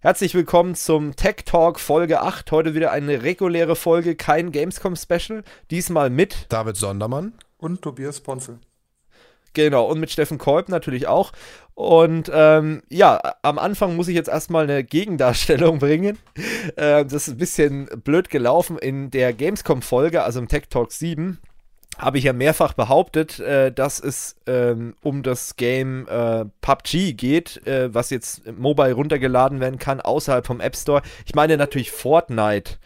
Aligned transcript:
Herzlich 0.00 0.32
willkommen 0.36 0.76
zum 0.76 1.16
Tech 1.16 1.38
Talk 1.44 1.80
Folge 1.80 2.22
8. 2.22 2.52
Heute 2.52 2.76
wieder 2.76 2.92
eine 2.92 3.24
reguläre 3.24 3.74
Folge, 3.74 4.14
kein 4.14 4.52
Gamescom 4.52 4.94
Special. 4.94 5.42
Diesmal 5.72 6.08
mit 6.08 6.46
David 6.50 6.76
Sondermann 6.76 7.32
und 7.56 7.82
Tobias 7.82 8.20
Ponzel. 8.20 8.60
Genau, 9.54 9.86
und 9.86 9.98
mit 9.98 10.12
Steffen 10.12 10.38
Kolb 10.38 10.68
natürlich 10.68 11.08
auch. 11.08 11.32
Und 11.74 12.30
ähm, 12.32 12.84
ja, 12.88 13.20
am 13.42 13.58
Anfang 13.58 13.96
muss 13.96 14.06
ich 14.06 14.14
jetzt 14.14 14.28
erstmal 14.28 14.70
eine 14.70 14.84
Gegendarstellung 14.84 15.78
bringen. 15.80 16.16
Äh, 16.76 17.04
das 17.04 17.26
ist 17.26 17.30
ein 17.30 17.38
bisschen 17.38 17.86
blöd 18.04 18.30
gelaufen 18.30 18.78
in 18.78 19.10
der 19.10 19.32
Gamescom-Folge, 19.32 20.22
also 20.22 20.38
im 20.38 20.46
Tech 20.46 20.68
Talk 20.70 20.92
7 20.92 21.40
habe 21.98 22.18
ich 22.18 22.24
ja 22.24 22.32
mehrfach 22.32 22.72
behauptet, 22.74 23.40
äh, 23.40 23.72
dass 23.72 24.00
es 24.00 24.36
ähm, 24.46 24.94
um 25.02 25.22
das 25.22 25.56
Game 25.56 26.06
äh, 26.08 26.44
PUBG 26.60 27.12
geht, 27.14 27.66
äh, 27.66 27.92
was 27.92 28.10
jetzt 28.10 28.46
mobile 28.52 28.92
runtergeladen 28.92 29.60
werden 29.60 29.78
kann, 29.78 30.00
außerhalb 30.00 30.46
vom 30.46 30.60
App 30.60 30.76
Store. 30.76 31.02
Ich 31.26 31.34
meine 31.34 31.56
natürlich 31.56 31.90
Fortnite. 31.90 32.78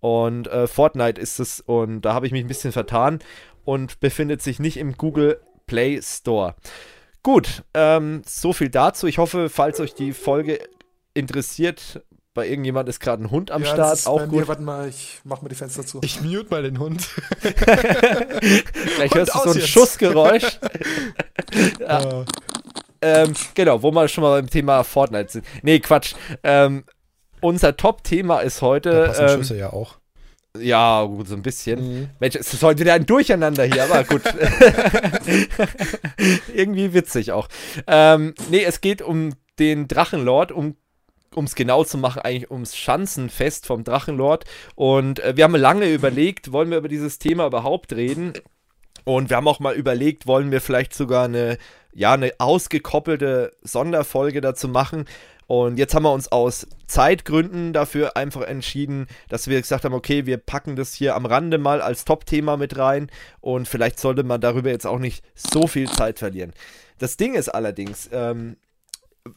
Und 0.00 0.48
äh, 0.48 0.66
Fortnite 0.66 1.20
ist 1.20 1.40
es, 1.40 1.60
und 1.60 2.02
da 2.02 2.14
habe 2.14 2.26
ich 2.26 2.32
mich 2.32 2.44
ein 2.44 2.48
bisschen 2.48 2.72
vertan 2.72 3.20
und 3.64 4.00
befindet 4.00 4.42
sich 4.42 4.58
nicht 4.58 4.76
im 4.76 4.96
Google 4.96 5.40
Play 5.66 6.00
Store. 6.02 6.54
Gut, 7.22 7.64
ähm, 7.72 8.22
so 8.26 8.52
viel 8.52 8.68
dazu. 8.68 9.06
Ich 9.06 9.18
hoffe, 9.18 9.48
falls 9.48 9.80
euch 9.80 9.94
die 9.94 10.12
Folge 10.12 10.58
interessiert, 11.14 12.02
bei 12.34 12.48
irgendjemand 12.48 12.88
ist 12.88 12.98
gerade 12.98 13.22
ein 13.22 13.30
Hund 13.30 13.52
am 13.52 13.62
ja, 13.62 13.72
Start. 13.72 14.06
Auch 14.06 14.24
gut. 14.24 14.32
Mir, 14.32 14.48
warte 14.48 14.62
mal, 14.62 14.88
ich 14.88 15.20
mach 15.22 15.40
mal 15.40 15.48
die 15.48 15.54
Fenster 15.54 15.86
zu. 15.86 16.00
Ich 16.02 16.20
mute 16.20 16.50
mal 16.50 16.64
den 16.64 16.80
Hund. 16.80 17.02
Vielleicht 17.40 19.14
hörst 19.14 19.34
du 19.34 19.38
so 19.38 19.50
ein 19.50 19.56
jetzt. 19.56 19.68
Schussgeräusch. 19.68 20.42
ja. 21.80 22.20
uh. 22.20 22.24
ähm, 23.00 23.34
genau, 23.54 23.82
wo 23.82 23.92
wir 23.92 24.08
schon 24.08 24.22
mal 24.22 24.40
beim 24.40 24.50
Thema 24.50 24.82
Fortnite 24.82 25.30
sind. 25.30 25.46
Nee, 25.62 25.78
Quatsch. 25.78 26.14
Ähm, 26.42 26.84
unser 27.40 27.76
Top-Thema 27.76 28.40
ist 28.40 28.62
heute. 28.62 28.90
Da 28.90 29.06
passen 29.06 29.28
ähm, 29.28 29.38
Schüsse 29.38 29.56
ja 29.56 29.72
auch. 29.72 29.98
Ja, 30.58 31.04
gut, 31.04 31.28
so 31.28 31.36
ein 31.36 31.42
bisschen. 31.42 32.00
Mhm. 32.00 32.10
Mensch, 32.18 32.36
es 32.36 32.52
ist 32.52 32.62
heute 32.62 32.80
wieder 32.80 32.94
ein 32.94 33.06
Durcheinander 33.06 33.64
hier, 33.64 33.84
aber 33.84 34.04
gut. 34.04 34.22
Irgendwie 36.54 36.94
witzig 36.94 37.32
auch. 37.32 37.48
Ähm, 37.86 38.34
nee, 38.50 38.64
es 38.64 38.80
geht 38.80 39.02
um 39.02 39.34
den 39.58 39.88
Drachenlord, 39.88 40.52
um 40.52 40.76
um 41.36 41.44
es 41.44 41.54
genau 41.54 41.84
zu 41.84 41.98
machen, 41.98 42.22
eigentlich 42.22 42.50
ums 42.50 42.76
Schanzenfest 42.76 43.66
vom 43.66 43.84
Drachenlord. 43.84 44.44
Und 44.74 45.20
äh, 45.20 45.36
wir 45.36 45.44
haben 45.44 45.54
lange 45.54 45.92
überlegt, 45.92 46.52
wollen 46.52 46.70
wir 46.70 46.78
über 46.78 46.88
dieses 46.88 47.18
Thema 47.18 47.46
überhaupt 47.46 47.92
reden? 47.92 48.32
Und 49.04 49.28
wir 49.30 49.36
haben 49.36 49.48
auch 49.48 49.60
mal 49.60 49.74
überlegt, 49.74 50.26
wollen 50.26 50.50
wir 50.50 50.60
vielleicht 50.60 50.94
sogar 50.94 51.26
eine, 51.26 51.58
ja, 51.92 52.14
eine 52.14 52.32
ausgekoppelte 52.38 53.52
Sonderfolge 53.62 54.40
dazu 54.40 54.68
machen. 54.68 55.04
Und 55.46 55.78
jetzt 55.78 55.94
haben 55.94 56.04
wir 56.04 56.12
uns 56.12 56.32
aus 56.32 56.66
Zeitgründen 56.86 57.74
dafür 57.74 58.16
einfach 58.16 58.42
entschieden, 58.42 59.06
dass 59.28 59.46
wir 59.46 59.60
gesagt 59.60 59.84
haben, 59.84 59.92
okay, 59.92 60.24
wir 60.24 60.38
packen 60.38 60.74
das 60.74 60.94
hier 60.94 61.14
am 61.14 61.26
Rande 61.26 61.58
mal 61.58 61.82
als 61.82 62.06
Top-Thema 62.06 62.56
mit 62.56 62.78
rein 62.78 63.10
und 63.40 63.68
vielleicht 63.68 64.00
sollte 64.00 64.22
man 64.22 64.40
darüber 64.40 64.70
jetzt 64.70 64.86
auch 64.86 64.98
nicht 64.98 65.22
so 65.34 65.66
viel 65.66 65.90
Zeit 65.90 66.18
verlieren. 66.18 66.54
Das 66.98 67.18
Ding 67.18 67.34
ist 67.34 67.50
allerdings, 67.50 68.08
ähm, 68.12 68.56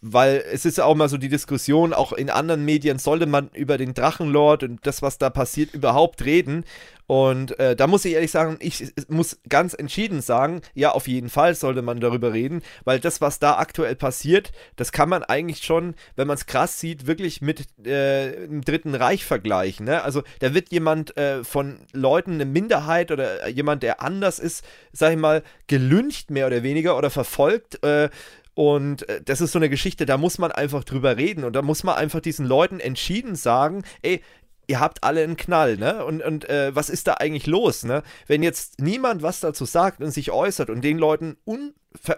weil 0.02 0.44
es 0.52 0.66
ist 0.66 0.78
ja 0.78 0.86
auch 0.86 0.96
mal 0.96 1.08
so 1.08 1.18
die 1.18 1.30
Diskussion, 1.30 1.94
auch 1.94 2.12
in 2.12 2.30
anderen 2.30 2.66
Medien 2.66 3.00
sollte 3.00 3.26
man 3.26 3.50
über 3.54 3.78
den 3.78 3.94
Drachenlord 3.94 4.64
und 4.64 4.86
das, 4.86 5.02
was 5.02 5.18
da 5.18 5.30
passiert, 5.30 5.74
überhaupt 5.74 6.26
reden. 6.26 6.66
Und 7.08 7.58
äh, 7.58 7.74
da 7.74 7.88
muss 7.88 8.04
ich 8.04 8.14
ehrlich 8.16 8.32
sagen, 8.32 8.58
ich 8.60 8.92
muss 9.08 9.40
ganz 9.48 9.74
entschieden 9.74 10.22
sagen, 10.22 10.62
ja, 10.74 10.92
auf 10.92 11.08
jeden 11.08 11.30
Fall 11.30 11.56
sollte 11.56 11.82
man 11.82 12.02
darüber 12.02 12.34
reden, 12.34 12.62
weil 12.84 13.00
das, 13.00 13.22
was 13.22 13.40
da 13.40 13.58
aktuell 13.58 13.96
passiert, 13.96 14.52
das 14.76 14.92
kann 14.92 15.08
man 15.08 15.24
eigentlich 15.24 15.64
schon, 15.64 15.96
wenn 16.18 16.28
man 16.28 16.36
es 16.36 16.48
krass 16.48 16.82
sieht, 16.82 17.08
wirklich 17.08 17.42
mit 17.42 17.62
äh, 17.88 18.48
dem 18.48 18.62
Dritten 18.62 18.94
Reich 18.94 19.24
vergleichen. 19.24 19.86
Ne? 19.86 20.04
Also 20.04 20.22
da 20.40 20.54
wird 20.54 20.70
jemand 20.74 21.16
äh, 21.16 21.46
von 21.46 21.80
Leuten, 21.94 22.34
eine 22.34 22.46
Minderheit 22.46 23.10
oder 23.10 23.48
jemand, 23.48 23.84
der 23.84 24.02
anders 24.02 24.38
ist, 24.38 24.66
sag 24.92 25.12
ich 25.14 25.18
mal, 25.18 25.44
gelüncht 25.68 26.30
mehr 26.30 26.48
oder 26.48 26.62
weniger 26.62 26.98
oder 26.98 27.10
verfolgt 27.10 27.82
äh, 27.86 28.10
und 28.58 29.08
äh, 29.08 29.22
das 29.24 29.40
ist 29.40 29.52
so 29.52 29.60
eine 29.60 29.70
Geschichte, 29.70 30.08
da 30.08 30.18
muss 30.18 30.40
man 30.40 30.52
einfach 30.52 30.84
drüber 30.84 31.16
reden 31.16 31.44
und 31.44 31.54
da 31.54 31.62
muss 31.62 31.84
man 31.84 31.96
einfach 31.96 32.22
diesen 32.22 32.44
Leuten 32.44 32.80
entschieden 32.80 33.36
sagen, 33.36 33.84
ey, 34.02 34.20
ihr 34.66 34.80
habt 34.80 35.04
alle 35.04 35.24
einen 35.24 35.38
Knall, 35.38 35.78
ne? 35.78 36.04
Und, 36.04 36.24
und 36.24 36.50
äh, 36.50 36.76
was 36.76 36.90
ist 36.90 37.08
da 37.08 37.14
eigentlich 37.14 37.46
los, 37.46 37.84
ne? 37.84 38.02
Wenn 38.26 38.42
jetzt 38.42 38.82
niemand 38.82 39.22
was 39.22 39.42
dazu 39.42 39.66
sagt 39.66 40.02
und 40.02 40.10
sich 40.10 40.32
äußert 40.32 40.72
und 40.72 40.82
den 40.82 40.98
Leuten 40.98 41.38
un, 41.46 41.76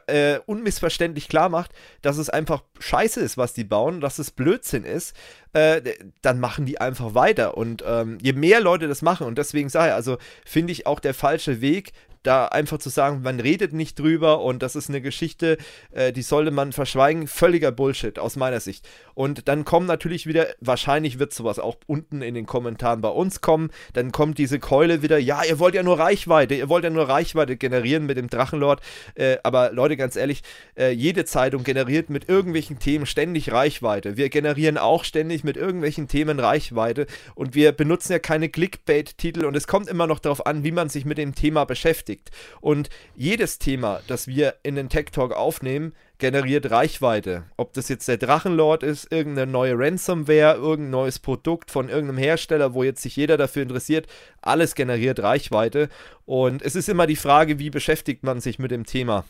äh, 0.07 0.39
unmissverständlich 0.45 1.27
klar 1.27 1.50
macht, 1.50 1.72
dass 2.01 2.17
es 2.17 2.29
einfach 2.29 2.63
scheiße 2.79 3.19
ist, 3.19 3.38
was 3.38 3.53
die 3.53 3.66
bauen, 3.66 4.00
dass 4.00 4.17
es 4.17 4.31
Blödsinn 4.31 4.85
ist, 4.85 5.17
äh, 5.51 5.81
dann 6.21 6.39
machen 6.39 6.66
die 6.66 6.79
einfach 6.79 7.16
weiter. 7.16 7.57
Und 7.57 7.83
ähm, 7.85 8.17
je 8.21 8.31
mehr 8.31 8.61
Leute 8.61 8.88
das 8.88 9.01
machen, 9.01 9.27
und 9.27 9.38
deswegen 9.38 9.67
sage 9.67 9.89
ich, 9.89 9.94
also 9.94 10.17
finde 10.45 10.71
ich 10.71 10.88
auch 10.88 11.01
der 11.01 11.13
falsche 11.13 11.59
Weg, 11.59 11.91
da 12.24 12.46
einfach 12.47 12.80
zu 12.80 12.90
sagen, 12.90 13.22
man 13.22 13.40
redet 13.40 13.74
nicht 13.74 13.97
drüber 13.97 14.41
und 14.41 14.62
das 14.62 14.75
ist 14.75 14.90
eine 14.90 15.02
Geschichte, 15.02 15.57
äh, 15.91 16.12
die 16.12 16.22
sollte 16.22 16.52
man 16.52 16.74
verschweigen, 16.74 17.28
völliger 17.28 17.72
Bullshit 17.72 18.19
aus 18.19 18.35
meiner 18.35 18.59
Sicht. 18.59 18.88
Und 19.13 19.47
dann 19.47 19.66
kommen 19.66 19.85
natürlich 19.85 20.28
wieder, 20.28 20.47
wahrscheinlich 20.59 21.19
wird 21.19 21.34
sowas 21.34 21.59
auch 21.59 21.78
unten 21.88 22.22
in 22.22 22.34
den 22.34 22.46
Kommentaren 22.46 23.02
bei 23.02 23.09
uns 23.09 23.41
kommen, 23.41 23.69
dann 23.94 24.12
kommt 24.12 24.38
diese 24.38 24.59
Keule 24.59 25.02
wieder, 25.02 25.18
ja, 25.18 25.44
ihr 25.44 25.59
wollt 25.59 25.75
ja 25.75 25.84
nur 25.84 26.00
Reichweite, 26.00 26.56
ihr 26.56 26.69
wollt 26.69 26.84
ja 26.84 26.90
nur 26.90 27.07
Reichweite 27.07 27.56
generieren 27.56 28.06
mit 28.06 28.18
dem 28.18 28.30
Drachenlord, 28.30 28.81
äh, 29.16 29.38
aber 29.44 29.72
Leute, 29.72 29.96
ganz 29.97 30.16
ehrlich, 30.16 30.41
äh, 30.78 30.91
jede 30.91 31.25
Zeitung 31.25 31.63
generiert 31.63 32.09
mit 32.09 32.28
irgendwelchen 32.28 32.80
Themen 32.80 33.06
ständig 33.06 33.51
Reichweite. 33.51 34.18
Wir 34.18 34.30
generieren 34.30 34.78
auch 34.78 35.03
ständig 35.03 35.44
mit 35.44 35.57
irgendwelchen 35.57 36.07
Themen 36.07 36.40
Reichweite. 36.40 37.07
Und 37.36 37.56
wir 37.56 37.72
benutzen 37.72 38.13
ja 38.13 38.19
keine 38.19 38.50
Clickbait-Titel. 38.50 39.46
Und 39.46 39.56
es 39.56 39.68
kommt 39.68 39.88
immer 39.88 40.07
noch 40.07 40.19
darauf 40.19 40.46
an, 40.46 40.63
wie 40.63 40.72
man 40.72 40.90
sich 40.90 41.06
mit 41.06 41.18
dem 41.18 41.36
Thema 41.36 41.66
beschäftigt 41.66 42.09
beschäftigt. 42.09 42.31
Und 42.62 42.90
jedes 43.16 43.59
Thema, 43.59 44.02
das 44.08 44.28
wir 44.28 44.56
in 44.64 44.75
den 44.75 44.90
Tech 44.90 45.08
Talk 45.12 45.34
aufnehmen, 45.34 45.94
generiert 46.18 46.70
Reichweite. 46.70 47.44
Ob 47.56 47.74
das 47.74 47.88
jetzt 47.88 48.08
der 48.08 48.18
Drachenlord 48.18 48.84
ist, 48.84 49.12
irgendeine 49.12 49.50
neue 49.50 49.78
Ransomware, 49.78 50.56
irgendein 50.56 50.92
neues 50.92 51.19
Produkt 51.19 51.72
von 51.72 51.88
irgendeinem 51.88 52.18
Hersteller, 52.18 52.74
wo 52.74 52.84
jetzt 52.84 53.02
sich 53.02 53.16
jeder 53.16 53.38
dafür 53.38 53.64
interessiert, 53.64 54.08
alles 54.42 54.75
generiert 54.75 55.22
Reichweite. 55.22 55.90
Und 56.25 56.62
es 56.62 56.75
ist 56.75 56.90
immer 56.90 57.08
die 57.08 57.16
Frage, 57.16 57.59
wie 57.59 57.69
beschäftigt 57.69 58.24
man 58.24 58.42
sich 58.42 58.59
mit 58.59 58.72
dem 58.72 58.86
Thema. 58.86 59.24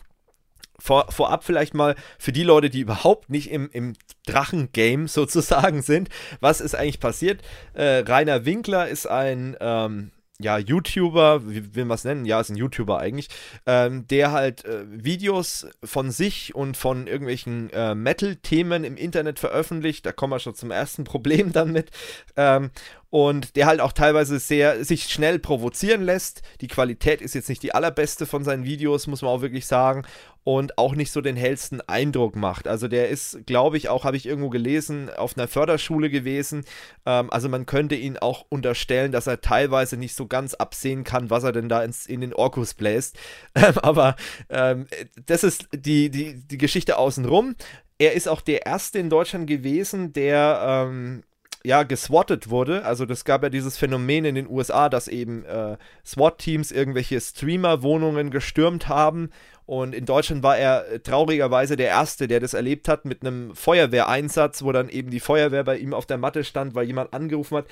Vor, 0.80 1.12
vorab 1.12 1.44
vielleicht 1.44 1.74
mal 1.74 1.94
für 2.18 2.32
die 2.32 2.42
Leute, 2.42 2.70
die 2.70 2.80
überhaupt 2.80 3.28
nicht 3.28 3.50
im, 3.50 3.68
im 3.70 3.92
Drachen-Game 4.26 5.08
sozusagen 5.08 5.82
sind, 5.82 6.08
was 6.40 6.60
ist 6.60 6.74
eigentlich 6.74 7.00
passiert? 7.00 7.42
Äh, 7.74 8.02
Rainer 8.06 8.46
Winkler 8.46 8.88
ist 8.88 9.06
ein 9.06 9.56
ähm, 9.60 10.10
ja, 10.40 10.58
YouTuber, 10.58 11.48
wie 11.48 11.74
will 11.74 11.84
man 11.84 11.94
es 11.94 12.04
nennen? 12.04 12.24
Ja, 12.24 12.40
ist 12.40 12.50
ein 12.50 12.56
YouTuber 12.56 12.98
eigentlich, 12.98 13.28
ähm, 13.66 14.06
der 14.08 14.32
halt 14.32 14.64
äh, 14.64 14.84
Videos 14.88 15.66
von 15.84 16.10
sich 16.10 16.54
und 16.54 16.76
von 16.76 17.06
irgendwelchen 17.06 17.70
äh, 17.70 17.94
Metal-Themen 17.94 18.84
im 18.84 18.96
Internet 18.96 19.38
veröffentlicht. 19.38 20.06
Da 20.06 20.12
kommen 20.12 20.32
wir 20.32 20.38
schon 20.38 20.54
zum 20.54 20.70
ersten 20.70 21.04
Problem 21.10 21.52
dann 21.52 21.72
mit. 21.72 21.90
Ähm, 22.36 22.70
und 23.10 23.56
der 23.56 23.66
halt 23.66 23.80
auch 23.80 23.92
teilweise 23.92 24.38
sehr 24.38 24.84
sich 24.84 25.08
schnell 25.08 25.40
provozieren 25.40 26.02
lässt. 26.02 26.42
Die 26.60 26.68
Qualität 26.68 27.20
ist 27.20 27.34
jetzt 27.34 27.48
nicht 27.48 27.62
die 27.62 27.74
allerbeste 27.74 28.24
von 28.24 28.44
seinen 28.44 28.64
Videos, 28.64 29.08
muss 29.08 29.22
man 29.22 29.32
auch 29.32 29.42
wirklich 29.42 29.66
sagen. 29.66 30.04
Und 30.42 30.78
auch 30.78 30.94
nicht 30.94 31.12
so 31.12 31.20
den 31.20 31.36
hellsten 31.36 31.82
Eindruck 31.82 32.34
macht. 32.34 32.66
Also 32.66 32.88
der 32.88 33.08
ist, 33.10 33.46
glaube 33.46 33.76
ich, 33.76 33.88
auch, 33.88 34.04
habe 34.04 34.16
ich 34.16 34.26
irgendwo 34.26 34.48
gelesen, 34.48 35.10
auf 35.10 35.36
einer 35.36 35.48
Förderschule 35.48 36.08
gewesen. 36.08 36.64
Ähm, 37.04 37.30
also 37.30 37.48
man 37.48 37.66
könnte 37.66 37.94
ihn 37.94 38.16
auch 38.16 38.46
unterstellen, 38.48 39.12
dass 39.12 39.26
er 39.26 39.42
teilweise 39.42 39.96
nicht 39.96 40.16
so 40.16 40.26
ganz 40.26 40.54
absehen 40.54 41.04
kann, 41.04 41.28
was 41.28 41.44
er 41.44 41.52
denn 41.52 41.68
da 41.68 41.84
ins, 41.84 42.06
in 42.06 42.20
den 42.20 42.34
Orkus 42.34 42.74
bläst. 42.74 43.18
Ähm, 43.56 43.78
aber 43.82 44.16
ähm, 44.48 44.86
das 45.26 45.42
ist 45.42 45.68
die, 45.74 46.08
die, 46.08 46.34
die 46.46 46.56
Geschichte 46.56 46.96
außenrum. 46.96 47.56
Er 47.98 48.14
ist 48.14 48.28
auch 48.28 48.40
der 48.40 48.64
Erste 48.64 48.98
in 48.98 49.10
Deutschland 49.10 49.46
gewesen, 49.46 50.12
der 50.12 50.60
ähm, 50.88 51.22
ja, 51.62 51.82
geswattet 51.82 52.48
wurde. 52.48 52.84
Also 52.84 53.04
das 53.04 53.24
gab 53.24 53.42
ja 53.42 53.50
dieses 53.50 53.76
Phänomen 53.76 54.24
in 54.24 54.34
den 54.34 54.48
USA, 54.48 54.88
dass 54.88 55.08
eben 55.08 55.44
äh, 55.44 55.76
SWAT-Teams 56.06 56.72
irgendwelche 56.72 57.20
Streamer-Wohnungen 57.20 58.30
gestürmt 58.30 58.88
haben 58.88 59.30
und 59.70 59.94
in 59.94 60.04
Deutschland 60.04 60.42
war 60.42 60.58
er 60.58 60.90
äh, 60.90 60.98
traurigerweise 60.98 61.76
der 61.76 61.86
Erste, 61.86 62.26
der 62.26 62.40
das 62.40 62.54
erlebt 62.54 62.88
hat 62.88 63.04
mit 63.04 63.24
einem 63.24 63.54
Feuerwehreinsatz, 63.54 64.64
wo 64.64 64.72
dann 64.72 64.88
eben 64.88 65.10
die 65.10 65.20
Feuerwehr 65.20 65.62
bei 65.62 65.78
ihm 65.78 65.94
auf 65.94 66.06
der 66.06 66.18
Matte 66.18 66.42
stand, 66.42 66.74
weil 66.74 66.88
jemand 66.88 67.14
angerufen 67.14 67.58
hat 67.58 67.66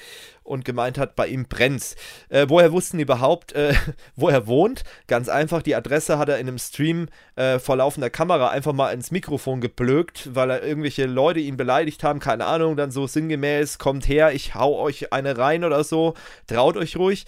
und 0.45 0.65
gemeint 0.65 0.97
hat, 0.97 1.17
bei 1.17 1.27
ihm 1.27 1.49
brennt's. 1.49 1.97
Äh, 2.29 2.47
woher 2.49 2.71
wussten 2.71 2.99
die 2.99 3.03
überhaupt, 3.03 3.51
äh, 3.51 3.75
wo 4.15 4.29
er 4.29 4.47
wohnt? 4.47 4.85
Ganz 5.09 5.29
einfach, 5.29 5.61
die 5.61 5.75
Adresse 5.75 6.19
hat 6.19 6.29
er 6.29 6.39
in 6.39 6.47
einem 6.47 6.59
Stream 6.59 7.09
äh, 7.35 7.59
vor 7.59 7.75
laufender 7.75 8.11
Kamera 8.11 8.51
einfach 8.51 8.75
mal 8.75 8.93
ins 8.93 9.11
Mikrofon 9.11 9.61
geblökt, 9.61 10.37
weil 10.37 10.51
er 10.51 10.63
irgendwelche 10.63 11.07
Leute 11.07 11.41
ihn 11.41 11.57
beleidigt 11.57 12.05
haben, 12.05 12.21
keine 12.21 12.45
Ahnung, 12.45 12.77
dann 12.77 12.93
so 12.93 13.09
sinngemäß, 13.09 13.79
kommt 13.79 14.07
her, 14.07 14.33
ich 14.33 14.55
hau 14.55 14.79
euch 14.79 15.13
eine 15.13 15.37
rein 15.37 15.65
oder 15.65 15.83
so, 15.83 16.15
traut 16.47 16.77
euch 16.77 16.97
ruhig. 16.97 17.27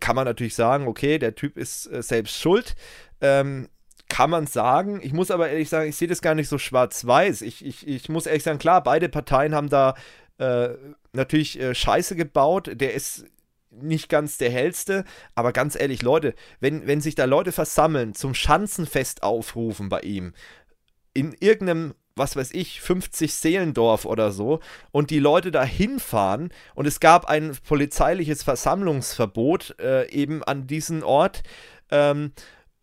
Kann 0.00 0.16
man 0.16 0.24
natürlich 0.24 0.56
sagen, 0.56 0.88
okay, 0.88 1.20
der 1.20 1.36
Typ 1.36 1.56
ist 1.56 1.86
äh, 1.86 2.02
selbst 2.02 2.40
schuld. 2.40 2.74
Ähm, 3.20 3.68
kann 4.08 4.30
man 4.30 4.46
sagen. 4.46 5.00
Ich 5.02 5.12
muss 5.12 5.30
aber 5.30 5.50
ehrlich 5.50 5.68
sagen, 5.68 5.88
ich 5.88 5.96
sehe 5.96 6.08
das 6.08 6.22
gar 6.22 6.34
nicht 6.34 6.48
so 6.48 6.58
schwarz-weiß. 6.58 7.42
Ich, 7.42 7.64
ich, 7.64 7.86
ich 7.86 8.08
muss 8.08 8.26
ehrlich 8.26 8.42
sagen, 8.42 8.58
klar, 8.58 8.82
beide 8.82 9.08
Parteien 9.08 9.54
haben 9.54 9.68
da 9.68 9.94
äh, 10.38 10.70
natürlich 11.12 11.60
äh, 11.60 11.74
Scheiße 11.74 12.16
gebaut. 12.16 12.70
Der 12.74 12.94
ist 12.94 13.26
nicht 13.70 14.08
ganz 14.08 14.38
der 14.38 14.50
hellste, 14.50 15.04
aber 15.34 15.52
ganz 15.52 15.78
ehrlich, 15.78 16.02
Leute, 16.02 16.34
wenn, 16.60 16.86
wenn 16.86 17.00
sich 17.00 17.14
da 17.14 17.26
Leute 17.26 17.52
versammeln, 17.52 18.14
zum 18.14 18.34
Schanzenfest 18.34 19.22
aufrufen 19.22 19.88
bei 19.88 20.00
ihm, 20.00 20.32
in 21.12 21.36
irgendeinem 21.38 21.94
was 22.18 22.36
weiß 22.36 22.50
ich, 22.52 22.80
50 22.80 23.32
Seelendorf 23.32 24.04
oder 24.04 24.32
so 24.32 24.60
und 24.90 25.10
die 25.10 25.20
Leute 25.20 25.50
da 25.50 25.64
hinfahren 25.64 26.52
und 26.74 26.86
es 26.86 27.00
gab 27.00 27.26
ein 27.26 27.56
polizeiliches 27.66 28.42
Versammlungsverbot 28.42 29.76
äh, 29.80 30.10
eben 30.10 30.42
an 30.42 30.66
diesem 30.66 31.02
Ort. 31.02 31.42
Ähm, 31.90 32.32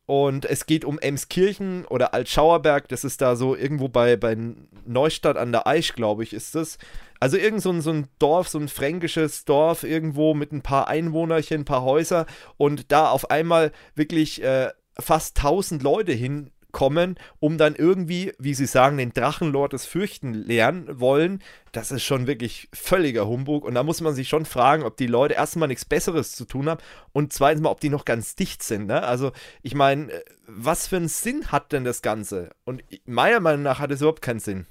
und 0.05 0.45
es 0.45 0.65
geht 0.65 0.85
um 0.85 0.99
Emskirchen 0.99 1.85
oder 1.85 2.13
Altschauerberg, 2.13 2.87
das 2.87 3.03
ist 3.03 3.21
da 3.21 3.35
so 3.35 3.55
irgendwo 3.55 3.87
bei, 3.87 4.15
bei 4.17 4.37
Neustadt 4.85 5.37
an 5.37 5.51
der 5.51 5.65
Aisch, 5.65 5.93
glaube 5.93 6.23
ich, 6.23 6.33
ist 6.33 6.55
das. 6.55 6.77
Also 7.19 7.37
irgend 7.37 7.61
so 7.61 7.71
ein, 7.71 7.81
so 7.81 7.91
ein 7.91 8.07
Dorf, 8.19 8.47
so 8.47 8.59
ein 8.59 8.67
fränkisches 8.67 9.45
Dorf 9.45 9.83
irgendwo 9.83 10.33
mit 10.33 10.51
ein 10.51 10.61
paar 10.61 10.87
Einwohnerchen, 10.87 11.61
ein 11.61 11.65
paar 11.65 11.83
Häuser 11.83 12.27
und 12.57 12.91
da 12.91 13.09
auf 13.09 13.31
einmal 13.31 13.71
wirklich 13.95 14.43
äh, 14.43 14.69
fast 14.99 15.37
1000 15.37 15.81
Leute 15.81 16.11
hin 16.11 16.51
kommen, 16.75 17.15
um 17.39 17.57
dann 17.57 17.73
irgendwie, 17.73 18.33
wie 18.37 18.53
sie 18.53 18.65
sagen, 18.65 18.97
den 18.97 19.13
Drachenlord 19.13 19.71
des 19.71 19.85
Fürchten 19.85 20.33
lernen 20.33 20.99
wollen, 20.99 21.41
das 21.71 21.89
ist 21.89 22.03
schon 22.03 22.27
wirklich 22.27 22.67
völliger 22.73 23.27
Humbug. 23.27 23.63
Und 23.63 23.75
da 23.75 23.83
muss 23.83 24.01
man 24.01 24.13
sich 24.13 24.27
schon 24.27 24.43
fragen, 24.43 24.83
ob 24.83 24.97
die 24.97 25.07
Leute 25.07 25.35
erstmal 25.35 25.69
nichts 25.69 25.85
Besseres 25.85 26.33
zu 26.33 26.43
tun 26.43 26.67
haben 26.67 26.81
und 27.13 27.31
zweitens 27.31 27.63
mal, 27.63 27.69
ob 27.69 27.79
die 27.79 27.87
noch 27.87 28.03
ganz 28.03 28.35
dicht 28.35 28.61
sind. 28.61 28.87
Ne? 28.87 29.01
Also, 29.03 29.31
ich 29.61 29.73
meine, 29.73 30.11
äh, 30.11 30.23
was 30.47 30.87
für 30.87 30.97
einen 30.97 31.07
Sinn 31.07 31.49
hat 31.49 31.71
denn 31.71 31.85
das 31.85 32.01
Ganze? 32.01 32.49
Und 32.65 32.83
meiner 33.05 33.39
Meinung 33.39 33.63
nach 33.63 33.79
hat 33.79 33.91
es 33.91 34.01
überhaupt 34.01 34.21
keinen 34.21 34.41
Sinn. 34.41 34.65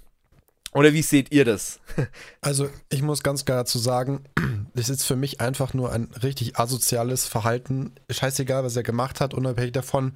Oder 0.75 0.93
wie 0.93 1.03
seht 1.03 1.33
ihr 1.33 1.45
das? 1.45 1.81
Also, 2.41 2.69
ich 2.91 3.01
muss 3.01 3.23
ganz 3.23 3.45
klar 3.45 3.59
dazu 3.59 3.79
sagen, 3.79 4.25
das 4.75 4.91
ist 4.91 5.05
für 5.05 5.17
mich 5.17 5.41
einfach 5.41 5.73
nur 5.73 5.93
ein 5.93 6.11
richtig 6.23 6.59
asoziales 6.59 7.27
Verhalten. 7.27 7.95
Scheißegal, 8.11 8.65
was 8.65 8.77
er 8.77 8.83
gemacht 8.83 9.21
hat, 9.21 9.33
unabhängig 9.33 9.73
davon, 9.73 10.13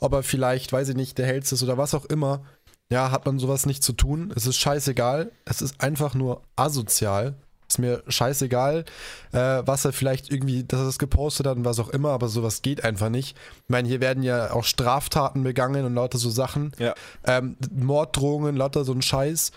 ob 0.00 0.14
er 0.14 0.22
vielleicht, 0.22 0.72
weiß 0.72 0.88
ich 0.88 0.96
nicht, 0.96 1.18
der 1.18 1.26
hellste 1.26 1.54
ist 1.54 1.62
oder 1.62 1.78
was 1.78 1.94
auch 1.94 2.06
immer. 2.06 2.42
Ja, 2.90 3.12
hat 3.12 3.26
man 3.26 3.38
sowas 3.38 3.66
nicht 3.66 3.84
zu 3.84 3.92
tun. 3.92 4.32
Es 4.34 4.46
ist 4.46 4.56
scheißegal. 4.56 5.30
Es 5.44 5.62
ist 5.62 5.80
einfach 5.80 6.14
nur 6.14 6.42
asozial. 6.56 7.36
Ist 7.68 7.78
mir 7.78 8.02
scheißegal, 8.08 8.84
äh, 9.30 9.38
was 9.38 9.84
er 9.84 9.92
vielleicht 9.92 10.28
irgendwie, 10.28 10.64
dass 10.64 10.80
er 10.80 10.88
es 10.88 10.98
gepostet 10.98 11.46
hat 11.46 11.56
und 11.56 11.64
was 11.64 11.78
auch 11.78 11.90
immer, 11.90 12.10
aber 12.10 12.26
sowas 12.26 12.62
geht 12.62 12.82
einfach 12.82 13.10
nicht. 13.10 13.36
Ich 13.62 13.68
meine, 13.68 13.86
hier 13.86 14.00
werden 14.00 14.24
ja 14.24 14.50
auch 14.50 14.64
Straftaten 14.64 15.44
begangen 15.44 15.84
und 15.84 15.94
lauter 15.94 16.18
so 16.18 16.30
Sachen. 16.30 16.72
Ja. 16.78 16.94
Ähm, 17.24 17.56
Morddrohungen, 17.72 18.56
lauter 18.56 18.84
so 18.84 18.92
ein 18.92 19.02
Scheiß. 19.02 19.52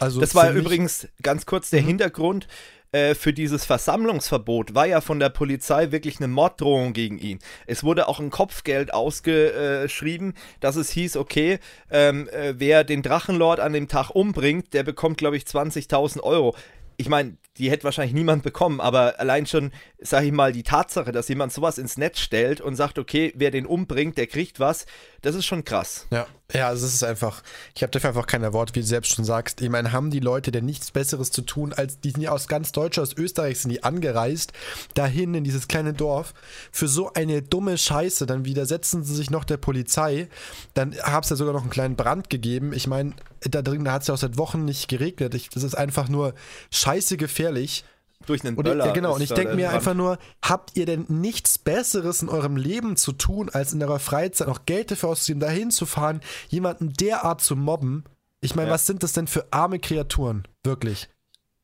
Also 0.00 0.20
das 0.20 0.34
war 0.34 0.50
übrigens 0.52 1.08
ganz 1.22 1.46
kurz 1.46 1.70
der 1.70 1.82
mhm. 1.82 1.86
Hintergrund 1.86 2.48
äh, 2.90 3.14
für 3.14 3.34
dieses 3.34 3.66
Versammlungsverbot 3.66 4.74
war 4.74 4.86
ja 4.86 5.00
von 5.00 5.18
der 5.18 5.28
Polizei 5.28 5.92
wirklich 5.92 6.18
eine 6.18 6.28
Morddrohung 6.28 6.94
gegen 6.94 7.18
ihn. 7.18 7.38
Es 7.66 7.84
wurde 7.84 8.08
auch 8.08 8.18
ein 8.18 8.30
Kopfgeld 8.30 8.94
ausgeschrieben, 8.94 10.34
dass 10.60 10.76
es 10.76 10.90
hieß, 10.90 11.16
okay, 11.16 11.58
ähm, 11.90 12.28
äh, 12.28 12.54
wer 12.56 12.84
den 12.84 13.02
Drachenlord 13.02 13.60
an 13.60 13.74
dem 13.74 13.88
Tag 13.88 14.10
umbringt, 14.10 14.72
der 14.72 14.84
bekommt, 14.84 15.18
glaube 15.18 15.36
ich, 15.36 15.44
20.000 15.44 16.20
Euro. 16.22 16.56
Ich 16.96 17.10
meine, 17.10 17.36
die 17.58 17.70
hätte 17.70 17.84
wahrscheinlich 17.84 18.14
niemand 18.14 18.42
bekommen, 18.42 18.80
aber 18.80 19.20
allein 19.20 19.46
schon, 19.46 19.72
sag 19.98 20.24
ich 20.24 20.32
mal, 20.32 20.52
die 20.52 20.62
Tatsache, 20.62 21.12
dass 21.12 21.28
jemand 21.28 21.52
sowas 21.52 21.76
ins 21.76 21.98
Netz 21.98 22.20
stellt 22.20 22.60
und 22.60 22.74
sagt, 22.74 22.98
okay, 22.98 23.32
wer 23.36 23.50
den 23.50 23.66
umbringt, 23.66 24.16
der 24.16 24.26
kriegt 24.26 24.60
was, 24.60 24.86
das 25.20 25.34
ist 25.34 25.44
schon 25.44 25.64
krass. 25.64 26.06
Ja, 26.10 26.26
ja, 26.54 26.68
also 26.68 26.86
es 26.86 26.94
ist 26.94 27.04
einfach, 27.04 27.42
ich 27.74 27.82
habe 27.82 27.90
dafür 27.90 28.08
einfach 28.08 28.26
keine 28.26 28.54
Worte, 28.54 28.74
wie 28.74 28.80
du 28.80 28.86
selbst 28.86 29.14
schon 29.14 29.24
sagst. 29.26 29.60
Ich 29.60 29.68
meine, 29.68 29.92
haben 29.92 30.10
die 30.10 30.18
Leute 30.20 30.50
denn 30.50 30.64
nichts 30.64 30.90
Besseres 30.90 31.30
zu 31.30 31.42
tun, 31.42 31.74
als 31.74 32.00
die 32.00 32.10
sind 32.10 32.22
ja 32.22 32.30
aus 32.30 32.48
ganz 32.48 32.72
Deutschland, 32.72 33.06
aus 33.06 33.18
Österreich 33.18 33.60
sind 33.60 33.70
die 33.70 33.82
angereist, 33.82 34.54
dahin 34.94 35.34
in 35.34 35.44
dieses 35.44 35.68
kleine 35.68 35.92
Dorf, 35.92 36.32
für 36.72 36.88
so 36.88 37.12
eine 37.12 37.42
dumme 37.42 37.76
Scheiße, 37.76 38.24
dann 38.24 38.46
widersetzen 38.46 39.04
sie 39.04 39.14
sich 39.14 39.28
noch 39.28 39.44
der 39.44 39.58
Polizei, 39.58 40.28
dann 40.72 40.94
hat 41.02 41.24
es 41.24 41.30
ja 41.30 41.36
sogar 41.36 41.52
noch 41.52 41.62
einen 41.62 41.70
kleinen 41.70 41.96
Brand 41.96 42.30
gegeben. 42.30 42.72
Ich 42.72 42.86
meine, 42.86 43.12
da 43.40 43.60
drin 43.60 43.92
hat 43.92 44.02
es 44.02 44.08
ja 44.08 44.14
auch 44.14 44.18
seit 44.18 44.38
Wochen 44.38 44.64
nicht 44.64 44.88
geregnet. 44.88 45.34
Ich, 45.34 45.50
das 45.50 45.62
ist 45.62 45.74
einfach 45.76 46.08
nur 46.08 46.34
scheiße 46.70 47.18
gefährlich. 47.18 47.84
Durch 48.28 48.44
einen 48.44 48.56
Böller. 48.56 48.84
Und, 48.84 48.88
ja, 48.88 48.92
genau, 48.92 49.14
und 49.14 49.22
ich 49.22 49.32
denke 49.32 49.54
mir 49.54 49.70
einfach 49.70 49.94
nur, 49.94 50.18
habt 50.42 50.76
ihr 50.76 50.84
denn 50.84 51.06
nichts 51.08 51.56
Besseres 51.58 52.20
in 52.20 52.28
eurem 52.28 52.56
Leben 52.56 52.96
zu 52.96 53.12
tun, 53.12 53.48
als 53.48 53.72
in 53.72 53.82
eurer 53.82 53.98
Freizeit 53.98 54.48
noch 54.48 54.66
Geld 54.66 54.90
dafür 54.90 55.08
auszugeben, 55.08 55.40
dahin 55.40 55.70
zu 55.70 55.86
fahren, 55.86 56.20
jemanden 56.48 56.92
derart 56.92 57.40
zu 57.40 57.56
mobben? 57.56 58.04
Ich 58.40 58.54
meine, 58.54 58.68
ja. 58.68 58.74
was 58.74 58.86
sind 58.86 59.02
das 59.02 59.14
denn 59.14 59.26
für 59.26 59.46
arme 59.50 59.78
Kreaturen? 59.78 60.46
Wirklich. 60.62 61.08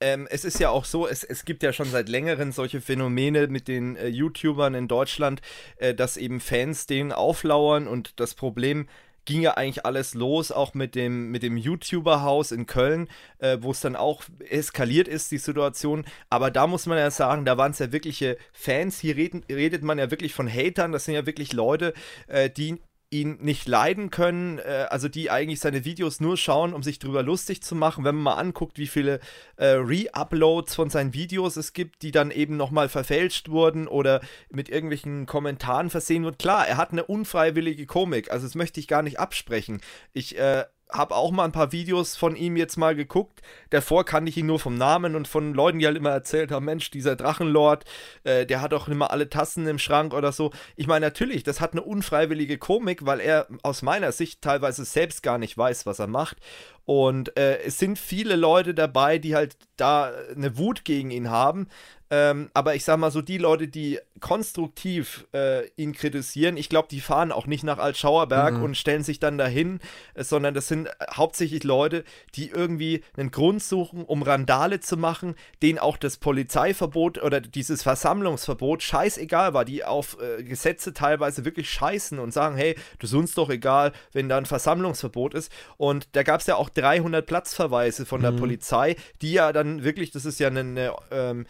Ähm, 0.01 0.27
es 0.31 0.45
ist 0.45 0.59
ja 0.59 0.71
auch 0.71 0.85
so, 0.85 1.07
es, 1.07 1.23
es 1.23 1.45
gibt 1.45 1.63
ja 1.63 1.73
schon 1.73 1.91
seit 1.91 2.09
längerem 2.09 2.51
solche 2.51 2.81
Phänomene 2.81 3.47
mit 3.47 3.69
den 3.69 3.97
äh, 3.97 4.09
YouTubern 4.09 4.75
in 4.75 4.89
Deutschland, 4.89 5.41
äh, 5.77 5.95
dass 5.95 6.17
eben 6.17 6.41
Fans 6.41 6.87
denen 6.87 7.13
auflauern 7.13 7.87
und 7.87 8.19
das 8.19 8.35
Problem 8.35 8.89
ging 9.25 9.41
ja 9.41 9.55
eigentlich 9.55 9.87
alles 9.87 10.15
los, 10.15 10.53
auch 10.53 10.75
mit 10.75 10.95
dem, 10.95 11.31
mit 11.31 11.43
dem 11.43 11.57
YouTuber-Haus 11.57 12.53
in 12.53 12.67
Köln, 12.67 13.09
äh, 13.39 13.59
wo 13.61 13.71
es 13.71 13.81
dann 13.81 13.97
auch 13.97 14.23
eskaliert 14.49 15.09
ist, 15.09 15.31
die 15.31 15.39
Situation. 15.39 16.05
Aber 16.31 16.51
da 16.51 16.67
muss 16.67 16.87
man 16.87 16.99
ja 16.99 17.11
sagen, 17.11 17.45
da 17.45 17.57
waren 17.57 17.73
es 17.73 17.79
ja 17.79 17.93
wirkliche 17.93 18.37
Fans. 18.53 19.01
Hier 19.01 19.17
redet, 19.17 19.49
redet 19.49 19.83
man 19.83 19.99
ja 19.99 20.11
wirklich 20.11 20.35
von 20.35 20.49
Hatern. 20.49 20.93
Das 20.93 21.05
sind 21.05 21.15
ja 21.15 21.27
wirklich 21.27 21.53
Leute, 21.53 21.95
äh, 22.27 22.51
die 22.51 22.79
ihn 23.15 23.39
nicht 23.41 23.69
leiden 23.69 24.11
können, 24.11 24.59
äh, 24.59 24.87
also 24.91 25.09
die 25.09 25.31
eigentlich 25.31 25.61
seine 25.61 25.85
Videos 25.85 26.21
nur 26.21 26.37
schauen, 26.37 26.75
um 26.75 26.83
sich 26.83 26.99
drüber 26.99 27.23
lustig 27.23 27.63
zu 27.63 27.77
machen. 27.77 28.05
Wenn 28.05 28.17
man 28.17 28.25
mal 28.25 28.41
anguckt, 28.41 28.77
wie 28.77 28.89
viele 28.89 29.21
äh, 29.57 29.67
Re-Uploads 29.67 30.75
von 30.75 30.91
seinen 30.91 31.15
Videos 31.15 31.57
es 31.57 31.73
gibt, 31.73 32.03
die 32.03 32.11
dann 32.11 32.33
eben 32.33 32.57
nochmal 32.57 32.89
verfälscht 32.89 33.49
wurden 33.49 33.87
oder 33.87 34.21
mit 34.51 34.69
irgendwelchen 34.69 35.27
Kommentaren 35.27 35.91
versehen 35.91 36.25
wurden. 36.25 36.39
Klar, 36.39 36.67
er 36.67 36.77
hat 36.77 36.91
eine 36.91 37.05
unfreiwillige 37.05 37.87
Komik, 37.87 38.33
also 38.33 38.47
das 38.47 38.57
möchte 38.57 38.81
ich 38.81 38.89
gar 38.89 39.03
nicht 39.03 39.21
absprechen. 39.21 39.81
Ich 40.13 40.37
äh, 40.37 40.65
habe 40.95 41.15
auch 41.15 41.33
mal 41.33 41.45
ein 41.45 41.53
paar 41.53 41.73
Videos 41.73 42.17
von 42.17 42.37
ihm 42.37 42.57
jetzt 42.57 42.77
mal 42.77 42.95
geguckt. 42.95 43.43
Davor 43.71 44.05
kannte 44.05 44.31
ich 44.31 44.37
ihn 44.37 44.47
nur 44.47 44.61
vom 44.61 44.79
Namen 44.79 45.17
und 45.17 45.27
von 45.27 45.53
Leuten, 45.53 45.81
die 45.81 45.87
halt 45.87 45.97
immer 45.97 46.11
erzählt 46.11 46.53
haben, 46.53 46.65
Mensch, 46.65 46.91
dieser 46.91 47.17
Drachenlord, 47.17 47.85
äh, 48.23 48.47
der 48.47 48.61
hat 48.61 48.73
doch 48.73 48.89
immer 48.89 49.11
alle 49.11 49.29
Tassen 49.29 49.67
im 49.67 49.79
Schrank 49.79 50.15
oder 50.15 50.31
so. 50.31 50.53
Ich 50.77 50.87
meine, 50.87 51.07
natürlich, 51.07 51.43
das 51.43 51.61
hat 51.61 51.73
eine 51.73 51.83
unfreiwillige 51.83 52.59
Komik, 52.59 53.05
weil 53.05 53.21
er 53.21 53.49
aus 53.63 53.83
meiner 53.83 54.13
Sicht 54.13 54.41
teilweise 54.41 54.85
selbst 54.85 55.23
gar 55.23 55.39
nicht 55.39 55.59
weiß, 55.59 55.85
was 55.85 55.99
er 55.99 56.07
macht. 56.07 56.37
Und 56.85 57.37
äh, 57.37 57.61
es 57.63 57.79
sind 57.79 57.99
viele 57.99 58.37
Leute 58.37 58.75
dabei, 58.75 59.19
die 59.19 59.35
halt 59.35 59.57
da 59.77 60.13
eine 60.35 60.59
Wut 60.59 60.85
gegen 60.85 61.11
ihn 61.11 61.31
haben. 61.31 61.69
Ähm, 62.15 62.49
aber 62.55 62.77
ich 62.77 62.85
sag 62.85 62.99
mal 62.99 63.11
so, 63.11 63.23
die 63.23 63.39
Leute, 63.39 63.67
die 63.67 63.99
konstruktiv 64.21 65.27
äh, 65.35 65.67
ihn 65.77 65.95
kritisieren, 65.95 66.57
ich 66.57 66.69
glaube, 66.69 66.87
die 66.89 67.01
fahren 67.01 67.33
auch 67.33 67.49
nicht 67.49 67.65
nach 67.65 67.79
Altschauerberg 67.79 68.55
mhm. 68.55 68.63
und 68.63 68.77
stellen 68.77 69.03
sich 69.03 69.19
dann 69.19 69.37
dahin, 69.37 69.81
äh, 70.15 70.23
sondern 70.23 70.55
das 70.55 70.69
sind 70.69 70.89
hauptsächlich 71.11 71.65
Leute, 71.65 72.05
die 72.37 72.51
irgendwie 72.51 73.03
einen 73.17 73.33
Grund 73.33 73.65
suchen, 73.65 74.05
um 74.05 74.23
Randale 74.23 74.79
zu 74.79 74.97
machen, 74.97 75.35
denen 75.61 75.81
auch 75.81 75.97
das 75.97 76.19
Polizeiverbot 76.19 77.21
oder 77.21 77.41
dieses 77.41 77.83
Versammlungsverbot 77.83 78.85
scheißegal 78.85 79.53
war, 79.53 79.65
die 79.65 79.85
auf 79.85 80.17
äh, 80.21 80.45
Gesetze 80.45 80.93
teilweise 80.95 81.45
wirklich 81.45 81.69
scheißen 81.69 82.21
und 82.21 82.33
sagen, 82.33 82.57
hey, 82.57 82.77
du 83.01 83.07
ist 83.07 83.15
uns 83.15 83.35
doch 83.35 83.51
egal, 83.51 83.91
wenn 84.13 84.29
da 84.29 84.39
ein 84.39 84.47
Versammlungsverbot 84.47 85.35
ist. 85.35 85.51
Und 85.79 86.07
da 86.13 86.23
gab 86.23 86.43
es 86.43 86.47
ja 86.47 86.55
auch 86.55 86.69
300 86.69 87.27
Platzverweise 87.27 88.07
von 88.07 88.23
der 88.23 88.31
mhm. 88.31 88.37
Polizei, 88.37 88.95
die 89.21 89.33
ja 89.33 89.53
dann 89.53 89.83
wirklich, 89.83 90.13
das 90.13 90.25
ist 90.25 90.39
ja 90.39 90.47
eine, 90.47 90.61
eine 90.61 90.93
ähm, 91.11 91.47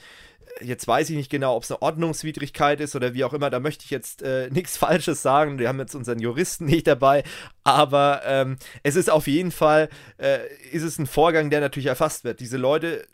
jetzt 0.61 0.87
weiß 0.87 1.11
ich 1.11 1.17
nicht 1.17 1.31
genau, 1.31 1.57
ob 1.57 1.63
es 1.63 1.71
eine 1.71 1.83
Ordnungswidrigkeit 1.83 2.81
ist 2.81 2.97
oder 2.97 3.15
wie 3.15 3.25
auch 3.25 3.33
immer, 3.33 3.51
da 3.51 3.61
möchte 3.61 3.85
ich 3.85 3.91
jetzt 3.91 4.23
äh, 4.23 4.49
nichts 4.53 4.77
Falsches 4.77 5.23
sagen. 5.23 5.59
Wir 5.59 5.69
haben 5.69 5.79
jetzt 5.79 5.95
unseren 5.95 6.19
Juristen 6.19 6.67
nicht 6.67 6.87
dabei, 6.87 7.25
aber 7.65 8.23
ähm, 8.25 8.57
es 8.83 8.97
ist 8.97 9.11
auf 9.11 9.27
jeden 9.27 9.51
Fall, 9.51 9.89
äh, 10.19 10.39
ist 10.71 10.83
es 10.83 10.99
ein 10.99 11.07
Vorgang, 11.07 11.51
der 11.51 11.61
natürlich 11.61 11.87
erfasst 11.87 12.25
wird. 12.25 12.41
Diese 12.41 12.57
Leute 12.57 13.07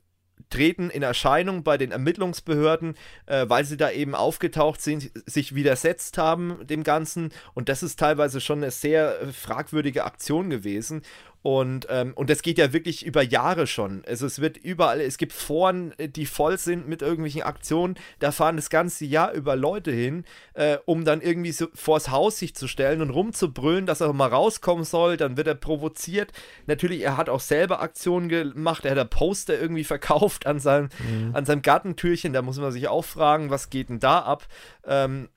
treten 0.48 0.90
in 0.90 1.02
Erscheinung 1.02 1.62
bei 1.62 1.76
den 1.78 1.92
Ermittlungsbehörden, 1.92 2.94
äh, 3.26 3.46
weil 3.48 3.64
sie 3.64 3.76
da 3.76 3.90
eben 3.90 4.14
aufgetaucht 4.14 4.80
sind, 4.80 5.10
sich 5.26 5.54
widersetzt 5.54 6.18
haben 6.18 6.66
dem 6.66 6.82
Ganzen. 6.82 7.32
Und 7.54 7.68
das 7.68 7.82
ist 7.82 7.98
teilweise 7.98 8.40
schon 8.40 8.58
eine 8.58 8.70
sehr 8.70 9.20
äh, 9.20 9.32
fragwürdige 9.32 10.04
Aktion 10.04 10.50
gewesen. 10.50 11.02
Und, 11.42 11.86
ähm, 11.88 12.12
und 12.14 12.28
das 12.28 12.42
geht 12.42 12.58
ja 12.58 12.74
wirklich 12.74 13.06
über 13.06 13.22
Jahre 13.22 13.66
schon. 13.66 14.02
Also 14.06 14.26
es 14.26 14.40
wird 14.40 14.58
überall, 14.58 15.00
es 15.00 15.16
gibt 15.16 15.32
Foren, 15.32 15.94
äh, 15.96 16.08
die 16.08 16.26
voll 16.26 16.58
sind 16.58 16.86
mit 16.86 17.00
irgendwelchen 17.00 17.42
Aktionen. 17.42 17.94
Da 18.18 18.30
fahren 18.30 18.56
das 18.56 18.68
ganze 18.68 19.06
Jahr 19.06 19.32
über 19.32 19.56
Leute 19.56 19.90
hin, 19.90 20.24
äh, 20.52 20.76
um 20.84 21.06
dann 21.06 21.22
irgendwie 21.22 21.52
so 21.52 21.68
vors 21.74 22.10
Haus 22.10 22.38
sich 22.38 22.54
zu 22.54 22.68
stellen 22.68 23.00
und 23.00 23.10
rumzubrüllen, 23.10 23.86
dass 23.86 24.02
er 24.02 24.12
mal 24.12 24.28
rauskommen 24.28 24.84
soll. 24.84 25.16
Dann 25.16 25.38
wird 25.38 25.46
er 25.46 25.54
provoziert. 25.54 26.30
Natürlich, 26.66 27.00
er 27.02 27.16
hat 27.16 27.30
auch 27.30 27.40
selber 27.40 27.80
Aktionen 27.80 28.28
gemacht. 28.28 28.84
Er 28.84 28.92
hat 28.92 28.98
ein 28.98 29.08
Poster 29.08 29.58
irgendwie 29.58 29.84
verkauft 29.90 30.46
an 30.46 30.60
seinem, 30.60 30.90
mhm. 30.98 31.34
an 31.34 31.46
seinem 31.46 31.62
Gartentürchen. 31.62 32.34
Da 32.34 32.42
muss 32.42 32.58
man 32.58 32.70
sich 32.70 32.88
auch 32.88 33.04
fragen, 33.04 33.48
was 33.48 33.70
geht 33.70 33.88
denn 33.88 34.00
da 34.00 34.18
ab? 34.18 34.46
Ähm, 34.86 35.30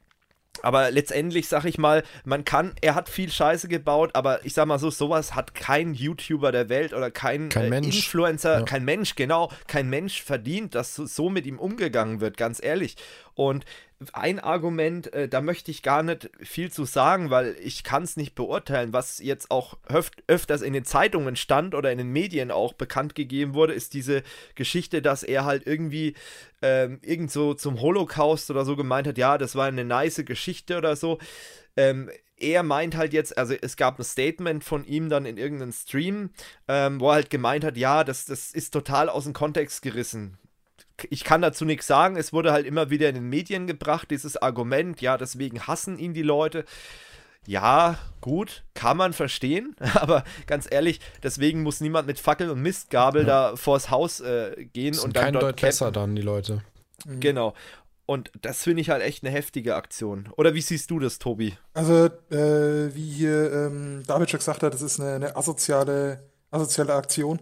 aber 0.61 0.91
letztendlich 0.91 1.47
sag 1.49 1.65
ich 1.65 1.77
mal, 1.77 2.03
man 2.25 2.45
kann, 2.45 2.73
er 2.81 2.95
hat 2.95 3.09
viel 3.09 3.31
Scheiße 3.31 3.67
gebaut, 3.67 4.11
aber 4.13 4.45
ich 4.45 4.53
sag 4.53 4.65
mal 4.67 4.79
so, 4.79 4.89
sowas 4.89 5.35
hat 5.35 5.55
kein 5.55 5.93
YouTuber 5.93 6.51
der 6.51 6.69
Welt 6.69 6.93
oder 6.93 7.11
kein, 7.11 7.49
kein 7.49 7.71
äh, 7.71 7.77
Influencer, 7.77 8.59
ja. 8.59 8.65
kein 8.65 8.85
Mensch, 8.85 9.15
genau, 9.15 9.51
kein 9.67 9.89
Mensch 9.89 10.21
verdient, 10.21 10.75
dass 10.75 10.95
so 10.95 11.29
mit 11.29 11.45
ihm 11.45 11.59
umgegangen 11.59 12.21
wird, 12.21 12.37
ganz 12.37 12.63
ehrlich. 12.63 12.95
Und 13.35 13.65
ein 14.11 14.39
Argument, 14.39 15.13
äh, 15.13 15.29
da 15.29 15.41
möchte 15.41 15.71
ich 15.71 15.81
gar 15.81 16.03
nicht 16.03 16.29
viel 16.41 16.71
zu 16.71 16.83
sagen, 16.83 17.29
weil 17.29 17.55
ich 17.61 17.83
kann 17.83 18.03
es 18.03 18.17
nicht 18.17 18.35
beurteilen, 18.35 18.91
was 18.91 19.19
jetzt 19.19 19.49
auch 19.49 19.77
öf 19.89 20.11
öfters 20.27 20.61
in 20.61 20.73
den 20.73 20.83
Zeitungen 20.83 21.37
stand 21.37 21.73
oder 21.73 21.91
in 21.91 21.97
den 21.97 22.09
Medien 22.09 22.51
auch 22.51 22.73
bekannt 22.73 23.15
gegeben 23.15 23.53
wurde, 23.53 23.73
ist 23.73 23.93
diese 23.93 24.23
Geschichte, 24.55 25.01
dass 25.01 25.23
er 25.23 25.45
halt 25.45 25.65
irgendwie 25.65 26.15
ähm, 26.61 26.99
irgend 27.01 27.31
so 27.31 27.53
zum 27.53 27.79
Holocaust 27.79 28.51
oder 28.51 28.65
so 28.65 28.75
gemeint 28.75 29.07
hat, 29.07 29.17
ja, 29.17 29.37
das 29.37 29.55
war 29.55 29.67
eine 29.67 29.85
nice 29.85 30.23
Geschichte 30.25 30.77
oder 30.77 30.95
so. 30.95 31.19
Ähm, 31.77 32.09
er 32.37 32.63
meint 32.63 32.97
halt 32.97 33.13
jetzt, 33.13 33.37
also 33.37 33.53
es 33.61 33.77
gab 33.77 33.99
ein 33.99 34.03
Statement 34.03 34.65
von 34.65 34.83
ihm 34.83 35.07
dann 35.07 35.25
in 35.25 35.37
irgendeinem 35.37 35.71
Stream, 35.71 36.31
ähm, 36.67 36.99
wo 36.99 37.09
er 37.09 37.15
halt 37.15 37.29
gemeint 37.29 37.63
hat, 37.63 37.77
ja, 37.77 38.03
das, 38.03 38.25
das 38.25 38.51
ist 38.51 38.71
total 38.71 39.07
aus 39.07 39.23
dem 39.23 39.33
Kontext 39.33 39.81
gerissen 39.81 40.37
ich 41.09 41.23
kann 41.23 41.41
dazu 41.41 41.65
nichts 41.65 41.87
sagen. 41.87 42.15
Es 42.15 42.33
wurde 42.33 42.51
halt 42.51 42.65
immer 42.65 42.89
wieder 42.89 43.09
in 43.09 43.15
den 43.15 43.29
Medien 43.29 43.67
gebracht, 43.67 44.11
dieses 44.11 44.37
Argument, 44.37 45.01
ja, 45.01 45.17
deswegen 45.17 45.61
hassen 45.61 45.97
ihn 45.97 46.13
die 46.13 46.21
Leute. 46.21 46.65
Ja, 47.45 47.97
gut, 48.21 48.63
kann 48.73 48.95
man 48.95 49.11
verstehen, 49.11 49.75
aber 49.95 50.23
ganz 50.47 50.67
ehrlich, 50.69 51.01
deswegen 51.21 51.61
muss 51.61 51.81
niemand 51.81 52.07
mit 52.07 52.19
Fackel 52.19 52.49
und 52.49 52.61
Mistgabel 52.61 53.23
ja. 53.23 53.49
da 53.51 53.55
vors 53.55 53.89
Haus 53.89 54.21
äh, 54.21 54.65
gehen 54.71 54.93
Sind 54.93 55.03
und 55.03 55.15
dann 55.15 55.23
kein 55.25 55.33
dort 55.33 55.43
Deut 55.43 55.61
besser 55.61 55.91
dann 55.91 56.15
die 56.15 56.21
Leute. 56.21 56.61
Mhm. 57.05 57.19
Genau. 57.19 57.53
Und 58.05 58.31
das 58.41 58.63
finde 58.63 58.81
ich 58.81 58.89
halt 58.89 59.01
echt 59.01 59.23
eine 59.23 59.33
heftige 59.33 59.75
Aktion. 59.75 60.29
Oder 60.35 60.53
wie 60.53 60.61
siehst 60.61 60.91
du 60.91 60.99
das, 60.99 61.19
Tobi? 61.19 61.53
Also, 61.73 62.05
äh, 62.31 62.93
wie 62.93 63.09
hier 63.09 63.51
ähm, 63.51 64.03
David 64.05 64.29
schon 64.29 64.39
gesagt 64.39 64.61
hat, 64.61 64.73
das 64.73 64.81
ist 64.81 64.99
eine, 64.99 65.15
eine 65.15 65.35
asoziale, 65.35 66.23
asoziale 66.51 66.93
Aktion. 66.93 67.39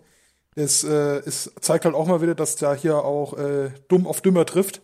Es, 0.55 0.83
äh, 0.83 1.21
es 1.25 1.51
zeigt 1.61 1.85
halt 1.85 1.95
auch 1.95 2.07
mal 2.07 2.21
wieder, 2.21 2.35
dass 2.35 2.55
da 2.57 2.73
hier 2.73 2.97
auch 2.97 3.37
äh, 3.37 3.71
dumm 3.87 4.05
auf 4.05 4.21
dümmer 4.21 4.45
trifft. 4.45 4.81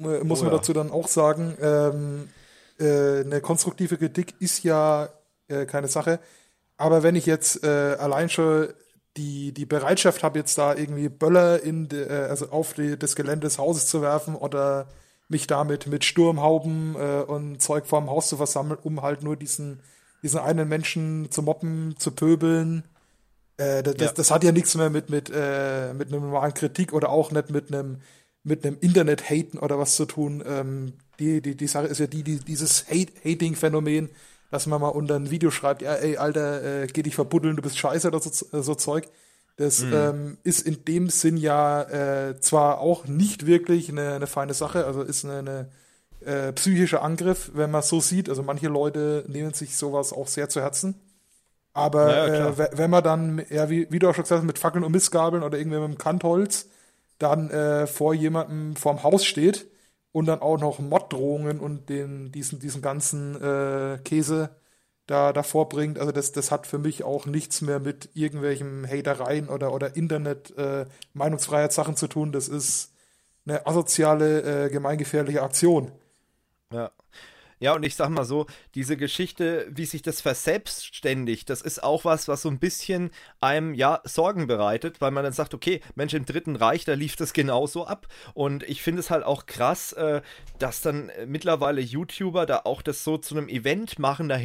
Äh, 0.00 0.24
muss 0.24 0.40
oh, 0.40 0.44
man 0.44 0.52
ja. 0.52 0.58
dazu 0.58 0.72
dann 0.72 0.90
auch 0.90 1.08
sagen. 1.08 1.56
Ähm, 1.60 2.28
äh, 2.78 3.20
eine 3.20 3.40
konstruktive 3.40 3.96
Kritik 3.96 4.34
ist 4.40 4.64
ja 4.64 5.08
äh, 5.48 5.66
keine 5.66 5.88
Sache. 5.88 6.20
Aber 6.76 7.02
wenn 7.02 7.16
ich 7.16 7.26
jetzt 7.26 7.64
äh, 7.64 7.96
allein 7.98 8.28
schon 8.28 8.68
die, 9.16 9.52
die 9.52 9.66
Bereitschaft 9.66 10.22
habe, 10.22 10.38
jetzt 10.38 10.58
da 10.58 10.74
irgendwie 10.74 11.08
Böller 11.08 11.62
in 11.62 11.88
de, 11.88 12.08
also 12.08 12.50
auf 12.50 12.74
die, 12.74 12.96
das 12.96 13.16
Gelände 13.16 13.46
des 13.46 13.58
Hauses 13.58 13.86
zu 13.86 14.00
werfen 14.02 14.36
oder 14.36 14.88
mich 15.28 15.46
damit 15.46 15.86
mit 15.88 16.04
Sturmhauben 16.04 16.94
und 16.94 17.60
Zeug 17.60 17.86
vorm 17.86 18.08
Haus 18.08 18.28
zu 18.28 18.38
versammeln, 18.38 18.78
um 18.82 19.02
halt 19.02 19.22
nur 19.22 19.36
diesen, 19.36 19.80
diesen 20.22 20.38
einen 20.38 20.68
Menschen 20.68 21.30
zu 21.30 21.42
moppen, 21.42 21.96
zu 21.98 22.12
pöbeln, 22.12 22.84
äh, 23.58 23.82
das, 23.82 23.94
ja. 23.98 24.12
das, 24.12 24.30
hat 24.30 24.44
ja 24.44 24.52
nichts 24.52 24.74
mehr 24.74 24.88
mit, 24.88 25.10
mit, 25.10 25.30
äh, 25.34 25.92
mit 25.92 26.08
einer 26.08 26.20
normalen 26.20 26.54
Kritik 26.54 26.92
oder 26.92 27.10
auch 27.10 27.30
nicht 27.30 27.50
mit 27.50 27.72
einem 27.72 27.98
mit 28.44 28.64
einem 28.64 28.78
Internet-Haten 28.80 29.58
oder 29.58 29.78
was 29.78 29.96
zu 29.96 30.06
tun. 30.06 30.42
Ähm, 30.46 30.94
die, 31.18 31.42
die, 31.42 31.56
die 31.56 31.66
Sache 31.66 31.86
ist 31.86 31.98
ja 31.98 32.06
die, 32.06 32.22
die 32.22 32.38
dieses 32.38 32.86
Hate 32.88 33.12
Hating-Phänomen, 33.24 34.08
dass 34.50 34.66
man 34.66 34.80
mal 34.80 34.88
unter 34.88 35.16
ein 35.16 35.30
Video 35.30 35.50
schreibt, 35.50 35.82
ja, 35.82 35.94
ey, 35.94 36.16
Alter, 36.16 36.82
äh, 36.82 36.86
geh 36.86 37.02
dich 37.02 37.14
verbuddeln, 37.14 37.56
du 37.56 37.62
bist 37.62 37.78
scheiße 37.78 38.08
oder 38.08 38.20
so, 38.20 38.62
so 38.62 38.74
Zeug. 38.74 39.08
Das 39.56 39.80
mhm. 39.80 39.92
ähm, 39.92 40.38
ist 40.44 40.66
in 40.66 40.84
dem 40.84 41.10
Sinn 41.10 41.36
ja 41.36 41.82
äh, 41.82 42.40
zwar 42.40 42.78
auch 42.78 43.06
nicht 43.06 43.44
wirklich 43.44 43.88
eine, 43.88 44.14
eine 44.14 44.28
feine 44.28 44.54
Sache, 44.54 44.86
also 44.86 45.02
ist 45.02 45.24
eine, 45.24 45.38
eine 45.38 45.68
äh, 46.20 46.52
psychischer 46.52 47.02
Angriff, 47.02 47.50
wenn 47.54 47.70
man 47.70 47.82
so 47.82 48.00
sieht. 48.00 48.28
Also 48.28 48.44
manche 48.44 48.68
Leute 48.68 49.24
nehmen 49.26 49.52
sich 49.52 49.76
sowas 49.76 50.12
auch 50.12 50.28
sehr 50.28 50.48
zu 50.48 50.60
Herzen. 50.60 50.94
Aber 51.78 52.28
ja, 52.28 52.48
äh, 52.48 52.68
wenn 52.72 52.90
man 52.90 53.02
dann, 53.02 53.42
ja, 53.50 53.70
wie, 53.70 53.90
wie, 53.90 53.98
du 53.98 54.08
auch 54.08 54.14
schon 54.14 54.24
gesagt 54.24 54.40
hast, 54.40 54.46
mit 54.46 54.58
Fackeln 54.58 54.84
und 54.84 54.92
Missgabeln 54.92 55.42
oder 55.42 55.58
irgendwie 55.58 55.78
mit 55.78 55.88
dem 55.88 55.98
Kantholz 55.98 56.68
dann 57.18 57.50
äh, 57.50 57.86
vor 57.86 58.14
jemandem 58.14 58.76
vorm 58.76 59.02
Haus 59.02 59.24
steht 59.24 59.66
und 60.12 60.26
dann 60.26 60.40
auch 60.40 60.58
noch 60.58 60.78
Moddrohungen 60.78 61.60
und 61.60 61.88
den, 61.88 62.32
diesen, 62.32 62.60
diesen 62.60 62.82
ganzen 62.82 63.40
äh, 63.42 63.98
Käse 64.04 64.50
da 65.08 65.32
davor 65.32 65.68
bringt, 65.70 65.98
also 65.98 66.12
das, 66.12 66.32
das 66.32 66.50
hat 66.50 66.66
für 66.66 66.78
mich 66.78 67.02
auch 67.02 67.24
nichts 67.24 67.62
mehr 67.62 67.80
mit 67.80 68.10
irgendwelchen 68.14 68.86
Hatereien 68.86 69.48
oder, 69.48 69.72
oder 69.72 69.96
Internet 69.96 70.56
äh, 70.58 70.84
Meinungsfreiheitssachen 71.14 71.96
zu 71.96 72.08
tun. 72.08 72.30
Das 72.30 72.46
ist 72.46 72.92
eine 73.46 73.66
asoziale, 73.66 74.66
äh, 74.66 74.70
gemeingefährliche 74.70 75.42
Aktion. 75.42 75.92
Ja. 76.70 76.90
Ja, 77.60 77.74
und 77.74 77.84
ich 77.84 77.96
sag 77.96 78.08
mal 78.10 78.24
so, 78.24 78.46
diese 78.74 78.96
Geschichte, 78.96 79.66
wie 79.70 79.84
sich 79.84 80.02
das 80.02 80.20
verselbstständigt, 80.20 81.50
das 81.50 81.60
ist 81.60 81.82
auch 81.82 82.04
was, 82.04 82.28
was 82.28 82.42
so 82.42 82.48
ein 82.48 82.58
bisschen 82.58 83.10
einem, 83.40 83.74
ja, 83.74 84.00
Sorgen 84.04 84.46
bereitet, 84.46 85.00
weil 85.00 85.10
man 85.10 85.24
dann 85.24 85.32
sagt, 85.32 85.54
okay, 85.54 85.80
Mensch, 85.94 86.14
im 86.14 86.24
Dritten 86.24 86.56
Reich, 86.56 86.84
da 86.84 86.94
lief 86.94 87.16
das 87.16 87.32
genauso 87.32 87.86
ab. 87.86 88.06
Und 88.34 88.62
ich 88.62 88.82
finde 88.82 89.00
es 89.00 89.10
halt 89.10 89.24
auch 89.24 89.46
krass, 89.46 89.92
äh, 89.92 90.22
dass 90.58 90.82
dann 90.82 91.10
mittlerweile 91.26 91.80
YouTuber 91.80 92.46
da 92.46 92.62
auch 92.64 92.82
das 92.82 93.02
so 93.02 93.18
zu 93.18 93.36
einem 93.36 93.48
Event 93.48 93.98
machen, 93.98 94.28
da 94.28 94.36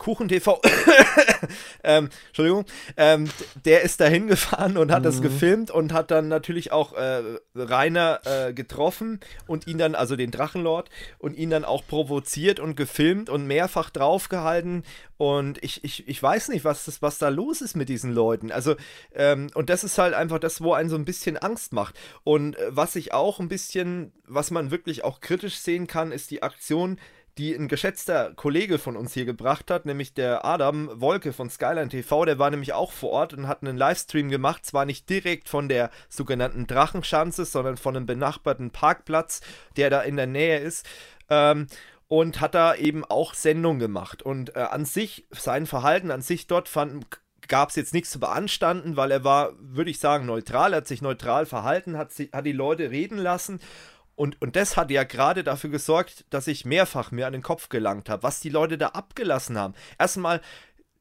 hinzufahren. 0.00 0.10
KuchenTV, 0.10 0.60
ähm, 1.84 2.08
Entschuldigung, 2.28 2.64
ähm, 2.96 3.28
der 3.64 3.82
ist 3.82 4.00
da 4.00 4.06
hingefahren 4.06 4.76
und 4.76 4.90
hat 4.90 5.00
mhm. 5.00 5.04
das 5.04 5.22
gefilmt 5.22 5.70
und 5.70 5.92
hat 5.92 6.10
dann 6.10 6.28
natürlich 6.28 6.72
auch 6.72 6.94
äh, 6.94 7.22
Rainer 7.54 8.20
äh, 8.24 8.52
getroffen 8.52 9.20
und 9.46 9.66
ihn 9.66 9.78
dann, 9.78 9.94
also 9.94 10.16
den 10.16 10.30
Drachenlord, 10.30 10.90
und 11.18 11.36
ihn 11.36 11.50
dann 11.50 11.64
auch 11.64 11.86
provoziert 11.86 12.60
und 12.60 12.76
gefilmt 12.76 13.30
und 13.30 13.46
mehrfach 13.46 13.90
draufgehalten. 13.90 14.84
Und 15.18 15.62
ich, 15.62 15.84
ich, 15.84 16.08
ich 16.08 16.22
weiß 16.22 16.48
nicht, 16.48 16.64
was, 16.64 16.86
das, 16.86 17.02
was 17.02 17.18
da 17.18 17.28
los 17.28 17.60
ist 17.60 17.76
mit 17.76 17.90
diesen 17.90 18.14
Leuten. 18.14 18.50
Also, 18.50 18.76
ähm, 19.14 19.50
und 19.54 19.68
das 19.68 19.84
ist 19.84 19.98
halt 19.98 20.14
einfach 20.14 20.38
das, 20.38 20.62
wo 20.62 20.72
einen 20.72 20.88
so 20.88 20.96
ein 20.96 21.04
bisschen 21.04 21.36
Angst 21.36 21.74
macht. 21.74 21.94
Und 22.24 22.56
äh, 22.56 22.68
was 22.70 22.96
ich 22.96 23.12
auch 23.12 23.38
ein 23.38 23.48
bisschen, 23.48 24.12
was 24.26 24.50
man 24.50 24.70
wirklich 24.70 25.04
auch 25.04 25.20
kritisch 25.20 25.58
sehen 25.58 25.86
kann, 25.86 26.10
ist 26.10 26.30
die 26.30 26.42
Aktion, 26.42 26.98
die 27.38 27.54
ein 27.54 27.68
geschätzter 27.68 28.32
Kollege 28.34 28.78
von 28.78 28.96
uns 28.96 29.14
hier 29.14 29.24
gebracht 29.24 29.70
hat, 29.70 29.86
nämlich 29.86 30.14
der 30.14 30.44
Adam 30.44 30.90
Wolke 31.00 31.32
von 31.32 31.50
Skyline 31.50 31.88
TV. 31.88 32.24
Der 32.24 32.38
war 32.38 32.50
nämlich 32.50 32.72
auch 32.72 32.92
vor 32.92 33.10
Ort 33.10 33.34
und 33.34 33.48
hat 33.48 33.62
einen 33.62 33.76
Livestream 33.76 34.28
gemacht, 34.28 34.66
zwar 34.66 34.84
nicht 34.84 35.08
direkt 35.08 35.48
von 35.48 35.68
der 35.68 35.90
sogenannten 36.08 36.66
Drachenschanze, 36.66 37.44
sondern 37.44 37.76
von 37.76 37.96
einem 37.96 38.06
benachbarten 38.06 38.70
Parkplatz, 38.70 39.40
der 39.76 39.90
da 39.90 40.02
in 40.02 40.16
der 40.16 40.26
Nähe 40.26 40.58
ist. 40.58 40.86
Ähm, 41.28 41.66
und 42.08 42.40
hat 42.40 42.56
da 42.56 42.74
eben 42.74 43.04
auch 43.04 43.34
Sendung 43.34 43.78
gemacht. 43.78 44.20
Und 44.22 44.56
äh, 44.56 44.60
an 44.60 44.84
sich, 44.84 45.26
sein 45.30 45.66
Verhalten 45.66 46.10
an 46.10 46.22
sich 46.22 46.48
dort 46.48 46.68
fand, 46.68 47.06
gab 47.46 47.68
es 47.68 47.76
jetzt 47.76 47.94
nichts 47.94 48.10
zu 48.10 48.18
beanstanden, 48.18 48.96
weil 48.96 49.10
er 49.12 49.22
war, 49.22 49.52
würde 49.60 49.90
ich 49.90 50.00
sagen, 50.00 50.26
neutral, 50.26 50.72
er 50.72 50.78
hat 50.78 50.88
sich 50.88 51.02
neutral 51.02 51.46
verhalten, 51.46 51.96
hat, 51.96 52.10
hat 52.32 52.46
die 52.46 52.52
Leute 52.52 52.90
reden 52.90 53.18
lassen. 53.18 53.60
Und, 54.20 54.38
und 54.42 54.54
das 54.54 54.76
hat 54.76 54.90
ja 54.90 55.04
gerade 55.04 55.42
dafür 55.42 55.70
gesorgt, 55.70 56.26
dass 56.28 56.46
ich 56.46 56.66
mehrfach 56.66 57.10
mir 57.10 57.26
an 57.26 57.32
den 57.32 57.40
Kopf 57.40 57.70
gelangt 57.70 58.10
habe, 58.10 58.22
was 58.22 58.40
die 58.40 58.50
Leute 58.50 58.76
da 58.76 58.88
abgelassen 58.88 59.56
haben. 59.56 59.72
Erstmal 59.98 60.42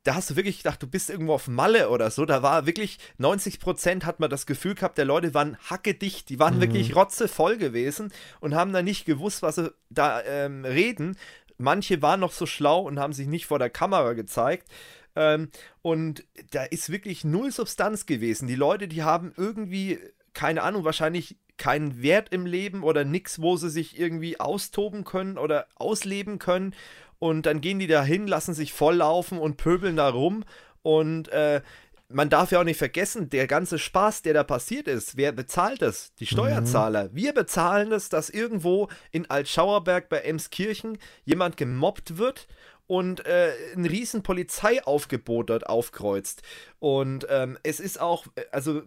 da 0.04 0.16
hast 0.16 0.30
du 0.30 0.38
wirklich 0.38 0.60
gedacht, 0.60 0.82
du 0.82 0.88
bist 0.88 1.10
irgendwo 1.10 1.34
auf 1.34 1.50
Malle 1.50 1.90
oder 1.90 2.12
so. 2.12 2.24
Da 2.26 2.42
war 2.44 2.66
wirklich 2.66 2.98
90 3.18 3.60
Prozent 3.60 4.06
hat 4.06 4.22
man 4.22 4.30
das 4.30 4.46
Gefühl 4.46 4.74
gehabt, 4.74 4.98
der 4.98 5.04
Leute 5.04 5.34
waren 5.34 5.58
hackedicht, 5.70 6.30
die 6.30 6.40
waren 6.40 6.56
mhm. 6.56 6.62
wirklich 6.62 6.96
rotzevoll 6.96 7.58
gewesen 7.58 8.14
und 8.40 8.56
haben 8.56 8.72
da 8.72 8.82
nicht 8.82 9.04
gewusst, 9.04 9.42
was 9.42 9.56
sie 9.56 9.74
da 9.90 10.22
ähm, 10.22 10.64
reden. 10.64 11.18
Manche 11.58 12.02
waren 12.02 12.22
noch 12.22 12.32
so 12.32 12.46
schlau 12.46 12.84
und 12.84 13.00
haben 13.00 13.12
sich 13.12 13.28
nicht 13.28 13.48
vor 13.48 13.60
der 13.60 13.70
Kamera 13.70 14.14
gezeigt. 14.14 14.70
Ähm, 15.18 15.50
und 15.82 16.24
da 16.52 16.64
ist 16.64 16.90
wirklich 16.90 17.26
null 17.26 17.52
Substanz 17.52 18.06
gewesen. 18.06 18.48
Die 18.48 18.56
Leute, 18.56 18.88
die 18.88 19.04
haben 19.04 19.34
irgendwie, 19.36 20.00
keine 20.34 20.64
Ahnung, 20.64 20.86
wahrscheinlich 20.86 21.36
keinen 21.60 22.02
Wert 22.02 22.30
im 22.34 22.48
Leben 22.48 22.82
oder 22.82 23.04
nichts, 23.04 23.42
wo 23.42 23.56
sie 23.56 23.70
sich 23.70 24.00
irgendwie 24.00 24.40
austoben 24.40 25.04
können 25.04 25.38
oder 25.38 25.68
ausleben 25.76 26.40
können 26.40 26.74
und 27.20 27.46
dann 27.46 27.62
gehen 27.62 27.78
die 27.78 27.88
da 27.88 28.04
hin, 28.04 28.28
lassen 28.28 28.56
sich 28.56 28.74
volllaufen 28.74 29.38
und 29.38 29.58
pöbeln 29.58 29.98
da 29.98 30.10
rum 30.10 30.44
und 30.82 31.28
äh, 31.30 31.62
man 32.12 32.30
darf 32.30 32.52
ja 32.52 32.60
auch 32.60 32.64
nicht 32.64 32.78
vergessen, 32.78 33.30
der 33.30 33.46
ganze 33.46 33.78
Spaß, 33.78 34.24
der 34.24 34.34
da 34.34 34.44
passiert 34.44 34.88
ist, 34.88 35.16
wer 35.16 35.32
bezahlt 35.32 35.82
das? 35.82 36.14
Die 36.16 36.26
Steuerzahler. 36.26 37.06
Mhm. 37.06 37.16
Wir 37.16 37.34
bezahlen 37.34 37.92
es, 37.92 38.10
dass 38.10 38.32
irgendwo 38.32 38.90
in 39.12 39.30
Altschauerberg 39.30 40.10
bei 40.10 40.18
Emskirchen 40.22 40.98
jemand 41.24 41.56
gemobbt 41.56 42.18
wird 42.18 42.48
und 42.88 43.26
äh, 43.28 43.52
ein 43.76 43.86
riesen 43.86 44.24
Polizeiaufgebot 44.24 45.52
dort 45.52 45.68
aufkreuzt. 45.68 46.42
Und 46.80 47.28
ähm, 47.30 47.60
es 47.62 47.80
ist 47.80 48.02
auch, 48.02 48.26
äh, 48.36 48.46
also 48.52 48.82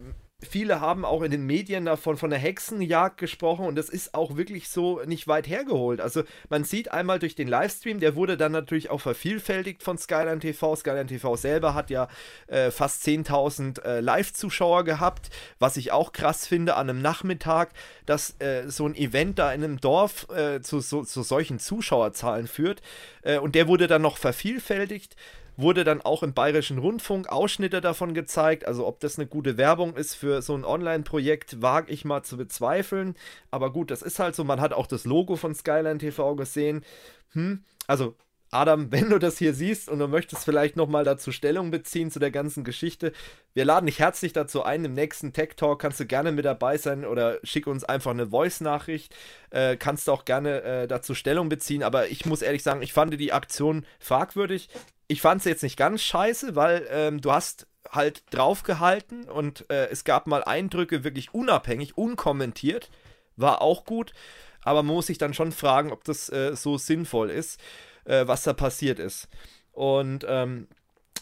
viele 0.48 0.80
haben 0.80 1.04
auch 1.04 1.22
in 1.22 1.30
den 1.30 1.46
Medien 1.46 1.84
davon 1.84 2.16
von 2.16 2.30
der 2.30 2.38
Hexenjagd 2.38 3.18
gesprochen 3.18 3.66
und 3.66 3.76
das 3.76 3.88
ist 3.88 4.14
auch 4.14 4.36
wirklich 4.36 4.68
so 4.68 5.00
nicht 5.04 5.28
weit 5.28 5.48
hergeholt. 5.48 6.00
Also 6.00 6.22
man 6.48 6.64
sieht 6.64 6.92
einmal 6.92 7.18
durch 7.18 7.34
den 7.34 7.48
Livestream, 7.48 8.00
der 8.00 8.16
wurde 8.16 8.36
dann 8.36 8.52
natürlich 8.52 8.90
auch 8.90 9.00
vervielfältigt 9.00 9.82
von 9.82 9.98
Skyline 9.98 10.40
TV. 10.40 10.76
Skyline 10.76 11.06
TV 11.06 11.36
selber 11.36 11.74
hat 11.74 11.90
ja 11.90 12.08
äh, 12.48 12.70
fast 12.70 13.04
10.000 13.06 13.82
äh, 13.82 14.00
Live-Zuschauer 14.00 14.84
gehabt, 14.84 15.30
was 15.58 15.76
ich 15.76 15.92
auch 15.92 16.12
krass 16.12 16.46
finde 16.46 16.76
an 16.76 16.90
einem 16.90 17.02
Nachmittag, 17.02 17.70
dass 18.06 18.34
äh, 18.40 18.64
so 18.68 18.86
ein 18.86 18.94
Event 18.94 19.38
da 19.38 19.52
in 19.52 19.62
einem 19.62 19.80
Dorf 19.80 20.26
äh, 20.30 20.60
zu, 20.60 20.80
so, 20.80 21.04
zu 21.04 21.22
solchen 21.22 21.58
Zuschauerzahlen 21.58 22.46
führt. 22.46 22.82
Äh, 23.22 23.38
und 23.38 23.54
der 23.54 23.68
wurde 23.68 23.86
dann 23.86 24.02
noch 24.02 24.18
vervielfältigt 24.18 25.16
wurde 25.56 25.84
dann 25.84 26.00
auch 26.00 26.22
im 26.22 26.34
Bayerischen 26.34 26.78
Rundfunk 26.78 27.28
Ausschnitte 27.28 27.80
davon 27.80 28.14
gezeigt. 28.14 28.66
Also 28.66 28.86
ob 28.86 29.00
das 29.00 29.18
eine 29.18 29.26
gute 29.26 29.56
Werbung 29.56 29.96
ist 29.96 30.14
für 30.14 30.42
so 30.42 30.54
ein 30.54 30.64
Online-Projekt, 30.64 31.62
wage 31.62 31.92
ich 31.92 32.04
mal 32.04 32.22
zu 32.22 32.36
bezweifeln. 32.36 33.14
Aber 33.50 33.72
gut, 33.72 33.90
das 33.90 34.02
ist 34.02 34.18
halt 34.18 34.34
so. 34.34 34.44
Man 34.44 34.60
hat 34.60 34.72
auch 34.72 34.86
das 34.86 35.04
Logo 35.04 35.36
von 35.36 35.54
Skyline 35.54 35.98
TV 35.98 36.34
gesehen. 36.36 36.84
Hm, 37.32 37.64
also 37.86 38.14
Adam, 38.52 38.86
wenn 38.92 39.10
du 39.10 39.18
das 39.18 39.38
hier 39.38 39.54
siehst 39.54 39.88
und 39.88 39.98
du 39.98 40.06
möchtest 40.06 40.44
vielleicht 40.44 40.76
nochmal 40.76 41.04
dazu 41.04 41.32
Stellung 41.32 41.70
beziehen 41.70 42.10
zu 42.10 42.18
der 42.18 42.30
ganzen 42.30 42.62
Geschichte, 42.62 43.12
wir 43.54 43.64
laden 43.64 43.86
dich 43.86 43.98
herzlich 43.98 44.32
dazu 44.32 44.62
ein. 44.62 44.84
Im 44.84 44.94
nächsten 44.94 45.32
Tech 45.32 45.56
Talk 45.56 45.80
kannst 45.80 45.98
du 46.00 46.06
gerne 46.06 46.32
mit 46.32 46.44
dabei 46.44 46.78
sein 46.78 47.04
oder 47.04 47.38
schick 47.42 47.66
uns 47.66 47.84
einfach 47.84 48.12
eine 48.12 48.28
Voice-Nachricht. 48.28 49.14
Äh, 49.50 49.76
kannst 49.76 50.08
du 50.08 50.12
auch 50.12 50.24
gerne 50.24 50.62
äh, 50.62 50.88
dazu 50.88 51.14
Stellung 51.14 51.48
beziehen. 51.48 51.82
Aber 51.82 52.08
ich 52.08 52.24
muss 52.26 52.42
ehrlich 52.42 52.62
sagen, 52.62 52.82
ich 52.82 52.92
fand 52.92 53.18
die 53.18 53.32
Aktion 53.32 53.84
fragwürdig 53.98 54.68
ich 55.12 55.20
fand 55.20 55.40
es 55.40 55.44
jetzt 55.44 55.62
nicht 55.62 55.76
ganz 55.76 56.00
scheiße, 56.02 56.56
weil 56.56 56.86
ähm, 56.90 57.20
du 57.20 57.32
hast 57.32 57.66
halt 57.90 58.22
draufgehalten 58.30 59.28
und 59.28 59.68
äh, 59.70 59.88
es 59.88 60.04
gab 60.04 60.26
mal 60.26 60.42
Eindrücke 60.42 61.04
wirklich 61.04 61.34
unabhängig, 61.34 61.98
unkommentiert. 61.98 62.90
War 63.36 63.60
auch 63.60 63.84
gut, 63.84 64.14
aber 64.62 64.82
man 64.82 64.94
muss 64.94 65.08
sich 65.08 65.18
dann 65.18 65.34
schon 65.34 65.52
fragen, 65.52 65.92
ob 65.92 66.04
das 66.04 66.30
äh, 66.30 66.56
so 66.56 66.78
sinnvoll 66.78 67.28
ist, 67.28 67.60
äh, 68.04 68.26
was 68.26 68.42
da 68.42 68.52
passiert 68.52 68.98
ist. 68.98 69.28
Und 69.72 70.26
ähm, 70.28 70.68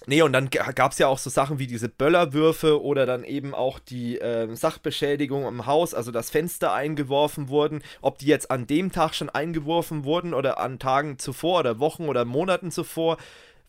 Nee, 0.06 0.22
und 0.22 0.32
dann 0.32 0.48
gab 0.48 0.92
es 0.92 0.98
ja 0.98 1.08
auch 1.08 1.18
so 1.18 1.28
Sachen 1.28 1.58
wie 1.58 1.66
diese 1.66 1.90
Böllerwürfe 1.90 2.82
oder 2.82 3.04
dann 3.04 3.22
eben 3.22 3.54
auch 3.54 3.78
die 3.78 4.18
äh, 4.18 4.52
Sachbeschädigung 4.54 5.46
im 5.46 5.66
Haus, 5.66 5.92
also 5.92 6.10
dass 6.10 6.30
Fenster 6.30 6.72
eingeworfen 6.72 7.48
wurden. 7.48 7.82
Ob 8.00 8.16
die 8.18 8.26
jetzt 8.26 8.50
an 8.50 8.66
dem 8.66 8.92
Tag 8.92 9.14
schon 9.14 9.28
eingeworfen 9.28 10.04
wurden 10.04 10.32
oder 10.32 10.58
an 10.58 10.78
Tagen 10.78 11.18
zuvor 11.18 11.60
oder 11.60 11.78
Wochen 11.80 12.08
oder 12.08 12.24
Monaten 12.24 12.70
zuvor, 12.70 13.18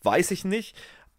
weiß 0.04 0.30
ich 0.30 0.44
nicht. 0.46 0.74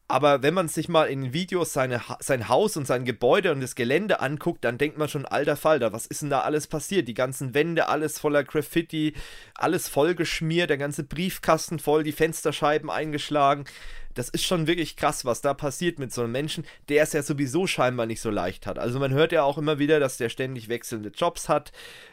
Aber 0.08 0.44
wenn 0.44 0.54
man 0.54 0.68
sich 0.68 0.90
mal 0.90 1.06
in 1.06 1.24
den 1.24 1.34
Videos 1.34 1.74
seine, 1.74 2.02
sein 2.20 2.50
Haus 2.50 2.76
und 2.76 2.86
sein 2.86 3.06
Gebäude 3.06 3.52
und 3.52 3.62
das 3.62 3.74
Gelände 3.74 4.20
anguckt, 4.20 4.64
dann 4.64 4.78
denkt 4.78 4.98
man 4.98 5.08
schon, 5.08 5.26
alter 5.26 5.56
Falter, 5.56 5.94
was 5.94 6.06
ist 6.06 6.22
denn 6.22 6.30
da 6.30 6.42
alles 6.42 6.68
passiert? 6.68 7.08
Die 7.08 7.14
ganzen 7.14 7.54
Wände, 7.54 7.88
alles 7.88 8.20
voller 8.20 8.44
Graffiti, 8.44 9.14
alles 9.56 9.88
vollgeschmiert, 9.88 10.70
der 10.70 10.78
ganze 10.78 11.04
Briefkasten 11.04 11.80
voll, 11.80 12.04
die 12.04 12.12
Fensterscheiben 12.12 12.90
eingeschlagen 12.90 13.66
das 14.14 14.30
ist 14.30 14.44
schon 14.44 14.68
wirklich 14.68 14.96
krass, 14.96 15.26
was 15.26 15.42
da 15.42 15.54
passiert 15.54 16.00
mit 16.00 16.14
so 16.14 16.22
einem 16.22 16.32
Menschen, 16.32 16.66
der 16.90 17.04
es 17.04 17.14
ja 17.14 17.24
sowieso 17.24 17.68
scheinbar 17.68 18.06
nicht 18.06 18.22
so 18.22 18.30
leicht 18.30 18.68
hat. 18.68 18.80
Also 18.80 19.00
man 19.00 19.14
hört 19.14 19.32
ja 19.32 19.44
auch 19.44 19.58
immer 19.58 19.80
wieder, 19.80 20.00
dass 20.00 20.18
der 20.18 20.30
ständig 20.30 20.70
wechselnde 20.70 21.10
Jobs 21.10 21.50
hat. 21.50 21.72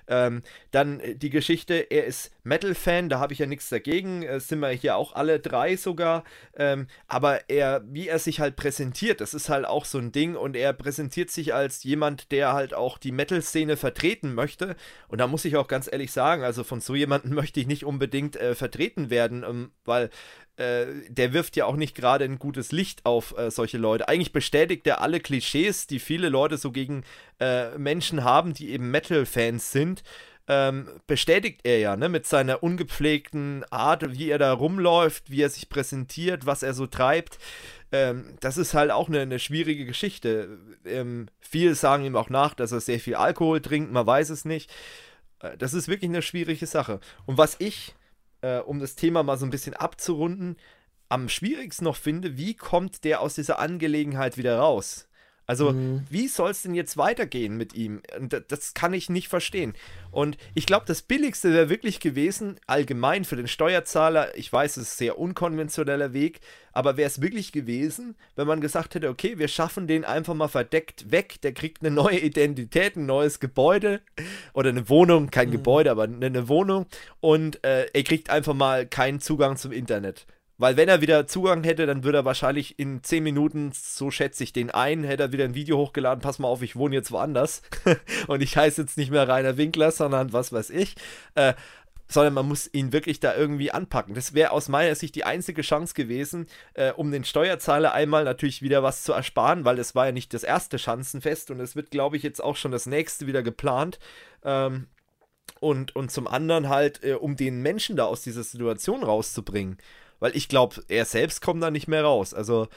Ähm, 0.09 0.43
dann 0.73 1.01
äh, 1.01 1.15
die 1.15 1.31
Geschichte, 1.31 1.75
er 1.75 2.05
ist 2.05 2.33
Metal-Fan, 2.43 3.09
da 3.09 3.21
habe 3.21 3.33
ich 3.33 3.39
ja 3.39 3.47
nichts 3.47 3.69
dagegen, 3.69 4.23
äh, 4.23 4.41
sind 4.41 4.59
wir 4.61 4.71
hier 4.71 4.97
auch 4.97 5.15
alle 5.15 5.39
drei 5.39 5.77
sogar. 5.77 6.25
Ähm, 6.57 6.89
aber 7.07 7.49
er, 7.49 7.83
wie 7.87 8.09
er 8.09 8.19
sich 8.19 8.41
halt 8.41 8.57
präsentiert, 8.57 9.21
das 9.21 9.35
ist 9.35 9.49
halt 9.49 9.67
auch 9.67 9.85
so 9.85 9.99
ein 9.99 10.11
Ding 10.11 10.35
und 10.35 10.57
er 10.57 10.73
präsentiert 10.73 11.31
sich 11.31 11.55
als 11.55 11.85
jemand, 11.85 12.33
der 12.33 12.53
halt 12.53 12.75
auch 12.75 12.99
die 12.99 13.13
Metal-Szene 13.13 13.77
vertreten 13.77 14.35
möchte. 14.35 14.75
Und 15.09 15.19
da 15.19 15.27
muss 15.27 15.45
ich 15.45 15.57
auch 15.57 15.69
ganz 15.69 15.89
ehrlich 15.91 16.11
sagen, 16.11 16.43
also 16.43 16.65
von 16.65 16.81
so 16.81 16.95
jemandem 16.95 17.35
möchte 17.35 17.61
ich 17.61 17.67
nicht 17.67 17.85
unbedingt 17.85 18.37
äh, 18.37 18.55
vertreten 18.55 19.11
werden, 19.11 19.45
ähm, 19.45 19.71
weil 19.85 20.11
äh, 20.61 20.87
der 21.09 21.33
wirft 21.33 21.57
ja 21.57 21.65
auch 21.65 21.77
nicht 21.77 21.95
gerade 21.95 22.25
ein 22.25 22.39
gutes 22.39 22.71
Licht 22.71 23.07
auf 23.07 23.37
äh, 23.39 23.51
solche 23.51 23.79
Leute. 23.79 24.09
Eigentlich 24.09 24.33
bestätigt 24.33 24.87
er 24.87 25.01
alle 25.01 25.19
Klischees, 25.19 25.87
die 25.87 25.99
viele 25.99 26.29
Leute 26.29 26.59
so 26.59 26.71
gegen 26.71 27.03
äh, 27.41 27.79
Menschen 27.79 28.25
haben, 28.25 28.53
die 28.53 28.71
eben 28.71 28.91
Metal-Fans 28.91 29.73
sind. 29.73 30.03
Ähm, 30.49 30.89
bestätigt 31.07 31.61
er 31.63 31.79
ja, 31.79 31.97
ne, 31.97 32.09
mit 32.09 32.27
seiner 32.27 32.63
ungepflegten 32.63 33.65
Art, 33.71 34.19
wie 34.19 34.29
er 34.29 34.39
da 34.39 34.53
rumläuft, 34.53 35.31
wie 35.31 35.43
er 35.43 35.49
sich 35.49 35.69
präsentiert, 35.69 36.45
was 36.45 36.63
er 36.63 36.75
so 36.75 36.87
treibt. 36.87 37.39
Ähm, 37.93 38.37
das 38.41 38.59
ist 38.59 38.75
halt 38.75 38.91
auch 38.91 39.09
eine, 39.09 39.21
eine 39.21 39.39
schwierige 39.39 39.87
Geschichte. 39.87 40.59
Ähm, 40.85 41.29
viele 41.39 41.75
sagen 41.75 42.05
ihm 42.05 42.17
auch 42.17 42.29
nach, 42.29 42.53
dass 42.53 42.73
er 42.73 42.81
sehr 42.81 43.01
viel 43.01 43.15
Alkohol 43.15 43.61
trinkt, 43.61 43.93
man 43.93 44.07
weiß 44.07 44.29
es 44.29 44.45
nicht. 44.45 44.71
Äh, 45.39 45.57
das 45.57 45.73
ist 45.73 45.89
wirklich 45.89 46.11
eine 46.11 46.23
schwierige 46.23 46.67
Sache. 46.67 47.01
Und 47.25 47.39
was 47.39 47.57
ich 47.61 47.95
äh, 48.43 48.59
um 48.59 48.81
das 48.81 48.95
Thema 48.95 49.23
mal 49.23 49.39
so 49.39 49.47
ein 49.47 49.51
bisschen 49.51 49.75
abzurunden, 49.75 50.57
am 51.09 51.29
schwierigsten 51.29 51.85
noch 51.85 51.97
finde, 51.97 52.37
wie 52.37 52.55
kommt 52.55 53.05
der 53.05 53.21
aus 53.21 53.35
dieser 53.35 53.59
Angelegenheit 53.59 54.37
wieder 54.37 54.59
raus? 54.59 55.09
Also, 55.51 55.73
mhm. 55.73 56.05
wie 56.09 56.29
soll 56.29 56.53
es 56.53 56.63
denn 56.63 56.77
jetzt 56.77 56.97
weitergehen 56.97 57.57
mit 57.57 57.75
ihm? 57.75 58.03
Das, 58.47 58.73
kann 58.73 58.95
ich 58.95 59.11
nicht 59.11 59.27
verstehen. 59.27 59.75
Und 60.13 60.37
ich 60.55 60.65
glaube, 60.65 60.85
das 60.87 61.03
Billigste 61.03 61.53
wäre 61.53 61.69
wirklich 61.69 61.99
gewesen, 61.99 62.61
allgemein 62.69 63.25
für 63.25 63.35
den 63.35 63.49
Steuerzahler, 63.49 64.39
ich 64.39 64.53
weiß, 64.53 64.77
es 64.77 64.85
ist 64.85 64.95
ein 64.95 64.99
sehr 64.99 65.19
unkonventioneller 65.19 66.13
Weg, 66.13 66.39
aber 66.73 66.97
wäre 66.97 67.09
es 67.09 67.21
wirklich 67.21 67.51
gewesen, 67.51 68.15
wenn 68.37 68.47
man 68.47 68.61
gesagt 68.61 68.95
hätte, 68.95 69.09
okay, 69.09 69.39
wir 69.39 69.49
schaffen 69.49 69.89
den 69.89 70.05
einfach 70.05 70.35
mal 70.35 70.47
verdeckt 70.47 71.11
weg, 71.11 71.41
der 71.43 71.53
kriegt 71.53 71.83
eine 71.83 71.91
neue 71.91 72.21
Identität, 72.21 72.95
ein 72.95 73.07
neues 73.07 73.41
Gebäude 73.41 74.03
oder 74.53 74.69
eine 74.69 74.89
Wohnung, 74.89 75.33
kein 75.33 75.49
mhm. 75.49 75.55
Gebäude, 75.55 75.91
aber 75.91 76.05
eine, 76.05 76.47
Wohnung 76.47 76.87
und 77.19 77.65
äh, 77.65 77.87
er 77.93 78.05
kriegt 78.05 78.31
einfach 78.31 78.55
mal 78.55 78.87
keinen 78.87 79.19
Zugang 79.19 79.57
zum 79.57 79.73
Internet. 79.73 80.27
Weil 80.61 80.77
wenn 80.77 80.91
er 80.91 81.01
wieder 81.01 81.27
Zugang 81.27 81.65
hätte, 81.65 81.87
dann 81.87 82.05
würde 82.05 82.19
er 82.19 82.25
wahrscheinlich 82.27 82.79
in 82.79 83.03
10 83.03 83.25
Minuten, 83.25 83.73
so 83.73 84.11
schätze 84.11 84.45
ich 84.45 84.53
den 84.53 84.71
ein, 84.71 85.05
hätte 85.05 85.23
er 85.23 85.33
wieder 85.33 85.45
ein 85.45 85.55
Video 85.55 85.79
hochgeladen, 85.79 86.21
pass 86.21 86.39
mal 86.39 86.49
auf, 86.49 86.61
ich 86.61 86.77
wohne 86.77 86.95
jetzt 86.95 87.11
woanders. 87.11 87.63
und 88.27 88.43
ich 88.43 88.59
heiße 88.59 88.83
jetzt 88.83 88.99
nicht 88.99 89.11
mehr 89.11 89.27
Rainer 89.27 89.57
Winkler, 89.57 89.91
sondern 89.91 90.35
was 90.35 90.53
weiß 90.53 90.69
ich. 90.69 90.97
Äh, 91.35 91.55
sondern 92.09 92.35
man 92.35 92.47
muss 92.47 92.69
ihn 92.75 92.93
wirklich 92.93 93.21
da 93.21 93.35
irgendwie 93.35 93.71
anpacken. 93.71 94.15
Das 94.15 94.35
wäre 94.35 94.51
aus 94.51 94.69
meiner 94.69 94.95
Sicht 94.97 95.15
die 95.15 95.25
einzige 95.25 95.63
Chance 95.63 95.95
gewesen, 95.95 96.47
äh, 96.75 96.93
um 96.93 97.11
den 97.11 97.25
Steuerzahler 97.25 97.95
einmal 97.95 98.25
natürlich 98.25 98.61
wieder 98.61 98.83
was 98.83 99.03
zu 99.03 99.15
ersparen, 99.15 99.65
weil 99.65 99.79
es 99.79 99.95
war 99.95 100.07
ja 100.07 100.13
nicht 100.13 100.35
das 100.35 100.43
erste 100.43 100.79
Schanzenfest 100.79 101.51
und 101.51 101.61
es 101.61 101.75
wird, 101.75 101.91
glaube 101.91 102.19
ich, 102.19 102.23
jetzt 102.23 102.45
auch 102.45 102.57
schon 102.57 102.71
das 102.73 102.85
nächste 102.85 103.27
wieder 103.27 103.43
geplant. 103.43 103.99
Ähm, 104.45 104.89
und, 105.61 105.97
und 105.97 106.11
zum 106.11 106.29
anderen 106.29 106.69
halt, 106.69 107.03
äh, 107.03 107.15
um 107.15 107.37
den 107.37 107.63
Menschen 107.63 107.97
da 107.97 108.05
aus 108.05 108.21
dieser 108.21 108.43
Situation 108.43 109.03
rauszubringen 109.03 109.79
weil 110.21 110.37
ich 110.37 110.49
glaube, 110.49 110.83
er 110.89 111.05
selbst 111.05 111.43
kommt 111.43 111.63
da 111.63 111.71
nicht 111.71 111.89
mehr 111.89 112.05
raus. 112.05 112.33
Also, 112.33 112.69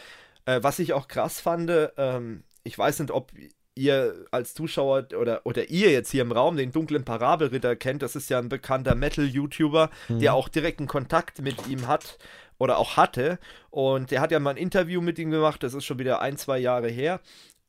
äh, 0.45 0.61
was 0.63 0.79
ich 0.79 0.93
auch 0.93 1.07
krass 1.07 1.39
fand, 1.39 1.71
ähm, 1.97 2.43
ich 2.63 2.77
weiß 2.77 2.99
nicht, 2.99 3.11
ob 3.11 3.31
ihr 3.75 4.25
als 4.31 4.53
Zuschauer 4.53 5.07
oder, 5.17 5.41
oder 5.45 5.69
ihr 5.69 5.91
jetzt 5.91 6.11
hier 6.11 6.21
im 6.21 6.31
Raum 6.31 6.57
den 6.57 6.71
dunklen 6.71 7.03
Parabelritter 7.03 7.75
kennt. 7.75 8.01
Das 8.01 8.15
ist 8.15 8.29
ja 8.29 8.39
ein 8.39 8.49
bekannter 8.49 8.95
Metal-YouTuber, 8.95 9.89
mhm. 10.09 10.19
der 10.19 10.33
auch 10.33 10.49
direkten 10.49 10.87
Kontakt 10.87 11.41
mit 11.41 11.67
ihm 11.67 11.87
hat 11.87 12.17
oder 12.57 12.77
auch 12.77 12.97
hatte. 12.97 13.39
Und 13.71 14.11
der 14.11 14.21
hat 14.21 14.31
ja 14.31 14.39
mal 14.39 14.51
ein 14.51 14.57
Interview 14.57 15.01
mit 15.01 15.17
ihm 15.19 15.31
gemacht, 15.31 15.63
das 15.63 15.73
ist 15.73 15.85
schon 15.85 15.99
wieder 15.99 16.21
ein, 16.21 16.37
zwei 16.37 16.59
Jahre 16.59 16.89
her. 16.89 17.19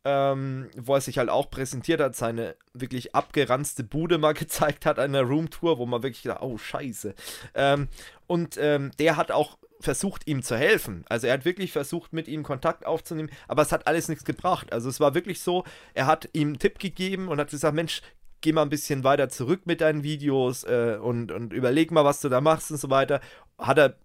Ähm, 0.06 0.68
wo 0.76 0.94
er 0.94 1.00
sich 1.00 1.16
halt 1.16 1.30
auch 1.30 1.48
präsentiert 1.48 1.98
hat, 1.98 2.14
seine 2.14 2.56
wirklich 2.74 3.14
abgeranzte 3.14 3.84
Bude 3.84 4.18
mal 4.18 4.34
gezeigt 4.34 4.84
hat 4.84 4.98
an 4.98 5.14
der 5.14 5.22
Roomtour, 5.22 5.78
wo 5.78 5.87
man 5.87 6.02
wirklich 6.02 6.24
gedacht, 6.24 6.42
oh 6.42 6.58
scheiße. 6.58 7.14
Ähm, 7.54 7.88
und 8.26 8.58
ähm, 8.60 8.90
der 8.98 9.16
hat 9.16 9.30
auch 9.30 9.56
versucht, 9.85 10.27
ihm 10.27 10.42
zu 10.42 10.57
helfen. 10.57 11.05
Also 11.09 11.27
er 11.27 11.35
hat 11.35 11.44
wirklich 11.44 11.73
versucht, 11.73 12.12
mit 12.12 12.29
ihm 12.29 12.42
Kontakt 12.42 12.87
aufzunehmen, 12.87 13.31
aber 13.49 13.62
es 13.62 13.73
hat 13.73 13.87
alles 13.87 14.09
nichts 14.09 14.25
gebracht. 14.25 14.73
Also 14.73 14.88
es 14.88 15.01
war 15.01 15.14
wirklich 15.14 15.40
so, 15.40 15.64
er 15.94 16.07
hat 16.07 16.29
ihm 16.33 16.49
einen 16.49 16.59
Tipp 16.59 16.79
gegeben 16.79 17.29
und 17.29 17.38
hat 17.38 17.51
gesagt, 17.51 17.75
Mensch, 17.75 18.03
geh 18.40 18.53
mal 18.53 18.62
ein 18.62 18.70
bisschen 18.70 19.05
weiter 19.05 19.29
zurück 19.29 19.62
mit 19.64 19.81
deinen 19.81 20.03
Videos 20.03 20.64
äh, 20.64 20.99
und, 21.01 21.33
und 21.33 21.53
überleg 21.53 21.90
mal, 21.90 22.05
was 22.05 22.20
du 22.20 22.29
da 22.29 22.40
machst 22.40 22.70
und 22.70 22.77
so 22.77 22.90
weiter. 22.90 23.20
Hat 23.59 23.79
er 23.79 23.97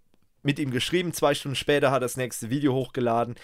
mit 0.44 0.60
ihm 0.60 0.72
geschrieben, 0.72 1.14
zwei 1.14 1.34
Stunden 1.34 1.56
später 1.56 1.92
hat 1.92 1.98
er 1.98 2.02
das 2.02 2.18
nächste 2.18 2.50
Video 2.50 2.74
hochgeladen. 2.74 3.36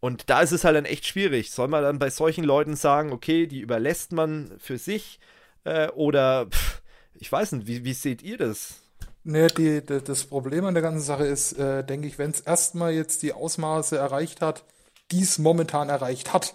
Und 0.00 0.28
da 0.28 0.40
ist 0.42 0.52
es 0.52 0.64
halt 0.64 0.76
dann 0.76 0.84
echt 0.84 1.06
schwierig. 1.06 1.50
Soll 1.50 1.68
man 1.68 1.82
dann 1.82 1.98
bei 1.98 2.10
solchen 2.10 2.44
Leuten 2.44 2.76
sagen, 2.76 3.12
okay, 3.12 3.46
die 3.46 3.60
überlässt 3.60 4.12
man 4.12 4.52
für 4.58 4.78
sich 4.78 5.20
äh, 5.64 5.88
oder 5.88 6.46
pff, 6.46 6.82
ich 7.14 7.32
weiß 7.32 7.52
nicht, 7.52 7.66
wie, 7.66 7.84
wie 7.84 7.94
seht 7.94 8.22
ihr 8.22 8.36
das? 8.36 8.82
Nee, 9.28 9.48
die, 9.48 9.84
die, 9.84 10.00
das 10.00 10.24
Problem 10.24 10.66
an 10.66 10.74
der 10.74 10.84
ganzen 10.84 11.04
Sache 11.04 11.26
ist, 11.26 11.54
äh, 11.54 11.82
denke 11.82 12.06
ich, 12.06 12.16
wenn 12.16 12.30
es 12.30 12.38
erstmal 12.38 12.92
jetzt 12.92 13.24
die 13.24 13.32
Ausmaße 13.32 13.96
erreicht 13.96 14.40
hat, 14.40 14.62
die 15.10 15.22
es 15.22 15.38
momentan 15.38 15.88
erreicht 15.88 16.32
hat, 16.32 16.54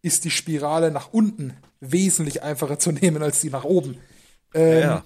ist 0.00 0.24
die 0.24 0.30
Spirale 0.30 0.92
nach 0.92 1.12
unten 1.12 1.56
wesentlich 1.80 2.44
einfacher 2.44 2.78
zu 2.78 2.92
nehmen 2.92 3.20
als 3.20 3.40
die 3.40 3.50
nach 3.50 3.64
oben. 3.64 3.98
Ähm, 4.54 4.80
ja. 4.80 5.04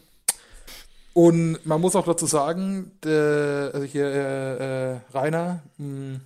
Und 1.14 1.64
man 1.64 1.80
muss 1.80 1.96
auch 1.96 2.04
dazu 2.04 2.26
sagen, 2.26 2.92
der, 3.02 3.70
also 3.72 3.86
hier 3.86 4.04
äh, 4.04 4.92
äh, 4.92 5.00
Rainer, 5.14 5.62
mh, 5.78 5.86
hm, 5.86 6.20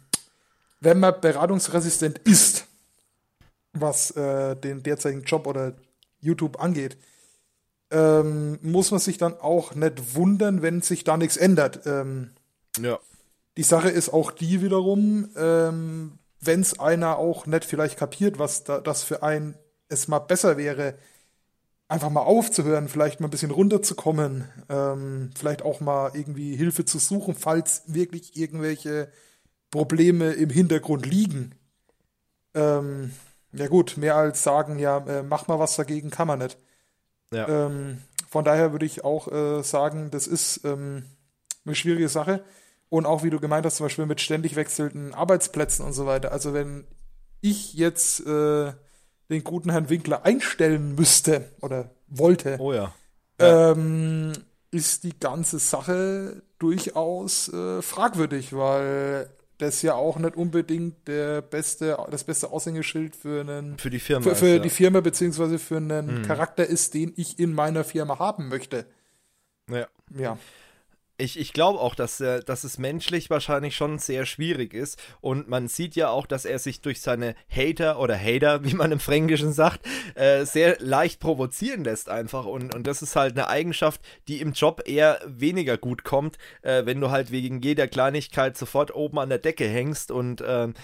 wenn 0.81 0.99
man 0.99 1.21
beratungsresistent 1.21 2.19
ist, 2.19 2.67
was 3.73 4.11
äh, 4.17 4.57
den 4.57 4.83
derzeitigen 4.83 5.23
Job 5.23 5.47
oder 5.47 5.75
YouTube 6.21 6.61
angeht, 6.61 6.97
ähm, 7.93 8.59
muss 8.63 8.91
man 8.91 9.01
sich 9.01 9.19
dann 9.19 9.35
auch 9.35 9.75
nicht 9.75 10.15
wundern, 10.15 10.63
wenn 10.63 10.81
sich 10.81 11.05
da 11.05 11.17
nichts 11.17 11.37
ändert. 11.37 11.87
Ähm, 11.87 12.31
ja. 12.81 12.99
Die 13.57 13.63
Sache 13.63 13.91
ist 13.91 14.13
auch 14.13 14.31
die 14.31 14.63
wiederum, 14.63 15.29
ähm, 15.37 16.19
wenn 16.41 16.61
es 16.61 16.81
einer 16.81 17.19
auch 17.19 17.47
nicht 17.47 17.65
vielleicht 17.65 17.99
kapiert, 17.99 18.39
was 18.39 18.65
da, 18.65 18.81
das 18.81 19.03
für 19.03 19.23
ein 19.23 19.55
es 19.89 20.09
mal 20.09 20.21
besser 20.21 20.57
wäre, 20.57 20.95
einfach 21.87 22.09
mal 22.09 22.23
aufzuhören, 22.23 22.89
vielleicht 22.89 23.21
mal 23.21 23.29
ein 23.29 23.31
bisschen 23.31 23.51
runterzukommen, 23.51 24.49
ähm, 24.71 25.31
vielleicht 25.39 25.63
auch 25.63 25.81
mal 25.81 26.13
irgendwie 26.15 26.57
Hilfe 26.57 26.87
zu 26.87 26.99
suchen, 26.99 27.35
falls 27.35 27.83
wirklich 27.87 28.37
irgendwelche 28.37 29.13
Probleme 29.71 30.33
im 30.33 30.49
Hintergrund 30.49 31.05
liegen. 31.05 31.55
Ähm, 32.55 33.13
ja 33.53 33.69
gut, 33.69 33.99
mehr 33.99 34.17
als 34.17 34.43
sagen, 34.43 34.79
ja, 34.79 34.99
äh, 35.07 35.23
mach 35.23 35.47
mal 35.49 35.59
was 35.59 35.77
dagegen, 35.77 36.11
kann 36.11 36.27
man 36.27 36.39
nicht. 36.39 36.57
Ja. 37.33 37.67
Ähm, 37.67 37.99
von 38.29 38.45
daher 38.45 38.73
würde 38.73 38.87
ich 38.87 39.05
auch 39.05 39.31
äh, 39.31 39.63
sagen, 39.63 40.11
das 40.11 40.27
ist 40.27 40.65
ähm, 40.65 41.05
eine 41.65 41.75
schwierige 41.75 42.09
Sache. 42.09 42.45
Und 42.89 43.07
auch 43.07 43.23
wie 43.23 43.31
du 43.31 43.41
gemeint 43.41 43.65
hast, 43.65 43.77
zum 43.77 43.87
Beispiel 43.87 44.07
mit 44.07 44.21
ständig 44.21 44.55
wechselnden 44.55 45.15
Arbeitsplätzen 45.15 45.85
und 45.85 45.95
so 45.95 46.07
weiter. 46.07 46.31
Also 46.33 46.53
wenn 46.53 46.87
ich 47.41 47.75
jetzt 47.75 48.21
äh, 48.27 48.73
den 49.31 49.45
guten 49.45 49.71
Herrn 49.71 49.89
Winkler 49.89 50.25
einstellen 50.25 50.95
müsste 50.95 51.51
oder 51.61 51.91
wollte, 52.09 52.57
oh 52.59 52.73
ja. 52.73 52.95
Ja. 53.41 53.73
Ähm, 53.73 54.33
ist 54.71 55.05
die 55.05 55.19
ganze 55.19 55.59
Sache 55.59 56.43
durchaus 56.59 57.53
äh, 57.53 57.83
fragwürdig, 57.83 58.55
weil 58.55 59.29
das 59.63 59.83
ja 59.83 59.95
auch 59.95 60.19
nicht 60.19 60.37
unbedingt 60.37 61.09
der 61.09 61.41
beste, 61.41 61.97
das 62.11 62.25
beste 62.25 62.51
Aushängeschild 62.51 63.17
für 63.17 63.41
einen 63.41 63.79
für 63.79 63.91
die 63.91 64.01
Firma, 64.01 64.23
für, 64.23 64.37
für 64.37 64.47
ist, 64.47 64.57
ja. 64.57 64.59
die 64.59 64.71
Firma 64.71 65.01
beziehungsweise 65.01 65.59
für 65.59 65.79
einen 65.79 66.17
hm. 66.17 66.23
Charakter 66.23 66.67
ist, 66.67 66.95
den 66.95 67.13
ich 67.17 67.39
in 67.39 67.55
meiner 67.55 67.85
Firma 67.85 68.19
haben 68.19 68.49
möchte. 68.49 68.87
Ja. 69.71 69.87
Ja 70.17 70.39
ich, 71.23 71.39
ich 71.39 71.53
glaube 71.53 71.79
auch, 71.79 71.95
dass, 71.95 72.21
äh, 72.21 72.43
dass 72.43 72.65
es 72.65 72.79
menschlich 72.79 73.31
wahrscheinlich 73.31 73.77
schon 73.77 73.99
sehr 73.99 74.27
schwierig 74.27 74.75
ist. 74.75 75.01
Und 75.21 75.49
man 75.49 75.69
sieht 75.69 75.95
ja 75.95 76.11
auch, 76.11 76.27
dass 76.27 76.45
er 76.45 76.59
sich 76.59 76.81
durch 76.81 77.01
seine 77.01 77.35
Hater 77.49 77.99
oder 77.99 78.19
Hater, 78.19 78.65
wie 78.65 78.75
man 78.75 78.93
im 78.93 79.01
Fränkischen 79.01 79.53
sagt, 79.53 79.87
äh, 80.15 80.45
sehr 80.45 80.77
leicht 80.81 81.21
provozieren 81.21 81.85
lässt 81.85 82.09
einfach. 82.09 82.45
Und, 82.45 82.75
und 82.75 82.87
das 82.87 83.03
ist 83.03 83.17
halt 83.17 83.33
eine 83.33 83.49
Eigenschaft, 83.49 84.01
die 84.29 84.41
im 84.41 84.53
Job 84.53 84.83
eher 84.85 85.21
weniger 85.27 85.79
gut 85.79 86.05
kommt, 86.05 86.39
äh, 86.63 86.85
wenn 86.85 87.01
du 87.01 87.11
halt 87.11 87.31
wegen 87.31 87.63
jeder 87.63 87.87
Kleinigkeit 87.87 88.59
sofort 88.59 88.95
oben 88.95 89.19
an 89.19 89.29
der 89.29 89.39
Decke 89.39 89.67
hängst 89.67 90.11
und 90.11 90.43
ähm, 90.47 90.75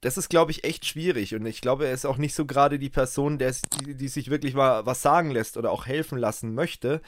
das 0.00 0.16
ist, 0.16 0.28
glaube 0.28 0.52
ich, 0.52 0.62
echt 0.62 0.86
schwierig. 0.86 1.34
Und 1.34 1.44
ich 1.44 1.60
glaube, 1.60 1.86
er 1.88 1.92
ist 1.92 2.04
auch 2.04 2.18
nicht 2.18 2.32
so 2.32 2.46
gerade 2.46 2.78
die 2.78 2.88
Person, 2.88 3.36
der, 3.36 3.52
die, 3.80 3.96
die 3.96 4.06
sich 4.06 4.30
wirklich 4.30 4.54
mal 4.54 4.86
was 4.86 5.02
sagen 5.02 5.32
lässt 5.32 5.56
oder 5.56 5.72
auch 5.72 5.86
helfen 5.86 6.18
lassen 6.18 6.54
möchte. 6.54 7.00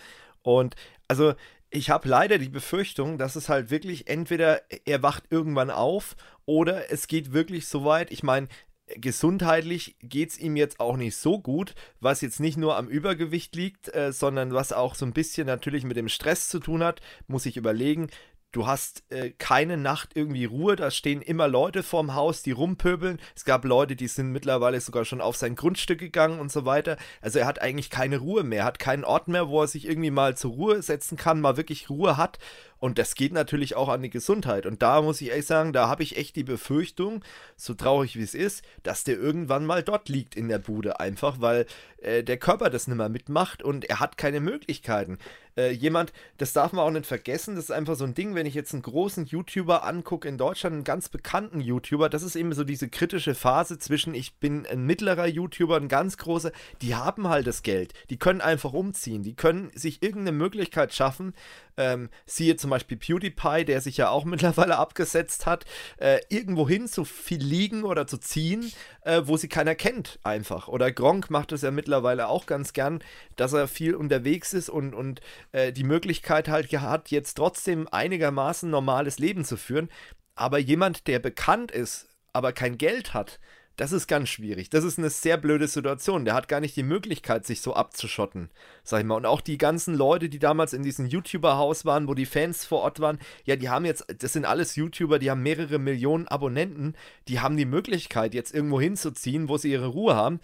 Und 0.42 0.74
also 1.06 1.34
ich 1.70 1.90
habe 1.90 2.08
leider 2.08 2.38
die 2.38 2.48
Befürchtung, 2.48 3.16
dass 3.16 3.36
es 3.36 3.48
halt 3.48 3.70
wirklich 3.70 4.08
entweder 4.08 4.62
er 4.84 5.02
wacht 5.02 5.24
irgendwann 5.30 5.70
auf 5.70 6.16
oder 6.44 6.90
es 6.90 7.06
geht 7.06 7.32
wirklich 7.32 7.68
so 7.68 7.84
weit. 7.84 8.10
Ich 8.10 8.22
meine, 8.22 8.48
gesundheitlich 8.96 9.96
geht 10.02 10.30
es 10.30 10.38
ihm 10.38 10.56
jetzt 10.56 10.80
auch 10.80 10.96
nicht 10.96 11.16
so 11.16 11.38
gut, 11.38 11.74
was 12.00 12.20
jetzt 12.22 12.40
nicht 12.40 12.56
nur 12.56 12.76
am 12.76 12.88
Übergewicht 12.88 13.54
liegt, 13.54 13.94
äh, 13.94 14.12
sondern 14.12 14.52
was 14.52 14.72
auch 14.72 14.94
so 14.94 15.06
ein 15.06 15.12
bisschen 15.12 15.46
natürlich 15.46 15.84
mit 15.84 15.96
dem 15.96 16.08
Stress 16.08 16.48
zu 16.48 16.58
tun 16.58 16.82
hat, 16.82 17.00
muss 17.28 17.46
ich 17.46 17.56
überlegen. 17.56 18.10
Du 18.52 18.66
hast 18.66 19.04
äh, 19.12 19.30
keine 19.30 19.76
Nacht 19.76 20.10
irgendwie 20.14 20.44
Ruhe, 20.44 20.74
da 20.74 20.90
stehen 20.90 21.22
immer 21.22 21.46
Leute 21.46 21.84
vorm 21.84 22.14
Haus, 22.14 22.42
die 22.42 22.50
rumpöbeln. 22.50 23.20
Es 23.36 23.44
gab 23.44 23.64
Leute, 23.64 23.94
die 23.94 24.08
sind 24.08 24.32
mittlerweile 24.32 24.80
sogar 24.80 25.04
schon 25.04 25.20
auf 25.20 25.36
sein 25.36 25.54
Grundstück 25.54 26.00
gegangen 26.00 26.40
und 26.40 26.50
so 26.50 26.64
weiter. 26.64 26.96
Also 27.20 27.38
er 27.38 27.46
hat 27.46 27.62
eigentlich 27.62 27.90
keine 27.90 28.18
Ruhe 28.18 28.42
mehr, 28.42 28.64
hat 28.64 28.80
keinen 28.80 29.04
Ort 29.04 29.28
mehr, 29.28 29.48
wo 29.48 29.62
er 29.62 29.68
sich 29.68 29.86
irgendwie 29.86 30.10
mal 30.10 30.36
zur 30.36 30.50
Ruhe 30.50 30.82
setzen 30.82 31.16
kann, 31.16 31.40
mal 31.40 31.56
wirklich 31.56 31.90
Ruhe 31.90 32.16
hat. 32.16 32.40
Und 32.80 32.98
das 32.98 33.14
geht 33.14 33.32
natürlich 33.32 33.76
auch 33.76 33.88
an 33.88 34.02
die 34.02 34.10
Gesundheit. 34.10 34.66
Und 34.66 34.82
da 34.82 35.02
muss 35.02 35.20
ich 35.20 35.28
ehrlich 35.28 35.46
sagen, 35.46 35.72
da 35.72 35.88
habe 35.88 36.02
ich 36.02 36.16
echt 36.16 36.34
die 36.34 36.44
Befürchtung, 36.44 37.22
so 37.56 37.74
traurig 37.74 38.16
wie 38.16 38.22
es 38.22 38.34
ist, 38.34 38.64
dass 38.82 39.04
der 39.04 39.18
irgendwann 39.18 39.66
mal 39.66 39.82
dort 39.82 40.08
liegt 40.08 40.34
in 40.34 40.48
der 40.48 40.58
Bude 40.58 40.98
einfach, 40.98 41.40
weil 41.40 41.66
äh, 41.98 42.24
der 42.24 42.38
Körper 42.38 42.70
das 42.70 42.88
nicht 42.88 42.96
mehr 42.96 43.10
mitmacht 43.10 43.62
und 43.62 43.84
er 43.84 44.00
hat 44.00 44.16
keine 44.16 44.40
Möglichkeiten. 44.40 45.18
Äh, 45.56 45.72
jemand, 45.72 46.12
das 46.38 46.52
darf 46.52 46.72
man 46.72 46.84
auch 46.84 46.90
nicht 46.90 47.06
vergessen, 47.06 47.56
das 47.56 47.64
ist 47.64 47.70
einfach 47.70 47.96
so 47.96 48.04
ein 48.04 48.14
Ding, 48.14 48.34
wenn 48.34 48.46
ich 48.46 48.54
jetzt 48.54 48.72
einen 48.72 48.82
großen 48.82 49.26
YouTuber 49.26 49.84
angucke 49.84 50.28
in 50.28 50.38
Deutschland, 50.38 50.74
einen 50.74 50.84
ganz 50.84 51.08
bekannten 51.08 51.60
YouTuber, 51.60 52.08
das 52.08 52.22
ist 52.22 52.36
eben 52.36 52.52
so 52.54 52.64
diese 52.64 52.88
kritische 52.88 53.34
Phase 53.34 53.78
zwischen 53.78 54.14
ich 54.14 54.36
bin 54.36 54.66
ein 54.66 54.86
mittlerer 54.86 55.26
YouTuber, 55.26 55.76
ein 55.76 55.88
ganz 55.88 56.16
großer, 56.16 56.52
die 56.80 56.94
haben 56.94 57.28
halt 57.28 57.46
das 57.46 57.62
Geld, 57.62 57.92
die 58.08 58.18
können 58.18 58.40
einfach 58.40 58.72
umziehen, 58.72 59.22
die 59.22 59.34
können 59.34 59.70
sich 59.74 60.02
irgendeine 60.02 60.36
Möglichkeit 60.36 60.94
schaffen, 60.94 61.34
ähm, 61.76 62.08
siehe 62.26 62.56
zum 62.56 62.69
Beispiel 62.70 62.96
PewDiePie, 62.96 63.64
der 63.64 63.80
sich 63.80 63.96
ja 63.96 64.10
auch 64.10 64.24
mittlerweile 64.30 64.78
abgesetzt 64.78 65.46
hat, 65.46 65.64
äh, 65.98 66.20
irgendwo 66.28 66.68
hin 66.68 66.88
zu 66.88 67.04
fliegen 67.04 67.84
oder 67.84 68.06
zu 68.06 68.18
ziehen, 68.18 68.72
äh, 69.02 69.22
wo 69.24 69.36
sie 69.36 69.48
keiner 69.48 69.74
kennt, 69.74 70.18
einfach. 70.22 70.68
Oder 70.68 70.92
Gronk 70.92 71.30
macht 71.30 71.52
es 71.52 71.62
ja 71.62 71.70
mittlerweile 71.70 72.28
auch 72.28 72.46
ganz 72.46 72.72
gern, 72.72 73.02
dass 73.36 73.52
er 73.52 73.68
viel 73.68 73.94
unterwegs 73.94 74.52
ist 74.52 74.70
und, 74.70 74.94
und 74.94 75.20
äh, 75.52 75.72
die 75.72 75.84
Möglichkeit 75.84 76.48
halt 76.48 76.70
hat, 76.70 77.10
jetzt 77.10 77.34
trotzdem 77.34 77.88
einigermaßen 77.90 78.70
normales 78.70 79.18
Leben 79.18 79.44
zu 79.44 79.56
führen. 79.56 79.88
Aber 80.36 80.58
jemand, 80.58 81.08
der 81.08 81.18
bekannt 81.18 81.72
ist, 81.72 82.08
aber 82.32 82.52
kein 82.52 82.78
Geld 82.78 83.12
hat, 83.12 83.40
das 83.80 83.92
ist 83.92 84.08
ganz 84.08 84.28
schwierig. 84.28 84.68
Das 84.68 84.84
ist 84.84 84.98
eine 84.98 85.08
sehr 85.08 85.38
blöde 85.38 85.66
Situation. 85.66 86.26
Der 86.26 86.34
hat 86.34 86.48
gar 86.48 86.60
nicht 86.60 86.76
die 86.76 86.82
Möglichkeit, 86.82 87.46
sich 87.46 87.62
so 87.62 87.72
abzuschotten, 87.72 88.50
sag 88.84 89.00
ich 89.00 89.06
mal. 89.06 89.14
Und 89.14 89.24
auch 89.24 89.40
die 89.40 89.56
ganzen 89.56 89.94
Leute, 89.94 90.28
die 90.28 90.38
damals 90.38 90.74
in 90.74 90.82
diesem 90.82 91.06
YouTuber-Haus 91.06 91.86
waren, 91.86 92.06
wo 92.06 92.12
die 92.12 92.26
Fans 92.26 92.66
vor 92.66 92.80
Ort 92.80 93.00
waren, 93.00 93.18
ja, 93.46 93.56
die 93.56 93.70
haben 93.70 93.86
jetzt, 93.86 94.04
das 94.18 94.34
sind 94.34 94.44
alles 94.44 94.76
YouTuber, 94.76 95.18
die 95.18 95.30
haben 95.30 95.42
mehrere 95.42 95.78
Millionen 95.78 96.28
Abonnenten, 96.28 96.94
die 97.26 97.40
haben 97.40 97.56
die 97.56 97.64
Möglichkeit, 97.64 98.34
jetzt 98.34 98.54
irgendwo 98.54 98.78
hinzuziehen, 98.78 99.48
wo 99.48 99.56
sie 99.56 99.72
ihre 99.72 99.86
Ruhe 99.86 100.14
haben. 100.14 100.40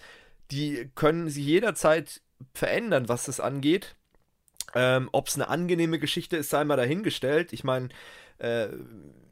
Die 0.51 0.91
können 0.95 1.29
sich 1.29 1.45
jederzeit 1.45 2.23
verändern, 2.55 3.11
was 3.11 3.25
das 3.25 3.39
angeht. 3.39 3.97
Ähm, 4.75 5.11
Ob 5.13 5.29
es 5.29 5.35
eine 5.35 5.49
angenehme 5.49 5.99
Geschichte 5.99 6.39
ist, 6.39 6.49
sei 6.49 6.65
mal 6.65 6.77
dahingestellt. 6.77 7.53
Ich 7.53 7.65
meine, 7.65 7.91
äh, 8.39 8.69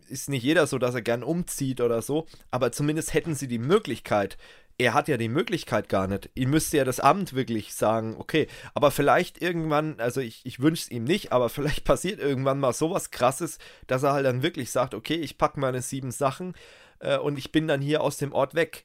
ist 0.08 0.28
nicht 0.28 0.42
jeder 0.42 0.66
so, 0.66 0.78
dass 0.78 0.94
er 0.94 1.02
gern 1.02 1.22
umzieht 1.22 1.80
oder 1.80 2.02
so, 2.02 2.26
aber 2.50 2.72
zumindest 2.72 3.14
hätten 3.14 3.34
sie 3.34 3.48
die 3.48 3.58
Möglichkeit. 3.58 4.36
Er 4.76 4.92
hat 4.92 5.06
ja 5.06 5.16
die 5.16 5.28
Möglichkeit 5.28 5.88
gar 5.88 6.08
nicht. 6.08 6.30
Ihm 6.34 6.50
müsste 6.50 6.78
ja 6.78 6.84
das 6.84 6.98
Amt 6.98 7.34
wirklich 7.34 7.74
sagen, 7.74 8.16
okay, 8.18 8.48
aber 8.74 8.90
vielleicht 8.90 9.40
irgendwann, 9.40 10.00
also 10.00 10.20
ich, 10.20 10.40
ich 10.44 10.58
wünsche 10.58 10.82
es 10.82 10.90
ihm 10.90 11.04
nicht, 11.04 11.32
aber 11.32 11.48
vielleicht 11.48 11.84
passiert 11.84 12.18
irgendwann 12.18 12.58
mal 12.58 12.72
sowas 12.72 13.10
krasses, 13.10 13.58
dass 13.86 14.02
er 14.02 14.12
halt 14.12 14.26
dann 14.26 14.42
wirklich 14.42 14.70
sagt, 14.70 14.94
okay, 14.94 15.14
ich 15.14 15.38
packe 15.38 15.60
meine 15.60 15.80
sieben 15.80 16.10
Sachen 16.10 16.54
äh, 16.98 17.18
und 17.18 17.38
ich 17.38 17.52
bin 17.52 17.68
dann 17.68 17.80
hier 17.80 18.02
aus 18.02 18.16
dem 18.16 18.32
Ort 18.32 18.54
weg. 18.54 18.84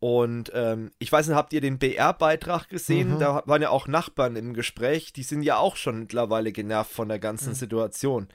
Und 0.00 0.50
ähm, 0.54 0.92
ich 0.98 1.12
weiß 1.12 1.28
nicht, 1.28 1.36
habt 1.36 1.52
ihr 1.52 1.60
den 1.60 1.78
BR-Beitrag 1.78 2.70
gesehen? 2.70 3.14
Mhm. 3.14 3.18
Da 3.18 3.42
waren 3.44 3.60
ja 3.60 3.68
auch 3.68 3.86
Nachbarn 3.86 4.34
im 4.34 4.54
Gespräch, 4.54 5.12
die 5.12 5.22
sind 5.22 5.42
ja 5.42 5.58
auch 5.58 5.76
schon 5.76 6.00
mittlerweile 6.00 6.52
genervt 6.52 6.90
von 6.90 7.08
der 7.08 7.18
ganzen 7.18 7.50
mhm. 7.50 7.54
Situation. 7.54 8.28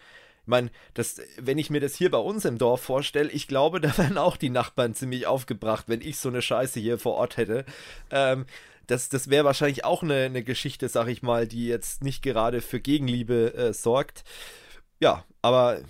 Ich 0.46 0.48
meine, 0.48 0.70
das, 0.94 1.20
wenn 1.40 1.58
ich 1.58 1.72
mir 1.72 1.80
das 1.82 1.96
hier 1.96 2.12
bei 2.12 2.20
uns 2.20 2.46
im 2.46 2.60
Dorf 2.60 2.84
vorstelle, 2.84 3.32
ich 3.32 3.48
glaube, 3.48 3.82
da 3.82 3.98
wären 3.98 4.20
auch 4.20 4.38
die 4.38 4.52
Nachbarn 4.52 4.94
ziemlich 4.94 5.26
aufgebracht, 5.26 5.86
wenn 5.88 6.02
ich 6.02 6.18
so 6.18 6.30
eine 6.30 6.44
Scheiße 6.44 6.80
hier 6.80 7.00
vor 7.00 7.16
Ort 7.16 7.38
hätte. 7.38 7.66
Ähm, 8.12 8.46
das, 8.86 9.10
das 9.10 9.32
wäre 9.32 9.44
wahrscheinlich 9.44 9.84
auch 9.84 10.04
eine, 10.04 10.26
eine 10.26 10.44
Geschichte, 10.44 10.88
sag 10.88 11.08
ich 11.08 11.24
mal, 11.24 11.48
die 11.48 11.66
jetzt 11.66 12.04
nicht 12.04 12.22
gerade 12.22 12.62
für 12.62 12.80
Gegenliebe 12.80 13.56
äh, 13.56 13.74
sorgt. 13.74 14.24
Ja, 15.00 15.26
aber 15.42 15.82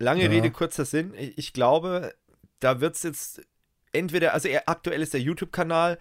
lange 0.00 0.24
ja. 0.24 0.30
Rede, 0.30 0.50
kurzer 0.50 0.84
Sinn. 0.84 1.14
Ich, 1.16 1.38
ich 1.38 1.52
glaube, 1.52 2.12
da 2.58 2.80
wird 2.80 2.96
es 2.96 3.04
jetzt 3.04 3.42
entweder, 3.92 4.34
also 4.34 4.48
er, 4.48 4.68
aktuell 4.68 5.00
ist 5.00 5.14
der 5.14 5.20
YouTube-Kanal 5.20 5.96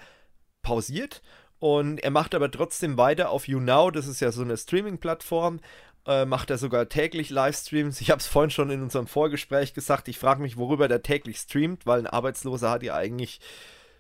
pausiert 0.64 1.22
und 1.60 2.00
er 2.00 2.10
macht 2.10 2.34
aber 2.34 2.50
trotzdem 2.50 2.98
weiter 2.98 3.30
auf 3.30 3.48
YouNow, 3.48 3.92
das 3.92 4.08
ist 4.08 4.22
ja 4.22 4.32
so 4.32 4.42
eine 4.42 4.58
Streaming-Plattform 4.58 5.60
äh, 6.08 6.26
macht 6.26 6.50
er 6.50 6.58
sogar 6.58 6.90
täglich 6.90 7.30
Livestreams. 7.30 8.02
Ich 8.02 8.10
habe 8.10 8.20
es 8.20 8.28
vorhin 8.28 8.50
schon 8.50 8.70
in 8.70 8.82
unserem 8.82 9.08
Vorgespräch 9.08 9.74
gesagt. 9.74 10.08
Ich 10.08 10.18
frage 10.18 10.42
mich, 10.42 10.58
worüber 10.58 10.88
der 10.88 11.04
täglich 11.04 11.38
streamt, 11.38 11.86
weil 11.86 12.00
ein 12.00 12.08
Arbeitsloser 12.08 12.70
hat 12.70 12.84
ja 12.84 12.96
eigentlich 12.96 13.40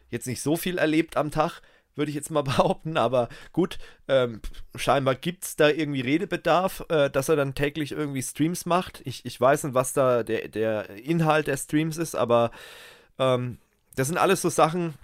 jetzt 0.09 0.27
nicht 0.27 0.41
so 0.41 0.57
viel 0.57 0.77
erlebt 0.77 1.17
am 1.17 1.31
Tag, 1.31 1.61
würde 1.95 2.09
ich 2.09 2.15
jetzt 2.15 2.31
mal 2.31 2.41
behaupten. 2.43 2.97
Aber 2.97 3.29
gut, 3.53 3.77
ähm, 4.07 4.41
scheinbar 4.75 5.15
gibt 5.15 5.43
es 5.43 5.55
da 5.55 5.69
irgendwie 5.69 6.01
Redebedarf, 6.01 6.85
äh, 6.89 7.09
dass 7.09 7.29
er 7.29 7.35
dann 7.35 7.55
täglich 7.55 7.91
irgendwie 7.91 8.23
Streams 8.23 8.65
macht. 8.65 9.01
Ich, 9.05 9.25
ich 9.25 9.39
weiß 9.39 9.65
nicht, 9.65 9.73
was 9.73 9.93
da 9.93 10.23
der, 10.23 10.47
der 10.47 10.89
Inhalt 10.89 11.47
der 11.47 11.57
Streams 11.57 11.97
ist, 11.97 12.15
aber 12.15 12.51
ähm, 13.19 13.57
das 13.95 14.07
sind 14.07 14.17
alles 14.17 14.41
so 14.41 14.49
Sachen, 14.49 14.95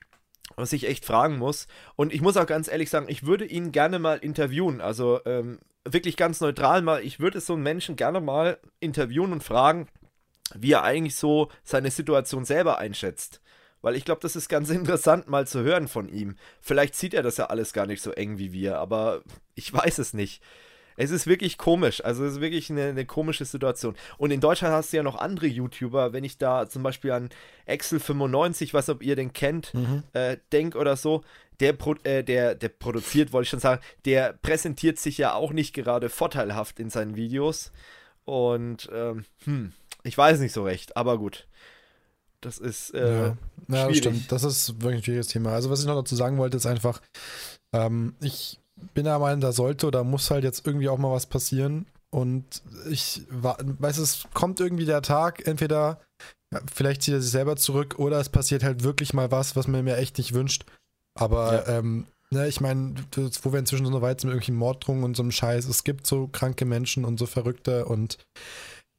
was 0.56 0.74
ich 0.74 0.88
echt 0.88 1.06
fragen 1.06 1.38
muss. 1.38 1.68
Und 1.96 2.14
ich 2.14 2.22
muss 2.22 2.38
auch 2.38 2.46
ganz 2.46 2.68
ehrlich 2.68 2.90
sagen, 2.90 3.08
ich 3.10 3.26
würde 3.26 3.46
ihn 3.46 3.72
gerne 3.72 4.00
mal 4.00 4.18
interviewen. 4.18 4.82
Also 4.82 5.20
ähm, 5.26 5.60
wirklich 5.86 6.18
ganz 6.18 6.42
neutral 6.42 6.82
mal, 6.82 7.04
ich 7.04 7.20
würde 7.20 7.40
so 7.40 7.54
einen 7.54 7.64
Menschen 7.64 7.96
gerne 7.96 8.22
mal 8.22 8.58
interviewen 8.80 9.32
und 9.32 9.44
fragen, 9.44 9.88
wie 10.56 10.72
er 10.72 10.84
eigentlich 10.84 11.16
so 11.16 11.50
seine 11.64 11.92
Situation 11.92 12.46
selber 12.46 12.78
einschätzt. 12.78 13.42
Weil 13.82 13.96
ich 13.96 14.06
glaube, 14.06 14.22
das 14.22 14.36
ist 14.36 14.50
ganz 14.50 14.70
interessant 14.72 15.28
mal 15.28 15.48
zu 15.48 15.62
hören 15.62 15.88
von 15.88 16.10
ihm. 16.10 16.36
Vielleicht 16.62 16.96
sieht 16.96 17.14
er 17.14 17.24
das 17.24 17.38
ja 17.38 17.48
alles 17.48 17.74
gar 17.74 17.86
nicht 17.86 18.02
so 18.02 18.12
eng 18.12 18.38
wie 18.38 18.54
wir, 18.54 18.78
aber 18.80 19.22
ich 19.56 19.72
weiß 19.72 20.00
es 20.00 20.14
nicht. 20.14 20.42
Es 20.98 21.12
ist 21.12 21.28
wirklich 21.28 21.58
komisch. 21.58 22.04
Also 22.04 22.26
es 22.26 22.34
ist 22.34 22.42
wirklich 22.42 22.70
eine, 22.70 22.88
eine, 22.88 23.06
komische 23.06 23.46
Situation. 23.46 23.96
Und 24.18 24.32
in 24.32 24.42
Deutschland 24.42 24.74
hast 24.74 24.92
du 24.92 24.98
ja 24.98 25.04
noch 25.04 25.16
andere 25.16 25.48
YouTuber, 25.48 26.12
wenn 26.12 26.24
ich 26.24 26.38
da 26.38 26.68
zum 26.68 26.84
Beispiel 26.84 27.12
an 27.12 27.30
Excel95, 27.68 28.74
was 28.74 28.90
ob 28.90 29.04
ihr 29.04 29.16
den 29.16 29.32
kennt, 29.32 29.74
mhm. 29.74 30.04
äh, 30.14 30.38
denk 30.52 30.76
oder 30.76 30.98
so, 30.98 31.24
der, 31.60 31.76
äh, 32.04 32.24
der, 32.24 32.56
der 32.56 32.70
produziert, 32.70 33.32
wollte 33.32 33.46
ich 33.46 33.50
schon 33.50 33.60
sagen, 33.60 33.82
der 34.06 34.34
präsentiert 34.34 35.00
sich 35.00 35.18
ja 35.18 35.34
auch 35.34 35.54
nicht 35.54 35.74
gerade 35.74 36.10
vorteilhaft 36.10 36.80
in 36.80 36.90
seinen 36.90 37.16
Videos. 37.16 37.72
Und 38.26 38.90
ähm, 38.92 39.24
hm, 39.46 39.74
ich 40.04 40.18
weiß 40.18 40.40
nicht 40.40 40.54
so 40.54 40.64
recht, 40.64 40.98
aber 40.98 41.18
gut. 41.18 41.48
Das 42.42 42.58
ist 42.60 42.94
äh, 42.94 43.28
ja. 43.28 43.38
ja, 43.68 43.88
das 43.88 43.98
stimmt. 43.98 44.32
Das 44.32 44.44
ist 44.44 44.82
wirklich 44.82 45.02
ein 45.02 45.04
schwieriges 45.04 45.28
Thema. 45.28 45.54
Also, 45.54 45.70
was 45.70 45.80
ich 45.80 45.88
noch 45.88 45.96
dazu 45.96 46.16
sagen 46.16 46.38
wollte, 46.38 46.58
ist 46.58 46.68
einfach, 46.68 47.02
ähm, 47.74 48.16
ich 48.22 48.60
bin 48.94 49.06
der 49.06 49.20
Meinung, 49.20 49.42
da 49.42 49.52
sollte 49.52 49.88
oder 49.88 50.04
muss 50.04 50.32
halt 50.32 50.44
jetzt 50.44 50.66
irgendwie 50.66 50.90
auch 50.90 50.98
mal 50.98 51.12
was 51.12 51.26
passieren. 51.26 51.86
Und 52.10 52.62
ich 52.90 53.24
weiß, 53.30 53.98
es 53.98 54.24
kommt 54.34 54.60
irgendwie 54.60 54.86
der 54.86 55.02
Tag, 55.02 55.46
entweder 55.46 56.00
vielleicht 56.74 57.02
zieht 57.02 57.14
er 57.14 57.22
sich 57.22 57.32
selber 57.32 57.58
zurück 57.58 58.00
oder 58.00 58.20
es 58.20 58.30
passiert 58.30 58.64
halt 58.64 58.84
wirklich 58.84 59.14
mal 59.14 59.32
was, 59.32 59.56
was 59.56 59.68
man 59.68 59.84
mir 59.84 59.98
echt 59.98 60.18
nicht 60.18 60.34
wünscht. 60.34 60.66
Aber 61.20 61.68
ja. 61.68 61.80
ähm, 61.80 62.08
ne, 62.30 62.48
ich 62.48 62.62
meine, 62.62 62.96
wo 63.42 63.52
wir 63.52 63.60
inzwischen 63.60 63.86
so 63.86 64.02
weit 64.02 64.22
sind 64.22 64.30
mit 64.30 64.36
irgendwelchen 64.36 64.56
Morddrohungen 64.56 65.04
und 65.04 65.18
so 65.18 65.24
einem 65.24 65.32
Scheiß, 65.32 65.66
es 65.66 65.84
gibt 65.84 66.08
so 66.08 66.28
kranke 66.28 66.66
Menschen 66.66 67.06
und 67.06 67.20
so 67.20 67.26
Verrückte 67.26 67.86
und 67.86 68.18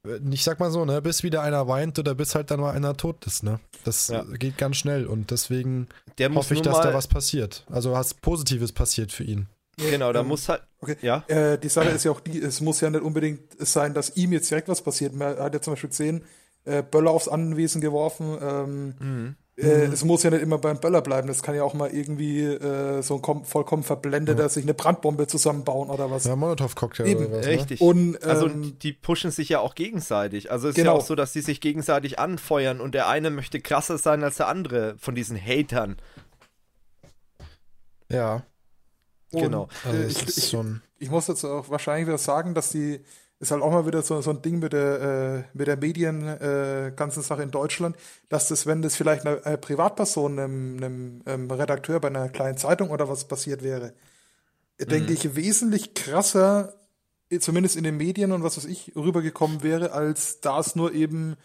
äh, 0.07 0.19
ich 0.31 0.43
sag 0.43 0.59
mal 0.59 0.71
so, 0.71 0.85
ne, 0.85 1.01
bis 1.01 1.23
wieder 1.23 1.41
einer 1.41 1.67
weint 1.67 1.97
oder 1.97 2.13
bis 2.13 2.35
halt 2.35 2.51
dann 2.51 2.59
mal 2.59 2.75
einer 2.75 2.95
tot 2.95 3.25
ist, 3.25 3.43
ne? 3.43 3.59
Das 3.83 4.09
ja. 4.09 4.23
geht 4.23 4.57
ganz 4.57 4.77
schnell 4.77 5.07
und 5.07 5.31
deswegen 5.31 5.87
hoffe 6.19 6.53
ich, 6.53 6.61
dass 6.61 6.81
da 6.81 6.93
was 6.93 7.07
passiert. 7.07 7.65
Also 7.69 7.91
was 7.91 8.13
Positives 8.13 8.71
passiert 8.71 9.11
für 9.11 9.23
ihn. 9.23 9.47
Genau, 9.79 10.11
da 10.13 10.21
ähm, 10.21 10.27
muss 10.27 10.49
halt. 10.49 10.61
Okay. 10.81 10.97
Ja. 11.01 11.23
Äh, 11.27 11.57
die 11.57 11.69
Sache 11.69 11.89
ist 11.89 12.05
ja 12.05 12.11
auch 12.11 12.19
die, 12.19 12.39
es 12.39 12.61
muss 12.61 12.81
ja 12.81 12.89
nicht 12.89 13.01
unbedingt 13.01 13.41
sein, 13.59 13.93
dass 13.93 14.15
ihm 14.15 14.31
jetzt 14.33 14.49
direkt 14.49 14.67
was 14.67 14.81
passiert. 14.81 15.13
Man 15.13 15.37
hat 15.37 15.53
ja 15.53 15.61
zum 15.61 15.73
Beispiel 15.73 15.89
gesehen, 15.89 16.23
äh, 16.65 16.83
Böller 16.83 17.11
aufs 17.11 17.27
Anwesen 17.27 17.81
geworfen. 17.81 18.37
Ähm, 18.41 18.95
mhm. 18.99 19.35
Äh, 19.57 19.87
mhm. 19.87 19.93
Es 19.93 20.05
muss 20.05 20.23
ja 20.23 20.29
nicht 20.29 20.41
immer 20.41 20.57
beim 20.57 20.79
Böller 20.79 21.01
bleiben. 21.01 21.27
Das 21.27 21.43
kann 21.43 21.55
ja 21.55 21.63
auch 21.63 21.73
mal 21.73 21.89
irgendwie 21.89 22.43
äh, 22.43 23.01
so 23.01 23.21
ein 23.21 23.43
vollkommen 23.43 23.83
verblendeter 23.83 24.43
ja. 24.43 24.49
sich 24.49 24.63
eine 24.63 24.73
Brandbombe 24.73 25.27
zusammenbauen 25.27 25.89
oder 25.89 26.09
was. 26.09 26.25
Ja, 26.25 26.35
Molotow-Cocktail 26.35 27.15
oder 27.15 27.31
was. 27.31 27.45
Ne? 27.45 27.51
Richtig. 27.51 27.81
Ne? 27.81 27.87
Und, 27.87 28.23
also 28.23 28.47
ähm, 28.47 28.61
also 28.61 28.71
die 28.71 28.93
pushen 28.93 29.31
sich 29.31 29.49
ja 29.49 29.59
auch 29.59 29.75
gegenseitig. 29.75 30.51
Also 30.51 30.67
es 30.67 30.71
ist 30.71 30.75
genau. 30.75 30.93
ja 30.93 30.97
auch 30.97 31.05
so, 31.05 31.15
dass 31.15 31.33
die 31.33 31.41
sich 31.41 31.59
gegenseitig 31.59 32.19
anfeuern 32.19 32.79
und 32.79 32.95
der 32.95 33.09
eine 33.09 33.29
möchte 33.29 33.59
krasser 33.59 33.97
sein 33.97 34.23
als 34.23 34.37
der 34.37 34.47
andere 34.47 34.95
von 34.97 35.15
diesen 35.15 35.37
Hatern. 35.37 35.97
Ja. 38.11 38.43
Und, 39.31 39.41
genau. 39.41 39.67
Also 39.85 39.97
äh, 39.97 40.07
ich, 40.07 40.37
ich, 40.37 40.57
ich, 40.99 41.09
muss 41.09 41.27
jetzt 41.27 41.43
auch 41.43 41.69
wahrscheinlich 41.69 42.07
wieder 42.07 42.17
sagen, 42.17 42.53
dass 42.53 42.71
die 42.71 42.99
ist 43.39 43.51
halt 43.51 43.61
auch 43.61 43.71
mal 43.71 43.85
wieder 43.85 44.01
so, 44.01 44.19
so 44.21 44.31
ein 44.31 44.41
Ding 44.41 44.59
mit 44.59 44.73
der, 44.73 45.45
äh, 45.53 45.57
mit 45.57 45.67
der 45.67 45.77
Medien 45.77 46.27
äh, 46.27 46.91
ganzen 46.95 47.23
Sache 47.23 47.41
in 47.41 47.51
Deutschland, 47.51 47.95
dass 48.27 48.49
das, 48.49 48.65
wenn 48.65 48.81
das 48.81 48.97
vielleicht 48.97 49.25
einer 49.25 49.45
eine 49.45 49.57
Privatperson, 49.57 50.37
einem, 50.37 50.77
einem, 50.77 51.21
einem 51.23 51.49
Redakteur 51.49 52.01
bei 52.01 52.09
einer 52.09 52.27
kleinen 52.29 52.57
Zeitung 52.57 52.89
oder 52.89 53.07
was 53.07 53.25
passiert 53.25 53.63
wäre, 53.63 53.93
mhm. 54.77 54.87
denke 54.87 55.13
ich, 55.13 55.35
wesentlich 55.35 55.93
krasser, 55.93 56.73
zumindest 57.39 57.77
in 57.77 57.85
den 57.85 57.95
Medien 57.95 58.33
und 58.33 58.43
was 58.43 58.57
weiß 58.57 58.65
ich, 58.65 58.93
rübergekommen 58.95 59.63
wäre, 59.63 59.93
als 59.93 60.41
da 60.41 60.59
es 60.59 60.75
nur 60.75 60.93
eben 60.93 61.37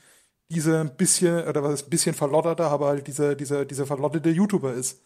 dieser 0.48 0.80
ein 0.80 0.96
bisschen, 0.96 1.46
oder 1.46 1.62
was 1.62 1.74
ist 1.74 1.86
ein 1.86 1.90
bisschen 1.90 2.14
verlotterter, 2.14 2.70
aber 2.70 2.88
halt 2.88 3.06
dieser, 3.06 3.36
dieser, 3.36 3.64
dieser 3.64 3.86
verlotterte 3.86 4.30
YouTuber 4.30 4.74
ist. 4.74 5.00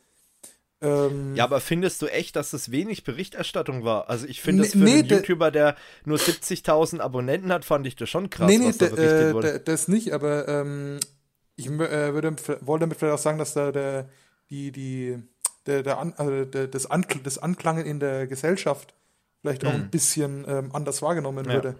Ähm, 0.80 1.34
ja, 1.34 1.44
aber 1.44 1.60
findest 1.60 2.02
du 2.02 2.06
echt, 2.06 2.36
dass 2.36 2.50
das 2.50 2.70
wenig 2.70 3.02
Berichterstattung 3.02 3.84
war? 3.84 4.08
Also 4.08 4.26
ich 4.26 4.40
finde 4.40 4.62
das 4.62 4.72
für 4.72 4.78
nee, 4.78 5.00
einen 5.00 5.08
YouTuber, 5.08 5.50
der 5.50 5.76
nur 6.04 6.18
70.000 6.18 7.00
Abonnenten 7.00 7.52
hat, 7.52 7.64
fand 7.64 7.86
ich 7.86 7.96
das 7.96 8.08
schon 8.08 8.30
krass, 8.30 8.48
nee, 8.48 8.58
nee, 8.58 8.68
was 8.68 8.78
da 8.78 8.86
berichtet 8.86 9.30
äh, 9.30 9.34
wurde. 9.34 9.60
Das 9.60 9.88
nicht, 9.88 10.12
aber 10.12 10.46
ähm, 10.46 11.00
ich 11.56 11.66
äh, 11.66 12.14
würde, 12.14 12.36
wollte 12.60 12.82
damit 12.84 12.98
vielleicht 12.98 13.14
auch 13.14 13.22
sagen, 13.22 13.38
dass 13.38 13.54
da 13.54 13.72
der, 13.72 14.08
die, 14.50 14.70
die, 14.70 15.18
der, 15.66 15.82
der, 15.82 15.98
An, 15.98 16.14
also 16.16 16.44
der 16.44 16.68
das, 16.68 16.86
Ankl 16.86 17.18
das 17.24 17.38
Anklangen 17.38 17.84
in 17.84 17.98
der 17.98 18.28
Gesellschaft 18.28 18.94
vielleicht 19.40 19.64
auch 19.64 19.72
hm. 19.72 19.82
ein 19.82 19.90
bisschen 19.90 20.44
ähm, 20.48 20.70
anders 20.72 21.02
wahrgenommen 21.02 21.46
ja. 21.46 21.54
würde. 21.54 21.74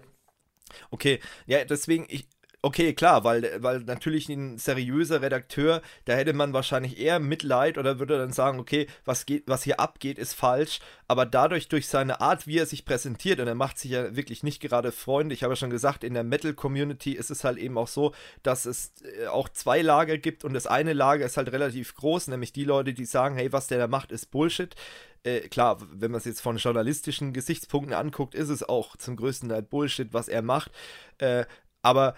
Okay, 0.91 1.19
ja, 1.45 1.63
deswegen, 1.63 2.05
ich, 2.09 2.27
Okay, 2.61 2.93
klar, 2.93 3.23
weil, 3.23 3.63
weil 3.63 3.79
natürlich 3.79 4.27
ein 4.27 4.57
seriöser 4.57 5.21
Redakteur, 5.21 5.81
da 6.03 6.13
hätte 6.13 6.33
man 6.33 6.51
wahrscheinlich 6.51 6.99
eher 6.99 7.17
Mitleid 7.21 7.77
oder 7.77 7.99
würde 7.99 8.17
dann 8.17 8.33
sagen, 8.33 8.59
okay, 8.59 8.87
was, 9.05 9.25
geht, 9.25 9.43
was 9.47 9.63
hier 9.63 9.79
abgeht, 9.79 10.19
ist 10.19 10.33
falsch. 10.33 10.81
Aber 11.07 11.25
dadurch, 11.25 11.69
durch 11.69 11.87
seine 11.87 12.19
Art, 12.19 12.47
wie 12.47 12.57
er 12.57 12.65
sich 12.65 12.83
präsentiert, 12.83 13.39
und 13.39 13.47
er 13.47 13.55
macht 13.55 13.79
sich 13.79 13.91
ja 13.91 14.13
wirklich 14.13 14.43
nicht 14.43 14.61
gerade 14.61 14.91
Freunde, 14.91 15.33
ich 15.33 15.43
habe 15.43 15.53
ja 15.53 15.55
schon 15.55 15.69
gesagt, 15.69 16.03
in 16.03 16.13
der 16.13 16.25
Metal-Community 16.25 17.13
ist 17.13 17.31
es 17.31 17.45
halt 17.45 17.57
eben 17.59 17.77
auch 17.77 17.87
so, 17.87 18.13
dass 18.43 18.65
es 18.65 18.91
äh, 19.03 19.27
auch 19.27 19.47
zwei 19.47 19.81
Lager 19.81 20.17
gibt 20.17 20.43
und 20.43 20.53
das 20.53 20.67
eine 20.67 20.91
Lager 20.91 21.25
ist 21.25 21.37
halt 21.37 21.53
relativ 21.53 21.95
groß, 21.95 22.27
nämlich 22.27 22.51
die 22.51 22.65
Leute, 22.65 22.93
die 22.93 23.05
sagen, 23.05 23.37
hey, 23.37 23.53
was 23.53 23.67
der 23.67 23.77
da 23.77 23.87
macht, 23.87 24.11
ist 24.11 24.31
Bullshit. 24.31 24.75
Äh, 25.23 25.47
klar, 25.47 25.77
wenn 25.93 26.11
man 26.11 26.17
es 26.17 26.25
jetzt 26.25 26.41
von 26.41 26.57
journalistischen 26.57 27.31
Gesichtspunkten 27.31 27.93
anguckt, 27.93 28.35
ist 28.35 28.49
es 28.49 28.67
auch 28.67 28.97
zum 28.97 29.15
größten 29.15 29.47
Teil 29.47 29.61
Bullshit, 29.61 30.11
was 30.11 30.27
er 30.27 30.41
macht. 30.41 30.71
Äh, 31.19 31.45
aber 31.81 32.15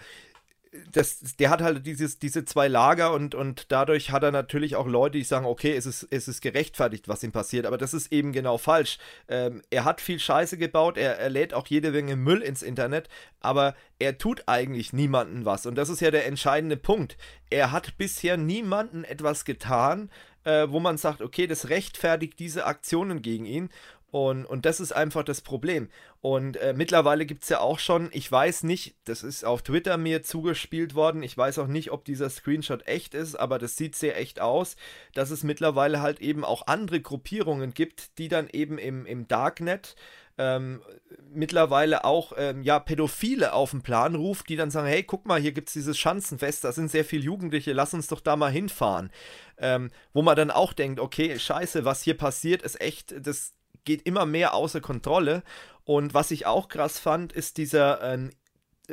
das, 0.90 1.20
der 1.38 1.50
hat 1.50 1.60
halt 1.60 1.84
dieses, 1.84 2.18
diese 2.18 2.44
zwei 2.44 2.66
Lager 2.66 3.12
und, 3.12 3.34
und 3.34 3.70
dadurch 3.70 4.10
hat 4.10 4.22
er 4.22 4.30
natürlich 4.30 4.74
auch 4.74 4.86
Leute, 4.86 5.18
die 5.18 5.24
sagen, 5.24 5.44
okay, 5.44 5.76
es 5.76 5.84
ist, 5.84 6.08
es 6.10 6.28
ist 6.28 6.40
gerechtfertigt, 6.40 7.08
was 7.08 7.22
ihm 7.22 7.32
passiert, 7.32 7.66
aber 7.66 7.76
das 7.76 7.92
ist 7.92 8.10
eben 8.10 8.32
genau 8.32 8.56
falsch. 8.56 8.98
Ähm, 9.28 9.62
er 9.70 9.84
hat 9.84 10.00
viel 10.00 10.18
Scheiße 10.18 10.56
gebaut, 10.56 10.96
er, 10.96 11.18
er 11.18 11.28
lädt 11.28 11.52
auch 11.52 11.66
jede 11.66 11.90
Menge 11.90 12.16
Müll 12.16 12.40
ins 12.40 12.62
Internet, 12.62 13.08
aber 13.40 13.74
er 13.98 14.16
tut 14.16 14.44
eigentlich 14.46 14.94
niemanden 14.94 15.44
was 15.44 15.66
und 15.66 15.74
das 15.74 15.90
ist 15.90 16.00
ja 16.00 16.10
der 16.10 16.26
entscheidende 16.26 16.78
Punkt. 16.78 17.18
Er 17.50 17.70
hat 17.70 17.98
bisher 17.98 18.38
niemanden 18.38 19.04
etwas 19.04 19.44
getan, 19.44 20.10
äh, 20.44 20.68
wo 20.70 20.80
man 20.80 20.96
sagt, 20.96 21.20
okay, 21.20 21.46
das 21.46 21.68
rechtfertigt 21.68 22.38
diese 22.38 22.64
Aktionen 22.64 23.20
gegen 23.20 23.44
ihn 23.44 23.68
und, 24.12 24.44
und 24.44 24.66
das 24.66 24.78
ist 24.78 24.92
einfach 24.92 25.24
das 25.24 25.40
Problem. 25.40 25.88
Und 26.20 26.58
äh, 26.58 26.74
mittlerweile 26.76 27.24
gibt 27.24 27.44
es 27.44 27.48
ja 27.48 27.60
auch 27.60 27.78
schon, 27.78 28.10
ich 28.12 28.30
weiß 28.30 28.62
nicht, 28.62 28.94
das 29.04 29.22
ist 29.22 29.42
auf 29.42 29.62
Twitter 29.62 29.96
mir 29.96 30.22
zugespielt 30.22 30.94
worden, 30.94 31.22
ich 31.22 31.36
weiß 31.36 31.58
auch 31.58 31.66
nicht, 31.66 31.92
ob 31.92 32.04
dieser 32.04 32.28
Screenshot 32.28 32.86
echt 32.86 33.14
ist, 33.14 33.36
aber 33.36 33.58
das 33.58 33.78
sieht 33.78 33.96
sehr 33.96 34.18
echt 34.18 34.38
aus, 34.38 34.76
dass 35.14 35.30
es 35.30 35.44
mittlerweile 35.44 36.02
halt 36.02 36.20
eben 36.20 36.44
auch 36.44 36.66
andere 36.66 37.00
Gruppierungen 37.00 37.72
gibt, 37.72 38.18
die 38.18 38.28
dann 38.28 38.50
eben 38.50 38.76
im, 38.76 39.06
im 39.06 39.28
Darknet 39.28 39.96
ähm, 40.36 40.82
mittlerweile 41.32 42.04
auch 42.04 42.34
ähm, 42.36 42.62
ja, 42.62 42.80
Pädophile 42.80 43.54
auf 43.54 43.70
den 43.70 43.80
Plan 43.80 44.14
ruft, 44.14 44.50
die 44.50 44.56
dann 44.56 44.70
sagen, 44.70 44.88
hey, 44.88 45.04
guck 45.04 45.24
mal, 45.24 45.40
hier 45.40 45.52
gibt 45.52 45.68
es 45.68 45.72
dieses 45.72 45.98
Schanzenfest, 45.98 46.64
da 46.64 46.72
sind 46.72 46.90
sehr 46.90 47.06
viele 47.06 47.24
Jugendliche, 47.24 47.72
lass 47.72 47.94
uns 47.94 48.08
doch 48.08 48.20
da 48.20 48.36
mal 48.36 48.52
hinfahren. 48.52 49.10
Ähm, 49.56 49.90
wo 50.12 50.20
man 50.20 50.36
dann 50.36 50.50
auch 50.50 50.74
denkt, 50.74 51.00
okay, 51.00 51.38
scheiße, 51.38 51.86
was 51.86 52.02
hier 52.02 52.16
passiert, 52.18 52.60
ist 52.60 52.78
echt, 52.78 53.14
das 53.26 53.54
geht 53.84 54.02
immer 54.06 54.26
mehr 54.26 54.54
außer 54.54 54.80
Kontrolle. 54.80 55.42
Und 55.84 56.14
was 56.14 56.30
ich 56.30 56.46
auch 56.46 56.68
krass 56.68 56.98
fand, 56.98 57.32
ist 57.32 57.56
dieser 57.56 58.00
äh, 58.02 58.30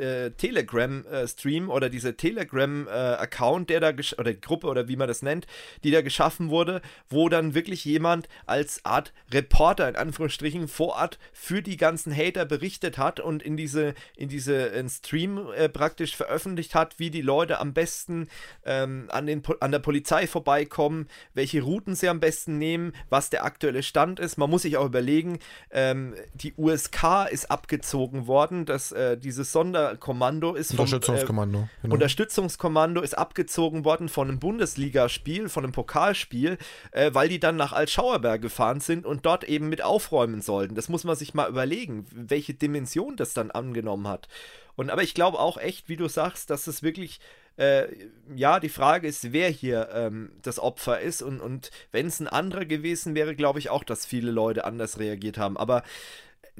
äh, 0.00 0.30
Telegram-Stream 0.32 1.68
äh, 1.68 1.72
oder 1.72 1.88
dieser 1.88 2.16
Telegram-Account, 2.16 3.70
der 3.70 3.80
da, 3.80 3.92
oder 4.18 4.34
Gruppe 4.34 4.66
oder 4.66 4.88
wie 4.88 4.96
man 4.96 5.08
das 5.08 5.22
nennt, 5.22 5.46
die 5.84 5.90
da 5.90 6.00
geschaffen 6.02 6.50
wurde, 6.50 6.80
wo 7.08 7.28
dann 7.28 7.54
wirklich 7.54 7.84
jemand 7.84 8.28
als 8.46 8.84
Art 8.84 9.12
Reporter 9.32 9.88
in 9.88 9.96
Anführungsstrichen 9.96 10.68
vor 10.68 10.96
Ort 10.96 11.18
für 11.32 11.62
die 11.62 11.76
ganzen 11.76 12.14
Hater 12.16 12.44
berichtet 12.44 12.98
hat 12.98 13.20
und 13.20 13.42
in 13.42 13.56
diese, 13.56 13.94
in 14.16 14.28
diese 14.28 14.54
in 14.54 14.88
Stream 14.88 15.38
äh, 15.54 15.68
praktisch 15.68 16.16
veröffentlicht 16.16 16.74
hat, 16.74 16.98
wie 16.98 17.10
die 17.10 17.22
Leute 17.22 17.60
am 17.60 17.72
besten 17.72 18.28
ähm, 18.64 19.06
an, 19.10 19.26
den, 19.26 19.42
an 19.60 19.70
der 19.70 19.78
Polizei 19.78 20.26
vorbeikommen, 20.26 21.08
welche 21.34 21.62
Routen 21.62 21.94
sie 21.94 22.08
am 22.08 22.20
besten 22.20 22.58
nehmen, 22.58 22.92
was 23.08 23.30
der 23.30 23.44
aktuelle 23.44 23.82
Stand 23.82 24.20
ist. 24.20 24.38
Man 24.38 24.50
muss 24.50 24.62
sich 24.62 24.76
auch 24.76 24.86
überlegen, 24.86 25.38
ähm, 25.70 26.14
die 26.34 26.54
USK 26.56 27.28
ist 27.30 27.50
abgezogen 27.50 28.26
worden, 28.26 28.64
dass 28.64 28.92
äh, 28.92 29.16
dieses 29.16 29.52
Sonder 29.52 29.89
Kommando 29.96 30.54
ist 30.54 30.74
vom, 30.74 30.84
Unterstützungskommando. 30.84 31.58
Äh, 31.58 31.82
genau. 31.82 31.94
Unterstützungskommando 31.94 33.00
ist 33.00 33.16
abgezogen 33.16 33.84
worden 33.84 34.08
von 34.08 34.28
einem 34.28 34.38
Bundesligaspiel, 34.38 35.48
von 35.48 35.64
einem 35.64 35.72
Pokalspiel, 35.72 36.58
äh, 36.92 37.10
weil 37.12 37.28
die 37.28 37.40
dann 37.40 37.56
nach 37.56 37.72
Altschauerberg 37.72 38.42
gefahren 38.42 38.80
sind 38.80 39.06
und 39.06 39.26
dort 39.26 39.44
eben 39.44 39.68
mit 39.68 39.82
aufräumen 39.82 40.42
sollten. 40.42 40.74
Das 40.74 40.88
muss 40.88 41.04
man 41.04 41.16
sich 41.16 41.34
mal 41.34 41.48
überlegen, 41.48 42.06
welche 42.12 42.54
Dimension 42.54 43.16
das 43.16 43.34
dann 43.34 43.50
angenommen 43.50 44.08
hat. 44.08 44.28
Und 44.76 44.90
aber 44.90 45.02
ich 45.02 45.14
glaube 45.14 45.38
auch 45.38 45.58
echt, 45.58 45.88
wie 45.88 45.96
du 45.96 46.08
sagst, 46.08 46.50
dass 46.50 46.66
es 46.66 46.82
wirklich 46.82 47.20
äh, 47.60 47.88
ja, 48.34 48.58
die 48.58 48.70
Frage 48.70 49.06
ist, 49.06 49.32
wer 49.32 49.50
hier 49.50 49.90
ähm, 49.92 50.32
das 50.42 50.58
Opfer 50.58 51.00
ist. 51.00 51.20
Und, 51.20 51.40
und 51.40 51.70
wenn 51.92 52.06
es 52.06 52.18
ein 52.18 52.28
anderer 52.28 52.64
gewesen 52.64 53.14
wäre, 53.14 53.34
glaube 53.34 53.58
ich 53.58 53.68
auch, 53.68 53.84
dass 53.84 54.06
viele 54.06 54.30
Leute 54.30 54.64
anders 54.64 54.98
reagiert 54.98 55.36
haben. 55.36 55.58
Aber 55.58 55.82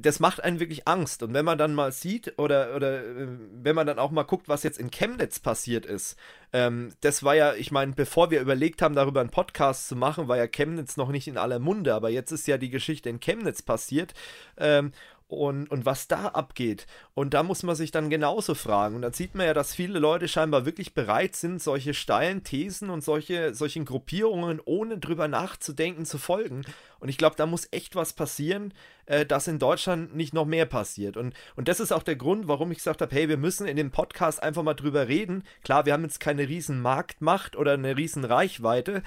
das 0.00 0.20
macht 0.20 0.42
einen 0.42 0.60
wirklich 0.60 0.86
Angst. 0.86 1.22
Und 1.22 1.34
wenn 1.34 1.44
man 1.44 1.58
dann 1.58 1.74
mal 1.74 1.92
sieht 1.92 2.38
oder, 2.38 2.74
oder 2.74 3.04
äh, 3.04 3.28
wenn 3.52 3.74
man 3.74 3.86
dann 3.86 3.98
auch 3.98 4.10
mal 4.10 4.22
guckt, 4.22 4.48
was 4.48 4.62
jetzt 4.62 4.78
in 4.78 4.90
Chemnitz 4.90 5.40
passiert 5.40 5.86
ist, 5.86 6.16
ähm, 6.52 6.92
das 7.00 7.22
war 7.22 7.34
ja, 7.34 7.54
ich 7.54 7.70
meine, 7.70 7.92
bevor 7.92 8.30
wir 8.30 8.40
überlegt 8.40 8.82
haben, 8.82 8.94
darüber 8.94 9.20
einen 9.20 9.30
Podcast 9.30 9.88
zu 9.88 9.96
machen, 9.96 10.28
war 10.28 10.36
ja 10.36 10.46
Chemnitz 10.46 10.96
noch 10.96 11.10
nicht 11.10 11.28
in 11.28 11.38
aller 11.38 11.58
Munde, 11.58 11.94
aber 11.94 12.10
jetzt 12.10 12.32
ist 12.32 12.46
ja 12.46 12.58
die 12.58 12.70
Geschichte 12.70 13.08
in 13.08 13.20
Chemnitz 13.20 13.62
passiert. 13.62 14.14
Ähm, 14.56 14.92
und, 15.30 15.70
und 15.70 15.86
was 15.86 16.08
da 16.08 16.28
abgeht. 16.28 16.86
Und 17.14 17.34
da 17.34 17.42
muss 17.42 17.62
man 17.62 17.76
sich 17.76 17.90
dann 17.90 18.10
genauso 18.10 18.54
fragen. 18.54 18.96
Und 18.96 19.02
da 19.02 19.12
sieht 19.12 19.34
man 19.34 19.46
ja, 19.46 19.54
dass 19.54 19.74
viele 19.74 19.98
Leute 19.98 20.28
scheinbar 20.28 20.66
wirklich 20.66 20.94
bereit 20.94 21.36
sind, 21.36 21.62
solche 21.62 21.94
steilen 21.94 22.42
Thesen 22.42 22.90
und 22.90 23.02
solche, 23.02 23.54
solchen 23.54 23.84
Gruppierungen 23.84 24.60
ohne 24.64 24.98
drüber 24.98 25.28
nachzudenken 25.28 26.04
zu 26.04 26.18
folgen. 26.18 26.62
Und 26.98 27.08
ich 27.08 27.18
glaube, 27.18 27.36
da 27.36 27.46
muss 27.46 27.68
echt 27.70 27.96
was 27.96 28.12
passieren, 28.12 28.74
äh, 29.06 29.24
dass 29.24 29.48
in 29.48 29.58
Deutschland 29.58 30.14
nicht 30.14 30.34
noch 30.34 30.46
mehr 30.46 30.66
passiert. 30.66 31.16
Und, 31.16 31.34
und 31.56 31.68
das 31.68 31.80
ist 31.80 31.92
auch 31.92 32.02
der 32.02 32.16
Grund, 32.16 32.48
warum 32.48 32.72
ich 32.72 32.78
gesagt 32.78 33.00
habe, 33.00 33.14
hey, 33.14 33.28
wir 33.28 33.38
müssen 33.38 33.66
in 33.66 33.76
dem 33.76 33.90
Podcast 33.90 34.42
einfach 34.42 34.62
mal 34.62 34.74
drüber 34.74 35.08
reden. 35.08 35.44
Klar, 35.62 35.86
wir 35.86 35.92
haben 35.92 36.04
jetzt 36.04 36.20
keine 36.20 36.48
riesen 36.48 36.80
Marktmacht 36.80 37.56
oder 37.56 37.74
eine 37.74 37.96
riesen 37.96 38.24
Reichweite, 38.24 39.02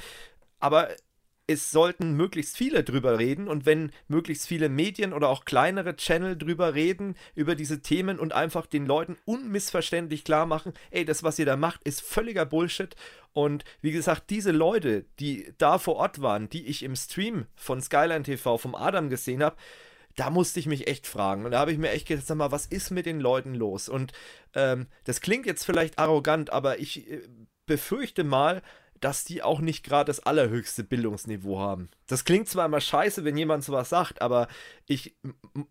aber 0.59 0.89
es 1.45 1.71
sollten 1.71 2.15
möglichst 2.15 2.55
viele 2.55 2.83
drüber 2.83 3.19
reden 3.19 3.47
und 3.47 3.65
wenn 3.65 3.91
möglichst 4.07 4.47
viele 4.47 4.69
Medien 4.69 5.11
oder 5.11 5.27
auch 5.27 5.43
kleinere 5.43 5.95
Channel 5.95 6.37
drüber 6.37 6.73
reden, 6.73 7.15
über 7.35 7.55
diese 7.55 7.81
Themen 7.81 8.17
und 8.17 8.33
einfach 8.33 8.65
den 8.65 8.85
Leuten 8.85 9.17
unmissverständlich 9.25 10.23
klar 10.23 10.45
machen, 10.45 10.73
ey, 10.91 11.03
das, 11.03 11.21
was 11.23 11.39
ihr 11.39 11.45
da 11.45 11.57
macht, 11.57 11.83
ist 11.83 12.01
völliger 12.01 12.45
Bullshit. 12.45 12.95
Und 13.33 13.65
wie 13.81 13.91
gesagt, 13.91 14.29
diese 14.29 14.51
Leute, 14.51 15.05
die 15.19 15.53
da 15.57 15.79
vor 15.79 15.97
Ort 15.97 16.21
waren, 16.21 16.49
die 16.49 16.65
ich 16.65 16.81
im 16.83 16.95
Stream 16.95 17.45
von 17.55 17.81
Skyline 17.81 18.23
TV, 18.23 18.57
vom 18.57 18.75
Adam 18.75 19.09
gesehen 19.09 19.43
habe, 19.43 19.57
da 20.15 20.29
musste 20.29 20.59
ich 20.59 20.67
mich 20.67 20.87
echt 20.87 21.07
fragen. 21.07 21.43
Und 21.43 21.51
da 21.51 21.59
habe 21.59 21.71
ich 21.71 21.77
mir 21.77 21.89
echt 21.89 22.07
gedacht, 22.07 22.27
sag 22.27 22.37
mal, 22.37 22.51
was 22.51 22.67
ist 22.67 22.91
mit 22.91 23.05
den 23.05 23.19
Leuten 23.19 23.55
los? 23.55 23.89
Und 23.89 24.13
ähm, 24.53 24.87
das 25.03 25.19
klingt 25.19 25.45
jetzt 25.45 25.65
vielleicht 25.65 25.99
arrogant, 25.99 26.51
aber 26.51 26.79
ich 26.79 27.09
äh, 27.09 27.21
befürchte 27.65 28.23
mal, 28.23 28.61
dass 29.03 29.25
die 29.25 29.43
auch 29.43 29.59
nicht 29.59 29.83
gerade 29.83 30.07
das 30.07 30.21
allerhöchste 30.21 30.83
Bildungsniveau 30.83 31.59
haben. 31.59 31.89
Das 32.07 32.23
klingt 32.23 32.47
zwar 32.47 32.67
immer 32.67 32.79
scheiße, 32.79 33.25
wenn 33.25 33.35
jemand 33.35 33.63
sowas 33.63 33.89
sagt, 33.89 34.21
aber 34.21 34.47
ich, 34.85 35.15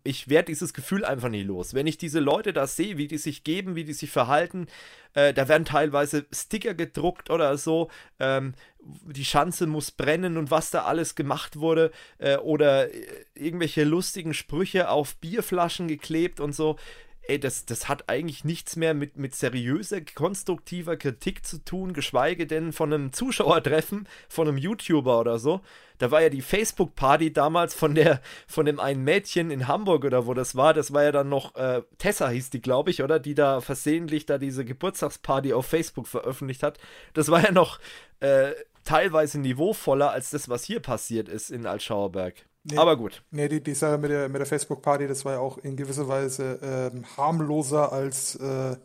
ich 0.03 0.29
werde 0.29 0.47
dieses 0.47 0.73
Gefühl 0.73 1.03
einfach 1.03 1.29
nicht 1.29 1.47
los. 1.47 1.73
Wenn 1.73 1.87
ich 1.87 1.97
diese 1.97 2.19
Leute 2.19 2.53
da 2.53 2.67
sehe, 2.67 2.97
wie 2.97 3.07
die 3.07 3.17
sich 3.17 3.43
geben, 3.43 3.75
wie 3.75 3.85
die 3.85 3.93
sich 3.93 4.11
verhalten, 4.11 4.67
äh, 5.15 5.33
da 5.33 5.47
werden 5.47 5.65
teilweise 5.65 6.27
Sticker 6.31 6.75
gedruckt 6.75 7.31
oder 7.31 7.57
so, 7.57 7.89
ähm, 8.19 8.53
die 8.79 9.25
Schanze 9.25 9.65
muss 9.65 9.89
brennen 9.89 10.37
und 10.37 10.51
was 10.51 10.69
da 10.69 10.83
alles 10.83 11.15
gemacht 11.15 11.55
wurde, 11.55 11.91
äh, 12.19 12.37
oder 12.37 12.93
äh, 12.93 13.25
irgendwelche 13.33 13.83
lustigen 13.83 14.35
Sprüche 14.35 14.89
auf 14.89 15.15
Bierflaschen 15.15 15.87
geklebt 15.87 16.39
und 16.39 16.53
so 16.53 16.77
ey, 17.27 17.39
das, 17.39 17.65
das 17.65 17.87
hat 17.87 18.09
eigentlich 18.09 18.43
nichts 18.43 18.75
mehr 18.75 18.93
mit, 18.93 19.17
mit 19.17 19.35
seriöser, 19.35 20.01
konstruktiver 20.01 20.97
Kritik 20.97 21.45
zu 21.45 21.63
tun, 21.63 21.93
geschweige 21.93 22.47
denn 22.47 22.73
von 22.73 22.93
einem 22.93 23.13
Zuschauertreffen, 23.13 24.07
von 24.27 24.47
einem 24.47 24.57
YouTuber 24.57 25.19
oder 25.19 25.39
so. 25.39 25.61
Da 25.99 26.11
war 26.11 26.21
ja 26.21 26.29
die 26.29 26.41
Facebook-Party 26.41 27.31
damals 27.31 27.73
von 27.73 27.95
der, 27.95 28.21
von 28.47 28.65
dem 28.65 28.79
einen 28.79 29.03
Mädchen 29.03 29.51
in 29.51 29.67
Hamburg 29.67 30.03
oder 30.03 30.25
wo 30.25 30.33
das 30.33 30.55
war, 30.55 30.73
das 30.73 30.91
war 30.93 31.03
ja 31.03 31.11
dann 31.11 31.29
noch, 31.29 31.55
äh, 31.55 31.81
Tessa 31.97 32.29
hieß 32.29 32.49
die, 32.49 32.61
glaube 32.61 32.91
ich, 32.91 33.01
oder? 33.03 33.19
Die 33.19 33.35
da 33.35 33.61
versehentlich 33.61 34.25
da 34.25 34.37
diese 34.37 34.65
Geburtstagsparty 34.65 35.53
auf 35.53 35.65
Facebook 35.65 36.07
veröffentlicht 36.07 36.63
hat. 36.63 36.77
Das 37.13 37.29
war 37.29 37.41
ja 37.41 37.51
noch 37.51 37.79
äh, 38.19 38.51
teilweise 38.83 39.39
niveauvoller 39.39 40.11
als 40.11 40.31
das, 40.31 40.49
was 40.49 40.65
hier 40.65 40.81
passiert 40.81 41.29
ist 41.29 41.51
in 41.51 41.65
Altschauerberg. 41.65 42.45
Nee, 42.65 42.77
Aber 42.77 42.95
gut. 42.95 43.23
Nee, 43.31 43.49
die, 43.49 43.61
die 43.61 43.73
Sache 43.73 43.97
mit 43.97 44.09
der, 44.09 44.29
mit 44.29 44.39
der 44.39 44.45
Facebook-Party, 44.45 45.07
das 45.07 45.25
war 45.25 45.33
ja 45.33 45.39
auch 45.39 45.57
in 45.57 45.75
gewisser 45.75 46.07
Weise 46.07 46.59
ähm, 46.63 47.03
harmloser 47.17 47.91
als 47.91 48.35
äh, 48.35 48.77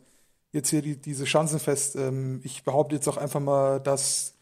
jetzt 0.51 0.69
hier 0.69 0.81
die, 0.81 0.97
diese 0.97 1.25
Schanzenfest. 1.25 1.95
Ähm, 1.95 2.41
ich 2.43 2.63
behaupte 2.63 2.95
jetzt 2.95 3.07
auch 3.07 3.17
einfach 3.17 3.39
mal, 3.39 3.79
dass 3.79 4.35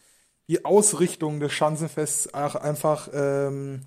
die 0.48 0.66
Ausrichtung 0.66 1.40
des 1.40 1.52
Schanzenfests 1.54 2.34
auch 2.34 2.56
einfach 2.56 3.10
ähm, 3.14 3.82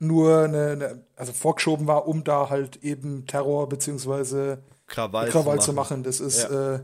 nur 0.00 0.44
eine, 0.44 0.70
eine, 0.70 1.04
also 1.14 1.32
vorgeschoben 1.32 1.86
war, 1.86 2.08
um 2.08 2.24
da 2.24 2.50
halt 2.50 2.82
eben 2.82 3.26
Terror 3.26 3.68
beziehungsweise 3.68 4.62
Krawall, 4.86 5.28
Krawall 5.28 5.58
zu, 5.58 5.66
zu 5.66 5.72
machen. 5.72 6.02
Das 6.02 6.18
ist, 6.18 6.42
Ja. 6.42 6.74
äh, 6.74 6.80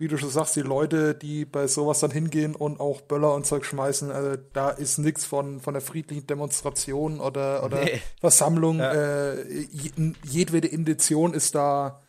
wie 0.00 0.08
du 0.08 0.16
schon 0.16 0.30
sagst, 0.30 0.56
die 0.56 0.62
Leute, 0.62 1.14
die 1.14 1.44
bei 1.44 1.66
sowas 1.66 2.00
dann 2.00 2.10
hingehen 2.10 2.54
und 2.54 2.80
auch 2.80 3.02
Böller 3.02 3.34
und 3.34 3.44
Zeug 3.44 3.66
schmeißen, 3.66 4.10
also 4.10 4.36
da 4.54 4.70
ist 4.70 4.96
nichts 4.96 5.26
von, 5.26 5.60
von 5.60 5.74
der 5.74 5.82
friedlichen 5.82 6.26
Demonstration 6.26 7.20
oder, 7.20 7.62
oder 7.62 7.84
Nee. 7.84 8.00
Versammlung. 8.18 8.78
Ja. 8.78 8.92
Äh, 8.92 9.42
je- 9.70 10.12
jedwede 10.24 10.68
Indition 10.68 11.34
ist 11.34 11.54
da 11.54 12.00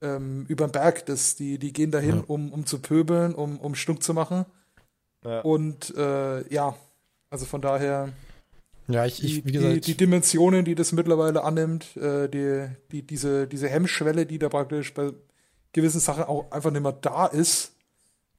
ähm, 0.00 0.44
über 0.48 0.66
den 0.68 0.72
Berg. 0.72 1.06
Das, 1.06 1.34
die, 1.34 1.58
die 1.58 1.72
gehen 1.72 1.90
dahin, 1.90 2.18
Ja. 2.18 2.24
um, 2.28 2.52
um 2.52 2.66
zu 2.66 2.78
pöbeln, 2.78 3.34
um, 3.34 3.58
um 3.58 3.74
Stunk 3.74 4.02
zu 4.04 4.14
machen. 4.14 4.44
Ja. 5.24 5.40
Und 5.40 5.92
äh, 5.96 6.46
ja, 6.54 6.76
also 7.30 7.46
von 7.46 7.60
daher 7.60 8.10
Ja, 8.86 9.06
ich, 9.06 9.16
die, 9.16 9.26
ich 9.26 9.44
wie 9.44 9.52
gesagt, 9.52 9.74
die, 9.74 9.80
die 9.80 9.96
Dimensionen, 9.96 10.64
die 10.64 10.76
das 10.76 10.92
mittlerweile 10.92 11.42
annimmt, 11.42 11.96
äh, 11.96 12.28
die, 12.28 12.68
die, 12.92 13.02
diese, 13.02 13.48
diese 13.48 13.68
Hemmschwelle, 13.68 14.24
die 14.24 14.38
da 14.38 14.48
praktisch 14.48 14.94
bei 14.94 15.10
gewissen 15.74 16.00
Sachen 16.00 16.24
auch 16.24 16.50
einfach 16.50 16.70
nicht 16.70 16.82
mehr 16.82 16.92
da 16.92 17.26
ist, 17.26 17.72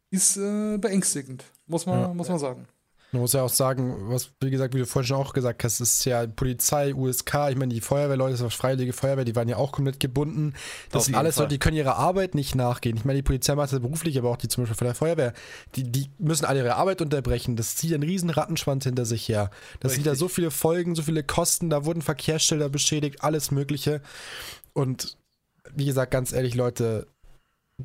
ist 0.10 0.38
äh, 0.38 0.78
beängstigend, 0.80 1.43
muss 1.67 1.86
man, 1.86 2.02
Ja. 2.02 2.08
muss 2.13 2.30
man 2.30 2.39
sagen. 2.39 2.67
Man 3.12 3.21
muss 3.21 3.34
ja 3.34 3.43
auch 3.43 3.50
sagen, 3.50 4.10
was, 4.10 4.32
wie 4.41 4.50
gesagt, 4.50 4.74
wie 4.74 4.80
du 4.80 4.86
vorhin 4.86 5.08
schon 5.08 5.17
auch 5.17 5.32
gesagt 5.32 5.63
hast, 5.63 5.80
es 5.80 6.00
ist 6.00 6.06
ja 6.06 6.28
Polizei, 6.28 6.93
USK, 6.93 7.50
ich 7.50 7.56
meine, 7.56 7.74
die 7.74 7.80
Feuerwehrleute, 7.80 8.32
das 8.32 8.41
ist 8.41 8.45
auch 8.45 8.52
Freiwillige 8.52 8.91
Feuerwehr, 8.91 9.24
die 9.24 9.36
waren 9.38 9.48
ja 9.48 9.56
auch 9.56 9.71
komplett 9.71 10.02
gebunden. 10.02 10.54
Das 10.91 11.02
Auf 11.02 11.06
sind 11.06 11.15
alles 11.15 11.36
Fall. 11.36 11.43
Leute, 11.45 11.54
die 11.54 11.60
können 11.60 11.78
ihrer 11.78 11.95
Arbeit 11.95 12.36
nicht 12.36 12.56
nachgehen. 12.56 12.98
Ich 12.98 13.06
meine, 13.06 13.17
die 13.19 13.24
Polizei 13.24 13.56
macht 13.56 13.71
das 13.71 13.80
beruflich, 13.80 14.17
aber 14.17 14.32
auch 14.32 14.36
die 14.38 14.50
zum 14.50 14.63
Beispiel 14.63 14.76
von 14.76 14.88
der 14.88 14.95
Feuerwehr, 14.95 15.34
die, 15.76 15.84
die 15.89 16.10
müssen 16.17 16.43
alle 16.43 16.60
ihre 16.60 16.76
Arbeit 16.76 17.02
unterbrechen. 17.02 17.56
Das 17.56 17.78
zieht 17.78 17.93
einen 17.93 18.04
riesen 18.04 18.32
Rattenschwanz 18.32 18.84
hinter 18.84 19.06
sich 19.06 19.30
her. 19.30 19.50
Das 19.80 19.93
sind 19.93 20.06
ja 20.06 20.12
Richtig. 20.12 20.19
so 20.19 20.28
viele 20.28 20.52
Folgen, 20.52 20.95
so 20.95 21.02
viele 21.04 21.24
Kosten, 21.24 21.69
da 21.69 21.86
wurden 21.86 22.02
Verkehrsschilder 22.02 22.67
beschädigt, 22.67 23.24
alles 23.24 23.50
Mögliche. 23.50 24.02
Und 24.74 25.17
wie 25.74 25.86
gesagt, 25.86 26.12
ganz 26.12 26.34
ehrlich, 26.34 26.56
Leute, 26.56 27.08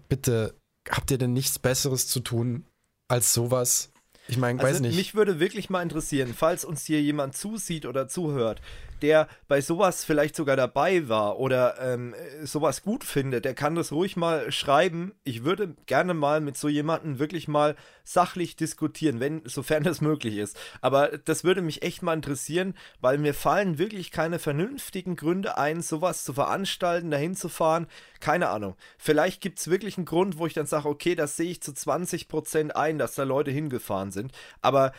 bitte, 0.08 0.54
habt 0.88 1.10
ihr 1.10 1.18
denn 1.18 1.32
nichts 1.32 1.58
Besseres 1.58 2.06
zu 2.08 2.20
tun 2.20 2.64
als 3.08 3.34
sowas? 3.34 3.90
Ich 4.28 4.38
meine, 4.38 4.58
weiß 4.58 4.66
Also 4.66 4.82
nicht. 4.82 4.96
mich 4.96 5.14
würde 5.14 5.40
wirklich 5.40 5.70
mal 5.70 5.82
interessieren, 5.82 6.34
falls 6.36 6.64
uns 6.64 6.84
hier 6.84 7.02
jemand 7.02 7.36
zusieht 7.36 7.84
oder 7.86 8.06
zuhört, 8.06 8.60
der 9.02 9.28
bei 9.48 9.60
sowas 9.60 10.04
vielleicht 10.04 10.36
sogar 10.36 10.56
dabei 10.56 11.08
war 11.08 11.38
oder 11.38 11.80
ähm, 11.80 12.14
äh, 12.14 12.46
sowas 12.46 12.82
gut 12.82 13.04
findet, 13.04 13.44
der 13.44 13.54
kann 13.54 13.74
das 13.74 13.92
ruhig 13.92 14.16
mal 14.16 14.50
schreiben. 14.52 15.12
Ich 15.24 15.44
würde 15.44 15.74
gerne 15.86 16.14
mal 16.14 16.40
mit 16.40 16.56
so 16.56 16.68
jemandem 16.68 17.18
wirklich 17.18 17.48
mal 17.48 17.76
sachlich 18.04 18.56
diskutieren, 18.56 19.20
wenn, 19.20 19.42
sofern 19.44 19.82
das 19.82 20.00
möglich 20.00 20.36
ist. 20.36 20.58
Aber 20.80 21.18
das 21.18 21.44
würde 21.44 21.62
mich 21.62 21.82
echt 21.82 22.02
mal 22.02 22.14
interessieren, 22.14 22.74
weil 23.00 23.18
mir 23.18 23.34
fallen 23.34 23.78
wirklich 23.78 24.10
keine 24.10 24.38
vernünftigen 24.38 25.16
Gründe 25.16 25.58
ein, 25.58 25.82
sowas 25.82 26.24
zu 26.24 26.32
veranstalten, 26.32 27.10
dahin 27.10 27.34
zu 27.34 27.48
fahren. 27.48 27.86
Keine 28.20 28.48
Ahnung. 28.48 28.76
Vielleicht 28.98 29.40
gibt 29.40 29.58
es 29.58 29.70
wirklich 29.70 29.96
einen 29.96 30.06
Grund, 30.06 30.38
wo 30.38 30.46
ich 30.46 30.54
dann 30.54 30.66
sage, 30.66 30.88
okay, 30.88 31.14
das 31.14 31.36
sehe 31.36 31.50
ich 31.50 31.62
zu 31.62 31.72
20% 31.72 32.70
ein, 32.70 32.98
dass 32.98 33.14
da 33.14 33.22
Leute 33.22 33.50
hingefahren 33.50 34.10
sind. 34.10 34.32
Aber 34.60 34.92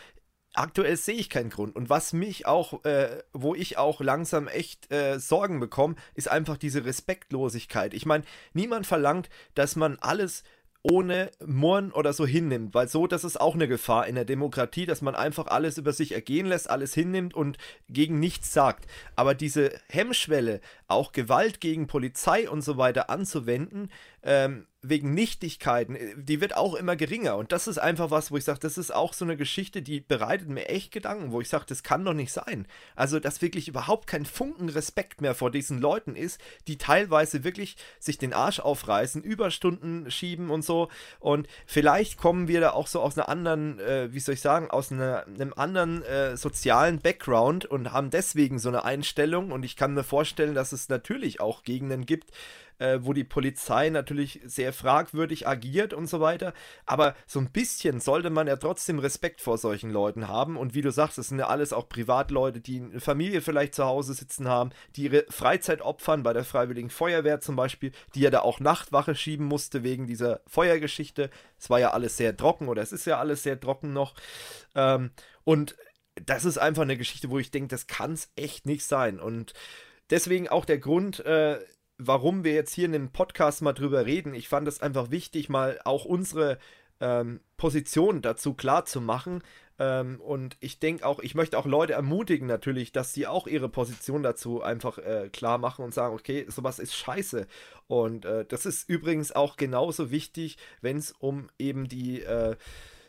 aktuell 0.52 0.96
sehe 0.96 1.14
ich 1.14 1.30
keinen 1.30 1.50
Grund. 1.50 1.76
Und 1.76 1.90
was 1.90 2.12
mich 2.12 2.46
auch, 2.46 2.84
äh, 2.84 3.22
wo 3.32 3.54
ich 3.54 3.78
auch 3.78 4.00
langsam 4.00 4.48
echt 4.48 4.92
äh, 4.92 5.18
Sorgen 5.18 5.60
bekomme, 5.60 5.96
ist 6.14 6.28
einfach 6.28 6.56
diese 6.56 6.84
Respektlosigkeit. 6.84 7.94
Ich 7.94 8.06
meine, 8.06 8.24
niemand 8.52 8.86
verlangt, 8.86 9.28
dass 9.54 9.76
man 9.76 9.98
alles 10.00 10.42
ohne 10.82 11.30
Murren 11.44 11.92
oder 11.92 12.12
so 12.12 12.26
hinnimmt, 12.26 12.74
weil 12.74 12.88
so, 12.88 13.06
das 13.06 13.22
ist 13.22 13.40
auch 13.40 13.54
eine 13.54 13.68
Gefahr 13.68 14.06
in 14.08 14.16
der 14.16 14.24
Demokratie, 14.24 14.84
dass 14.84 15.00
man 15.00 15.14
einfach 15.14 15.46
alles 15.46 15.78
über 15.78 15.92
sich 15.92 16.12
ergehen 16.12 16.46
lässt, 16.46 16.68
alles 16.68 16.92
hinnimmt 16.92 17.34
und 17.34 17.56
gegen 17.88 18.18
nichts 18.18 18.52
sagt. 18.52 18.86
Aber 19.14 19.34
diese 19.34 19.72
Hemmschwelle, 19.88 20.60
auch 20.88 21.12
Gewalt 21.12 21.60
gegen 21.60 21.86
Polizei 21.86 22.50
und 22.50 22.62
so 22.62 22.78
weiter 22.78 23.10
anzuwenden, 23.10 23.90
ähm, 24.24 24.66
wegen 24.82 25.14
Nichtigkeiten, 25.14 25.94
äh, 25.94 26.14
die 26.16 26.40
wird 26.40 26.56
auch 26.56 26.74
immer 26.74 26.96
geringer. 26.96 27.36
Und 27.36 27.52
das 27.52 27.68
ist 27.68 27.78
einfach 27.78 28.10
was, 28.10 28.30
wo 28.30 28.36
ich 28.36 28.44
sage, 28.44 28.58
das 28.60 28.76
ist 28.76 28.92
auch 28.92 29.12
so 29.12 29.24
eine 29.24 29.36
Geschichte, 29.36 29.80
die 29.80 30.00
bereitet 30.00 30.48
mir 30.48 30.68
echt 30.68 30.92
Gedanken, 30.92 31.30
wo 31.30 31.40
ich 31.40 31.48
sage, 31.48 31.64
das 31.68 31.82
kann 31.82 32.04
doch 32.04 32.12
nicht 32.12 32.32
sein. 32.32 32.66
Also, 32.96 33.20
dass 33.20 33.42
wirklich 33.42 33.68
überhaupt 33.68 34.08
kein 34.08 34.26
Funken 34.26 34.68
Respekt 34.68 35.20
mehr 35.20 35.34
vor 35.34 35.50
diesen 35.50 35.80
Leuten 35.80 36.16
ist, 36.16 36.40
die 36.66 36.78
teilweise 36.78 37.44
wirklich 37.44 37.76
sich 38.00 38.18
den 38.18 38.32
Arsch 38.32 38.58
aufreißen, 38.60 39.22
Überstunden 39.22 40.10
schieben 40.10 40.50
und 40.50 40.64
so. 40.64 40.88
Und 41.20 41.46
vielleicht 41.66 42.18
kommen 42.18 42.48
wir 42.48 42.60
da 42.60 42.70
auch 42.70 42.88
so 42.88 43.00
aus 43.00 43.16
einer 43.16 43.28
anderen, 43.28 43.78
äh, 43.78 44.12
wie 44.12 44.20
soll 44.20 44.34
ich 44.34 44.40
sagen, 44.40 44.70
aus 44.70 44.90
einer, 44.90 45.26
einem 45.26 45.54
anderen 45.54 46.02
äh, 46.02 46.36
sozialen 46.36 46.98
Background 47.00 47.66
und 47.66 47.92
haben 47.92 48.10
deswegen 48.10 48.58
so 48.58 48.68
eine 48.68 48.84
Einstellung. 48.84 49.52
Und 49.52 49.64
ich 49.64 49.76
kann 49.76 49.94
mir 49.94 50.04
vorstellen, 50.04 50.54
dass 50.54 50.72
es 50.72 50.88
natürlich 50.88 51.40
auch 51.40 51.62
Gegenden 51.62 52.04
gibt, 52.04 52.32
äh, 52.78 52.98
wo 53.02 53.12
die 53.12 53.24
Polizei 53.24 53.90
natürlich 53.90 54.40
sehr 54.44 54.72
fragwürdig 54.72 55.46
agiert 55.46 55.94
und 55.94 56.06
so 56.06 56.20
weiter. 56.20 56.52
Aber 56.86 57.14
so 57.26 57.38
ein 57.38 57.50
bisschen 57.50 58.00
sollte 58.00 58.30
man 58.30 58.46
ja 58.46 58.56
trotzdem 58.56 58.98
Respekt 58.98 59.40
vor 59.40 59.58
solchen 59.58 59.90
Leuten 59.90 60.28
haben. 60.28 60.56
Und 60.56 60.74
wie 60.74 60.82
du 60.82 60.90
sagst, 60.90 61.18
es 61.18 61.28
sind 61.28 61.38
ja 61.38 61.48
alles 61.48 61.72
auch 61.72 61.88
Privatleute, 61.88 62.60
die 62.60 62.80
eine 62.80 63.00
Familie 63.00 63.40
vielleicht 63.40 63.74
zu 63.74 63.84
Hause 63.84 64.14
sitzen 64.14 64.48
haben, 64.48 64.70
die 64.96 65.04
ihre 65.04 65.24
Freizeit 65.28 65.80
opfern, 65.80 66.22
bei 66.22 66.32
der 66.32 66.44
Freiwilligen 66.44 66.90
Feuerwehr 66.90 67.40
zum 67.40 67.56
Beispiel, 67.56 67.92
die 68.14 68.20
ja 68.20 68.30
da 68.30 68.40
auch 68.40 68.60
Nachtwache 68.60 69.14
schieben 69.14 69.46
musste 69.46 69.82
wegen 69.82 70.06
dieser 70.06 70.40
Feuergeschichte. 70.46 71.30
Es 71.58 71.70
war 71.70 71.80
ja 71.80 71.92
alles 71.92 72.16
sehr 72.16 72.36
trocken 72.36 72.68
oder 72.68 72.82
es 72.82 72.92
ist 72.92 73.04
ja 73.04 73.18
alles 73.18 73.42
sehr 73.42 73.60
trocken 73.60 73.92
noch. 73.92 74.14
Ähm, 74.74 75.10
und 75.44 75.76
das 76.14 76.44
ist 76.44 76.58
einfach 76.58 76.82
eine 76.82 76.96
Geschichte, 76.96 77.30
wo 77.30 77.38
ich 77.38 77.50
denke, 77.50 77.68
das 77.68 77.86
kann 77.86 78.12
es 78.12 78.30
echt 78.36 78.66
nicht 78.66 78.84
sein. 78.84 79.20
Und 79.20 79.54
deswegen 80.10 80.48
auch 80.48 80.64
der 80.64 80.78
Grund, 80.78 81.20
äh, 81.20 81.58
warum 82.06 82.44
wir 82.44 82.52
jetzt 82.52 82.74
hier 82.74 82.86
in 82.86 82.92
dem 82.92 83.10
Podcast 83.10 83.62
mal 83.62 83.72
drüber 83.72 84.06
reden. 84.06 84.34
Ich 84.34 84.48
fand 84.48 84.68
es 84.68 84.80
einfach 84.80 85.10
wichtig, 85.10 85.48
mal 85.48 85.80
auch 85.84 86.04
unsere 86.04 86.58
ähm, 87.00 87.40
Position 87.56 88.22
dazu 88.22 88.54
klar 88.54 88.84
zu 88.84 89.00
machen. 89.00 89.42
Ähm, 89.78 90.20
und 90.20 90.56
ich 90.60 90.78
denke 90.78 91.06
auch, 91.06 91.20
ich 91.20 91.34
möchte 91.34 91.58
auch 91.58 91.66
Leute 91.66 91.94
ermutigen 91.94 92.46
natürlich, 92.46 92.92
dass 92.92 93.14
sie 93.14 93.26
auch 93.26 93.46
ihre 93.46 93.68
Position 93.68 94.22
dazu 94.22 94.62
einfach 94.62 94.98
äh, 94.98 95.28
klar 95.30 95.58
machen 95.58 95.84
und 95.84 95.92
sagen, 95.94 96.14
okay, 96.14 96.46
sowas 96.48 96.78
ist 96.78 96.94
scheiße. 96.94 97.46
Und 97.88 98.24
äh, 98.24 98.44
das 98.44 98.66
ist 98.66 98.88
übrigens 98.88 99.32
auch 99.32 99.56
genauso 99.56 100.10
wichtig, 100.10 100.58
wenn 100.80 100.98
es 100.98 101.12
um 101.12 101.48
eben 101.58 101.88
die, 101.88 102.22
äh, 102.22 102.56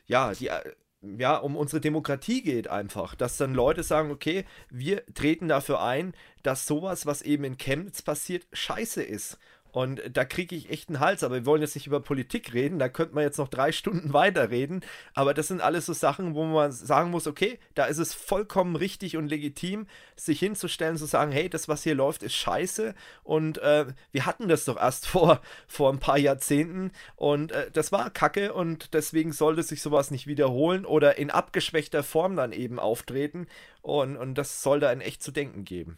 ja, 0.06 0.34
die 0.34 0.48
äh, 0.48 0.72
ja, 1.18 1.36
um 1.38 1.56
unsere 1.56 1.82
Demokratie 1.82 2.42
geht 2.42 2.68
einfach, 2.70 3.16
dass 3.16 3.38
dann 3.38 3.54
Leute 3.54 3.84
sagen, 3.84 4.12
okay, 4.12 4.46
wir 4.70 5.06
treten 5.14 5.48
dafür 5.48 5.82
ein, 5.82 6.14
dass 6.44 6.66
sowas, 6.66 7.06
was 7.06 7.22
eben 7.22 7.44
in 7.44 7.58
Chemnitz 7.58 8.02
passiert, 8.02 8.48
scheiße 8.54 9.04
ist. 9.04 9.38
Und 9.74 10.02
da 10.14 10.24
kriege 10.24 10.56
ich 10.56 10.70
echt 10.70 10.90
einen 10.90 11.00
Hals. 11.00 11.24
Aber 11.24 11.34
wir 11.34 11.46
wollen 11.48 11.64
jetzt 11.64 11.74
nicht 11.74 11.88
über 11.88 12.00
Politik 12.00 12.54
reden. 12.54 12.78
Da 12.78 12.90
könnte 12.90 13.16
man 13.16 13.24
jetzt 13.24 13.40
noch 13.40 13.48
drei 13.48 13.72
Stunden 13.74 14.14
weiterreden. 14.14 14.86
Aber 15.16 15.34
das 15.34 15.48
sind 15.48 15.62
alles 15.62 15.88
so 15.88 15.94
Sachen, 15.94 16.36
wo 16.36 16.46
man 16.46 16.72
sagen 16.72 17.10
muss, 17.10 17.26
okay, 17.26 17.60
da 17.74 17.86
ist 17.86 17.98
es 17.98 18.14
vollkommen 18.14 18.76
richtig 18.76 19.18
und 19.18 19.28
legitim, 19.28 19.88
sich 20.16 20.40
hinzustellen, 20.40 20.98
zu 20.98 21.08
sagen, 21.08 21.32
hey, 21.32 21.50
das, 21.50 21.68
was 21.68 21.82
hier 21.82 21.96
läuft, 21.96 22.22
ist 22.22 22.36
scheiße. 22.36 22.94
Und 23.24 23.58
äh, 23.58 23.88
wir 24.12 24.28
hatten 24.28 24.48
das 24.48 24.66
doch 24.66 24.78
erst 24.78 25.08
vor, 25.08 25.42
vor 25.68 25.92
ein 25.92 26.00
paar 26.00 26.20
Jahrzehnten. 26.20 26.92
Und 27.16 27.52
äh, 27.52 27.72
das 27.72 27.92
war 27.92 28.12
Kacke. 28.12 28.54
Und 28.54 28.94
deswegen 28.94 29.34
sollte 29.34 29.64
sich 29.64 29.82
sowas 29.82 30.12
nicht 30.12 30.28
wiederholen 30.28 30.86
oder 30.86 31.18
in 31.18 31.32
abgeschwächter 31.32 32.04
Form 32.04 32.36
dann 32.36 32.52
eben 32.52 32.80
auftreten. 32.80 33.48
Und, 33.82 34.18
und 34.18 34.36
das 34.36 34.62
soll 34.62 34.80
da 34.80 34.90
ein 34.90 35.02
echt 35.02 35.24
zu 35.24 35.32
denken 35.32 35.66
geben. 35.66 35.98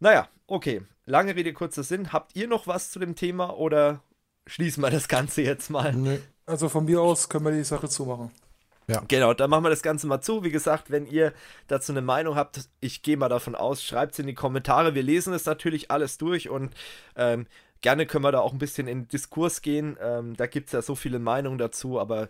Naja, 0.00 0.28
okay. 0.48 0.82
Lange 1.06 1.36
Rede, 1.36 1.52
kurzer 1.52 1.84
Sinn. 1.84 2.12
Habt 2.12 2.34
ihr 2.34 2.48
noch 2.48 2.66
was 2.66 2.90
zu 2.90 2.98
dem 2.98 3.14
Thema 3.14 3.56
oder 3.56 4.00
schließen 4.46 4.82
wir 4.82 4.90
das 4.90 5.06
Ganze 5.08 5.42
jetzt 5.42 5.70
mal? 5.70 5.92
Nee. 5.92 6.18
Also 6.46 6.68
von 6.68 6.84
mir 6.84 7.00
aus 7.00 7.28
können 7.28 7.44
wir 7.44 7.52
die 7.52 7.64
Sache 7.64 7.88
zumachen. 7.88 8.30
Ja. 8.88 9.02
Genau, 9.08 9.34
dann 9.34 9.50
machen 9.50 9.64
wir 9.64 9.70
das 9.70 9.82
Ganze 9.82 10.06
mal 10.06 10.20
zu. 10.20 10.44
Wie 10.44 10.50
gesagt, 10.50 10.90
wenn 10.90 11.06
ihr 11.06 11.32
dazu 11.66 11.92
eine 11.92 12.02
Meinung 12.02 12.36
habt, 12.36 12.68
ich 12.80 13.02
gehe 13.02 13.16
mal 13.16 13.28
davon 13.28 13.54
aus, 13.54 13.82
schreibt 13.82 14.12
es 14.12 14.18
in 14.20 14.26
die 14.26 14.34
Kommentare. 14.34 14.94
Wir 14.94 15.02
lesen 15.02 15.32
es 15.32 15.44
natürlich 15.44 15.90
alles 15.90 16.18
durch 16.18 16.48
und 16.48 16.72
ähm, 17.16 17.46
gerne 17.80 18.06
können 18.06 18.24
wir 18.24 18.32
da 18.32 18.40
auch 18.40 18.52
ein 18.52 18.58
bisschen 18.58 18.86
in 18.86 19.08
Diskurs 19.08 19.62
gehen. 19.62 19.96
Ähm, 20.00 20.36
da 20.36 20.46
gibt 20.46 20.68
es 20.68 20.72
ja 20.72 20.82
so 20.82 20.94
viele 20.94 21.18
Meinungen 21.18 21.58
dazu, 21.58 21.98
aber 21.98 22.28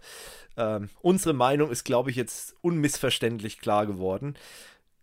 ähm, 0.56 0.88
unsere 1.02 1.34
Meinung 1.34 1.70
ist, 1.70 1.84
glaube 1.84 2.10
ich, 2.10 2.16
jetzt 2.16 2.54
unmissverständlich 2.62 3.60
klar 3.60 3.86
geworden. 3.86 4.34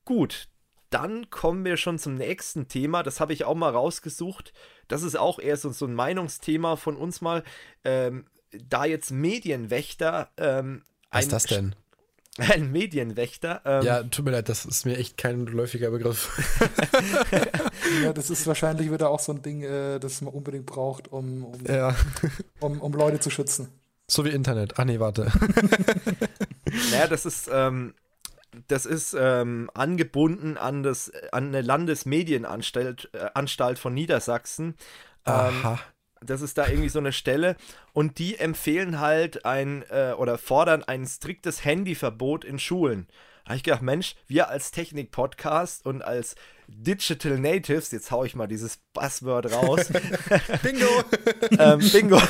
Gut, 0.05 0.47
dann 0.93 1.29
kommen 1.29 1.65
wir 1.65 1.77
schon 1.77 1.97
zum 1.97 2.15
nächsten 2.15 2.67
Thema. 2.67 3.03
Das 3.03 3.19
habe 3.19 3.33
ich 3.33 3.45
auch 3.45 3.55
mal 3.55 3.71
rausgesucht. 3.71 4.53
Das 4.87 5.01
ist 5.01 5.17
auch 5.17 5.39
eher 5.39 5.57
so, 5.57 5.71
so 5.71 5.85
ein 5.85 5.93
Meinungsthema 5.93 6.75
von 6.75 6.95
uns 6.95 7.21
mal. 7.21 7.43
Ähm, 7.83 8.25
da 8.51 8.85
jetzt 8.85 9.11
Medienwächter. 9.11 10.29
Ähm, 10.37 10.83
Was 11.11 11.23
ist 11.23 11.33
das 11.33 11.43
denn? 11.45 11.75
Ein 12.37 12.71
Medienwächter. 12.71 13.61
Ähm, 13.63 13.83
ja, 13.83 14.03
tut 14.03 14.25
mir 14.25 14.31
leid, 14.31 14.49
das 14.49 14.65
ist 14.65 14.85
mir 14.85 14.97
echt 14.97 15.17
kein 15.17 15.45
läufiger 15.45 15.91
Begriff. 15.91 16.31
ja, 18.03 18.11
das 18.11 18.31
ist 18.31 18.47
wahrscheinlich 18.47 18.91
wieder 18.91 19.11
auch 19.11 19.19
so 19.19 19.33
ein 19.33 19.43
Ding, 19.43 19.61
äh, 19.61 19.99
das 19.99 20.21
man 20.21 20.33
unbedingt 20.33 20.65
braucht, 20.65 21.11
um, 21.11 21.45
um, 21.45 21.65
ja. 21.67 21.95
um, 22.59 22.81
um 22.81 22.93
Leute 22.93 23.19
zu 23.19 23.29
schützen. 23.29 23.69
So 24.07 24.25
wie 24.25 24.29
Internet. 24.29 24.73
Ach 24.77 24.85
nee, 24.85 24.99
warte. 24.99 25.31
naja, 26.91 27.07
das 27.07 27.27
ist, 27.27 27.49
ähm, 27.53 27.93
das 28.68 28.86
ist 28.86 29.16
ähm, 29.18 29.70
angebunden 29.74 30.58
an, 30.58 30.84
das, 30.84 31.12
an 31.32 31.47
eine 31.47 31.62
Landesmedienanstalt 31.62 33.10
äh, 33.14 33.30
Anstalt 33.34 33.80
von 33.80 33.93
Niedersachsen. 33.93 34.76
Ähm, 35.26 35.34
Aha. 35.34 35.80
Das 36.22 36.41
ist 36.41 36.58
da 36.58 36.68
irgendwie 36.68 36.89
so 36.89 36.99
eine 36.99 37.12
Stelle 37.12 37.58
und 37.91 38.18
die 38.18 38.38
empfehlen 38.38 38.99
halt 38.99 39.45
ein 39.45 39.84
äh, 39.89 40.14
oder 40.18 40.38
fordern 40.38 40.84
ein 40.84 41.06
striktes 41.06 41.66
Handyverbot 41.66 42.45
in 42.45 42.60
Schulen. 42.60 43.08
Da 43.43 43.49
habe 43.49 43.58
ich 43.58 43.64
gedacht, 43.64 43.82
Mensch, 43.82 44.16
wir 44.28 44.47
als 44.47 44.72
Technik-Podcast 44.72 45.86
und 45.86 46.01
als 46.01 46.36
Digital 46.68 47.38
Natives, 47.38 47.91
jetzt 47.91 48.10
haue 48.10 48.26
ich 48.26 48.36
mal 48.36 48.47
dieses 48.47 48.78
Buzzword 48.93 49.51
raus. 49.51 49.88
bingo! 50.64 50.88
ähm, 51.60 51.80
bingo! 51.91 52.22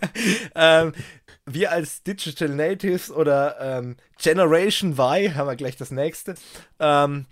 ähm, 0.56 0.92
wir 1.46 1.72
als 1.72 2.02
Digital 2.02 2.48
Natives 2.48 3.10
oder 3.10 3.56
ähm, 3.60 3.96
Generation 4.20 4.92
Y, 4.92 5.34
haben 5.34 5.46
wir 5.46 5.56
gleich 5.56 5.76
das 5.76 5.90
nächste, 5.90 6.34
ähm, 6.80 7.26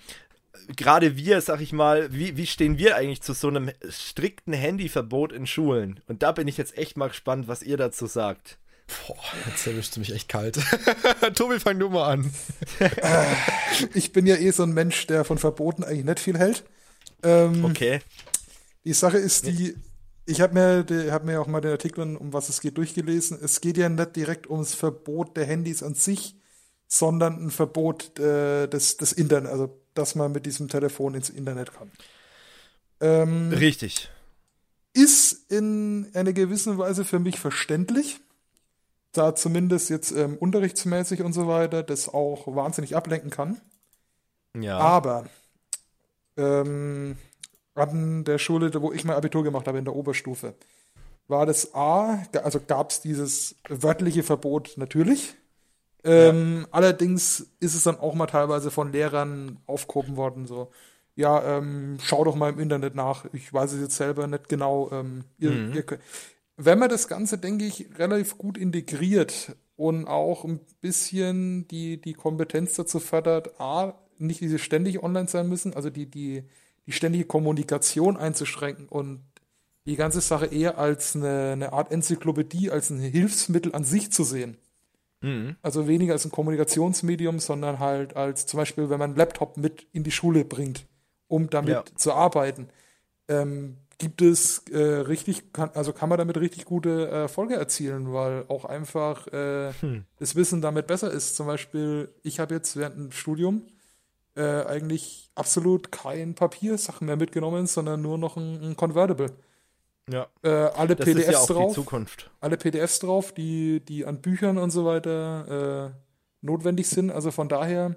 gerade 0.77 1.17
wir, 1.17 1.41
sag 1.41 1.61
ich 1.61 1.73
mal, 1.73 2.13
wie, 2.13 2.37
wie 2.37 2.47
stehen 2.47 2.79
wir 2.79 2.97
eigentlich 2.97 3.23
zu 3.23 3.33
so 3.33 3.49
einem 3.49 3.71
strikten 3.89 4.53
Handyverbot 4.53 5.33
in 5.33 5.47
Schulen? 5.47 6.01
Und 6.07 6.23
da 6.23 6.33
bin 6.33 6.49
ich 6.49 6.57
jetzt 6.57 6.79
echt 6.79 6.97
mal 6.97 7.09
gespannt, 7.09 7.49
was 7.49 7.63
ihr 7.63 7.77
dazu 7.77 8.07
sagt. 8.07 8.59
Boah, 9.07 9.17
jetzt 9.47 9.67
erwischst 9.67 9.97
du 9.97 10.01
mich 10.01 10.13
echt 10.13 10.29
kalt. 10.29 10.59
Tobi, 11.35 11.59
fang 11.59 11.79
du 11.79 11.89
mal 11.89 12.13
an. 12.13 12.35
ich 13.95 14.13
bin 14.13 14.27
ja 14.27 14.37
eh 14.37 14.51
so 14.51 14.63
ein 14.63 14.75
Mensch, 14.75 15.07
der 15.07 15.25
von 15.25 15.39
Verboten 15.39 15.85
eigentlich 15.85 16.05
nicht 16.05 16.21
viel 16.21 16.39
hält. 16.39 16.65
Ähm, 17.23 17.65
okay. 17.65 18.01
Die 18.85 18.93
Sache 18.93 19.17
ist 19.17 19.47
die, 19.47 19.75
ich 20.27 20.41
habe 20.41 20.55
mir, 20.55 21.13
hab 21.13 21.25
mir 21.25 21.41
auch 21.41 21.47
mal 21.47 21.61
den 21.61 21.73
Artikel, 21.73 22.17
um 22.17 22.33
was 22.33 22.49
es 22.49 22.61
geht, 22.61 22.79
durchgelesen. 22.79 23.39
Es 23.43 23.61
geht 23.61 23.77
ja 23.77 23.89
nicht 23.89 24.17
direkt 24.17 24.49
ums 24.49 24.75
Verbot 24.75 25.37
der 25.37 25.45
Handys 25.45 25.83
an 25.83 25.95
sich, 25.95 26.37
sondern 26.89 27.47
ein 27.47 27.51
Verbot 27.51 28.19
äh, 28.19 28.67
des, 28.69 28.97
des 28.97 29.13
Internet, 29.13 29.51
also 29.51 29.79
dass 29.95 30.15
man 30.15 30.33
mit 30.33 30.47
diesem 30.47 30.69
Telefon 30.69 31.15
ins 31.15 31.31
Internet 31.31 31.73
kann. 31.75 31.91
Ähm, 33.01 33.53
Richtig. 33.53 34.11
Ist 34.93 35.51
in 35.51 36.11
einer 36.15 36.33
gewissen 36.33 36.79
Weise 36.79 37.05
für 37.05 37.19
mich 37.19 37.39
verständlich, 37.39 38.21
da 39.13 39.35
zumindest 39.35 39.91
jetzt 39.91 40.13
ähm, 40.13 40.37
unterrichtsmäßig 40.39 41.23
und 41.23 41.33
so 41.33 41.47
weiter 41.47 41.83
das 41.83 42.09
auch 42.09 42.47
wahnsinnig 42.47 42.97
ablenken 42.97 43.31
kann. 43.31 43.61
Ja. 44.59 44.79
Aber 44.79 45.27
ähm, 46.37 47.17
an 47.75 48.25
der 48.25 48.39
Schule, 48.39 48.71
wo 48.81 48.93
ich 48.93 49.05
mein 49.05 49.17
Abitur 49.17 49.45
gemacht 49.45 49.67
habe, 49.67 49.79
in 49.79 49.85
der 49.85 49.97
Oberstufe, 49.97 50.55
war 51.29 51.47
das 51.47 51.75
A, 51.75 52.23
also 52.43 52.61
gab 52.61 52.91
es 52.91 53.01
dieses 53.01 53.57
wörtliche 53.69 54.23
Verbot 54.23 54.75
natürlich. 54.77 55.35
Ähm, 56.05 56.61
ja. 56.63 56.69
Allerdings 56.71 57.47
ist 57.61 57.75
es 57.75 57.85
dann 57.85 57.99
auch 57.99 58.15
mal 58.15 58.27
teilweise 58.27 58.71
von 58.71 58.93
Lehrern 58.93 59.59
aufgehoben 59.67 60.17
worden, 60.17 60.47
so, 60.47 60.71
ja, 61.17 61.59
ähm, 61.59 61.99
schau 62.03 62.25
doch 62.25 62.35
mal 62.35 62.53
im 62.53 62.59
Internet 62.59 62.95
nach. 62.95 63.25
Ich 63.33 63.53
weiß 63.53 63.73
es 63.73 63.81
jetzt 63.81 63.97
selber 63.97 64.27
nicht 64.27 64.49
genau. 64.49 64.91
Ähm, 64.93 65.25
ihr, 65.39 65.53
mhm. 65.53 65.73
ihr 65.73 65.85
wenn 66.57 66.79
man 66.79 66.89
das 66.89 67.09
Ganze, 67.09 67.39
denke 67.39 67.65
ich, 67.65 67.87
relativ 67.99 68.39
gut 68.39 68.59
integriert 68.59 69.57
und 69.77 70.07
auch 70.07 70.45
ein 70.45 70.61
bisschen 70.81 71.67
die, 71.69 72.01
die 72.01 72.15
Kompetenz 72.15 72.75
dazu 72.75 73.01
fördert, 73.01 73.61
A, 73.61 73.95
nicht 74.19 74.41
diese 74.41 74.59
ständig 74.59 75.03
online 75.03 75.29
sein 75.29 75.49
müssen, 75.49 75.75
also 75.75 75.91
die, 75.91 76.07
die, 76.07 76.45
die 76.87 76.93
ständige 76.93 77.25
Kommunikation 77.25 78.17
einzuschränken 78.17 78.89
und 78.89 79.23
die 79.87 79.97
ganze 79.97 80.21
Sache 80.21 80.47
eher 80.47 80.79
als 80.79 81.15
eine, 81.15 81.53
eine 81.53 81.73
Art 81.73 81.93
Enzyklopädie, 81.93 82.71
als 82.71 82.91
ein 82.91 83.01
Hilfsmittel 83.01 83.75
an 83.75 83.85
sich 83.85 84.11
zu 84.11 84.25
sehen. 84.25 84.57
Mhm. 85.21 85.57
Also 85.63 85.89
weniger 85.89 86.13
als 86.13 86.25
ein 86.25 86.31
Kommunikationsmedium, 86.31 87.39
sondern 87.39 87.79
halt 87.79 88.17
als 88.17 88.47
zum 88.47 88.59
Beispiel, 88.59 88.91
wenn 88.91 88.99
man 88.99 89.11
einen 89.11 89.19
Laptop 89.19 89.57
mit 89.57 89.87
in 89.93 90.05
die 90.05 90.11
Schule 90.11 90.45
bringt, 90.45 90.87
um 91.29 91.51
damit 91.51 91.73
ja. 91.73 91.85
zu 91.97 92.13
arbeiten. 92.13 92.69
Ähm, 93.29 93.79
gibt 93.99 94.23
es 94.23 94.65
äh, 94.71 94.79
richtig, 94.79 95.53
kann, 95.53 95.71
also 95.75 95.93
kann 95.93 96.09
man 96.09 96.19
damit 96.19 96.37
richtig 96.39 96.65
gute 96.65 97.09
Erfolge 97.09 97.55
erzielen, 97.55 98.13
weil 98.13 98.45
auch 98.49 98.65
einfach 98.65 99.27
äh, 99.29 99.73
hm. 99.81 100.05
das 100.19 100.35
Wissen 100.35 100.61
damit 100.61 100.87
besser 100.87 101.11
ist. 101.11 101.37
Zum 101.37 101.47
Beispiel, 101.47 102.13
ich 102.23 102.41
habe 102.41 102.55
jetzt 102.55 102.77
während 102.77 102.97
dem 102.97 103.13
Studium 103.13 103.63
äh, 104.37 104.65
eigentlich 104.65 105.31
absolut 105.35 105.93
kein 105.93 106.35
Papiersachen 106.35 107.07
mehr 107.07 107.17
mitgenommen, 107.17 107.67
sondern 107.67 108.03
nur 108.03 108.19
noch 108.19 108.37
ein, 108.37 108.63
ein 108.63 108.77
Convertible. 108.77 109.31
Ja. 110.11 110.27
Äh, 110.43 110.49
alle 110.51 110.97
das 110.97 111.07
PDFs 111.07 111.29
ist 111.29 111.33
ja 111.33 111.39
auch 111.39 111.47
drauf. 111.47 111.73
Die 111.73 111.75
Zukunft. 111.75 112.31
Alle 112.41 112.57
PDFs 112.57 112.99
drauf, 112.99 113.33
die, 113.33 113.81
die 113.81 114.05
an 114.05 114.21
Büchern 114.21 114.59
und 114.59 114.71
so 114.71 114.85
weiter 114.85 115.93
äh, 115.95 116.45
notwendig 116.45 116.89
sind. 116.89 117.11
Also 117.11 117.31
von 117.31 117.49
daher 117.49 117.97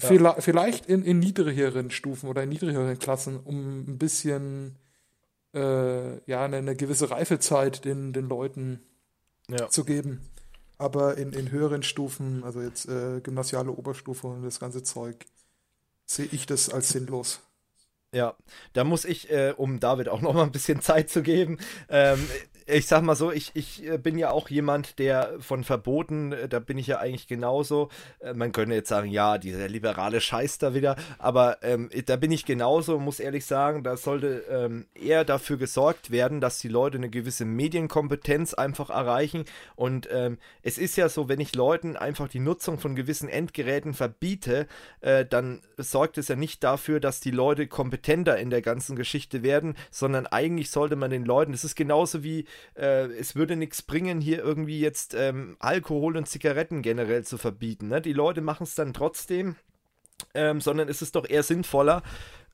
ja. 0.00 0.08
vielleicht, 0.08 0.42
vielleicht 0.42 0.86
in, 0.86 1.04
in 1.04 1.18
niedrigeren 1.18 1.90
Stufen 1.90 2.28
oder 2.28 2.42
in 2.42 2.48
niedrigeren 2.48 2.98
Klassen, 2.98 3.38
um 3.38 3.80
ein 3.80 3.98
bisschen 3.98 4.76
äh, 5.54 6.18
ja, 6.30 6.44
eine, 6.44 6.56
eine, 6.56 6.76
gewisse 6.76 7.10
Reifezeit 7.10 7.84
den, 7.84 8.12
den 8.12 8.28
Leuten 8.28 8.80
ja. 9.48 9.68
zu 9.68 9.84
geben. 9.84 10.20
Aber 10.78 11.18
in, 11.18 11.32
in 11.32 11.50
höheren 11.50 11.82
Stufen, 11.82 12.44
also 12.44 12.62
jetzt 12.62 12.88
äh, 12.88 13.20
gymnasiale 13.20 13.72
Oberstufe 13.72 14.28
und 14.28 14.44
das 14.44 14.60
ganze 14.60 14.82
Zeug, 14.82 15.26
sehe 16.06 16.28
ich 16.30 16.46
das 16.46 16.70
als 16.70 16.90
sinnlos. 16.90 17.40
Ja, 18.14 18.34
da 18.72 18.84
muss 18.84 19.04
ich, 19.04 19.30
äh, 19.30 19.52
um 19.56 19.80
David 19.80 20.08
auch 20.08 20.22
noch 20.22 20.32
mal 20.32 20.44
ein 20.44 20.52
bisschen 20.52 20.80
Zeit 20.80 21.10
zu 21.10 21.22
geben, 21.22 21.58
ähm, 21.88 22.26
ich 22.68 22.86
sag 22.86 23.02
mal 23.02 23.16
so, 23.16 23.32
ich, 23.32 23.50
ich 23.54 23.86
äh, 23.86 23.98
bin 23.98 24.18
ja 24.18 24.30
auch 24.30 24.48
jemand, 24.50 24.98
der 24.98 25.36
von 25.40 25.64
Verboten, 25.64 26.32
äh, 26.32 26.48
da 26.48 26.58
bin 26.58 26.76
ich 26.76 26.86
ja 26.86 26.98
eigentlich 26.98 27.26
genauso. 27.26 27.88
Äh, 28.20 28.34
man 28.34 28.52
könnte 28.52 28.74
jetzt 28.74 28.88
sagen, 28.88 29.10
ja, 29.10 29.38
dieser 29.38 29.68
liberale 29.68 30.20
Scheiß 30.20 30.58
da 30.58 30.74
wieder, 30.74 30.96
aber 31.18 31.58
ähm, 31.62 31.88
da 32.06 32.16
bin 32.16 32.30
ich 32.30 32.44
genauso, 32.44 32.98
muss 32.98 33.20
ehrlich 33.20 33.46
sagen, 33.46 33.82
da 33.84 33.96
sollte 33.96 34.44
ähm, 34.50 34.86
eher 34.94 35.24
dafür 35.24 35.56
gesorgt 35.56 36.10
werden, 36.10 36.40
dass 36.40 36.58
die 36.58 36.68
Leute 36.68 36.98
eine 36.98 37.08
gewisse 37.08 37.44
Medienkompetenz 37.44 38.54
einfach 38.54 38.90
erreichen. 38.90 39.44
Und 39.74 40.08
ähm, 40.12 40.38
es 40.62 40.78
ist 40.78 40.96
ja 40.96 41.08
so, 41.08 41.28
wenn 41.28 41.40
ich 41.40 41.54
Leuten 41.54 41.96
einfach 41.96 42.28
die 42.28 42.40
Nutzung 42.40 42.78
von 42.78 42.94
gewissen 42.94 43.28
Endgeräten 43.28 43.94
verbiete, 43.94 44.66
äh, 45.00 45.24
dann 45.24 45.62
sorgt 45.78 46.18
es 46.18 46.28
ja 46.28 46.36
nicht 46.36 46.62
dafür, 46.62 47.00
dass 47.00 47.20
die 47.20 47.30
Leute 47.30 47.66
kompetenter 47.66 48.36
in 48.36 48.50
der 48.50 48.62
ganzen 48.62 48.94
Geschichte 48.94 49.42
werden, 49.42 49.74
sondern 49.90 50.26
eigentlich 50.26 50.70
sollte 50.70 50.96
man 50.96 51.10
den 51.10 51.24
Leuten, 51.24 51.52
das 51.52 51.64
ist 51.64 51.74
genauso 51.74 52.22
wie 52.22 52.44
äh, 52.76 53.06
es 53.12 53.36
würde 53.36 53.56
nichts 53.56 53.82
bringen, 53.82 54.20
hier 54.20 54.38
irgendwie 54.38 54.80
jetzt 54.80 55.14
ähm, 55.14 55.56
Alkohol 55.58 56.16
und 56.16 56.28
Zigaretten 56.28 56.82
generell 56.82 57.24
zu 57.24 57.38
verbieten. 57.38 57.88
Ne? 57.88 58.00
Die 58.00 58.12
Leute 58.12 58.40
machen 58.40 58.64
es 58.64 58.74
dann 58.74 58.92
trotzdem, 58.92 59.56
ähm, 60.34 60.60
sondern 60.60 60.88
es 60.88 61.02
ist 61.02 61.14
doch 61.14 61.28
eher 61.28 61.42
sinnvoller, 61.42 62.02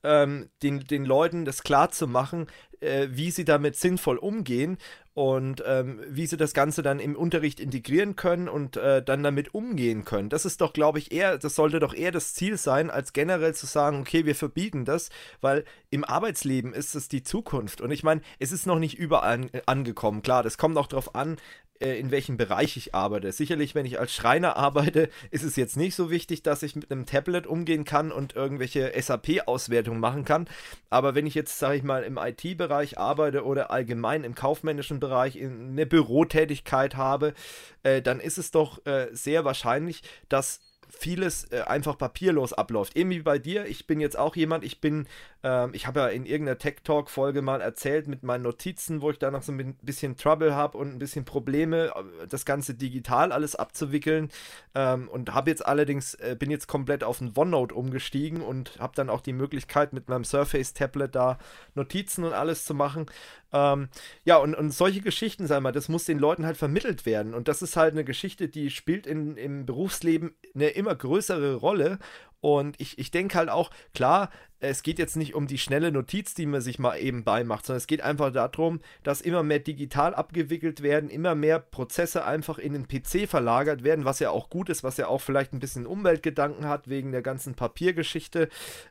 ähm, 0.05 0.51
den, 0.63 0.81
den 0.81 1.05
Leuten 1.05 1.45
das 1.45 1.63
klar 1.63 1.91
zu 1.91 2.07
machen, 2.07 2.47
äh, 2.81 3.09
wie 3.11 3.31
sie 3.31 3.45
damit 3.45 3.77
sinnvoll 3.77 4.19
umgehen 4.19 4.79
und 5.15 5.63
ähm, 5.65 6.01
wie 6.09 6.27
sie 6.27 6.37
das 6.37 6.55
Ganze 6.55 6.83
dann 6.83 6.99
im 6.99 7.15
Unterricht 7.15 7.61
integrieren 7.61 8.17
können 8.17 8.49
und 8.49 8.77
äh, 8.77 9.03
dann 9.03 9.23
damit 9.23 9.55
umgehen 9.55 10.05
können. 10.05 10.29
Das 10.29 10.45
ist 10.45 10.61
doch, 10.61 10.73
glaube 10.73 10.99
ich, 10.99 11.13
eher, 11.13 11.39
das 11.39 11.55
sollte 11.55 11.79
doch 11.79 11.95
eher 11.95 12.11
das 12.11 12.35
Ziel 12.35 12.57
sein, 12.57 12.91
als 12.91 13.13
generell 13.13 13.55
zu 13.55 13.67
sagen, 13.67 14.01
okay, 14.01 14.27
wir 14.27 14.35
verbieten 14.35 14.85
das, 14.85 15.11
weil 15.41 15.65
im 15.91 16.05
Arbeitsleben 16.05 16.75
ist 16.75 16.97
es 16.97 17.09
die 17.09 17.23
Zukunft. 17.23 17.81
Und 17.81 17.93
ich 17.93 18.03
meine, 18.03 18.23
es 18.41 18.51
ist 18.51 18.67
noch 18.67 18.81
nicht 18.81 18.99
überall 18.99 19.25
an, 19.35 19.51
angekommen. 19.67 20.23
Klar, 20.23 20.43
das 20.43 20.59
kommt 20.59 20.77
auch 20.77 20.89
darauf 20.89 21.15
an, 21.15 21.37
in 21.81 22.11
welchem 22.11 22.37
Bereich 22.37 22.77
ich 22.77 22.95
arbeite. 22.95 23.33
Sicherlich, 23.33 23.75
wenn 23.75 23.85
ich 23.85 23.99
als 23.99 24.15
Schreiner 24.15 24.57
arbeite, 24.57 25.11
ist 25.31 25.43
es 25.43 25.57
jetzt 25.57 25.77
nicht 25.77 25.95
so 25.95 26.11
wichtig, 26.11 26.43
dass 26.43 26.63
ich 26.63 26.77
mit 26.77 26.91
einem 26.91 27.05
Tablet 27.05 27.47
umgehen 27.47 27.85
kann 27.85 28.13
und 28.13 28.37
irgendwelche 28.37 28.93
SAP-Auswertungen 29.01 30.01
machen 30.01 30.25
kann. 30.25 30.49
Aber 30.91 31.15
wenn 31.15 31.27
ich 31.27 31.35
jetzt, 31.35 31.59
sage 31.59 31.77
ich 31.77 31.83
mal, 31.83 32.05
im 32.05 32.17
IT-Bereich 32.17 32.99
arbeite 32.99 33.45
oder 33.45 33.71
allgemein 33.71 34.25
im 34.25 34.35
kaufmännischen 34.35 35.01
Bereich 35.01 35.37
eine 35.41 35.87
Bürotätigkeit 35.87 36.97
habe, 36.97 37.35
äh, 37.83 38.01
dann 38.01 38.21
ist 38.21 38.39
es 38.39 38.51
doch 38.51 38.85
äh, 38.87 39.09
sehr 39.13 39.45
wahrscheinlich, 39.45 40.03
dass 40.29 40.61
vieles 40.89 41.45
äh, 41.51 41.63
einfach 41.63 41.99
papierlos 41.99 42.53
abläuft. 42.53 42.97
Eben 42.97 43.11
wie 43.11 43.21
bei 43.21 43.39
dir, 43.39 43.67
ich 43.67 43.87
bin 43.87 44.01
jetzt 44.01 44.19
auch 44.19 44.37
jemand, 44.37 44.65
ich 44.65 44.81
bin, 44.81 45.07
ähm, 45.45 45.71
ich 45.75 45.87
habe 45.87 46.01
ja 46.01 46.09
in 46.09 46.25
irgendeiner 46.25 46.57
Tech 46.57 46.77
Talk 46.85 47.11
Folge 47.11 47.43
mal 47.43 47.61
erzählt 47.61 48.09
mit 48.09 48.23
meinen 48.23 48.43
Notizen, 48.43 49.03
wo 49.03 49.11
ich 49.11 49.19
da 49.19 49.31
noch 49.31 49.43
so 49.43 49.53
ein 49.53 49.77
bisschen 49.83 50.17
Trouble 50.17 50.55
habe 50.55 50.79
und 50.79 50.89
ein 50.89 50.99
bisschen 50.99 51.27
Probleme, 51.27 51.93
äh, 51.95 52.27
das 52.27 52.47
Ganze 52.47 52.75
digital 52.75 53.31
alles 53.31 53.55
abzuwickeln 53.55 54.31
ähm, 54.75 55.07
und 55.09 55.35
habe 55.35 55.51
jetzt 55.51 55.65
allerdings, 55.65 56.15
äh, 56.15 56.35
bin 56.39 56.51
jetzt 56.51 56.67
komplett 56.67 57.05
auf 57.05 57.21
ein 57.21 57.33
OneNote 57.37 57.75
umgestiegen 57.75 58.41
und 58.41 58.79
habe 58.79 58.95
dann 58.97 59.11
auch 59.11 59.21
die 59.21 59.35
Möglichkeit 59.35 59.93
mit 59.93 60.09
meinem 60.09 60.25
Surface 60.25 60.73
Tablet 60.73 61.15
da 61.15 61.39
Notizen 61.75 62.25
und 62.25 62.33
alles 62.33 62.65
zu 62.65 62.73
machen. 62.73 63.05
Ähm, 63.53 63.89
ja, 64.25 64.39
und, 64.39 64.55
und 64.55 64.71
solche 64.71 65.03
Geschichten, 65.03 65.47
sag 65.47 65.63
mal, 65.63 65.73
das 65.73 65.91
muss 65.91 66.07
den 66.07 66.19
Leuten 66.19 66.47
halt 66.47 66.57
vermittelt 66.57 67.05
werden. 67.05 67.35
Und 67.35 67.49
das 67.49 67.61
ist 67.61 67.77
halt 67.77 67.93
eine 67.93 68.05
Geschichte, 68.05 68.49
die 68.49 68.71
spielt 68.71 69.07
in, 69.07 69.37
im 69.37 69.67
Berufsleben 69.67 70.35
eine 70.55 70.71
immer 70.71 70.95
größere 70.95 71.57
Rolle. 71.57 71.99
Und 72.41 72.79
ich, 72.79 72.99
ich 72.99 73.11
denke 73.11 73.39
halt 73.39 73.49
auch, 73.49 73.71
klar, 73.95 74.29
es 74.69 74.83
geht 74.83 74.99
jetzt 74.99 75.17
nicht 75.17 75.35
um 75.35 75.47
die 75.47 75.59
schnelle 75.59 75.93
Notiz, 75.93 76.35
die 76.35 76.47
man 76.47 76.61
sich 76.61 76.79
mal 76.79 76.97
eben 76.97 77.25
beimacht, 77.25 77.67
sondern 77.67 77.79
es 77.79 77.87
geht 77.87 78.01
einfach 78.01 78.33
darum, 78.33 78.81
dass 79.03 79.21
immer 79.21 79.43
mehr 79.43 79.59
digital 79.59 80.15
abgewickelt 80.15 80.83
werden, 80.83 81.11
immer 81.11 81.35
mehr 81.35 81.59
Prozesse 81.59 82.25
einfach 82.25 82.59
in 82.59 82.73
den 82.73 82.89
PC 82.89 83.29
verlagert 83.29 83.85
werden, 83.85 84.05
was 84.05 84.21
ja 84.21 84.31
auch 84.31 84.51
gut 84.51 84.69
ist, 84.69 84.83
was 84.83 84.97
ja 84.97 85.09
auch 85.09 85.21
vielleicht 85.21 85.53
ein 85.53 85.61
bisschen 85.61 85.87
Umweltgedanken 85.87 86.69
hat 86.69 86.89
wegen 86.89 87.13
der 87.13 87.23
ganzen 87.23 87.55
Papiergeschichte. 87.55 88.49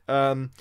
Ähm, 0.08 0.52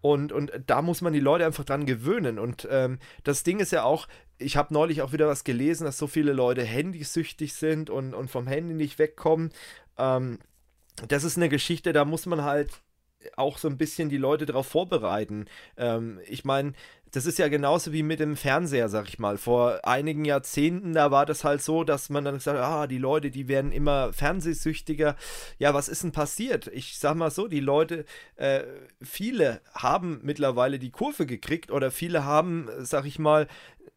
und, 0.00 0.32
und 0.32 0.52
da 0.66 0.80
muss 0.82 1.02
man 1.02 1.12
die 1.12 1.20
Leute 1.20 1.44
einfach 1.44 1.64
dran 1.64 1.84
gewöhnen. 1.84 2.38
Und 2.38 2.66
ähm, 2.70 2.98
das 3.24 3.42
Ding 3.42 3.58
ist 3.60 3.72
ja 3.72 3.82
auch, 3.82 4.08
ich 4.38 4.56
habe 4.56 4.72
neulich 4.72 5.02
auch 5.02 5.12
wieder 5.12 5.28
was 5.28 5.44
gelesen, 5.44 5.84
dass 5.84 5.98
so 5.98 6.06
viele 6.06 6.32
Leute 6.32 6.62
handysüchtig 6.62 7.52
sind 7.52 7.90
und, 7.90 8.14
und 8.14 8.30
vom 8.30 8.46
Handy 8.46 8.74
nicht 8.74 8.98
wegkommen. 8.98 9.50
Ähm, 9.98 10.38
das 11.08 11.24
ist 11.24 11.36
eine 11.36 11.48
Geschichte, 11.48 11.92
da 11.92 12.04
muss 12.04 12.26
man 12.26 12.44
halt 12.44 12.80
auch 13.36 13.58
so 13.58 13.68
ein 13.68 13.78
bisschen 13.78 14.08
die 14.08 14.16
Leute 14.16 14.46
darauf 14.46 14.66
vorbereiten. 14.66 15.46
Ähm, 15.76 16.20
ich 16.26 16.44
meine, 16.44 16.72
das 17.12 17.26
ist 17.26 17.38
ja 17.38 17.48
genauso 17.48 17.92
wie 17.92 18.02
mit 18.02 18.20
dem 18.20 18.36
Fernseher, 18.36 18.88
sag 18.88 19.08
ich 19.08 19.18
mal. 19.18 19.36
Vor 19.36 19.80
einigen 19.84 20.24
Jahrzehnten, 20.24 20.92
da 20.92 21.10
war 21.10 21.26
das 21.26 21.42
halt 21.42 21.60
so, 21.60 21.82
dass 21.82 22.08
man 22.08 22.24
dann 22.24 22.36
gesagt 22.36 22.58
hat, 22.58 22.64
ah, 22.64 22.86
die 22.86 22.98
Leute, 22.98 23.30
die 23.30 23.48
werden 23.48 23.72
immer 23.72 24.12
fernsehsüchtiger. 24.12 25.16
Ja, 25.58 25.74
was 25.74 25.88
ist 25.88 26.04
denn 26.04 26.12
passiert? 26.12 26.68
Ich 26.68 26.98
sag 26.98 27.16
mal 27.16 27.30
so, 27.30 27.48
die 27.48 27.60
Leute, 27.60 28.04
äh, 28.36 28.62
viele 29.02 29.60
haben 29.74 30.20
mittlerweile 30.22 30.78
die 30.78 30.90
Kurve 30.90 31.26
gekriegt 31.26 31.70
oder 31.70 31.90
viele 31.90 32.24
haben, 32.24 32.68
sag 32.78 33.06
ich 33.06 33.18
mal, 33.18 33.48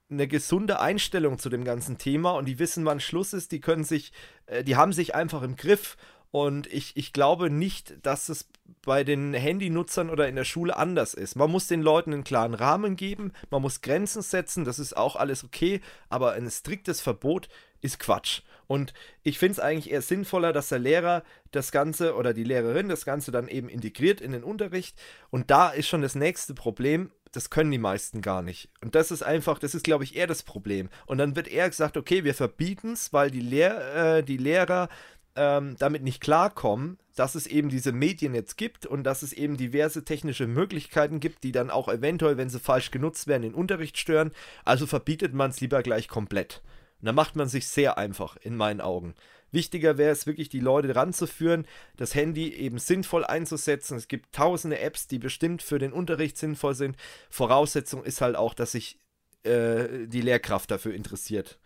eine 0.09 0.27
gesunde 0.27 0.79
Einstellung 0.79 1.39
zu 1.39 1.49
dem 1.49 1.63
ganzen 1.63 1.97
Thema 1.97 2.31
und 2.31 2.45
die 2.45 2.59
wissen, 2.59 2.85
wann 2.85 2.99
Schluss 2.99 3.33
ist, 3.33 3.51
die 3.51 3.61
können 3.61 3.83
sich, 3.83 4.11
äh, 4.47 4.63
die 4.63 4.75
haben 4.75 4.93
sich 4.93 5.15
einfach 5.15 5.43
im 5.43 5.55
Griff 5.55 5.97
und 6.33 6.65
ich, 6.73 6.97
ich 6.97 7.13
glaube 7.13 7.51
nicht, 7.51 7.93
dass 8.01 8.27
es 8.27 8.49
bei 8.81 9.03
den 9.03 9.35
Handynutzern 9.35 10.09
oder 10.09 10.27
in 10.27 10.35
der 10.35 10.45
Schule 10.45 10.75
anders 10.75 11.13
ist. 11.13 11.35
Man 11.35 11.51
muss 11.51 11.67
den 11.67 11.83
Leuten 11.83 12.11
einen 12.11 12.23
klaren 12.23 12.55
Rahmen 12.55 12.95
geben, 12.95 13.33
man 13.51 13.61
muss 13.61 13.81
Grenzen 13.81 14.23
setzen, 14.23 14.65
das 14.65 14.79
ist 14.79 14.97
auch 14.97 15.15
alles 15.15 15.43
okay, 15.43 15.79
aber 16.09 16.31
ein 16.31 16.49
striktes 16.49 17.01
Verbot 17.01 17.49
ist 17.81 17.99
Quatsch. 17.99 18.41
Und 18.65 18.95
ich 19.21 19.37
finde 19.37 19.51
es 19.51 19.59
eigentlich 19.59 19.91
eher 19.91 20.01
sinnvoller, 20.01 20.53
dass 20.53 20.69
der 20.69 20.79
Lehrer 20.79 21.21
das 21.51 21.71
Ganze 21.71 22.15
oder 22.15 22.33
die 22.33 22.43
Lehrerin 22.43 22.89
das 22.89 23.05
Ganze 23.05 23.31
dann 23.31 23.47
eben 23.47 23.69
integriert 23.69 24.19
in 24.19 24.31
den 24.31 24.43
Unterricht. 24.43 24.99
Und 25.29 25.51
da 25.51 25.69
ist 25.69 25.87
schon 25.87 26.01
das 26.01 26.15
nächste 26.15 26.55
Problem, 26.55 27.11
das 27.33 27.49
können 27.49 27.71
die 27.71 27.79
meisten 27.79 28.21
gar 28.21 28.41
nicht. 28.43 28.69
Und 28.81 28.95
das 28.95 29.11
ist 29.11 29.23
einfach, 29.23 29.57
das 29.57 29.73
ist, 29.73 29.83
glaube 29.83 30.03
ich, 30.03 30.15
eher 30.15 30.27
das 30.27 30.43
Problem. 30.43 30.89
Und 31.07 31.17
dann 31.17 31.35
wird 31.35 31.47
eher 31.47 31.67
gesagt, 31.67 31.97
okay, 31.97 32.23
wir 32.23 32.35
verbieten 32.35 32.93
es, 32.93 33.11
weil 33.11 33.31
die, 33.31 33.41
Lehr 33.41 34.17
äh, 34.17 34.23
die 34.23 34.37
Lehrer 34.37 34.87
ähm, 35.35 35.75
damit 35.79 36.03
nicht 36.03 36.21
klarkommen, 36.21 36.97
dass 37.15 37.35
es 37.35 37.47
eben 37.47 37.69
diese 37.69 37.91
Medien 37.91 38.33
jetzt 38.33 38.57
gibt 38.57 38.85
und 38.85 39.03
dass 39.03 39.23
es 39.23 39.33
eben 39.33 39.57
diverse 39.57 40.03
technische 40.03 40.47
Möglichkeiten 40.47 41.19
gibt, 41.19 41.43
die 41.43 41.51
dann 41.51 41.69
auch 41.69 41.87
eventuell, 41.87 42.37
wenn 42.37 42.49
sie 42.49 42.59
falsch 42.59 42.91
genutzt 42.91 43.27
werden, 43.27 43.43
den 43.43 43.53
Unterricht 43.53 43.97
stören. 43.97 44.31
Also 44.65 44.87
verbietet 44.87 45.33
man 45.33 45.51
es 45.51 45.61
lieber 45.61 45.83
gleich 45.83 46.07
komplett. 46.07 46.61
Und 47.01 47.07
da 47.07 47.11
macht 47.11 47.35
man 47.35 47.47
sich 47.47 47.67
sehr 47.67 47.97
einfach, 47.97 48.37
in 48.37 48.55
meinen 48.55 48.81
Augen. 48.81 49.13
Wichtiger 49.51 49.99
wäre 49.99 50.11
es 50.11 50.25
wirklich, 50.25 50.49
die 50.49 50.59
Leute 50.59 50.95
ranzuführen, 50.95 51.67
das 51.95 52.15
Handy 52.15 52.51
eben 52.53 52.79
sinnvoll 52.79 53.23
einzusetzen. 53.23 53.97
Es 53.97 54.07
gibt 54.07 54.33
tausende 54.33 54.79
Apps, 54.79 55.07
die 55.07 55.19
bestimmt 55.19 55.61
für 55.61 55.77
den 55.77 55.93
Unterricht 55.93 56.37
sinnvoll 56.37 56.73
sind. 56.73 56.97
Voraussetzung 57.29 58.03
ist 58.03 58.21
halt 58.21 58.35
auch, 58.35 58.55
dass 58.55 58.71
sich 58.71 58.97
äh, 59.43 60.07
die 60.07 60.21
Lehrkraft 60.21 60.71
dafür 60.71 60.95
interessiert. 60.95 61.59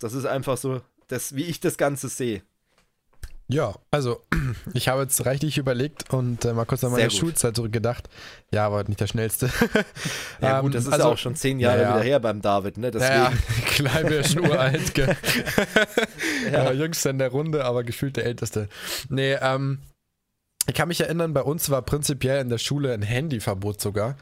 Das 0.00 0.14
ist 0.14 0.24
einfach 0.24 0.56
so, 0.56 0.80
das, 1.08 1.34
wie 1.34 1.44
ich 1.44 1.60
das 1.60 1.76
Ganze 1.76 2.08
sehe. 2.08 2.42
Ja, 3.50 3.74
also 3.90 4.20
ich 4.74 4.88
habe 4.88 5.02
jetzt 5.02 5.24
reichlich 5.24 5.56
überlegt 5.56 6.12
und 6.12 6.44
äh, 6.44 6.52
mal 6.52 6.66
kurz 6.66 6.84
an 6.84 6.92
meine 6.92 7.10
Schulzeit 7.10 7.56
zurückgedacht. 7.56 8.08
Ja, 8.52 8.66
aber 8.66 8.84
nicht 8.84 9.00
der 9.00 9.06
schnellste. 9.06 9.50
ja 10.40 10.60
gut, 10.60 10.74
das 10.74 10.86
ist 10.86 10.92
also, 10.92 11.08
auch 11.08 11.18
schon 11.18 11.34
zehn 11.34 11.58
Jahre 11.58 11.82
ja, 11.82 11.94
wieder 11.94 12.04
her 12.04 12.20
beim 12.20 12.42
David, 12.42 12.76
ne? 12.76 12.90
Deswegen. 12.90 13.08
Ja, 13.18 13.32
klein 13.66 14.10
wäre 14.10 14.24
schon 14.24 14.46
uralt, 14.46 14.94
gell? 14.94 15.16
ja. 16.52 16.72
Jüngster 16.72 17.10
in 17.10 17.18
der 17.18 17.30
Runde, 17.30 17.64
aber 17.64 17.84
gefühlt 17.84 18.16
der 18.16 18.26
Älteste. 18.26 18.68
Nee, 19.08 19.34
ähm, 19.40 19.80
ich 20.66 20.74
kann 20.74 20.88
mich 20.88 21.00
erinnern, 21.00 21.32
bei 21.32 21.42
uns 21.42 21.70
war 21.70 21.82
prinzipiell 21.82 22.40
in 22.40 22.50
der 22.50 22.58
Schule 22.58 22.92
ein 22.92 23.02
Handyverbot 23.02 23.80
sogar. 23.80 24.16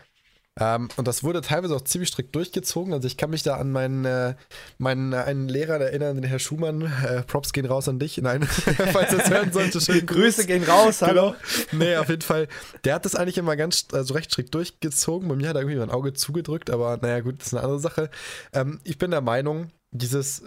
Ähm, 0.59 0.89
und 0.97 1.07
das 1.07 1.23
wurde 1.23 1.43
teilweise 1.43 1.77
auch 1.77 1.83
ziemlich 1.83 2.09
strikt 2.09 2.35
durchgezogen. 2.35 2.95
Also 2.95 3.07
ich 3.07 3.17
kann 3.17 3.31
mich 3.31 3.43
da 3.43 3.57
an 3.57 3.73
meinen, 3.73 4.05
äh, 4.05 4.35
meinen 4.79 5.13
äh, 5.13 5.17
einen 5.17 5.49
Lehrer 5.49 5.79
erinnern, 5.79 6.17
den 6.17 6.25
Herr 6.25 6.39
Schumann. 6.39 6.83
Äh, 6.83 7.23
Props 7.23 7.53
gehen 7.53 7.67
raus 7.67 7.89
an 7.89 7.99
dich. 7.99 8.17
Nein, 8.23 8.43
falls 8.93 9.11
du 9.11 9.19
es 9.19 9.31
hören 9.31 9.53
sollte, 9.53 9.81
schön 9.81 10.07
Grüße 10.07 10.47
gehen 10.47 10.65
raus, 10.65 11.03
hallo. 11.03 11.35
Genau. 11.71 11.85
Nee, 11.85 11.97
auf 11.97 12.09
jeden 12.09 12.23
Fall. 12.23 12.49
Der 12.85 12.95
hat 12.95 13.05
das 13.05 13.15
eigentlich 13.15 13.39
immer 13.39 13.57
ganz, 13.57 13.87
also 13.93 14.15
recht 14.15 14.33
strikt 14.33 14.55
durchgezogen. 14.55 15.29
Bei 15.29 15.37
mir 15.37 15.49
hat 15.49 15.57
er 15.57 15.63
irgendwie 15.63 15.79
mein 15.79 15.91
Auge 15.91 16.15
zugedrückt, 16.15 16.71
aber 16.71 16.97
naja, 17.03 17.21
gut, 17.21 17.41
das 17.41 17.49
ist 17.49 17.55
eine 17.55 17.63
andere 17.63 17.81
Sache. 17.81 18.11
Ähm, 18.53 18.81
ich 18.85 18.97
bin 18.99 19.11
der 19.11 19.21
Meinung, 19.21 19.71
dieses 19.91 20.43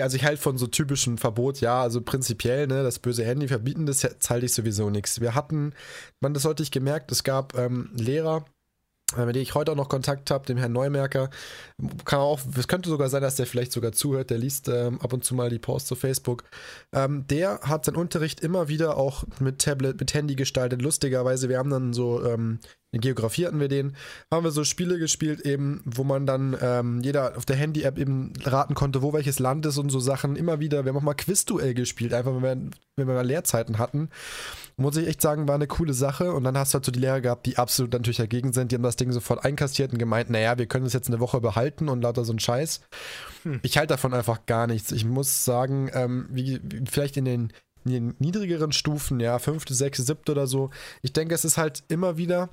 also 0.00 0.16
ich 0.16 0.24
halte 0.24 0.40
von 0.40 0.56
so 0.56 0.66
typischen 0.66 1.18
Verbot, 1.18 1.60
ja, 1.60 1.82
also 1.82 2.00
prinzipiell, 2.00 2.66
ne, 2.66 2.82
das 2.82 2.98
böse 2.98 3.22
Handy 3.22 3.48
verbieten, 3.48 3.84
das 3.84 4.06
zahle 4.18 4.46
ich 4.46 4.54
sowieso 4.54 4.88
nichts. 4.88 5.20
Wir 5.20 5.34
hatten, 5.34 5.74
man, 6.20 6.32
das 6.32 6.44
sollte 6.44 6.62
ich 6.62 6.70
gemerkt, 6.70 7.12
es 7.12 7.22
gab 7.22 7.54
ähm, 7.54 7.90
Lehrer, 7.94 8.46
mit 9.16 9.36
dem 9.36 9.42
ich 9.42 9.54
heute 9.54 9.72
auch 9.72 9.76
noch 9.76 9.88
Kontakt 9.88 10.30
habe, 10.30 10.46
dem 10.46 10.56
Herrn 10.56 10.72
Neumerker. 10.72 11.30
Kann 12.04 12.20
auch, 12.20 12.40
es 12.56 12.68
könnte 12.68 12.88
sogar 12.88 13.08
sein, 13.08 13.22
dass 13.22 13.36
der 13.36 13.46
vielleicht 13.46 13.72
sogar 13.72 13.92
zuhört, 13.92 14.30
der 14.30 14.38
liest 14.38 14.68
ähm, 14.68 15.00
ab 15.00 15.12
und 15.12 15.24
zu 15.24 15.34
mal 15.34 15.50
die 15.50 15.58
Posts 15.58 15.92
auf 15.92 15.98
Facebook. 16.00 16.44
Ähm, 16.92 17.26
der 17.28 17.60
hat 17.62 17.84
seinen 17.84 17.96
Unterricht 17.96 18.40
immer 18.40 18.68
wieder 18.68 18.96
auch 18.96 19.24
mit 19.40 19.60
Tablet, 19.60 19.98
mit 19.98 20.14
Handy 20.14 20.34
gestaltet. 20.34 20.82
Lustigerweise, 20.82 21.48
wir 21.48 21.58
haben 21.58 21.70
dann 21.70 21.92
so 21.92 22.24
ähm, 22.24 22.58
in 22.94 23.00
Geografie 23.00 23.46
hatten 23.46 23.60
wir 23.60 23.68
den, 23.68 23.96
haben 24.30 24.44
wir 24.44 24.52
so 24.52 24.62
Spiele 24.62 24.98
gespielt 24.98 25.40
eben, 25.40 25.82
wo 25.84 26.04
man 26.04 26.26
dann 26.26 26.56
ähm, 26.60 27.00
jeder 27.02 27.36
auf 27.36 27.44
der 27.44 27.56
Handy-App 27.56 27.98
eben 27.98 28.32
raten 28.44 28.74
konnte, 28.74 29.02
wo 29.02 29.12
welches 29.12 29.40
Land 29.40 29.66
ist 29.66 29.78
und 29.78 29.90
so 29.90 29.98
Sachen. 29.98 30.36
Immer 30.36 30.60
wieder, 30.60 30.84
wir 30.84 30.90
haben 30.90 30.98
auch 30.98 31.02
mal 31.02 31.14
Quizduell 31.14 31.74
gespielt, 31.74 32.14
einfach 32.14 32.34
wenn 32.34 32.42
wir, 32.42 32.70
wenn 32.96 33.08
wir 33.08 33.14
mal 33.14 33.26
Lehrzeiten 33.26 33.78
hatten. 33.78 34.10
Muss 34.76 34.96
ich 34.96 35.08
echt 35.08 35.20
sagen, 35.20 35.48
war 35.48 35.56
eine 35.56 35.66
coole 35.66 35.92
Sache. 35.92 36.32
Und 36.32 36.44
dann 36.44 36.56
hast 36.56 36.72
du 36.72 36.76
halt 36.76 36.84
so 36.84 36.92
die 36.92 37.00
Lehrer 37.00 37.20
gehabt, 37.20 37.46
die 37.46 37.58
absolut 37.58 37.92
natürlich 37.92 38.18
dagegen 38.18 38.52
sind. 38.52 38.70
Die 38.70 38.76
haben 38.76 38.82
das 38.82 38.96
Ding 38.96 39.10
sofort 39.10 39.44
einkassiert 39.44 39.92
und 39.92 39.98
gemeint, 39.98 40.30
naja, 40.30 40.56
wir 40.56 40.66
können 40.66 40.86
es 40.86 40.92
jetzt 40.92 41.08
eine 41.08 41.20
Woche 41.20 41.40
behalten 41.40 41.88
und 41.88 42.00
lauter 42.00 42.24
so 42.24 42.32
ein 42.32 42.38
Scheiß. 42.38 42.80
Hm. 43.42 43.60
Ich 43.62 43.76
halte 43.76 43.94
davon 43.94 44.14
einfach 44.14 44.46
gar 44.46 44.68
nichts. 44.68 44.92
Ich 44.92 45.04
muss 45.04 45.44
sagen, 45.44 45.90
ähm, 45.94 46.26
wie, 46.30 46.60
wie, 46.62 46.84
vielleicht 46.88 47.16
in 47.16 47.24
den, 47.24 47.52
in 47.84 47.90
den 47.90 48.14
niedrigeren 48.20 48.70
Stufen, 48.70 49.18
ja, 49.18 49.40
fünfte, 49.40 49.74
sechste, 49.74 50.04
siebte 50.04 50.32
oder 50.32 50.46
so. 50.46 50.70
Ich 51.02 51.12
denke, 51.12 51.34
es 51.34 51.44
ist 51.44 51.58
halt 51.58 51.82
immer 51.88 52.16
wieder 52.16 52.50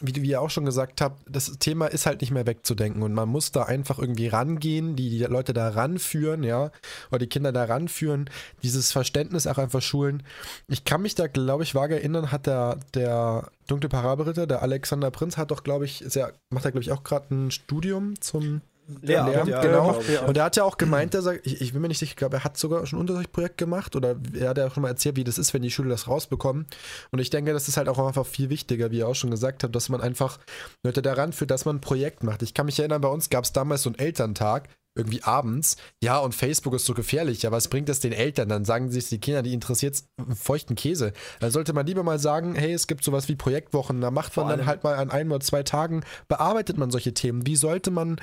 wie, 0.00 0.14
wie 0.22 0.30
ihr 0.30 0.40
auch 0.40 0.50
schon 0.50 0.64
gesagt 0.64 1.00
habt, 1.00 1.22
das 1.28 1.58
Thema 1.58 1.86
ist 1.86 2.06
halt 2.06 2.20
nicht 2.20 2.30
mehr 2.30 2.46
wegzudenken 2.46 3.02
und 3.02 3.12
man 3.12 3.28
muss 3.28 3.52
da 3.52 3.64
einfach 3.64 3.98
irgendwie 3.98 4.28
rangehen, 4.28 4.96
die, 4.96 5.10
die 5.10 5.24
Leute 5.24 5.52
da 5.52 5.68
ranführen, 5.68 6.42
ja, 6.42 6.70
oder 7.10 7.18
die 7.18 7.28
Kinder 7.28 7.52
da 7.52 7.64
ranführen, 7.64 8.30
dieses 8.62 8.92
Verständnis 8.92 9.46
auch 9.46 9.58
einfach 9.58 9.82
schulen. 9.82 10.22
Ich 10.68 10.84
kann 10.84 11.02
mich 11.02 11.14
da, 11.14 11.26
glaube 11.26 11.62
ich, 11.62 11.74
vage 11.74 11.96
erinnern, 11.96 12.32
hat 12.32 12.46
der, 12.46 12.78
der 12.94 13.50
dunkle 13.66 13.88
Parabelritter, 13.88 14.46
der 14.46 14.62
Alexander 14.62 15.10
Prinz, 15.10 15.36
hat 15.36 15.50
doch, 15.50 15.62
glaube 15.62 15.84
ich, 15.84 16.04
sehr, 16.06 16.32
macht 16.50 16.64
er, 16.64 16.72
glaube 16.72 16.82
ich, 16.82 16.92
auch 16.92 17.04
gerade 17.04 17.34
ein 17.34 17.50
Studium 17.50 18.20
zum 18.20 18.62
Lehramt, 19.02 19.30
Lehramt 19.30 19.48
ja, 19.48 19.60
genau. 19.60 20.00
Ja, 20.12 20.22
und 20.26 20.36
er 20.36 20.44
hat 20.44 20.56
ja 20.56 20.64
auch 20.64 20.76
gemeint, 20.76 21.14
er 21.14 21.22
sagt, 21.22 21.46
ich, 21.46 21.60
ich, 21.60 21.72
bin 21.72 21.82
mir 21.82 21.88
nicht 21.88 21.98
sicher, 21.98 22.10
ich 22.10 22.16
glaube, 22.16 22.36
er 22.38 22.44
hat 22.44 22.56
sogar 22.56 22.84
schon 22.86 22.98
ein 22.98 23.02
Unterrichtsprojekt 23.02 23.58
gemacht 23.58 23.96
oder 23.96 24.16
er 24.38 24.50
hat 24.50 24.58
ja 24.58 24.66
auch 24.66 24.74
schon 24.74 24.82
mal 24.82 24.88
erzählt, 24.88 25.16
wie 25.16 25.24
das 25.24 25.38
ist, 25.38 25.54
wenn 25.54 25.62
die 25.62 25.70
Schüler 25.70 25.90
das 25.90 26.08
rausbekommen. 26.08 26.66
Und 27.10 27.18
ich 27.18 27.30
denke, 27.30 27.52
das 27.52 27.68
ist 27.68 27.76
halt 27.76 27.88
auch 27.88 27.98
einfach 27.98 28.26
viel 28.26 28.50
wichtiger, 28.50 28.90
wie 28.90 28.98
ihr 28.98 29.08
auch 29.08 29.14
schon 29.14 29.30
gesagt 29.30 29.64
habt, 29.64 29.74
dass 29.74 29.88
man 29.88 30.00
einfach 30.00 30.38
Leute 30.84 31.02
daran 31.02 31.32
führt, 31.32 31.50
dass 31.50 31.64
man 31.64 31.76
ein 31.76 31.80
Projekt 31.80 32.22
macht. 32.22 32.42
Ich 32.42 32.54
kann 32.54 32.66
mich 32.66 32.78
erinnern, 32.78 33.00
bei 33.00 33.08
uns 33.08 33.30
gab 33.30 33.44
es 33.44 33.52
damals 33.52 33.82
so 33.82 33.90
einen 33.90 33.98
Elterntag, 33.98 34.68
irgendwie 35.00 35.22
abends, 35.22 35.76
ja, 36.02 36.18
und 36.18 36.34
Facebook 36.34 36.74
ist 36.74 36.84
so 36.84 36.94
gefährlich, 36.94 37.42
ja, 37.42 37.50
was 37.50 37.68
bringt 37.68 37.88
das 37.88 38.00
den 38.00 38.12
Eltern? 38.12 38.48
Dann 38.48 38.64
sagen 38.64 38.90
sich 38.90 39.08
die 39.08 39.18
Kinder, 39.18 39.42
die 39.42 39.52
interessiert 39.52 40.02
feuchten 40.34 40.76
Käse. 40.76 41.12
Da 41.40 41.50
sollte 41.50 41.72
man 41.72 41.86
lieber 41.86 42.02
mal 42.02 42.18
sagen, 42.18 42.54
hey, 42.54 42.72
es 42.72 42.86
gibt 42.86 43.04
sowas 43.04 43.28
wie 43.28 43.36
Projektwochen, 43.36 44.00
da 44.00 44.10
macht 44.10 44.36
man 44.36 44.48
dann 44.48 44.66
halt 44.66 44.84
mal 44.84 44.96
an 44.96 45.10
ein 45.10 45.28
oder 45.28 45.40
zwei 45.40 45.62
Tagen, 45.62 46.04
bearbeitet 46.28 46.78
man 46.78 46.90
solche 46.90 47.14
Themen. 47.14 47.46
Wie 47.46 47.56
sollte 47.56 47.90
man 47.90 48.20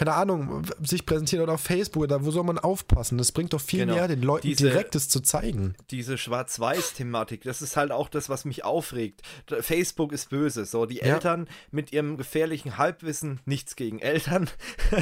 keine 0.00 0.14
Ahnung, 0.14 0.62
sich 0.82 1.04
präsentieren 1.04 1.42
oder 1.42 1.52
auf 1.52 1.60
Facebook, 1.60 2.08
da 2.08 2.24
wo 2.24 2.30
soll 2.30 2.42
man 2.42 2.58
aufpassen? 2.58 3.18
Das 3.18 3.32
bringt 3.32 3.52
doch 3.52 3.60
viel 3.60 3.80
genau. 3.80 3.96
mehr, 3.96 4.08
den 4.08 4.22
Leuten 4.22 4.48
diese, 4.48 4.70
direktes 4.70 5.10
zu 5.10 5.20
zeigen. 5.20 5.74
Diese 5.90 6.16
Schwarz-Weiß-Thematik, 6.16 7.42
das 7.42 7.60
ist 7.60 7.76
halt 7.76 7.92
auch 7.92 8.08
das, 8.08 8.30
was 8.30 8.46
mich 8.46 8.64
aufregt. 8.64 9.20
Facebook 9.60 10.12
ist 10.12 10.30
böse. 10.30 10.64
So, 10.64 10.86
die 10.86 10.96
ja. 10.96 11.02
Eltern 11.02 11.48
mit 11.70 11.92
ihrem 11.92 12.16
gefährlichen 12.16 12.78
Halbwissen, 12.78 13.40
nichts 13.44 13.76
gegen 13.76 13.98
Eltern. 13.98 14.48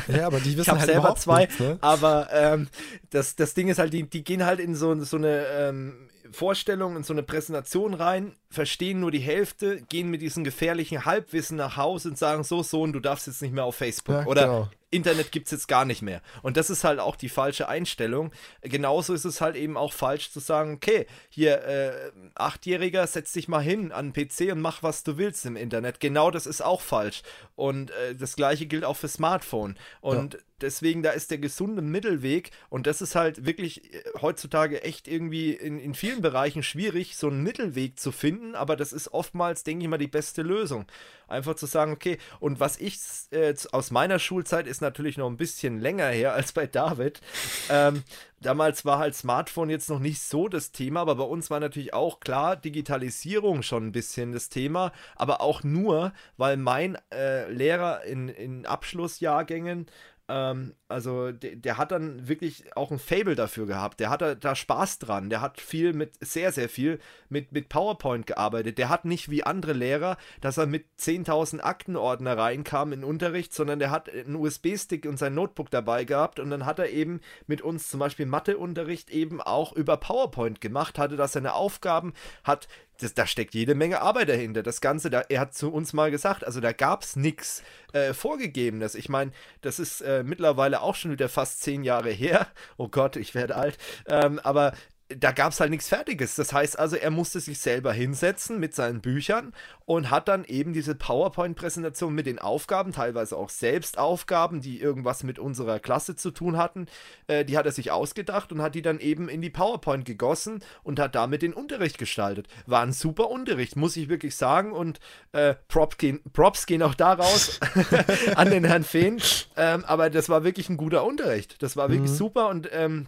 Ja, 0.08 0.26
aber 0.26 0.40
die 0.40 0.56
wissen 0.56 0.76
halt 0.76 0.86
selber 0.86 1.07
zwei, 1.16 1.46
nichts, 1.46 1.61
ne? 1.61 1.78
aber 1.80 2.28
ähm, 2.32 2.68
das, 3.11 3.36
das 3.36 3.54
Ding 3.54 3.68
ist 3.68 3.78
halt, 3.78 3.92
die, 3.92 4.09
die 4.09 4.24
gehen 4.24 4.44
halt 4.44 4.61
in 4.61 4.74
so, 4.74 4.94
so 5.04 5.16
eine 5.16 5.46
ähm, 5.46 6.09
Vorstellung, 6.32 6.96
in 6.96 7.04
so 7.04 7.12
eine 7.12 7.22
Präsentation 7.22 7.94
rein, 7.94 8.34
verstehen 8.50 9.00
nur 9.00 9.11
die 9.11 9.18
Hälfte, 9.18 9.80
gehen 9.88 10.11
mit 10.11 10.22
diesem 10.22 10.44
gefährlichen 10.44 11.04
Halbwissen 11.04 11.56
nach 11.56 11.76
Hause 11.76 12.11
und 12.11 12.18
sagen, 12.18 12.44
so 12.44 12.62
Sohn, 12.62 12.92
du 12.92 13.00
darfst 13.00 13.26
jetzt 13.26 13.42
nicht 13.42 13.54
mehr 13.54 13.64
auf 13.64 13.76
Facebook. 13.76 14.14
Ja, 14.14 14.26
Oder 14.26 14.42
genau. 14.42 14.68
Internet 14.90 15.32
gibt 15.32 15.46
es 15.46 15.52
jetzt 15.52 15.68
gar 15.68 15.84
nicht 15.84 16.00
mehr. 16.00 16.22
Und 16.42 16.56
das 16.56 16.70
ist 16.70 16.84
halt 16.84 16.98
auch 16.98 17.16
die 17.16 17.28
falsche 17.28 17.68
Einstellung. 17.68 18.32
Genauso 18.62 19.12
ist 19.12 19.24
es 19.24 19.40
halt 19.40 19.56
eben 19.56 19.76
auch 19.76 19.92
falsch 19.92 20.30
zu 20.30 20.40
sagen, 20.40 20.74
okay, 20.74 21.06
hier, 21.28 21.62
äh, 21.64 22.11
Achtjähriger, 22.34 23.06
setz 23.06 23.32
dich 23.32 23.48
mal 23.48 23.61
hin 23.61 23.92
an 23.92 24.12
den 24.12 24.28
PC 24.28 24.52
und 24.52 24.61
mach, 24.61 24.82
was 24.82 25.04
du 25.04 25.18
willst 25.18 25.44
im 25.44 25.56
Internet. 25.56 26.00
Genau 26.00 26.30
das 26.30 26.46
ist 26.46 26.62
auch 26.62 26.80
falsch. 26.80 27.22
Und 27.54 27.90
äh, 27.90 28.14
das 28.14 28.36
gleiche 28.36 28.66
gilt 28.66 28.84
auch 28.84 28.96
für 28.96 29.09
Smartphone. 29.09 29.76
Und 30.00 30.34
ja. 30.34 30.40
Deswegen, 30.61 31.02
da 31.02 31.11
ist 31.11 31.30
der 31.30 31.38
gesunde 31.38 31.82
Mittelweg. 31.82 32.50
Und 32.68 32.86
das 32.86 33.00
ist 33.00 33.14
halt 33.14 33.46
wirklich 33.46 33.92
äh, 33.94 34.02
heutzutage 34.20 34.82
echt 34.82 35.09
irgendwie 35.09 35.52
in, 35.52 35.78
in 35.78 35.94
vielen 35.94 36.22
Bereichen 36.22 36.62
schwierig, 36.62 37.16
so 37.16 37.28
einen 37.28 37.42
Mittelweg 37.42 37.98
zu 37.98 38.12
finden. 38.12 38.54
Aber 38.54 38.76
das 38.76 38.92
ist 38.92 39.12
oftmals, 39.12 39.64
denke 39.64 39.84
ich 39.84 39.88
mal, 39.88 39.98
die 39.98 40.06
beste 40.06 40.42
Lösung. 40.42 40.86
Einfach 41.28 41.54
zu 41.56 41.66
sagen, 41.66 41.92
okay, 41.92 42.18
und 42.40 42.59
was 42.59 42.78
ich 42.78 42.98
äh, 43.30 43.54
aus 43.72 43.90
meiner 43.90 44.18
Schulzeit 44.18 44.66
ist 44.66 44.80
natürlich 44.80 45.18
noch 45.18 45.28
ein 45.28 45.36
bisschen 45.36 45.78
länger 45.78 46.09
her 46.09 46.32
als 46.32 46.52
bei 46.52 46.66
David. 46.66 47.20
Ähm, 47.68 48.02
damals 48.40 48.84
war 48.84 48.98
halt 48.98 49.14
Smartphone 49.14 49.68
jetzt 49.68 49.90
noch 49.90 49.98
nicht 49.98 50.22
so 50.22 50.48
das 50.48 50.72
Thema, 50.72 51.00
aber 51.00 51.16
bei 51.16 51.24
uns 51.24 51.50
war 51.50 51.61
natürlich 51.61 51.92
auch 51.92 52.20
klar 52.20 52.56
Digitalisierung 52.56 53.62
schon 53.62 53.88
ein 53.88 53.92
bisschen 53.92 54.32
das 54.32 54.48
Thema, 54.48 54.92
aber 55.16 55.40
auch 55.42 55.62
nur, 55.62 56.12
weil 56.38 56.56
mein 56.56 56.96
äh, 57.12 57.50
Lehrer 57.50 58.04
in, 58.04 58.28
in 58.28 58.64
Abschlussjahrgängen 58.64 59.86
ähm, 60.28 60.74
also 60.89 61.32
der, 61.32 61.57
der, 61.57 61.76
hat 61.76 61.93
dann 61.93 62.28
wirklich 62.28 62.74
auch 62.74 62.91
ein 62.91 62.99
Fable 62.99 63.34
dafür 63.34 63.66
gehabt. 63.66 64.01
Der 64.01 64.09
hat 64.09 64.22
da, 64.22 64.34
da 64.34 64.55
Spaß 64.55 64.99
dran. 64.99 65.28
Der 65.28 65.43
hat 65.43 65.61
viel 65.61 65.93
mit, 65.93 66.12
sehr, 66.24 66.51
sehr 66.51 66.70
viel 66.70 66.99
mit, 67.28 67.53
mit 67.53 67.68
PowerPoint 67.68 68.26
gearbeitet. 68.26 68.78
Der 68.78 68.89
hat 68.89 69.05
nicht 69.05 69.30
wie 69.30 69.45
andere 69.45 69.74
Lehrer, 69.74 70.16
dass 70.41 70.57
er 70.57 70.66
mit 70.66 70.86
10.000 70.99 71.61
Aktenordner 71.61 72.39
reinkam 72.39 72.93
in 72.95 73.05
Unterricht, 73.05 73.53
sondern 73.53 73.78
der 73.78 73.91
hat 73.91 74.09
einen 74.09 74.36
USB-Stick 74.36 75.05
und 75.05 75.18
sein 75.18 75.34
Notebook 75.34 75.70
dabei 75.70 76.05
gehabt 76.05 76.41
und 76.41 76.49
dann 76.49 76.64
hat 76.64 76.78
er 76.78 76.89
eben 76.89 77.20
mit 77.47 77.61
uns 77.61 77.89
zum 77.89 78.01
Beispiel 78.01 78.24
Matheunterricht 78.24 79.11
eben 79.11 79.43
auch 79.43 79.72
über 79.72 79.99
PowerPoint 79.99 80.62
gemacht, 80.62 80.99
hatte 80.99 81.16
da 81.16 81.28
seine 81.28 81.53
Aufgaben, 81.53 82.14
hat 82.45 82.66
das, 83.01 83.14
da 83.14 83.26
steckt 83.26 83.55
jede 83.55 83.74
Menge 83.74 84.01
Arbeit 84.01 84.28
dahinter. 84.28 84.62
Das 84.62 84.80
Ganze, 84.80 85.09
da, 85.09 85.20
er 85.20 85.41
hat 85.41 85.55
zu 85.55 85.72
uns 85.72 85.93
mal 85.93 86.11
gesagt, 86.11 86.45
also 86.45 86.61
da 86.61 86.72
gab 86.72 87.03
es 87.03 87.16
nichts 87.16 87.62
äh, 87.93 88.12
Vorgegebenes. 88.12 88.95
Ich 88.95 89.09
meine, 89.09 89.30
das 89.61 89.78
ist 89.78 90.01
äh, 90.01 90.22
mittlerweile 90.24 90.77
auch 90.82 90.94
schon 90.94 91.10
wieder 91.10 91.28
fast 91.28 91.62
zehn 91.62 91.84
Jahre 91.84 92.10
her. 92.10 92.46
Oh 92.76 92.88
Gott, 92.88 93.16
ich 93.16 93.34
werde 93.34 93.56
alt. 93.56 93.78
Ähm, 94.06 94.38
aber 94.40 94.72
da 95.09 95.32
gab 95.32 95.52
es 95.52 95.61
halt 95.61 95.70
nichts 95.70 95.88
Fertiges. 95.88 96.34
Das 96.34 96.52
heißt 96.52 96.78
also, 96.78 96.96
er 96.96 97.11
musste 97.11 97.40
sich 97.40 97.59
selber 97.61 97.92
hinsetzen 97.92 98.61
mit 98.61 98.74
seinen 98.74 99.00
Büchern 99.00 99.54
und 99.86 100.11
hat 100.11 100.28
dann 100.28 100.44
eben 100.44 100.74
diese 100.74 100.94
PowerPoint-Präsentation 100.94 102.14
mit 102.14 102.26
den 102.26 102.38
Aufgaben, 102.38 102.92
teilweise 102.92 103.36
auch 103.36 103.48
Selbstaufgaben, 103.48 104.61
die 104.61 104.80
irgendwas 104.80 105.22
mit 105.22 105.38
unserer 105.38 105.80
Klasse 105.80 106.14
zu 106.14 106.30
tun 106.30 106.59
hatten, 106.59 106.86
äh, 107.26 107.44
die 107.46 107.56
hat 107.56 107.64
er 107.64 107.72
sich 107.72 107.90
ausgedacht 107.90 108.52
und 108.52 108.61
hat 108.61 108.74
die 108.74 108.82
dann 108.82 109.00
eben 109.00 109.30
in 109.30 109.40
die 109.40 109.48
PowerPoint 109.50 110.04
gegossen 110.04 110.62
und 110.82 111.00
hat 111.00 111.14
damit 111.14 111.40
den 111.40 111.54
Unterricht 111.54 111.96
gestaltet. 111.96 112.46
War 112.66 112.82
ein 112.82 112.92
super 112.92 113.30
Unterricht, 113.30 113.76
muss 113.76 113.96
ich 113.96 114.11
wirklich 114.11 114.36
sagen. 114.36 114.72
Und 114.72 115.00
äh, 115.32 115.54
Props, 115.68 115.96
gehen, 115.96 116.20
Props 116.34 116.66
gehen 116.66 116.82
auch 116.82 116.94
daraus 116.94 117.59
an 118.34 118.50
den 118.50 118.64
Herrn 118.64 118.84
Fehn. 118.84 119.22
Ähm, 119.56 119.84
aber 119.86 120.11
das 120.11 120.28
war 120.28 120.44
wirklich 120.44 120.68
ein 120.68 120.76
guter 120.76 121.04
Unterricht. 121.04 121.62
Das 121.62 121.78
war 121.78 121.88
wirklich 121.88 122.11
mhm. 122.11 122.16
super 122.16 122.48
und 122.48 122.68
ähm, 122.72 123.06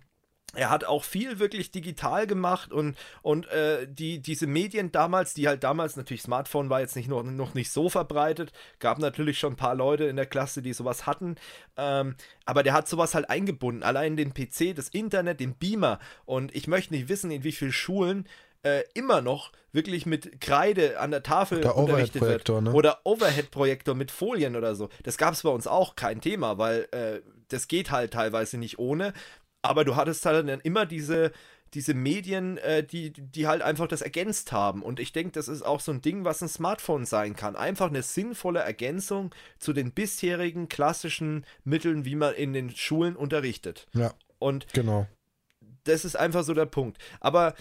er 0.54 0.70
hat 0.70 0.84
auch 0.84 1.04
viel 1.04 1.38
wirklich 1.38 1.70
digital 1.70 2.26
gemacht 2.26 2.72
und, 2.72 2.96
und 3.22 3.46
äh, 3.48 3.86
die, 3.88 4.20
diese 4.20 4.46
Medien 4.46 4.90
damals, 4.90 5.34
die 5.34 5.46
halt 5.46 5.62
damals 5.62 5.96
natürlich 5.96 6.22
Smartphone 6.22 6.70
war 6.70 6.80
jetzt 6.80 6.96
nicht 6.96 7.08
noch, 7.08 7.22
noch 7.22 7.54
nicht 7.54 7.70
so 7.70 7.88
verbreitet, 7.88 8.52
gab 8.78 8.98
natürlich 8.98 9.38
schon 9.38 9.52
ein 9.52 9.56
paar 9.56 9.74
Leute 9.74 10.04
in 10.04 10.16
der 10.16 10.26
Klasse, 10.26 10.62
die 10.62 10.72
sowas 10.72 11.06
hatten, 11.06 11.36
ähm, 11.76 12.16
aber 12.46 12.62
der 12.62 12.72
hat 12.72 12.88
sowas 12.88 13.14
halt 13.14 13.30
eingebunden, 13.30 13.82
allein 13.82 14.16
den 14.16 14.34
PC, 14.34 14.74
das 14.74 14.88
Internet, 14.88 15.40
den 15.40 15.54
Beamer 15.54 15.98
und 16.24 16.54
ich 16.54 16.66
möchte 16.66 16.94
nicht 16.94 17.08
wissen, 17.08 17.30
in 17.30 17.44
wie 17.44 17.52
vielen 17.52 17.72
Schulen 17.72 18.26
äh, 18.62 18.82
immer 18.94 19.20
noch 19.20 19.52
wirklich 19.72 20.04
mit 20.04 20.40
Kreide 20.40 21.00
an 21.00 21.10
der 21.10 21.22
Tafel 21.22 21.58
oder 21.58 21.76
unterrichtet 21.76 22.22
wird. 22.22 22.48
Ne? 22.48 22.72
Oder 22.72 23.00
Overhead-Projektor 23.04 23.94
mit 23.94 24.10
Folien 24.10 24.56
oder 24.56 24.74
so. 24.74 24.88
Das 25.04 25.16
gab 25.16 25.34
es 25.34 25.42
bei 25.42 25.50
uns 25.50 25.66
auch 25.66 25.96
kein 25.96 26.20
Thema, 26.20 26.58
weil 26.58 26.88
äh, 26.90 27.20
das 27.48 27.68
geht 27.68 27.90
halt 27.90 28.12
teilweise 28.12 28.58
nicht 28.58 28.78
ohne. 28.78 29.12
Aber 29.62 29.84
du 29.84 29.96
hattest 29.96 30.24
halt 30.26 30.48
dann 30.48 30.60
immer 30.60 30.86
diese, 30.86 31.32
diese 31.74 31.94
Medien, 31.94 32.58
äh, 32.58 32.82
die, 32.82 33.12
die 33.12 33.46
halt 33.46 33.62
einfach 33.62 33.86
das 33.86 34.02
ergänzt 34.02 34.52
haben. 34.52 34.82
Und 34.82 34.98
ich 34.98 35.12
denke, 35.12 35.32
das 35.32 35.48
ist 35.48 35.62
auch 35.62 35.80
so 35.80 35.92
ein 35.92 36.02
Ding, 36.02 36.24
was 36.24 36.42
ein 36.42 36.48
Smartphone 36.48 37.04
sein 37.04 37.36
kann. 37.36 37.56
Einfach 37.56 37.88
eine 37.88 38.02
sinnvolle 38.02 38.60
Ergänzung 38.60 39.34
zu 39.58 39.72
den 39.72 39.92
bisherigen 39.92 40.68
klassischen 40.68 41.44
Mitteln, 41.64 42.04
wie 42.04 42.16
man 42.16 42.34
in 42.34 42.52
den 42.52 42.74
Schulen 42.74 43.16
unterrichtet. 43.16 43.86
Ja. 43.92 44.12
Und 44.38 44.66
genau. 44.72 45.06
Das 45.84 46.04
ist 46.04 46.16
einfach 46.16 46.42
so 46.42 46.54
der 46.54 46.66
Punkt. 46.66 46.98
Aber 47.20 47.54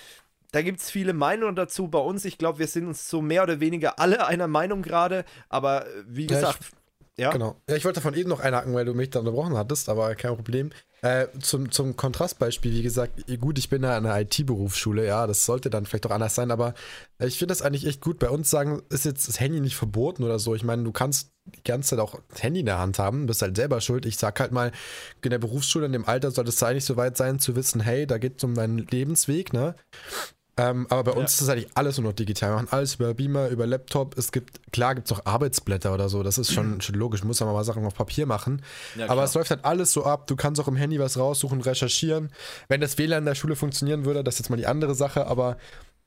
da 0.52 0.62
gibt 0.62 0.80
es 0.80 0.90
viele 0.90 1.14
Meinungen 1.14 1.56
dazu 1.56 1.88
bei 1.88 2.00
uns. 2.00 2.26
Ich 2.26 2.38
glaube, 2.38 2.60
wir 2.60 2.68
sind 2.68 2.88
uns 2.88 3.10
so 3.10 3.22
mehr 3.22 3.44
oder 3.44 3.60
weniger 3.60 4.00
alle 4.00 4.26
einer 4.26 4.48
Meinung 4.48 4.82
gerade. 4.82 5.26
Aber 5.50 5.86
äh, 5.86 6.04
wie 6.08 6.28
gesagt, 6.28 6.72
Ja. 7.20 7.32
Genau. 7.32 7.58
Ja, 7.70 7.76
ich 7.76 7.84
wollte 7.84 8.00
von 8.00 8.14
eben 8.14 8.30
noch 8.30 8.40
einhaken, 8.40 8.74
weil 8.74 8.86
du 8.86 8.94
mich 8.94 9.10
da 9.10 9.20
unterbrochen 9.20 9.58
hattest, 9.58 9.90
aber 9.90 10.16
kein 10.16 10.36
Problem. 10.36 10.72
Äh, 11.02 11.28
zum, 11.40 11.72
zum 11.72 11.96
Kontrastbeispiel, 11.96 12.74
wie 12.74 12.82
gesagt, 12.82 13.26
gut, 13.40 13.58
ich 13.58 13.70
bin 13.70 13.84
ja 13.84 13.98
in 13.98 14.06
einer 14.06 14.20
IT-Berufsschule, 14.20 15.06
ja, 15.06 15.28
das 15.28 15.46
sollte 15.46 15.70
dann 15.70 15.86
vielleicht 15.86 16.06
auch 16.06 16.12
anders 16.12 16.36
sein, 16.36 16.52
aber 16.52 16.74
ich 17.20 17.38
finde 17.38 17.54
das 17.54 17.62
eigentlich 17.62 17.86
echt 17.86 18.02
gut. 18.02 18.20
Bei 18.20 18.30
uns 18.30 18.50
sagen, 18.50 18.82
ist 18.90 19.06
jetzt 19.06 19.28
das 19.28 19.40
Handy 19.40 19.60
nicht 19.60 19.76
verboten 19.76 20.24
oder 20.24 20.40
so. 20.40 20.56
Ich 20.56 20.64
meine, 20.64 20.84
du 20.84 20.92
kannst 20.92 21.32
die 21.46 21.64
ganze 21.64 21.92
Zeit 21.92 22.00
auch 22.00 22.20
das 22.30 22.44
Handy 22.44 22.62
in 22.62 22.66
der 22.66 22.80
Hand 22.80 23.00
haben, 23.00 23.26
bist 23.26 23.42
halt 23.42 23.56
selber 23.56 23.82
schuld. 23.82 24.06
Ich 24.06 24.18
sag 24.18 24.40
halt 24.40 24.52
mal, 24.52 24.72
in 25.24 25.30
der 25.30 25.40
Berufsschule, 25.40 25.86
in 25.86 25.94
dem 25.94 26.06
Alter 26.06 26.32
solltest 26.32 26.62
du 26.62 26.66
eigentlich 26.66 26.86
so 26.86 26.98
weit 26.98 27.18
sein, 27.18 27.40
zu 27.40 27.56
wissen, 27.56 27.82
hey, 27.82 28.06
da 28.06 28.18
geht 28.18 28.38
es 28.38 28.44
um 28.44 28.56
deinen 28.56 28.80
Lebensweg, 28.80 29.54
ne? 29.54 29.76
Ähm, 30.60 30.88
aber 30.90 31.06
bei 31.06 31.12
uns 31.14 31.32
ist 31.32 31.42
das 31.42 31.50
eigentlich 31.50 31.70
alles 31.76 31.98
nur 31.98 32.10
noch 32.10 32.16
digital. 32.16 32.52
Wir 32.52 32.56
machen 32.56 32.68
alles 32.72 32.96
über 32.96 33.14
Beamer, 33.14 33.48
über 33.48 33.66
Laptop. 33.66 34.18
Es 34.18 34.34
gibt, 34.34 34.60
klar 34.74 34.94
gibt 34.94 35.10
es 35.10 35.18
auch 35.18 35.26
Arbeitsblätter 35.26 35.94
oder 35.94 36.10
so. 36.10 36.22
Das 36.22 36.38
ist 36.38 36.52
schon, 36.52 36.82
schon 36.82 36.96
logisch. 36.96 37.24
Muss 37.24 37.40
man 37.40 37.54
mal 37.54 37.64
Sachen 37.64 37.86
auf 37.86 37.96
Papier 37.96 38.26
machen. 38.26 38.62
Ja, 38.98 39.10
aber 39.10 39.24
es 39.24 39.34
läuft 39.34 39.52
halt 39.52 39.64
alles 39.64 39.94
so 39.94 40.04
ab. 40.04 40.28
Du 40.28 40.36
kannst 40.36 40.60
auch 40.60 40.68
im 40.68 40.76
Handy 40.76 41.00
was 41.00 41.18
raussuchen, 41.18 41.62
recherchieren. 41.62 42.30
Wenn 42.68 42.82
das 42.82 42.98
WLAN 42.98 43.20
in 43.20 43.26
der 43.26 43.36
Schule 43.36 43.56
funktionieren 43.56 44.04
würde, 44.04 44.24
das 44.24 44.36
ist 44.36 44.40
jetzt 44.40 44.50
mal 44.50 44.58
die 44.58 44.68
andere 44.68 44.96
Sache. 44.96 45.28
Aber 45.28 45.58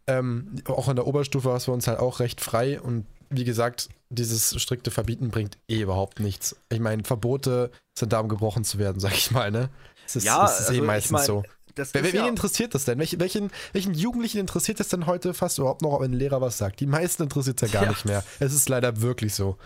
ähm, 0.06 0.56
auch 0.66 0.88
in 0.88 0.96
der 0.96 1.06
Oberstufe 1.06 1.48
war 1.48 1.56
es 1.56 1.64
für 1.64 1.72
uns 1.72 1.86
halt 1.86 1.98
auch 1.98 2.20
recht 2.20 2.42
frei. 2.42 2.78
Und 2.78 3.06
wie 3.30 3.44
gesagt, 3.44 3.88
dieses 4.10 4.60
strikte 4.60 4.90
Verbieten 4.90 5.30
bringt 5.30 5.56
eh 5.68 5.80
überhaupt 5.80 6.20
nichts. 6.20 6.56
Ich 6.68 6.80
meine, 6.80 7.04
Verbote 7.04 7.70
sind 7.94 8.12
da, 8.12 8.20
um 8.20 8.28
gebrochen 8.28 8.64
zu 8.64 8.78
werden, 8.78 9.00
sag 9.00 9.14
ich 9.14 9.30
mal, 9.30 9.50
ne? 9.50 9.70
Es 10.06 10.16
ist, 10.16 10.24
Ja, 10.24 10.44
es 10.44 10.52
ist 10.52 10.60
also 10.68 10.72
eh 10.72 10.76
ich 10.76 10.82
meistens 10.82 11.12
mein, 11.12 11.26
so. 11.26 11.42
Das 11.74 11.94
Wer, 11.94 12.02
ist 12.02 12.12
wen 12.12 12.20
ja, 12.24 12.28
interessiert 12.28 12.74
das 12.74 12.84
denn? 12.84 12.98
Welchen, 12.98 13.18
welchen, 13.20 13.50
welchen 13.72 13.94
Jugendlichen 13.94 14.38
interessiert 14.38 14.78
es 14.80 14.88
denn 14.88 15.06
heute 15.06 15.32
fast 15.34 15.58
überhaupt 15.58 15.82
noch, 15.82 15.92
ob 15.92 16.02
ein 16.02 16.12
Lehrer 16.12 16.40
was 16.40 16.58
sagt? 16.58 16.80
Die 16.80 16.86
meisten 16.86 17.22
interessiert 17.22 17.62
es 17.62 17.72
ja 17.72 17.80
gar 17.80 17.84
Ja. 17.84 17.90
nicht 17.90 18.04
mehr. 18.04 18.22
Es 18.40 18.52
ist 18.52 18.68
leider 18.68 19.00
wirklich 19.00 19.34
so. 19.34 19.56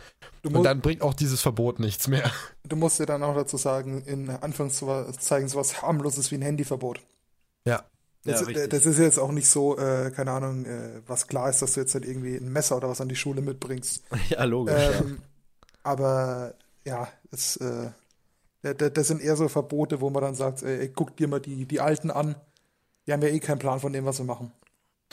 Du, 0.43 0.49
Und 0.49 0.55
musst, 0.55 0.67
dann 0.67 0.81
bringt 0.81 1.03
auch 1.03 1.15
dieses 1.15 1.43
Verbot 1.43 1.81
nichts 1.81 2.07
mehr. 2.09 2.31
du 2.65 2.77
musst 2.77 3.01
dir 3.01 3.07
dann 3.07 3.23
auch 3.23 3.35
dazu 3.35 3.57
sagen, 3.57 4.03
in 4.05 4.31
Anführungszeichen 4.31 5.49
sowas 5.49 5.83
harmloses 5.83 6.31
wie 6.31 6.37
ein 6.37 6.43
Handyverbot. 6.43 7.01
Ja. 7.65 7.85
Das, 8.25 8.41
Ja, 8.41 8.47
richtig. 8.47 8.71
das 8.71 8.87
ist 8.87 8.99
jetzt 8.99 9.19
auch 9.19 9.31
nicht 9.33 9.49
so, 9.49 9.79
äh, 9.79 10.11
keine 10.11 10.33
Ahnung, 10.33 10.65
äh, 10.65 11.01
was 11.07 11.27
klar 11.29 11.49
ist, 11.49 11.63
dass 11.63 11.75
du 11.75 11.81
jetzt 11.81 11.95
halt 11.95 12.05
irgendwie 12.05 12.37
ein 12.37 12.53
Messer 12.53 12.77
oder 12.77 12.89
was 12.89 13.01
an 13.01 13.09
die 13.09 13.17
Schule 13.17 13.41
mitbringst. 13.41 14.03
ja, 14.31 14.45
logisch. 14.45 14.75
ja. 14.75 14.99
Ähm, 15.01 15.19
aber 15.83 16.55
ja, 16.85 17.09
es, 17.31 17.57
äh, 17.59 17.91
das 18.75 19.09
sind 19.09 19.23
eher 19.23 19.37
so 19.37 19.49
Verbote, 19.49 20.01
wo 20.01 20.11
man 20.11 20.23
dann 20.23 20.35
sagt, 20.35 20.63
ey, 20.63 20.89
guck 20.89 21.17
dir 21.17 21.29
mal 21.29 21.41
die, 21.41 21.67
die 21.67 21.81
Alten 21.81 22.11
an. 22.11 22.37
Die 23.07 23.13
haben 23.13 23.23
ja 23.23 23.29
eh 23.29 23.39
keinen 23.39 23.59
Plan 23.59 23.81
von 23.81 23.93
dem, 23.93 24.05
was 24.05 24.19
wir 24.19 24.25
machen. 24.25 24.53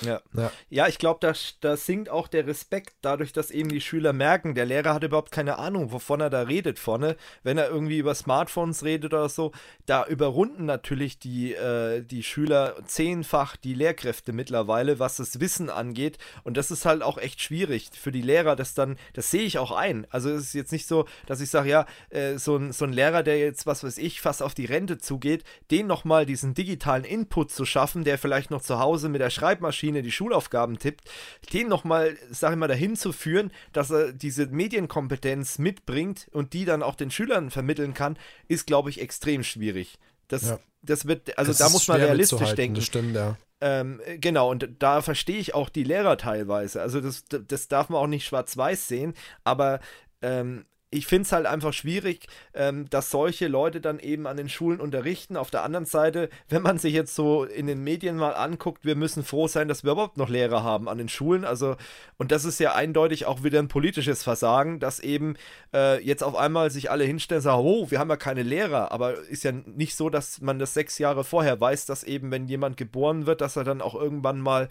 Ja. 0.02 0.22
Ja. 0.36 0.52
ja, 0.70 0.88
ich 0.88 0.98
glaube, 0.98 1.20
da, 1.22 1.34
da 1.62 1.78
sinkt 1.78 2.10
auch 2.10 2.28
der 2.28 2.48
Respekt 2.48 2.96
dadurch, 3.02 3.32
dass 3.32 3.52
eben 3.52 3.70
die 3.70 3.80
Schüler 3.80 4.12
merken, 4.12 4.56
der 4.56 4.66
Lehrer 4.66 4.96
hat 4.96 5.04
überhaupt 5.04 5.32
keine 5.32 5.60
Ahnung, 5.60 5.92
wovon 5.92 6.20
er 6.20 6.32
da 6.32 6.42
redet 6.42 6.80
vorne. 6.80 7.16
Wenn 7.44 7.60
er 7.60 7.70
irgendwie 7.70 8.00
über 8.00 8.16
Smartphones 8.16 8.84
redet 8.84 9.14
oder 9.14 9.30
so, 9.30 9.52
da 9.86 10.06
überrunden 10.08 10.66
natürlich 10.66 11.20
die, 11.20 11.54
äh, 11.54 12.02
die 12.02 12.24
Schüler 12.24 12.76
zehnfach 12.86 13.56
die 13.56 13.76
Lehrkräfte 13.76 14.34
mittlerweile, 14.34 14.98
was 14.98 15.18
das 15.18 15.40
Wissen 15.40 15.70
angeht. 15.70 16.18
Und 16.44 16.58
das 16.58 16.72
ist 16.72 16.86
halt 16.86 17.04
auch 17.04 17.20
echt 17.20 17.42
schwierig 17.42 17.92
für 17.94 18.12
die 18.12 18.24
Lehrer, 18.24 18.56
das 18.56 18.74
dann, 18.74 18.98
das 19.14 19.30
sehe 19.30 19.44
ich 19.44 19.60
auch 19.60 19.72
ein. 19.72 20.08
Also 20.10 20.32
es 20.32 20.46
ist 20.46 20.54
jetzt 20.54 20.72
nicht 20.72 20.88
so, 20.88 21.06
dass 21.28 21.40
ich 21.40 21.52
sage, 21.52 21.70
ja, 21.70 21.86
äh, 22.10 22.40
so, 22.40 22.58
ein, 22.58 22.72
so 22.72 22.86
ein 22.86 22.94
Lehrer, 22.94 23.22
der 23.22 23.38
jetzt, 23.38 23.68
was 23.68 23.84
weiß 23.84 24.00
ich, 24.00 24.22
fast 24.22 24.42
auf 24.42 24.56
die 24.56 24.66
Rente 24.66 24.98
zugeht, 24.98 25.44
den 25.70 25.86
nochmal 25.86 26.26
diesen 26.26 26.56
digitalen 26.56 27.04
Input 27.04 27.52
zu 27.52 27.64
schaffen, 27.64 28.04
der 28.04 28.18
vielleicht 28.18 28.50
noch 28.50 28.62
zu 28.62 28.80
Hause 28.80 29.08
mit 29.08 29.22
der 29.22 29.30
Schreibmaschine 29.30 29.83
die 29.92 30.12
Schulaufgaben 30.12 30.80
tippt, 30.80 31.10
den 31.52 31.68
nochmal, 31.68 32.18
sag 32.32 32.52
ich 32.52 32.58
mal, 32.58 32.68
dahin 32.68 32.96
zu 32.96 33.12
führen, 33.12 33.52
dass 33.74 33.92
er 33.92 34.14
diese 34.14 34.48
Medienkompetenz 34.48 35.60
mitbringt 35.60 36.28
und 36.32 36.54
die 36.54 36.66
dann 36.66 36.84
auch 36.84 36.96
den 36.96 37.12
Schülern 37.12 37.52
vermitteln 37.52 37.94
kann, 37.94 38.18
ist, 38.48 38.66
glaube 38.68 38.90
ich, 38.90 39.02
extrem 39.02 39.44
schwierig. 39.44 40.00
Das, 40.28 40.44
Ja. 40.44 40.60
das 40.82 41.06
wird, 41.08 41.38
also 41.38 41.52
Das 41.52 41.58
da 41.58 41.70
muss 41.70 41.88
man 41.88 42.00
realistisch 42.00 42.54
denken. 42.54 42.76
Das 42.76 42.86
stimmt, 42.86 43.16
ja. 43.16 43.38
Ähm, 43.62 44.02
genau, 44.20 44.50
und 44.52 44.68
da 44.80 45.02
verstehe 45.02 45.38
ich 45.38 45.54
auch 45.54 45.70
die 45.70 45.84
Lehrer 45.84 46.18
teilweise. 46.18 46.82
Also 46.82 47.00
das, 47.00 47.24
das 47.30 47.68
darf 47.70 47.90
man 47.90 48.02
auch 48.02 48.08
nicht 48.08 48.26
schwarz-weiß 48.26 48.88
sehen, 48.90 49.14
aber 49.46 49.80
ähm, 50.22 50.66
ich 50.94 51.08
finde 51.08 51.24
es 51.24 51.32
halt 51.32 51.46
einfach 51.48 51.74
schwierig, 51.74 52.28
ähm, 52.54 52.90
dass 52.90 53.10
solche 53.10 53.48
Leute 53.48 53.82
dann 53.82 54.00
eben 54.00 54.28
an 54.28 54.38
den 54.38 54.48
Schulen 54.48 54.80
unterrichten. 54.80 55.38
Auf 55.38 55.50
der 55.50 55.64
anderen 55.64 55.86
Seite, 55.86 56.30
wenn 56.50 56.62
man 56.62 56.78
sich 56.78 56.94
jetzt 56.94 57.16
so 57.16 57.46
in 57.46 57.66
den 57.68 57.84
Medien 57.84 58.16
mal 58.16 58.34
anguckt, 58.34 58.86
wir 58.86 58.96
müssen 58.96 59.24
froh 59.24 59.48
sein, 59.48 59.68
dass 59.68 59.84
wir 59.84 59.94
überhaupt 59.94 60.18
noch 60.18 60.30
Lehrer 60.30 60.64
haben 60.64 60.88
an 60.88 61.00
den 61.00 61.10
Schulen. 61.10 61.46
Also, 61.46 61.76
und 62.18 62.32
das 62.32 62.46
ist 62.46 62.60
ja 62.60 62.76
eindeutig 62.76 63.26
auch 63.26 63.44
wieder 63.44 63.60
ein 63.60 63.68
politisches 63.70 64.24
Versagen, 64.24 64.80
dass 64.80 65.00
eben 65.00 65.36
äh, 65.74 66.00
jetzt 66.04 66.24
auf 66.24 66.36
einmal 66.36 66.70
sich 66.70 66.92
alle 66.92 67.06
hinstellen 67.06 67.40
und 67.40 67.44
sagen, 67.44 67.62
oh, 67.64 67.90
wir 67.90 67.98
haben 68.00 68.10
ja 68.10 68.18
keine 68.18 68.44
Lehrer. 68.44 68.92
Aber 68.92 69.16
ist 69.18 69.44
ja 69.44 69.52
nicht 69.52 69.96
so, 69.96 70.10
dass 70.12 70.42
man 70.42 70.60
das 70.60 70.76
sechs 70.76 71.00
Jahre 71.00 71.24
vorher 71.24 71.60
weiß, 71.60 71.88
dass 71.88 72.04
eben, 72.04 72.30
wenn 72.30 72.48
jemand 72.48 72.78
geboren 72.78 73.26
wird, 73.26 73.42
dass 73.42 73.56
er 73.56 73.64
dann 73.64 73.82
auch 73.82 73.96
irgendwann 73.96 74.40
mal 74.40 74.70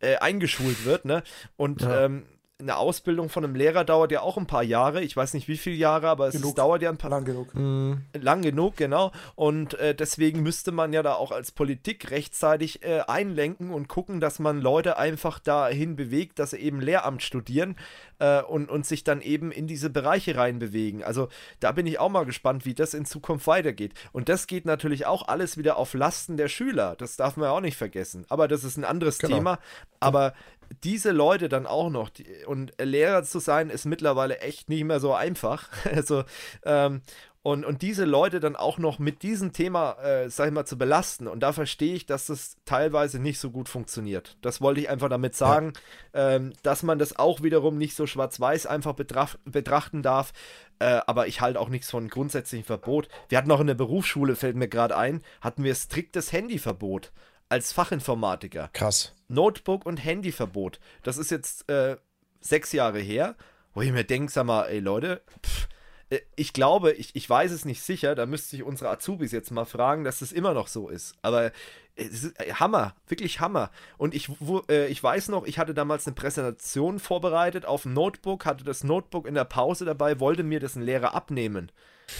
äh, 0.00 0.16
eingeschult 0.16 0.84
wird, 0.84 1.04
ne? 1.04 1.22
Und 1.56 1.82
Ja. 1.82 2.04
ähm, 2.04 2.24
eine 2.60 2.76
Ausbildung 2.76 3.28
von 3.30 3.44
einem 3.44 3.56
Lehrer 3.56 3.84
dauert 3.84 4.12
ja 4.12 4.20
auch 4.20 4.36
ein 4.36 4.46
paar 4.46 4.62
Jahre. 4.62 5.02
Ich 5.02 5.16
weiß 5.16 5.34
nicht, 5.34 5.48
wie 5.48 5.56
viele 5.56 5.74
Jahre, 5.74 6.08
aber 6.08 6.28
es 6.28 6.34
Genug. 6.36 6.54
dauert 6.54 6.82
ja 6.82 6.88
ein 6.88 6.96
paar 6.98 7.10
Lang 7.10 7.24
genug. 7.24 7.52
Mhm. 7.52 8.02
lang 8.12 8.42
genug, 8.42 8.76
genau. 8.76 9.10
Und 9.34 9.74
äh, 9.74 9.92
deswegen 9.92 10.42
müsste 10.44 10.70
man 10.70 10.92
ja 10.92 11.02
da 11.02 11.14
auch 11.14 11.32
als 11.32 11.50
Politik 11.50 12.12
rechtzeitig 12.12 12.84
äh, 12.84 13.00
einlenken 13.08 13.70
und 13.70 13.88
gucken, 13.88 14.20
dass 14.20 14.38
man 14.38 14.60
Leute 14.60 14.96
einfach 14.98 15.40
dahin 15.40 15.96
bewegt, 15.96 16.38
dass 16.38 16.50
sie 16.50 16.58
eben 16.58 16.80
Lehramt 16.80 17.24
studieren 17.24 17.74
äh, 18.20 18.40
und, 18.42 18.70
und 18.70 18.86
sich 18.86 19.02
dann 19.02 19.20
eben 19.20 19.50
in 19.50 19.66
diese 19.66 19.90
Bereiche 19.90 20.36
reinbewegen. 20.36 21.02
Also 21.02 21.28
da 21.58 21.72
bin 21.72 21.86
ich 21.88 21.98
auch 21.98 22.08
mal 22.08 22.24
gespannt, 22.24 22.64
wie 22.64 22.74
das 22.74 22.94
in 22.94 23.04
Zukunft 23.04 23.48
weitergeht. 23.48 23.94
Und 24.12 24.28
das 24.28 24.46
geht 24.46 24.64
natürlich 24.64 25.06
auch 25.06 25.26
alles 25.26 25.58
wieder 25.58 25.76
auf 25.76 25.92
Lasten 25.92 26.36
der 26.36 26.48
Schüler. 26.48 26.94
Das 26.98 27.16
darf 27.16 27.36
man 27.36 27.48
ja 27.48 27.52
auch 27.52 27.60
nicht 27.60 27.76
vergessen. 27.76 28.24
Aber 28.28 28.46
das 28.46 28.62
ist 28.62 28.76
ein 28.76 28.84
anderes 28.84 29.18
Genau. 29.18 29.34
Thema. 29.34 29.58
Aber 29.98 30.34
diese 30.82 31.10
Leute 31.10 31.48
dann 31.48 31.66
auch 31.66 31.90
noch, 31.90 32.08
die, 32.08 32.26
und 32.46 32.72
Lehrer 32.80 33.22
zu 33.24 33.38
sein, 33.38 33.70
ist 33.70 33.84
mittlerweile 33.84 34.38
echt 34.38 34.68
nicht 34.68 34.84
mehr 34.84 35.00
so 35.00 35.14
einfach. 35.14 35.68
Also, 35.94 36.24
ähm, 36.64 37.02
und, 37.42 37.66
und 37.66 37.82
diese 37.82 38.06
Leute 38.06 38.40
dann 38.40 38.56
auch 38.56 38.78
noch 38.78 38.98
mit 38.98 39.22
diesem 39.22 39.52
Thema, 39.52 39.98
äh, 40.02 40.30
sag 40.30 40.46
ich 40.46 40.52
mal, 40.54 40.64
zu 40.64 40.78
belasten. 40.78 41.28
Und 41.28 41.40
da 41.40 41.52
verstehe 41.52 41.94
ich, 41.94 42.06
dass 42.06 42.26
das 42.26 42.56
teilweise 42.64 43.18
nicht 43.18 43.38
so 43.38 43.50
gut 43.50 43.68
funktioniert. 43.68 44.38
Das 44.40 44.62
wollte 44.62 44.80
ich 44.80 44.88
einfach 44.88 45.10
damit 45.10 45.36
sagen, 45.36 45.74
ähm, 46.14 46.54
dass 46.62 46.82
man 46.82 46.98
das 46.98 47.18
auch 47.18 47.42
wiederum 47.42 47.76
nicht 47.76 47.96
so 47.96 48.06
schwarz-weiß 48.06 48.64
einfach 48.64 48.94
betraf- 48.94 49.36
betrachten 49.44 50.02
darf. 50.02 50.32
Äh, 50.78 51.02
aber 51.06 51.26
ich 51.26 51.42
halte 51.42 51.60
auch 51.60 51.68
nichts 51.68 51.90
von 51.90 52.08
grundsätzlichem 52.08 52.64
Verbot. 52.64 53.08
Wir 53.28 53.36
hatten 53.36 53.50
auch 53.50 53.60
in 53.60 53.66
der 53.66 53.74
Berufsschule, 53.74 54.36
fällt 54.36 54.56
mir 54.56 54.68
gerade 54.68 54.96
ein, 54.96 55.22
hatten 55.42 55.64
wir 55.64 55.74
striktes 55.74 56.32
Handyverbot 56.32 57.12
als 57.50 57.74
Fachinformatiker. 57.74 58.70
Krass. 58.72 59.12
Notebook 59.34 59.84
und 59.86 59.98
Handyverbot. 59.98 60.80
Das 61.02 61.18
ist 61.18 61.30
jetzt 61.30 61.68
äh, 61.68 61.96
sechs 62.40 62.72
Jahre 62.72 63.00
her, 63.00 63.34
wo 63.74 63.82
ich 63.82 63.92
mir 63.92 64.04
denke, 64.04 64.32
sag 64.32 64.46
mal, 64.46 64.64
ey 64.66 64.80
Leute, 64.80 65.22
pff, 65.44 65.68
äh, 66.10 66.20
ich 66.36 66.52
glaube, 66.52 66.92
ich, 66.92 67.14
ich 67.14 67.28
weiß 67.28 67.50
es 67.52 67.64
nicht 67.64 67.82
sicher, 67.82 68.14
da 68.14 68.26
müsste 68.26 68.56
ich 68.56 68.62
unsere 68.62 68.90
Azubis 68.90 69.32
jetzt 69.32 69.50
mal 69.50 69.64
fragen, 69.64 70.04
dass 70.04 70.22
es 70.22 70.32
immer 70.32 70.54
noch 70.54 70.68
so 70.68 70.88
ist. 70.88 71.14
Aber 71.22 71.52
es 71.96 72.24
ist 72.24 72.40
äh, 72.40 72.52
Hammer, 72.54 72.94
wirklich 73.08 73.40
Hammer. 73.40 73.70
Und 73.98 74.14
ich, 74.14 74.28
wo, 74.40 74.62
äh, 74.68 74.86
ich 74.88 75.02
weiß 75.02 75.28
noch, 75.28 75.44
ich 75.46 75.58
hatte 75.58 75.74
damals 75.74 76.06
eine 76.06 76.14
Präsentation 76.14 76.98
vorbereitet 76.98 77.64
auf 77.66 77.82
dem 77.82 77.92
Notebook, 77.94 78.46
hatte 78.46 78.64
das 78.64 78.84
Notebook 78.84 79.26
in 79.26 79.34
der 79.34 79.44
Pause 79.44 79.84
dabei, 79.84 80.20
wollte 80.20 80.42
mir 80.42 80.60
das 80.60 80.76
ein 80.76 80.82
Lehrer 80.82 81.14
abnehmen. 81.14 81.70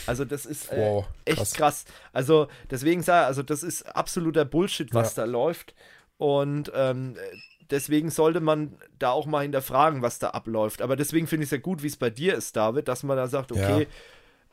Also 0.07 0.25
das 0.25 0.47
ist 0.47 0.73
äh, 0.73 0.79
Wow, 0.79 1.07
echt 1.27 1.37
krass. 1.37 1.53
krass. 1.55 1.85
Also 2.13 2.49
deswegen 2.71 3.03
sage 3.03 3.27
also 3.27 3.43
das 3.43 3.63
ist 3.63 3.83
absoluter 3.83 4.45
Bullshit, 4.47 4.95
was 4.95 5.15
da 5.15 5.25
läuft. 5.25 5.75
Und 6.19 6.71
ähm, 6.75 7.17
deswegen 7.71 8.11
sollte 8.11 8.41
man 8.41 8.77
da 8.99 9.11
auch 9.11 9.27
mal 9.27 9.43
hinterfragen, 9.43 10.03
was 10.03 10.19
da 10.19 10.31
abläuft. 10.31 10.83
Aber 10.83 10.97
deswegen 10.97 11.27
finde 11.27 11.45
ich 11.45 11.49
es 11.49 11.53
ja 11.53 11.59
gut, 11.59 11.83
wie 11.83 11.89
es 11.89 11.97
bei 11.97 12.11
dir 12.11 12.35
ist, 12.35 12.57
David, 12.57 12.89
dass 12.89 13.03
man 13.03 13.17
da 13.17 13.27
sagt, 13.27 13.53
okay, 13.53 13.87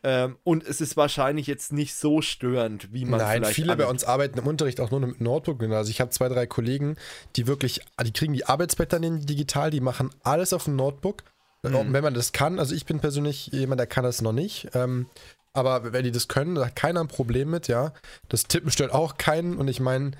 ähm, 0.03 0.37
und 0.43 0.65
es 0.65 0.81
ist 0.81 0.97
wahrscheinlich 0.97 1.45
jetzt 1.45 1.71
nicht 1.71 1.93
so 1.93 2.21
störend, 2.21 2.91
wie 2.91 3.05
man 3.05 3.19
Nein, 3.19 3.41
vielleicht 3.41 3.55
viele 3.55 3.77
bei 3.77 3.85
uns 3.85 4.03
arbeiten 4.03 4.39
im 4.39 4.47
Unterricht 4.47 4.79
auch 4.79 4.89
nur 4.89 4.99
mit 4.99 5.21
Notebook. 5.21 5.61
Also 5.71 5.91
ich 5.91 6.01
habe 6.01 6.09
zwei, 6.09 6.27
drei 6.27 6.47
Kollegen, 6.47 6.95
die 7.35 7.45
wirklich, 7.45 7.81
die 8.03 8.11
kriegen 8.11 8.33
die 8.33 8.45
Arbeitsblätter 8.45 8.97
in 8.97 9.25
digital, 9.25 9.69
die 9.69 9.81
machen 9.81 10.09
alles 10.23 10.53
auf 10.53 10.63
dem 10.63 10.75
Notebook. 10.75 11.23
Mhm. 11.61 11.93
Wenn 11.93 12.03
man 12.03 12.15
das 12.15 12.31
kann, 12.31 12.57
also 12.57 12.73
ich 12.73 12.87
bin 12.87 12.99
persönlich 12.99 13.47
jemand, 13.47 13.79
der 13.79 13.85
kann 13.85 14.03
das 14.03 14.23
noch 14.23 14.33
nicht. 14.33 14.69
Ähm, 14.73 15.05
aber 15.53 15.93
wenn 15.93 16.03
die 16.03 16.11
das 16.11 16.27
können, 16.27 16.55
da 16.55 16.65
hat 16.65 16.75
keiner 16.75 17.01
ein 17.01 17.07
Problem 17.07 17.51
mit, 17.51 17.67
ja. 17.67 17.93
Das 18.29 18.45
Tippen 18.45 18.71
stört 18.71 18.91
auch 18.93 19.17
keinen. 19.17 19.57
Und 19.57 19.67
ich 19.67 19.79
meine, 19.79 20.11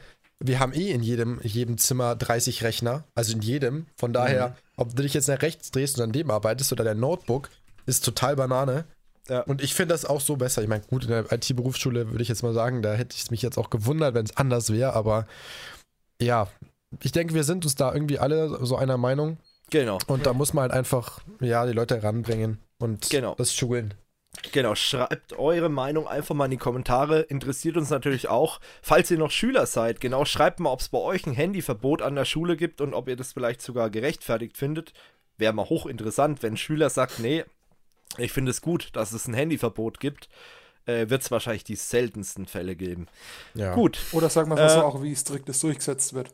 wir 0.44 0.60
haben 0.60 0.74
eh 0.74 0.92
in 0.92 1.04
jedem, 1.04 1.39
jedem 1.44 1.78
Zimmer 1.78 2.16
30 2.16 2.64
Rechner, 2.64 3.04
also 3.16 3.34
in 3.34 3.42
jedem. 3.42 3.86
Von 3.96 4.14
daher, 4.14 4.50
Mhm. 4.50 4.54
ob 4.78 4.96
du 4.96 5.04
dich 5.04 5.14
jetzt 5.14 5.28
nach 5.28 5.42
rechts 5.42 5.72
drehst 5.72 5.98
und 5.98 6.04
an 6.04 6.12
dem 6.12 6.30
arbeitest 6.32 6.72
oder 6.72 6.84
dein 6.84 7.00
Notebook, 7.00 7.50
ist 7.86 8.04
total 8.06 8.36
Banane. 8.36 8.86
Ja. 9.30 9.42
Und 9.42 9.62
ich 9.62 9.74
finde 9.76 9.94
das 9.94 10.04
auch 10.06 10.20
so 10.20 10.36
besser. 10.36 10.62
Ich 10.62 10.68
meine, 10.68 10.84
gut, 10.89 11.04
in 11.04 11.10
der 11.10 11.32
IT-Berufsschule 11.32 12.10
würde 12.12 12.24
ich 12.24 12.30
jetzt 12.30 12.44
mal 12.44 12.54
sagen, 12.54 12.82
da 12.82 12.94
hätte 12.94 13.16
ich 13.16 13.30
mich 13.32 13.42
jetzt 13.42 13.58
auch 13.58 13.70
gewundert, 13.70 14.14
wenn 14.16 14.26
es 14.26 14.36
anders 14.36 14.72
wäre, 14.74 14.94
aber 14.94 15.28
ja, 16.22 16.48
ich 17.02 17.12
denke, 17.12 17.34
wir 17.34 17.44
sind 17.44 17.64
uns 17.66 17.76
da 17.76 17.94
irgendwie 17.94 18.20
alle 18.20 18.66
so 18.66 18.76
einer 18.76 18.98
Meinung 18.98 19.38
Genau. 19.70 20.00
und 20.08 20.26
da 20.26 20.34
muss 20.34 20.54
man 20.54 20.64
halt 20.64 20.72
einfach, 20.74 21.20
ja, 21.39 21.66
die 21.66 21.72
Leute 21.74 22.02
ranbringen 22.04 22.58
und 22.80 23.10
Genau. 23.10 23.36
das 23.36 23.54
schulen. 23.54 23.94
Genau, 24.54 24.76
schreibt 24.76 25.34
eure 25.34 25.70
Meinung 25.70 26.08
einfach 26.08 26.34
mal 26.34 26.46
in 26.46 26.52
die 26.52 26.58
Kommentare. 26.58 27.22
Interessiert 27.22 27.76
uns 27.78 27.90
natürlich 27.90 28.30
auch, 28.30 28.60
falls 28.82 29.12
ihr 29.12 29.18
noch 29.18 29.32
Schüler 29.32 29.66
seid. 29.66 30.00
Genau, 30.00 30.24
schreibt 30.26 30.60
mal, 30.60 30.72
ob 30.72 30.80
es 30.80 30.90
bei 30.90 30.98
euch 30.98 31.26
ein 31.28 31.34
Handyverbot 31.34 32.02
an 32.02 32.16
der 32.16 32.26
Schule 32.26 32.56
gibt 32.56 32.80
und 32.82 32.94
ob 32.94 33.10
ihr 33.10 33.18
das 33.18 33.34
vielleicht 33.34 33.62
sogar 33.62 33.90
gerechtfertigt 33.90 34.58
findet. 34.58 34.94
Wäre 35.38 35.54
mal 35.54 35.68
hochinteressant, 35.68 36.44
wenn 36.44 36.54
ein 36.54 36.58
Schüler 36.58 36.90
sagt, 36.90 37.20
nee, 37.20 37.44
ich 38.18 38.32
finde 38.32 38.52
es 38.52 38.62
gut, 38.62 38.90
dass 38.94 39.12
es 39.12 39.28
ein 39.28 39.34
Handyverbot 39.34 40.00
gibt. 40.00 40.30
Äh, 40.86 41.10
Wird 41.10 41.22
es 41.22 41.32
wahrscheinlich 41.32 41.64
die 41.64 41.76
seltensten 41.76 42.46
Fälle 42.46 42.76
geben. 42.76 43.08
Ja. 43.54 43.76
Gut. 43.76 44.00
Oder 44.14 44.30
sagen 44.30 44.50
wir 44.50 44.56
mal 44.56 44.70
so 44.70 44.82
auch, 44.82 45.04
wie 45.04 45.16
strikt 45.16 45.48
das 45.50 45.60
durchgesetzt 45.60 46.14
wird. 46.14 46.30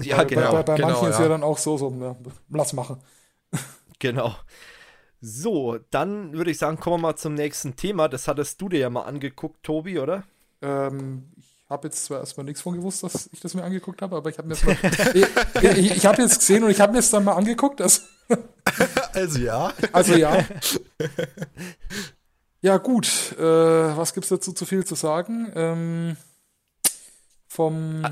Ja, 0.00 0.18
Weil 0.18 0.26
genau. 0.26 0.52
Bei, 0.52 0.56
bei, 0.56 0.62
bei 0.62 0.76
genau, 0.76 0.88
manchen 0.88 1.08
ist 1.10 1.18
ja. 1.18 1.22
ja 1.24 1.28
dann 1.28 1.42
auch 1.42 1.58
so, 1.58 1.76
so, 1.76 1.90
ja, 2.00 2.16
lass 2.50 2.72
machen. 2.72 3.00
Genau. 3.98 4.34
So, 5.20 5.78
dann 5.90 6.32
würde 6.32 6.50
ich 6.50 6.58
sagen, 6.58 6.78
kommen 6.78 6.96
wir 6.96 7.08
mal 7.08 7.16
zum 7.16 7.34
nächsten 7.34 7.76
Thema. 7.76 8.08
Das 8.08 8.28
hattest 8.28 8.60
du 8.60 8.68
dir 8.68 8.80
ja 8.80 8.90
mal 8.90 9.02
angeguckt, 9.02 9.62
Tobi, 9.62 9.98
oder? 9.98 10.24
Ähm, 10.62 11.24
ich 11.36 11.70
habe 11.70 11.88
jetzt 11.88 12.04
zwar 12.04 12.20
erstmal 12.20 12.44
nichts 12.44 12.60
von 12.60 12.74
gewusst, 12.74 13.02
dass 13.02 13.28
ich 13.32 13.40
das 13.40 13.54
mir 13.54 13.64
angeguckt 13.64 14.02
habe, 14.02 14.16
aber 14.16 14.30
ich 14.30 14.38
habe 14.38 14.48
mir 14.48 14.54
jetzt 14.62 14.64
mal, 14.66 14.76
ich, 15.14 15.78
ich, 15.78 15.96
ich 15.96 16.06
habe 16.06 16.22
jetzt 16.22 16.38
gesehen 16.38 16.64
und 16.64 16.70
ich 16.70 16.80
habe 16.80 16.92
mir 16.92 16.98
es 17.00 17.10
dann 17.10 17.24
mal 17.24 17.34
angeguckt. 17.34 17.80
Das, 17.80 18.02
Also 19.12 19.38
ja. 19.38 19.72
also 19.92 20.14
ja. 20.14 20.44
Ja 22.60 22.78
gut, 22.78 23.32
äh, 23.38 23.42
was 23.42 24.12
gibt's 24.12 24.28
dazu 24.28 24.52
zu 24.52 24.66
viel 24.66 24.84
zu 24.84 24.94
sagen? 24.94 25.52
Ähm, 25.54 26.16
vom, 27.46 28.04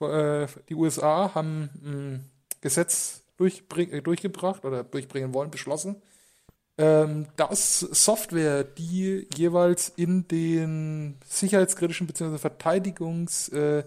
äh, 0.00 0.46
die 0.68 0.74
USA 0.74 1.34
haben 1.34 1.70
ein 1.84 2.30
Gesetz 2.60 3.22
durchbring, 3.36 3.90
äh, 3.90 4.02
durchgebracht 4.02 4.64
oder 4.64 4.82
durchbringen 4.84 5.32
wollen, 5.32 5.50
beschlossen, 5.50 6.02
ähm, 6.80 7.26
dass 7.36 7.80
Software, 7.80 8.64
die 8.64 9.28
jeweils 9.36 9.90
in 9.90 10.26
den 10.28 11.18
sicherheitskritischen 11.28 12.06
bzw. 12.06 12.38
Verteidigungs 12.38 13.50
äh, 13.50 13.84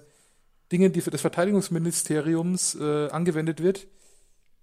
Dingen, 0.72 0.94
die 0.94 1.02
für 1.02 1.10
das 1.10 1.22
Verteidigungsministeriums 1.22 2.76
äh, 2.76 3.10
angewendet 3.10 3.64
wird, 3.64 3.88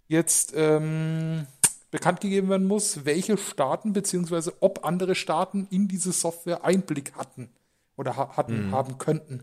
jetzt 0.07 0.53
ähm, 0.55 1.49
bekannt 1.91 2.21
gegeben 2.21 2.49
werden 2.49 2.69
muss, 2.69 3.05
welche 3.05 3.37
Staaten 3.37 3.93
bzw. 3.93 4.53
ob 4.61 4.85
andere 4.85 5.17
Staaten 5.17 5.67
in 5.71 5.89
diese 5.89 6.13
Software 6.13 6.65
Einblick 6.65 7.15
hatten 7.17 7.51
oder 7.97 8.17
ha 8.17 8.37
hatten, 8.37 8.71
haben 8.71 8.99
könnten. 8.99 9.43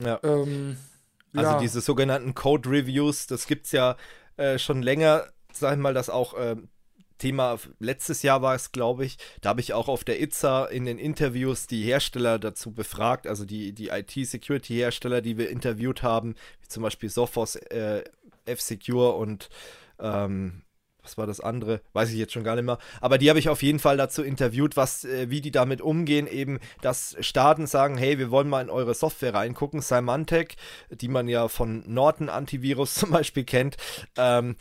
Ja. 0.00 0.20
Ähm, 0.22 0.76
Also 1.32 1.50
ja. 1.50 1.58
diese 1.58 1.80
sogenannten 1.80 2.34
Code 2.34 2.68
Reviews, 2.70 3.26
das 3.26 3.46
gibt 3.46 3.66
es 3.66 3.72
ja 3.72 3.96
äh, 4.36 4.58
schon 4.58 4.80
länger, 4.82 5.24
sag 5.52 5.74
ich 5.74 5.78
mal, 5.80 5.94
das 5.94 6.08
auch 6.08 6.34
ähm, 6.38 6.68
Thema 7.20 7.58
letztes 7.78 8.22
Jahr 8.22 8.42
war 8.42 8.56
es, 8.56 8.72
glaube 8.72 9.04
ich. 9.04 9.18
Da 9.40 9.50
habe 9.50 9.60
ich 9.60 9.72
auch 9.72 9.88
auf 9.88 10.02
der 10.02 10.20
ITSA 10.20 10.64
in 10.64 10.84
den 10.84 10.98
Interviews 10.98 11.68
die 11.68 11.82
Hersteller 11.82 12.40
dazu 12.40 12.72
befragt, 12.72 13.28
also 13.28 13.44
die, 13.44 13.72
die 13.72 13.88
IT-Security-Hersteller, 13.88 15.20
die 15.20 15.38
wir 15.38 15.50
interviewt 15.50 16.02
haben, 16.02 16.34
wie 16.62 16.68
zum 16.68 16.82
Beispiel 16.82 17.08
Sophos, 17.08 17.54
äh, 17.54 18.02
F-Secure 18.46 19.12
und 19.12 19.48
ähm, 20.00 20.62
was 21.10 21.18
war 21.18 21.26
das 21.26 21.40
andere? 21.40 21.80
Weiß 21.92 22.10
ich 22.10 22.18
jetzt 22.18 22.32
schon 22.32 22.44
gar 22.44 22.54
nicht 22.54 22.64
mehr. 22.64 22.78
Aber 23.00 23.18
die 23.18 23.28
habe 23.28 23.38
ich 23.38 23.48
auf 23.48 23.62
jeden 23.62 23.78
Fall 23.78 23.96
dazu 23.96 24.22
interviewt, 24.22 24.76
was, 24.76 25.04
äh, 25.04 25.30
wie 25.30 25.40
die 25.40 25.50
damit 25.50 25.80
umgehen, 25.80 26.26
eben, 26.26 26.60
dass 26.82 27.16
Staaten 27.20 27.66
sagen, 27.66 27.96
hey, 27.96 28.18
wir 28.18 28.30
wollen 28.30 28.48
mal 28.48 28.62
in 28.62 28.70
eure 28.70 28.94
Software 28.94 29.34
reingucken. 29.34 29.80
Symantec, 29.80 30.56
die 30.90 31.08
man 31.08 31.28
ja 31.28 31.48
von 31.48 31.82
Norton 31.86 32.28
Antivirus 32.28 32.94
zum 33.00 33.10
Beispiel 33.10 33.44
kennt, 33.44 33.76
ähm, 34.16 34.56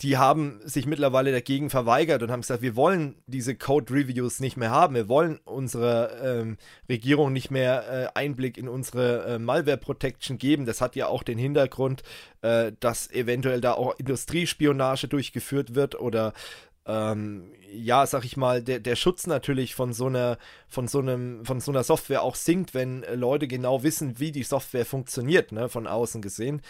die 0.00 0.16
haben 0.16 0.60
sich 0.64 0.86
mittlerweile 0.86 1.32
dagegen 1.32 1.70
verweigert 1.70 2.22
und 2.22 2.30
haben 2.30 2.40
gesagt, 2.40 2.62
wir 2.62 2.76
wollen 2.76 3.16
diese 3.26 3.54
Code 3.54 3.92
Reviews 3.92 4.40
nicht 4.40 4.56
mehr 4.56 4.70
haben. 4.70 4.94
Wir 4.94 5.08
wollen 5.08 5.38
unsere 5.44 6.40
ähm, 6.40 6.56
Regierung 6.88 7.32
nicht 7.32 7.50
mehr 7.50 8.10
äh, 8.14 8.18
Einblick 8.18 8.58
in 8.58 8.68
unsere 8.68 9.24
äh, 9.24 9.38
Malware 9.38 9.76
Protection 9.76 10.38
geben. 10.38 10.66
Das 10.66 10.80
hat 10.80 10.96
ja 10.96 11.06
auch 11.06 11.22
den 11.22 11.38
Hintergrund, 11.38 12.02
äh, 12.42 12.72
dass 12.80 13.10
eventuell 13.10 13.60
da 13.60 13.72
auch 13.74 13.98
Industriespionage 13.98 15.08
durchgeführt 15.08 15.74
wird 15.74 15.98
oder 15.98 16.32
ähm, 16.84 17.52
ja, 17.72 18.06
sag 18.06 18.24
ich 18.24 18.36
mal, 18.36 18.62
der, 18.62 18.80
der 18.80 18.96
Schutz 18.96 19.26
natürlich 19.26 19.74
von 19.74 19.92
so 19.92 20.06
einer, 20.06 20.36
von 20.68 20.88
so 20.88 20.98
einem, 20.98 21.44
von 21.44 21.60
so 21.60 21.70
einer 21.70 21.84
Software 21.84 22.22
auch 22.22 22.34
sinkt, 22.34 22.74
wenn 22.74 23.02
äh, 23.04 23.14
Leute 23.14 23.46
genau 23.46 23.82
wissen, 23.82 24.18
wie 24.18 24.32
die 24.32 24.42
Software 24.42 24.84
funktioniert, 24.84 25.52
ne, 25.52 25.68
von 25.68 25.86
außen 25.86 26.20
gesehen. 26.20 26.60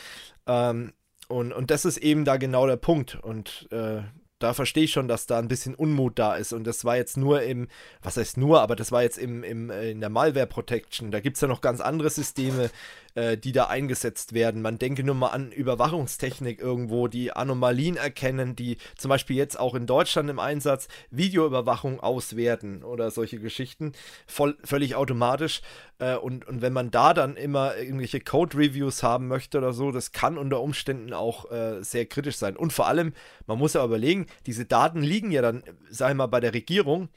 Ähm, 0.46 0.92
und, 1.28 1.52
und 1.52 1.70
das 1.70 1.84
ist 1.84 1.96
eben 1.96 2.24
da 2.24 2.36
genau 2.36 2.66
der 2.66 2.76
Punkt. 2.76 3.16
Und 3.22 3.68
äh, 3.72 4.02
da 4.38 4.54
verstehe 4.54 4.84
ich 4.84 4.92
schon, 4.92 5.08
dass 5.08 5.26
da 5.26 5.38
ein 5.38 5.48
bisschen 5.48 5.74
Unmut 5.74 6.18
da 6.18 6.34
ist. 6.34 6.52
Und 6.52 6.66
das 6.66 6.84
war 6.84 6.96
jetzt 6.96 7.16
nur 7.16 7.42
im, 7.42 7.68
was 8.02 8.16
heißt 8.16 8.36
nur, 8.36 8.60
aber 8.60 8.76
das 8.76 8.92
war 8.92 9.02
jetzt 9.02 9.18
im, 9.18 9.44
im, 9.44 9.70
äh, 9.70 9.90
in 9.90 10.00
der 10.00 10.10
Malware 10.10 10.46
Protection. 10.46 11.10
Da 11.10 11.20
gibt 11.20 11.36
es 11.36 11.40
ja 11.40 11.48
noch 11.48 11.60
ganz 11.60 11.80
andere 11.80 12.10
Systeme, 12.10 12.70
äh, 13.14 13.36
die 13.36 13.52
da 13.52 13.64
eingesetzt 13.66 14.32
werden. 14.32 14.62
Man 14.62 14.78
denke 14.78 15.04
nur 15.04 15.14
mal 15.14 15.28
an 15.28 15.52
Überwachungstechnik 15.52 16.60
irgendwo, 16.60 17.08
die 17.08 17.32
Anomalien 17.32 17.96
erkennen, 17.96 18.56
die 18.56 18.78
zum 18.96 19.08
Beispiel 19.08 19.36
jetzt 19.36 19.58
auch 19.58 19.74
in 19.74 19.86
Deutschland 19.86 20.30
im 20.30 20.38
Einsatz 20.38 20.88
Videoüberwachung 21.10 22.00
auswerten 22.00 22.82
oder 22.82 23.10
solche 23.10 23.38
Geschichten, 23.38 23.92
voll, 24.26 24.56
völlig 24.64 24.94
automatisch. 24.94 25.62
Äh, 25.98 26.16
und, 26.16 26.46
und 26.46 26.62
wenn 26.62 26.72
man 26.72 26.90
da 26.90 27.14
dann 27.14 27.36
immer 27.36 27.76
irgendwelche 27.76 28.20
Code-Reviews 28.20 29.02
haben 29.02 29.28
möchte 29.28 29.58
oder 29.58 29.72
so, 29.72 29.92
das 29.92 30.12
kann 30.12 30.38
unter 30.38 30.60
Umständen 30.60 31.12
auch 31.12 31.50
äh, 31.50 31.82
sehr 31.82 32.06
kritisch 32.06 32.36
sein. 32.36 32.56
Und 32.56 32.72
vor 32.72 32.86
allem, 32.86 33.12
man 33.46 33.58
muss 33.58 33.74
ja 33.74 33.84
überlegen, 33.84 34.26
diese 34.46 34.64
Daten 34.64 35.02
liegen 35.02 35.30
ja 35.30 35.42
dann, 35.42 35.62
sag 35.90 36.10
ich 36.10 36.16
mal, 36.16 36.26
bei 36.26 36.40
der 36.40 36.54
Regierung. 36.54 37.08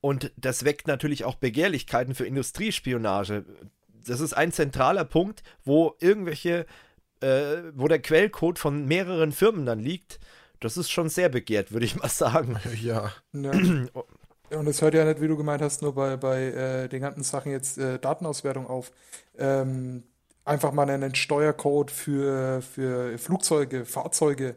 Und 0.00 0.32
das 0.36 0.64
weckt 0.64 0.86
natürlich 0.86 1.24
auch 1.24 1.36
Begehrlichkeiten 1.36 2.14
für 2.14 2.26
Industriespionage. 2.26 3.44
Das 4.06 4.20
ist 4.20 4.32
ein 4.34 4.52
zentraler 4.52 5.04
Punkt, 5.04 5.42
wo 5.64 5.94
irgendwelche, 6.00 6.66
äh, 7.20 7.56
wo 7.74 7.88
der 7.88 8.00
Quellcode 8.00 8.58
von 8.58 8.86
mehreren 8.86 9.32
Firmen 9.32 9.66
dann 9.66 9.78
liegt. 9.80 10.18
Das 10.60 10.76
ist 10.76 10.90
schon 10.90 11.08
sehr 11.08 11.28
begehrt, 11.28 11.72
würde 11.72 11.86
ich 11.86 11.96
mal 11.96 12.08
sagen. 12.08 12.58
Ja. 12.82 13.12
Ja. 13.32 13.52
Und 14.50 14.68
es 14.68 14.80
hört 14.80 14.94
ja 14.94 15.04
nicht, 15.04 15.20
wie 15.20 15.26
du 15.26 15.36
gemeint 15.36 15.60
hast, 15.60 15.82
nur 15.82 15.94
bei, 15.94 16.16
bei 16.16 16.44
äh, 16.44 16.88
den 16.88 17.00
ganzen 17.02 17.24
Sachen 17.24 17.50
jetzt 17.50 17.78
äh, 17.78 17.98
Datenauswertung 17.98 18.68
auf. 18.68 18.92
Ähm, 19.36 20.04
einfach 20.44 20.70
mal 20.72 20.88
einen 20.88 21.16
Steuercode 21.16 21.90
für, 21.90 22.62
für 22.62 23.18
Flugzeuge, 23.18 23.84
Fahrzeuge. 23.84 24.54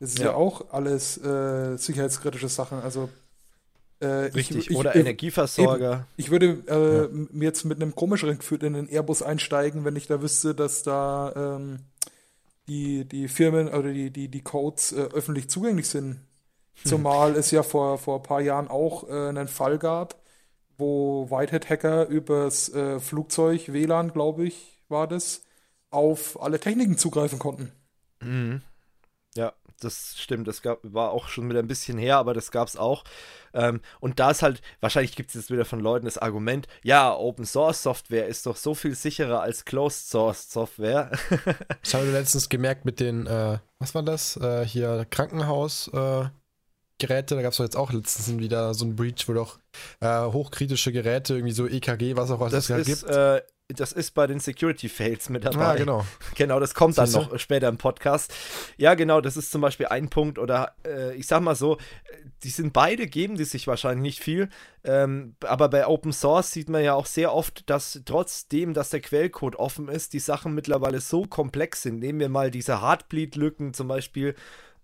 Das 0.00 0.10
ist 0.10 0.18
ja, 0.20 0.26
Ja. 0.26 0.34
auch 0.34 0.70
alles 0.72 1.18
äh, 1.18 1.76
sicherheitskritische 1.76 2.48
Sachen. 2.48 2.80
Also 2.80 3.10
äh, 4.02 4.28
ich- 4.28 4.34
Richtig. 4.34 4.70
ich, 4.70 4.76
Oder 4.76 4.94
ich, 4.94 5.00
Energieversorger. 5.00 6.06
Ich 6.16 6.30
würde 6.30 6.46
äh, 6.66 7.08
mir 7.32 7.44
jetzt 7.46 7.64
mit 7.64 7.80
einem 7.82 7.94
komischeren 7.94 8.38
Gefühl 8.38 8.62
in 8.64 8.74
den 8.74 8.88
Airbus 8.88 9.22
einsteigen, 9.22 9.84
wenn 9.84 9.96
ich 9.96 10.06
da 10.06 10.22
wüsste, 10.22 10.54
dass 10.54 10.82
da 10.82 11.56
ähm, 11.56 11.80
die, 12.68 13.04
die 13.06 13.28
Firmen 13.28 13.68
oder 13.68 13.92
die, 13.92 14.10
die, 14.10 14.28
die 14.28 14.42
Codes 14.42 14.92
äh, 14.92 14.96
öffentlich 15.12 15.48
zugänglich 15.48 15.88
sind. 15.88 16.20
Zumal 16.84 17.34
es 17.34 17.50
ja 17.50 17.64
vor, 17.64 17.98
vor 17.98 18.16
ein 18.20 18.22
paar 18.22 18.40
Jahren 18.40 18.68
auch 18.68 19.08
äh, 19.08 19.28
einen 19.30 19.48
Fall 19.48 19.78
gab, 19.78 20.14
wo 20.76 21.28
Whitehead-Hacker 21.28 22.06
übers 22.06 22.68
äh, 22.72 23.00
Flugzeug, 23.00 23.72
WLAN, 23.72 24.12
glaube 24.12 24.44
ich, 24.46 24.78
war 24.88 25.08
das, 25.08 25.42
auf 25.90 26.40
alle 26.40 26.60
Techniken 26.60 26.96
zugreifen 26.96 27.40
konnten. 27.40 27.72
Mhm. 28.20 28.62
Ja, 29.38 29.52
das 29.80 30.16
stimmt. 30.18 30.48
Das 30.48 30.62
gab, 30.62 30.80
war 30.82 31.12
auch 31.12 31.28
schon 31.28 31.48
wieder 31.48 31.60
ein 31.60 31.68
bisschen 31.68 31.96
her, 31.96 32.16
aber 32.16 32.34
das 32.34 32.50
gab 32.50 32.66
es 32.66 32.76
auch. 32.76 33.04
Ähm, 33.54 33.80
und 34.00 34.18
da 34.18 34.32
ist 34.32 34.42
halt, 34.42 34.60
wahrscheinlich 34.80 35.14
gibt 35.14 35.28
es 35.28 35.36
jetzt 35.36 35.50
wieder 35.52 35.64
von 35.64 35.78
Leuten 35.78 36.06
das 36.06 36.18
Argument, 36.18 36.66
ja, 36.82 37.14
Open 37.14 37.46
Source 37.46 37.84
Software 37.84 38.26
ist 38.26 38.46
doch 38.46 38.56
so 38.56 38.74
viel 38.74 38.96
sicherer 38.96 39.40
als 39.40 39.64
Closed 39.64 40.08
Source 40.08 40.50
Software. 40.50 41.12
Das 41.82 41.94
haben 41.94 42.04
wir 42.04 42.12
letztens 42.12 42.48
gemerkt 42.48 42.84
mit 42.84 42.98
den, 42.98 43.26
äh, 43.26 43.58
was 43.78 43.94
war 43.94 44.02
das? 44.02 44.36
Äh, 44.36 44.66
hier 44.66 45.06
Krankenhaus. 45.08 45.88
Äh, 45.88 46.24
da 46.98 47.06
gab 47.42 47.52
es 47.52 47.58
doch 47.58 47.64
jetzt 47.64 47.76
auch 47.76 47.92
letztens 47.92 48.36
wieder 48.38 48.74
so 48.74 48.84
ein 48.84 48.96
Breach, 48.96 49.28
wo 49.28 49.32
doch 49.32 49.60
äh, 50.00 50.24
hochkritische 50.24 50.90
Geräte, 50.90 51.34
irgendwie 51.34 51.54
so 51.54 51.68
EKG, 51.68 52.16
was 52.16 52.32
auch 52.32 52.40
was 52.40 52.50
Das 52.50 52.64
es 52.64 52.68
da 52.68 52.76
ist, 52.76 52.86
gibt. 52.86 53.44
Das 53.68 53.92
ist 53.92 54.12
bei 54.12 54.26
den 54.26 54.40
Security 54.40 54.88
Fails 54.88 55.28
mit 55.28 55.44
dabei. 55.44 55.66
ah, 55.66 55.74
genau. 55.74 56.06
Genau, 56.34 56.58
das 56.58 56.74
kommt 56.74 56.96
dann 56.96 57.10
noch 57.12 57.38
später 57.38 57.68
im 57.68 57.76
Podcast. 57.76 58.32
Ja, 58.78 58.94
genau, 58.94 59.20
das 59.20 59.36
ist 59.36 59.50
zum 59.50 59.60
Beispiel 59.60 59.86
ein 59.86 60.08
Punkt. 60.08 60.38
Oder 60.38 60.74
äh, 60.86 61.14
ich 61.16 61.26
sag 61.26 61.42
mal 61.42 61.54
so, 61.54 61.76
die 62.44 62.48
sind 62.48 62.72
beide, 62.72 63.06
geben 63.06 63.36
die 63.36 63.44
sich 63.44 63.66
wahrscheinlich 63.66 64.02
nicht 64.02 64.20
viel. 64.20 64.48
Ähm, 64.84 65.34
aber 65.44 65.68
bei 65.68 65.86
Open 65.86 66.12
Source 66.12 66.50
sieht 66.50 66.70
man 66.70 66.82
ja 66.82 66.94
auch 66.94 67.06
sehr 67.06 67.34
oft, 67.34 67.68
dass 67.68 68.00
trotzdem, 68.06 68.72
dass 68.72 68.88
der 68.88 69.00
Quellcode 69.00 69.56
offen 69.56 69.88
ist, 69.88 70.14
die 70.14 70.20
Sachen 70.20 70.54
mittlerweile 70.54 71.00
so 71.00 71.24
komplex 71.24 71.82
sind. 71.82 71.98
Nehmen 71.98 72.20
wir 72.20 72.30
mal 72.30 72.50
diese 72.50 72.80
Heartbleed-Lücken 72.80 73.74
zum 73.74 73.88
Beispiel. 73.88 74.34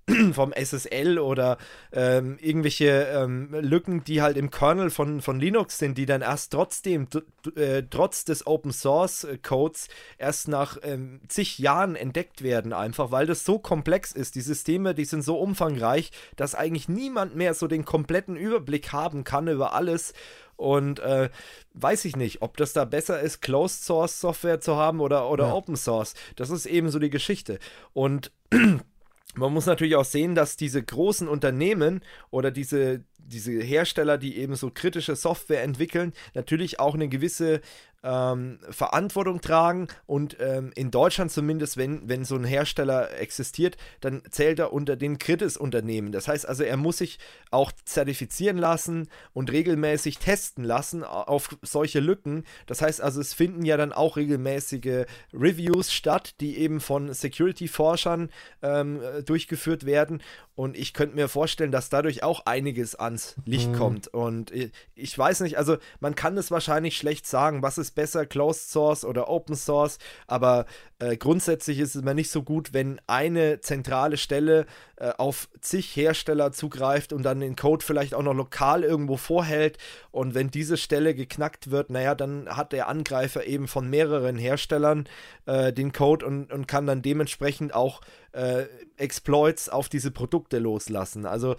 vom 0.32 0.52
SSL 0.52 1.18
oder 1.18 1.56
ähm, 1.92 2.36
irgendwelche 2.40 3.08
ähm, 3.14 3.48
Lücken, 3.52 4.04
die 4.04 4.20
halt 4.20 4.36
im 4.36 4.50
Kernel 4.50 4.90
von, 4.90 5.22
von 5.22 5.40
Linux 5.40 5.78
sind, 5.78 5.96
die 5.96 6.04
dann 6.04 6.20
erst 6.20 6.52
trotzdem, 6.52 7.08
äh, 7.56 7.82
trotz 7.88 8.24
des 8.24 8.46
Open 8.46 8.72
Source 8.72 9.24
äh, 9.24 9.38
Codes, 9.38 9.88
erst 10.18 10.48
nach 10.48 10.76
ähm, 10.82 11.20
zig 11.28 11.58
Jahren 11.58 11.96
entdeckt 11.96 12.42
werden, 12.42 12.72
einfach 12.72 13.12
weil 13.12 13.26
das 13.26 13.44
so 13.44 13.58
komplex 13.58 14.12
ist. 14.12 14.34
Die 14.34 14.42
Systeme, 14.42 14.94
die 14.94 15.06
sind 15.06 15.22
so 15.22 15.38
umfangreich, 15.38 16.10
dass 16.36 16.54
eigentlich 16.54 16.88
niemand 16.88 17.34
mehr 17.34 17.54
so 17.54 17.66
den 17.66 17.84
kompletten 17.84 18.36
Überblick 18.36 18.92
haben 18.92 19.24
kann 19.24 19.48
über 19.48 19.72
alles. 19.72 20.12
Und 20.56 21.00
äh, 21.00 21.30
weiß 21.72 22.04
ich 22.04 22.14
nicht, 22.14 22.42
ob 22.42 22.56
das 22.56 22.72
da 22.72 22.84
besser 22.84 23.20
ist, 23.20 23.40
Closed 23.40 23.82
Source 23.82 24.20
Software 24.20 24.60
zu 24.60 24.76
haben 24.76 25.00
oder, 25.00 25.28
oder 25.28 25.48
ja. 25.48 25.54
Open 25.54 25.76
Source. 25.76 26.14
Das 26.36 26.50
ist 26.50 26.66
eben 26.66 26.90
so 26.90 26.98
die 26.98 27.10
Geschichte. 27.10 27.58
Und 27.92 28.30
man 29.34 29.52
muss 29.52 29.66
natürlich 29.66 29.96
auch 29.96 30.04
sehen, 30.04 30.34
dass 30.34 30.56
diese 30.56 30.82
großen 30.82 31.28
Unternehmen 31.28 32.00
oder 32.30 32.50
diese, 32.50 33.02
diese 33.18 33.52
Hersteller, 33.52 34.18
die 34.18 34.38
eben 34.38 34.54
so 34.54 34.70
kritische 34.70 35.16
Software 35.16 35.62
entwickeln, 35.62 36.12
natürlich 36.34 36.80
auch 36.80 36.94
eine 36.94 37.08
gewisse 37.08 37.60
ähm, 38.04 38.58
Verantwortung 38.68 39.40
tragen 39.40 39.88
und 40.06 40.36
ähm, 40.38 40.70
in 40.76 40.90
Deutschland 40.90 41.32
zumindest, 41.32 41.76
wenn, 41.76 42.06
wenn 42.08 42.24
so 42.24 42.36
ein 42.36 42.44
Hersteller 42.44 43.18
existiert, 43.18 43.76
dann 44.00 44.22
zählt 44.30 44.58
er 44.58 44.72
unter 44.72 44.96
den 44.96 45.18
Kritis-Unternehmen. 45.18 46.12
Das 46.12 46.28
heißt 46.28 46.46
also, 46.46 46.62
er 46.62 46.76
muss 46.76 46.98
sich 46.98 47.18
auch 47.50 47.72
zertifizieren 47.84 48.58
lassen 48.58 49.08
und 49.32 49.50
regelmäßig 49.50 50.18
testen 50.18 50.64
lassen 50.64 51.02
auf 51.02 51.56
solche 51.62 52.00
Lücken. 52.00 52.44
Das 52.66 52.82
heißt 52.82 53.00
also, 53.00 53.20
es 53.20 53.32
finden 53.32 53.64
ja 53.64 53.78
dann 53.78 53.92
auch 53.92 54.16
regelmäßige 54.16 55.06
Reviews 55.32 55.90
statt, 55.90 56.34
die 56.40 56.58
eben 56.58 56.80
von 56.80 57.12
Security-Forschern 57.12 58.28
ähm, 58.62 59.00
durchgeführt 59.24 59.86
werden 59.86 60.20
und 60.56 60.76
ich 60.76 60.94
könnte 60.94 61.16
mir 61.16 61.28
vorstellen, 61.28 61.72
dass 61.72 61.88
dadurch 61.88 62.22
auch 62.22 62.46
einiges 62.46 62.94
ans 62.94 63.34
Licht 63.44 63.70
mhm. 63.70 63.76
kommt. 63.76 64.08
Und 64.08 64.52
ich 64.94 65.18
weiß 65.18 65.40
nicht, 65.40 65.58
also 65.58 65.78
man 65.98 66.14
kann 66.14 66.36
es 66.38 66.52
wahrscheinlich 66.52 66.96
schlecht 66.96 67.26
sagen, 67.26 67.62
was 67.62 67.76
ist 67.76 67.93
besser, 67.94 68.26
Closed 68.26 68.70
Source 68.70 69.04
oder 69.04 69.28
Open 69.28 69.56
Source, 69.56 69.98
aber 70.26 70.66
äh, 70.98 71.16
grundsätzlich 71.16 71.78
ist 71.78 71.94
es 71.94 72.02
immer 72.02 72.14
nicht 72.14 72.30
so 72.30 72.42
gut, 72.42 72.72
wenn 72.72 73.00
eine 73.06 73.60
zentrale 73.60 74.16
Stelle 74.16 74.66
äh, 74.96 75.10
auf 75.18 75.48
zig 75.60 75.94
Hersteller 75.96 76.52
zugreift 76.52 77.12
und 77.12 77.24
dann 77.24 77.40
den 77.40 77.56
Code 77.56 77.84
vielleicht 77.84 78.14
auch 78.14 78.22
noch 78.22 78.34
lokal 78.34 78.84
irgendwo 78.84 79.16
vorhält. 79.16 79.78
Und 80.12 80.34
wenn 80.34 80.50
diese 80.50 80.76
Stelle 80.76 81.14
geknackt 81.14 81.70
wird, 81.70 81.90
naja, 81.90 82.14
dann 82.14 82.48
hat 82.48 82.72
der 82.72 82.88
Angreifer 82.88 83.44
eben 83.44 83.68
von 83.68 83.90
mehreren 83.90 84.38
Herstellern 84.38 85.08
äh, 85.46 85.72
den 85.72 85.92
Code 85.92 86.24
und, 86.24 86.52
und 86.52 86.68
kann 86.68 86.86
dann 86.86 87.02
dementsprechend 87.02 87.74
auch 87.74 88.00
äh, 88.32 88.64
Exploits 88.96 89.68
auf 89.68 89.88
diese 89.88 90.10
Produkte 90.10 90.58
loslassen. 90.58 91.26
Also 91.26 91.56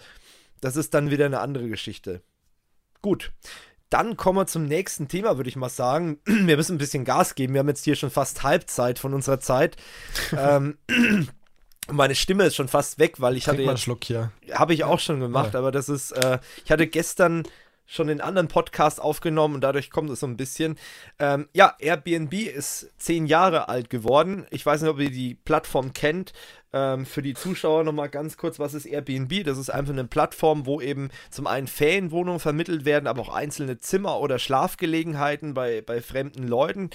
das 0.62 0.76
ist 0.76 0.94
dann 0.94 1.12
wieder 1.12 1.26
eine 1.26 1.40
andere 1.40 1.68
Geschichte. 1.68 2.22
Gut. 3.02 3.32
Dann 3.90 4.18
kommen 4.18 4.40
wir 4.40 4.48
zum 4.48 4.66
nächsten 4.66 5.08
Thema, 5.08 5.38
würde 5.38 5.50
ich 5.50 5.56
mal 5.56 5.70
sagen. 5.70 6.20
Wir 6.26 6.58
müssen 6.58 6.76
ein 6.76 6.80
bisschen 6.80 7.06
Gas 7.06 7.36
geben. 7.36 7.54
Wir 7.54 7.60
haben 7.60 7.68
jetzt 7.68 7.84
hier 7.84 7.96
schon 7.96 8.10
fast 8.10 8.44
Halbzeit 8.44 9.00
von 9.00 9.14
unserer 9.14 9.40
Zeit. 9.40 9.78
ähm, 10.38 10.78
meine 11.92 12.16
Stimme 12.16 12.46
ist 12.46 12.56
schon 12.56 12.68
fast 12.68 13.00
weg, 13.00 13.22
weil 13.22 13.38
ich 13.38 13.44
Trink 13.44 13.58
hatte. 13.58 13.66
Mal 13.66 13.72
einen 13.72 13.78
Schluck 13.78 14.04
hier. 14.04 14.32
Habe 14.52 14.74
ich 14.74 14.84
auch 14.84 15.00
schon 15.00 15.20
gemacht, 15.20 15.54
ja. 15.54 15.60
aber 15.60 15.72
das 15.72 15.90
ist. 15.90 16.12
Äh, 16.12 16.40
ich 16.64 16.72
hatte 16.72 16.88
gestern 16.88 17.44
schon 17.86 18.08
den 18.08 18.22
anderen 18.22 18.48
Podcast 18.48 19.00
aufgenommen 19.00 19.56
und 19.56 19.62
dadurch 19.62 19.92
kommt 19.92 20.10
es 20.10 20.20
so 20.20 20.28
ein 20.28 20.38
bisschen. 20.38 20.78
Ähm, 21.20 21.48
ja, 21.54 21.76
Airbnb 21.80 22.34
ist 22.34 22.92
zehn 22.98 23.28
Jahre 23.28 23.70
alt 23.70 23.90
geworden. 23.90 24.46
Ich 24.50 24.66
weiß 24.66 24.82
nicht, 24.82 24.90
ob 24.90 25.00
ihr 25.00 25.12
die 25.12 25.36
Plattform 25.36 25.94
kennt. 25.94 26.34
Ähm, 26.76 27.06
für 27.06 27.22
die 27.22 27.34
Zuschauer 27.34 27.86
nochmal 27.86 28.10
ganz 28.10 28.36
kurz, 28.36 28.60
was 28.60 28.74
ist 28.74 28.86
Airbnb? 28.86 29.46
Das 29.46 29.58
ist 29.58 29.70
einfach 29.70 29.94
eine 29.94 30.04
Plattform, 30.04 30.66
wo 30.66 30.82
eben 30.82 31.10
zum 31.32 31.48
einen 31.48 31.68
Ferienwohnungen 31.68 32.42
vermittelt 32.42 32.84
werden, 32.84 33.08
aber 33.08 33.22
auch 33.22 33.34
einzelne 33.34 33.78
Zimmer 33.78 34.20
oder 34.20 34.40
Schlafgelegenheiten 34.40 35.54
bei, 35.54 35.82
bei 35.82 36.02
fremden 36.02 36.46
Leuten 36.46 36.90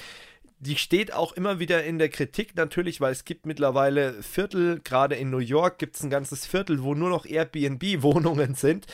die 0.63 0.77
steht 0.77 1.15
auch 1.15 1.33
immer 1.33 1.59
wieder 1.59 1.85
in 1.85 1.99
der 1.99 2.11
Kritik 2.11 2.55
natürlich, 2.55 3.01
weil 3.01 3.13
es 3.13 3.25
gibt 3.25 3.47
mittlerweile 3.47 4.23
Viertel, 4.23 4.79
gerade 4.85 5.15
in 5.15 5.31
New 5.31 5.39
York 5.39 5.79
gibt 5.79 5.97
es 5.97 6.03
ein 6.03 6.11
ganzes 6.11 6.45
Viertel, 6.45 6.83
wo 6.83 6.95
nur 6.95 7.09
noch 7.09 7.25
Airbnb-Wohnungen 7.25 8.55
sind. 8.55 8.87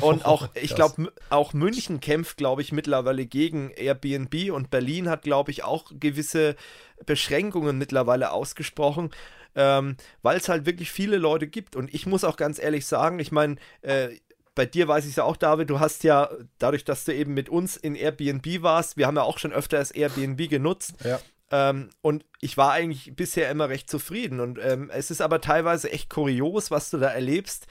Und 0.00 0.24
auch, 0.24 0.48
ich 0.54 0.74
glaube, 0.74 1.12
auch 1.28 1.52
München 1.52 2.00
kämpft, 2.00 2.38
glaube 2.38 2.62
ich, 2.62 2.72
mittlerweile 2.72 3.26
gegen 3.26 3.70
Airbnb 3.76 4.50
und 4.50 4.70
Berlin 4.70 5.10
hat, 5.10 5.22
glaube 5.22 5.50
ich, 5.50 5.62
auch 5.62 5.92
gewisse 6.00 6.56
Beschränkungen 7.04 7.76
mittlerweile 7.76 8.32
ausgesprochen. 8.32 9.10
Ähm, 9.54 9.96
weil 10.22 10.36
es 10.36 10.48
halt 10.48 10.66
wirklich 10.66 10.90
viele 10.90 11.18
Leute 11.18 11.46
gibt. 11.46 11.76
Und 11.76 11.92
ich 11.92 12.06
muss 12.06 12.24
auch 12.24 12.36
ganz 12.36 12.58
ehrlich 12.58 12.86
sagen, 12.86 13.18
ich 13.18 13.32
meine, 13.32 13.56
äh, 13.82 14.10
bei 14.54 14.66
dir 14.66 14.88
weiß 14.88 15.04
ich 15.04 15.10
es 15.10 15.16
ja 15.16 15.24
auch, 15.24 15.36
David, 15.36 15.70
du 15.70 15.80
hast 15.80 16.04
ja, 16.04 16.28
dadurch, 16.58 16.84
dass 16.84 17.04
du 17.04 17.14
eben 17.14 17.34
mit 17.34 17.48
uns 17.48 17.76
in 17.76 17.94
Airbnb 17.94 18.62
warst, 18.62 18.96
wir 18.96 19.06
haben 19.06 19.16
ja 19.16 19.22
auch 19.22 19.38
schon 19.38 19.52
öfter 19.52 19.78
das 19.78 19.90
Airbnb 19.90 20.48
genutzt. 20.48 20.94
Ja. 21.04 21.20
Ähm, 21.52 21.90
und 22.00 22.24
ich 22.40 22.56
war 22.56 22.72
eigentlich 22.72 23.14
bisher 23.16 23.50
immer 23.50 23.68
recht 23.68 23.90
zufrieden. 23.90 24.40
Und 24.40 24.58
ähm, 24.62 24.88
es 24.92 25.10
ist 25.10 25.20
aber 25.20 25.40
teilweise 25.40 25.90
echt 25.90 26.08
kurios, 26.08 26.70
was 26.70 26.90
du 26.90 26.98
da 26.98 27.08
erlebst, 27.08 27.66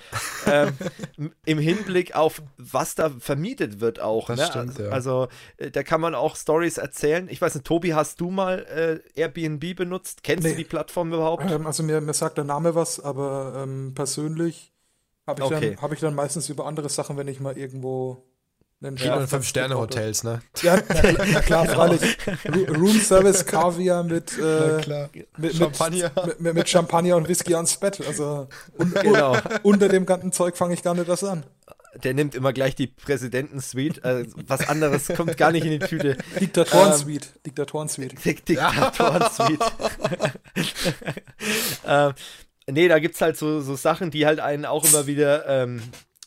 ähm, 0.48 0.74
im 1.46 1.60
Hinblick 1.60 2.16
auf, 2.16 2.42
was 2.58 2.96
da 2.96 3.10
vermietet 3.10 3.80
wird 3.80 4.00
auch. 4.02 4.28
Das 4.28 4.40
ne? 4.40 4.46
stimmt, 4.48 4.70
also, 4.70 4.84
ja. 4.84 4.90
also 4.90 5.28
äh, 5.58 5.72
da 5.72 5.84
kann 5.84 6.02
man 6.02 6.14
auch 6.14 6.36
Stories 6.36 6.78
erzählen. 6.78 7.28
Ich 7.30 7.42
weiß 7.42 7.56
nicht, 7.56 7.66
Tobi, 7.66 7.94
hast 7.94 8.20
du 8.20 8.30
mal 8.30 9.02
äh, 9.16 9.20
Airbnb 9.20 9.76
benutzt? 9.76 10.24
Kennst 10.24 10.44
nee. 10.44 10.52
du 10.52 10.58
die 10.58 10.66
Plattform 10.66 11.14
überhaupt? 11.14 11.50
Ähm, 11.50 11.66
also 11.66 11.82
mir, 11.84 12.02
mir 12.02 12.14
sagt 12.14 12.38
der 12.38 12.46
Name 12.46 12.76
was, 12.76 13.00
aber 13.00 13.64
ähm, 13.64 13.94
persönlich 13.96 14.74
habe 15.26 15.42
ich, 15.42 15.46
okay. 15.46 15.70
Dann, 15.76 15.82
hab 15.82 15.94
ich 15.94 16.00
dann 16.00 16.16
meistens 16.16 16.50
über 16.50 16.66
andere 16.66 16.90
Sachen, 16.90 17.16
wenn 17.16 17.28
ich 17.28 17.40
mal 17.40 17.58
irgendwo 17.58 18.29
einen 18.82 18.98
ja, 18.98 19.28
Fünf-Sterne-Hotels, 19.28 20.24
ne? 20.24 20.42
Ja, 20.62 20.80
na, 20.88 21.42
klar, 21.42 21.66
freilich. 21.66 22.18
Room 22.48 23.00
Service, 23.00 23.46
Kaviar 23.46 24.04
mit, 24.04 24.38
äh, 24.38 25.08
mit, 25.38 25.56
Champagner. 25.56 26.12
Mit, 26.26 26.40
mit, 26.40 26.54
mit, 26.54 26.70
Champagner 26.70 27.18
und 27.18 27.28
Whisky 27.28 27.56
ans 27.56 27.76
Bett. 27.78 28.02
Also 28.08 28.48
un, 28.78 28.94
genau. 29.02 29.38
unter 29.64 29.90
dem 29.90 30.06
ganzen 30.06 30.32
Zeug 30.32 30.56
fange 30.56 30.74
ich 30.74 30.84
gar 30.84 30.96
nicht 30.96 31.10
das 31.10 31.24
an. 31.24 31.44
Der 32.04 32.14
nimmt 32.14 32.36
immer 32.36 32.54
gleich 32.54 32.76
die 32.76 32.88
Präsidenten-Suite. 32.88 34.06
Also 34.06 34.32
was 34.48 34.70
anderes 34.70 35.08
kommt 35.08 35.36
gar 35.36 35.52
nicht 35.52 35.66
in 35.66 35.72
die 35.72 35.80
Tüte. 35.80 36.18
Diktatoren-Suite. 36.40 37.26
Ähm, 37.26 37.42
Diktatoren-Suite. 37.48 38.16
Diktatoren-Suite. 38.26 39.60
ähm, 41.86 42.14
Nee, 42.72 42.88
da 42.88 43.00
gibt 43.00 43.16
es 43.16 43.22
halt 43.22 43.38
so, 43.38 43.62
so 43.62 43.76
Sachen, 43.76 44.12
die 44.12 44.26
halt 44.26 44.40
einen 44.40 44.66
auch 44.66 44.86
immer 44.86 45.08
wieder 45.08 45.48
ähm, 45.48 45.82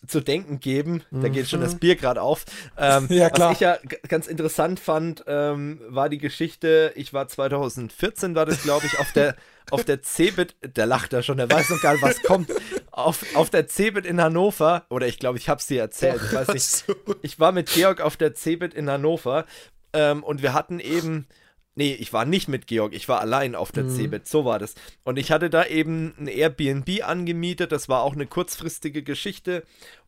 zu 0.06 0.20
denken 0.20 0.60
geben. 0.60 1.02
Da 1.10 1.28
geht 1.28 1.48
schon 1.48 1.60
das 1.60 1.74
mhm. 1.74 1.78
Bier 1.78 1.96
gerade 1.96 2.22
auf. 2.22 2.44
Ähm, 2.76 3.06
ja, 3.10 3.30
klar. 3.30 3.50
Was 3.50 3.56
ich 3.56 3.60
ja 3.60 3.78
ganz 4.08 4.26
interessant 4.26 4.80
fand, 4.80 5.24
ähm, 5.26 5.80
war 5.88 6.08
die 6.08 6.18
Geschichte, 6.18 6.92
ich 6.96 7.12
war 7.12 7.28
2014, 7.28 8.34
war 8.34 8.46
das 8.46 8.62
glaube 8.62 8.86
ich, 8.86 8.98
auf 8.98 9.12
der, 9.12 9.36
auf 9.70 9.84
der 9.84 10.02
Cebit, 10.02 10.56
der 10.62 10.86
lacht 10.86 11.12
da 11.12 11.22
schon, 11.22 11.36
der 11.36 11.50
weiß 11.50 11.70
noch 11.70 11.80
gar 11.80 11.92
nicht, 11.92 12.02
was 12.02 12.22
kommt, 12.22 12.50
auf, 12.90 13.24
auf 13.34 13.50
der 13.50 13.68
Cebit 13.68 14.04
in 14.04 14.20
Hannover, 14.20 14.84
oder 14.90 15.06
ich 15.06 15.18
glaube, 15.18 15.38
ich 15.38 15.48
habe 15.48 15.60
es 15.60 15.66
dir 15.66 15.80
erzählt, 15.80 16.20
ich 16.24 16.32
weiß 16.32 16.48
nicht, 16.48 16.84
ich 17.22 17.38
war 17.38 17.52
mit 17.52 17.70
Georg 17.70 18.00
auf 18.00 18.16
der 18.16 18.34
Cebit 18.34 18.74
in 18.74 18.90
Hannover 18.90 19.46
ähm, 19.92 20.24
und 20.24 20.42
wir 20.42 20.52
hatten 20.52 20.80
eben 20.80 21.26
Nee, 21.74 21.94
ich 21.94 22.12
war 22.12 22.26
nicht 22.26 22.48
mit 22.48 22.66
Georg, 22.66 22.92
ich 22.92 23.08
war 23.08 23.20
allein 23.20 23.54
auf 23.54 23.72
der 23.72 23.84
mhm. 23.84 23.90
Cebit, 23.90 24.28
so 24.28 24.44
war 24.44 24.58
das. 24.58 24.74
Und 25.04 25.18
ich 25.18 25.32
hatte 25.32 25.48
da 25.48 25.64
eben 25.64 26.14
ein 26.18 26.26
Airbnb 26.26 27.02
angemietet, 27.02 27.72
das 27.72 27.88
war 27.88 28.02
auch 28.02 28.12
eine 28.12 28.26
kurzfristige 28.26 29.02
Geschichte. 29.02 29.64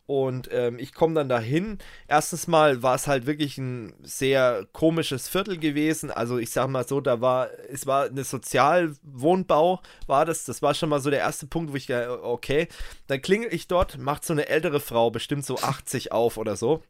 Und 0.06 0.50
ähm, 0.52 0.78
ich 0.78 0.92
komme 0.92 1.14
dann 1.14 1.30
dahin. 1.30 1.78
Erstens 2.08 2.46
mal 2.46 2.82
war 2.82 2.94
es 2.94 3.06
halt 3.06 3.24
wirklich 3.24 3.56
ein 3.56 3.94
sehr 4.02 4.66
komisches 4.72 5.28
Viertel 5.28 5.56
gewesen. 5.58 6.10
Also 6.10 6.36
ich 6.36 6.50
sag 6.50 6.68
mal 6.68 6.86
so, 6.86 7.00
da 7.00 7.22
war, 7.22 7.48
es 7.70 7.86
war 7.86 8.04
eine 8.06 8.24
Sozialwohnbau, 8.24 9.80
war 10.06 10.26
das. 10.26 10.44
Das 10.44 10.60
war 10.60 10.74
schon 10.74 10.90
mal 10.90 11.00
so 11.00 11.08
der 11.08 11.20
erste 11.20 11.46
Punkt, 11.46 11.72
wo 11.72 11.76
ich, 11.76 11.90
okay. 11.90 12.68
Dann 13.06 13.22
klingel 13.22 13.52
ich 13.54 13.66
dort, 13.66 13.96
macht 13.96 14.26
so 14.26 14.34
eine 14.34 14.48
ältere 14.48 14.80
Frau, 14.80 15.10
bestimmt 15.10 15.46
so 15.46 15.56
80 15.56 16.12
auf 16.12 16.36
oder 16.36 16.56
so. 16.56 16.82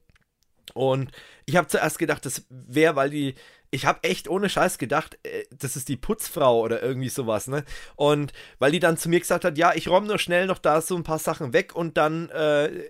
Und 0.73 1.13
ich 1.47 1.57
habe 1.57 1.69
zuerst 1.69 1.99
gedacht, 1.99 2.27
das 2.27 2.47
wäre, 2.49 2.97
weil 2.97 3.11
die 3.11 3.35
ich 3.75 3.87
habe 3.87 4.05
echt 4.05 4.29
ohne 4.29 4.49
Scheiß 4.49 4.79
gedacht, 4.79 5.19
äh, 5.25 5.45
das 5.51 5.75
ist 5.75 5.89
die 5.89 5.97
Putzfrau 5.97 6.61
oder 6.61 6.81
irgendwie 6.81 7.09
sowas, 7.09 7.49
ne? 7.49 7.65
Und 7.97 8.33
weil 8.61 8.71
die 8.71 8.79
dann 8.79 8.97
zu 8.97 9.09
mir 9.09 9.19
gesagt 9.19 9.45
hat, 9.45 9.59
ja, 9.59 9.73
ich 9.75 9.89
räume 9.89 10.07
nur 10.07 10.19
schnell 10.19 10.47
noch 10.47 10.59
da 10.59 10.81
so 10.81 10.97
ein 10.97 11.03
paar 11.03 11.19
Sachen 11.19 11.53
weg 11.53 11.75
und 11.75 11.97
dann, 11.97 12.29
äh, 12.31 12.89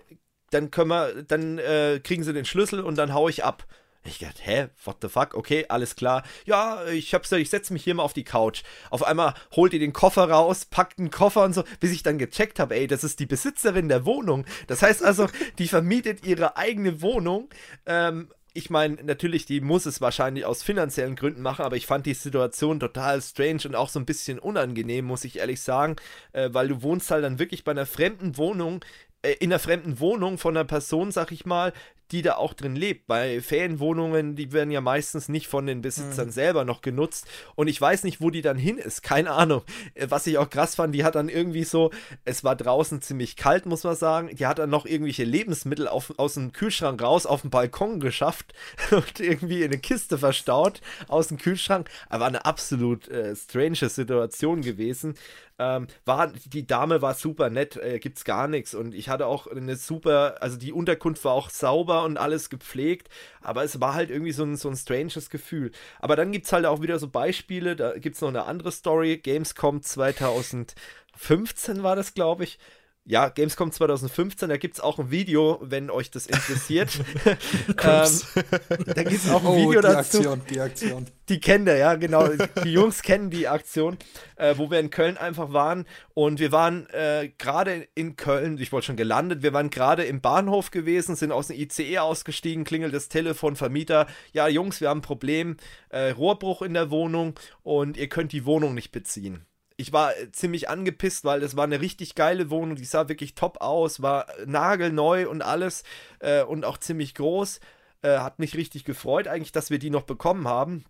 dann 0.51 0.69
können 0.69 0.89
wir, 0.89 1.23
dann 1.23 1.57
äh, 1.57 1.99
kriegen 2.03 2.23
sie 2.23 2.33
den 2.33 2.45
Schlüssel 2.45 2.81
und 2.81 2.97
dann 2.97 3.13
hau 3.13 3.27
ich 3.27 3.43
ab. 3.43 3.65
Ich 4.07 4.19
dachte, 4.19 4.43
hä, 4.43 4.67
what 4.83 4.97
the 5.01 5.09
fuck? 5.09 5.33
Okay, 5.33 5.65
alles 5.67 5.95
klar. 5.95 6.21
Ja, 6.45 6.85
ich 6.85 7.15
hab's 7.15 7.31
ich 7.31 7.49
setze 7.49 7.73
mich 7.73 7.83
hier 7.83 7.95
mal 7.95 8.03
auf 8.03 8.13
die 8.13 8.23
Couch. 8.23 8.61
Auf 8.91 9.01
einmal 9.01 9.33
holt 9.55 9.73
ihr 9.73 9.79
den 9.79 9.93
Koffer 9.93 10.29
raus, 10.29 10.65
packt 10.65 10.99
einen 10.99 11.09
Koffer 11.09 11.43
und 11.43 11.53
so, 11.53 11.63
bis 11.79 11.91
ich 11.91 12.03
dann 12.03 12.19
gecheckt 12.19 12.59
habe, 12.59 12.75
ey, 12.75 12.85
das 12.85 13.03
ist 13.03 13.19
die 13.19 13.25
Besitzerin 13.25 13.89
der 13.89 14.05
Wohnung. 14.05 14.45
Das 14.67 14.83
heißt 14.83 15.03
also, 15.03 15.27
die 15.57 15.67
vermietet 15.67 16.23
ihre 16.23 16.55
eigene 16.57 17.01
Wohnung 17.01 17.49
ähm, 17.87 18.29
ich 18.55 18.69
meine, 18.69 18.95
natürlich, 19.03 19.45
die 19.45 19.59
muss 19.59 19.85
es 19.85 19.99
wahrscheinlich 19.99 20.45
aus 20.45 20.63
finanziellen 20.63 21.17
Gründen 21.17 21.41
machen, 21.41 21.65
aber 21.65 21.75
ich 21.75 21.85
fand 21.85 22.05
die 22.05 22.13
Situation 22.13 22.79
total 22.79 23.21
strange 23.21 23.63
und 23.65 23.75
auch 23.75 23.89
so 23.89 23.99
ein 23.99 24.05
bisschen 24.05 24.39
unangenehm, 24.39 25.03
muss 25.03 25.25
ich 25.25 25.39
ehrlich 25.39 25.59
sagen, 25.61 25.97
äh, 26.31 26.49
weil 26.53 26.69
du 26.69 26.81
wohnst 26.81 27.11
halt 27.11 27.25
dann 27.25 27.37
wirklich 27.37 27.65
bei 27.65 27.71
einer 27.71 27.85
fremden 27.85 28.37
Wohnung, 28.37 28.83
äh, 29.23 29.33
in 29.33 29.51
einer 29.51 29.59
fremden 29.59 29.99
Wohnung 29.99 30.37
von 30.37 30.55
einer 30.55 30.63
Person, 30.63 31.11
sag 31.11 31.33
ich 31.33 31.45
mal, 31.45 31.73
die 32.11 32.21
da 32.21 32.35
auch 32.35 32.53
drin 32.53 32.75
lebt. 32.75 33.07
Bei 33.07 33.41
Ferienwohnungen, 33.41 34.35
die 34.35 34.51
werden 34.51 34.71
ja 34.71 34.81
meistens 34.81 35.29
nicht 35.29 35.47
von 35.47 35.65
den 35.65 35.81
Besitzern 35.81 36.27
mhm. 36.27 36.31
selber 36.31 36.65
noch 36.65 36.81
genutzt. 36.81 37.27
Und 37.55 37.67
ich 37.67 37.79
weiß 37.79 38.03
nicht, 38.03 38.21
wo 38.21 38.29
die 38.29 38.41
dann 38.41 38.57
hin 38.57 38.77
ist. 38.77 39.01
Keine 39.03 39.31
Ahnung. 39.31 39.63
Äh, 39.93 40.07
was 40.09 40.27
ich 40.27 40.37
auch 40.37 40.49
krass 40.49 40.75
fand, 40.75 40.93
die 40.93 41.03
hat 41.03 41.15
dann 41.15 41.29
irgendwie 41.29 41.63
so, 41.63 41.91
es 42.23 42.43
war 42.43 42.55
draußen 42.55 43.01
ziemlich 43.01 43.35
kalt, 43.35 43.65
muss 43.65 43.83
man 43.83 43.95
sagen. 43.95 44.35
Die 44.35 44.45
hat 44.45 44.59
dann 44.59 44.69
noch 44.69 44.85
irgendwelche 44.85 45.23
Lebensmittel 45.23 45.87
auf, 45.87 46.13
aus 46.17 46.35
dem 46.35 46.51
Kühlschrank 46.51 47.01
raus 47.01 47.25
auf 47.25 47.41
den 47.41 47.49
Balkon 47.49 47.99
geschafft 47.99 48.53
und 48.91 49.19
irgendwie 49.19 49.59
in 49.63 49.71
eine 49.71 49.79
Kiste 49.79 50.17
verstaut 50.17 50.81
aus 51.07 51.27
dem 51.27 51.37
Kühlschrank. 51.37 51.89
Aber 52.09 52.25
eine 52.25 52.45
absolut 52.45 53.07
äh, 53.07 53.35
strange 53.35 53.89
Situation 53.89 54.61
gewesen. 54.61 55.15
Ähm, 55.57 55.87
war, 56.03 56.27
die 56.27 56.67
Dame 56.67 57.01
war 57.01 57.13
super 57.13 57.49
nett, 57.49 57.77
äh, 57.77 57.99
gibt's 57.99 58.25
gar 58.25 58.47
nichts. 58.47 58.75
Und 58.75 58.93
ich 58.93 59.07
hatte 59.09 59.27
auch 59.27 59.47
eine 59.47 59.75
super, 59.77 60.41
also 60.41 60.57
die 60.57 60.73
Unterkunft 60.73 61.23
war 61.23 61.33
auch 61.33 61.49
sauber 61.49 62.03
und 62.03 62.17
alles 62.17 62.49
gepflegt, 62.49 63.09
aber 63.41 63.63
es 63.63 63.79
war 63.79 63.93
halt 63.93 64.09
irgendwie 64.09 64.33
so 64.33 64.43
ein, 64.43 64.57
so 64.57 64.69
ein 64.69 64.75
stranges 64.75 65.29
Gefühl. 65.29 65.71
Aber 65.99 66.15
dann 66.17 66.31
gibt's 66.31 66.51
halt 66.51 66.65
auch 66.65 66.81
wieder 66.81 66.99
so 66.99 67.07
Beispiele, 67.07 67.75
da 67.75 67.97
gibt's 67.97 68.21
noch 68.21 68.29
eine 68.29 68.45
andere 68.45 68.71
Story, 68.71 69.17
Gamescom 69.17 69.81
2015 69.81 71.83
war 71.83 71.95
das, 71.95 72.13
glaube 72.13 72.43
ich 72.43 72.59
ja, 73.07 73.29
Gamescom 73.29 73.71
2015, 73.71 74.49
da 74.49 74.57
gibt 74.57 74.75
es 74.75 74.79
auch 74.79 74.97
ein 74.97 75.11
Video, 75.11 75.59
wenn 75.61 75.91
euch 75.91 76.09
das 76.09 76.25
interessiert. 76.25 76.89
ähm, 77.67 77.75
da 77.77 79.03
gibt 79.03 79.23
es 79.23 79.29
auch 79.29 79.41
ein 79.41 79.47
oh, 79.47 79.57
Video 79.57 79.81
die 79.81 79.87
dazu. 79.87 80.17
Aktion, 80.17 80.41
die 80.49 80.59
Aktion. 80.59 81.05
Die 81.29 81.39
kennt 81.39 81.67
ihr, 81.67 81.77
ja, 81.77 81.93
genau. 81.95 82.27
Die 82.63 82.71
Jungs 82.71 83.03
kennen 83.03 83.29
die 83.29 83.47
Aktion, 83.47 83.99
äh, 84.37 84.55
wo 84.57 84.71
wir 84.71 84.79
in 84.79 84.89
Köln 84.89 85.17
einfach 85.17 85.53
waren. 85.53 85.85
Und 86.15 86.39
wir 86.39 86.51
waren 86.51 86.89
äh, 86.89 87.31
gerade 87.37 87.87
in 87.93 88.15
Köln, 88.15 88.57
ich 88.57 88.71
wollte 88.71 88.87
schon 88.87 88.95
gelandet, 88.95 89.43
wir 89.43 89.53
waren 89.53 89.69
gerade 89.69 90.03
im 90.03 90.19
Bahnhof 90.19 90.71
gewesen, 90.71 91.15
sind 91.15 91.31
aus 91.31 91.47
dem 91.47 91.59
ICE 91.59 91.99
ausgestiegen, 91.99 92.63
klingelt 92.63 92.93
das 92.93 93.07
Telefon, 93.07 93.55
Vermieter. 93.55 94.07
Ja, 94.33 94.47
Jungs, 94.47 94.81
wir 94.81 94.89
haben 94.89 94.99
ein 94.99 95.03
Problem, 95.03 95.57
äh, 95.89 96.09
Rohrbruch 96.09 96.63
in 96.63 96.73
der 96.73 96.89
Wohnung 96.89 97.39
und 97.61 97.97
ihr 97.97 98.09
könnt 98.09 98.31
die 98.31 98.45
Wohnung 98.45 98.73
nicht 98.73 98.91
beziehen 98.91 99.45
ich 99.77 99.93
war 99.93 100.15
äh, 100.17 100.31
ziemlich 100.31 100.69
angepisst, 100.69 101.25
weil 101.25 101.39
das 101.39 101.55
war 101.55 101.65
eine 101.65 101.81
richtig 101.81 102.15
geile 102.15 102.49
Wohnung, 102.49 102.75
die 102.75 102.85
sah 102.85 103.09
wirklich 103.09 103.35
top 103.35 103.61
aus, 103.61 104.01
war 104.01 104.27
nagelneu 104.45 105.29
und 105.29 105.41
alles 105.41 105.83
äh, 106.19 106.43
und 106.43 106.65
auch 106.65 106.77
ziemlich 106.77 107.13
groß. 107.15 107.59
Äh, 108.01 108.19
hat 108.19 108.39
mich 108.39 108.55
richtig 108.55 108.85
gefreut 108.85 109.27
eigentlich, 109.27 109.51
dass 109.51 109.69
wir 109.69 109.79
die 109.79 109.89
noch 109.89 110.03
bekommen 110.03 110.47
haben. 110.47 110.85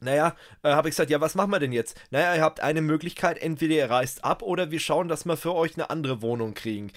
Naja, 0.00 0.34
äh, 0.62 0.70
habe 0.70 0.88
ich 0.88 0.92
gesagt, 0.92 1.10
ja, 1.10 1.20
was 1.20 1.34
machen 1.34 1.50
wir 1.50 1.60
denn 1.60 1.72
jetzt? 1.72 2.00
Naja, 2.10 2.34
ihr 2.34 2.42
habt 2.42 2.60
eine 2.60 2.82
Möglichkeit, 2.82 3.38
entweder 3.38 3.74
ihr 3.74 3.90
reist 3.90 4.24
ab 4.24 4.42
oder 4.42 4.70
wir 4.70 4.80
schauen, 4.80 5.08
dass 5.08 5.24
wir 5.24 5.36
für 5.36 5.54
euch 5.54 5.74
eine 5.74 5.90
andere 5.90 6.22
Wohnung 6.22 6.54
kriegen. 6.54 6.92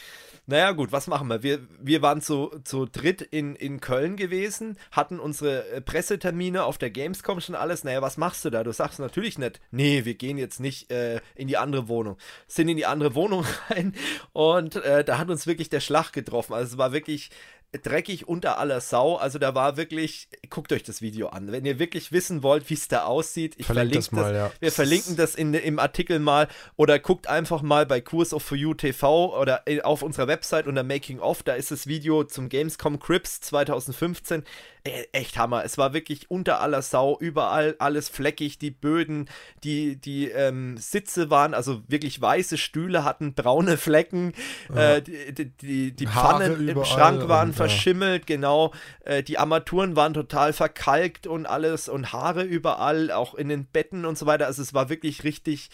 Naja, 0.48 0.74
gut, 0.74 0.92
was 0.92 1.08
machen 1.08 1.28
wir? 1.28 1.42
Wir, 1.42 1.68
wir 1.80 2.04
waren 2.04 2.22
zu, 2.22 2.52
zu 2.64 2.86
dritt 2.86 3.22
in, 3.22 3.56
in 3.56 3.80
Köln 3.80 4.16
gewesen, 4.16 4.78
hatten 4.92 5.20
unsere 5.20 5.68
äh, 5.70 5.82
Pressetermine 5.82 6.66
auf 6.66 6.78
der 6.78 6.92
Gamescom 6.92 7.42
schon 7.42 7.56
alles. 7.56 7.84
Naja, 7.84 8.04
was 8.04 8.18
machst 8.18 8.46
du 8.46 8.52
da? 8.52 8.64
Du 8.64 8.72
sagst 8.72 9.00
natürlich 9.00 9.40
nicht, 9.40 9.60
nee, 9.72 10.06
wir 10.06 10.14
gehen 10.14 10.38
jetzt 10.38 10.60
nicht 10.60 10.92
äh, 10.92 11.20
in 11.34 11.48
die 11.48 11.58
andere 11.58 11.88
Wohnung. 11.88 12.18
Sind 12.48 12.70
in 12.70 12.78
die 12.78 12.86
andere 12.86 13.16
Wohnung 13.16 13.44
rein 13.72 13.96
und 14.34 14.76
äh, 14.76 15.04
da 15.04 15.18
hat 15.18 15.32
uns 15.32 15.48
wirklich 15.48 15.70
der 15.70 15.80
Schlag 15.80 16.12
getroffen. 16.12 16.54
Also 16.54 16.74
es 16.74 16.78
war 16.78 16.92
wirklich 16.92 17.32
dreckig 17.80 18.28
unter 18.28 18.58
aller 18.58 18.82
Sau. 18.82 19.16
Also 19.16 19.40
da 19.40 19.56
war 19.56 19.78
wirklich, 19.78 20.28
guckt 20.50 20.72
euch 20.72 20.84
das 20.84 21.02
Video 21.02 21.28
an. 21.28 21.52
Wenn 21.52 21.66
ihr 21.66 21.80
wirklich 21.80 22.12
wissen 22.12 22.44
wollt, 22.44 22.70
wie 22.70 22.76
es 22.76 22.88
da 22.88 23.06
aussieht, 23.06 23.56
ich 23.58 23.66
verlinke 23.66 23.96
das 23.96 24.12
mal, 24.12 24.34
das, 24.34 24.52
ja. 24.52 24.52
Wir 24.60 24.72
verlinken 24.72 25.16
das 25.16 25.36
in, 25.36 25.54
im 25.54 25.80
Artikel 25.80 26.20
mal 26.20 26.48
oder 26.76 27.00
guckt 27.00 27.28
einfach 27.28 27.62
mal 27.62 27.86
bei 27.86 28.02
Kurs 28.02 28.34
of 28.34 28.44
For 28.44 28.58
You 28.58 28.74
TV 28.74 29.40
oder 29.40 29.64
auf 29.84 30.02
unserer 30.02 30.28
Website 30.28 30.68
unter 30.68 30.84
Making 30.84 31.20
of, 31.20 31.44
da 31.44 31.54
ist 31.54 31.72
das 31.72 31.88
Video 31.88 32.24
zum 32.24 32.50
Gamescom 32.50 33.00
Crips 33.00 33.42
2015. 33.42 34.44
Äh, 34.86 35.08
echt 35.14 35.38
Hammer. 35.38 35.66
Es 35.66 35.80
war 35.80 35.94
wirklich 35.94 36.30
unter 36.30 36.62
aller 36.62 36.84
Sau, 36.84 37.18
überall 37.20 37.76
alles 37.80 38.08
fleckig, 38.08 38.60
die 38.60 38.70
Böden, 38.70 39.28
die, 39.64 39.96
die 39.96 40.30
ähm, 40.30 40.78
Sitze 40.78 41.32
waren, 41.32 41.56
also 41.56 41.82
wirklich 41.88 42.22
weiße 42.22 42.58
Stühle 42.58 43.04
hatten 43.04 43.34
braune 43.34 43.78
Flecken, 43.78 44.34
ja. 44.74 44.98
äh, 44.98 45.02
die, 45.02 45.50
die, 45.50 45.92
die 45.92 46.08
Pfannen 46.08 46.70
im 46.70 46.86
Schrank 46.86 47.28
waren 47.28 47.54
verschimmelt, 47.54 48.30
ja. 48.30 48.36
genau. 48.36 48.74
Äh, 49.04 49.24
die 49.24 49.40
Armaturen 49.40 49.96
waren 49.96 50.14
total 50.14 50.54
verkalkt 50.54 51.26
und 51.26 51.48
alles 51.48 51.90
und 51.90 52.14
Haare 52.14 52.44
überall, 52.44 53.12
auch 53.12 53.34
in 53.34 53.50
den 53.50 53.66
Betten 53.66 54.06
und 54.06 54.20
so 54.20 54.28
weiter. 54.28 54.46
Also 54.46 54.62
es 54.62 54.76
war 54.76 54.90
wirklich 54.90 55.24
richtig 55.24 55.72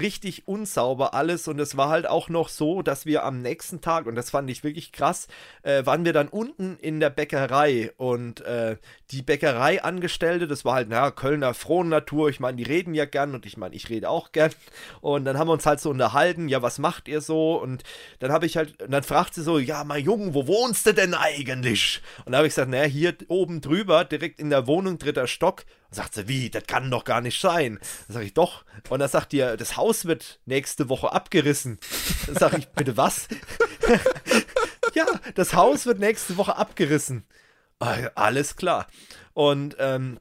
richtig 0.00 0.46
unsauber 0.46 1.14
alles. 1.14 1.48
Und 1.48 1.58
es 1.58 1.76
war 1.76 1.88
halt 1.88 2.06
auch 2.06 2.28
noch 2.28 2.48
so, 2.48 2.82
dass 2.82 3.06
wir 3.06 3.24
am 3.24 3.42
nächsten 3.42 3.80
Tag, 3.80 4.06
und 4.06 4.14
das 4.14 4.30
fand 4.30 4.50
ich 4.50 4.64
wirklich 4.64 4.92
krass, 4.92 5.28
äh, 5.62 5.84
waren 5.86 6.04
wir 6.04 6.12
dann 6.12 6.28
unten 6.28 6.76
in 6.80 7.00
der 7.00 7.10
Bäckerei. 7.10 7.92
Und 7.96 8.40
äh, 8.42 8.76
die 9.10 9.22
Bäckereiangestellte, 9.22 10.46
das 10.46 10.64
war 10.64 10.74
halt, 10.74 10.88
naja, 10.88 11.10
Kölner 11.10 11.54
frohen 11.54 11.88
Natur, 11.88 12.28
ich 12.28 12.40
meine, 12.40 12.56
die 12.56 12.64
reden 12.64 12.94
ja 12.94 13.04
gern 13.04 13.34
und 13.34 13.46
ich 13.46 13.56
meine, 13.56 13.74
ich 13.74 13.88
rede 13.88 14.08
auch 14.08 14.32
gern. 14.32 14.52
Und 15.00 15.24
dann 15.24 15.38
haben 15.38 15.48
wir 15.48 15.52
uns 15.52 15.66
halt 15.66 15.80
so 15.80 15.90
unterhalten, 15.90 16.48
ja, 16.48 16.62
was 16.62 16.78
macht 16.78 17.08
ihr 17.08 17.20
so? 17.20 17.60
Und 17.60 17.82
dann 18.18 18.32
habe 18.32 18.46
ich 18.46 18.56
halt, 18.56 18.76
dann 18.88 19.02
fragt 19.02 19.34
sie 19.34 19.42
so, 19.42 19.58
ja, 19.58 19.84
mein 19.84 20.04
Junge, 20.04 20.34
wo 20.34 20.46
wohnst 20.46 20.86
du 20.86 20.94
denn 20.94 21.14
eigentlich? 21.14 22.02
Und 22.24 22.32
da 22.32 22.38
habe 22.38 22.46
ich 22.46 22.54
gesagt, 22.54 22.70
naja, 22.70 22.84
hier 22.84 23.14
oben 23.28 23.60
drüber, 23.60 24.04
direkt 24.04 24.40
in 24.40 24.50
der 24.50 24.66
Wohnung, 24.66 24.98
dritter 24.98 25.26
Stock 25.26 25.64
sagt 25.90 26.14
sie, 26.14 26.28
wie, 26.28 26.50
das 26.50 26.64
kann 26.66 26.90
doch 26.90 27.04
gar 27.04 27.20
nicht 27.20 27.40
sein. 27.40 27.78
Dann 28.06 28.14
sage 28.14 28.26
ich, 28.26 28.34
doch. 28.34 28.64
Und 28.88 29.00
dann 29.00 29.08
sagt 29.08 29.32
ihr, 29.32 29.56
das 29.56 29.76
Haus 29.76 30.04
wird 30.04 30.40
nächste 30.46 30.88
Woche 30.88 31.12
abgerissen. 31.12 31.78
Dann 32.26 32.36
sage 32.36 32.58
ich, 32.58 32.68
bitte 32.68 32.96
was? 32.96 33.28
ja, 34.94 35.06
das 35.34 35.54
Haus 35.54 35.86
wird 35.86 35.98
nächste 35.98 36.36
Woche 36.36 36.56
abgerissen. 36.56 37.24
Ah, 37.78 37.96
alles 38.14 38.56
klar. 38.56 38.86
Und 39.34 39.76
ähm, 39.78 40.18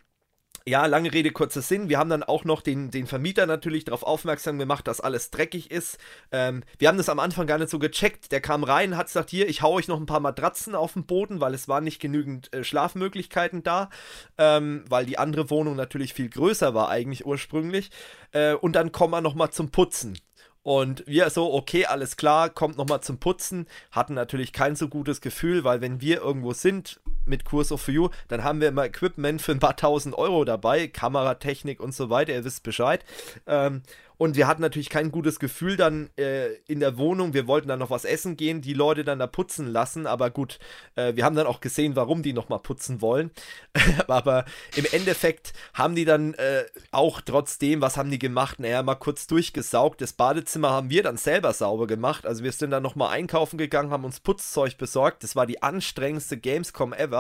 ja, 0.68 0.88
lange 0.88 1.14
Rede, 1.14 1.30
kurzer 1.32 1.62
Sinn. 1.62 1.90
Wir 1.90 2.00
haben 2.00 2.10
dann 2.10 2.24
auch 2.24 2.44
noch 2.44 2.62
den, 2.62 2.90
den 2.90 3.06
Vermieter 3.06 3.46
natürlich 3.46 3.86
darauf 3.86 4.02
aufmerksam 4.02 4.58
gemacht, 4.58 4.88
dass 4.88 5.00
alles 5.00 5.30
dreckig 5.30 5.70
ist. 5.70 6.00
Ähm, 6.32 6.64
wir 6.80 6.88
haben 6.88 6.98
das 6.98 7.08
am 7.08 7.20
Anfang 7.20 7.46
gar 7.46 7.60
nicht 7.60 7.70
so 7.70 7.78
gecheckt. 7.78 8.32
Der 8.32 8.42
kam 8.42 8.64
rein, 8.64 8.98
hat 8.98 9.06
gesagt, 9.06 9.30
hier, 9.30 9.48
ich 9.48 9.62
hau 9.62 9.74
euch 9.74 9.88
noch 9.88 10.00
ein 10.00 10.08
paar 10.08 10.20
Matratzen 10.20 10.74
auf 10.74 10.94
den 10.94 11.06
Boden, 11.06 11.40
weil 11.40 11.54
es 11.54 11.68
waren 11.68 11.84
nicht 11.84 12.02
genügend 12.02 12.52
äh, 12.52 12.64
Schlafmöglichkeiten 12.64 13.62
da, 13.62 13.92
ähm, 14.40 14.86
weil 14.90 15.06
die 15.06 15.20
andere 15.20 15.52
Wohnung 15.52 15.76
natürlich 15.76 16.16
viel 16.16 16.30
größer 16.30 16.74
war 16.74 16.90
eigentlich 16.90 17.28
ursprünglich. 17.28 17.92
Äh, 18.32 18.56
und 18.56 18.76
dann 18.76 18.92
kommen 18.92 19.14
wir 19.14 19.22
nochmal 19.22 19.52
zum 19.52 19.70
Putzen. 19.70 20.18
Und 20.64 21.04
wir 21.06 21.30
so, 21.30 21.54
okay, 21.54 21.86
alles 21.86 22.18
klar, 22.18 22.50
kommt 22.50 22.76
nochmal 22.76 23.02
zum 23.02 23.20
Putzen. 23.20 23.68
Hatten 23.92 24.16
natürlich 24.16 24.52
kein 24.52 24.76
so 24.76 24.88
gutes 24.88 25.22
Gefühl, 25.22 25.64
weil 25.64 25.82
wenn 25.82 26.02
wir 26.02 26.22
irgendwo 26.22 26.54
sind 26.54 27.00
mit 27.26 27.46
Kurs 27.46 27.72
of 27.72 27.88
You, 27.88 28.10
dann 28.28 28.44
haben 28.44 28.62
wir 28.62 28.70
immer 28.70 28.86
Equipment 28.86 29.42
für 29.42 29.52
ein 29.52 29.60
paar 29.60 29.76
tausend 29.76 30.18
Euro 30.18 30.46
dabei, 30.46 30.88
Kameratechnik 30.88 31.80
und 31.80 31.94
so 31.94 32.10
weiter, 32.10 32.34
ihr 32.34 32.46
wisst 32.46 32.64
Bescheid. 32.64 33.04
Ähm, 33.48 33.82
und 34.18 34.36
wir 34.36 34.48
hatten 34.48 34.62
natürlich 34.62 34.90
kein 34.90 35.12
gutes 35.12 35.40
Gefühl 35.40 35.76
dann 35.76 36.10
äh, 36.18 36.54
in 36.68 36.80
der 36.80 36.98
Wohnung. 36.98 37.34
Wir 37.34 37.48
wollten 37.48 37.68
dann 37.68 37.80
noch 37.80 37.90
was 37.90 38.06
essen 38.06 38.38
gehen, 38.38 38.62
die 38.62 38.74
Leute 38.74 39.04
dann 39.04 39.20
da 39.20 39.28
putzen 39.28 39.68
lassen. 39.68 40.08
Aber 40.08 40.30
gut, 40.30 40.60
äh, 40.96 41.16
wir 41.16 41.26
haben 41.26 41.36
dann 41.36 41.48
auch 41.48 41.60
gesehen, 41.60 41.96
warum 41.96 42.24
die 42.24 42.34
nochmal 42.34 42.60
putzen 42.60 43.02
wollen. 43.02 43.32
aber 44.08 44.46
im 44.76 44.86
Endeffekt 44.92 45.54
haben 45.74 45.96
die 45.96 46.06
dann 46.06 46.34
äh, 46.36 46.64
auch 46.92 47.22
trotzdem, 47.22 47.82
was 47.82 47.98
haben 47.98 48.10
die 48.10 48.20
gemacht? 48.20 48.60
Naja, 48.60 48.84
mal 48.84 48.96
kurz 48.96 49.28
durchgesaugt. 49.28 50.02
Das 50.02 50.14
Badezimmer 50.14 50.70
haben 50.70 50.90
wir 50.90 51.04
dann 51.04 51.18
selber 51.18 51.52
sauber 51.54 51.88
gemacht. 51.88 52.26
Also 52.26 52.44
wir 52.44 52.52
sind 52.52 52.72
dann 52.72 52.84
nochmal 52.84 53.10
einkaufen 53.10 53.58
gegangen, 53.58 53.92
haben 53.92 54.06
uns 54.06 54.22
Putzzeug 54.22 54.78
besorgt. 54.78 55.24
Das 55.24 55.36
war 55.36 55.46
die 55.46 55.62
anstrengendste 55.62 56.38
Gamescom 56.38 56.94
ever. 56.94 57.15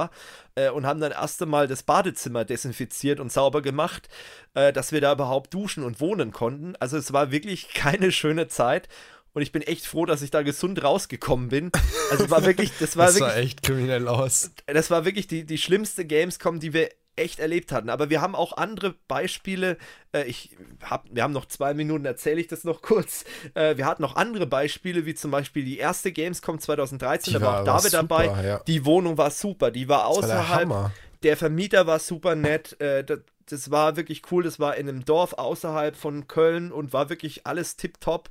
Äh, 0.55 0.69
und 0.69 0.85
haben 0.85 0.99
dann 0.99 1.11
erst 1.11 1.41
einmal 1.41 1.67
das 1.67 1.83
Badezimmer 1.83 2.45
desinfiziert 2.45 3.19
und 3.19 3.31
sauber 3.31 3.61
gemacht, 3.61 4.09
äh, 4.53 4.71
dass 4.71 4.91
wir 4.91 5.01
da 5.01 5.13
überhaupt 5.13 5.53
duschen 5.53 5.83
und 5.83 5.99
wohnen 5.99 6.31
konnten. 6.31 6.75
Also 6.77 6.97
es 6.97 7.13
war 7.13 7.31
wirklich 7.31 7.69
keine 7.73 8.11
schöne 8.11 8.47
Zeit. 8.47 8.87
Und 9.33 9.41
ich 9.41 9.51
bin 9.51 9.61
echt 9.61 9.85
froh, 9.85 10.05
dass 10.05 10.21
ich 10.21 10.31
da 10.31 10.43
gesund 10.43 10.81
rausgekommen 10.81 11.49
bin. 11.49 11.69
Also 12.09 12.29
war 12.29 12.45
wirklich, 12.45 12.71
das 12.79 12.95
war 12.95 13.05
das 13.07 13.15
wirklich. 13.15 13.33
sah 13.33 13.39
echt 13.39 13.63
kriminell 13.63 14.07
aus. 14.07 14.51
Das 14.65 14.89
war 14.89 15.03
wirklich 15.03 15.27
die, 15.27 15.45
die 15.45 15.57
schlimmste 15.57 16.05
Gamescom, 16.05 16.61
die 16.61 16.71
wir 16.71 16.89
echt 17.15 17.39
erlebt 17.39 17.71
hatten. 17.71 17.89
Aber 17.89 18.09
wir 18.09 18.21
haben 18.21 18.35
auch 18.35 18.57
andere 18.57 18.95
Beispiele. 19.07 19.77
Äh, 20.13 20.23
ich 20.23 20.55
hab, 20.83 21.05
wir 21.11 21.23
haben 21.23 21.33
noch 21.33 21.45
zwei 21.45 21.73
Minuten, 21.73 22.05
erzähle 22.05 22.41
ich 22.41 22.47
das 22.47 22.63
noch 22.63 22.81
kurz. 22.83 23.25
Äh, 23.53 23.77
wir 23.77 23.85
hatten 23.85 24.01
noch 24.01 24.15
andere 24.15 24.47
Beispiele, 24.47 25.05
wie 25.05 25.15
zum 25.15 25.31
Beispiel 25.31 25.63
die 25.63 25.77
erste 25.77 26.11
Gamescom 26.11 26.59
2013, 26.59 27.33
die 27.33 27.39
da 27.39 27.45
war 27.45 27.61
auch 27.61 27.65
David 27.65 27.91
super, 27.91 27.97
dabei. 27.97 28.43
Ja. 28.43 28.59
Die 28.67 28.85
Wohnung 28.85 29.17
war 29.17 29.31
super, 29.31 29.71
die 29.71 29.87
war 29.87 30.07
außerhalb. 30.07 30.69
War 30.69 30.91
der, 31.23 31.31
der, 31.31 31.37
Vermieter 31.37 31.87
war 31.87 31.99
super 31.99 32.35
nett. 32.35 32.79
Äh, 32.81 33.03
das, 33.03 33.19
das 33.47 33.71
war 33.71 33.95
wirklich 33.95 34.23
cool. 34.31 34.43
Das 34.43 34.59
war 34.59 34.75
in 34.75 34.89
einem 34.89 35.05
Dorf 35.05 35.33
außerhalb 35.33 35.95
von 35.95 36.27
Köln 36.27 36.71
und 36.71 36.93
war 36.93 37.09
wirklich 37.09 37.45
alles 37.45 37.77
tipptopp. 37.77 38.29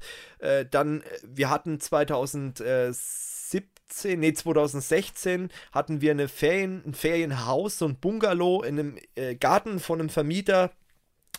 Dann, 0.71 1.05
wir 1.23 1.51
hatten 1.51 1.79
2007 1.79 3.34
2015, 3.89 4.21
nee, 4.21 4.33
2016 4.33 5.51
hatten 5.73 6.01
wir 6.01 6.13
eine 6.13 6.29
Ferien, 6.29 6.83
ein 6.87 6.95
Ferienhaus, 6.95 7.79
so 7.79 7.87
ein 7.87 7.97
Bungalow 7.97 8.63
in 8.63 8.79
einem 8.79 8.99
äh, 9.15 9.35
Garten 9.35 9.81
von 9.81 10.01
einem 10.01 10.09
Vermieter. 10.09 10.71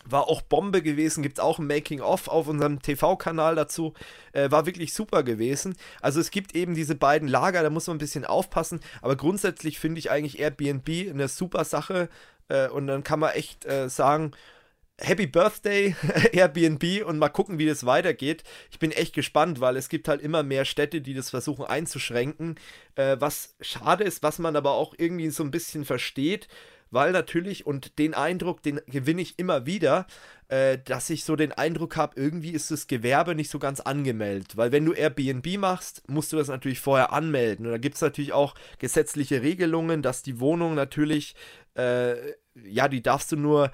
War 0.07 0.27
auch 0.27 0.43
Bombe 0.43 0.83
gewesen, 0.83 1.23
gibt 1.23 1.39
es 1.39 1.43
auch 1.43 1.57
ein 1.57 1.65
Making-of 1.65 2.27
auf 2.27 2.47
unserem 2.47 2.79
TV-Kanal 2.79 3.55
dazu. 3.55 3.93
Äh, 4.33 4.51
war 4.51 4.67
wirklich 4.67 4.93
super 4.93 5.23
gewesen. 5.23 5.75
Also 5.99 6.19
es 6.19 6.29
gibt 6.29 6.55
eben 6.55 6.75
diese 6.75 6.93
beiden 6.93 7.27
Lager, 7.27 7.63
da 7.63 7.71
muss 7.71 7.87
man 7.87 7.95
ein 7.95 7.99
bisschen 7.99 8.25
aufpassen. 8.25 8.81
Aber 9.01 9.15
grundsätzlich 9.15 9.79
finde 9.79 9.97
ich 9.97 10.11
eigentlich 10.11 10.39
Airbnb 10.39 11.09
eine 11.09 11.27
super 11.27 11.65
Sache. 11.65 12.09
Äh, 12.49 12.69
und 12.69 12.85
dann 12.85 13.03
kann 13.03 13.19
man 13.19 13.31
echt 13.31 13.65
äh, 13.65 13.89
sagen, 13.89 14.31
Happy 14.99 15.27
Birthday 15.27 15.95
Airbnb 16.31 17.05
und 17.05 17.17
mal 17.17 17.29
gucken, 17.29 17.59
wie 17.59 17.65
das 17.65 17.85
weitergeht. 17.85 18.43
Ich 18.71 18.79
bin 18.79 18.91
echt 18.91 19.13
gespannt, 19.13 19.59
weil 19.59 19.75
es 19.75 19.89
gibt 19.89 20.07
halt 20.07 20.21
immer 20.21 20.41
mehr 20.41 20.63
Städte, 20.63 21.01
die 21.01 21.13
das 21.13 21.29
versuchen 21.31 21.65
einzuschränken, 21.65 22.55
äh, 22.95 23.17
was 23.19 23.55
schade 23.59 24.05
ist, 24.05 24.23
was 24.23 24.39
man 24.39 24.55
aber 24.55 24.71
auch 24.71 24.93
irgendwie 24.97 25.29
so 25.29 25.43
ein 25.43 25.51
bisschen 25.51 25.83
versteht, 25.83 26.47
weil 26.91 27.11
natürlich, 27.11 27.65
und 27.65 27.99
den 27.99 28.13
Eindruck, 28.13 28.63
den 28.63 28.79
gewinne 28.87 29.21
ich 29.21 29.37
immer 29.37 29.65
wieder, 29.65 30.07
äh, 30.47 30.77
dass 30.77 31.09
ich 31.09 31.25
so 31.25 31.35
den 31.35 31.51
Eindruck 31.51 31.97
habe, 31.97 32.19
irgendwie 32.19 32.51
ist 32.51 32.71
das 32.71 32.87
Gewerbe 32.87 33.35
nicht 33.35 33.49
so 33.49 33.59
ganz 33.59 33.81
angemeldet. 33.81 34.55
Weil 34.55 34.71
wenn 34.71 34.85
du 34.85 34.93
Airbnb 34.93 35.57
machst, 35.57 36.03
musst 36.07 36.31
du 36.31 36.37
das 36.37 36.47
natürlich 36.47 36.79
vorher 36.79 37.11
anmelden. 37.11 37.65
Und 37.65 37.73
da 37.73 37.79
gibt 37.79 37.95
es 37.95 38.01
natürlich 38.01 38.31
auch 38.31 38.55
gesetzliche 38.79 39.41
Regelungen, 39.41 40.03
dass 40.03 40.23
die 40.23 40.39
Wohnung 40.39 40.73
natürlich, 40.73 41.35
äh, 41.75 42.15
ja, 42.63 42.87
die 42.87 43.01
darfst 43.01 43.31
du 43.33 43.35
nur 43.35 43.71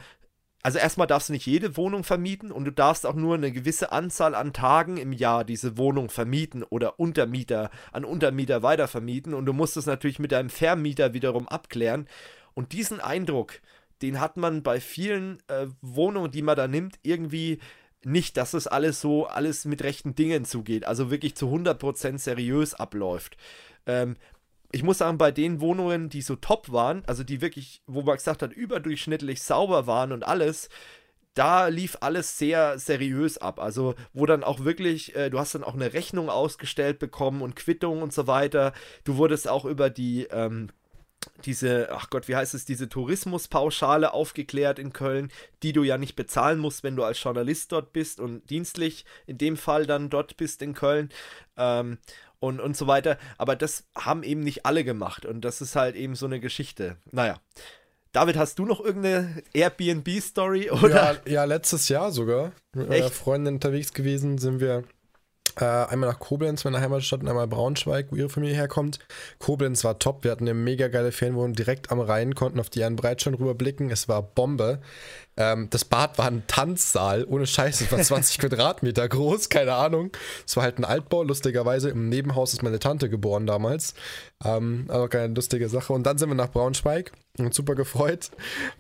also 0.63 0.77
erstmal 0.77 1.07
darfst 1.07 1.29
du 1.29 1.33
nicht 1.33 1.45
jede 1.45 1.75
Wohnung 1.77 2.03
vermieten 2.03 2.51
und 2.51 2.65
du 2.65 2.71
darfst 2.71 3.05
auch 3.05 3.15
nur 3.15 3.35
eine 3.35 3.51
gewisse 3.51 3.91
Anzahl 3.91 4.35
an 4.35 4.53
Tagen 4.53 4.97
im 4.97 5.11
Jahr 5.11 5.43
diese 5.43 5.77
Wohnung 5.77 6.09
vermieten 6.09 6.63
oder 6.63 6.99
Untermieter 6.99 7.71
an 7.91 8.05
Untermieter 8.05 8.61
weitervermieten 8.61 9.33
und 9.33 9.45
du 9.45 9.53
musst 9.53 9.77
es 9.77 9.85
natürlich 9.85 10.19
mit 10.19 10.31
deinem 10.31 10.49
Vermieter 10.49 11.13
wiederum 11.13 11.47
abklären. 11.47 12.07
Und 12.53 12.73
diesen 12.73 12.99
Eindruck, 12.99 13.59
den 14.01 14.19
hat 14.19 14.37
man 14.37 14.61
bei 14.61 14.79
vielen 14.79 15.39
äh, 15.47 15.67
Wohnungen, 15.81 16.31
die 16.31 16.41
man 16.41 16.57
da 16.57 16.67
nimmt, 16.67 16.99
irgendwie 17.01 17.59
nicht, 18.03 18.37
dass 18.37 18.53
es 18.53 18.67
alles 18.67 19.01
so, 19.01 19.27
alles 19.27 19.65
mit 19.65 19.83
rechten 19.83 20.15
Dingen 20.15 20.45
zugeht, 20.45 20.85
also 20.85 21.11
wirklich 21.11 21.35
zu 21.35 21.47
100% 21.47 22.17
seriös 22.17 22.73
abläuft. 22.73 23.37
Ähm, 23.85 24.15
ich 24.71 24.83
muss 24.83 24.99
sagen, 24.99 25.17
bei 25.17 25.31
den 25.31 25.59
Wohnungen, 25.59 26.09
die 26.09 26.21
so 26.21 26.35
top 26.35 26.71
waren, 26.71 27.03
also 27.05 27.23
die 27.23 27.41
wirklich, 27.41 27.81
wo 27.87 28.01
man 28.01 28.15
gesagt 28.15 28.41
hat, 28.41 28.53
überdurchschnittlich 28.53 29.41
sauber 29.43 29.87
waren 29.87 30.11
und 30.11 30.23
alles, 30.23 30.69
da 31.33 31.67
lief 31.67 31.97
alles 32.01 32.37
sehr 32.37 32.77
seriös 32.77 33.37
ab. 33.37 33.59
Also, 33.59 33.95
wo 34.13 34.25
dann 34.25 34.43
auch 34.43 34.61
wirklich, 34.61 35.15
äh, 35.15 35.29
du 35.29 35.39
hast 35.39 35.55
dann 35.55 35.63
auch 35.63 35.73
eine 35.73 35.93
Rechnung 35.93 36.29
ausgestellt 36.29 36.99
bekommen 36.99 37.41
und 37.41 37.55
Quittung 37.55 38.01
und 38.01 38.13
so 38.13 38.27
weiter. 38.27 38.73
Du 39.05 39.15
wurdest 39.15 39.47
auch 39.47 39.63
über 39.65 39.89
die, 39.89 40.27
ähm, 40.31 40.69
diese, 41.45 41.89
ach 41.91 42.09
Gott, 42.09 42.27
wie 42.27 42.35
heißt 42.35 42.53
es, 42.53 42.65
diese 42.65 42.89
Tourismuspauschale 42.89 44.13
aufgeklärt 44.13 44.79
in 44.79 44.91
Köln, 44.91 45.31
die 45.63 45.71
du 45.71 45.83
ja 45.83 45.97
nicht 45.97 46.15
bezahlen 46.15 46.59
musst, 46.59 46.83
wenn 46.83 46.95
du 46.95 47.03
als 47.03 47.21
Journalist 47.23 47.71
dort 47.71 47.93
bist 47.93 48.19
und 48.19 48.49
dienstlich 48.49 49.05
in 49.27 49.37
dem 49.37 49.55
Fall 49.55 49.85
dann 49.85 50.09
dort 50.09 50.35
bist 50.37 50.61
in 50.61 50.73
Köln. 50.73 51.09
Ähm, 51.57 51.99
und, 52.41 52.59
und 52.59 52.75
so 52.75 52.87
weiter. 52.87 53.17
Aber 53.37 53.55
das 53.55 53.85
haben 53.95 54.23
eben 54.23 54.41
nicht 54.41 54.65
alle 54.65 54.83
gemacht. 54.83 55.25
Und 55.25 55.45
das 55.45 55.61
ist 55.61 55.77
halt 55.77 55.95
eben 55.95 56.15
so 56.15 56.25
eine 56.25 56.41
Geschichte. 56.41 56.97
Naja. 57.11 57.39
David, 58.11 58.35
hast 58.35 58.59
du 58.59 58.65
noch 58.65 58.83
irgendeine 58.83 59.41
Airbnb-Story? 59.53 60.69
Ja, 60.89 61.15
ja, 61.25 61.43
letztes 61.45 61.87
Jahr 61.87 62.11
sogar. 62.11 62.51
Mit 62.73 62.89
meiner 62.89 63.09
Freundin 63.09 63.53
unterwegs 63.53 63.93
gewesen, 63.93 64.37
sind 64.37 64.59
wir 64.59 64.83
äh, 65.59 65.65
einmal 65.65 66.09
nach 66.09 66.19
Koblenz, 66.19 66.63
meiner 66.65 66.81
Heimatstadt, 66.81 67.21
und 67.21 67.29
einmal 67.29 67.47
Braunschweig, 67.47 68.07
wo 68.09 68.15
ihre 68.17 68.29
Familie 68.29 68.55
herkommt. 68.55 68.99
Koblenz 69.39 69.83
war 69.83 69.99
top. 69.99 70.23
Wir 70.25 70.31
hatten 70.31 70.43
eine 70.43 70.53
mega 70.53 70.89
geile 70.89 71.11
Ferienwohnung 71.11 71.53
direkt 71.53 71.91
am 71.91 72.01
Rhein, 72.01 72.35
konnten 72.35 72.59
auf 72.59 72.69
die 72.69 72.79
Jan 72.79 72.97
Breitschein 72.97 73.33
rüberblicken. 73.33 73.89
Es 73.91 74.09
war 74.09 74.21
Bombe. 74.21 74.81
Ähm, 75.41 75.67
das 75.71 75.85
Bad 75.85 76.19
war 76.19 76.27
ein 76.27 76.43
Tanzsaal, 76.45 77.25
ohne 77.25 77.47
Scheiße, 77.47 77.85
es 77.85 77.91
war 77.91 77.99
20 78.01 78.37
Quadratmeter 78.37 79.09
groß, 79.09 79.49
keine 79.49 79.73
Ahnung. 79.73 80.11
Es 80.45 80.55
war 80.55 80.63
halt 80.63 80.77
ein 80.77 80.85
Altbau, 80.85 81.23
lustigerweise. 81.23 81.89
Im 81.89 82.09
Nebenhaus 82.09 82.53
ist 82.53 82.61
meine 82.61 82.77
Tante 82.77 83.09
geboren 83.09 83.47
damals. 83.47 83.95
Ähm, 84.43 84.85
aber 84.89 85.09
keine 85.09 85.33
lustige 85.33 85.67
Sache. 85.67 85.93
Und 85.93 86.03
dann 86.03 86.19
sind 86.19 86.29
wir 86.29 86.35
nach 86.35 86.51
Braunschweig 86.51 87.11
und 87.39 87.53
super 87.55 87.73
gefreut. 87.73 88.29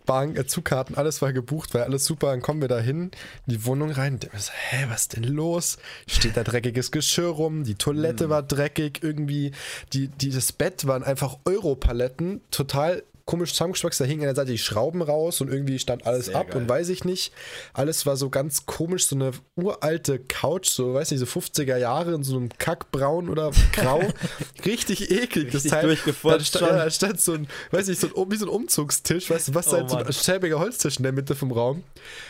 Bank, 0.05 0.37
äh, 0.37 0.45
Zugkarten, 0.45 0.95
alles 0.97 1.21
war 1.21 1.33
gebucht, 1.33 1.73
war 1.73 1.83
alles 1.83 2.05
super. 2.05 2.27
Dann 2.27 2.41
kommen 2.41 2.61
wir 2.61 2.67
da 2.67 2.79
hin, 2.79 3.11
in 3.47 3.53
die 3.53 3.65
Wohnung 3.65 3.89
rein. 3.91 4.13
Und 4.13 4.41
so, 4.41 4.51
hä, 4.69 4.85
was 4.89 5.01
ist 5.01 5.15
denn 5.15 5.23
los? 5.23 5.77
Steht 6.07 6.37
da 6.37 6.43
dreckiges 6.43 6.91
Geschirr 6.91 7.29
rum, 7.29 7.63
die 7.63 7.75
Toilette 7.75 8.27
mm. 8.27 8.29
war 8.29 8.43
dreckig, 8.43 8.99
irgendwie, 9.01 9.51
die, 9.93 10.09
die, 10.09 10.29
das 10.29 10.51
Bett 10.51 10.85
waren 10.85 11.03
einfach 11.03 11.37
Europaletten, 11.45 12.41
total 12.51 13.03
komisch 13.25 13.51
zusammengestockt. 13.51 13.99
Da 13.99 14.05
hingen 14.05 14.21
an 14.21 14.27
der 14.27 14.35
Seite 14.35 14.51
die 14.51 14.57
Schrauben 14.57 15.01
raus 15.01 15.41
und 15.41 15.49
irgendwie 15.49 15.79
stand 15.79 16.05
alles 16.05 16.27
Sehr 16.27 16.35
ab 16.35 16.51
geil. 16.51 16.61
und 16.61 16.69
weiß 16.69 16.89
ich 16.89 17.03
nicht. 17.03 17.33
Alles 17.73 18.05
war 18.05 18.17
so 18.17 18.29
ganz 18.29 18.65
komisch, 18.65 19.07
so 19.07 19.15
eine 19.15 19.31
uralte 19.55 20.19
Couch, 20.19 20.69
so, 20.69 20.93
weiß 20.93 21.11
nicht, 21.11 21.19
so 21.19 21.25
50er 21.25 21.77
Jahre 21.77 22.13
in 22.13 22.23
so 22.23 22.37
einem 22.37 22.49
Kackbraun 22.57 23.29
oder 23.29 23.51
Grau. 23.73 24.01
Richtig 24.65 25.11
eklig. 25.11 25.53
Richtig 25.53 25.63
das 25.63 25.63
Teil. 25.63 25.97
Da 26.23 26.39
stand, 26.39 26.71
ja, 26.71 26.77
da 26.77 26.89
stand 26.89 27.21
so 27.21 27.33
ein, 27.33 27.47
weiß 27.71 27.87
nicht, 27.87 27.99
so 27.99 28.07
ein, 28.07 28.31
wie 28.31 28.35
so 28.35 28.45
ein 28.45 28.49
Umzugstisch, 28.49 29.29
weißt 29.29 29.49
du, 29.49 29.55
was 29.55 29.67
oh, 29.69 29.73
halt 29.73 29.89
so 29.89 29.97
ein 29.97 30.13
schäbiger 30.13 30.59
Holztisch 30.59 30.97
in 30.97 31.03
der 31.03 31.11
Mitte 31.11 31.35
vom 31.35 31.51
Raum. 31.51 31.83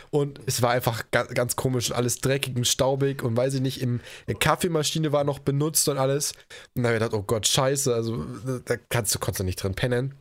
Und 0.09 0.41
es 0.45 0.61
war 0.61 0.72
einfach 0.72 1.05
ganz, 1.11 1.34
ganz 1.34 1.55
komisch 1.55 1.89
und 1.89 1.95
alles 1.95 2.19
dreckig 2.19 2.55
und 2.55 2.68
staubig 2.68 3.23
und 3.23 3.38
weiß 3.38 3.55
ich 3.55 3.61
nicht, 3.61 3.81
im, 3.81 4.01
Kaffeemaschine 4.39 5.11
war 5.11 5.23
noch 5.23 5.39
benutzt 5.39 5.88
und 5.88 5.97
alles. 5.97 6.34
Und 6.76 6.84
da 6.84 6.89
habe 6.89 6.97
ich 6.97 7.03
gedacht, 7.03 7.18
oh 7.18 7.23
Gott, 7.23 7.47
scheiße, 7.47 7.93
also 7.93 8.26
da 8.65 8.76
kannst 8.89 9.15
du, 9.15 9.19
konntest 9.19 9.39
du 9.39 9.43
nicht 9.43 9.61
drin 9.61 9.73
pennen 9.73 10.15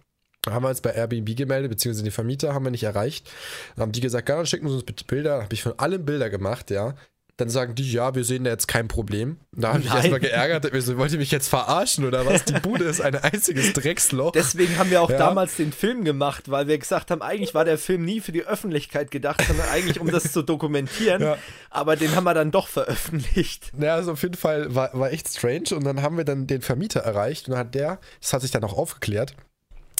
haben 0.49 0.65
wir 0.65 0.71
uns 0.71 0.81
bei 0.81 0.91
Airbnb 0.91 1.37
gemeldet, 1.37 1.71
beziehungsweise 1.71 2.05
die 2.05 2.11
Vermieter 2.11 2.55
haben 2.55 2.65
wir 2.65 2.71
nicht 2.71 2.85
erreicht. 2.85 3.31
Dann 3.77 3.83
haben 3.83 3.93
die 3.93 4.01
gesagt, 4.01 4.29
ja, 4.29 4.37
dann 4.37 4.47
schicken 4.47 4.69
Sie 4.69 4.75
uns 4.75 4.85
bitte 4.85 5.05
Bilder. 5.05 5.43
Habe 5.43 5.55
ich 5.55 5.63
von 5.63 5.75
allen 5.79 6.05
Bilder 6.05 6.31
gemacht, 6.31 6.71
ja. 6.71 6.95
Dann 7.37 7.49
sagen 7.49 7.75
die, 7.75 7.91
ja, 7.91 8.15
wir 8.15 8.23
sehen 8.23 8.45
da 8.45 8.51
jetzt 8.51 8.69
kein 8.69 8.87
Problem. 8.87 9.39
Da 9.53 9.69
habe 9.69 9.79
ich 9.79 9.87
mich 9.87 9.95
erstmal 9.95 10.21
geärgert. 10.21 10.75
Ich 10.75 10.85
so, 10.85 10.99
wollt 10.99 11.11
ihr 11.13 11.19
mich 11.19 11.31
jetzt 11.31 11.49
verarschen 11.49 12.05
oder 12.05 12.27
was? 12.27 12.45
Die 12.45 12.53
Bude 12.53 12.85
ist 12.85 13.01
ein 13.01 13.15
einziges 13.15 13.73
Drecksloch. 13.73 14.33
Deswegen 14.33 14.77
haben 14.77 14.91
wir 14.91 15.01
auch 15.01 15.09
ja. 15.09 15.17
damals 15.17 15.57
den 15.57 15.73
Film 15.73 16.05
gemacht, 16.05 16.51
weil 16.51 16.69
wir 16.69 16.77
gesagt 16.77 17.11
haben, 17.11 17.23
eigentlich 17.23 17.55
war 17.55 17.65
der 17.65 17.79
Film 17.79 18.05
nie 18.05 18.21
für 18.21 18.33
die 18.33 18.45
Öffentlichkeit 18.45 19.11
gedacht, 19.11 19.43
sondern 19.47 19.71
eigentlich 19.71 20.01
um 20.01 20.11
das 20.11 20.33
zu 20.33 20.43
dokumentieren. 20.43 21.23
Ja. 21.31 21.37
Aber 21.71 21.97
den 21.97 22.15
haben 22.15 22.25
wir 22.25 22.35
dann 22.35 22.51
doch 22.51 22.67
veröffentlicht. 22.67 23.73
Ja, 23.79 23.95
also 23.95 24.13
auf 24.13 24.23
jeden 24.23 24.35
Fall 24.35 24.75
war, 24.75 24.91
war 24.93 25.13
echt 25.13 25.29
strange. 25.29 25.71
Und 25.73 25.85
dann 25.85 26.03
haben 26.03 26.17
wir 26.17 26.25
dann 26.25 26.47
den 26.47 26.63
Vermieter 26.63 27.01
erreicht 27.01 27.47
und 27.47 27.53
dann 27.53 27.61
hat 27.61 27.75
der, 27.75 28.01
das 28.21 28.33
hat 28.33 28.43
sich 28.43 28.51
dann 28.51 28.65
auch 28.65 28.77
aufgeklärt, 28.77 29.35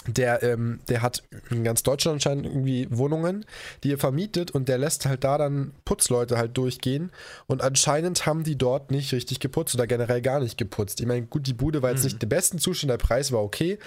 der, 0.07 0.43
ähm, 0.43 0.81
der 0.89 1.03
hat 1.03 1.23
in 1.51 1.63
ganz 1.63 1.83
Deutschland 1.83 2.17
anscheinend 2.17 2.47
irgendwie 2.47 2.89
Wohnungen, 2.91 3.45
die 3.85 3.93
er 3.93 3.99
vermietet 3.99 4.51
und 4.51 4.69
der 4.69 4.79
lässt 4.79 5.05
halt 5.05 5.25
da 5.25 5.37
dann 5.37 5.73
Putzleute 5.85 6.39
halt 6.39 6.57
durchgehen 6.57 7.13
und 7.47 7.63
anscheinend 7.63 8.25
haben 8.25 8.43
die 8.43 8.57
dort 8.57 8.91
nicht 8.91 9.13
richtig 9.13 9.41
geputzt 9.41 9.75
oder 9.75 9.87
generell 9.87 10.23
gar 10.23 10.41
nicht 10.41 10.57
geputzt. 10.57 11.01
Ich 11.01 11.07
meine, 11.07 11.27
gut, 11.27 11.47
die 11.47 11.53
Bude 11.53 11.83
war 11.83 11.91
jetzt 11.91 12.01
mhm. 12.01 12.11
nicht 12.11 12.23
im 12.23 12.29
besten 12.29 12.59
Zustand, 12.59 12.91
der 12.91 12.97
Preis 12.97 13.31
war 13.31 13.43
okay. 13.43 13.79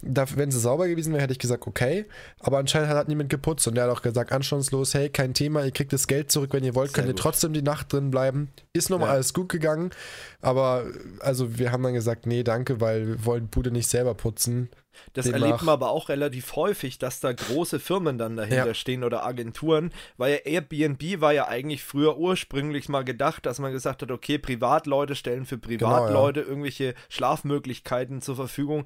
Da, 0.00 0.26
wenn 0.36 0.52
sie 0.52 0.60
sauber 0.60 0.86
gewesen 0.86 1.12
wäre, 1.12 1.22
hätte 1.22 1.32
ich 1.32 1.40
gesagt, 1.40 1.66
okay. 1.66 2.06
Aber 2.38 2.58
anscheinend 2.58 2.90
hat 2.90 3.08
niemand 3.08 3.30
geputzt 3.30 3.66
und 3.66 3.74
der 3.74 3.84
hat 3.84 3.90
auch 3.90 4.02
gesagt, 4.02 4.30
anstandslos, 4.30 4.94
hey, 4.94 5.08
kein 5.08 5.34
Thema, 5.34 5.64
ihr 5.64 5.72
kriegt 5.72 5.92
das 5.92 6.06
Geld 6.06 6.30
zurück, 6.30 6.52
wenn 6.52 6.62
ihr 6.62 6.76
wollt, 6.76 6.90
Sehr 6.90 7.02
könnt 7.02 7.08
gut. 7.08 7.18
ihr 7.18 7.22
trotzdem 7.22 7.52
die 7.52 7.62
Nacht 7.62 7.92
drin 7.92 8.12
bleiben. 8.12 8.48
Ist 8.72 8.90
nochmal 8.90 9.08
ja. 9.08 9.14
alles 9.14 9.34
gut 9.34 9.48
gegangen. 9.48 9.90
Aber 10.40 10.84
also 11.18 11.58
wir 11.58 11.72
haben 11.72 11.82
dann 11.82 11.94
gesagt, 11.94 12.26
nee, 12.26 12.44
danke, 12.44 12.80
weil 12.80 13.08
wir 13.08 13.24
wollen 13.24 13.44
die 13.44 13.50
Bude 13.50 13.72
nicht 13.72 13.88
selber 13.88 14.14
putzen. 14.14 14.68
Das 15.12 15.26
Demnach. 15.26 15.42
erlebt 15.42 15.62
man 15.62 15.72
aber 15.74 15.90
auch 15.90 16.08
relativ 16.08 16.56
häufig, 16.56 16.98
dass 16.98 17.20
da 17.20 17.32
große 17.32 17.80
Firmen 17.80 18.18
dann 18.18 18.36
dahinter 18.36 18.68
ja. 18.68 18.74
stehen 18.74 19.04
oder 19.04 19.24
Agenturen, 19.24 19.92
weil 20.16 20.40
Airbnb 20.44 21.20
war 21.20 21.32
ja 21.32 21.48
eigentlich 21.48 21.82
früher 21.82 22.18
ursprünglich 22.18 22.88
mal 22.88 23.04
gedacht, 23.04 23.46
dass 23.46 23.58
man 23.58 23.72
gesagt 23.72 24.02
hat, 24.02 24.10
okay, 24.10 24.38
Privatleute 24.38 25.14
stellen 25.14 25.46
für 25.46 25.58
Privatleute 25.58 26.40
genau, 26.40 26.46
ja. 26.46 26.50
irgendwelche 26.50 26.94
Schlafmöglichkeiten 27.08 28.20
zur 28.20 28.36
Verfügung 28.36 28.84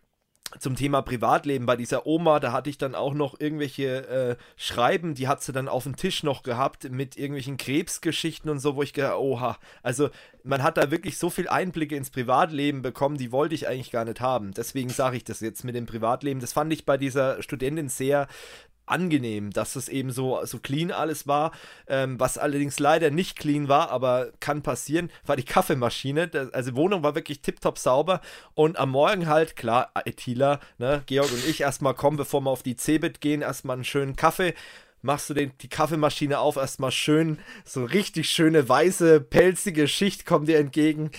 zum 0.58 0.76
Thema 0.76 1.00
Privatleben 1.00 1.64
bei 1.64 1.76
dieser 1.76 2.06
Oma, 2.06 2.38
da 2.38 2.52
hatte 2.52 2.68
ich 2.68 2.76
dann 2.76 2.94
auch 2.94 3.14
noch 3.14 3.38
irgendwelche 3.40 4.08
äh, 4.08 4.36
Schreiben, 4.56 5.14
die 5.14 5.26
hat 5.26 5.42
sie 5.42 5.52
dann 5.52 5.68
auf 5.68 5.84
dem 5.84 5.96
Tisch 5.96 6.22
noch 6.22 6.42
gehabt 6.42 6.90
mit 6.90 7.16
irgendwelchen 7.16 7.56
Krebsgeschichten 7.56 8.50
und 8.50 8.58
so, 8.58 8.76
wo 8.76 8.82
ich 8.82 8.92
gedacht, 8.92 9.16
oha, 9.16 9.58
also 9.82 10.10
man 10.42 10.62
hat 10.62 10.76
da 10.76 10.90
wirklich 10.90 11.16
so 11.18 11.30
viel 11.30 11.48
Einblicke 11.48 11.96
ins 11.96 12.10
Privatleben 12.10 12.82
bekommen, 12.82 13.16
die 13.16 13.32
wollte 13.32 13.54
ich 13.54 13.68
eigentlich 13.68 13.90
gar 13.92 14.04
nicht 14.04 14.20
haben. 14.20 14.52
Deswegen 14.52 14.90
sage 14.90 15.16
ich 15.16 15.24
das 15.24 15.40
jetzt 15.40 15.64
mit 15.64 15.76
dem 15.76 15.86
Privatleben. 15.86 16.40
Das 16.40 16.52
fand 16.52 16.72
ich 16.72 16.84
bei 16.84 16.98
dieser 16.98 17.42
Studentin 17.42 17.88
sehr 17.88 18.26
angenehm, 18.90 19.50
dass 19.50 19.76
es 19.76 19.88
eben 19.88 20.10
so, 20.10 20.44
so 20.44 20.58
clean 20.58 20.90
alles 20.90 21.26
war. 21.26 21.52
Ähm, 21.86 22.18
was 22.18 22.38
allerdings 22.38 22.78
leider 22.78 23.10
nicht 23.10 23.38
clean 23.38 23.68
war, 23.68 23.90
aber 23.90 24.30
kann 24.40 24.62
passieren, 24.62 25.10
war 25.26 25.36
die 25.36 25.44
Kaffeemaschine. 25.44 26.30
Also 26.52 26.70
die 26.70 26.76
Wohnung 26.76 27.02
war 27.02 27.14
wirklich 27.14 27.40
tiptop 27.40 27.78
sauber 27.78 28.20
und 28.54 28.78
am 28.78 28.90
Morgen 28.90 29.26
halt, 29.26 29.56
klar, 29.56 29.90
ITler, 30.04 30.60
ne, 30.78 31.02
Georg 31.06 31.32
und 31.32 31.46
ich 31.46 31.60
erstmal 31.60 31.94
kommen, 31.94 32.16
bevor 32.16 32.40
wir 32.40 32.50
auf 32.50 32.62
die 32.62 32.76
Cebit 32.76 33.20
gehen, 33.20 33.42
erstmal 33.42 33.74
einen 33.74 33.84
schönen 33.84 34.16
Kaffee 34.16 34.54
machst 35.02 35.30
du 35.30 35.34
den, 35.34 35.52
die 35.60 35.68
Kaffeemaschine 35.68 36.38
auf, 36.38 36.56
erstmal 36.56 36.90
schön, 36.90 37.38
so 37.64 37.84
richtig 37.84 38.28
schöne 38.30 38.68
weiße, 38.68 39.20
pelzige 39.20 39.88
Schicht 39.88 40.26
kommt 40.26 40.48
dir 40.48 40.58
entgegen. 40.58 41.10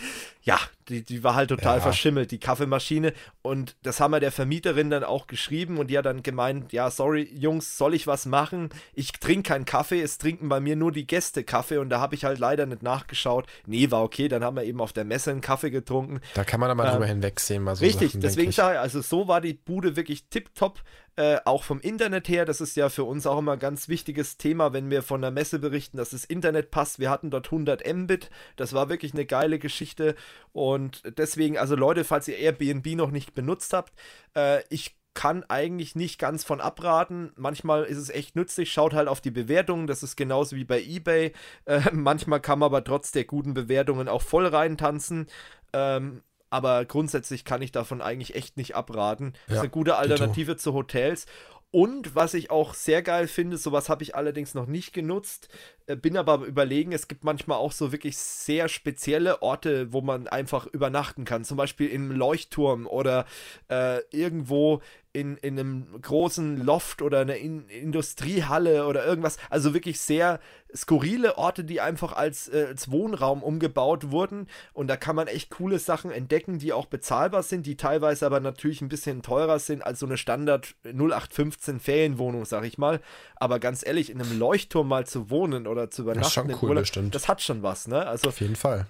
Ja, 0.44 0.60
die, 0.90 1.04
die 1.04 1.24
war 1.24 1.36
halt 1.36 1.50
total 1.50 1.78
ja. 1.78 1.82
verschimmelt, 1.82 2.32
die 2.32 2.40
Kaffeemaschine. 2.40 3.14
Und 3.44 3.76
das 3.84 4.00
haben 4.00 4.12
wir 4.12 4.20
der 4.20 4.32
Vermieterin 4.32 4.90
dann 4.90 5.04
auch 5.04 5.28
geschrieben 5.28 5.78
und 5.78 5.88
die 5.88 5.98
hat 5.98 6.06
dann 6.06 6.24
gemeint, 6.24 6.74
ja, 6.74 6.90
sorry, 6.90 7.30
Jungs, 7.34 7.78
soll 7.78 7.94
ich 7.94 8.08
was 8.08 8.26
machen? 8.26 8.70
Ich 8.94 9.12
trinke 9.14 9.50
keinen 9.50 9.66
Kaffee, 9.66 10.02
es 10.02 10.18
trinken 10.18 10.50
bei 10.50 10.60
mir 10.60 10.76
nur 10.76 10.92
die 10.92 11.06
Gäste 11.06 11.44
Kaffee 11.44 11.78
und 11.78 11.90
da 11.90 12.00
habe 12.00 12.16
ich 12.16 12.26
halt 12.26 12.40
leider 12.40 12.66
nicht 12.66 12.82
nachgeschaut. 12.82 13.46
Nee, 13.68 13.92
war 13.92 14.04
okay, 14.04 14.28
dann 14.28 14.44
haben 14.44 14.56
wir 14.56 14.64
eben 14.64 14.82
auf 14.82 14.94
der 14.94 15.06
Messe 15.06 15.32
einen 15.32 15.42
Kaffee 15.42 15.70
getrunken. 15.70 16.22
Da 16.34 16.44
kann 16.44 16.60
man 16.60 16.72
aber 16.72 16.86
ähm, 16.86 16.92
drüber 16.92 17.06
hinwegsehen. 17.06 17.64
Mal 17.64 17.76
so 17.76 17.86
richtig, 17.86 18.12
Sachen, 18.12 18.22
deswegen 18.22 18.52
sage 18.52 18.76
ich, 18.76 18.80
also 18.80 19.02
so 19.02 19.28
war 19.28 19.42
die 19.42 19.54
Bude 19.54 19.96
wirklich 19.96 20.26
tipptopp. 20.26 20.82
Äh, 21.18 21.40
auch 21.44 21.64
vom 21.64 21.82
Internet 21.82 22.30
her, 22.30 22.46
das 22.46 22.62
ist 22.62 22.78
ja 22.78 22.88
für 22.88 23.04
uns 23.04 23.28
auch 23.28 23.38
immer 23.38 23.54
ein 23.54 23.60
ganz 23.60 23.90
wichtiges 23.90 24.38
Thema, 24.38 24.72
wenn 24.72 24.90
wir 24.90 25.04
von 25.04 25.22
der 25.22 25.30
Messe 25.30 25.60
berichten, 25.60 25.98
dass 25.98 26.12
das 26.12 26.24
Internet 26.24 26.72
passt. 26.72 27.00
Wir 27.00 27.10
hatten 27.10 27.30
dort 27.30 27.48
100 27.48 27.86
Mbit, 27.86 28.30
das 28.56 28.72
war 28.72 28.88
wirklich 28.88 29.14
eine 29.14 29.26
geile 29.26 29.60
Geschichte 29.60 30.16
und 30.54 31.04
deswegen, 31.18 31.58
also 31.58 31.76
Leute, 31.76 32.04
falls 32.04 32.28
ihr 32.28 32.38
Airbnb 32.38 32.96
noch 32.96 33.12
nicht 33.12 33.34
benutzt 33.34 33.74
habt, 33.74 33.94
äh, 34.36 34.64
ich 34.70 34.96
kann 35.14 35.44
eigentlich 35.50 35.96
nicht 35.96 36.20
ganz 36.20 36.44
von 36.44 36.62
abraten. 36.62 37.32
Manchmal 37.36 37.84
ist 37.84 37.98
es 37.98 38.10
echt 38.10 38.36
nützlich, 38.36 38.72
schaut 38.72 38.94
halt 38.94 39.08
auf 39.08 39.20
die 39.22 39.32
Bewertungen, 39.32 39.88
das 39.88 40.04
ist 40.04 40.16
genauso 40.16 40.56
wie 40.56 40.64
bei 40.64 40.82
eBay. 40.82 41.34
Äh, 41.66 41.82
manchmal 41.92 42.40
kann 42.40 42.60
man 42.60 42.68
aber 42.68 42.84
trotz 42.84 43.12
der 43.12 43.26
guten 43.26 43.54
Bewertungen 43.54 44.08
auch 44.08 44.22
voll 44.22 44.48
reintanzen. 44.48 45.28
Ähm, 45.74 46.22
aber 46.50 46.84
grundsätzlich 46.86 47.46
kann 47.46 47.62
ich 47.62 47.72
davon 47.72 48.02
eigentlich 48.02 48.36
echt 48.36 48.58
nicht 48.58 48.76
abraten. 48.76 49.34
Das 49.48 49.56
ist 49.56 49.62
eine 49.62 49.70
gute 49.70 49.96
Alternative 49.96 50.58
zu 50.58 50.74
Hotels. 50.74 51.26
Und 51.72 52.16
was 52.16 52.34
ich 52.34 52.52
auch 52.52 52.74
sehr 52.74 53.02
geil 53.02 53.28
finde, 53.28 53.56
sowas 53.56 53.88
habe 53.88 54.04
ich 54.04 54.14
allerdings 54.14 54.54
noch 54.54 54.66
nicht 54.66 54.92
genutzt, 54.92 55.48
äh, 55.88 55.96
bin 55.96 56.18
aber 56.18 56.46
überlegen, 56.46 56.92
es 56.92 57.08
gibt 57.08 57.24
manchmal 57.24 57.60
auch 57.60 57.72
so 57.72 57.94
wirklich 57.94 58.18
sehr 58.18 58.68
spezielle 58.68 59.42
Orte, 59.42 59.94
wo 59.94 60.02
man 60.02 60.28
einfach 60.28 60.68
übernachten 60.68 61.24
kann. 61.24 61.46
Zum 61.46 61.56
Beispiel 61.56 61.88
im 61.88 62.12
Leuchtturm 62.12 62.88
oder 62.88 63.26
äh, 63.70 64.02
irgendwo 64.12 64.82
in, 65.14 65.36
in 65.38 65.60
einem 65.60 66.02
großen 66.02 66.58
Loft 66.58 67.02
oder 67.02 67.20
einer 67.20 67.36
in 67.36 67.68
Industriehalle 67.68 68.86
oder 68.86 69.06
irgendwas. 69.06 69.38
Also 69.50 69.74
wirklich 69.74 70.00
sehr 70.00 70.40
skurrile 70.74 71.38
Orte, 71.38 71.66
die 71.66 71.82
einfach 71.82 72.14
als, 72.14 72.48
äh, 72.48 72.68
als 72.70 72.92
Wohnraum 72.92 73.44
umgebaut 73.44 74.12
wurden. 74.12 74.48
Und 74.74 74.88
da 74.88 74.96
kann 74.96 75.16
man 75.16 75.28
echt 75.28 75.50
coole 75.50 75.80
Sachen 75.80 76.12
entdecken, 76.12 76.60
die 76.60 76.72
auch 76.72 76.86
bezahlbar 76.86 77.44
sind, 77.44 77.66
die 77.66 77.76
teilweise 77.76 78.26
aber 78.26 78.40
natürlich 78.40 78.82
ein 78.82 78.90
bisschen 78.90 79.22
teurer 79.22 79.60
sind 79.60 79.86
als 79.86 80.00
so 80.00 80.06
eine 80.06 80.18
Standard 80.18 80.76
0815 80.86 81.80
Ferienwohnung, 81.82 82.46
sag 82.46 82.64
ich 82.64 82.78
mal. 82.78 83.02
Aber 83.36 83.60
ganz 83.60 83.86
ehrlich, 83.86 84.10
in 84.10 84.22
einem 84.22 84.40
Leuchtturm 84.40 84.88
mal 84.88 85.06
zu 85.06 85.30
wohnen 85.30 85.68
oder 85.68 85.90
zu 85.90 86.04
übernachten, 86.04 86.24
das, 86.24 86.30
ist 86.30 86.34
schon 86.34 86.70
cool, 86.70 86.78
Urlaub, 86.78 87.12
das 87.12 87.28
hat 87.28 87.42
schon 87.42 87.64
was, 87.64 87.88
ne? 87.88 88.08
Also, 88.08 88.30
Auf 88.30 88.40
jeden 88.40 88.56
Fall. 88.56 88.88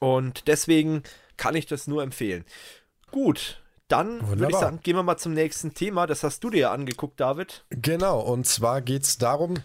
Und 0.00 0.48
deswegen 0.48 1.02
kann 1.38 1.56
ich 1.56 1.64
das 1.64 1.86
nur 1.86 2.02
empfehlen. 2.02 2.44
Gut, 3.10 3.62
dann 3.88 4.26
würde 4.26 4.48
ich 4.48 4.56
sagen, 4.56 4.80
gehen 4.82 4.96
wir 4.96 5.02
mal 5.02 5.16
zum 5.16 5.34
nächsten 5.34 5.74
Thema. 5.74 6.06
Das 6.06 6.22
hast 6.22 6.42
du 6.42 6.50
dir 6.50 6.60
ja 6.60 6.72
angeguckt, 6.72 7.20
David. 7.20 7.64
Genau, 7.70 8.20
und 8.20 8.46
zwar 8.46 8.80
geht 8.80 9.02
es 9.02 9.18
darum, 9.18 9.56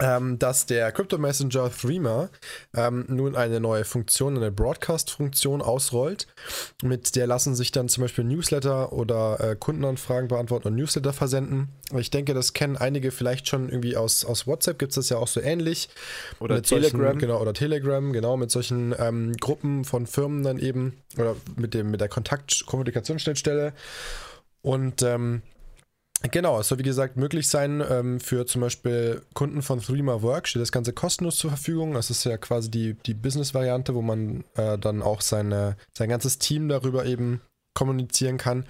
ähm, 0.00 0.38
dass 0.38 0.66
der 0.66 0.92
Crypto 0.92 1.18
Messenger 1.18 1.70
Threema 1.70 2.30
ähm, 2.74 3.04
nun 3.08 3.36
eine 3.36 3.60
neue 3.60 3.84
Funktion, 3.84 4.36
eine 4.36 4.50
Broadcast-Funktion 4.50 5.62
ausrollt. 5.62 6.26
Mit 6.82 7.16
der 7.16 7.26
lassen 7.26 7.54
sich 7.54 7.72
dann 7.72 7.88
zum 7.88 8.02
Beispiel 8.02 8.24
Newsletter 8.24 8.92
oder 8.92 9.40
äh, 9.40 9.56
Kundenanfragen 9.56 10.28
beantworten 10.28 10.68
und 10.68 10.76
Newsletter 10.76 11.12
versenden. 11.12 11.68
Ich 11.96 12.10
denke, 12.10 12.34
das 12.34 12.52
kennen 12.52 12.76
einige 12.76 13.10
vielleicht 13.10 13.48
schon 13.48 13.68
irgendwie 13.68 13.96
aus, 13.96 14.24
aus 14.24 14.46
WhatsApp, 14.46 14.78
gibt 14.78 14.90
es 14.90 14.96
das 14.96 15.08
ja 15.08 15.16
auch 15.18 15.28
so 15.28 15.40
ähnlich. 15.40 15.88
Oder 16.38 16.56
mit 16.56 16.66
Telegram. 16.66 17.00
Solchen, 17.00 17.18
genau, 17.18 17.40
oder 17.40 17.54
Telegram, 17.54 18.12
genau, 18.12 18.36
mit 18.36 18.50
solchen 18.50 18.94
ähm, 18.98 19.36
Gruppen 19.36 19.84
von 19.84 20.06
Firmen 20.06 20.42
dann 20.42 20.58
eben 20.58 20.98
oder 21.16 21.36
mit, 21.56 21.74
dem, 21.74 21.90
mit 21.90 22.00
der 22.00 22.08
Kontakt-Kommunikationsschnittstelle. 22.08 23.72
Und 24.62 25.02
ähm, 25.02 25.42
Genau, 26.22 26.58
es 26.58 26.68
soll 26.68 26.78
wie 26.78 26.82
gesagt 26.82 27.16
möglich 27.16 27.48
sein 27.48 27.82
ähm, 27.88 28.18
für 28.18 28.44
zum 28.44 28.60
Beispiel 28.60 29.22
Kunden 29.34 29.62
von 29.62 29.80
Threema 29.80 30.20
Work, 30.20 30.48
steht 30.48 30.60
das 30.60 30.72
Ganze 30.72 30.92
kostenlos 30.92 31.36
zur 31.36 31.50
Verfügung. 31.50 31.94
Das 31.94 32.10
ist 32.10 32.24
ja 32.24 32.36
quasi 32.36 32.70
die, 32.70 32.94
die 32.94 33.14
Business-Variante, 33.14 33.94
wo 33.94 34.02
man 34.02 34.42
äh, 34.56 34.78
dann 34.78 35.00
auch 35.00 35.20
seine, 35.20 35.76
sein 35.96 36.08
ganzes 36.08 36.38
Team 36.38 36.68
darüber 36.68 37.06
eben 37.06 37.40
kommunizieren 37.74 38.36
kann. 38.36 38.64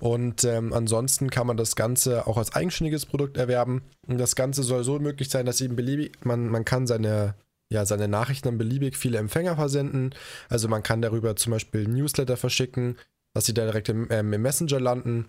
Und 0.00 0.44
ähm, 0.44 0.72
ansonsten 0.72 1.28
kann 1.28 1.46
man 1.46 1.58
das 1.58 1.76
Ganze 1.76 2.26
auch 2.26 2.38
als 2.38 2.54
eigenständiges 2.54 3.04
Produkt 3.04 3.36
erwerben. 3.36 3.82
Und 4.06 4.16
das 4.16 4.34
Ganze 4.34 4.62
soll 4.62 4.82
so 4.82 4.98
möglich 4.98 5.28
sein, 5.28 5.44
dass 5.44 5.60
eben 5.60 5.76
beliebig, 5.76 6.24
man, 6.24 6.48
man 6.48 6.64
kann 6.64 6.86
seine 6.86 7.34
ja, 7.70 7.84
seine 7.84 8.08
Nachrichten 8.08 8.48
an 8.48 8.56
beliebig 8.56 8.96
viele 8.96 9.18
Empfänger 9.18 9.56
versenden. 9.56 10.14
Also 10.48 10.68
man 10.68 10.82
kann 10.82 11.02
darüber 11.02 11.36
zum 11.36 11.52
Beispiel 11.52 11.86
Newsletter 11.86 12.38
verschicken, 12.38 12.96
dass 13.34 13.44
sie 13.44 13.52
direkt 13.52 13.90
im, 13.90 14.06
ähm, 14.10 14.32
im 14.32 14.40
Messenger 14.40 14.80
landen 14.80 15.28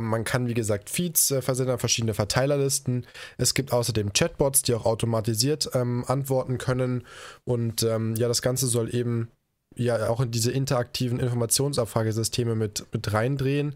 man 0.00 0.24
kann, 0.24 0.48
wie 0.48 0.54
gesagt, 0.54 0.90
Feeds 0.90 1.30
äh, 1.30 1.42
versenden, 1.42 1.78
verschiedene 1.78 2.14
Verteilerlisten. 2.14 3.06
Es 3.36 3.54
gibt 3.54 3.72
außerdem 3.72 4.12
Chatbots, 4.12 4.62
die 4.62 4.74
auch 4.74 4.86
automatisiert 4.86 5.70
ähm, 5.74 6.04
antworten 6.06 6.58
können. 6.58 7.06
Und 7.44 7.82
ähm, 7.82 8.14
ja, 8.16 8.28
das 8.28 8.42
Ganze 8.42 8.66
soll 8.66 8.94
eben 8.94 9.28
ja 9.74 10.08
auch 10.08 10.20
in 10.20 10.30
diese 10.30 10.50
interaktiven 10.50 11.20
Informationsabfragesysteme 11.20 12.54
mit, 12.54 12.86
mit 12.92 13.12
reindrehen. 13.12 13.74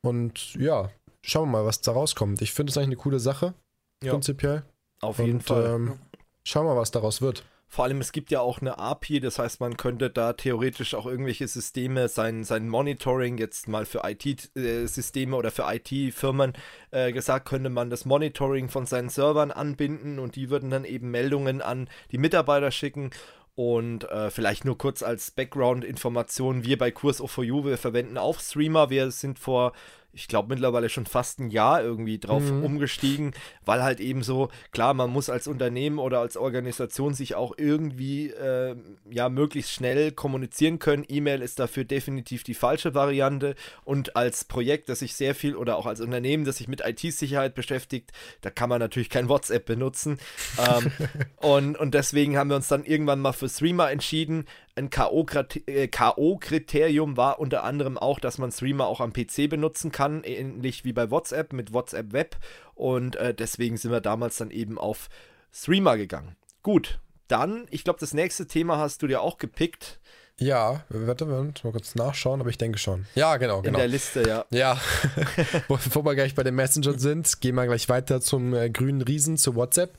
Und 0.00 0.54
ja, 0.54 0.90
schauen 1.22 1.48
wir 1.48 1.58
mal, 1.58 1.66
was 1.66 1.80
da 1.80 1.92
rauskommt. 1.92 2.42
Ich 2.42 2.52
finde 2.52 2.70
es 2.70 2.76
eigentlich 2.76 2.88
eine 2.88 2.96
coole 2.96 3.20
Sache, 3.20 3.54
ja. 4.02 4.12
prinzipiell. 4.12 4.62
Auf 5.00 5.18
jeden 5.18 5.34
Und, 5.34 5.42
Fall. 5.42 5.66
Ähm, 5.66 5.98
schauen 6.44 6.66
wir 6.66 6.74
mal, 6.74 6.80
was 6.80 6.90
daraus 6.90 7.20
wird. 7.20 7.44
Vor 7.74 7.86
allem, 7.86 8.02
es 8.02 8.12
gibt 8.12 8.30
ja 8.30 8.40
auch 8.40 8.60
eine 8.60 8.76
API, 8.76 9.18
das 9.18 9.38
heißt, 9.38 9.60
man 9.60 9.78
könnte 9.78 10.10
da 10.10 10.34
theoretisch 10.34 10.94
auch 10.94 11.06
irgendwelche 11.06 11.48
Systeme, 11.48 12.10
sein, 12.10 12.44
sein 12.44 12.68
Monitoring 12.68 13.38
jetzt 13.38 13.66
mal 13.66 13.86
für 13.86 14.02
IT-Systeme 14.04 15.34
oder 15.34 15.50
für 15.50 15.64
IT-Firmen 15.66 16.52
äh, 16.90 17.12
gesagt, 17.12 17.48
könnte 17.48 17.70
man 17.70 17.88
das 17.88 18.04
Monitoring 18.04 18.68
von 18.68 18.84
seinen 18.84 19.08
Servern 19.08 19.50
anbinden 19.50 20.18
und 20.18 20.36
die 20.36 20.50
würden 20.50 20.68
dann 20.68 20.84
eben 20.84 21.10
Meldungen 21.10 21.62
an 21.62 21.88
die 22.10 22.18
Mitarbeiter 22.18 22.70
schicken 22.70 23.08
und 23.54 24.04
äh, 24.04 24.30
vielleicht 24.30 24.66
nur 24.66 24.76
kurz 24.76 25.02
als 25.02 25.30
Background-Information, 25.30 26.64
wir 26.64 26.76
bei 26.76 26.90
Kurs 26.90 27.22
O4U, 27.22 27.64
wir 27.64 27.78
verwenden 27.78 28.18
auch 28.18 28.38
Streamer. 28.38 28.90
Wir 28.90 29.10
sind 29.10 29.38
vor 29.38 29.72
ich 30.12 30.28
glaube, 30.28 30.50
mittlerweile 30.50 30.88
schon 30.88 31.06
fast 31.06 31.40
ein 31.40 31.50
Jahr 31.50 31.82
irgendwie 31.82 32.18
drauf 32.18 32.42
mhm. 32.42 32.64
umgestiegen, 32.64 33.32
weil 33.64 33.82
halt 33.82 33.98
eben 33.98 34.22
so, 34.22 34.50
klar, 34.70 34.92
man 34.92 35.10
muss 35.10 35.30
als 35.30 35.46
Unternehmen 35.46 35.98
oder 35.98 36.20
als 36.20 36.36
Organisation 36.36 37.14
sich 37.14 37.34
auch 37.34 37.54
irgendwie, 37.56 38.28
äh, 38.28 38.76
ja, 39.10 39.28
möglichst 39.28 39.72
schnell 39.72 40.12
kommunizieren 40.12 40.78
können. 40.78 41.04
E-Mail 41.08 41.40
ist 41.40 41.58
dafür 41.58 41.84
definitiv 41.84 42.44
die 42.44 42.54
falsche 42.54 42.94
Variante 42.94 43.54
und 43.84 44.14
als 44.14 44.44
Projekt, 44.44 44.88
das 44.90 44.98
sich 44.98 45.14
sehr 45.14 45.34
viel 45.34 45.56
oder 45.56 45.76
auch 45.76 45.86
als 45.86 46.00
Unternehmen, 46.00 46.44
das 46.44 46.58
sich 46.58 46.68
mit 46.68 46.82
IT-Sicherheit 46.84 47.54
beschäftigt, 47.54 48.12
da 48.42 48.50
kann 48.50 48.68
man 48.68 48.80
natürlich 48.80 49.08
kein 49.08 49.28
WhatsApp 49.28 49.64
benutzen. 49.64 50.18
ähm, 50.58 50.92
und, 51.36 51.78
und 51.78 51.94
deswegen 51.94 52.36
haben 52.36 52.50
wir 52.50 52.56
uns 52.56 52.68
dann 52.68 52.84
irgendwann 52.84 53.20
mal 53.20 53.32
für 53.32 53.48
Streamer 53.48 53.90
entschieden, 53.90 54.46
ein 54.74 54.90
K.O.-Kriterium 54.90 57.16
war 57.16 57.38
unter 57.38 57.62
anderem 57.64 57.96
auch, 57.98 58.18
dass 58.18 58.38
man 58.38 58.50
Streamer 58.50 58.86
auch 58.86 59.00
am 59.00 59.12
PC 59.12 59.50
benutzen 59.50 59.92
kann, 59.92 60.24
ähnlich 60.24 60.84
wie 60.84 60.92
bei 60.92 61.10
WhatsApp 61.10 61.52
mit 61.52 61.74
WhatsApp 61.74 62.12
Web. 62.12 62.36
Und 62.74 63.16
äh, 63.16 63.34
deswegen 63.34 63.76
sind 63.76 63.90
wir 63.90 64.00
damals 64.00 64.38
dann 64.38 64.50
eben 64.50 64.78
auf 64.78 65.08
Streamer 65.52 65.96
gegangen. 65.96 66.36
Gut, 66.62 67.00
dann, 67.28 67.66
ich 67.70 67.84
glaube, 67.84 68.00
das 68.00 68.14
nächste 68.14 68.46
Thema 68.46 68.78
hast 68.78 69.02
du 69.02 69.06
dir 69.06 69.20
auch 69.20 69.36
gepickt. 69.38 70.00
Ja, 70.42 70.82
warte, 70.88 71.24
mal 71.24 71.52
kurz 71.62 71.94
nachschauen, 71.94 72.40
aber 72.40 72.50
ich 72.50 72.58
denke 72.58 72.78
schon. 72.78 73.06
Ja, 73.14 73.36
genau, 73.36 73.62
genau. 73.62 73.78
In 73.78 73.80
der 73.80 73.88
Liste, 73.88 74.26
ja. 74.26 74.44
Ja, 74.50 74.80
bevor 75.68 76.04
wir 76.04 76.14
gleich 76.16 76.34
bei 76.34 76.42
den 76.42 76.56
Messengern 76.56 76.98
sind, 76.98 77.40
gehen 77.40 77.54
wir 77.54 77.66
gleich 77.66 77.88
weiter 77.88 78.20
zum 78.20 78.52
äh, 78.52 78.68
grünen 78.68 79.02
Riesen, 79.02 79.36
zu 79.36 79.54
WhatsApp. 79.54 79.96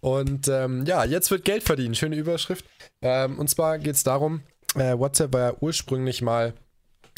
Und 0.00 0.48
ähm, 0.48 0.84
ja, 0.86 1.04
jetzt 1.04 1.30
wird 1.30 1.44
Geld 1.44 1.62
verdienen. 1.62 1.94
Schöne 1.94 2.16
Überschrift. 2.16 2.66
Ähm, 3.00 3.38
und 3.38 3.48
zwar 3.48 3.78
geht 3.78 3.94
es 3.94 4.02
darum, 4.02 4.42
äh, 4.74 4.98
WhatsApp 4.98 5.32
war 5.32 5.40
ja 5.40 5.54
ursprünglich 5.60 6.20
mal 6.20 6.52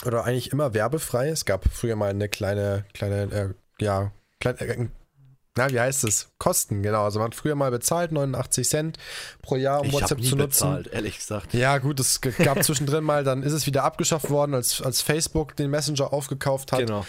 oder 0.07 0.25
eigentlich 0.25 0.53
immer 0.53 0.73
werbefrei. 0.73 1.29
Es 1.29 1.45
gab 1.45 1.65
früher 1.73 1.97
mal 1.97 2.11
eine 2.11 2.29
kleine, 2.29 2.85
kleine, 2.95 3.23
äh, 3.33 3.85
ja, 3.85 4.13
kleine, 4.41 4.91
na, 5.59 5.73
wie 5.73 5.81
heißt 5.81 6.05
es? 6.05 6.29
Kosten, 6.39 6.85
genau. 6.85 7.03
Also 7.03 7.19
man 7.19 7.27
hat 7.27 7.35
früher 7.35 7.57
mal 7.57 7.73
bezahlt, 7.73 8.13
89 8.13 8.69
Cent 8.69 8.99
pro 9.43 9.57
Jahr, 9.57 9.81
um 9.81 9.89
ich 9.89 9.93
WhatsApp 9.93 10.21
nie 10.21 10.29
zu 10.29 10.37
nutzen. 10.37 10.69
Bezahlt, 10.69 10.87
ehrlich 10.93 11.19
gesagt. 11.19 11.53
Ja, 11.53 11.79
gut, 11.79 11.99
es 11.99 12.21
gab 12.21 12.63
zwischendrin 12.63 13.03
mal, 13.03 13.25
dann 13.25 13.43
ist 13.43 13.53
es 13.53 13.67
wieder 13.67 13.83
abgeschafft 13.83 14.31
worden, 14.31 14.55
als, 14.55 14.81
als 14.81 15.03
Facebook 15.03 15.57
den 15.57 15.69
Messenger 15.71 16.13
aufgekauft 16.13 16.71
hat. 16.71 16.79
Genau. 16.79 17.05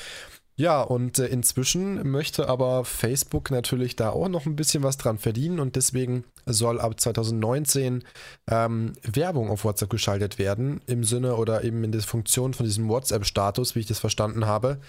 Ja, 0.55 0.81
und 0.81 1.19
äh, 1.19 1.27
inzwischen 1.27 2.09
möchte 2.09 2.49
aber 2.49 2.83
Facebook 2.83 3.51
natürlich 3.51 3.95
da 3.95 4.09
auch 4.09 4.27
noch 4.27 4.47
ein 4.47 4.55
bisschen 4.57 4.83
was 4.83 4.97
dran 4.97 5.19
verdienen 5.19 5.59
und 5.59 5.75
deswegen 5.75 6.25
soll 6.47 6.81
ab 6.81 6.99
2019 6.99 8.03
ähm, 8.49 8.93
Werbung 9.03 9.51
auf 9.51 9.63
WhatsApp 9.63 9.91
geschaltet 9.91 10.39
werden, 10.39 10.81
im 10.87 11.03
Sinne 11.03 11.35
oder 11.35 11.63
eben 11.63 11.83
in 11.83 11.91
der 11.91 12.01
Funktion 12.01 12.55
von 12.55 12.65
diesem 12.65 12.89
WhatsApp-Status, 12.89 13.75
wie 13.75 13.81
ich 13.81 13.85
das 13.85 13.99
verstanden 13.99 14.47
habe. 14.47 14.79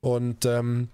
Und 0.00 0.44
ähm, 0.44 0.88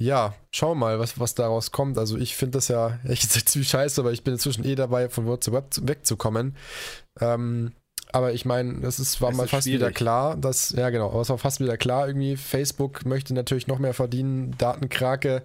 ja, 0.00 0.34
schauen 0.52 0.78
wir 0.78 0.86
mal, 0.86 0.98
was, 0.98 1.18
was 1.18 1.34
daraus 1.34 1.72
kommt. 1.72 1.98
Also 1.98 2.16
ich 2.16 2.36
finde 2.36 2.58
das 2.58 2.68
ja 2.68 2.98
echt 3.08 3.30
ziemlich 3.48 3.68
scheiße, 3.68 4.00
aber 4.00 4.12
ich 4.12 4.24
bin 4.24 4.34
inzwischen 4.34 4.64
eh 4.64 4.74
dabei, 4.74 5.08
von 5.08 5.26
WhatsApp 5.26 5.80
wegzukommen. 5.82 6.56
Ähm, 7.20 7.72
aber 8.10 8.32
ich 8.32 8.46
meine, 8.46 8.80
das 8.80 8.98
ist, 8.98 9.20
war 9.20 9.30
es 9.30 9.36
mal 9.36 9.44
ist 9.44 9.50
fast 9.50 9.64
schwierig. 9.64 9.80
wieder 9.80 9.92
klar, 9.92 10.36
dass, 10.36 10.70
ja 10.70 10.88
genau, 10.88 11.10
aber 11.10 11.20
es 11.20 11.28
war 11.28 11.36
fast 11.36 11.60
wieder 11.60 11.76
klar, 11.76 12.06
irgendwie, 12.06 12.36
Facebook 12.36 13.04
möchte 13.04 13.34
natürlich 13.34 13.66
noch 13.66 13.78
mehr 13.78 13.92
verdienen, 13.92 14.54
Datenkrake, 14.56 15.42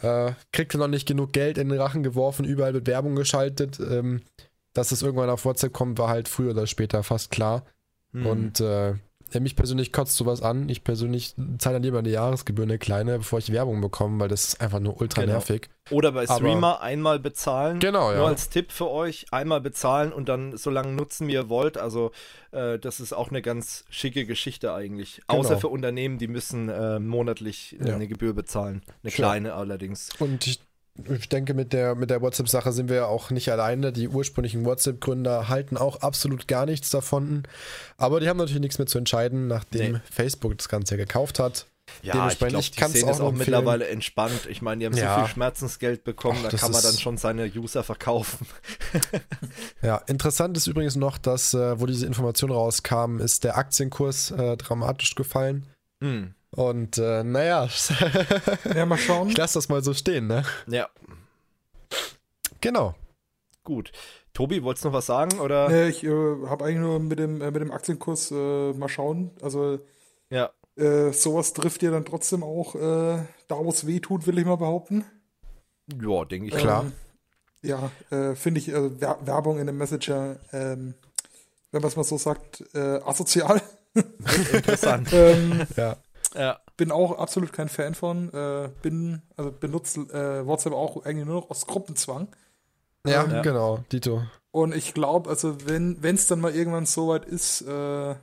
äh, 0.00 0.32
kriegt 0.52 0.74
noch 0.74 0.86
nicht 0.86 1.08
genug 1.08 1.32
Geld 1.32 1.58
in 1.58 1.70
den 1.70 1.80
Rachen 1.80 2.04
geworfen, 2.04 2.44
überall 2.44 2.72
wird 2.72 2.86
Werbung 2.86 3.16
geschaltet. 3.16 3.80
Ähm, 3.80 4.22
dass 4.74 4.92
es 4.92 5.02
irgendwann 5.02 5.30
auf 5.30 5.44
WhatsApp 5.44 5.72
kommt, 5.72 5.98
war 5.98 6.08
halt 6.08 6.28
früher 6.28 6.50
oder 6.50 6.66
später 6.66 7.02
fast 7.02 7.30
klar. 7.30 7.64
Hm. 8.12 8.26
Und 8.26 8.60
äh, 8.60 8.94
mich 9.40 9.56
persönlich 9.56 9.92
kotzt 9.92 10.16
sowas 10.16 10.42
an. 10.42 10.68
Ich 10.68 10.84
persönlich 10.84 11.34
zahle 11.58 11.74
dann 11.74 11.82
lieber 11.82 11.98
eine 11.98 12.10
Jahresgebühr, 12.10 12.64
eine 12.64 12.78
kleine, 12.78 13.18
bevor 13.18 13.38
ich 13.38 13.52
Werbung 13.52 13.80
bekomme, 13.80 14.20
weil 14.20 14.28
das 14.28 14.44
ist 14.44 14.60
einfach 14.60 14.80
nur 14.80 15.00
ultra 15.00 15.22
genau. 15.22 15.34
nervig. 15.34 15.68
Oder 15.90 16.12
bei 16.12 16.24
Streamer 16.24 16.76
Aber 16.76 16.82
einmal 16.82 17.18
bezahlen. 17.18 17.78
Genau, 17.78 18.10
ja. 18.10 18.18
Nur 18.18 18.28
als 18.28 18.48
Tipp 18.48 18.72
für 18.72 18.90
euch, 18.90 19.26
einmal 19.32 19.60
bezahlen 19.60 20.12
und 20.12 20.28
dann 20.28 20.56
so 20.56 20.70
lange 20.70 20.92
nutzen, 20.92 21.28
wie 21.28 21.34
ihr 21.34 21.48
wollt. 21.48 21.76
Also 21.76 22.12
äh, 22.52 22.78
das 22.78 23.00
ist 23.00 23.12
auch 23.12 23.28
eine 23.28 23.42
ganz 23.42 23.84
schicke 23.90 24.24
Geschichte 24.24 24.72
eigentlich. 24.72 25.22
Genau. 25.26 25.40
Außer 25.40 25.58
für 25.58 25.68
Unternehmen, 25.68 26.18
die 26.18 26.28
müssen 26.28 26.68
äh, 26.68 26.98
monatlich 26.98 27.76
ja. 27.84 27.94
eine 27.94 28.06
Gebühr 28.06 28.32
bezahlen. 28.32 28.82
Eine 29.02 29.10
Schön. 29.10 29.24
kleine 29.24 29.54
allerdings. 29.54 30.08
Und 30.18 30.46
ich 30.46 30.60
ich 31.08 31.28
denke, 31.28 31.54
mit 31.54 31.72
der, 31.72 31.94
mit 31.96 32.10
der 32.10 32.22
WhatsApp-Sache 32.22 32.72
sind 32.72 32.88
wir 32.88 33.08
auch 33.08 33.30
nicht 33.30 33.50
alleine. 33.50 33.92
Die 33.92 34.08
ursprünglichen 34.08 34.64
WhatsApp-Gründer 34.64 35.48
halten 35.48 35.76
auch 35.76 35.96
absolut 35.96 36.46
gar 36.46 36.66
nichts 36.66 36.90
davon. 36.90 37.42
Aber 37.96 38.20
die 38.20 38.28
haben 38.28 38.36
natürlich 38.36 38.60
nichts 38.60 38.78
mehr 38.78 38.86
zu 38.86 38.98
entscheiden, 38.98 39.48
nachdem 39.48 39.94
nee. 39.94 40.00
Facebook 40.10 40.56
das 40.56 40.68
Ganze 40.68 40.96
gekauft 40.96 41.38
hat. 41.38 41.66
Ja, 42.02 42.28
ich 42.28 42.38
glaube, 42.38 42.52
die 42.56 42.98
sehen 42.98 43.08
auch, 43.08 43.20
auch 43.20 43.32
mittlerweile 43.32 43.88
entspannt. 43.88 44.46
Ich 44.48 44.62
meine, 44.62 44.80
die 44.80 44.86
haben 44.86 44.96
ja. 44.96 45.16
so 45.16 45.24
viel 45.24 45.32
Schmerzensgeld 45.32 46.04
bekommen, 46.04 46.40
Ach, 46.44 46.50
da 46.50 46.56
kann 46.56 46.72
man 46.72 46.82
dann 46.82 46.96
schon 46.96 47.18
seine 47.18 47.50
User 47.54 47.82
verkaufen. 47.82 48.46
ja, 49.82 49.98
interessant 50.06 50.56
ist 50.56 50.66
übrigens 50.66 50.96
noch, 50.96 51.18
dass, 51.18 51.54
äh, 51.54 51.78
wo 51.80 51.86
diese 51.86 52.06
Information 52.06 52.50
rauskam, 52.50 53.18
ist 53.20 53.44
der 53.44 53.58
Aktienkurs 53.58 54.30
äh, 54.30 54.56
dramatisch 54.56 55.14
gefallen. 55.14 55.66
Mhm. 56.00 56.34
Und 56.56 56.98
äh, 56.98 57.24
naja. 57.24 57.68
ja, 58.74 58.86
mal 58.86 58.98
schauen. 58.98 59.28
Ich 59.28 59.36
lasse 59.36 59.54
das 59.58 59.68
mal 59.68 59.82
so 59.82 59.92
stehen, 59.92 60.28
ne? 60.28 60.44
Ja. 60.68 60.88
Genau. 62.60 62.94
Gut. 63.64 63.92
Tobi, 64.32 64.62
wolltest 64.62 64.84
du 64.84 64.88
noch 64.88 64.96
was 64.96 65.06
sagen? 65.06 65.40
Oder? 65.40 65.68
Nee, 65.68 65.88
ich 65.88 66.04
äh, 66.04 66.08
habe 66.46 66.64
eigentlich 66.64 66.78
nur 66.78 67.00
mit 67.00 67.18
dem, 67.18 67.40
äh, 67.40 67.50
mit 67.50 67.60
dem 67.60 67.70
Aktienkurs 67.70 68.30
äh, 68.30 68.72
mal 68.72 68.88
schauen. 68.88 69.30
Also 69.42 69.80
ja. 70.30 70.50
Äh, 70.76 71.12
sowas 71.12 71.52
trifft 71.52 71.82
ja 71.82 71.90
dann 71.90 72.04
trotzdem 72.04 72.42
auch 72.42 72.74
äh, 72.74 73.24
da, 73.48 73.56
wo 73.58 73.70
es 73.70 73.86
weh 73.86 74.00
tut, 74.00 74.26
will 74.26 74.38
ich 74.38 74.44
mal 74.44 74.56
behaupten. 74.56 75.04
Ja, 76.00 76.24
denke 76.24 76.48
ich. 76.48 76.54
Ähm, 76.54 76.60
Klar. 76.60 76.92
Ja, 77.62 77.90
äh, 78.10 78.34
finde 78.34 78.60
ich 78.60 78.68
äh, 78.68 79.00
Werbung 79.00 79.58
in 79.58 79.68
einem 79.68 79.78
Messenger, 79.78 80.36
ähm, 80.52 80.94
wenn 81.70 81.80
man 81.80 81.88
es 81.88 81.96
mal 81.96 82.04
so 82.04 82.18
sagt, 82.18 82.64
äh, 82.74 83.00
asozial. 83.04 83.62
Interessant. 84.52 85.08
ähm, 85.12 85.66
ja. 85.76 85.96
Ja. 86.34 86.60
Bin 86.76 86.90
auch 86.90 87.18
absolut 87.18 87.52
kein 87.52 87.68
Fan 87.68 87.94
von. 87.94 88.32
Äh, 88.32 88.70
bin, 88.82 89.22
also 89.36 89.52
benutze 89.52 90.00
äh, 90.00 90.46
WhatsApp 90.46 90.72
auch 90.72 91.04
eigentlich 91.04 91.26
nur 91.26 91.42
noch 91.42 91.50
aus 91.50 91.66
Gruppenzwang. 91.66 92.28
Ja, 93.06 93.24
ähm, 93.24 93.42
genau, 93.42 93.84
Dito. 93.92 94.22
Und 94.50 94.74
ich 94.74 94.94
glaube, 94.94 95.28
also 95.30 95.66
wenn 95.66 95.98
es 96.02 96.26
dann 96.26 96.40
mal 96.40 96.54
irgendwann 96.54 96.86
so 96.86 97.08
weit 97.08 97.24
ist, 97.24 97.62
äh, 97.62 98.14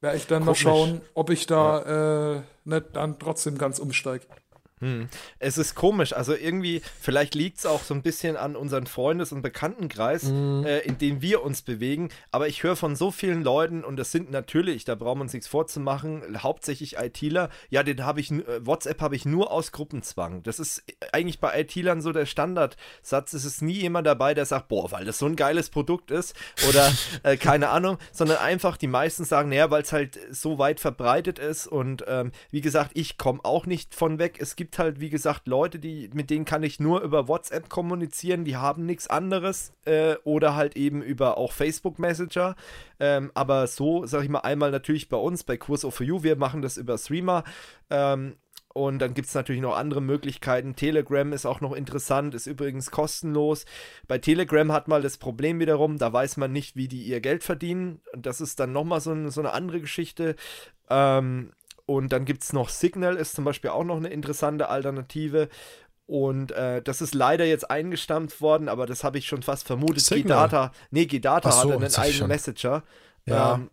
werde 0.00 0.16
ich 0.16 0.26
dann 0.26 0.44
Komisch. 0.44 0.64
mal 0.64 0.70
schauen, 0.70 1.00
ob 1.14 1.30
ich 1.30 1.46
da 1.46 1.82
ja. 1.82 2.34
äh, 2.36 2.42
nicht 2.64 2.86
dann 2.94 3.18
trotzdem 3.18 3.58
ganz 3.58 3.78
umsteige. 3.78 4.26
Hm. 4.80 5.08
Es 5.38 5.56
ist 5.56 5.74
komisch, 5.74 6.12
also 6.12 6.34
irgendwie, 6.34 6.82
vielleicht 7.00 7.34
liegt 7.34 7.58
es 7.58 7.64
auch 7.64 7.82
so 7.82 7.94
ein 7.94 8.02
bisschen 8.02 8.36
an 8.36 8.56
unseren 8.56 8.86
Freundes- 8.86 9.32
und 9.32 9.40
Bekanntenkreis, 9.40 10.24
mhm. 10.24 10.66
äh, 10.66 10.80
in 10.80 10.98
dem 10.98 11.22
wir 11.22 11.42
uns 11.42 11.62
bewegen, 11.62 12.10
aber 12.30 12.46
ich 12.46 12.62
höre 12.62 12.76
von 12.76 12.94
so 12.94 13.10
vielen 13.10 13.42
Leuten, 13.42 13.84
und 13.84 13.96
das 13.96 14.12
sind 14.12 14.30
natürlich, 14.30 14.84
da 14.84 14.94
braucht 14.94 15.16
man 15.16 15.28
nichts 15.28 15.48
vorzumachen, 15.48 16.42
hauptsächlich 16.42 16.98
ITler, 16.98 17.48
ja, 17.70 17.82
den 17.82 18.04
habe 18.04 18.20
ich, 18.20 18.30
äh, 18.30 18.66
WhatsApp 18.66 19.00
habe 19.00 19.16
ich 19.16 19.24
nur 19.24 19.50
aus 19.50 19.72
Gruppenzwang. 19.72 20.42
Das 20.42 20.58
ist 20.58 20.84
eigentlich 21.10 21.40
bei 21.40 21.58
ITlern 21.58 22.02
so 22.02 22.12
der 22.12 22.26
Standardsatz, 22.26 23.32
es 23.32 23.46
ist 23.46 23.62
nie 23.62 23.80
jemand 23.80 24.06
dabei, 24.06 24.34
der 24.34 24.44
sagt, 24.44 24.68
boah, 24.68 24.92
weil 24.92 25.06
das 25.06 25.18
so 25.18 25.24
ein 25.24 25.36
geiles 25.36 25.70
Produkt 25.70 26.10
ist, 26.10 26.36
oder 26.68 26.92
äh, 27.22 27.38
keine 27.38 27.70
Ahnung, 27.70 27.96
sondern 28.12 28.36
einfach 28.36 28.76
die 28.76 28.88
meisten 28.88 29.24
sagen, 29.24 29.48
naja, 29.48 29.70
weil 29.70 29.84
es 29.84 29.94
halt 29.94 30.18
so 30.30 30.58
weit 30.58 30.80
verbreitet 30.80 31.38
ist. 31.38 31.66
Und 31.66 32.04
ähm, 32.06 32.32
wie 32.50 32.60
gesagt, 32.60 32.90
ich 32.92 33.16
komme 33.16 33.40
auch 33.42 33.64
nicht 33.64 33.94
von 33.94 34.18
weg, 34.18 34.36
es 34.38 34.54
gibt 34.54 34.65
gibt 34.66 34.80
halt, 34.80 34.98
wie 34.98 35.10
gesagt, 35.10 35.46
Leute, 35.46 35.78
die, 35.78 36.10
mit 36.12 36.28
denen 36.28 36.44
kann 36.44 36.64
ich 36.64 36.80
nur 36.80 37.02
über 37.02 37.28
WhatsApp 37.28 37.68
kommunizieren, 37.68 38.44
die 38.44 38.56
haben 38.56 38.84
nichts 38.84 39.06
anderes 39.06 39.72
äh, 39.84 40.16
oder 40.24 40.56
halt 40.56 40.76
eben 40.76 41.02
über 41.02 41.38
auch 41.38 41.52
Facebook 41.52 42.00
Messenger. 42.00 42.56
Ähm, 42.98 43.30
aber 43.34 43.68
so, 43.68 44.06
sag 44.06 44.24
ich 44.24 44.28
mal, 44.28 44.40
einmal 44.40 44.72
natürlich 44.72 45.08
bei 45.08 45.18
uns, 45.18 45.44
bei 45.44 45.56
Kurs 45.56 45.86
for 45.88 46.04
You, 46.04 46.24
wir 46.24 46.34
machen 46.34 46.62
das 46.62 46.78
über 46.78 46.98
Streamer. 46.98 47.44
Ähm, 47.90 48.34
und 48.74 48.98
dann 48.98 49.14
gibt 49.14 49.28
es 49.28 49.34
natürlich 49.36 49.62
noch 49.62 49.76
andere 49.76 50.00
Möglichkeiten. 50.00 50.74
Telegram 50.74 51.32
ist 51.32 51.46
auch 51.46 51.60
noch 51.60 51.72
interessant, 51.72 52.34
ist 52.34 52.48
übrigens 52.48 52.90
kostenlos. 52.90 53.66
Bei 54.08 54.18
Telegram 54.18 54.72
hat 54.72 54.88
man 54.88 55.00
das 55.00 55.16
Problem 55.16 55.60
wiederum, 55.60 55.96
da 55.96 56.12
weiß 56.12 56.38
man 56.38 56.50
nicht, 56.50 56.74
wie 56.74 56.88
die 56.88 57.04
ihr 57.04 57.20
Geld 57.20 57.44
verdienen. 57.44 58.00
Und 58.12 58.26
das 58.26 58.40
ist 58.40 58.58
dann 58.58 58.72
nochmal 58.72 59.00
so, 59.00 59.30
so 59.30 59.40
eine 59.40 59.52
andere 59.52 59.80
Geschichte. 59.80 60.34
Ähm, 60.90 61.52
und 61.86 62.12
dann 62.12 62.24
gibt 62.24 62.42
es 62.42 62.52
noch 62.52 62.68
Signal, 62.68 63.16
ist 63.16 63.34
zum 63.34 63.44
Beispiel 63.44 63.70
auch 63.70 63.84
noch 63.84 63.96
eine 63.96 64.08
interessante 64.08 64.68
Alternative. 64.68 65.48
Und 66.06 66.52
äh, 66.52 66.82
das 66.82 67.00
ist 67.00 67.14
leider 67.14 67.44
jetzt 67.44 67.68
eingestampft 67.70 68.40
worden, 68.40 68.68
aber 68.68 68.86
das 68.86 69.02
habe 69.02 69.18
ich 69.18 69.26
schon 69.26 69.42
fast 69.42 69.66
vermutet. 69.66 70.04
Signal. 70.04 70.48
G-Data, 70.48 70.72
nee, 70.90 71.06
G-Data 71.06 71.50
so, 71.50 71.58
hatte 71.58 71.74
einen 71.74 71.94
eigenen 71.94 72.12
schon. 72.12 72.28
Messenger. 72.28 72.82
Ja. 73.24 73.54
Ähm, 73.54 73.70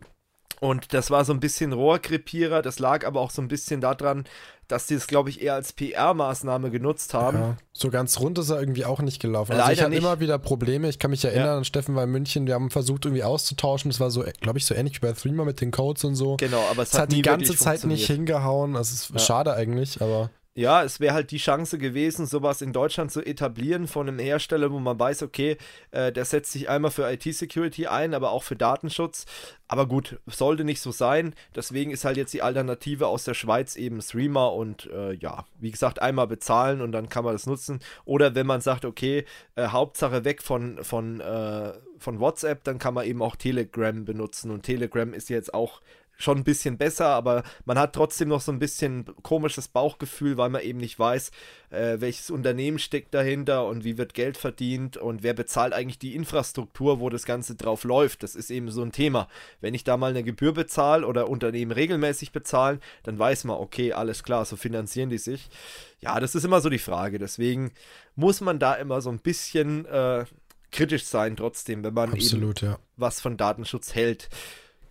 und 0.59 0.93
das 0.93 1.11
war 1.11 1.25
so 1.25 1.33
ein 1.33 1.39
bisschen 1.39 1.73
Rohrkrepierer. 1.73 2.61
Das 2.61 2.79
lag 2.79 3.05
aber 3.05 3.19
auch 3.21 3.31
so 3.31 3.41
ein 3.41 3.47
bisschen 3.47 3.81
daran, 3.81 4.25
dass 4.67 4.87
die 4.87 4.93
es, 4.93 5.07
glaube 5.07 5.29
ich, 5.29 5.41
eher 5.41 5.55
als 5.55 5.73
PR-Maßnahme 5.73 6.69
genutzt 6.71 7.13
haben. 7.13 7.37
Ja, 7.37 7.57
so 7.73 7.89
ganz 7.89 8.19
rund 8.19 8.37
ist 8.39 8.49
er 8.49 8.59
irgendwie 8.59 8.85
auch 8.85 9.01
nicht 9.01 9.21
gelaufen. 9.21 9.51
Also 9.51 9.61
Leider 9.61 9.73
ich 9.73 9.81
hatte 9.83 9.95
immer 9.95 10.19
wieder 10.19 10.39
Probleme. 10.39 10.87
Ich 10.89 10.99
kann 10.99 11.11
mich 11.11 11.23
erinnern 11.25 11.45
Ja. 11.47 11.57
an 11.57 11.65
Steffen 11.65 11.97
in 11.97 12.09
München. 12.09 12.47
Wir 12.47 12.53
haben 12.55 12.69
versucht 12.71 13.05
irgendwie 13.05 13.23
auszutauschen. 13.23 13.91
Das 13.91 13.99
war 13.99 14.09
so, 14.09 14.23
glaube 14.41 14.57
ich, 14.59 14.65
so 14.65 14.73
ähnlich 14.73 14.95
wie 15.01 15.05
bei 15.07 15.11
Threema 15.11 15.43
mit 15.43 15.59
den 15.61 15.71
Codes 15.71 16.03
und 16.05 16.15
so. 16.15 16.37
Genau, 16.37 16.63
aber 16.71 16.83
es, 16.83 16.93
Es 16.93 16.99
hat 16.99 17.11
die 17.11 17.17
nie 17.17 17.21
ganze 17.23 17.55
Zeit 17.57 17.83
nicht 17.83 18.07
hingehauen. 18.07 18.73
Das 18.73 18.91
ist 18.91 19.09
Ja. 19.11 19.19
schade 19.19 19.53
eigentlich, 19.53 20.01
aber 20.01 20.29
Ja, 20.55 20.83
es 20.83 20.99
wäre 20.99 21.15
halt 21.15 21.31
die 21.31 21.37
Chance 21.37 21.79
gewesen, 21.79 22.27
sowas 22.27 22.61
in 22.61 22.73
Deutschland 22.73 23.11
zu 23.11 23.25
etablieren 23.25 23.87
von 23.87 24.07
einem 24.07 24.19
Hersteller, 24.19 24.71
wo 24.71 24.77
man 24.77 24.99
weiß, 24.99 25.23
okay, 25.23 25.57
äh, 25.89 26.11
der 26.11 26.25
setzt 26.25 26.51
sich 26.51 26.69
einmal 26.69 26.91
für 26.91 27.11
IT-Security 27.11 27.87
ein, 27.87 28.13
aber 28.13 28.29
auch 28.29 28.43
für 28.43 28.55
Datenschutz. 28.55 29.25
Aber 29.67 29.87
gut, 29.87 30.19
sollte 30.27 30.63
nicht 30.63 30.79
so 30.79 30.91
sein. 30.91 31.33
Deswegen 31.55 31.89
ist 31.89 32.05
halt 32.05 32.17
jetzt 32.17 32.35
die 32.35 32.43
Alternative 32.43 33.07
aus 33.07 33.23
der 33.23 33.33
Schweiz 33.33 33.75
eben 33.75 33.99
Streamer 33.99 34.53
und 34.53 34.85
äh, 34.91 35.13
ja, 35.13 35.47
wie 35.59 35.71
gesagt, 35.71 35.99
einmal 36.03 36.27
bezahlen 36.27 36.81
und 36.81 36.91
dann 36.91 37.09
kann 37.09 37.23
man 37.23 37.33
das 37.33 37.47
nutzen. 37.47 37.79
Oder 38.05 38.35
wenn 38.35 38.45
man 38.45 38.61
sagt, 38.61 38.85
okay, 38.85 39.25
äh, 39.55 39.69
Hauptsache 39.69 40.23
weg 40.23 40.43
von, 40.43 40.83
von, 40.83 41.19
äh, 41.19 41.73
von 41.97 42.19
WhatsApp, 42.19 42.63
dann 42.63 42.77
kann 42.77 42.93
man 42.93 43.07
eben 43.07 43.23
auch 43.23 43.35
Telegram 43.35 44.05
benutzen. 44.05 44.51
Und 44.51 44.61
Telegram 44.61 45.15
ist 45.15 45.29
jetzt 45.29 45.51
auch 45.51 45.81
schon 46.17 46.37
ein 46.37 46.43
bisschen 46.43 46.77
besser, 46.77 47.07
aber 47.07 47.43
man 47.65 47.77
hat 47.77 47.93
trotzdem 47.93 48.29
noch 48.29 48.41
so 48.41 48.51
ein 48.51 48.59
bisschen 48.59 49.05
komisches 49.23 49.67
Bauchgefühl, 49.67 50.37
weil 50.37 50.49
man 50.49 50.61
eben 50.61 50.79
nicht 50.79 50.97
weiß, 50.97 51.31
äh, 51.69 51.99
welches 51.99 52.29
Unternehmen 52.29 52.79
steckt 52.79 53.13
dahinter 53.13 53.65
und 53.65 53.83
wie 53.83 53.97
wird 53.97 54.13
Geld 54.13 54.37
verdient 54.37 54.97
und 54.97 55.23
wer 55.23 55.33
bezahlt 55.33 55.73
eigentlich 55.73 55.99
die 55.99 56.15
Infrastruktur, 56.15 56.99
wo 56.99 57.09
das 57.09 57.25
Ganze 57.25 57.55
drauf 57.55 57.83
läuft. 57.83 58.23
Das 58.23 58.35
ist 58.35 58.51
eben 58.51 58.69
so 58.71 58.83
ein 58.83 58.91
Thema. 58.91 59.27
Wenn 59.59 59.73
ich 59.73 59.83
da 59.83 59.97
mal 59.97 60.11
eine 60.11 60.23
Gebühr 60.23 60.53
bezahle 60.53 61.05
oder 61.05 61.29
Unternehmen 61.29 61.71
regelmäßig 61.71 62.31
bezahlen, 62.31 62.79
dann 63.03 63.17
weiß 63.17 63.43
man, 63.45 63.57
okay, 63.57 63.93
alles 63.93 64.23
klar, 64.23 64.45
so 64.45 64.55
finanzieren 64.55 65.09
die 65.09 65.17
sich. 65.17 65.49
Ja, 65.99 66.19
das 66.19 66.35
ist 66.35 66.45
immer 66.45 66.61
so 66.61 66.69
die 66.69 66.79
Frage. 66.79 67.17
Deswegen 67.17 67.71
muss 68.15 68.41
man 68.41 68.59
da 68.59 68.75
immer 68.75 69.01
so 69.01 69.09
ein 69.09 69.19
bisschen 69.19 69.85
äh, 69.85 70.25
kritisch 70.71 71.05
sein, 71.05 71.35
trotzdem, 71.35 71.83
wenn 71.83 71.93
man 71.93 72.09
eben 72.09 72.19
absolut, 72.19 72.61
ja. 72.61 72.77
was 72.97 73.21
von 73.21 73.37
Datenschutz 73.37 73.95
hält. 73.95 74.29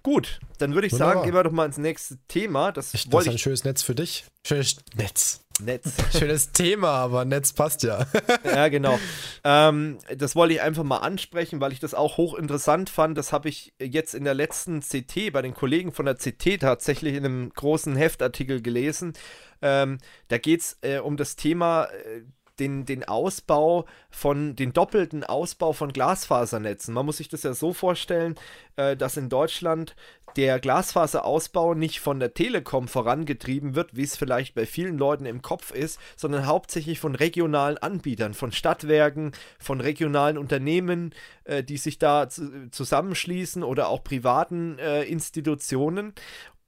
Gut, 0.03 0.41
dann 0.59 0.75
würde 0.75 0.87
ich 0.87 0.93
Wunderbar. 0.93 1.15
sagen, 1.15 1.27
gehen 1.27 1.35
wir 1.35 1.43
doch 1.45 1.53
mal 1.53 1.67
ins 1.67 1.79
nächste 1.79 2.19
Thema. 2.29 2.73
Das 2.73 2.93
Ich, 2.95 3.09
das 3.09 3.23
ist 3.23 3.29
ein 3.29 3.35
ich. 3.37 3.43
schönes 3.43 3.65
Netz 3.65 3.83
für 3.83 3.95
dich. 3.95 4.25
Schönes 4.47 4.77
Netz. 4.97 5.41
Netz. 5.61 5.93
Schönes 6.19 6.51
Thema, 6.53 6.89
aber 6.89 7.25
Netz 7.25 7.53
passt 7.53 7.83
ja. 7.83 8.07
ja, 8.45 8.69
genau. 8.69 8.99
Ähm, 9.45 9.99
das 10.17 10.35
wollte 10.35 10.55
ich 10.55 10.61
einfach 10.61 10.83
mal 10.83 10.99
ansprechen, 10.99 11.61
weil 11.61 11.73
ich 11.73 11.79
das 11.79 11.95
auch 11.95 12.17
hochinteressant 12.17 12.91
fand. 12.91 13.17
Das 13.19 13.33
habe 13.33 13.49
ich 13.49 13.73
jetzt 13.79 14.15
in 14.15 14.25
der 14.25 14.35
letzten 14.35 14.81
CT 14.81 15.33
bei 15.33 15.43
den 15.43 15.55
Kollegen 15.55 15.93
von 15.93 16.07
der 16.07 16.17
CT 16.17 16.61
tatsächlich 16.61 17.15
in 17.15 17.25
einem 17.25 17.51
großen 17.51 17.95
Heftartikel 17.97 18.63
gelesen. 18.63 19.13
Ähm, 19.61 19.99
da 20.29 20.39
geht 20.39 20.61
es 20.61 20.79
äh, 20.81 20.99
um 20.99 21.17
das 21.17 21.37
Thema. 21.37 21.85
Äh, 21.85 22.23
den, 22.59 22.85
den 22.85 23.05
Ausbau 23.05 23.87
von, 24.11 24.57
den 24.57 24.73
doppelten 24.73 25.25
Ausbau 25.25 25.73
von 25.73 25.93
Glasfasernetzen. 25.93 26.95
Man 26.95 27.07
muss 27.07 27.17
sich 27.17 27.29
das 27.29 27.43
ja 27.43 27.55
so 27.55 27.73
vorstellen, 27.73 28.35
äh, 28.77 28.97
dass 28.97 29.17
in 29.17 29.29
Deutschland 29.29 29.95
der 30.37 30.61
Glasfaserausbau 30.61 31.75
nicht 31.75 32.01
von 32.01 32.19
der 32.19 32.35
Telekom 32.35 32.89
vorangetrieben 32.89 33.75
wird, 33.75 33.97
wie 33.97 34.03
es 34.03 34.17
vielleicht 34.17 34.55
bei 34.55 34.67
vielen 34.67 34.97
Leuten 34.97 35.27
im 35.27 35.43
Kopf 35.43 35.73
ist, 35.73 36.01
sondern 36.17 36.47
hauptsächlich 36.47 37.01
von 37.01 37.15
regionalen 37.15 37.79
Anbietern, 37.79 38.33
von 38.35 38.53
Stadtwerken, 38.53 39.33
von 39.59 39.81
regionalen 39.81 40.39
Unternehmen, 40.39 41.15
äh, 41.45 41.63
die 41.63 41.77
sich 41.77 41.99
da 41.99 42.29
zu, 42.29 42.71
zusammenschließen 42.71 43.63
oder 43.63 43.89
auch 43.89 44.03
privaten 44.03 44.79
äh, 44.79 45.03
Institutionen. 45.03 46.15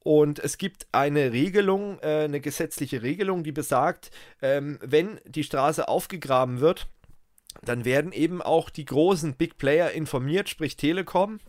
Und 0.04 0.38
es 0.38 0.58
gibt 0.58 0.86
eine 0.92 1.32
Regelung, 1.32 1.98
äh, 2.00 2.24
eine 2.24 2.40
gesetzliche 2.40 3.02
Regelung, 3.02 3.42
die 3.42 3.52
besagt, 3.52 4.10
ähm, 4.42 4.78
wenn 4.82 5.18
die 5.24 5.44
Straße 5.44 5.88
aufgegraben 5.88 6.60
wird, 6.60 6.86
dann 7.62 7.86
werden 7.86 8.12
eben 8.12 8.42
auch 8.42 8.68
die 8.68 8.84
großen 8.84 9.34
Big 9.34 9.56
Player 9.56 9.90
informiert, 9.92 10.50
sprich 10.50 10.76
Telekom, 10.76 11.40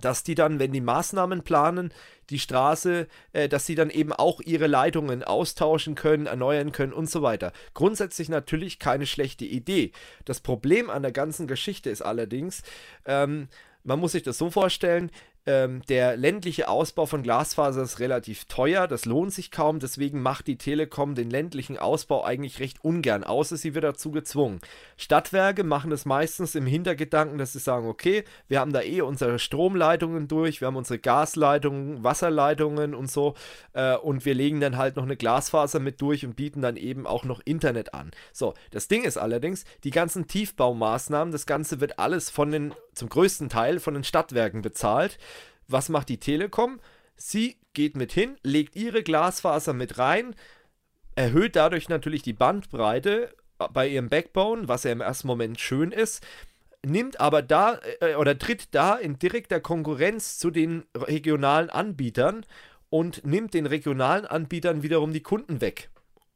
dass 0.00 0.22
die 0.22 0.36
dann, 0.36 0.60
wenn 0.60 0.72
die 0.72 0.80
Maßnahmen 0.80 1.42
planen, 1.42 1.92
die 2.30 2.38
Straße, 2.38 3.08
äh, 3.32 3.48
dass 3.48 3.66
sie 3.66 3.74
dann 3.74 3.90
eben 3.90 4.12
auch 4.12 4.40
ihre 4.40 4.68
Leitungen 4.68 5.24
austauschen 5.24 5.96
können, 5.96 6.26
erneuern 6.26 6.70
können 6.70 6.92
und 6.92 7.10
so 7.10 7.22
weiter. 7.22 7.52
Grundsätzlich 7.74 8.28
natürlich 8.28 8.78
keine 8.78 9.06
schlechte 9.06 9.44
Idee. 9.44 9.90
Das 10.24 10.38
Problem 10.38 10.90
an 10.90 11.02
der 11.02 11.12
ganzen 11.12 11.48
Geschichte 11.48 11.90
ist 11.90 12.02
allerdings, 12.02 12.62
ähm, 13.04 13.48
man 13.82 13.98
muss 13.98 14.12
sich 14.12 14.22
das 14.22 14.38
so 14.38 14.48
vorstellen, 14.48 15.10
ähm, 15.50 15.82
der 15.88 16.16
ländliche 16.16 16.68
Ausbau 16.68 17.06
von 17.06 17.24
Glasfaser 17.24 17.82
ist 17.82 17.98
relativ 17.98 18.44
teuer, 18.44 18.86
das 18.86 19.04
lohnt 19.04 19.32
sich 19.32 19.50
kaum, 19.50 19.80
deswegen 19.80 20.22
macht 20.22 20.46
die 20.46 20.56
Telekom 20.56 21.16
den 21.16 21.28
ländlichen 21.28 21.76
Ausbau 21.76 22.22
eigentlich 22.22 22.60
recht 22.60 22.84
ungern, 22.84 23.24
außer 23.24 23.56
sie 23.56 23.74
wird 23.74 23.84
dazu 23.84 24.12
gezwungen. 24.12 24.60
Stadtwerke 24.96 25.64
machen 25.64 25.90
das 25.90 26.04
meistens 26.04 26.54
im 26.54 26.66
Hintergedanken, 26.66 27.38
dass 27.38 27.52
sie 27.52 27.58
sagen, 27.58 27.88
okay, 27.88 28.22
wir 28.46 28.60
haben 28.60 28.72
da 28.72 28.82
eh 28.82 29.00
unsere 29.00 29.40
Stromleitungen 29.40 30.28
durch, 30.28 30.60
wir 30.60 30.68
haben 30.68 30.76
unsere 30.76 31.00
Gasleitungen, 31.00 32.04
Wasserleitungen 32.04 32.94
und 32.94 33.10
so 33.10 33.34
äh, 33.72 33.96
und 33.96 34.24
wir 34.24 34.34
legen 34.34 34.60
dann 34.60 34.76
halt 34.76 34.94
noch 34.94 35.04
eine 35.04 35.16
Glasfaser 35.16 35.80
mit 35.80 36.00
durch 36.00 36.24
und 36.24 36.36
bieten 36.36 36.62
dann 36.62 36.76
eben 36.76 37.06
auch 37.06 37.24
noch 37.24 37.40
Internet 37.44 37.92
an. 37.92 38.12
So, 38.32 38.54
das 38.70 38.86
Ding 38.86 39.02
ist 39.02 39.16
allerdings, 39.16 39.64
die 39.82 39.90
ganzen 39.90 40.28
Tiefbaumaßnahmen, 40.28 41.32
das 41.32 41.46
Ganze 41.46 41.80
wird 41.80 41.98
alles 41.98 42.30
von 42.30 42.52
den, 42.52 42.72
zum 42.94 43.08
größten 43.08 43.48
Teil 43.48 43.80
von 43.80 43.94
den 43.94 44.04
Stadtwerken 44.04 44.62
bezahlt. 44.62 45.18
Was 45.68 45.88
macht 45.88 46.08
die 46.08 46.20
Telekom? 46.20 46.80
Sie 47.16 47.56
geht 47.74 47.96
mit 47.96 48.12
hin, 48.12 48.36
legt 48.42 48.76
ihre 48.76 49.02
Glasfaser 49.02 49.72
mit 49.72 49.98
rein, 49.98 50.34
erhöht 51.14 51.56
dadurch 51.56 51.88
natürlich 51.88 52.22
die 52.22 52.32
Bandbreite 52.32 53.34
bei 53.72 53.88
ihrem 53.88 54.08
Backbone, 54.08 54.68
was 54.68 54.84
ja 54.84 54.92
im 54.92 55.00
ersten 55.00 55.26
Moment 55.26 55.60
schön 55.60 55.92
ist, 55.92 56.26
nimmt 56.84 57.20
aber 57.20 57.42
da 57.42 57.78
äh, 58.00 58.14
oder 58.14 58.38
tritt 58.38 58.74
da 58.74 58.94
in 58.94 59.18
direkter 59.18 59.60
Konkurrenz 59.60 60.38
zu 60.38 60.50
den 60.50 60.84
regionalen 60.96 61.70
Anbietern 61.70 62.46
und 62.88 63.24
nimmt 63.24 63.54
den 63.54 63.66
regionalen 63.66 64.26
Anbietern 64.26 64.82
wiederum 64.82 65.12
die 65.12 65.22
Kunden 65.22 65.60
weg. 65.60 65.90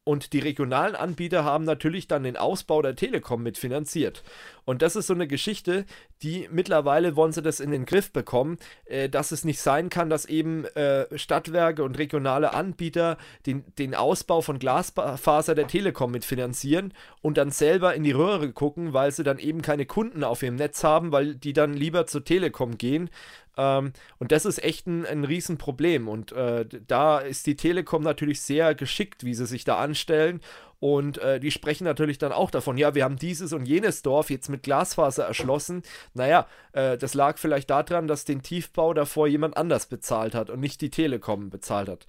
Und 0.04 0.34
die 0.34 0.38
regionalen 0.38 0.94
Anbieter 0.94 1.44
haben 1.44 1.64
natürlich 1.64 2.06
dann 2.06 2.24
den 2.24 2.36
Ausbau 2.36 2.82
der 2.82 2.94
Telekom 2.94 3.42
mitfinanziert. 3.42 4.22
Und 4.66 4.82
das 4.82 4.96
ist 4.96 5.06
so 5.06 5.14
eine 5.14 5.26
Geschichte, 5.26 5.86
die 6.22 6.46
mittlerweile 6.52 7.16
wollen 7.16 7.32
sie 7.32 7.40
das 7.40 7.58
in 7.58 7.70
den 7.70 7.86
Griff 7.86 8.12
bekommen, 8.12 8.58
äh, 8.84 9.08
dass 9.08 9.32
es 9.32 9.44
nicht 9.44 9.60
sein 9.60 9.88
kann, 9.88 10.10
dass 10.10 10.26
eben 10.26 10.66
äh, 10.66 11.06
Stadtwerke 11.18 11.82
und 11.82 11.96
regionale 11.98 12.52
Anbieter 12.52 13.16
den, 13.46 13.64
den 13.78 13.94
Ausbau 13.94 14.42
von 14.42 14.58
Glasfaser 14.58 15.54
der 15.54 15.68
Telekom 15.68 16.10
mitfinanzieren 16.10 16.92
und 17.22 17.38
dann 17.38 17.50
selber 17.50 17.94
in 17.94 18.04
die 18.04 18.12
Röhre 18.12 18.52
gucken, 18.52 18.92
weil 18.92 19.10
sie 19.10 19.24
dann 19.24 19.38
eben 19.38 19.62
keine 19.62 19.86
Kunden 19.86 20.22
auf 20.22 20.42
ihrem 20.42 20.56
Netz 20.56 20.84
haben, 20.84 21.12
weil 21.12 21.34
die 21.34 21.54
dann 21.54 21.72
lieber 21.72 22.06
zur 22.06 22.24
Telekom 22.24 22.76
gehen. 22.76 23.08
Ähm, 23.56 23.92
und 24.18 24.32
das 24.32 24.44
ist 24.44 24.62
echt 24.62 24.86
ein, 24.86 25.06
ein 25.06 25.24
Riesenproblem. 25.24 26.08
Und 26.08 26.32
äh, 26.32 26.66
da 26.86 27.18
ist 27.18 27.46
die 27.46 27.56
Telekom 27.56 28.02
natürlich 28.02 28.40
sehr 28.40 28.74
geschickt, 28.74 29.24
wie 29.24 29.34
sie 29.34 29.46
sich 29.46 29.64
da 29.64 29.78
anstellen. 29.78 30.40
Und 30.80 31.18
äh, 31.18 31.40
die 31.40 31.50
sprechen 31.50 31.84
natürlich 31.84 32.18
dann 32.18 32.32
auch 32.32 32.50
davon, 32.50 32.76
ja, 32.76 32.94
wir 32.94 33.04
haben 33.04 33.16
dieses 33.16 33.52
und 33.52 33.66
jenes 33.66 34.02
Dorf 34.02 34.28
jetzt 34.28 34.50
mit 34.50 34.62
Glasfaser 34.62 35.24
erschlossen. 35.24 35.82
Naja, 36.12 36.46
äh, 36.72 36.98
das 36.98 37.14
lag 37.14 37.38
vielleicht 37.38 37.70
daran, 37.70 38.06
dass 38.06 38.26
den 38.26 38.42
Tiefbau 38.42 38.92
davor 38.92 39.26
jemand 39.26 39.56
anders 39.56 39.86
bezahlt 39.86 40.34
hat 40.34 40.50
und 40.50 40.60
nicht 40.60 40.80
die 40.82 40.90
Telekom 40.90 41.48
bezahlt 41.48 41.88
hat. 41.88 42.06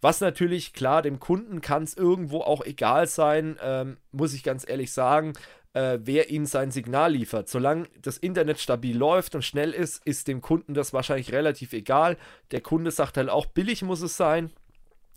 Was 0.00 0.20
natürlich, 0.20 0.72
klar, 0.72 1.02
dem 1.02 1.18
Kunden 1.18 1.60
kann 1.60 1.82
es 1.82 1.96
irgendwo 1.96 2.40
auch 2.40 2.64
egal 2.64 3.06
sein, 3.06 3.56
ähm, 3.62 3.96
muss 4.12 4.34
ich 4.34 4.42
ganz 4.42 4.68
ehrlich 4.68 4.92
sagen, 4.92 5.32
äh, 5.74 5.98
wer 6.02 6.30
ihnen 6.30 6.46
sein 6.46 6.70
Signal 6.70 7.12
liefert. 7.12 7.48
Solange 7.48 7.86
das 8.02 8.18
Internet 8.18 8.58
stabil 8.58 8.96
läuft 8.96 9.34
und 9.34 9.42
schnell 9.42 9.72
ist, 9.72 10.04
ist 10.04 10.28
dem 10.28 10.40
Kunden 10.40 10.74
das 10.74 10.92
wahrscheinlich 10.92 11.32
relativ 11.32 11.72
egal. 11.72 12.16
Der 12.50 12.60
Kunde 12.60 12.90
sagt 12.90 13.16
halt 13.16 13.28
auch, 13.28 13.46
billig 13.46 13.82
muss 13.82 14.02
es 14.02 14.16
sein. 14.16 14.50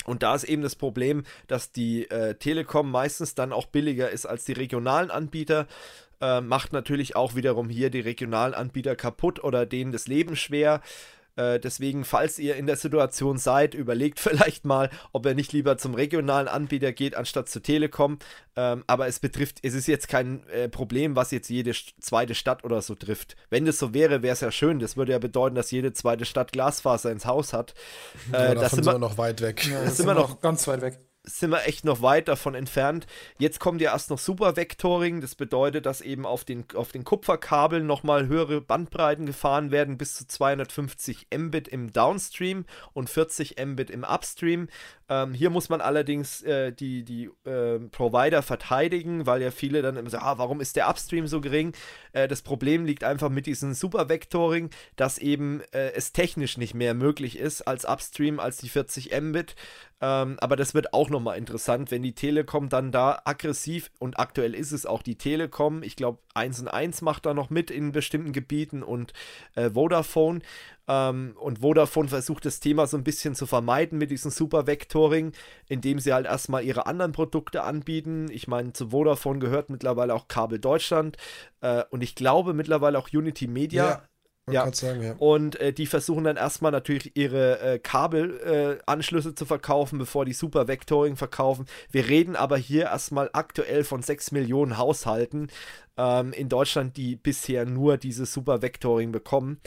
Und 0.06 0.24
da 0.24 0.36
ist 0.36 0.46
eben 0.46 0.62
das 0.62 0.76
Problem, 0.76 1.24
dass 1.48 1.72
die 1.72 2.10
äh, 2.10 2.36
Telekom 2.36 2.90
meistens 2.90 3.36
dann 3.36 3.54
auch 3.54 3.68
billiger 3.68 4.10
ist 4.10 4.26
als 4.26 4.46
die 4.46 4.54
regionalen 4.54 5.12
Anbieter. 5.12 5.68
Äh, 6.20 6.42
macht 6.42 6.74
natürlich 6.74 7.16
auch 7.16 7.36
wiederum 7.36 7.70
hier 7.70 7.90
die 7.90 8.00
regionalen 8.00 8.54
Anbieter 8.54 8.96
kaputt 8.96 9.44
oder 9.44 9.66
denen 9.66 9.92
das 9.92 10.08
Leben 10.08 10.36
schwer. 10.36 10.82
Äh, 11.36 11.60
deswegen, 11.60 12.04
falls 12.06 12.40
ihr 12.40 12.56
in 12.56 12.68
der 12.68 12.76
Situation 12.76 13.38
seid, 13.38 13.74
überlegt 13.74 14.20
vielleicht 14.22 14.66
mal, 14.66 14.90
ob 15.12 15.26
ihr 15.26 15.36
nicht 15.36 15.54
lieber 15.54 15.78
zum 15.78 15.94
regionalen 15.94 16.48
Anbieter 16.48 16.92
geht, 16.92 17.16
anstatt 17.16 17.50
zur 17.50 17.64
Telekom. 17.64 18.20
Ähm, 18.56 18.84
aber 18.88 19.08
es 19.08 19.20
betrifft, 19.20 19.60
es 19.64 19.74
ist 19.74 19.88
jetzt 19.88 20.08
kein 20.08 20.48
äh, 20.50 20.70
Problem, 20.70 21.16
was 21.16 21.32
jetzt 21.32 21.50
jede 21.50 21.74
zweite 22.00 22.36
Stadt 22.36 22.64
oder 22.64 22.82
so 22.82 22.96
trifft. 22.96 23.36
Wenn 23.50 23.66
das 23.66 23.80
so 23.80 23.94
wäre, 23.94 24.24
wäre 24.24 24.34
es 24.34 24.42
ja 24.42 24.52
schön. 24.52 24.80
Das 24.80 24.98
würde 24.98 25.14
ja 25.14 25.20
bedeuten, 25.20 25.56
dass 25.56 25.72
jede 25.72 25.94
zweite 25.94 26.26
Stadt 26.26 26.52
Glasfaser 26.52 27.12
ins 27.12 27.26
Haus 27.26 27.54
hat. 27.54 27.74
Äh, 28.32 28.36
Aber 28.36 28.56
das 28.56 28.64
davon 28.64 28.84
sind 28.84 28.94
wir, 28.94 29.00
noch 29.00 29.18
weit 29.18 29.42
weg. 29.42 29.66
Ja, 29.66 29.80
Das 29.80 29.86
das 29.86 29.98
sind 29.98 30.08
wir 30.08 30.14
noch 30.14 30.42
ganz 30.42 30.68
weit 30.68 30.82
weg. 30.82 31.00
Sind 31.24 31.52
wir 31.52 31.66
echt 31.68 31.86
noch 31.86 32.02
weit 32.02 32.28
davon 32.28 32.56
entfernt. 32.56 33.06
Jetzt 33.38 33.60
kommt 33.60 33.82
ja 33.82 33.92
erst 33.92 34.10
noch 34.10 34.18
Super 34.18 34.56
Vectoring. 34.56 35.22
Das 35.22 35.36
bedeutet, 35.36 35.86
dass 35.86 36.02
eben 36.02 36.26
auf 36.26 36.44
den, 36.44 36.66
auf 36.74 36.92
den 36.92 37.04
Kupferkabeln 37.04 37.86
nochmal 37.86 38.28
höhere 38.28 38.62
Bandbreiten 38.62 39.26
gefahren 39.26 39.72
werden, 39.72 39.98
bis 39.98 40.16
zu 40.16 40.28
250 40.28 41.28
Mbit 41.36 41.68
im 41.68 41.92
Downstream 41.92 42.66
und 42.94 43.10
40 43.10 43.56
Mbit 43.64 43.90
im 43.90 44.04
Upstream. 44.04 44.68
Ähm, 45.10 45.34
hier 45.34 45.50
muss 45.50 45.70
man 45.70 45.82
allerdings 45.82 46.42
äh, 46.42 46.72
die, 46.72 47.04
die 47.04 47.30
äh, 47.44 47.80
Provider 47.80 48.42
verteidigen, 48.42 49.26
weil 49.26 49.42
ja 49.42 49.52
viele 49.52 49.82
dann 49.82 49.98
immer 49.98 50.10
sagen, 50.10 50.26
ah, 50.26 50.38
warum 50.38 50.62
ist 50.62 50.76
der 50.76 50.90
Upstream 50.90 51.28
so 51.28 51.42
gering? 51.42 51.74
Äh, 52.14 52.28
das 52.28 52.42
Problem 52.42 52.86
liegt 52.86 53.04
einfach 53.04 53.30
mit 53.30 53.46
diesem 53.46 53.74
Super 53.74 54.10
Vectoring, 54.10 54.70
dass 54.96 55.18
eben 55.18 55.62
äh, 55.72 55.92
es 55.92 56.14
technisch 56.14 56.58
nicht 56.58 56.74
mehr 56.74 56.94
möglich 56.94 57.38
ist 57.38 57.62
als 57.64 57.86
Upstream 57.86 58.40
als 58.40 58.58
die 58.58 58.70
40 58.70 59.12
Mbit. 59.22 59.56
Ähm, 60.02 60.38
aber 60.40 60.56
das 60.56 60.74
wird 60.74 60.94
auch 60.94 61.10
nochmal 61.10 61.38
interessant, 61.38 61.92
wenn 61.92 62.02
die 62.02 62.16
Telekom 62.16 62.70
dann 62.70 62.92
da 62.92 63.22
aggressiv 63.24 63.92
und 64.00 64.20
aktuell 64.20 64.56
ist 64.56 64.72
es 64.72 64.88
auch 64.88 65.04
die 65.04 65.16
Telekom. 65.16 65.84
Ich 65.84 65.96
glaube, 65.96 66.20
1 66.34 66.60
und 66.62 66.68
1 66.70 67.04
macht 67.04 67.28
da 67.28 67.36
noch 67.36 67.52
mit 67.52 67.70
in 67.70 67.92
bestimmten 67.92 68.34
Gebieten 68.34 68.82
und 68.82 69.14
äh, 69.56 69.70
Vodafone. 69.70 70.40
Ähm, 70.88 71.36
und 71.40 71.60
Vodafone 71.60 72.10
versucht 72.10 72.46
das 72.46 72.60
Thema 72.60 72.88
so 72.88 72.98
ein 72.98 73.04
bisschen 73.04 73.36
zu 73.36 73.46
vermeiden 73.46 74.00
mit 74.00 74.10
diesem 74.10 74.32
Super 74.32 74.66
Vectoring, 74.66 75.34
indem 75.68 76.00
sie 76.00 76.14
halt 76.14 76.26
erstmal 76.26 76.64
ihre 76.64 76.88
anderen 76.88 77.12
Produkte 77.12 77.62
anbieten. 77.62 78.28
Ich 78.32 78.48
meine, 78.48 78.74
zu 78.74 78.90
Vodafone 78.90 79.38
gehört 79.38 79.70
mittlerweile 79.70 80.16
auch 80.16 80.28
Kabel 80.28 80.58
Deutschland 80.58 81.18
äh, 81.62 81.84
und 81.92 82.02
ich 82.02 82.16
glaube 82.16 82.56
mittlerweile 82.56 82.98
auch 82.98 83.10
Unity 83.14 83.48
Media. 83.48 83.86
Ja. 83.86 84.04
Ja. 84.50 84.72
Sagen, 84.74 85.04
ja. 85.04 85.14
Und 85.20 85.60
äh, 85.60 85.72
die 85.72 85.86
versuchen 85.86 86.24
dann 86.24 86.36
erstmal 86.36 86.72
natürlich 86.72 87.16
ihre 87.16 87.60
äh, 87.60 87.80
Kabelanschlüsse 87.80 89.30
äh, 89.30 89.36
zu 89.36 89.46
verkaufen, 89.46 90.00
bevor 90.00 90.26
die 90.26 90.34
Super 90.34 90.68
Vectoring 90.68 91.16
verkaufen. 91.16 91.66
Wir 91.92 92.08
reden 92.08 92.36
aber 92.36 92.58
hier 92.58 92.86
erstmal 92.86 93.30
aktuell 93.34 93.84
von 93.84 94.02
6 94.02 94.32
Millionen 94.32 94.78
Haushalten 94.78 95.50
ähm, 95.98 96.34
in 96.34 96.50
Deutschland, 96.50 96.98
die 96.98 97.16
bisher 97.16 97.66
nur 97.66 97.98
dieses 97.98 98.34
Super 98.34 98.62
Vectoring 98.62 99.12
bekommen. 99.12 99.62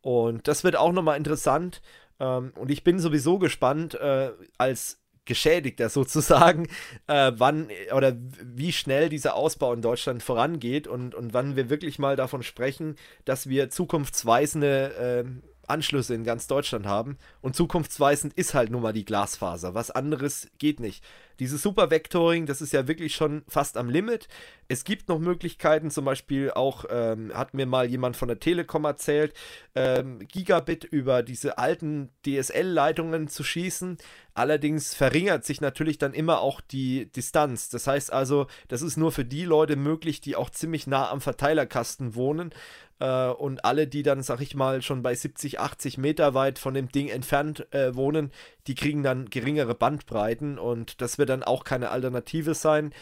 Und 0.00 0.46
das 0.46 0.64
wird 0.64 0.76
auch 0.76 0.92
nochmal 0.92 1.16
interessant. 1.16 1.82
Ähm, 2.20 2.52
und 2.54 2.70
ich 2.70 2.84
bin 2.84 3.00
sowieso 3.00 3.38
gespannt, 3.38 3.94
äh, 3.94 4.30
als 4.58 4.99
Geschädigter 5.30 5.88
sozusagen, 5.88 6.66
äh, 7.06 7.32
wann 7.36 7.68
oder 7.96 8.16
wie 8.42 8.72
schnell 8.72 9.08
dieser 9.08 9.34
Ausbau 9.34 9.72
in 9.72 9.80
Deutschland 9.80 10.24
vorangeht 10.24 10.88
und, 10.88 11.14
und 11.14 11.32
wann 11.32 11.54
wir 11.54 11.70
wirklich 11.70 12.00
mal 12.00 12.16
davon 12.16 12.42
sprechen, 12.42 12.96
dass 13.24 13.48
wir 13.48 13.70
zukunftsweisende 13.70 15.24
äh, 15.24 15.50
Anschlüsse 15.68 16.14
in 16.14 16.24
ganz 16.24 16.48
Deutschland 16.48 16.84
haben. 16.84 17.16
Und 17.40 17.54
zukunftsweisend 17.54 18.34
ist 18.34 18.54
halt 18.54 18.70
nun 18.70 18.82
mal 18.82 18.92
die 18.92 19.04
Glasfaser. 19.04 19.72
Was 19.74 19.92
anderes 19.92 20.50
geht 20.58 20.80
nicht. 20.80 21.04
Dieses 21.40 21.62
Super 21.62 21.90
Vectoring, 21.90 22.44
das 22.44 22.60
ist 22.60 22.74
ja 22.74 22.86
wirklich 22.86 23.14
schon 23.14 23.42
fast 23.48 23.78
am 23.78 23.88
Limit. 23.88 24.28
Es 24.68 24.84
gibt 24.84 25.08
noch 25.08 25.18
Möglichkeiten, 25.18 25.90
zum 25.90 26.04
Beispiel 26.04 26.50
auch, 26.50 26.84
ähm, 26.90 27.32
hat 27.34 27.54
mir 27.54 27.64
mal 27.64 27.86
jemand 27.86 28.14
von 28.14 28.28
der 28.28 28.38
Telekom 28.38 28.84
erzählt, 28.84 29.32
ähm, 29.74 30.18
Gigabit 30.28 30.84
über 30.84 31.22
diese 31.22 31.56
alten 31.56 32.10
DSL-Leitungen 32.26 33.28
zu 33.28 33.42
schießen. 33.42 33.96
Allerdings 34.34 34.94
verringert 34.94 35.46
sich 35.46 35.62
natürlich 35.62 35.96
dann 35.96 36.12
immer 36.12 36.40
auch 36.40 36.60
die 36.60 37.10
Distanz. 37.10 37.70
Das 37.70 37.86
heißt 37.86 38.12
also, 38.12 38.46
das 38.68 38.82
ist 38.82 38.98
nur 38.98 39.10
für 39.10 39.24
die 39.24 39.44
Leute 39.44 39.76
möglich, 39.76 40.20
die 40.20 40.36
auch 40.36 40.50
ziemlich 40.50 40.86
nah 40.86 41.10
am 41.10 41.22
Verteilerkasten 41.22 42.14
wohnen. 42.14 42.52
Äh, 43.00 43.28
und 43.28 43.64
alle, 43.64 43.86
die 43.86 44.02
dann, 44.02 44.22
sag 44.22 44.40
ich 44.40 44.54
mal, 44.54 44.82
schon 44.82 45.02
bei 45.02 45.14
70, 45.14 45.58
80 45.58 45.98
Meter 45.98 46.34
weit 46.34 46.58
von 46.58 46.74
dem 46.74 46.92
Ding 46.92 47.08
entfernt 47.08 47.66
äh, 47.72 47.94
wohnen, 47.96 48.30
die 48.66 48.74
kriegen 48.74 49.02
dann 49.02 49.30
geringere 49.30 49.74
Bandbreiten 49.74 50.58
und 50.58 51.00
das 51.00 51.18
wird 51.18 51.29
dann 51.30 51.42
auch 51.42 51.64
keine 51.64 51.90
Alternative 51.90 52.54
sein. 52.54 52.92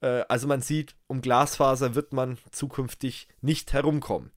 Äh, 0.00 0.24
also 0.28 0.46
man 0.46 0.60
sieht, 0.60 0.94
um 1.06 1.20
Glasfaser 1.20 1.94
wird 1.94 2.12
man 2.12 2.38
zukünftig 2.50 3.28
nicht 3.40 3.72
herumkommen. 3.72 4.30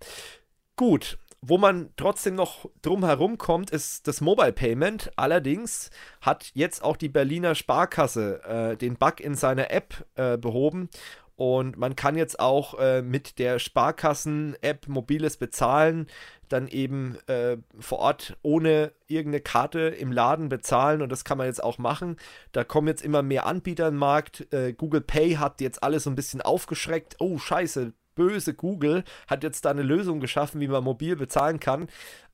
Gut, 0.75 1.17
wo 1.41 1.59
man 1.59 1.91
trotzdem 1.95 2.35
noch 2.35 2.69
drum 2.81 3.05
herum 3.05 3.37
kommt, 3.37 3.69
ist 3.69 4.07
das 4.07 4.19
Mobile 4.19 4.51
Payment. 4.51 5.11
Allerdings 5.15 5.91
hat 6.21 6.49
jetzt 6.55 6.83
auch 6.83 6.97
die 6.97 7.09
Berliner 7.09 7.53
Sparkasse 7.53 8.43
äh, 8.43 8.77
den 8.77 8.95
Bug 8.95 9.19
in 9.19 9.35
seiner 9.35 9.69
App 9.69 10.05
äh, 10.15 10.37
behoben 10.37 10.89
und 11.35 11.77
man 11.77 11.95
kann 11.95 12.15
jetzt 12.15 12.39
auch 12.39 12.79
äh, 12.79 13.01
mit 13.01 13.39
der 13.39 13.59
Sparkassen-App 13.59 14.87
mobiles 14.87 15.37
Bezahlen 15.37 16.07
dann 16.47 16.67
eben 16.67 17.17
äh, 17.27 17.57
vor 17.79 17.99
Ort 17.99 18.37
ohne 18.41 18.91
irgendeine 19.07 19.41
Karte 19.41 19.79
im 19.79 20.11
Laden 20.11 20.47
bezahlen 20.47 21.01
und 21.01 21.11
das 21.11 21.25
kann 21.25 21.37
man 21.37 21.47
jetzt 21.47 21.63
auch 21.63 21.77
machen. 21.77 22.17
Da 22.51 22.63
kommen 22.63 22.87
jetzt 22.87 23.03
immer 23.03 23.21
mehr 23.21 23.45
Anbieter 23.45 23.87
im 23.87 23.97
Markt. 23.97 24.51
Äh, 24.53 24.73
Google 24.73 25.01
Pay 25.01 25.35
hat 25.35 25.61
jetzt 25.61 25.83
alles 25.83 26.03
so 26.03 26.09
ein 26.09 26.15
bisschen 26.15 26.41
aufgeschreckt. 26.41 27.15
Oh, 27.19 27.37
scheiße, 27.37 27.93
böse 28.15 28.53
Google 28.53 29.03
hat 29.27 29.43
jetzt 29.43 29.65
da 29.65 29.71
eine 29.71 29.83
Lösung 29.83 30.19
geschaffen, 30.19 30.61
wie 30.61 30.67
man 30.67 30.83
mobil 30.83 31.15
bezahlen 31.15 31.59
kann. 31.59 31.87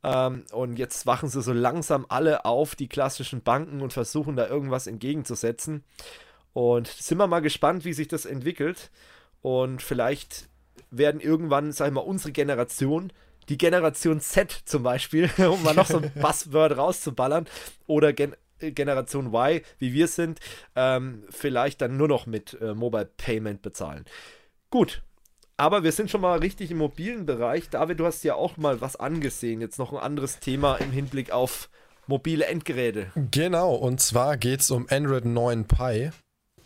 Ähm, 0.04 0.46
und 0.52 0.78
jetzt 0.78 1.06
wachen 1.06 1.30
sie 1.30 1.42
so 1.42 1.54
langsam 1.54 2.06
alle 2.08 2.46
auf, 2.46 2.76
die 2.76 2.88
klassischen 2.88 3.42
Banken, 3.42 3.82
und 3.82 3.94
versuchen 3.94 4.36
da 4.36 4.48
irgendwas 4.48 4.88
entgegenzusetzen. 4.88 5.84
Und 6.54 6.88
sind 6.88 7.18
wir 7.18 7.28
mal 7.28 7.42
gespannt, 7.42 7.86
wie 7.86 7.94
sich 7.94 8.08
das 8.08 8.26
entwickelt. 8.26 8.92
Und 9.42 9.82
vielleicht 9.82 10.50
werden 10.90 11.22
irgendwann, 11.22 11.72
sag 11.72 11.88
ich 11.88 11.94
mal, 11.94 12.02
unsere 12.02 12.32
Generation, 12.32 13.12
die 13.50 13.58
Generation 13.58 14.20
Z 14.20 14.52
zum 14.66 14.84
Beispiel, 14.84 15.30
um 15.38 15.64
mal 15.64 15.74
noch 15.74 15.88
so 15.88 15.98
ein 15.98 16.12
Buzzword 16.22 16.78
rauszuballern, 16.78 17.48
oder 17.88 18.14
Gen 18.14 18.36
Generation 18.60 19.34
Y, 19.34 19.62
wie 19.80 19.92
wir 19.92 20.08
sind, 20.08 20.40
ähm, 20.76 21.24
vielleicht 21.32 21.82
dann 21.82 21.98
nur 21.98 22.08
noch 22.08 22.28
mit 22.28 22.62
äh, 22.62 22.76
Mobile 22.76 23.10
Payment 23.18 23.64
bezahlen. 23.64 24.06
Gut, 24.70 25.02
aber 25.58 25.84
wir 25.84 25.92
sind 25.92 26.12
schon 26.12 26.22
mal 26.22 26.40
richtig 26.40 26.72
im 26.72 26.78
mobilen 26.78 27.26
Bereich. 27.26 27.70
David, 27.70 28.00
du 28.00 28.06
hast 28.06 28.24
ja 28.24 28.36
auch 28.36 28.58
mal 28.58 28.80
was 28.80 28.96
angesehen. 28.96 29.62
Jetzt 29.62 29.80
noch 29.80 29.92
ein 29.94 30.00
anderes 30.00 30.40
Thema 30.40 30.78
im 30.78 30.92
Hinblick 30.92 31.32
auf 31.32 31.70
mobile 32.08 32.46
Endgeräte. 32.46 33.12
Genau, 33.32 33.76
und 33.76 34.00
zwar 34.00 34.38
geht 34.38 34.62
es 34.62 34.72
um 34.72 34.88
Android 34.90 35.26
9 35.26 35.66
Pie. 35.66 36.12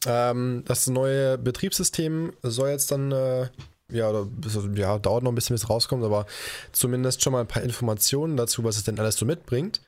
Ähm, 0.06 0.64
das 0.66 0.88
neue 0.88 1.38
Betriebssystem 1.38 2.34
soll 2.44 2.70
jetzt 2.70 2.92
dann, 2.92 3.12
äh, 3.12 3.50
ja, 3.92 4.10
oder, 4.10 4.28
ja, 4.76 4.98
dauert 5.00 5.24
noch 5.24 5.32
ein 5.32 5.36
bisschen, 5.36 5.54
bis 5.54 5.64
es 5.64 5.70
rauskommt, 5.70 6.04
aber 6.04 6.26
zumindest 6.72 7.22
schon 7.22 7.34
mal 7.34 7.42
ein 7.42 7.48
paar 7.48 7.64
Informationen 7.64 8.38
dazu, 8.38 8.64
was 8.64 8.78
es 8.78 8.84
denn 8.84 9.00
alles 9.00 9.16
so 9.16 9.26
mitbringt. 9.26 9.82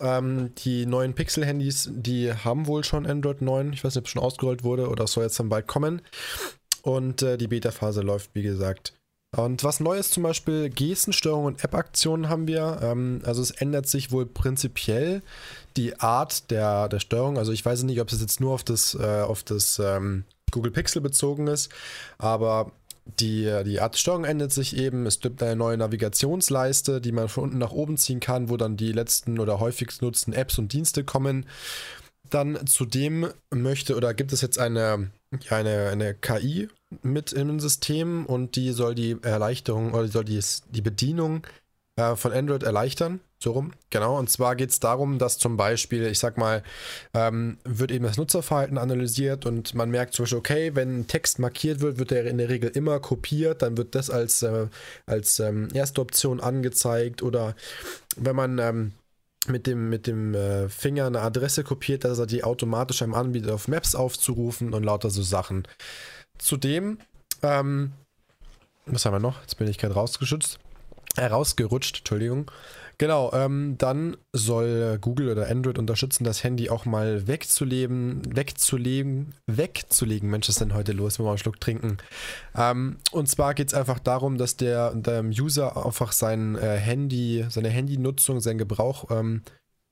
Ähm, 0.00 0.54
die 0.56 0.86
neuen 0.86 1.14
Pixel-Handys, 1.14 1.90
die 1.92 2.32
haben 2.32 2.66
wohl 2.66 2.84
schon 2.84 3.06
Android 3.06 3.42
9. 3.42 3.72
Ich 3.72 3.84
weiß 3.84 3.94
nicht, 3.94 4.02
ob 4.02 4.06
es 4.06 4.10
schon 4.10 4.22
ausgerollt 4.22 4.64
wurde 4.64 4.88
oder 4.88 5.04
es 5.04 5.12
soll 5.12 5.24
jetzt 5.24 5.38
dann 5.38 5.48
bald 5.48 5.66
kommen. 5.66 6.02
Und 6.82 7.22
äh, 7.22 7.38
die 7.38 7.46
Beta-Phase 7.46 8.02
läuft, 8.02 8.34
wie 8.34 8.42
gesagt. 8.42 8.94
Und 9.34 9.64
was 9.64 9.80
Neues 9.80 10.10
zum 10.10 10.24
Beispiel 10.24 10.68
Gestensteuerung 10.68 11.46
und 11.46 11.64
App-Aktionen 11.64 12.28
haben 12.28 12.46
wir. 12.46 12.80
Ähm, 12.82 13.22
also 13.24 13.40
es 13.40 13.50
ändert 13.50 13.86
sich 13.86 14.12
wohl 14.12 14.26
prinzipiell 14.26 15.22
die 15.76 15.98
Art 16.00 16.50
der, 16.50 16.88
der 16.88 17.00
Steuerung. 17.00 17.38
Also 17.38 17.52
ich 17.52 17.64
weiß 17.64 17.82
nicht, 17.84 18.00
ob 18.00 18.12
es 18.12 18.20
jetzt 18.20 18.40
nur 18.40 18.52
auf 18.52 18.62
das, 18.62 18.94
äh, 18.94 19.22
auf 19.22 19.42
das 19.42 19.78
ähm, 19.78 20.24
Google 20.50 20.70
Pixel 20.70 21.00
bezogen 21.00 21.46
ist, 21.46 21.72
aber 22.18 22.72
die, 23.06 23.50
die 23.64 23.80
Art 23.80 23.94
der 23.94 23.98
Steuerung 23.98 24.24
ändert 24.24 24.52
sich 24.52 24.76
eben. 24.76 25.06
Es 25.06 25.20
gibt 25.20 25.42
eine 25.42 25.56
neue 25.56 25.78
Navigationsleiste, 25.78 27.00
die 27.00 27.12
man 27.12 27.28
von 27.30 27.44
unten 27.44 27.58
nach 27.58 27.72
oben 27.72 27.96
ziehen 27.96 28.20
kann, 28.20 28.50
wo 28.50 28.58
dann 28.58 28.76
die 28.76 28.92
letzten 28.92 29.40
oder 29.40 29.60
häufigst 29.60 30.02
nutzten 30.02 30.34
Apps 30.34 30.58
und 30.58 30.74
Dienste 30.74 31.04
kommen. 31.04 31.46
Dann 32.28 32.66
zudem 32.66 33.28
möchte 33.50 33.96
oder 33.96 34.12
gibt 34.12 34.32
es 34.32 34.42
jetzt 34.42 34.58
eine, 34.58 35.10
eine, 35.48 35.88
eine 35.88 36.14
KI 36.14 36.68
mit 37.02 37.32
im 37.32 37.60
System 37.60 38.26
und 38.26 38.56
die 38.56 38.72
soll 38.72 38.94
die 38.94 39.16
Erleichterung 39.22 39.94
oder 39.94 40.08
soll 40.08 40.24
die, 40.24 40.40
die 40.70 40.82
Bedienung 40.82 41.46
äh, 41.96 42.16
von 42.16 42.32
Android 42.32 42.62
erleichtern. 42.62 43.20
So 43.38 43.52
rum, 43.52 43.72
genau. 43.90 44.18
Und 44.18 44.30
zwar 44.30 44.54
geht 44.54 44.70
es 44.70 44.78
darum, 44.78 45.18
dass 45.18 45.36
zum 45.36 45.56
Beispiel, 45.56 46.06
ich 46.06 46.20
sag 46.20 46.38
mal, 46.38 46.62
ähm, 47.12 47.58
wird 47.64 47.90
eben 47.90 48.04
das 48.04 48.16
Nutzerverhalten 48.16 48.78
analysiert 48.78 49.46
und 49.46 49.74
man 49.74 49.90
merkt 49.90 50.14
zum 50.14 50.22
Beispiel, 50.22 50.38
okay, 50.38 50.74
wenn 50.74 51.00
ein 51.00 51.06
Text 51.08 51.40
markiert 51.40 51.80
wird, 51.80 51.98
wird 51.98 52.12
er 52.12 52.24
in 52.26 52.38
der 52.38 52.48
Regel 52.48 52.70
immer 52.70 53.00
kopiert, 53.00 53.62
dann 53.62 53.76
wird 53.76 53.96
das 53.96 54.10
als, 54.10 54.42
äh, 54.42 54.68
als 55.06 55.40
ähm, 55.40 55.68
erste 55.74 56.00
Option 56.00 56.40
angezeigt 56.40 57.22
oder 57.22 57.56
wenn 58.16 58.36
man 58.36 58.58
ähm, 58.58 58.92
mit 59.48 59.66
dem, 59.66 59.90
mit 59.90 60.06
dem 60.06 60.34
äh, 60.34 60.68
Finger 60.68 61.06
eine 61.06 61.20
Adresse 61.20 61.64
kopiert, 61.64 62.04
dass 62.04 62.18
er 62.20 62.26
die 62.26 62.44
automatisch 62.44 63.02
einem 63.02 63.14
anbietet, 63.14 63.50
auf 63.50 63.66
Maps 63.66 63.96
aufzurufen 63.96 64.72
und 64.72 64.84
lauter 64.84 65.10
so 65.10 65.22
Sachen. 65.22 65.66
Zudem, 66.42 66.98
ähm, 67.42 67.92
was 68.86 69.06
haben 69.06 69.14
wir 69.14 69.20
noch? 69.20 69.40
Jetzt 69.42 69.56
bin 69.58 69.68
ich 69.68 69.78
gerade 69.78 69.94
rausgeschützt. 69.94 70.58
Äh, 71.16 71.26
rausgerutscht, 71.26 71.98
Entschuldigung. 71.98 72.50
Genau, 72.98 73.32
ähm, 73.32 73.76
dann 73.78 74.16
soll 74.32 74.98
Google 75.00 75.30
oder 75.30 75.48
Android 75.48 75.78
unterstützen, 75.78 76.24
das 76.24 76.42
Handy 76.42 76.68
auch 76.68 76.84
mal 76.84 77.26
wegzuleben, 77.26 78.22
wegzulegen, 78.34 79.34
wegzulegen. 79.46 80.30
Mensch, 80.30 80.48
was 80.48 80.56
ist 80.56 80.60
denn 80.60 80.74
heute 80.74 80.92
los? 80.92 81.18
wenn 81.18 81.24
wir 81.24 81.28
mal 81.28 81.32
einen 81.32 81.38
Schluck 81.38 81.60
trinken. 81.60 81.98
Ähm, 82.56 82.98
und 83.12 83.28
zwar 83.28 83.54
geht 83.54 83.68
es 83.68 83.74
einfach 83.74 83.98
darum, 84.00 84.36
dass 84.36 84.56
der, 84.56 84.94
der 84.94 85.24
User 85.24 85.84
einfach 85.84 86.12
sein 86.12 86.56
äh, 86.56 86.76
Handy, 86.76 87.46
seine 87.50 87.68
Handynutzung, 87.70 88.40
seinen 88.40 88.58
Gebrauch 88.58 89.10
ähm, 89.10 89.42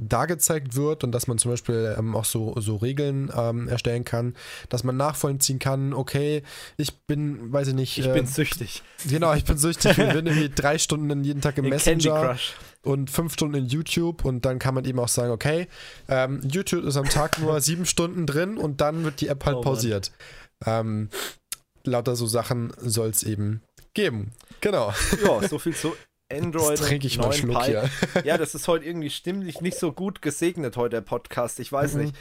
dargezeigt 0.08 0.76
wird 0.76 1.04
und 1.04 1.12
dass 1.12 1.26
man 1.26 1.38
zum 1.38 1.50
Beispiel 1.50 1.94
ähm, 1.98 2.16
auch 2.16 2.24
so, 2.24 2.54
so 2.58 2.76
Regeln 2.76 3.30
ähm, 3.36 3.68
erstellen 3.68 4.04
kann, 4.04 4.34
dass 4.68 4.84
man 4.84 4.96
nachvollziehen 4.96 5.58
kann, 5.58 5.92
okay, 5.92 6.42
ich 6.76 6.98
bin, 7.06 7.52
weiß 7.52 7.68
ich 7.68 7.74
nicht. 7.74 7.98
Ich 7.98 8.06
äh, 8.06 8.12
bin 8.12 8.26
süchtig. 8.26 8.82
Genau, 9.08 9.34
ich 9.34 9.44
bin 9.44 9.58
süchtig 9.58 9.98
und 9.98 10.12
bin 10.12 10.26
irgendwie 10.26 10.50
drei 10.54 10.78
Stunden 10.78 11.22
jeden 11.24 11.40
Tag 11.40 11.58
im 11.58 11.64
In 11.64 11.70
Messenger 11.70 12.36
und 12.82 13.10
fünf 13.10 13.34
Stunden 13.34 13.56
in 13.56 13.66
YouTube 13.66 14.24
und 14.24 14.44
dann 14.44 14.58
kann 14.58 14.74
man 14.74 14.84
eben 14.84 14.98
auch 14.98 15.08
sagen, 15.08 15.32
okay, 15.32 15.68
ähm, 16.08 16.40
YouTube 16.42 16.84
ist 16.84 16.96
am 16.96 17.08
Tag 17.08 17.38
nur 17.38 17.60
sieben 17.60 17.86
Stunden 17.86 18.26
drin 18.26 18.56
und 18.56 18.80
dann 18.80 19.04
wird 19.04 19.20
die 19.20 19.28
App 19.28 19.44
halt 19.44 19.58
Oh 19.58 19.60
pausiert. 19.60 20.12
Ähm, 20.64 21.10
lauter 21.84 22.16
so 22.16 22.26
Sachen 22.26 22.72
soll 22.78 23.08
es 23.10 23.22
eben 23.22 23.62
geben. 23.94 24.32
Genau. 24.60 24.92
Ja, 25.24 25.48
so 25.48 25.58
viel 25.58 25.74
zu 25.74 25.94
Android. 26.30 26.78
Jetzt 26.78 26.86
trinke 26.88 27.06
ich 27.06 27.18
mal 27.18 27.24
einen 27.24 27.32
Schluck 27.34 27.58
Pi. 27.62 27.64
hier. 27.66 27.90
Ja, 28.24 28.38
das 28.38 28.54
ist 28.54 28.68
heute 28.68 28.84
irgendwie 28.84 29.10
stimmlich 29.10 29.60
nicht 29.60 29.78
so 29.78 29.92
gut 29.92 30.22
gesegnet, 30.22 30.76
heute 30.76 30.96
der 30.96 31.00
Podcast. 31.02 31.60
Ich 31.60 31.70
weiß 31.72 31.94
Mhm. 31.94 32.00
nicht. 32.02 32.14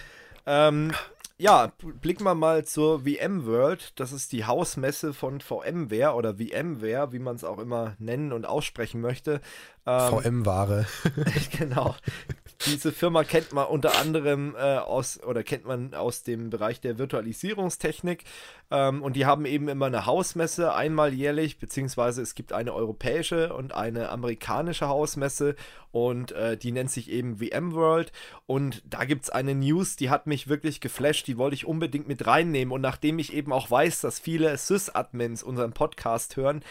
Ähm, 0.46 0.92
ja, 1.38 1.72
blicken 2.02 2.24
wir 2.26 2.36
mal 2.36 2.66
zur 2.66 3.06
VMworld. 3.06 3.94
Das 3.98 4.12
ist 4.12 4.34
die 4.34 4.44
Hausmesse 4.46 5.14
von 5.14 5.40
VMware 5.40 6.14
oder 6.16 6.36
VMware, 6.36 7.14
wie 7.14 7.20
man 7.20 7.36
es 7.38 7.46
auch 7.46 7.60
immer 7.60 7.96
nennen 7.98 8.34
und 8.34 8.46
aussprechen 8.46 9.00
möchte. 9.00 9.40
Ähm, 9.90 10.22
VM-Ware. 10.22 10.86
genau. 11.58 11.96
Diese 12.66 12.92
Firma 12.92 13.24
kennt 13.24 13.54
man 13.54 13.68
unter 13.68 13.98
anderem 14.00 14.54
äh, 14.56 14.78
aus 14.78 15.24
oder 15.24 15.44
kennt 15.44 15.66
man 15.66 15.94
aus 15.94 16.24
dem 16.24 16.50
Bereich 16.50 16.82
der 16.82 16.98
Virtualisierungstechnik. 16.98 18.26
Ähm, 18.70 19.02
und 19.02 19.16
die 19.16 19.26
haben 19.26 19.46
eben 19.46 19.70
immer 19.70 19.86
eine 19.86 20.06
Hausmesse 20.06 20.74
einmal 20.74 21.14
jährlich, 21.14 21.58
beziehungsweise 21.58 22.22
es 22.22 22.36
gibt 22.36 22.52
eine 22.52 22.74
europäische 22.74 23.54
und 23.54 23.74
eine 23.74 24.10
amerikanische 24.10 24.90
Hausmesse 24.90 25.56
und 25.92 26.34
äh, 26.34 26.58
die 26.58 26.72
nennt 26.72 26.92
sich 26.92 27.10
eben 27.10 27.38
VMworld. 27.38 28.12
Und 28.46 28.84
da 28.86 29.06
gibt 29.06 29.24
es 29.24 29.30
eine 29.30 29.56
News, 29.56 29.96
die 29.96 30.10
hat 30.10 30.28
mich 30.28 30.50
wirklich 30.50 30.82
geflasht, 30.82 31.28
die 31.28 31.38
wollte 31.38 31.56
ich 31.56 31.66
unbedingt 31.66 32.08
mit 32.08 32.28
reinnehmen. 32.28 32.74
Und 32.74 32.82
nachdem 32.82 33.20
ich 33.20 33.34
eben 33.34 33.54
auch 33.54 33.72
weiß, 33.72 34.02
dass 34.02 34.20
viele 34.20 34.56
Sys-Admins 34.58 35.44
unseren 35.44 35.72
Podcast 35.72 36.36
hören, 36.36 36.62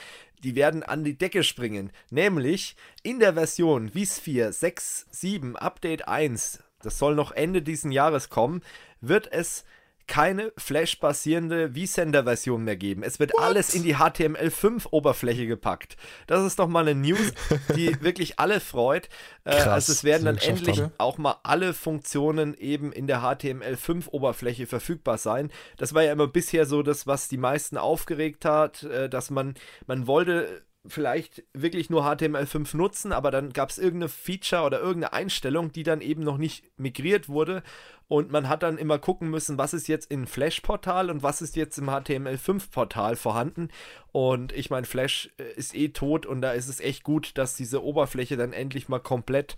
die 0.45 0.55
werden 0.55 0.83
an 0.83 1.05
die 1.05 1.17
Decke 1.17 1.43
springen. 1.43 1.91
Nämlich 2.11 2.77
in 3.03 3.21
der 3.21 3.35
Version 3.35 3.91
vSphere 3.91 4.51
6.7 4.51 5.55
Update 5.55 6.09
1, 6.09 6.63
das 6.83 6.99
soll 6.99 7.15
noch 7.15 7.33
Ende 7.33 7.63
diesen 7.63 7.93
Jahres 7.93 8.31
kommen, 8.31 8.63
wird 9.01 9.31
es 9.33 9.65
keine 10.09 10.53
Flash-basierende 10.57 11.73
vSender-Version 11.75 12.65
mehr 12.65 12.77
geben. 12.77 13.03
Es 13.03 13.21
wird 13.21 13.39
alles 13.39 13.75
in 13.75 13.85
die 13.85 13.97
HTML5-Oberfläche 13.97 15.47
gepackt. 15.47 15.97
Das 16.27 16.45
ist 16.45 16.59
doch 16.59 16.67
mal 16.67 16.89
eine 16.89 16.99
News, 16.99 17.33
die 17.77 17.95
wirklich 18.03 18.41
alle 18.41 18.59
freut. 18.59 19.09
Äh, 19.45 19.57
Krass, 19.57 19.69
also 19.69 19.93
es 19.93 20.05
werden 20.05 20.25
dann 20.25 20.39
endlich 20.39 20.77
geschafft 20.77 20.95
auch 20.99 21.19
mal 21.19 21.37
alle 21.43 21.75
Funktionen 21.75 22.55
eben 22.55 22.93
in 22.93 23.07
der 23.07 23.21
HTML5-Oberfläche 23.21 24.67
verfügbar 24.67 25.19
sein. 25.19 25.51
Das 25.77 25.95
war 25.95 26.03
ja 26.03 26.13
immer 26.13 26.27
bisher 26.27 26.67
so 26.67 26.83
das, 26.83 27.07
was 27.07 27.29
die 27.29 27.37
meisten 27.37 27.77
aufgeregt 27.77 28.45
hat, 28.45 28.83
äh, 28.85 29.09
dass 29.09 29.31
man, 29.31 29.55
man 29.87 30.07
wollte 30.07 30.63
vielleicht 30.87 31.45
wirklich 31.53 31.91
nur 31.91 32.05
HTML5 32.05 32.77
nutzen, 32.77 33.13
aber 33.13 33.31
dann 33.31 33.53
gab 33.53 33.71
es 33.71 33.79
irgendeine 33.79 34.09
Feature 34.09 34.63
oder 34.63 34.81
irgendeine 34.81 35.13
Einstellung, 35.13 35.73
die 35.73 35.83
dann 35.83 36.01
eben 36.01 36.23
noch 36.23 36.39
nicht 36.39 36.65
migriert 36.79 37.29
wurde 37.29 37.63
und 38.09 38.33
man 38.33 38.49
hat 38.49 38.63
dann 38.63 38.79
immer 38.79 38.99
gucken 38.99 39.31
müssen, 39.31 39.59
was 39.59 39.75
ist 39.75 39.87
jetzt 39.87 40.11
im 40.11 40.27
Flash-Portal 40.27 41.11
und 41.11 41.23
was 41.23 41.43
ist 41.43 41.57
jetzt 41.57 41.79
im 41.79 41.89
HTML5-Portal 41.89 43.17
vorhanden 43.17 43.69
und 44.13 44.53
ich 44.53 44.71
meine, 44.71 44.87
Flash 44.87 45.31
äh, 45.39 45.53
ist 45.55 45.75
eh 45.75 45.91
tot 45.91 46.27
und 46.27 46.41
da 46.41 46.53
ist 46.53 46.69
es 46.69 46.81
echt 46.81 47.05
gut, 47.05 47.37
dass 47.37 47.55
diese 47.55 47.85
Oberfläche 47.85 48.37
dann 48.37 48.53
endlich 48.53 48.89
mal 48.89 48.99
komplett 48.99 49.57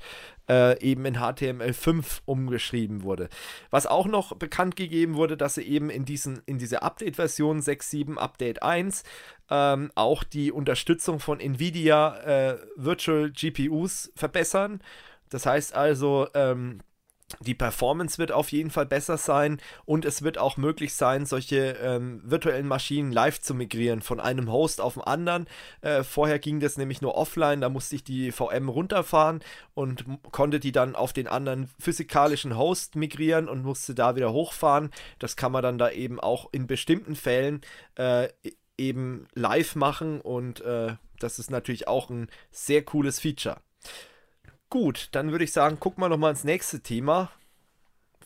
äh, 0.48 0.78
eben 0.82 1.04
in 1.04 1.16
HTML5 1.16 2.20
umgeschrieben 2.24 3.02
wurde. 3.02 3.28
Was 3.70 3.86
auch 3.86 4.06
noch 4.06 4.34
bekannt 4.36 4.74
gegeben 4.74 5.14
wurde, 5.14 5.36
dass 5.36 5.54
sie 5.54 5.62
eben 5.62 5.88
in, 5.88 6.04
diesen, 6.04 6.42
in 6.46 6.58
dieser 6.58 6.82
Update-Version 6.82 7.60
6.7 7.60 8.16
Update 8.16 8.62
1 8.62 9.04
ähm, 9.50 9.92
auch 9.94 10.24
die 10.24 10.50
Unterstützung 10.50 11.20
von 11.20 11.38
NVIDIA 11.38 12.16
äh, 12.18 12.58
Virtual 12.76 13.30
GPUs 13.30 14.12
verbessern. 14.16 14.80
Das 15.28 15.46
heißt 15.46 15.74
also, 15.74 16.26
ähm, 16.34 16.80
die 17.38 17.54
Performance 17.54 18.18
wird 18.18 18.32
auf 18.32 18.50
jeden 18.52 18.70
Fall 18.70 18.86
besser 18.86 19.16
sein 19.16 19.60
und 19.84 20.04
es 20.04 20.22
wird 20.22 20.38
auch 20.38 20.56
möglich 20.56 20.94
sein, 20.94 21.26
solche 21.26 21.76
ähm, 21.82 22.20
virtuellen 22.24 22.66
Maschinen 22.66 23.12
live 23.12 23.40
zu 23.40 23.54
migrieren 23.54 24.02
von 24.02 24.20
einem 24.20 24.50
Host 24.50 24.80
auf 24.80 24.94
den 24.94 25.04
anderen. 25.04 25.46
Äh, 25.80 26.02
vorher 26.02 26.38
ging 26.38 26.60
das 26.60 26.76
nämlich 26.76 27.00
nur 27.00 27.14
offline, 27.14 27.60
da 27.60 27.68
musste 27.68 27.96
ich 27.96 28.04
die 28.04 28.32
VM 28.32 28.68
runterfahren 28.68 29.40
und 29.74 30.04
konnte 30.32 30.60
die 30.60 30.72
dann 30.72 30.96
auf 30.96 31.12
den 31.12 31.28
anderen 31.28 31.68
physikalischen 31.78 32.56
Host 32.56 32.96
migrieren 32.96 33.48
und 33.48 33.62
musste 33.62 33.94
da 33.94 34.16
wieder 34.16 34.32
hochfahren. 34.32 34.90
Das 35.18 35.36
kann 35.36 35.52
man 35.52 35.62
dann 35.62 35.78
da 35.78 35.90
eben 35.90 36.18
auch 36.18 36.48
in 36.52 36.66
bestimmten 36.66 37.14
Fällen 37.14 37.60
äh, 37.94 38.28
eben 38.76 39.26
live 39.34 39.76
machen 39.76 40.20
und 40.20 40.62
äh, 40.62 40.96
das 41.18 41.38
ist 41.38 41.50
natürlich 41.50 41.86
auch 41.86 42.10
ein 42.10 42.28
sehr 42.50 42.82
cooles 42.82 43.20
Feature. 43.20 43.58
Gut, 44.70 45.08
dann 45.12 45.32
würde 45.32 45.44
ich 45.44 45.52
sagen, 45.52 45.78
noch 45.96 46.16
mal 46.16 46.30
ins 46.30 46.44
nächste 46.44 46.80
Thema 46.80 47.30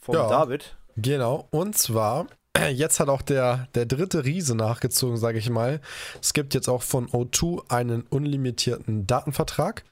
von 0.01 0.15
Ja. 0.15 0.29
David. 0.29 0.77
Genau, 0.97 1.49
und 1.51 1.77
zwar, 1.77 2.27
jetzt 2.73 3.01
hat 3.01 3.09
auch 3.09 3.23
der, 3.23 3.69
der 3.75 3.87
dritte 3.87 4.25
Riese 4.25 4.55
nachgezogen, 4.55 5.17
sage 5.17 5.39
ich 5.39 5.49
mal. 5.49 5.81
Es 6.21 6.35
gibt 6.35 6.55
jetzt 6.55 6.69
auch 6.69 6.83
von 6.83 7.09
O2 7.09 7.71
einen 7.71 8.03
unlimitierten 8.03 9.07
Datenvertrag. 9.07 9.85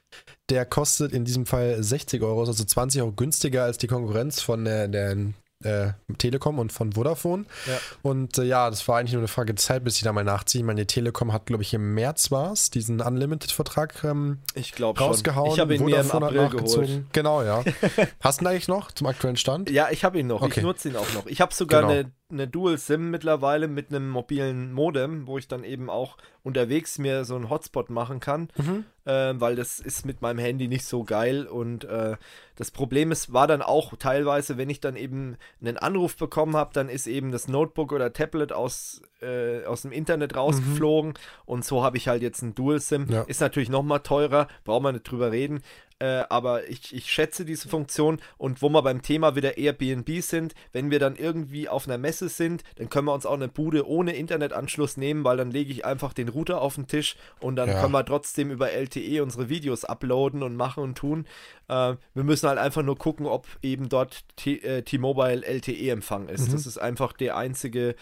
Der 0.49 0.65
kostet 0.65 1.11
in 1.11 1.25
diesem 1.25 1.47
Fall 1.47 1.81
60 1.81 2.21
Euro, 2.21 2.41
also 2.41 2.63
20 2.63 3.01
Euro 3.01 3.13
günstiger 3.13 3.63
als 3.63 3.79
die 3.79 3.87
Konkurrenz 3.87 4.39
von 4.41 4.63
der, 4.63 4.87
der 4.87 5.17
äh, 5.63 5.93
Telekom 6.17 6.59
und 6.59 6.71
von 6.71 6.93
Vodafone. 6.93 7.45
Ja. 7.67 7.73
Und 8.01 8.37
äh, 8.37 8.43
ja, 8.43 8.69
das 8.69 8.87
war 8.87 8.97
eigentlich 8.99 9.13
nur 9.13 9.21
eine 9.21 9.27
Frage 9.27 9.53
der 9.53 9.61
Zeit, 9.61 9.83
bis 9.83 9.97
ich 9.97 10.03
da 10.03 10.13
mal 10.13 10.23
nachziehe. 10.23 10.61
Ich 10.61 10.65
meine, 10.65 10.81
die 10.81 10.87
Telekom 10.87 11.33
hat, 11.33 11.45
glaube 11.45 11.63
ich, 11.63 11.73
im 11.73 11.93
März 11.93 12.31
war 12.31 12.51
es, 12.51 12.69
diesen 12.69 13.01
Unlimited-Vertrag 13.01 14.03
ähm, 14.03 14.39
Ich 14.55 14.71
glaube 14.73 14.99
schon. 14.99 15.07
rausgehauen. 15.07 15.51
Ich 15.53 15.59
habe 15.59 15.75
ihn 15.75 15.83
mir 15.85 15.97
im 15.97 16.03
Vodafone 16.05 16.25
April 16.43 16.49
geholt. 16.49 17.03
Genau, 17.13 17.43
ja. 17.43 17.63
Hast 18.21 18.41
du 18.41 18.45
ihn 18.45 18.47
eigentlich 18.47 18.67
noch 18.67 18.91
zum 18.91 19.07
aktuellen 19.07 19.37
Stand? 19.37 19.69
Ja, 19.69 19.89
ich 19.91 20.03
habe 20.03 20.19
ihn 20.19 20.27
noch. 20.27 20.41
Okay. 20.41 20.59
Ich 20.59 20.63
nutze 20.63 20.89
ihn 20.89 20.95
auch 20.95 21.11
noch. 21.13 21.25
Ich 21.27 21.41
habe 21.41 21.53
sogar 21.53 21.81
Genau. 21.81 21.93
eine, 21.93 22.11
eine 22.33 22.47
Dual-SIM 22.47 23.09
mittlerweile 23.11 23.67
mit 23.67 23.89
einem 23.89 24.09
mobilen 24.09 24.73
Modem, 24.73 25.27
wo 25.27 25.37
ich 25.37 25.47
dann 25.47 25.63
eben 25.63 25.89
auch 25.89 26.17
unterwegs 26.43 26.97
mir 26.97 27.23
so 27.23 27.35
einen 27.35 27.49
Hotspot 27.49 27.89
machen 27.89 28.19
kann, 28.19 28.49
Mhm. 28.57 28.83
äh, 29.05 29.33
weil 29.35 29.55
das 29.55 29.79
ist 29.79 30.05
mit 30.05 30.21
meinem 30.21 30.39
Handy 30.39 30.67
nicht 30.67 30.85
so 30.85 31.03
geil. 31.05 31.47
Und 31.47 31.85
äh, 31.85 32.17
das 32.57 32.71
Problem 32.71 33.11
ist, 33.13 33.31
war 33.31 33.47
dann 33.47 33.61
auch 33.61 33.93
teilweise, 33.97 34.57
wenn 34.57 34.69
ich 34.69 34.81
dann 34.81 34.97
eben 34.97 35.37
einen 35.61 35.77
Anruf 35.77 36.17
bekommen 36.17 36.57
habe, 36.57 36.71
dann 36.73 36.89
ist 36.89 37.07
eben 37.07 37.31
das 37.31 37.47
Notebook 37.47 37.93
oder 37.93 38.11
Tablet 38.11 38.51
aus, 38.51 39.01
äh, 39.21 39.63
aus 39.65 39.83
dem 39.83 39.93
Internet 39.93 40.35
rausgeflogen. 40.35 41.13
Und 41.45 41.63
so 41.63 41.81
habe 41.83 41.95
ich 41.95 42.09
halt 42.09 42.21
jetzt 42.21 42.43
einen 42.43 42.55
Dual-SIM. 42.55 43.07
Ja. 43.09 43.21
Ist 43.21 43.39
natürlich 43.39 43.69
nochmal 43.69 44.01
teurer, 44.01 44.47
brauchen 44.65 44.83
wir 44.83 44.91
nicht 44.91 45.09
drüber 45.09 45.31
reden. 45.31 45.61
Äh, 46.03 46.25
aber 46.27 46.67
ich, 46.69 46.93
ich 46.93 47.09
schätze 47.09 47.45
diese 47.45 47.69
Funktion 47.69 48.19
und 48.37 48.61
wo 48.61 48.67
wir 48.67 48.81
beim 48.81 49.01
Thema 49.01 49.37
wieder 49.37 49.57
Airbnb 49.57 50.09
sind, 50.21 50.53
wenn 50.73 50.91
wir 50.91 50.99
dann 50.99 51.15
irgendwie 51.15 51.69
auf 51.69 51.87
einer 51.87 51.97
Messe 51.97 52.27
sind, 52.27 52.63
dann 52.75 52.89
können 52.89 53.05
wir 53.07 53.13
uns 53.13 53.25
auch 53.25 53.35
eine 53.35 53.47
Bude 53.47 53.87
ohne 53.87 54.13
Internetanschluss 54.15 54.97
nehmen, 54.97 55.23
weil 55.23 55.37
dann 55.37 55.51
lege 55.51 55.71
ich 55.71 55.85
einfach 55.85 56.11
den 56.11 56.27
Router 56.27 56.59
auf 56.61 56.75
den 56.75 56.87
Tisch 56.87 57.15
und 57.39 57.55
dann 57.55 57.69
Ja. 57.69 57.79
können 57.79 57.93
wir 57.93 58.03
trotzdem 58.05 58.51
über 58.51 58.71
LTE 58.71 59.21
unsere 59.23 59.47
Videos 59.47 59.85
uploaden 59.85 60.43
und 60.43 60.57
machen 60.57 60.83
und 60.83 60.97
tun. 60.97 61.25
Äh, 61.69 61.93
wir 62.13 62.23
müssen 62.23 62.49
halt 62.49 62.59
einfach 62.59 62.83
nur 62.83 62.97
gucken, 62.97 63.25
ob 63.25 63.47
eben 63.61 63.87
dort 63.87 64.25
äh, 64.45 64.81
T-Mobile 64.81 65.45
LTE-Empfang 65.45 66.27
ist. 66.27 66.49
Mhm. 66.49 66.51
Das 66.53 66.65
ist 66.65 66.79
einfach 66.79 67.13
die 67.13 67.31
einzige 67.31 67.95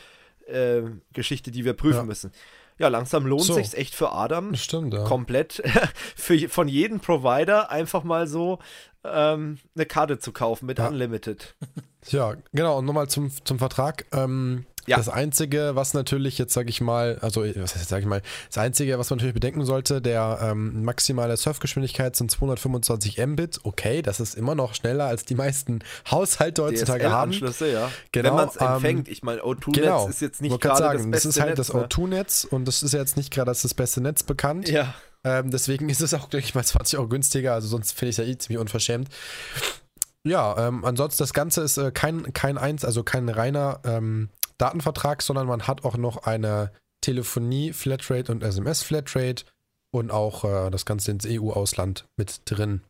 äh, 0.48 0.82
Geschichte, 1.14 1.52
die 1.52 1.65
wir 1.65 1.73
prüfen 1.73 1.98
Ja. 1.98 2.03
müssen. 2.03 2.32
Ja, 2.82 2.88
langsam 2.88 3.28
lohnt 3.28 3.44
So. 3.44 3.53
sich's 3.53 3.76
echt 3.76 3.94
für 3.94 4.12
Adam 4.12 4.56
stimmt, 4.56 4.94
ja. 4.95 5.03
komplett 5.03 5.62
für, 6.16 6.49
von 6.49 6.68
jedem 6.68 6.99
Provider 6.99 7.70
einfach 7.70 8.03
mal 8.03 8.26
so 8.26 8.58
ähm, 9.03 9.60
eine 9.76 9.86
Karte 9.86 10.18
zu 10.18 10.32
kaufen 10.32 10.66
mit 10.66 10.80
Ja. 10.80 10.88
Unlimited. 10.88 11.56
Ja, 12.08 12.36
genau. 12.52 12.80
Und 12.80 12.86
nochmal 12.86 13.08
zum, 13.08 13.32
zum 13.45 13.60
Vertrag. 13.60 14.06
Ähm, 14.12 14.66
Ja. 14.88 14.98
Das 14.98 15.10
Einzige, 15.10 15.76
was 15.76 15.94
natürlich 15.94 16.38
jetzt, 16.38 16.53
sage 16.53 16.70
ich 16.70 16.82
mal, 16.82 17.18
also 17.22 17.44
was 17.44 17.76
heißt, 17.76 17.90
sage 17.90 18.02
ich 18.02 18.08
mal, 18.08 18.22
das 18.48 18.58
Einzige, 18.58 18.98
was 18.98 19.10
man 19.10 19.18
natürlich 19.18 19.34
bedenken 19.36 19.64
sollte, 19.66 20.02
der 20.02 20.40
ähm, 20.41 20.84
maximale 20.84 21.38
Surfgeschwindigkeit 21.38 22.16
sind 22.16 22.32
225 22.32 23.18
Mbit. 23.26 23.60
Okay, 23.64 24.02
das 24.02 24.20
ist 24.20 24.36
immer 24.36 24.56
noch 24.56 24.74
schneller 24.74 25.06
als 25.06 25.24
die 25.26 25.36
meisten 25.36 25.80
Haushalte 26.10 26.64
heutzutage 26.64 27.10
haben. 27.12 27.32
DSL-Anschlüsse, 27.32 27.72
ja. 27.72 27.91
Genau, 28.12 28.30
Wenn 28.30 28.36
man 28.36 28.49
es 28.49 28.56
ähm, 28.60 28.68
empfängt. 28.68 29.08
Ich 29.10 29.24
meine, 29.24 29.41
O2-Netz 29.41 29.76
Genau. 29.76 30.08
ist 30.08 30.22
jetzt 30.22 30.41
nicht 30.41 30.60
gerade 30.60 30.80
das 30.80 30.80
sagen, 30.80 31.12
beste 31.12 31.28
das 31.30 31.36
ist 31.38 31.41
halt 31.41 31.58
Netz, 31.58 31.68
das 31.68 31.74
ne? 31.76 31.86
O2-Netz 31.88 32.44
und 32.49 32.66
das 32.66 32.84
ist 32.84 32.94
ja 32.94 32.99
jetzt 32.99 33.18
nicht 33.18 33.32
gerade 33.32 33.49
als 33.52 33.62
das 33.62 33.74
beste 33.74 34.02
Netz 34.02 34.24
bekannt. 34.24 34.68
Ja, 34.70 34.94
Ähm, 35.24 35.52
deswegen 35.52 35.88
ist 35.90 36.02
es 36.02 36.16
auch, 36.16 36.28
denke 36.30 36.48
ich 36.48 36.56
mal, 36.56 36.64
20 36.64 36.98
Euro 36.98 37.08
günstiger. 37.08 37.53
Also 37.53 37.68
sonst 37.68 37.91
finde 37.91 38.10
ich 38.10 38.18
es 38.18 38.26
ja 38.26 38.32
eh 38.32 38.38
ziemlich 38.40 38.60
unverschämt. 38.60 39.08
Ja, 40.24 40.68
ähm, 40.68 40.86
ansonsten 40.86 41.24
das 41.24 41.34
Ganze 41.34 41.62
ist 41.62 41.78
äh, 41.78 41.91
kein, 41.91 42.32
kein 42.34 42.58
eins, 42.58 42.86
also 42.86 43.03
kein 43.03 43.28
reiner 43.30 43.80
ähm, 43.86 44.30
Datenvertrag, 44.61 45.21
sondern 45.21 45.47
man 45.47 45.67
hat 45.67 45.83
auch 45.85 45.97
noch 45.97 46.23
eine 46.23 46.71
Telefonie-Flatrate 47.01 48.31
und 48.31 48.43
SMS-Flatrate 48.43 49.45
und 49.91 50.11
auch 50.11 50.43
äh, 50.43 50.69
das 50.69 50.85
Ganze 50.85 51.11
ins 51.11 51.25
EU-Ausland 51.27 52.05
mit 52.15 52.41
drin. 52.45 52.81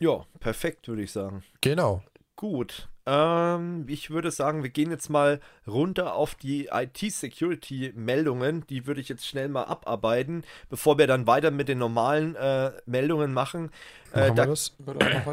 Ja, 0.00 0.26
perfekt, 0.40 0.88
würde 0.88 1.02
ich 1.02 1.12
sagen. 1.12 1.44
Genau. 1.60 2.02
Gut. 2.36 2.88
Ähm, 3.06 3.84
ich 3.88 4.10
würde 4.10 4.30
sagen, 4.30 4.62
wir 4.62 4.70
gehen 4.70 4.90
jetzt 4.90 5.08
mal 5.10 5.40
runter 5.66 6.14
auf 6.14 6.34
die 6.34 6.66
IT-Security-Meldungen. 6.72 8.66
Die 8.68 8.86
würde 8.86 9.00
ich 9.00 9.08
jetzt 9.08 9.26
schnell 9.26 9.48
mal 9.48 9.64
abarbeiten, 9.64 10.44
bevor 10.68 10.98
wir 10.98 11.06
dann 11.06 11.26
weiter 11.26 11.50
mit 11.50 11.68
den 11.68 11.78
normalen 11.78 12.34
äh, 12.36 12.72
Meldungen 12.86 13.32
machen. 13.32 13.70
Machen 14.12 14.22
Äh, 14.22 14.28
wir 14.28 14.34
da, 14.34 14.46
das? 14.46 14.76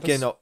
Genau. 0.03 0.37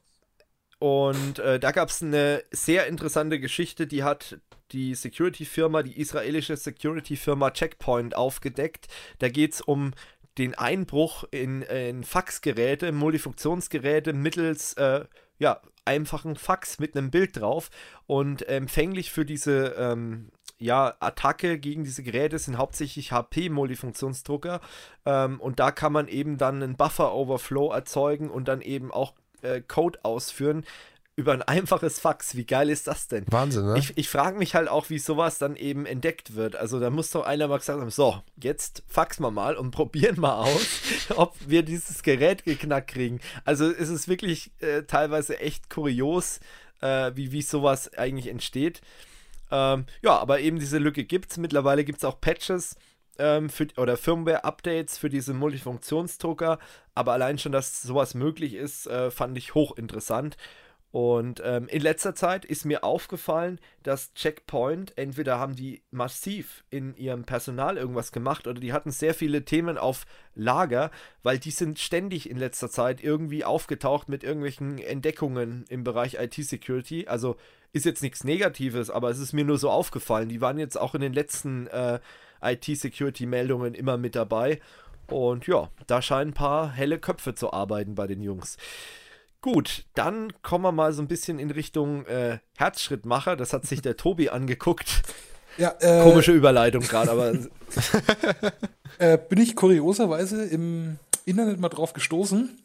Und 0.79 1.39
äh, 1.39 1.59
da 1.59 1.71
gab 1.71 1.89
es 1.89 2.03
eine 2.03 2.43
sehr 2.51 2.87
interessante 2.87 3.39
Geschichte, 3.39 3.87
die 3.87 4.03
hat 4.03 4.37
die 4.71 4.95
Security-Firma, 4.95 5.83
die 5.83 5.99
israelische 5.99 6.57
Security-Firma 6.57 7.51
Checkpoint 7.51 8.15
aufgedeckt. 8.15 8.87
Da 9.19 9.29
geht 9.29 9.53
es 9.53 9.61
um 9.61 9.93
den 10.37 10.55
Einbruch 10.55 11.23
in, 11.31 11.61
in 11.63 12.03
Faxgeräte, 12.03 12.91
Multifunktionsgeräte 12.91 14.13
mittels 14.13 14.73
äh, 14.73 15.05
ja, 15.39 15.61
einfachen 15.85 16.35
Fax 16.35 16.79
mit 16.79 16.95
einem 16.95 17.11
Bild 17.11 17.37
drauf. 17.37 17.69
Und 18.05 18.47
empfänglich 18.47 19.11
für 19.11 19.25
diese 19.25 19.75
ähm, 19.77 20.29
ja, 20.59 20.95
Attacke 20.99 21.59
gegen 21.59 21.83
diese 21.83 22.03
Geräte 22.03 22.37
sind 22.39 22.57
hauptsächlich 22.57 23.11
HP-Multifunktionsdrucker. 23.11 24.61
Ähm, 25.05 25.39
und 25.39 25.59
da 25.59 25.71
kann 25.71 25.93
man 25.93 26.07
eben 26.07 26.37
dann 26.37 26.61
einen 26.61 26.75
Buffer-Overflow 26.75 27.71
erzeugen 27.71 28.29
und 28.29 28.47
dann 28.47 28.61
eben 28.61 28.91
auch 28.91 29.13
äh, 29.41 29.61
Code 29.61 29.99
ausführen 30.03 30.65
über 31.17 31.33
ein 31.33 31.41
einfaches 31.41 31.99
Fax. 31.99 32.35
Wie 32.35 32.45
geil 32.45 32.69
ist 32.69 32.85
das 32.85 33.07
denn? 33.07 33.25
Wahnsinn, 33.27 33.65
ne? 33.65 33.79
Ich, 33.79 33.97
ich 33.97 34.07
frage 34.07 34.37
mich 34.37 34.53
halt 34.53 34.69
auch, 34.69 34.91
wie 34.91 34.99
sowas 34.99 35.39
dann 35.39 35.55
eben 35.55 35.87
entdeckt 35.87 36.35
wird. 36.35 36.55
Also 36.55 36.79
da 36.79 36.91
muss 36.91 37.09
doch 37.09 37.25
einer 37.25 37.47
mal 37.47 37.57
gesagt 37.57 37.81
haben, 37.81 37.89
so, 37.89 38.21
jetzt 38.41 38.83
fax 38.87 39.19
mal 39.19 39.31
mal 39.31 39.57
und 39.57 39.71
probieren 39.77 40.19
mal 40.19 40.35
aus, 40.35 40.67
ob 41.15 41.35
wir 41.47 41.63
dieses 41.63 42.03
Gerät 42.03 42.45
geknackt 42.45 42.91
kriegen. 42.91 43.19
Also 43.45 43.69
es 43.69 43.89
ist 43.89 44.07
wirklich 44.07 44.51
äh, 44.59 44.83
teilweise 44.83 45.39
echt 45.39 45.71
kurios, 45.71 46.39
äh, 46.81 47.11
wie, 47.15 47.31
wie 47.31 47.41
sowas 47.41 47.91
eigentlich 47.95 48.27
entsteht. 48.27 48.81
Ähm, 49.49 49.85
ja, 50.03 50.17
aber 50.19 50.39
eben 50.39 50.59
diese 50.59 50.77
Lücke 50.77 51.03
gibt 51.03 51.31
es. 51.31 51.37
Mittlerweile 51.37 51.83
gibt 51.83 51.97
es 51.97 52.05
auch 52.05 52.21
Patches 52.21 52.75
ähm, 53.17 53.49
für, 53.49 53.65
oder 53.77 53.97
Firmware-Updates 53.97 54.99
für 54.99 55.09
diese 55.09 55.33
Multifunktionsdrucker. 55.33 56.59
Aber 56.93 57.13
allein 57.13 57.39
schon, 57.39 57.53
dass 57.53 57.81
sowas 57.81 58.13
möglich 58.13 58.53
ist, 58.53 58.85
äh, 58.85 59.09
fand 59.09 59.35
ich 59.35 59.55
hochinteressant. 59.55 60.37
Und 60.91 61.41
ähm, 61.43 61.67
in 61.67 61.81
letzter 61.81 62.15
Zeit 62.15 62.45
ist 62.45 62.65
mir 62.65 62.83
aufgefallen, 62.83 63.59
dass 63.83 64.13
Checkpoint, 64.13 64.97
entweder 64.97 65.37
haben 65.37 65.55
die 65.55 65.83
massiv 65.91 66.63
in 66.69 66.95
ihrem 66.95 67.25
Personal 67.25 67.77
irgendwas 67.77 68.13
gemacht 68.13 68.47
oder 68.47 68.61
die 68.61 68.71
hatten 68.71 68.91
sehr 68.91 69.13
viele 69.13 69.43
Themen 69.43 69.77
auf 69.77 70.05
Lager, 70.33 70.89
weil 71.23 71.39
die 71.39 71.51
sind 71.51 71.77
ständig 71.77 72.29
in 72.29 72.37
letzter 72.37 72.69
Zeit 72.69 73.03
irgendwie 73.03 73.43
aufgetaucht 73.43 74.07
mit 74.07 74.23
irgendwelchen 74.23 74.79
Entdeckungen 74.79 75.65
im 75.67 75.83
Bereich 75.83 76.15
IT-Security. 76.19 77.07
Also 77.07 77.35
ist 77.73 77.85
jetzt 77.85 78.01
nichts 78.01 78.23
Negatives, 78.23 78.89
aber 78.89 79.09
es 79.09 79.19
ist 79.19 79.33
mir 79.33 79.43
nur 79.43 79.57
so 79.57 79.69
aufgefallen. 79.69 80.29
Die 80.29 80.41
waren 80.41 80.57
jetzt 80.57 80.79
auch 80.79 80.95
in 80.95 81.01
den 81.01 81.13
letzten 81.13 81.67
äh, 81.67 81.99
IT-Security-Meldungen 82.41 83.73
immer 83.73 83.97
mit 83.97 84.15
dabei. 84.15 84.61
Und 85.07 85.47
ja, 85.47 85.69
da 85.85 86.01
scheinen 86.01 86.31
ein 86.31 86.33
paar 86.33 86.71
helle 86.71 86.97
Köpfe 86.97 87.35
zu 87.35 87.51
arbeiten 87.51 87.95
bei 87.95 88.07
den 88.07 88.21
Jungs. 88.21 88.57
Gut, 89.41 89.85
dann 89.93 90.33
kommen 90.41 90.63
wir 90.63 90.71
mal 90.71 90.93
so 90.93 91.01
ein 91.01 91.07
bisschen 91.07 91.39
in 91.39 91.51
Richtung 91.51 92.05
äh, 92.05 92.39
Herzschrittmacher. 92.57 93.35
Das 93.35 93.53
hat 93.53 93.65
sich 93.65 93.81
der 93.81 93.95
Tobi 93.97 94.29
angeguckt. 94.29 95.03
Ja, 95.57 95.75
äh, 95.79 96.03
Komische 96.03 96.33
Überleitung 96.33 96.83
gerade, 96.83 97.11
aber 97.11 97.33
äh, 98.99 99.17
bin 99.17 99.39
ich 99.39 99.55
kurioserweise 99.55 100.45
im 100.45 100.99
Internet 101.25 101.59
mal 101.59 101.69
drauf 101.69 101.93
gestoßen. 101.93 102.61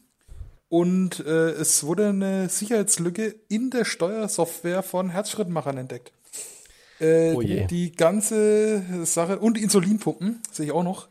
Und 0.69 1.21
äh, 1.21 1.51
es 1.51 1.85
wurde 1.85 2.09
eine 2.09 2.49
Sicherheitslücke 2.49 3.35
in 3.49 3.71
der 3.71 3.85
Steuersoftware 3.85 4.83
von 4.83 5.11
Herzschrittmachern 5.11 5.77
entdeckt. 5.77 6.13
Äh, 6.99 7.35
Oh 7.35 7.43
je. 7.43 7.67
Die 7.67 7.93
ganze 7.93 9.05
Sache 9.05 9.39
und 9.39 9.59
Insulinpumpen 9.59 10.43
sehe 10.51 10.67
ich 10.67 10.73
auch 10.73 10.85
noch. 10.85 11.09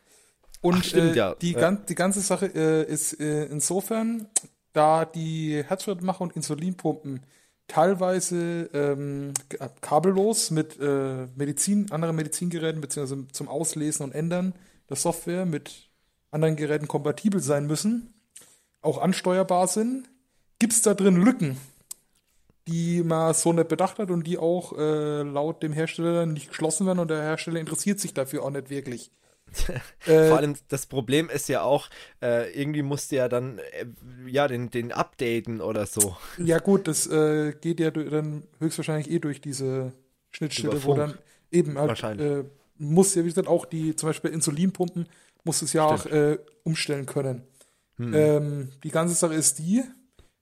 Und 0.61 0.77
Ach, 0.79 0.83
stimmt, 0.83 1.13
äh, 1.13 1.17
ja. 1.17 1.35
die, 1.35 1.53
gan 1.53 1.85
die 1.87 1.95
ganze 1.95 2.21
Sache 2.21 2.45
ist 2.47 3.13
insofern, 3.13 4.27
da 4.73 5.05
die 5.05 5.63
Herzschrittmacher 5.63 6.21
und 6.21 6.35
Insulinpumpen 6.35 7.21
teilweise 7.67 8.69
ähm, 8.73 9.33
kabellos 9.79 10.51
mit 10.51 10.77
äh, 10.79 11.27
Medizin, 11.35 11.91
anderen 11.91 12.15
Medizingeräten 12.15 12.81
beziehungsweise 12.81 13.27
zum 13.31 13.47
Auslesen 13.47 14.03
und 14.03 14.11
Ändern 14.13 14.53
der 14.89 14.97
Software 14.97 15.45
mit 15.45 15.89
anderen 16.31 16.57
Geräten 16.57 16.87
kompatibel 16.87 17.39
sein 17.39 17.67
müssen, 17.67 18.13
auch 18.81 18.97
ansteuerbar 18.97 19.67
sind, 19.67 20.09
gibt 20.59 20.73
es 20.73 20.81
da 20.81 20.93
drin 20.93 21.15
Lücken, 21.15 21.57
die 22.67 23.03
man 23.03 23.33
so 23.33 23.53
nicht 23.53 23.69
bedacht 23.69 23.99
hat 23.99 24.11
und 24.11 24.27
die 24.27 24.37
auch 24.37 24.77
äh, 24.77 25.23
laut 25.23 25.63
dem 25.63 25.73
Hersteller 25.73 26.25
nicht 26.25 26.49
geschlossen 26.49 26.85
werden 26.85 26.99
und 26.99 27.09
der 27.09 27.21
Hersteller 27.21 27.59
interessiert 27.59 27.99
sich 27.99 28.13
dafür 28.13 28.43
auch 28.43 28.49
nicht 28.49 28.69
wirklich. 28.69 29.11
Äh, 30.07 30.29
vor 30.29 30.37
allem 30.37 30.55
das 30.69 30.87
Problem 30.87 31.29
ist 31.29 31.47
ja 31.47 31.61
auch, 31.61 31.87
äh, 32.23 32.51
irgendwie 32.59 32.81
musst 32.81 33.11
du 33.11 33.17
ja 33.17 33.29
dann 33.29 33.59
äh, 33.59 33.85
ja 34.25 34.47
den, 34.47 34.71
den 34.71 34.91
updaten 34.91 35.61
oder 35.61 35.85
so. 35.85 36.17
Ja 36.39 36.57
gut, 36.57 36.87
das 36.87 37.05
äh, 37.05 37.53
geht 37.53 37.79
ja 37.79 37.91
dann 37.91 38.43
höchstwahrscheinlich 38.59 39.11
eh 39.11 39.19
durch 39.19 39.41
diese 39.41 39.93
Schnittstelle, 40.31 40.83
wo 40.83 40.95
dann 40.95 41.17
eben 41.51 41.77
halt 41.77 42.01
äh, 42.19 42.45
muss 42.77 43.13
ja, 43.13 43.23
wie 43.23 43.27
gesagt, 43.27 43.47
auch 43.47 43.65
die 43.65 43.95
zum 43.95 44.09
Beispiel 44.09 44.31
Insulinpumpen 44.31 45.07
muss 45.43 45.61
es 45.61 45.73
ja 45.73 45.85
auch 45.85 46.05
äh, 46.07 46.39
umstellen 46.63 47.05
können. 47.05 47.43
Hm. 47.97 48.13
Ähm, 48.13 48.69
die 48.83 48.89
ganze 48.89 49.13
Sache 49.13 49.35
ist 49.35 49.59
die, 49.59 49.83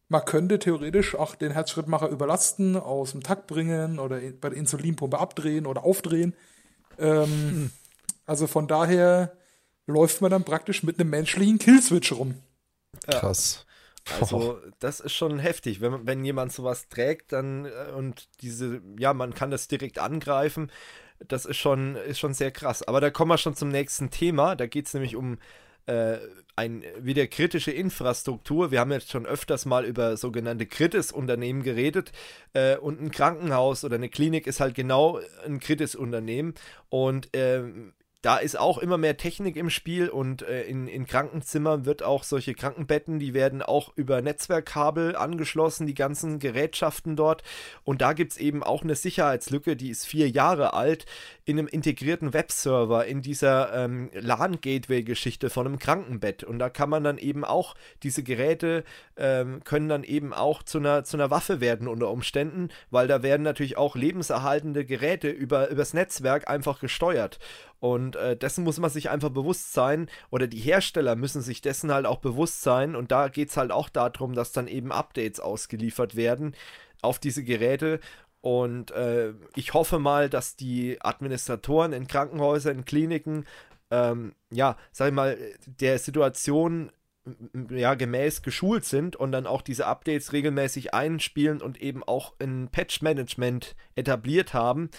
man 0.07 0.23
könnte 0.23 0.59
theoretisch 0.59 1.15
auch 1.15 1.35
den 1.35 1.51
Herzschrittmacher 1.51 2.09
überlasten, 2.09 2.77
aus 2.77 3.11
dem 3.11 3.23
Takt 3.23 3.47
bringen 3.47 3.99
oder 3.99 4.19
bei 4.39 4.49
der 4.49 4.57
Insulinpumpe 4.57 5.19
abdrehen 5.19 5.65
oder 5.65 5.83
aufdrehen. 5.83 6.33
Ähm, 6.97 7.25
Hm. 7.25 7.71
Also 8.29 8.45
von 8.45 8.67
daher 8.67 9.35
läuft 9.87 10.21
man 10.21 10.29
dann 10.29 10.43
praktisch 10.43 10.83
mit 10.83 10.99
einem 10.99 11.09
menschlichen 11.09 11.57
Killswitch 11.57 12.11
rum. 12.11 12.35
Krass. 13.07 13.65
Also 14.21 14.59
das 14.77 14.99
ist 14.99 15.13
schon 15.13 15.39
heftig, 15.39 15.81
wenn, 15.81 16.05
wenn 16.05 16.23
jemand 16.23 16.53
sowas 16.53 16.89
trägt, 16.89 17.31
dann 17.31 17.65
äh, 17.65 17.91
und 17.95 18.27
diese, 18.41 18.83
ja, 18.99 19.15
man 19.15 19.33
kann 19.33 19.49
das 19.49 19.67
direkt 19.67 19.97
angreifen. 19.97 20.71
Das 21.27 21.45
ist 21.45 21.57
schon, 21.57 21.95
ist 21.95 22.19
schon 22.19 22.35
sehr 22.35 22.51
krass. 22.51 22.83
Aber 22.83 23.01
da 23.01 23.09
kommen 23.09 23.31
wir 23.31 23.39
schon 23.39 23.55
zum 23.55 23.69
nächsten 23.69 24.11
Thema. 24.11 24.55
Da 24.55 24.67
geht 24.67 24.85
es 24.85 24.93
nämlich 24.93 25.15
um 25.15 25.39
äh, 25.87 26.19
ein, 26.55 26.83
wieder 26.99 27.25
kritische 27.25 27.71
Infrastruktur. 27.71 28.69
Wir 28.69 28.79
haben 28.79 28.91
jetzt 28.91 29.09
schon 29.09 29.25
öfters 29.25 29.65
mal 29.65 29.85
über 29.85 30.17
sogenannte 30.17 30.67
Kritis-Unternehmen 30.67 31.63
geredet. 31.63 32.11
Äh, 32.53 32.77
und 32.77 33.01
ein 33.01 33.09
Krankenhaus 33.09 33.83
oder 33.83 33.95
eine 33.95 34.09
Klinik 34.09 34.45
ist 34.45 34.59
halt 34.59 34.75
genau 34.75 35.19
ein 35.45 35.59
Kritis-Unternehmen. 35.59 36.53
Und 36.89 37.29
ähm, 37.33 37.93
da 38.21 38.37
ist 38.37 38.59
auch 38.59 38.79
immer 38.79 38.97
mehr 38.97 39.15
Technik 39.15 39.55
im 39.55 39.69
Spiel 39.69 40.09
und 40.09 40.41
äh, 40.41 40.63
in, 40.63 40.89
in 40.89 41.07
Krankenzimmern 41.07 41.85
wird 41.85 42.03
auch 42.03 42.23
solche 42.23 42.53
Krankenbetten, 42.53 43.17
die 43.17 43.33
werden 43.33 43.61
auch 43.61 43.93
über 43.95 44.21
Netzwerkkabel 44.21 45.15
angeschlossen, 45.15 45.87
die 45.87 45.93
ganzen 45.93 46.39
Gerätschaften 46.39 47.15
dort. 47.15 47.43
Und 47.85 48.01
da 48.01 48.11
gibt 48.11 48.33
es 48.33 48.37
eben 48.37 48.61
auch 48.61 48.83
eine 48.83 48.95
Sicherheitslücke, 48.95 49.77
die 49.77 49.89
ist 49.89 50.05
vier 50.05 50.29
Jahre 50.29 50.73
alt, 50.73 51.05
in 51.45 51.57
einem 51.57 51.67
integrierten 51.67 52.33
Webserver, 52.33 53.05
in 53.05 53.21
dieser 53.21 53.73
ähm, 53.73 54.09
LAN-Gateway-Geschichte 54.13 55.49
von 55.49 55.65
einem 55.65 55.79
Krankenbett. 55.79 56.43
Und 56.43 56.59
da 56.59 56.69
kann 56.69 56.89
man 56.89 57.05
dann 57.05 57.17
eben 57.17 57.45
auch, 57.45 57.75
diese 58.03 58.21
Geräte 58.21 58.83
ähm, 59.15 59.63
können 59.63 59.87
dann 59.87 60.03
eben 60.03 60.33
auch 60.33 60.61
zu 60.61 60.77
einer, 60.77 61.05
zu 61.05 61.15
einer 61.15 61.31
Waffe 61.31 61.61
werden 61.61 61.87
unter 61.87 62.09
Umständen, 62.09 62.67
weil 62.91 63.07
da 63.07 63.23
werden 63.23 63.43
natürlich 63.43 63.77
auch 63.77 63.95
lebenserhaltende 63.95 64.83
Geräte 64.83 65.29
über, 65.29 65.69
übers 65.69 65.93
Netzwerk 65.93 66.49
einfach 66.49 66.81
gesteuert. 66.81 67.39
Und 67.79 68.15
äh, 68.15 68.35
dessen 68.35 68.63
muss 68.63 68.79
man 68.79 68.89
sich 68.89 69.09
einfach 69.09 69.29
bewusst 69.29 69.73
sein, 69.73 70.09
oder 70.29 70.47
die 70.47 70.59
Hersteller 70.59 71.15
müssen 71.15 71.41
sich 71.41 71.61
dessen 71.61 71.91
halt 71.91 72.05
auch 72.05 72.19
bewusst 72.19 72.61
sein. 72.61 72.95
Und 72.95 73.11
da 73.11 73.29
geht 73.29 73.49
es 73.49 73.57
halt 73.57 73.71
auch 73.71 73.89
darum, 73.89 74.33
dass 74.33 74.51
dann 74.51 74.67
eben 74.67 74.91
Updates 74.91 75.39
ausgeliefert 75.39 76.15
werden 76.15 76.55
auf 77.01 77.19
diese 77.19 77.43
Geräte. 77.43 77.99
Und 78.41 78.91
äh, 78.91 79.33
ich 79.55 79.73
hoffe 79.73 79.99
mal, 79.99 80.29
dass 80.29 80.55
die 80.55 80.97
Administratoren 81.01 81.93
in 81.93 82.07
Krankenhäusern, 82.07 82.79
in 82.79 82.85
Kliniken, 82.85 83.45
ähm, 83.91 84.33
ja, 84.49 84.77
sag 84.91 85.09
ich 85.09 85.13
mal, 85.13 85.37
der 85.65 85.99
Situation 85.99 86.91
ja, 87.69 87.95
gemäß 87.95 88.41
geschult 88.41 88.85
sind 88.85 89.15
und 89.15 89.31
dann 89.31 89.45
auch 89.45 89.61
diese 89.61 89.85
Updates 89.85 90.33
regelmäßig 90.33 90.93
einspielen 90.93 91.61
und 91.61 91.81
eben 91.81 92.03
auch 92.03 92.33
ein 92.39 92.69
Patch-Management 92.71 93.75
etabliert 93.95 94.53
haben. 94.53 94.89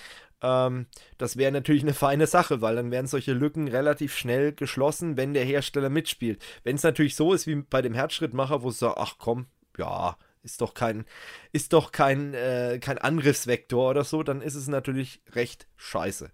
Ähm, 0.42 0.86
das 1.18 1.36
wäre 1.36 1.52
natürlich 1.52 1.82
eine 1.82 1.94
feine 1.94 2.26
Sache, 2.26 2.60
weil 2.60 2.76
dann 2.76 2.90
wären 2.90 3.06
solche 3.06 3.32
Lücken 3.32 3.68
relativ 3.68 4.16
schnell 4.16 4.52
geschlossen, 4.52 5.16
wenn 5.16 5.34
der 5.34 5.44
Hersteller 5.44 5.90
mitspielt. 5.90 6.42
Wenn 6.64 6.76
es 6.76 6.82
natürlich 6.82 7.16
so 7.16 7.32
ist 7.32 7.46
wie 7.46 7.56
bei 7.56 7.82
dem 7.82 7.94
Herzschrittmacher, 7.94 8.62
wo 8.62 8.70
es 8.70 8.78
sagt, 8.78 8.98
ach 8.98 9.16
komm, 9.18 9.46
ja, 9.78 10.16
ist 10.42 10.60
doch 10.60 10.74
kein, 10.74 11.04
ist 11.52 11.72
doch 11.72 11.92
kein, 11.92 12.34
äh, 12.34 12.78
kein 12.80 12.98
Angriffsvektor 12.98 13.90
oder 13.90 14.04
so, 14.04 14.22
dann 14.22 14.40
ist 14.40 14.54
es 14.54 14.68
natürlich 14.68 15.20
recht 15.32 15.66
scheiße. 15.76 16.30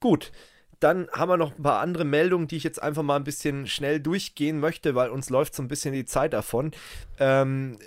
Gut, 0.00 0.32
dann 0.80 1.08
haben 1.12 1.30
wir 1.30 1.36
noch 1.36 1.56
ein 1.56 1.62
paar 1.62 1.80
andere 1.80 2.04
Meldungen, 2.04 2.48
die 2.48 2.56
ich 2.56 2.64
jetzt 2.64 2.82
einfach 2.82 3.02
mal 3.02 3.16
ein 3.16 3.24
bisschen 3.24 3.66
schnell 3.66 4.00
durchgehen 4.00 4.60
möchte, 4.60 4.94
weil 4.94 5.10
uns 5.10 5.30
läuft 5.30 5.54
so 5.54 5.62
ein 5.62 5.68
bisschen 5.68 5.94
die 5.94 6.04
Zeit 6.04 6.32
davon. 6.32 6.72
Ähm, 7.18 7.78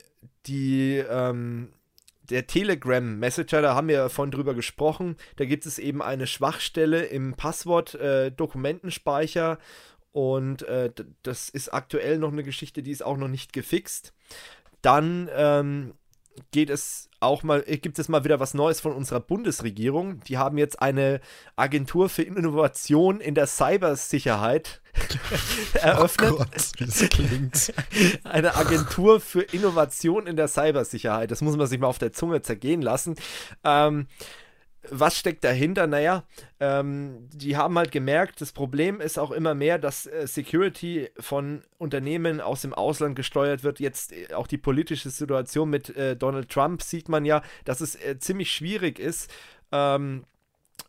die, 0.45 0.97
ähm, 0.97 1.71
der 2.30 2.47
Telegram 2.47 3.19
Messenger, 3.19 3.61
da 3.61 3.76
haben 3.76 3.88
wir 3.88 4.10
vorhin 4.10 4.31
drüber 4.31 4.53
gesprochen, 4.53 5.15
da 5.38 5.45
gibt 5.45 5.65
es 5.65 5.80
eben 5.80 6.01
eine 6.01 6.27
Schwachstelle 6.27 7.06
im 7.06 7.34
Passwort-Dokumentenspeicher 7.34 9.53
äh, 9.53 9.57
und 10.11 10.64
äh, 10.64 10.91
das 11.23 11.47
ist 11.49 11.73
aktuell 11.73 12.18
noch 12.18 12.31
eine 12.31 12.43
Geschichte, 12.43 12.84
die 12.84 12.91
ist 12.91 13.03
auch 13.03 13.18
noch 13.18 13.27
nicht 13.27 13.51
gefixt. 13.53 14.14
Dann 14.81 15.30
ähm, 15.34 15.93
geht 16.51 16.69
es 16.69 17.09
auch 17.19 17.43
mal, 17.43 17.63
äh, 17.67 17.77
gibt 17.77 17.99
es 17.99 18.09
mal 18.09 18.23
wieder 18.23 18.39
was 18.39 18.53
Neues 18.53 18.79
von 18.81 18.93
unserer 18.93 19.19
Bundesregierung. 19.19 20.21
Die 20.21 20.37
haben 20.37 20.57
jetzt 20.57 20.81
eine 20.81 21.19
Agentur 21.55 22.09
für 22.09 22.23
Innovation 22.23 23.19
in 23.19 23.35
der 23.35 23.47
Cybersicherheit 23.47 24.81
eröffnet. 25.73 26.31
Oh 26.31 26.37
Gott, 26.37 26.71
wie 26.77 26.85
das 26.85 27.09
klingt. 27.09 27.73
eine 28.23 28.55
Agentur 28.55 29.19
für 29.19 29.41
Innovation 29.41 30.27
in 30.27 30.35
der 30.35 30.47
Cybersicherheit. 30.47 31.31
Das 31.31 31.41
muss 31.41 31.57
man 31.57 31.67
sich 31.67 31.79
mal 31.79 31.87
auf 31.87 31.99
der 31.99 32.13
Zunge 32.13 32.41
zergehen 32.41 32.81
lassen. 32.81 33.15
Ähm, 33.63 34.07
was 34.89 35.18
steckt 35.18 35.43
dahinter? 35.43 35.88
Naja, 35.88 36.23
ähm, 36.60 37.27
die 37.34 37.57
haben 37.57 37.77
halt 37.77 37.91
gemerkt, 37.91 38.41
das 38.41 38.51
Problem 38.51 39.01
ist 39.01 39.19
auch 39.19 39.31
immer 39.31 39.53
mehr, 39.53 39.77
dass 39.77 40.06
äh, 40.06 40.26
Security 40.26 41.10
von 41.19 41.64
Unternehmen 41.77 42.39
aus 42.41 42.61
dem 42.61 42.73
Ausland 42.73 43.15
gesteuert 43.15 43.64
wird. 43.64 43.80
Jetzt 43.80 44.14
äh, 44.14 44.34
auch 44.34 44.47
die 44.47 44.57
politische 44.57 45.10
Situation 45.10 45.69
mit 45.69 45.95
äh, 45.95 46.15
Donald 46.15 46.49
Trump 46.49 46.81
sieht 46.81 47.10
man 47.10 47.26
ja, 47.26 47.41
dass 47.65 47.81
es 47.81 47.95
äh, 47.95 48.18
ziemlich 48.19 48.51
schwierig 48.51 48.99
ist. 48.99 49.30
Ähm, 49.72 50.26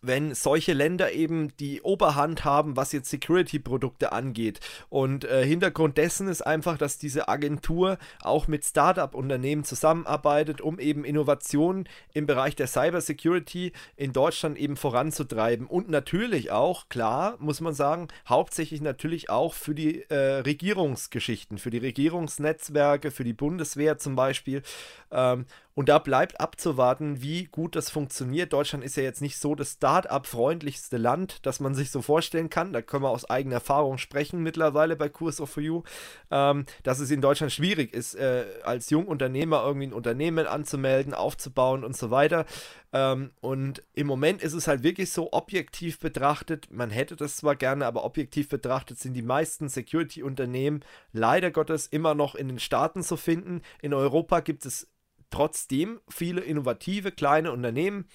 wenn 0.02 0.34
solche 0.34 0.72
Länder 0.72 1.12
eben 1.12 1.56
die 1.58 1.82
Oberhand 1.82 2.44
haben, 2.44 2.76
was 2.76 2.92
jetzt 2.92 3.10
Security-Produkte 3.10 4.12
angeht. 4.12 4.60
Und 4.88 5.24
äh, 5.24 5.44
Hintergrund 5.44 5.98
dessen 5.98 6.28
ist 6.28 6.42
einfach, 6.42 6.78
dass 6.78 6.98
diese 6.98 7.28
Agentur 7.28 7.98
auch 8.22 8.48
mit 8.48 8.64
Startup-Unternehmen 8.64 9.64
zusammenarbeitet, 9.64 10.60
um 10.60 10.78
eben 10.78 11.04
Innovationen 11.04 11.88
im 12.14 12.26
Bereich 12.26 12.56
der 12.56 12.66
Cybersecurity 12.66 13.72
in 13.96 14.12
Deutschland 14.12 14.58
eben 14.58 14.76
voranzutreiben. 14.76 15.66
Und 15.66 15.88
natürlich 15.88 16.50
auch, 16.50 16.88
klar, 16.88 17.36
muss 17.38 17.60
man 17.60 17.74
sagen, 17.74 18.08
hauptsächlich 18.28 18.80
natürlich 18.80 19.30
auch 19.30 19.54
für 19.54 19.74
die 19.74 20.02
äh, 20.10 20.40
Regierungsgeschichten, 20.40 21.58
für 21.58 21.70
die 21.70 21.78
Regierungsnetzwerke, 21.78 23.10
für 23.10 23.24
die 23.24 23.32
Bundeswehr 23.32 23.98
zum 23.98 24.16
Beispiel. 24.16 24.62
Ähm, 25.10 25.46
und 25.74 25.88
da 25.88 25.98
bleibt 25.98 26.40
abzuwarten, 26.40 27.22
wie 27.22 27.44
gut 27.44 27.76
das 27.76 27.90
funktioniert. 27.90 28.52
Deutschland 28.52 28.84
ist 28.84 28.96
ja 28.96 29.02
jetzt 29.02 29.22
nicht 29.22 29.38
so 29.38 29.54
das 29.54 29.72
Start-up-freundlichste 29.74 30.96
Land, 30.96 31.46
das 31.46 31.60
man 31.60 31.74
sich 31.74 31.90
so 31.90 32.02
vorstellen 32.02 32.50
kann. 32.50 32.72
Da 32.72 32.82
können 32.82 33.04
wir 33.04 33.10
aus 33.10 33.28
eigener 33.28 33.56
Erfahrung 33.56 33.98
sprechen 33.98 34.42
mittlerweile 34.42 34.96
bei 34.96 35.08
Kurs 35.08 35.40
of 35.40 35.56
You, 35.56 35.82
ähm, 36.30 36.66
dass 36.82 36.98
es 36.98 37.10
in 37.10 37.20
Deutschland 37.20 37.52
schwierig 37.52 37.94
ist, 37.94 38.14
äh, 38.14 38.44
als 38.64 38.90
Jungunternehmer 38.90 39.62
irgendwie 39.64 39.86
ein 39.86 39.92
Unternehmen 39.92 40.46
anzumelden, 40.46 41.14
aufzubauen 41.14 41.84
und 41.84 41.96
so 41.96 42.10
weiter. 42.10 42.46
Ähm, 42.92 43.30
und 43.40 43.84
im 43.94 44.08
Moment 44.08 44.42
ist 44.42 44.54
es 44.54 44.66
halt 44.66 44.82
wirklich 44.82 45.12
so 45.12 45.32
objektiv 45.32 46.00
betrachtet, 46.00 46.68
man 46.72 46.90
hätte 46.90 47.14
das 47.14 47.36
zwar 47.36 47.54
gerne, 47.54 47.86
aber 47.86 48.04
objektiv 48.04 48.48
betrachtet 48.48 48.98
sind 48.98 49.14
die 49.14 49.22
meisten 49.22 49.68
Security-Unternehmen 49.68 50.80
leider 51.12 51.52
Gottes 51.52 51.86
immer 51.86 52.14
noch 52.14 52.34
in 52.34 52.48
den 52.48 52.58
Staaten 52.58 53.02
zu 53.02 53.16
finden. 53.16 53.62
In 53.80 53.94
Europa 53.94 54.40
gibt 54.40 54.66
es 54.66 54.88
trotzdem 55.30 56.00
viele 56.08 56.40
innovative 56.40 57.12
kleine 57.12 57.52
Unternehmen, 57.52 58.06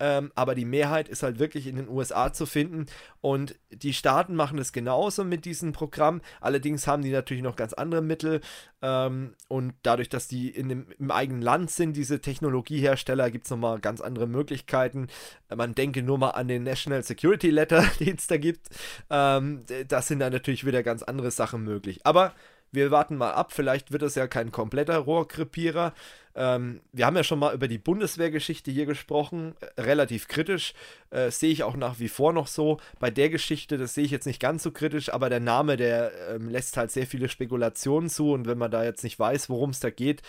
ähm, 0.00 0.32
aber 0.34 0.54
die 0.54 0.64
Mehrheit 0.64 1.08
ist 1.08 1.22
halt 1.22 1.38
wirklich 1.38 1.68
in 1.68 1.76
den 1.76 1.88
USA 1.88 2.32
zu 2.32 2.46
finden 2.46 2.86
und 3.20 3.54
die 3.70 3.94
Staaten 3.94 4.34
machen 4.34 4.58
es 4.58 4.72
genauso 4.72 5.22
mit 5.22 5.44
diesem 5.44 5.72
Programm. 5.72 6.20
Allerdings 6.40 6.86
haben 6.86 7.02
die 7.02 7.12
natürlich 7.12 7.44
noch 7.44 7.54
ganz 7.54 7.72
andere 7.74 8.02
Mittel 8.02 8.40
ähm, 8.82 9.34
und 9.46 9.74
dadurch, 9.82 10.08
dass 10.08 10.26
die 10.26 10.50
in 10.50 10.68
dem, 10.68 10.86
im 10.98 11.10
eigenen 11.12 11.42
Land 11.42 11.70
sind, 11.70 11.96
diese 11.96 12.20
Technologiehersteller, 12.20 13.30
gibt 13.30 13.44
es 13.44 13.50
nochmal 13.50 13.78
ganz 13.78 14.00
andere 14.00 14.26
Möglichkeiten. 14.26 15.06
Man 15.54 15.76
denke 15.76 16.02
nur 16.02 16.18
mal 16.18 16.30
an 16.30 16.48
den 16.48 16.64
National 16.64 17.04
Security 17.04 17.50
Letter, 17.50 17.84
den 18.00 18.16
es 18.16 18.26
da 18.26 18.36
gibt. 18.36 18.68
Ähm, 19.10 19.64
das 19.86 20.08
sind 20.08 20.18
dann 20.18 20.32
natürlich 20.32 20.66
wieder 20.66 20.82
ganz 20.82 21.04
andere 21.04 21.30
Sachen 21.30 21.62
möglich. 21.62 22.00
Aber 22.04 22.32
wir 22.72 22.90
warten 22.90 23.16
mal 23.16 23.32
ab, 23.32 23.52
vielleicht 23.52 23.92
wird 23.92 24.02
es 24.02 24.16
ja 24.16 24.26
kein 24.26 24.50
kompletter 24.50 24.98
Rohrkrepierer. 24.98 25.94
Ähm, 26.36 26.80
wir 26.92 27.06
haben 27.06 27.16
ja 27.16 27.24
schon 27.24 27.38
mal 27.38 27.54
über 27.54 27.68
die 27.68 27.78
Bundeswehrgeschichte 27.78 28.70
hier 28.70 28.86
gesprochen, 28.86 29.54
äh, 29.60 29.80
relativ 29.82 30.28
kritisch. 30.28 30.74
Äh, 31.10 31.30
sehe 31.30 31.52
ich 31.52 31.62
auch 31.62 31.76
nach 31.76 32.00
wie 32.00 32.08
vor 32.08 32.32
noch 32.32 32.46
so. 32.46 32.78
Bei 32.98 33.10
der 33.10 33.30
Geschichte, 33.30 33.78
das 33.78 33.94
sehe 33.94 34.04
ich 34.04 34.10
jetzt 34.10 34.26
nicht 34.26 34.40
ganz 34.40 34.62
so 34.62 34.70
kritisch, 34.70 35.12
aber 35.12 35.28
der 35.28 35.40
Name, 35.40 35.76
der 35.76 36.12
ähm, 36.30 36.48
lässt 36.48 36.76
halt 36.76 36.90
sehr 36.90 37.06
viele 37.06 37.28
Spekulationen 37.28 38.10
zu 38.10 38.32
und 38.32 38.46
wenn 38.46 38.58
man 38.58 38.70
da 38.70 38.84
jetzt 38.84 39.04
nicht 39.04 39.18
weiß, 39.18 39.48
worum 39.48 39.70
es 39.70 39.80
da 39.80 39.90
geht, 39.90 40.22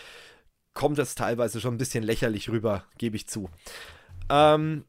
kommt 0.74 0.98
das 1.00 1.16
teilweise 1.16 1.60
schon 1.60 1.76
ein 1.76 1.80
bisschen 1.80 2.04
lächerlich 2.04 2.50
rüber, 2.50 2.86
gebe 2.98 3.16
ich 3.16 3.28
zu. 3.28 3.50
Ähm, 4.30 4.86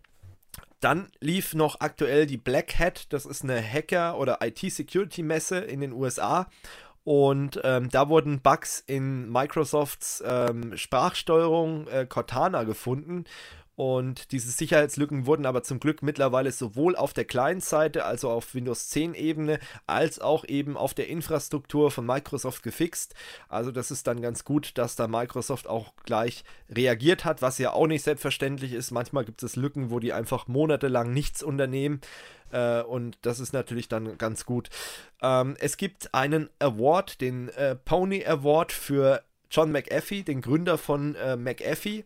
dann 0.80 1.08
lief 1.20 1.54
noch 1.54 1.80
aktuell 1.80 2.26
die 2.26 2.36
Black 2.36 2.78
Hat, 2.78 3.12
das 3.12 3.24
ist 3.24 3.42
eine 3.42 3.62
Hacker- 3.62 4.18
oder 4.18 4.38
IT-Security-Messe 4.42 5.58
in 5.58 5.80
den 5.80 5.92
USA. 5.92 6.48
Und 7.06 7.60
ähm, 7.62 7.88
da 7.88 8.08
wurden 8.08 8.40
Bugs 8.40 8.82
in 8.84 9.30
Microsofts 9.30 10.24
ähm, 10.26 10.76
Sprachsteuerung 10.76 11.86
äh, 11.86 12.04
Cortana 12.04 12.64
gefunden. 12.64 13.26
Und 13.76 14.32
diese 14.32 14.50
Sicherheitslücken 14.50 15.26
wurden 15.26 15.44
aber 15.44 15.62
zum 15.62 15.80
Glück 15.80 16.02
mittlerweile 16.02 16.50
sowohl 16.50 16.96
auf 16.96 17.12
der 17.12 17.26
Client-Seite, 17.26 18.06
also 18.06 18.30
auf 18.30 18.54
Windows 18.54 18.90
10-Ebene, 18.90 19.58
als 19.86 20.18
auch 20.18 20.46
eben 20.46 20.78
auf 20.78 20.94
der 20.94 21.08
Infrastruktur 21.08 21.90
von 21.90 22.06
Microsoft 22.06 22.62
gefixt. 22.62 23.14
Also 23.50 23.70
das 23.70 23.90
ist 23.90 24.06
dann 24.06 24.22
ganz 24.22 24.44
gut, 24.44 24.78
dass 24.78 24.96
da 24.96 25.08
Microsoft 25.08 25.68
auch 25.68 25.92
gleich 26.04 26.42
reagiert 26.70 27.26
hat, 27.26 27.42
was 27.42 27.58
ja 27.58 27.74
auch 27.74 27.86
nicht 27.86 28.02
selbstverständlich 28.02 28.72
ist. 28.72 28.92
Manchmal 28.92 29.26
gibt 29.26 29.42
es 29.42 29.56
Lücken, 29.56 29.90
wo 29.90 30.00
die 30.00 30.14
einfach 30.14 30.48
monatelang 30.48 31.12
nichts 31.12 31.42
unternehmen. 31.42 32.00
Äh, 32.52 32.80
und 32.80 33.18
das 33.22 33.40
ist 33.40 33.52
natürlich 33.52 33.88
dann 33.88 34.16
ganz 34.16 34.46
gut. 34.46 34.70
Ähm, 35.20 35.54
es 35.60 35.76
gibt 35.76 36.14
einen 36.14 36.48
Award, 36.60 37.20
den 37.20 37.50
äh, 37.50 37.76
Pony 37.76 38.24
Award 38.24 38.72
für 38.72 39.22
John 39.50 39.70
McAfee, 39.70 40.22
den 40.22 40.40
Gründer 40.40 40.78
von 40.78 41.14
äh, 41.14 41.36
McAfee. 41.36 42.04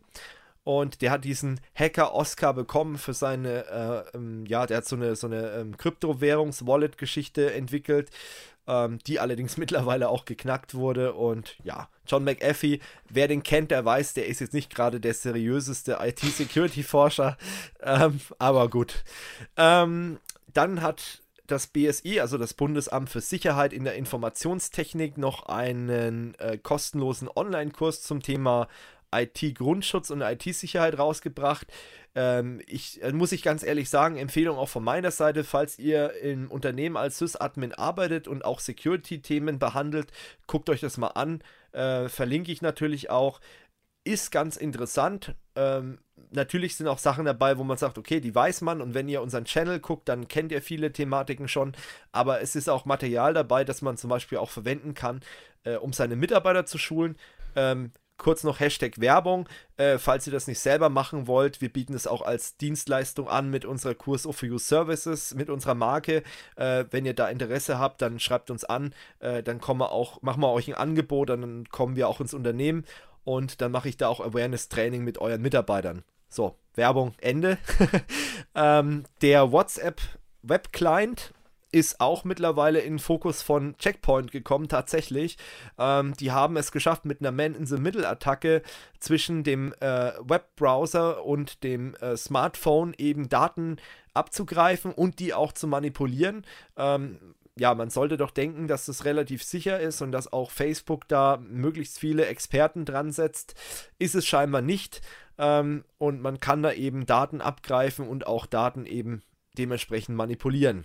Und 0.62 1.00
der 1.00 1.10
hat 1.10 1.24
diesen 1.24 1.60
Hacker-Oscar 1.74 2.52
bekommen 2.52 2.98
für 2.98 3.14
seine, 3.14 3.66
äh, 3.66 4.16
ähm, 4.16 4.44
ja, 4.46 4.66
der 4.66 4.78
hat 4.78 4.86
so 4.86 4.96
eine, 4.96 5.16
so 5.16 5.26
eine 5.26 5.52
ähm, 5.52 5.76
Kryptowährungs-Wallet-Geschichte 5.76 7.52
entwickelt, 7.54 8.10
ähm, 8.66 8.98
die 9.06 9.18
allerdings 9.18 9.56
mittlerweile 9.58 10.08
auch 10.10 10.26
geknackt 10.26 10.74
wurde. 10.74 11.14
Und 11.14 11.56
ja, 11.64 11.88
John 12.06 12.24
McAfee, 12.24 12.80
wer 13.08 13.26
den 13.26 13.42
kennt, 13.42 13.70
der 13.70 13.84
weiß, 13.84 14.14
der 14.14 14.26
ist 14.26 14.40
jetzt 14.40 14.54
nicht 14.54 14.74
gerade 14.74 15.00
der 15.00 15.14
seriöseste 15.14 15.98
IT-Security-Forscher, 16.00 17.38
ähm, 17.82 18.20
aber 18.38 18.68
gut. 18.68 19.02
Ähm, 19.56 20.18
dann 20.52 20.82
hat 20.82 21.22
das 21.46 21.66
BSI, 21.66 22.20
also 22.20 22.38
das 22.38 22.54
Bundesamt 22.54 23.10
für 23.10 23.20
Sicherheit 23.20 23.72
in 23.72 23.84
der 23.84 23.94
Informationstechnik, 23.94 25.18
noch 25.18 25.46
einen 25.46 26.34
äh, 26.38 26.58
kostenlosen 26.58 27.28
Online-Kurs 27.34 28.02
zum 28.02 28.22
Thema 28.22 28.68
IT-Grundschutz 29.12 30.10
und 30.10 30.22
IT-Sicherheit 30.22 30.98
rausgebracht. 30.98 31.66
Ähm, 32.14 32.60
ich 32.66 33.02
äh, 33.02 33.12
muss 33.12 33.32
ich 33.32 33.42
ganz 33.42 33.62
ehrlich 33.62 33.88
sagen, 33.88 34.16
Empfehlung 34.16 34.58
auch 34.58 34.68
von 34.68 34.82
meiner 34.84 35.10
Seite, 35.10 35.44
falls 35.44 35.78
ihr 35.78 36.14
im 36.20 36.50
Unternehmen 36.50 36.96
als 36.96 37.18
Sys-Admin 37.18 37.74
arbeitet 37.74 38.26
und 38.28 38.44
auch 38.44 38.60
Security-Themen 38.60 39.58
behandelt, 39.58 40.10
guckt 40.46 40.68
euch 40.70 40.80
das 40.80 40.98
mal 40.98 41.08
an. 41.08 41.42
Äh, 41.72 42.08
verlinke 42.08 42.50
ich 42.50 42.62
natürlich 42.62 43.10
auch. 43.10 43.40
Ist 44.02 44.32
ganz 44.32 44.56
interessant. 44.56 45.34
Ähm, 45.54 45.98
natürlich 46.30 46.76
sind 46.76 46.88
auch 46.88 46.98
Sachen 46.98 47.26
dabei, 47.26 47.58
wo 47.58 47.64
man 47.64 47.76
sagt, 47.76 47.98
okay, 47.98 48.20
die 48.20 48.34
weiß 48.34 48.62
man 48.62 48.80
und 48.80 48.94
wenn 48.94 49.08
ihr 49.08 49.22
unseren 49.22 49.44
Channel 49.44 49.78
guckt, 49.78 50.08
dann 50.08 50.26
kennt 50.26 50.52
ihr 50.52 50.62
viele 50.62 50.92
Thematiken 50.92 51.48
schon, 51.48 51.74
aber 52.10 52.40
es 52.40 52.56
ist 52.56 52.68
auch 52.68 52.86
Material 52.86 53.34
dabei, 53.34 53.64
das 53.64 53.82
man 53.82 53.96
zum 53.96 54.10
Beispiel 54.10 54.38
auch 54.38 54.50
verwenden 54.50 54.94
kann, 54.94 55.20
äh, 55.64 55.76
um 55.76 55.92
seine 55.92 56.16
Mitarbeiter 56.16 56.66
zu 56.66 56.78
schulen. 56.78 57.16
Ähm, 57.56 57.92
kurz 58.20 58.44
noch 58.44 58.60
Hashtag 58.60 59.00
Werbung, 59.00 59.48
äh, 59.78 59.98
falls 59.98 60.26
ihr 60.26 60.32
das 60.32 60.46
nicht 60.46 60.60
selber 60.60 60.90
machen 60.90 61.26
wollt, 61.26 61.60
wir 61.60 61.72
bieten 61.72 61.94
es 61.94 62.06
auch 62.06 62.22
als 62.22 62.56
Dienstleistung 62.58 63.28
an 63.28 63.50
mit 63.50 63.64
unserer 63.64 63.94
Kurs 63.94 64.26
of 64.26 64.42
You 64.42 64.58
Services, 64.58 65.34
mit 65.34 65.50
unserer 65.50 65.74
Marke. 65.74 66.22
Äh, 66.54 66.84
wenn 66.90 67.06
ihr 67.06 67.14
da 67.14 67.28
Interesse 67.28 67.78
habt, 67.78 68.02
dann 68.02 68.20
schreibt 68.20 68.50
uns 68.50 68.64
an, 68.64 68.94
äh, 69.18 69.42
dann 69.42 69.60
kommen 69.60 69.80
wir 69.80 69.90
auch, 69.90 70.22
machen 70.22 70.42
wir 70.42 70.52
euch 70.52 70.68
ein 70.68 70.74
Angebot, 70.74 71.30
dann 71.30 71.68
kommen 71.70 71.96
wir 71.96 72.08
auch 72.08 72.20
ins 72.20 72.34
Unternehmen 72.34 72.84
und 73.24 73.60
dann 73.60 73.72
mache 73.72 73.88
ich 73.88 73.96
da 73.96 74.08
auch 74.08 74.20
Awareness-Training 74.20 75.02
mit 75.02 75.18
euren 75.18 75.40
Mitarbeitern. 75.40 76.02
So, 76.28 76.56
Werbung, 76.74 77.14
Ende. 77.20 77.58
ähm, 78.54 79.04
der 79.22 79.50
WhatsApp 79.50 80.00
Web 80.42 80.72
Client 80.72 81.32
ist 81.72 82.00
auch 82.00 82.24
mittlerweile 82.24 82.80
in 82.80 82.98
Fokus 82.98 83.42
von 83.42 83.76
Checkpoint 83.78 84.32
gekommen, 84.32 84.68
tatsächlich. 84.68 85.38
Ähm, 85.78 86.14
die 86.18 86.32
haben 86.32 86.56
es 86.56 86.72
geschafft, 86.72 87.04
mit 87.04 87.20
einer 87.20 87.32
Man-in-the-Middle-Attacke 87.32 88.62
zwischen 88.98 89.44
dem 89.44 89.72
äh, 89.80 90.12
Webbrowser 90.20 91.24
und 91.24 91.62
dem 91.62 91.94
äh, 91.96 92.16
Smartphone 92.16 92.94
eben 92.98 93.28
Daten 93.28 93.76
abzugreifen 94.14 94.92
und 94.92 95.18
die 95.20 95.32
auch 95.34 95.52
zu 95.52 95.66
manipulieren. 95.66 96.44
Ähm, 96.76 97.34
ja, 97.56 97.74
man 97.74 97.90
sollte 97.90 98.16
doch 98.16 98.30
denken, 98.30 98.68
dass 98.68 98.86
das 98.86 99.04
relativ 99.04 99.42
sicher 99.42 99.78
ist 99.80 100.02
und 100.02 100.12
dass 100.12 100.32
auch 100.32 100.50
Facebook 100.50 101.06
da 101.08 101.38
möglichst 101.42 101.98
viele 101.98 102.26
Experten 102.26 102.84
dran 102.84 103.12
setzt. 103.12 103.54
Ist 103.98 104.14
es 104.14 104.26
scheinbar 104.26 104.62
nicht. 104.62 105.02
Ähm, 105.38 105.84
und 105.98 106.20
man 106.20 106.40
kann 106.40 106.62
da 106.62 106.72
eben 106.72 107.06
Daten 107.06 107.40
abgreifen 107.40 108.08
und 108.08 108.26
auch 108.26 108.46
Daten 108.46 108.86
eben 108.86 109.22
dementsprechend 109.58 110.16
manipulieren. 110.16 110.84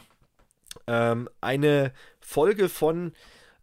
Ähm, 0.88 1.30
eine 1.42 1.92
Folge 2.20 2.70
von 2.70 3.14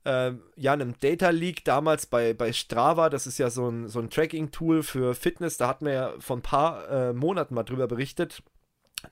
äh, 0.04 0.32
ja, 0.56 0.72
einem 0.72 0.94
Data 1.00 1.30
Leak 1.30 1.64
damals 1.64 2.06
bei, 2.06 2.34
bei 2.34 2.52
Strava, 2.52 3.08
das 3.08 3.26
ist 3.26 3.38
ja 3.38 3.50
so 3.50 3.68
ein, 3.68 3.88
so 3.88 4.00
ein 4.00 4.10
Tracking-Tool 4.10 4.82
für 4.82 5.14
Fitness, 5.14 5.56
da 5.56 5.68
hatten 5.68 5.86
wir 5.86 5.92
ja 5.92 6.12
vor 6.18 6.36
ein 6.36 6.42
paar 6.42 6.88
äh, 6.88 7.12
Monaten 7.12 7.54
mal 7.54 7.62
drüber 7.62 7.86
berichtet, 7.86 8.42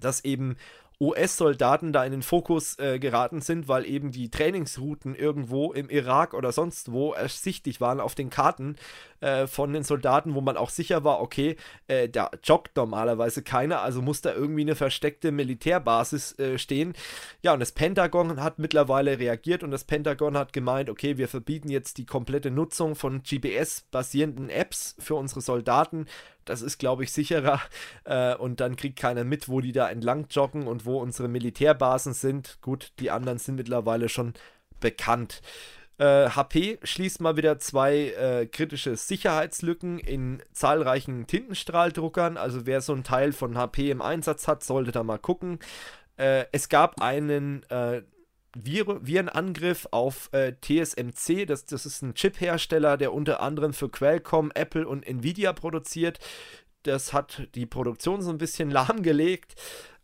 dass 0.00 0.24
eben 0.24 0.56
US-Soldaten 1.00 1.92
da 1.94 2.04
in 2.04 2.12
den 2.12 2.22
Fokus 2.22 2.78
äh, 2.78 2.98
geraten 2.98 3.40
sind, 3.40 3.68
weil 3.68 3.86
eben 3.86 4.10
die 4.12 4.30
Trainingsrouten 4.30 5.14
irgendwo 5.14 5.72
im 5.72 5.88
Irak 5.88 6.34
oder 6.34 6.52
sonst 6.52 6.92
wo 6.92 7.12
ersichtlich 7.12 7.80
waren 7.80 8.00
auf 8.00 8.14
den 8.14 8.28
Karten 8.28 8.76
äh, 9.20 9.46
von 9.46 9.72
den 9.72 9.84
Soldaten, 9.84 10.34
wo 10.34 10.40
man 10.40 10.56
auch 10.56 10.70
sicher 10.70 11.04
war, 11.04 11.20
okay, 11.20 11.56
äh, 11.88 12.08
da 12.08 12.30
joggt 12.42 12.76
normalerweise 12.76 13.42
keiner, 13.42 13.82
also 13.82 14.02
muss 14.02 14.20
da 14.20 14.32
irgendwie 14.32 14.62
eine 14.62 14.74
versteckte 14.74 15.32
Militärbasis 15.32 16.38
äh, 16.38 16.58
stehen. 16.58 16.94
Ja, 17.42 17.52
und 17.52 17.60
das 17.60 17.72
Pentagon 17.72 18.42
hat 18.42 18.58
mittlerweile 18.58 19.18
reagiert 19.18 19.62
und 19.62 19.70
das 19.70 19.84
Pentagon 19.84 20.36
hat 20.36 20.52
gemeint, 20.52 20.90
okay, 20.90 21.18
wir 21.18 21.28
verbieten 21.28 21.68
jetzt 21.68 21.98
die 21.98 22.06
komplette 22.06 22.50
Nutzung 22.50 22.94
von 22.94 23.22
GPS-basierenden 23.22 24.50
Apps 24.50 24.96
für 24.98 25.14
unsere 25.14 25.40
Soldaten. 25.40 26.06
Das 26.44 26.62
ist, 26.62 26.78
glaube 26.78 27.04
ich, 27.04 27.12
sicherer. 27.12 27.60
Äh, 28.04 28.34
und 28.34 28.60
dann 28.60 28.76
kriegt 28.76 28.98
keiner 28.98 29.24
mit, 29.24 29.48
wo 29.48 29.60
die 29.60 29.72
da 29.72 29.88
entlang 29.88 30.26
joggen 30.30 30.66
und 30.66 30.86
wo 30.86 31.00
unsere 31.00 31.28
Militärbasen 31.28 32.14
sind. 32.14 32.58
Gut, 32.62 32.92
die 32.98 33.10
anderen 33.10 33.38
sind 33.38 33.56
mittlerweile 33.56 34.08
schon 34.08 34.32
bekannt. 34.80 35.42
Äh, 36.00 36.30
HP 36.30 36.78
schließt 36.82 37.20
mal 37.20 37.36
wieder 37.36 37.58
zwei 37.58 38.12
äh, 38.12 38.46
kritische 38.46 38.96
Sicherheitslücken 38.96 39.98
in 39.98 40.42
zahlreichen 40.50 41.26
Tintenstrahldruckern. 41.26 42.38
Also 42.38 42.64
wer 42.64 42.80
so 42.80 42.94
ein 42.94 43.04
Teil 43.04 43.32
von 43.32 43.58
HP 43.58 43.90
im 43.90 44.00
Einsatz 44.00 44.48
hat, 44.48 44.64
sollte 44.64 44.92
da 44.92 45.02
mal 45.02 45.18
gucken. 45.18 45.58
Äh, 46.16 46.46
es 46.52 46.70
gab 46.70 47.02
einen 47.02 47.64
äh, 47.68 48.00
Vir 48.56 49.06
Virenangriff 49.06 49.88
auf 49.90 50.30
äh, 50.32 50.54
TSMC. 50.58 51.44
Das, 51.44 51.66
das 51.66 51.84
ist 51.84 52.00
ein 52.00 52.14
Chip-Hersteller, 52.14 52.96
der 52.96 53.12
unter 53.12 53.42
anderem 53.42 53.74
für 53.74 53.90
Qualcomm, 53.90 54.52
Apple 54.54 54.88
und 54.88 55.06
Nvidia 55.06 55.52
produziert. 55.52 56.18
Das 56.84 57.12
hat 57.12 57.46
die 57.54 57.66
Produktion 57.66 58.22
so 58.22 58.30
ein 58.30 58.38
bisschen 58.38 58.70
lahmgelegt. 58.70 59.54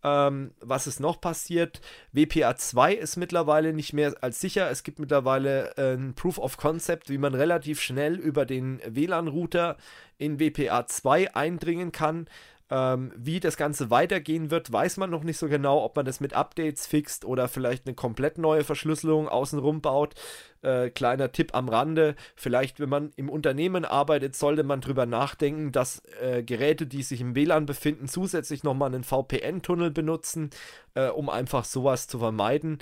Ähm, 0.06 0.52
was 0.60 0.86
ist 0.86 1.00
noch 1.00 1.20
passiert? 1.20 1.80
WPA2 2.14 2.92
ist 2.92 3.16
mittlerweile 3.16 3.72
nicht 3.72 3.92
mehr 3.92 4.14
als 4.20 4.40
sicher. 4.40 4.70
Es 4.70 4.84
gibt 4.84 5.00
mittlerweile 5.00 5.76
äh, 5.76 5.94
ein 5.94 6.14
Proof 6.14 6.38
of 6.38 6.58
Concept, 6.58 7.10
wie 7.10 7.18
man 7.18 7.34
relativ 7.34 7.80
schnell 7.80 8.14
über 8.14 8.46
den 8.46 8.80
WLAN-Router 8.86 9.76
in 10.16 10.38
WPA2 10.38 11.32
eindringen 11.34 11.90
kann. 11.90 12.28
Ähm, 12.68 13.12
wie 13.16 13.38
das 13.38 13.56
Ganze 13.56 13.90
weitergehen 13.90 14.50
wird, 14.50 14.72
weiß 14.72 14.96
man 14.96 15.08
noch 15.08 15.22
nicht 15.22 15.38
so 15.38 15.46
genau, 15.48 15.84
ob 15.84 15.94
man 15.94 16.04
das 16.04 16.18
mit 16.18 16.34
Updates 16.34 16.88
fixt 16.88 17.24
oder 17.24 17.46
vielleicht 17.46 17.86
eine 17.86 17.94
komplett 17.94 18.38
neue 18.38 18.64
Verschlüsselung 18.64 19.28
außenrum 19.28 19.80
baut. 19.80 20.14
Äh, 20.62 20.90
kleiner 20.90 21.30
Tipp 21.30 21.54
am 21.54 21.68
Rande, 21.68 22.16
vielleicht 22.34 22.80
wenn 22.80 22.88
man 22.88 23.12
im 23.14 23.28
Unternehmen 23.28 23.84
arbeitet, 23.84 24.34
sollte 24.34 24.64
man 24.64 24.80
drüber 24.80 25.06
nachdenken, 25.06 25.70
dass 25.70 26.02
äh, 26.20 26.42
Geräte, 26.42 26.88
die 26.88 27.04
sich 27.04 27.20
im 27.20 27.36
WLAN 27.36 27.66
befinden, 27.66 28.08
zusätzlich 28.08 28.64
nochmal 28.64 28.92
einen 28.92 29.04
VPN-Tunnel 29.04 29.92
benutzen, 29.92 30.50
äh, 30.94 31.06
um 31.06 31.30
einfach 31.30 31.64
sowas 31.64 32.08
zu 32.08 32.18
vermeiden. 32.18 32.78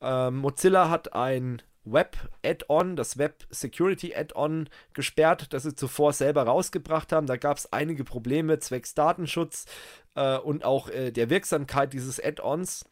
Ähm, 0.00 0.38
Mozilla 0.38 0.90
hat 0.90 1.14
ein 1.14 1.62
Web-Add-on, 1.92 2.96
das 2.96 3.18
Web 3.18 3.46
Security 3.50 4.14
Add-on 4.14 4.68
gesperrt, 4.92 5.52
das 5.52 5.64
sie 5.64 5.74
zuvor 5.74 6.12
selber 6.12 6.44
rausgebracht 6.44 7.12
haben. 7.12 7.26
Da 7.26 7.36
gab 7.36 7.58
es 7.58 7.72
einige 7.72 8.04
Probleme 8.04 8.58
zwecks 8.58 8.94
Datenschutz 8.94 9.66
äh, 10.14 10.38
und 10.38 10.64
auch 10.64 10.88
äh, 10.88 11.10
der 11.10 11.30
Wirksamkeit 11.30 11.92
dieses 11.92 12.22
Add-ons. 12.22 12.84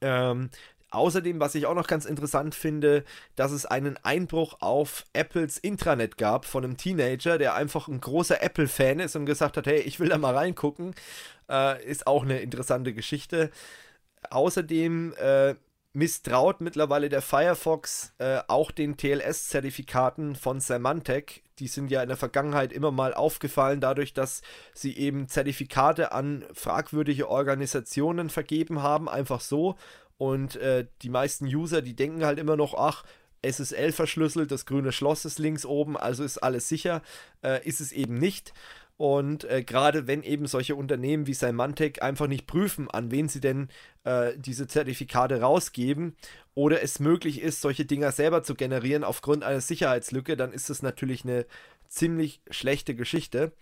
Ähm, 0.00 0.50
Außerdem, 0.92 1.40
was 1.40 1.54
ich 1.54 1.64
auch 1.64 1.74
noch 1.74 1.86
ganz 1.86 2.04
interessant 2.04 2.54
finde, 2.54 3.04
dass 3.34 3.50
es 3.50 3.64
einen 3.64 3.96
Einbruch 4.02 4.58
auf 4.60 5.06
Apples 5.14 5.56
Intranet 5.56 6.18
gab 6.18 6.44
von 6.44 6.64
einem 6.64 6.76
Teenager, 6.76 7.38
der 7.38 7.54
einfach 7.54 7.88
ein 7.88 7.98
großer 7.98 8.42
Apple-Fan 8.42 9.00
ist 9.00 9.16
und 9.16 9.24
gesagt 9.24 9.56
hat, 9.56 9.66
hey, 9.66 9.80
ich 9.80 10.00
will 10.00 10.10
da 10.10 10.18
mal 10.18 10.36
reingucken. 10.36 10.94
Äh, 11.48 11.82
ist 11.86 12.06
auch 12.06 12.24
eine 12.24 12.40
interessante 12.40 12.92
Geschichte. 12.92 13.50
Außerdem 14.28 15.14
äh, 15.14 15.54
misstraut 15.92 16.60
mittlerweile 16.60 17.08
der 17.08 17.22
Firefox 17.22 18.14
äh, 18.18 18.40
auch 18.48 18.70
den 18.70 18.96
TLS-Zertifikaten 18.96 20.36
von 20.36 20.60
Symantec. 20.60 21.42
Die 21.58 21.68
sind 21.68 21.90
ja 21.90 22.02
in 22.02 22.08
der 22.08 22.16
Vergangenheit 22.16 22.72
immer 22.72 22.90
mal 22.90 23.12
aufgefallen, 23.14 23.80
dadurch, 23.80 24.14
dass 24.14 24.42
sie 24.74 24.96
eben 24.96 25.28
Zertifikate 25.28 26.12
an 26.12 26.44
fragwürdige 26.54 27.28
Organisationen 27.28 28.30
vergeben 28.30 28.82
haben, 28.82 29.08
einfach 29.08 29.40
so. 29.40 29.76
Und 30.16 30.56
äh, 30.56 30.86
die 31.02 31.10
meisten 31.10 31.46
User, 31.46 31.82
die 31.82 31.94
denken 31.94 32.24
halt 32.24 32.38
immer 32.38 32.56
noch, 32.56 32.74
ach, 32.74 33.04
SSL 33.42 33.92
verschlüsselt, 33.92 34.52
das 34.52 34.66
grüne 34.66 34.92
Schloss 34.92 35.24
ist 35.24 35.38
links 35.38 35.66
oben, 35.66 35.96
also 35.96 36.22
ist 36.22 36.38
alles 36.38 36.68
sicher. 36.68 37.02
Äh, 37.42 37.66
ist 37.66 37.80
es 37.80 37.92
eben 37.92 38.14
nicht. 38.14 38.54
Und 38.96 39.44
äh, 39.44 39.62
gerade 39.62 40.06
wenn 40.06 40.22
eben 40.22 40.46
solche 40.46 40.76
Unternehmen 40.76 41.26
wie 41.26 41.34
Symantec 41.34 42.02
einfach 42.02 42.28
nicht 42.28 42.46
prüfen, 42.46 42.90
an 42.90 43.10
wen 43.10 43.28
sie 43.28 43.40
denn 43.40 43.68
äh, 44.04 44.32
diese 44.36 44.66
Zertifikate 44.66 45.40
rausgeben 45.40 46.16
oder 46.54 46.82
es 46.82 47.00
möglich 47.00 47.40
ist, 47.40 47.62
solche 47.62 47.84
Dinger 47.84 48.12
selber 48.12 48.42
zu 48.42 48.54
generieren 48.54 49.02
aufgrund 49.02 49.42
einer 49.42 49.60
Sicherheitslücke, 49.60 50.36
dann 50.36 50.52
ist 50.52 50.70
das 50.70 50.82
natürlich 50.82 51.24
eine 51.24 51.46
ziemlich 51.88 52.42
schlechte 52.50 52.94
Geschichte. 52.94 53.52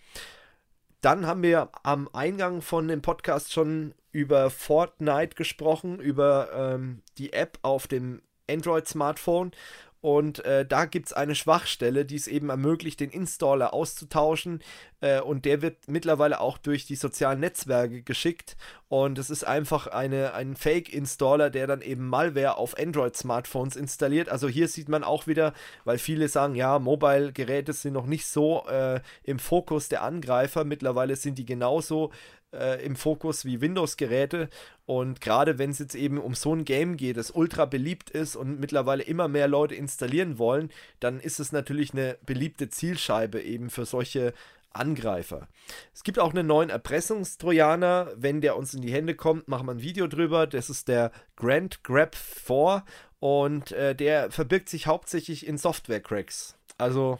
Dann 1.00 1.26
haben 1.26 1.42
wir 1.42 1.70
am 1.82 2.08
Eingang 2.12 2.60
von 2.60 2.86
dem 2.88 3.00
Podcast 3.00 3.52
schon 3.52 3.94
über 4.12 4.50
Fortnite 4.50 5.34
gesprochen, 5.36 6.00
über 6.00 6.50
ähm, 6.54 7.02
die 7.16 7.32
App 7.32 7.58
auf 7.62 7.86
dem 7.86 8.20
Android-Smartphone. 8.48 9.52
Und 10.00 10.42
äh, 10.46 10.64
da 10.64 10.86
gibt 10.86 11.08
es 11.08 11.12
eine 11.12 11.34
Schwachstelle, 11.34 12.06
die 12.06 12.16
es 12.16 12.26
eben 12.26 12.48
ermöglicht, 12.48 13.00
den 13.00 13.10
Installer 13.10 13.74
auszutauschen. 13.74 14.62
Äh, 15.02 15.20
und 15.20 15.44
der 15.44 15.60
wird 15.60 15.76
mittlerweile 15.88 16.40
auch 16.40 16.56
durch 16.56 16.86
die 16.86 16.96
sozialen 16.96 17.40
Netzwerke 17.40 18.02
geschickt. 18.02 18.56
Und 18.88 19.18
es 19.18 19.28
ist 19.28 19.44
einfach 19.44 19.86
eine, 19.86 20.32
ein 20.32 20.56
Fake-Installer, 20.56 21.50
der 21.50 21.66
dann 21.66 21.82
eben 21.82 22.08
Malware 22.08 22.56
auf 22.56 22.78
Android-Smartphones 22.78 23.76
installiert. 23.76 24.30
Also 24.30 24.48
hier 24.48 24.68
sieht 24.68 24.88
man 24.88 25.04
auch 25.04 25.26
wieder, 25.26 25.52
weil 25.84 25.98
viele 25.98 26.28
sagen, 26.28 26.54
ja, 26.54 26.78
Mobile-Geräte 26.78 27.74
sind 27.74 27.92
noch 27.92 28.06
nicht 28.06 28.26
so 28.26 28.66
äh, 28.68 29.00
im 29.22 29.38
Fokus 29.38 29.90
der 29.90 30.02
Angreifer. 30.02 30.64
Mittlerweile 30.64 31.14
sind 31.16 31.36
die 31.38 31.46
genauso 31.46 32.10
äh, 32.52 32.84
im 32.84 32.96
Fokus 32.96 33.44
wie 33.44 33.60
Windows-Geräte. 33.60 34.48
Und 34.86 35.20
gerade 35.20 35.58
wenn 35.58 35.70
es 35.70 35.78
jetzt 35.78 35.94
eben 35.94 36.18
um 36.18 36.34
so 36.34 36.54
ein 36.54 36.64
Game 36.64 36.96
geht, 36.96 37.16
das 37.16 37.30
ultra 37.30 37.64
beliebt 37.64 38.10
ist 38.10 38.36
und 38.36 38.60
mittlerweile 38.60 39.02
immer 39.02 39.28
mehr 39.28 39.48
Leute 39.48 39.74
installieren 39.74 40.38
wollen, 40.38 40.70
dann 40.98 41.20
ist 41.20 41.40
es 41.40 41.52
natürlich 41.52 41.92
eine 41.92 42.18
beliebte 42.26 42.68
Zielscheibe 42.68 43.40
eben 43.40 43.70
für 43.70 43.84
solche 43.84 44.32
Angreifer. 44.72 45.48
Es 45.92 46.04
gibt 46.04 46.18
auch 46.18 46.30
einen 46.30 46.46
neuen 46.46 46.70
Erpressungstrojaner. 46.70 48.12
Wenn 48.16 48.40
der 48.40 48.56
uns 48.56 48.74
in 48.74 48.82
die 48.82 48.92
Hände 48.92 49.14
kommt, 49.14 49.48
machen 49.48 49.66
wir 49.66 49.72
ein 49.72 49.82
Video 49.82 50.06
drüber. 50.06 50.46
Das 50.46 50.70
ist 50.70 50.88
der 50.88 51.10
Grand 51.36 51.82
Grab 51.82 52.14
4 52.14 52.84
und 53.18 53.72
äh, 53.72 53.94
der 53.94 54.30
verbirgt 54.30 54.68
sich 54.68 54.86
hauptsächlich 54.86 55.46
in 55.46 55.58
Software-Cracks. 55.58 56.56
Also 56.78 57.18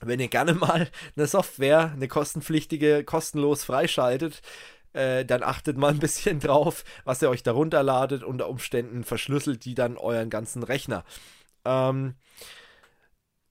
wenn 0.00 0.20
ihr 0.20 0.28
gerne 0.28 0.54
mal 0.54 0.88
eine 1.16 1.26
Software, 1.26 1.92
eine 1.92 2.08
kostenpflichtige, 2.08 3.04
kostenlos 3.04 3.64
freischaltet, 3.64 4.42
äh, 4.92 5.24
dann 5.24 5.42
achtet 5.42 5.76
mal 5.76 5.92
ein 5.92 5.98
bisschen 5.98 6.40
drauf, 6.40 6.84
was 7.04 7.22
ihr 7.22 7.30
euch 7.30 7.42
darunter 7.42 7.82
ladet. 7.82 8.22
Unter 8.22 8.48
Umständen 8.48 9.04
verschlüsselt 9.04 9.64
die 9.64 9.74
dann 9.74 9.96
euren 9.96 10.30
ganzen 10.30 10.62
Rechner. 10.62 11.04
Ähm, 11.64 12.14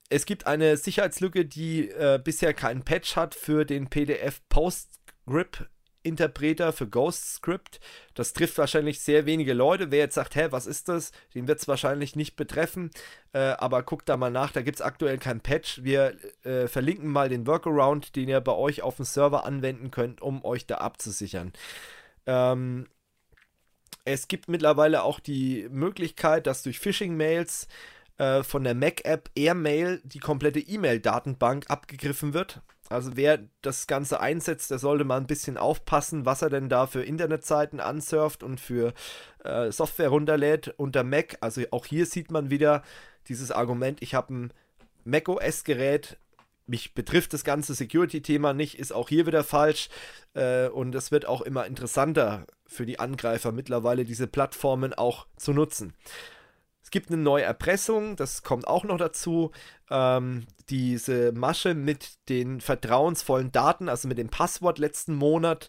es 0.09 0.25
gibt 0.25 0.47
eine 0.47 0.77
Sicherheitslücke, 0.77 1.45
die 1.45 1.89
äh, 1.89 2.19
bisher 2.23 2.53
keinen 2.53 2.83
Patch 2.83 3.15
hat 3.15 3.35
für 3.35 3.65
den 3.65 3.89
PDF 3.89 4.41
PostScript 4.49 5.65
Interpreter 6.07 6.73
für 6.73 6.87
Ghost 6.87 7.35
Script. 7.35 7.79
Das 8.13 8.33
trifft 8.33 8.57
wahrscheinlich 8.57 9.01
sehr 9.01 9.25
wenige 9.25 9.53
Leute. 9.53 9.91
Wer 9.91 9.99
jetzt 9.99 10.15
sagt, 10.15 10.35
hä, 10.35 10.47
was 10.51 10.65
ist 10.65 10.89
das? 10.89 11.11
Den 11.35 11.47
wird 11.47 11.59
es 11.59 11.67
wahrscheinlich 11.67 12.15
nicht 12.15 12.35
betreffen. 12.35 12.89
Äh, 13.33 13.39
aber 13.39 13.83
guckt 13.83 14.09
da 14.09 14.17
mal 14.17 14.31
nach, 14.31 14.51
da 14.51 14.61
gibt 14.61 14.77
es 14.77 14.81
aktuell 14.81 15.17
kein 15.17 15.41
Patch. 15.41 15.83
Wir 15.83 16.15
äh, 16.43 16.67
verlinken 16.67 17.11
mal 17.11 17.29
den 17.29 17.45
Workaround, 17.45 18.15
den 18.15 18.29
ihr 18.29 18.41
bei 18.41 18.53
euch 18.53 18.81
auf 18.81 18.95
dem 18.95 19.05
Server 19.05 19.45
anwenden 19.45 19.91
könnt, 19.91 20.21
um 20.21 20.43
euch 20.43 20.65
da 20.65 20.77
abzusichern. 20.77 21.53
Ähm, 22.25 22.87
es 24.05 24.27
gibt 24.27 24.47
mittlerweile 24.47 25.03
auch 25.03 25.19
die 25.19 25.67
Möglichkeit, 25.69 26.47
dass 26.47 26.63
durch 26.63 26.79
Phishing-Mails 26.79 27.67
äh, 28.17 28.41
von 28.41 28.63
der 28.63 28.73
Mac-App 28.73 29.29
AirMail 29.35 30.01
die 30.03 30.19
komplette 30.19 30.59
E-Mail-Datenbank 30.59 31.65
abgegriffen 31.69 32.33
wird. 32.33 32.61
Also 32.89 33.11
wer 33.15 33.39
das 33.61 33.87
Ganze 33.87 34.19
einsetzt, 34.19 34.71
der 34.71 34.79
sollte 34.79 35.03
mal 35.03 35.17
ein 35.17 35.27
bisschen 35.27 35.57
aufpassen, 35.57 36.25
was 36.25 36.41
er 36.41 36.49
denn 36.49 36.69
da 36.69 36.87
für 36.87 37.03
Internetseiten 37.03 37.79
ansurft 37.79 38.43
und 38.43 38.61
für 38.61 38.93
äh, 39.43 39.71
Software 39.71 40.09
runterlädt 40.09 40.73
unter 40.77 41.03
Mac. 41.03 41.37
Also 41.41 41.63
auch 41.71 41.85
hier 41.85 42.05
sieht 42.05 42.31
man 42.31 42.49
wieder 42.49 42.83
dieses 43.27 43.51
Argument, 43.51 44.01
ich 44.01 44.13
habe 44.13 44.33
ein 44.33 44.53
macOS-Gerät, 45.03 46.17
mich 46.65 46.93
betrifft 46.93 47.33
das 47.33 47.43
ganze 47.43 47.73
Security-Thema 47.73 48.53
nicht, 48.53 48.77
ist 48.77 48.91
auch 48.93 49.09
hier 49.09 49.25
wieder 49.25 49.43
falsch. 49.43 49.89
Äh, 50.33 50.67
und 50.67 50.93
es 50.95 51.11
wird 51.11 51.25
auch 51.25 51.41
immer 51.41 51.65
interessanter 51.65 52.45
für 52.65 52.85
die 52.85 52.99
Angreifer 52.99 53.51
mittlerweile, 53.51 54.03
diese 54.03 54.27
Plattformen 54.27 54.93
auch 54.93 55.27
zu 55.37 55.53
nutzen. 55.53 55.93
Es 56.87 56.91
gibt 56.91 57.11
eine 57.11 57.21
neue 57.21 57.43
Erpressung, 57.43 58.15
das 58.15 58.43
kommt 58.43 58.65
auch 58.65 58.85
noch 58.85 58.95
dazu. 58.97 59.51
Ähm, 59.89 60.47
diese 60.69 61.33
Masche 61.33 61.73
mit 61.73 62.29
den 62.29 62.61
vertrauensvollen 62.61 63.51
Daten, 63.51 63.89
also 63.89 64.07
mit 64.07 64.17
dem 64.17 64.29
Passwort 64.29 64.79
letzten 64.79 65.13
Monat, 65.13 65.67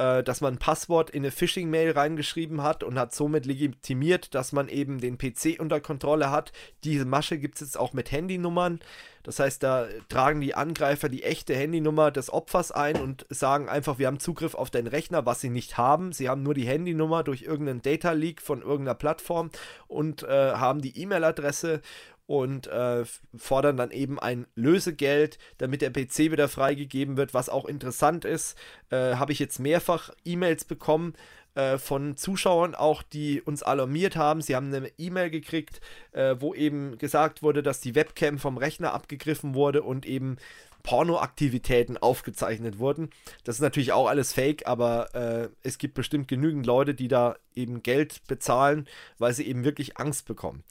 äh, 0.00 0.22
dass 0.22 0.40
man 0.40 0.54
ein 0.54 0.58
Passwort 0.58 1.10
in 1.10 1.22
eine 1.22 1.30
Phishing-Mail 1.30 1.90
reingeschrieben 1.90 2.62
hat 2.62 2.82
und 2.82 2.98
hat 2.98 3.14
somit 3.14 3.44
legitimiert, 3.44 4.34
dass 4.34 4.52
man 4.52 4.68
eben 4.68 4.98
den 4.98 5.18
PC 5.18 5.60
unter 5.60 5.78
Kontrolle 5.80 6.30
hat. 6.30 6.52
Diese 6.84 7.04
Masche 7.04 7.36
gibt 7.36 7.56
es 7.56 7.60
jetzt 7.60 7.78
auch 7.78 7.92
mit 7.92 8.10
Handynummern. 8.10 8.80
Das 9.22 9.38
heißt, 9.38 9.62
da 9.62 9.86
tragen 10.08 10.40
die 10.40 10.54
Angreifer 10.54 11.10
die 11.10 11.22
echte 11.22 11.54
Handynummer 11.54 12.10
des 12.10 12.32
Opfers 12.32 12.72
ein 12.72 12.96
und 12.96 13.26
sagen 13.28 13.68
einfach, 13.68 13.98
wir 13.98 14.06
haben 14.06 14.18
Zugriff 14.18 14.54
auf 14.54 14.70
deinen 14.70 14.86
Rechner, 14.86 15.26
was 15.26 15.42
sie 15.42 15.50
nicht 15.50 15.76
haben. 15.76 16.12
Sie 16.12 16.30
haben 16.30 16.42
nur 16.42 16.54
die 16.54 16.66
Handynummer 16.66 17.22
durch 17.22 17.42
irgendeinen 17.42 17.82
Data 17.82 18.12
Leak 18.12 18.40
von 18.40 18.62
irgendeiner 18.62 18.94
Plattform 18.94 19.50
und 19.86 20.22
äh, 20.22 20.52
haben 20.52 20.80
die 20.80 20.98
E-Mail-Adresse 20.98 21.82
und 22.30 22.68
äh, 22.68 23.04
fordern 23.36 23.76
dann 23.76 23.90
eben 23.90 24.20
ein 24.20 24.46
Lösegeld, 24.54 25.36
damit 25.58 25.82
der 25.82 25.90
PC 25.90 26.30
wieder 26.30 26.48
freigegeben 26.48 27.16
wird. 27.16 27.34
Was 27.34 27.48
auch 27.48 27.64
interessant 27.64 28.24
ist, 28.24 28.56
äh, 28.90 29.16
habe 29.16 29.32
ich 29.32 29.40
jetzt 29.40 29.58
mehrfach 29.58 30.10
E-Mails 30.24 30.64
bekommen 30.64 31.14
äh, 31.56 31.76
von 31.76 32.16
Zuschauern 32.16 32.76
auch, 32.76 33.02
die 33.02 33.42
uns 33.42 33.64
alarmiert 33.64 34.14
haben. 34.14 34.42
Sie 34.42 34.54
haben 34.54 34.72
eine 34.72 34.92
E-Mail 34.96 35.30
gekriegt, 35.30 35.80
äh, 36.12 36.36
wo 36.38 36.54
eben 36.54 36.98
gesagt 36.98 37.42
wurde, 37.42 37.64
dass 37.64 37.80
die 37.80 37.96
Webcam 37.96 38.38
vom 38.38 38.58
Rechner 38.58 38.94
abgegriffen 38.94 39.56
wurde 39.56 39.82
und 39.82 40.06
eben 40.06 40.36
Pornoaktivitäten 40.84 41.96
aufgezeichnet 41.98 42.78
wurden. 42.78 43.10
Das 43.42 43.56
ist 43.56 43.62
natürlich 43.62 43.90
auch 43.90 44.06
alles 44.06 44.32
fake, 44.32 44.68
aber 44.68 45.14
äh, 45.16 45.48
es 45.64 45.78
gibt 45.78 45.94
bestimmt 45.94 46.28
genügend 46.28 46.64
Leute, 46.64 46.94
die 46.94 47.08
da 47.08 47.34
eben 47.56 47.82
Geld 47.82 48.22
bezahlen, 48.28 48.86
weil 49.18 49.34
sie 49.34 49.48
eben 49.48 49.64
wirklich 49.64 49.98
Angst 49.98 50.26
bekommen. 50.26 50.62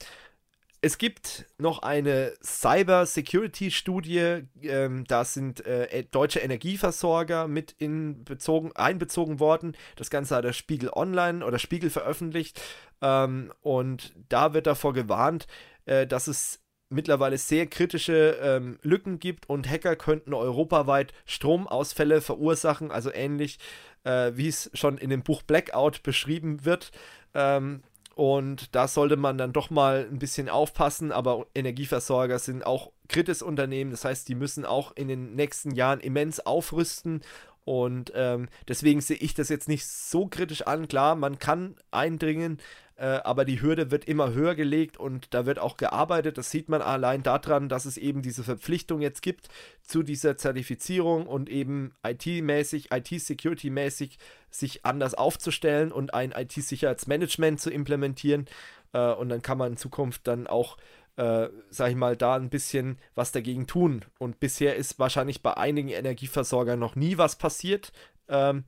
Es 0.82 0.96
gibt 0.96 1.44
noch 1.58 1.82
eine 1.82 2.32
Cyber-Security-Studie, 2.42 4.44
ähm, 4.62 5.04
da 5.06 5.26
sind 5.26 5.66
äh, 5.66 5.84
e-, 5.90 6.04
deutsche 6.04 6.38
Energieversorger 6.38 7.48
mit 7.48 7.74
in 7.76 8.24
bezogen, 8.24 8.72
einbezogen 8.74 9.40
worden. 9.40 9.76
Das 9.96 10.08
Ganze 10.08 10.36
hat 10.36 10.44
der 10.44 10.54
Spiegel 10.54 10.88
Online 10.90 11.44
oder 11.44 11.58
Spiegel 11.58 11.90
veröffentlicht. 11.90 12.62
Ähm, 13.02 13.52
und 13.60 14.14
da 14.30 14.54
wird 14.54 14.66
davor 14.66 14.94
gewarnt, 14.94 15.46
äh, 15.84 16.06
dass 16.06 16.28
es 16.28 16.60
mittlerweile 16.88 17.36
sehr 17.36 17.66
kritische 17.66 18.38
ähm, 18.40 18.78
Lücken 18.82 19.18
gibt 19.18 19.50
und 19.50 19.68
Hacker 19.68 19.96
könnten 19.96 20.32
europaweit 20.32 21.12
Stromausfälle 21.26 22.22
verursachen, 22.22 22.90
also 22.90 23.12
ähnlich 23.12 23.58
äh, 24.04 24.32
wie 24.34 24.48
es 24.48 24.70
schon 24.74 24.96
in 24.96 25.10
dem 25.10 25.22
Buch 25.22 25.42
Blackout 25.42 26.02
beschrieben 26.02 26.64
wird. 26.64 26.90
Ähm, 27.34 27.82
und 28.14 28.74
da 28.74 28.88
sollte 28.88 29.16
man 29.16 29.38
dann 29.38 29.52
doch 29.52 29.70
mal 29.70 30.06
ein 30.10 30.18
bisschen 30.18 30.48
aufpassen, 30.48 31.12
aber 31.12 31.46
Energieversorger 31.54 32.38
sind 32.38 32.66
auch 32.66 32.90
kritisches 33.08 33.42
Unternehmen, 33.42 33.90
das 33.90 34.04
heißt, 34.04 34.28
die 34.28 34.34
müssen 34.34 34.64
auch 34.64 34.94
in 34.96 35.08
den 35.08 35.34
nächsten 35.34 35.72
Jahren 35.72 36.00
immens 36.00 36.40
aufrüsten 36.40 37.22
und 37.64 38.12
ähm, 38.14 38.48
deswegen 38.68 39.00
sehe 39.00 39.16
ich 39.16 39.34
das 39.34 39.48
jetzt 39.48 39.68
nicht 39.68 39.86
so 39.86 40.26
kritisch 40.26 40.62
an. 40.62 40.88
Klar, 40.88 41.14
man 41.14 41.38
kann 41.38 41.76
eindringen, 41.90 42.58
äh, 42.96 43.04
aber 43.04 43.44
die 43.44 43.62
Hürde 43.62 43.90
wird 43.90 44.06
immer 44.06 44.32
höher 44.32 44.54
gelegt 44.54 44.96
und 44.96 45.32
da 45.34 45.46
wird 45.46 45.58
auch 45.58 45.76
gearbeitet. 45.76 46.38
Das 46.38 46.50
sieht 46.50 46.68
man 46.68 46.82
allein 46.82 47.22
daran, 47.22 47.68
dass 47.68 47.84
es 47.84 47.96
eben 47.96 48.22
diese 48.22 48.44
Verpflichtung 48.44 49.00
jetzt 49.00 49.22
gibt 49.22 49.48
zu 49.82 50.02
dieser 50.02 50.36
Zertifizierung 50.36 51.26
und 51.26 51.48
eben 51.48 51.92
IT-mäßig, 52.06 52.90
IT-Security-mäßig 52.92 54.18
sich 54.50 54.84
anders 54.84 55.14
aufzustellen 55.14 55.92
und 55.92 56.12
ein 56.12 56.32
IT-Sicherheitsmanagement 56.32 57.60
zu 57.60 57.70
implementieren. 57.70 58.46
Äh, 58.92 59.12
und 59.12 59.28
dann 59.28 59.42
kann 59.42 59.58
man 59.58 59.72
in 59.72 59.76
Zukunft 59.76 60.26
dann 60.26 60.46
auch 60.46 60.76
äh, 61.20 61.50
sag 61.68 61.90
ich 61.90 61.96
mal, 61.96 62.16
da 62.16 62.34
ein 62.36 62.48
bisschen 62.48 62.98
was 63.14 63.30
dagegen 63.30 63.66
tun. 63.66 64.06
Und 64.18 64.40
bisher 64.40 64.76
ist 64.76 64.98
wahrscheinlich 64.98 65.42
bei 65.42 65.54
einigen 65.54 65.90
Energieversorgern 65.90 66.78
noch 66.78 66.96
nie 66.96 67.18
was 67.18 67.36
passiert. 67.36 67.92
Ähm, 68.28 68.64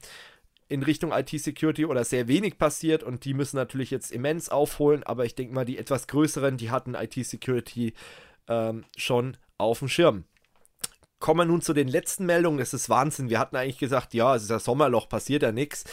in 0.68 0.82
Richtung 0.82 1.12
IT-Security 1.12 1.86
oder 1.86 2.04
sehr 2.04 2.28
wenig 2.28 2.58
passiert 2.58 3.02
und 3.02 3.24
die 3.24 3.32
müssen 3.34 3.56
natürlich 3.56 3.90
jetzt 3.90 4.12
immens 4.12 4.48
aufholen, 4.50 5.02
aber 5.02 5.24
ich 5.24 5.34
denke 5.34 5.54
mal, 5.54 5.64
die 5.64 5.76
etwas 5.76 6.06
größeren, 6.06 6.56
die 6.56 6.70
hatten 6.70 6.94
IT-Security 6.94 7.94
ähm, 8.48 8.84
schon 8.96 9.36
auf 9.58 9.80
dem 9.80 9.88
Schirm 9.88 10.24
kommen 11.22 11.40
wir 11.40 11.44
nun 11.46 11.62
zu 11.62 11.72
den 11.72 11.88
letzten 11.88 12.26
Meldungen. 12.26 12.58
Es 12.58 12.74
ist 12.74 12.90
Wahnsinn. 12.90 13.30
Wir 13.30 13.38
hatten 13.38 13.56
eigentlich 13.56 13.78
gesagt, 13.78 14.12
ja, 14.12 14.34
es 14.34 14.42
ist 14.42 14.50
das 14.50 14.64
Sommerloch, 14.64 15.08
passiert 15.08 15.42
ja 15.42 15.52
nichts. 15.52 15.84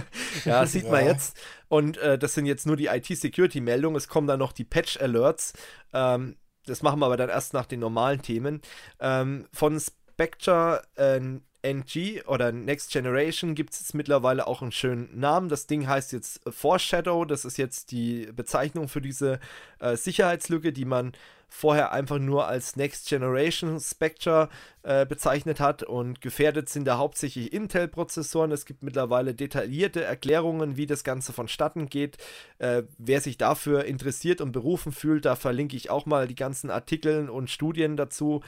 ja, 0.44 0.64
sieht 0.66 0.84
ja. 0.84 0.90
man 0.92 1.06
jetzt. 1.06 1.36
Und 1.68 1.96
äh, 1.96 2.18
das 2.18 2.34
sind 2.34 2.46
jetzt 2.46 2.66
nur 2.66 2.76
die 2.76 2.86
IT-Security-Meldungen. 2.86 3.96
Es 3.96 4.08
kommen 4.08 4.28
dann 4.28 4.38
noch 4.38 4.52
die 4.52 4.64
Patch-Alerts. 4.64 5.54
Ähm, 5.92 6.36
das 6.66 6.82
machen 6.82 7.00
wir 7.00 7.06
aber 7.06 7.16
dann 7.16 7.30
erst 7.30 7.54
nach 7.54 7.66
den 7.66 7.80
normalen 7.80 8.22
Themen. 8.22 8.60
Ähm, 9.00 9.48
von 9.52 9.80
Spectre 9.80 10.82
äh, 10.96 11.18
NG 11.64 12.22
oder 12.26 12.52
Next 12.52 12.92
Generation 12.92 13.54
gibt 13.54 13.72
es 13.72 13.80
jetzt 13.80 13.94
mittlerweile 13.94 14.46
auch 14.46 14.60
einen 14.60 14.70
schönen 14.70 15.08
Namen. 15.18 15.48
Das 15.48 15.66
Ding 15.66 15.88
heißt 15.88 16.12
jetzt 16.12 16.40
Foreshadow. 16.48 17.24
Das 17.24 17.44
ist 17.44 17.56
jetzt 17.56 17.90
die 17.90 18.28
Bezeichnung 18.36 18.88
für 18.88 19.00
diese 19.00 19.40
äh, 19.80 19.96
Sicherheitslücke, 19.96 20.72
die 20.72 20.84
man 20.84 21.12
vorher 21.48 21.92
einfach 21.92 22.18
nur 22.18 22.48
als 22.48 22.74
Next 22.74 23.08
Generation 23.08 23.78
Spectre 23.78 24.48
äh, 24.82 25.06
bezeichnet 25.06 25.60
hat. 25.60 25.82
Und 25.84 26.20
gefährdet 26.20 26.68
sind 26.68 26.84
da 26.84 26.98
hauptsächlich 26.98 27.52
Intel-Prozessoren. 27.52 28.50
Es 28.52 28.66
gibt 28.66 28.82
mittlerweile 28.82 29.34
detaillierte 29.34 30.02
Erklärungen, 30.02 30.76
wie 30.76 30.86
das 30.86 31.04
Ganze 31.04 31.32
vonstatten 31.32 31.86
geht. 31.86 32.18
Äh, 32.58 32.82
wer 32.98 33.20
sich 33.20 33.38
dafür 33.38 33.84
interessiert 33.84 34.40
und 34.40 34.52
berufen 34.52 34.92
fühlt, 34.92 35.24
da 35.24 35.36
verlinke 35.36 35.76
ich 35.76 35.90
auch 35.90 36.06
mal 36.06 36.26
die 36.26 36.34
ganzen 36.34 36.70
Artikel 36.70 37.30
und 37.30 37.50
Studien 37.50 37.96
dazu 37.96 38.42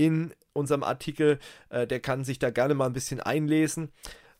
in 0.00 0.32
unserem 0.54 0.82
Artikel. 0.82 1.38
Äh, 1.68 1.86
der 1.86 2.00
kann 2.00 2.24
sich 2.24 2.38
da 2.38 2.50
gerne 2.50 2.74
mal 2.74 2.86
ein 2.86 2.94
bisschen 2.94 3.20
einlesen. 3.20 3.92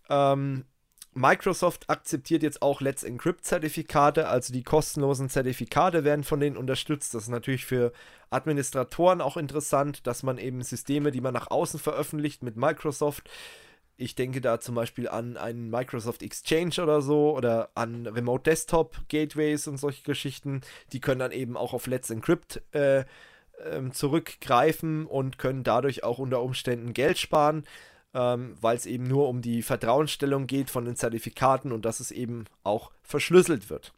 Ähm, 0.08 0.64
Microsoft 1.12 1.90
akzeptiert 1.90 2.42
jetzt 2.42 2.62
auch 2.62 2.80
Let's 2.80 3.02
Encrypt 3.02 3.44
Zertifikate, 3.44 4.28
also 4.28 4.52
die 4.52 4.62
kostenlosen 4.62 5.28
Zertifikate 5.28 6.04
werden 6.04 6.24
von 6.24 6.40
denen 6.40 6.56
unterstützt. 6.56 7.14
Das 7.14 7.24
ist 7.24 7.28
natürlich 7.28 7.66
für 7.66 7.92
Administratoren 8.30 9.20
auch 9.20 9.36
interessant, 9.36 10.06
dass 10.06 10.22
man 10.22 10.38
eben 10.38 10.62
Systeme, 10.62 11.10
die 11.10 11.20
man 11.20 11.34
nach 11.34 11.50
außen 11.50 11.80
veröffentlicht 11.80 12.42
mit 12.42 12.56
Microsoft, 12.56 13.28
ich 13.96 14.14
denke 14.14 14.40
da 14.40 14.60
zum 14.60 14.76
Beispiel 14.76 15.08
an 15.08 15.36
einen 15.36 15.68
Microsoft 15.68 16.22
Exchange 16.22 16.82
oder 16.82 17.02
so 17.02 17.36
oder 17.36 17.70
an 17.74 18.06
Remote 18.06 18.44
Desktop 18.44 18.96
Gateways 19.08 19.66
und 19.66 19.76
solche 19.76 20.04
Geschichten, 20.04 20.62
die 20.94 21.00
können 21.00 21.18
dann 21.18 21.32
eben 21.32 21.56
auch 21.56 21.74
auf 21.74 21.86
Let's 21.86 22.08
Encrypt 22.08 22.62
äh, 22.72 23.04
ähm, 23.66 23.92
zurückgreifen 23.92 25.06
und 25.06 25.38
können 25.38 25.64
dadurch 25.64 26.04
auch 26.04 26.18
unter 26.18 26.42
Umständen 26.42 26.92
Geld 26.92 27.18
sparen, 27.18 27.64
ähm, 28.14 28.56
weil 28.60 28.76
es 28.76 28.86
eben 28.86 29.04
nur 29.04 29.28
um 29.28 29.42
die 29.42 29.62
Vertrauensstellung 29.62 30.46
geht 30.46 30.70
von 30.70 30.84
den 30.84 30.96
Zertifikaten 30.96 31.72
und 31.72 31.84
dass 31.84 32.00
es 32.00 32.10
eben 32.10 32.44
auch 32.62 32.90
verschlüsselt 33.02 33.70
wird. 33.70 33.92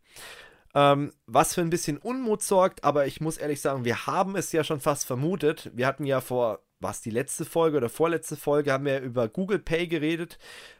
Ähm, 0.74 1.12
was 1.26 1.54
für 1.54 1.60
ein 1.60 1.70
bisschen 1.70 1.98
Unmut 1.98 2.42
sorgt, 2.42 2.84
aber 2.84 3.06
ich 3.06 3.20
muss 3.20 3.36
ehrlich 3.36 3.60
sagen, 3.60 3.84
wir 3.84 4.06
haben 4.06 4.36
es 4.36 4.52
ja 4.52 4.64
schon 4.64 4.80
fast 4.80 5.06
vermutet. 5.06 5.70
Wir 5.74 5.86
hatten 5.86 6.04
ja 6.04 6.20
vor 6.20 6.60
was 6.82 7.00
die 7.00 7.10
letzte 7.10 7.44
Folge 7.44 7.76
oder 7.76 7.88
vorletzte 7.88 8.36
Folge, 8.36 8.72
haben 8.72 8.84
wir 8.84 9.00
über 9.00 9.28
Google 9.28 9.58
Pay 9.58 9.86
geredet, 9.86 10.38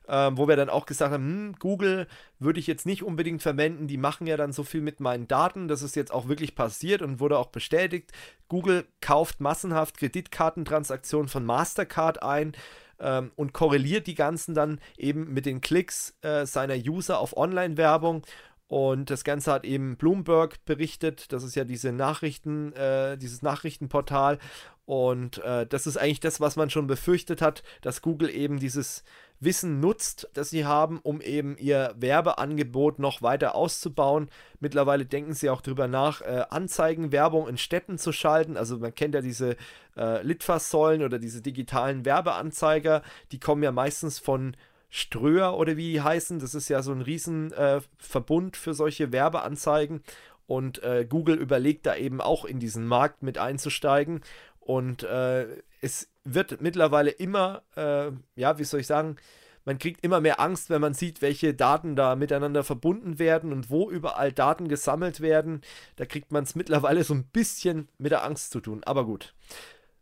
ähm, 0.09 0.37
wo 0.37 0.49
wir 0.49 0.57
dann 0.57 0.69
auch 0.69 0.87
gesagt 0.87 1.13
haben, 1.13 1.25
hm, 1.25 1.57
Google 1.59 2.07
würde 2.39 2.61
ich 2.61 2.67
jetzt 2.67 2.87
nicht 2.87 3.03
unbedingt 3.03 3.43
verwenden, 3.43 3.87
die 3.87 3.97
machen 3.97 4.27
ja 4.27 4.37
dann 4.37 4.53
so 4.53 4.65
viel 4.65 4.81
mit 4.81 5.01
meinen 5.01 5.29
Daten, 5.29 5.69
das 5.69 5.83
ist 5.83 5.97
jetzt 5.97 6.13
auch 6.13 6.29
wirklich 6.29 6.55
passiert 6.55 7.03
und 7.03 7.21
wurde 7.21 7.39
auch 7.39 7.49
bestätigt. 7.49 8.13
Google 8.49 8.85
kauft 9.01 9.41
massenhaft 9.41 9.97
Kreditkartentransaktionen 9.99 11.29
von 11.29 11.45
Mastercard 11.45 12.23
ein 12.23 12.53
ähm, 13.01 13.33
und 13.37 13.53
korreliert 13.53 14.07
die 14.07 14.15
ganzen 14.15 14.55
dann 14.55 14.81
eben 14.97 15.33
mit 15.33 15.47
den 15.47 15.61
Klicks 15.61 16.17
äh, 16.23 16.47
seiner 16.47 16.77
User 16.77 17.19
auf 17.19 17.37
Online-Werbung 17.37 18.25
und 18.69 19.11
das 19.11 19.23
Ganze 19.25 19.53
hat 19.53 19.65
eben 19.65 19.97
Bloomberg 19.97 20.65
berichtet. 20.65 21.33
Das 21.33 21.43
ist 21.43 21.55
ja 21.55 21.65
diese 21.65 21.93
Nachrichten, 21.93 22.73
äh, 22.73 23.19
dieses 23.19 23.43
Nachrichtenportal. 23.43 24.39
Und 24.87 25.45
äh, 25.45 25.67
das 25.67 25.87
ist 25.87 25.97
eigentlich 25.97 26.21
das, 26.21 26.41
was 26.41 26.57
man 26.57 26.71
schon 26.71 26.87
befürchtet 26.87 27.43
hat, 27.43 27.63
dass 27.83 28.03
Google 28.03 28.31
eben 28.31 28.59
dieses 28.59 29.05
Wissen 29.41 29.81
nutzt, 29.81 30.29
das 30.35 30.51
sie 30.51 30.65
haben, 30.65 31.01
um 31.03 31.21
eben 31.21 31.57
ihr 31.59 31.95
Werbeangebot 31.97 32.99
noch 32.99 33.23
weiter 33.23 33.55
auszubauen. 33.55 34.31
Mittlerweile 34.61 35.05
denken 35.05 35.35
sie 35.35 35.51
auch 35.51 35.61
darüber 35.61 35.89
nach, 35.89 36.21
äh, 36.21 36.45
Anzeigenwerbung 36.49 37.49
in 37.49 37.59
Städten 37.59 37.99
zu 37.99 38.13
schalten. 38.13 38.57
Also 38.57 38.79
man 38.79 38.95
kennt 38.95 39.15
ja 39.15 39.21
diese 39.21 39.57
äh, 39.97 40.23
Litfaßsäulen 40.23 41.03
oder 41.03 41.19
diese 41.19 41.43
digitalen 41.43 42.05
Werbeanzeiger, 42.05 43.03
die 43.33 43.41
kommen 43.41 43.63
ja 43.63 43.73
meistens 43.73 44.19
von 44.19 44.57
Ströer 44.95 45.57
oder 45.57 45.79
wie 45.79 45.91
die 45.91 46.03
heißen. 46.03 46.39
Das 46.39 46.55
ist 46.55 46.69
ja 46.69 46.83
so 46.83 46.93
ein 46.93 47.01
Riesenverbund 47.01 48.57
äh, 48.57 48.59
für 48.59 48.75
solche 48.75 49.11
Werbeanzeigen. 49.11 50.03
Und 50.47 50.83
äh, 50.83 51.07
Google 51.09 51.37
überlegt 51.37 51.87
da 51.87 51.97
eben 51.97 52.21
auch 52.21 52.45
in 52.45 52.61
diesen 52.61 52.87
Markt 52.87 53.23
mit 53.23 53.39
einzusteigen. 53.39 54.21
Und 54.61 55.03
äh, 55.03 55.47
es 55.81 56.11
wird 56.25 56.61
mittlerweile 56.61 57.11
immer, 57.11 57.63
äh, 57.75 58.11
ja, 58.37 58.59
wie 58.59 58.65
soll 58.65 58.81
ich 58.81 58.87
sagen, 58.87 59.17
man 59.65 59.79
kriegt 59.79 60.05
immer 60.05 60.21
mehr 60.21 60.41
Angst, 60.41 60.69
wenn 60.69 60.83
man 60.83 60.93
sieht, 60.93 61.23
welche 61.23 61.55
Daten 61.55 61.97
da 61.97 62.15
miteinander 62.15 62.63
verbunden 62.63 63.19
werden 63.19 63.51
und 63.51 63.71
wo 63.71 63.91
überall 63.91 64.31
Daten 64.31 64.69
gesammelt 64.69 65.23
werden. 65.23 65.63
Da 65.97 66.05
kriegt 66.05 66.33
man 66.33 66.45
es 66.45 66.55
mittlerweile 66.55 67.03
so 67.03 67.15
ein 67.15 67.25
bisschen 67.25 67.89
mit 67.97 68.13
der 68.13 68.25
Angst 68.25 68.51
zu 68.51 68.61
tun. 68.61 68.83
Aber 68.85 69.07
gut. 69.07 69.33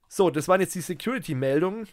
So, 0.08 0.30
das 0.30 0.48
waren 0.48 0.60
jetzt 0.60 0.74
die 0.74 0.80
Security-Meldungen. 0.80 1.86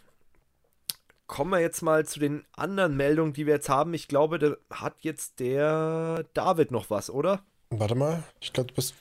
Kommen 1.28 1.50
wir 1.50 1.60
jetzt 1.60 1.82
mal 1.82 2.06
zu 2.06 2.18
den 2.18 2.44
anderen 2.56 2.96
Meldungen, 2.96 3.34
die 3.34 3.46
wir 3.46 3.54
jetzt 3.54 3.68
haben. 3.68 3.94
Ich 3.94 4.08
glaube, 4.08 4.38
da 4.38 4.56
hat 4.70 4.94
jetzt 5.02 5.38
der 5.40 6.24
David 6.32 6.70
noch 6.70 6.90
was, 6.90 7.10
oder? 7.10 7.42
Warte 7.70 7.94
mal, 7.94 8.24
ich 8.40 8.52
glaube, 8.52 8.68
du 8.68 8.74
bist. 8.74 8.94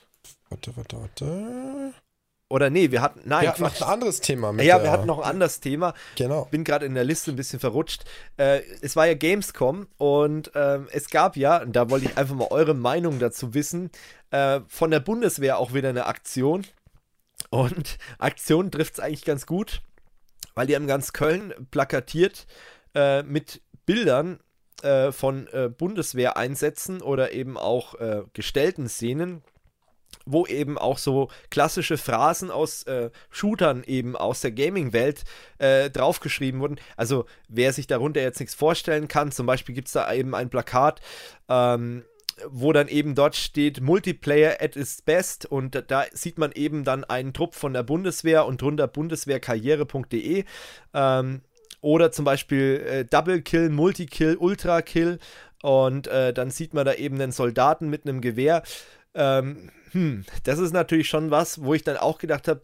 Warte, 0.50 0.76
warte, 0.76 1.02
warte. 1.02 1.94
Oder 2.50 2.70
nee, 2.70 2.92
wir 2.92 3.02
hatten. 3.02 3.22
Nein, 3.26 3.44
wir 3.44 3.50
hatten 3.50 3.64
noch 3.64 3.82
ein 3.82 3.88
anderes 3.88 4.20
Thema. 4.20 4.52
Mit 4.52 4.66
ja, 4.66 4.84
wir 4.84 4.92
hatten 4.92 5.08
noch 5.08 5.20
ein 5.20 5.30
anderes 5.30 5.62
Thema. 5.62 5.94
Genau. 6.16 6.46
Bin 6.52 6.66
gerade 6.66 6.86
in 6.86 6.96
der 6.96 7.06
Liste 7.06 7.32
ein 7.32 7.38
bisschen 7.38 7.60
verrutscht. 7.60 8.04
Äh, 8.36 8.62
es 8.82 8.98
war 8.98 9.08
ja 9.08 9.14
Gamescom 9.14 9.88
und 9.98 10.54
äh, 10.54 10.80
es 10.92 11.10
gab 11.10 11.38
ja, 11.38 11.62
und 11.62 11.78
da 11.78 11.90
wollte 11.90 12.08
ich 12.08 12.18
einfach 12.18 12.36
mal 12.36 12.48
eure 12.50 12.74
Meinung 12.74 13.20
dazu 13.20 13.54
wissen, 13.54 13.90
äh, 14.32 14.60
von 14.68 14.92
der 14.92 15.00
Bundeswehr 15.00 15.60
auch 15.60 15.74
wieder 15.74 15.90
eine 15.90 16.06
Aktion. 16.08 16.66
Und 17.50 17.98
Aktion 18.18 18.70
trifft 18.70 18.96
es 18.96 19.00
eigentlich 19.00 19.26
ganz 19.26 19.46
gut, 19.46 19.82
weil 20.58 20.68
die 20.68 20.76
haben 20.76 20.88
ganz 20.88 21.14
Köln 21.14 21.54
plakatiert 21.72 22.48
äh, 22.96 23.24
mit 23.24 23.62
Bildern 23.86 24.40
äh, 24.82 25.12
von 25.12 25.48
äh, 25.54 25.70
Bundeswehreinsätzen 25.70 27.02
oder 27.02 27.32
eben 27.32 27.58
auch 27.58 27.96
gestellten 28.34 28.90
Szenen 28.90 29.44
wo 30.26 30.46
eben 30.46 30.78
auch 30.78 30.98
so 30.98 31.30
klassische 31.50 31.98
Phrasen 31.98 32.52
aus 32.52 32.84
äh, 32.84 33.10
Shootern 33.30 33.84
eben 33.86 34.16
aus 34.16 34.42
der 34.42 34.52
Gaming-Welt 34.52 35.24
äh, 35.58 35.90
draufgeschrieben 35.90 36.60
wurden. 36.60 36.80
Also 36.96 37.26
wer 37.48 37.74
sich 37.74 37.88
darunter 37.88 38.22
jetzt 38.22 38.40
nichts 38.40 38.56
vorstellen 38.56 39.08
kann, 39.08 39.32
zum 39.32 39.46
Beispiel 39.46 39.74
gibt 39.74 39.88
es 39.88 39.94
da 39.94 40.12
eben 40.12 40.36
ein 40.36 40.50
Plakat, 40.50 41.02
ähm, 41.50 42.04
wo 42.50 42.74
dann 42.74 42.88
eben 42.88 43.16
dort 43.16 43.36
steht 43.36 43.82
Multiplayer 43.82 44.58
at 44.62 44.76
its 44.76 45.02
best. 45.02 45.46
Und 45.46 45.84
da, 45.88 46.06
sieht 46.14 46.38
man 46.38 46.52
eben 46.52 46.84
dann 46.84 47.04
einen 47.04 47.34
Trupp 47.34 47.56
von 47.56 47.74
der 47.74 47.84
Bundeswehr 47.84 48.46
und 48.46 48.62
drunter 48.62 48.88
bundeswehrkarriere.de 48.88 50.44
ähm, 50.94 51.42
oder 51.82 52.12
zum 52.12 52.26
Beispiel 52.26 52.84
äh, 52.88 53.06
Double 53.06 53.42
Kill, 53.42 53.70
Multikill, 53.70 54.38
Ultra 54.38 54.82
Kill. 54.82 55.20
Und 55.62 56.08
äh, 56.08 56.34
dann 56.34 56.52
sieht 56.52 56.74
man 56.74 56.86
da 56.86 56.94
eben 56.94 57.20
einen 57.20 57.32
Soldaten 57.32 57.90
mit 57.90 58.06
einem 58.06 58.22
Gewehr. 58.22 58.64
Ähm, 59.14 59.72
hm, 59.92 60.26
das 60.44 60.60
ist 60.60 60.74
natürlich 60.74 61.08
schon 61.08 61.32
was, 61.32 61.64
wo 61.64 61.74
ich 61.74 61.84
dann 61.84 61.98
auch 61.98 62.20
gedacht 62.20 62.48
habe, 62.48 62.62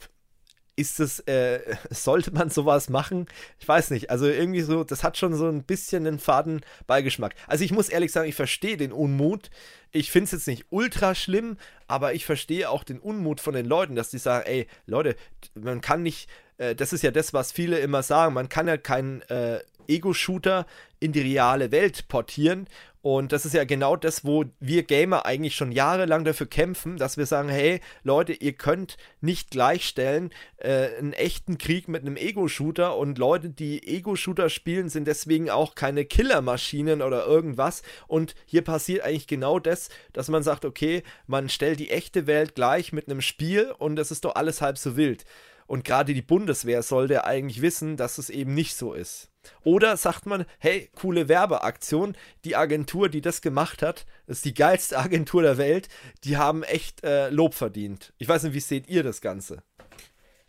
ist 0.76 1.00
es, 1.00 1.20
äh, 1.22 1.60
sollte 1.90 2.32
man 2.32 2.50
sowas 2.50 2.90
machen? 2.90 3.28
Ich 3.60 3.68
weiß 3.68 3.92
nicht. 3.92 4.10
Also 4.10 4.26
irgendwie 4.26 4.62
so, 4.62 4.84
das 4.84 5.04
hat 5.04 5.18
schon 5.18 5.36
so 5.36 5.48
ein 5.48 5.64
bisschen 5.64 6.08
einen 6.08 6.20
faden 6.20 6.62
Beigeschmack. 6.88 7.36
Also 7.48 7.64
ich 7.64 7.72
muss 7.72 7.90
ehrlich 7.90 8.12
sagen, 8.12 8.30
ich 8.30 8.36
verstehe 8.36 8.78
den 8.78 8.92
Unmut. 8.92 9.50
Ich 9.92 10.12
finde 10.12 10.26
es 10.26 10.32
jetzt 10.32 10.48
nicht 10.48 10.66
ultra 10.70 11.14
schlimm, 11.14 11.58
aber 11.88 12.14
ich 12.14 12.26
verstehe 12.26 12.70
auch 12.70 12.84
den 12.84 13.00
Unmut 13.00 13.40
von 13.40 13.54
den 13.54 13.68
Leuten, 13.68 13.96
dass 13.96 14.10
die 14.10 14.18
sagen, 14.18 14.46
ey, 14.48 14.68
Leute, 14.88 15.16
man 15.54 15.82
kann 15.82 16.02
nicht, 16.02 16.30
äh, 16.58 16.76
das 16.76 16.94
ist 16.94 17.04
ja 17.04 17.12
das, 17.12 17.34
was 17.34 17.52
viele 17.52 17.80
immer 17.80 18.02
sagen, 18.02 18.34
man 18.34 18.50
kann 18.50 18.68
ja 18.68 18.78
keinen 18.78 19.22
äh, 19.24 19.60
Ego-Shooter 19.88 20.66
in 21.00 21.12
die 21.12 21.22
reale 21.22 21.72
Welt 21.72 22.08
portieren 22.08 22.68
und 23.04 23.34
das 23.34 23.46
ist 23.46 23.54
ja 23.54 23.66
genau 23.66 23.98
das, 23.98 24.24
wo 24.24 24.46
wir 24.62 24.84
Gamer 24.84 25.26
eigentlich 25.26 25.58
schon 25.58 25.74
jahrelang 25.74 26.24
dafür 26.24 26.48
kämpfen, 26.48 26.96
dass 26.96 27.18
wir 27.18 27.26
sagen, 27.26 27.50
hey 27.50 27.82
Leute, 28.04 28.32
ihr 28.32 28.54
könnt 28.54 28.96
nicht 29.20 29.52
gleichstellen 29.52 30.32
äh, 30.56 30.96
einen 30.98 31.12
echten 31.12 31.58
Krieg 31.58 31.90
mit 31.90 32.04
einem 32.04 32.16
Ego-Shooter 32.16 32.96
und 32.96 33.18
Leute, 33.18 33.50
die 33.50 33.86
Ego-Shooter 33.86 34.48
spielen, 34.48 34.88
sind 34.88 35.06
deswegen 35.06 35.50
auch 35.50 35.76
keine 35.76 36.06
Killermaschinen 36.06 37.02
oder 37.02 37.26
irgendwas. 37.26 37.82
Und 38.08 38.36
hier 38.46 38.62
passiert 38.62 39.04
eigentlich 39.04 39.28
genau 39.28 39.60
das, 39.60 39.90
dass 40.14 40.30
man 40.30 40.42
sagt, 40.42 40.64
okay, 40.64 41.04
man 41.28 41.50
stellt 41.50 41.82
die 41.82 41.90
echte 41.90 42.26
Welt 42.26 42.56
gleich 42.56 42.94
mit 42.94 43.10
einem 43.10 43.20
Spiel 43.20 43.74
und 43.78 43.98
das 43.98 44.12
ist 44.12 44.24
doch 44.24 44.36
alles 44.36 44.62
halb 44.62 44.78
so 44.78 44.96
wild. 44.96 45.26
Und 45.68 45.84
gerade 45.84 46.14
die 46.14 46.22
Bundeswehr 46.22 46.82
sollte 46.84 47.26
eigentlich 47.26 47.62
wissen, 47.62 47.98
dass 47.98 48.18
es 48.18 48.30
eben 48.30 48.54
nicht 48.54 48.78
so 48.78 48.94
ist. 48.94 49.33
Oder 49.64 49.98
sagt 49.98 50.26
man, 50.26 50.46
hey, 50.60 50.90
coole 50.96 51.28
Werbeaktion, 51.28 52.16
die 52.46 52.56
Agentur, 52.56 53.10
die 53.10 53.22
das 53.22 53.42
gemacht 53.42 53.82
hat, 53.82 54.06
ist 54.28 54.46
die 54.46 54.54
geilste 54.54 54.98
Agentur 55.00 55.42
der 55.42 55.58
Welt, 55.58 55.90
die 56.24 56.38
haben 56.38 56.64
echt 56.64 57.04
äh, 57.04 57.30
Lob 57.30 57.54
verdient. 57.54 58.14
Ich 58.18 58.28
weiß 58.28 58.44
nicht, 58.44 58.54
wie 58.54 58.60
seht 58.60 58.88
ihr 58.88 59.04
das 59.04 59.22
Ganze? 59.22 59.64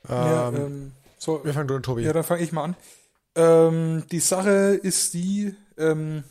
Ja, 0.09 0.49
ähm, 0.49 0.57
ähm 0.57 0.93
so, 1.19 1.45
wir 1.45 1.55
fangen 1.55 1.69
durch, 1.69 1.83
Tobi. 1.83 2.03
Ja, 2.03 2.13
dann 2.13 2.25
fange 2.25 2.43
ich 2.43 2.53
mal 2.53 2.65
an. 2.65 2.77
Ähm, 3.37 4.05
die 4.11 4.21
Sache 4.21 4.79
ist 4.83 5.15
die, 5.15 5.55
ähm, 5.79 6.25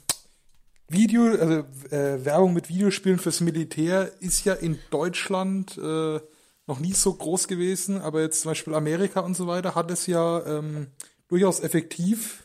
Video, 0.94 1.26
also 1.26 1.64
äh, 1.90 2.24
Werbung 2.24 2.54
mit 2.54 2.70
Videospielen 2.70 3.18
fürs 3.18 3.42
Militär 3.42 4.12
ist 4.20 4.46
ja 4.46 4.54
in 4.54 4.80
Deutschland 4.92 5.78
äh, 5.78 6.20
noch 6.68 6.80
nie 6.80 6.94
so 6.94 7.14
groß 7.14 7.48
gewesen, 7.48 8.00
aber 8.02 8.22
jetzt 8.22 8.42
zum 8.42 8.52
Beispiel 8.52 8.76
Amerika 8.76 9.22
und 9.22 9.36
so 9.36 9.48
weiter 9.48 9.76
hat 9.76 9.92
es 9.92 10.08
ja 10.08 10.46
ähm, 10.46 10.88
durchaus 11.28 11.60
effektiv 11.62 12.43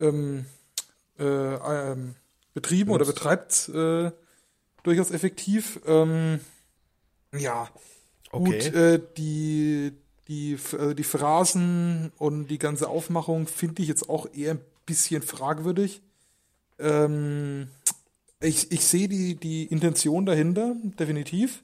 ähm, 0.00 0.46
äh, 1.18 1.24
ähm, 1.24 2.14
betrieben 2.54 2.90
oder 2.90 3.04
betreibt 3.04 3.68
äh, 3.68 4.10
durchaus 4.82 5.10
effektiv. 5.10 5.80
Ähm, 5.86 6.40
ja, 7.36 7.68
okay. 8.32 8.44
gut, 8.44 8.74
äh, 8.74 9.00
die, 9.16 9.92
die, 10.28 10.58
äh, 10.76 10.94
die 10.94 11.04
Phrasen 11.04 12.12
und 12.18 12.48
die 12.48 12.58
ganze 12.58 12.88
Aufmachung 12.88 13.46
finde 13.46 13.82
ich 13.82 13.88
jetzt 13.88 14.08
auch 14.08 14.26
eher 14.34 14.52
ein 14.52 14.60
bisschen 14.86 15.22
fragwürdig. 15.22 16.02
Ähm, 16.78 17.68
ich 18.40 18.72
ich 18.72 18.84
sehe 18.86 19.08
die, 19.08 19.34
die 19.34 19.64
Intention 19.64 20.24
dahinter, 20.26 20.74
definitiv. 20.98 21.62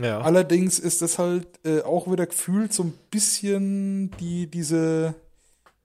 Ja. 0.00 0.20
Allerdings 0.20 0.78
ist 0.78 1.02
das 1.02 1.18
halt 1.18 1.46
äh, 1.64 1.82
auch 1.82 2.10
wieder 2.10 2.26
gefühlt 2.26 2.72
so 2.72 2.84
ein 2.84 2.94
bisschen 3.10 4.12
die, 4.20 4.46
diese, 4.46 5.14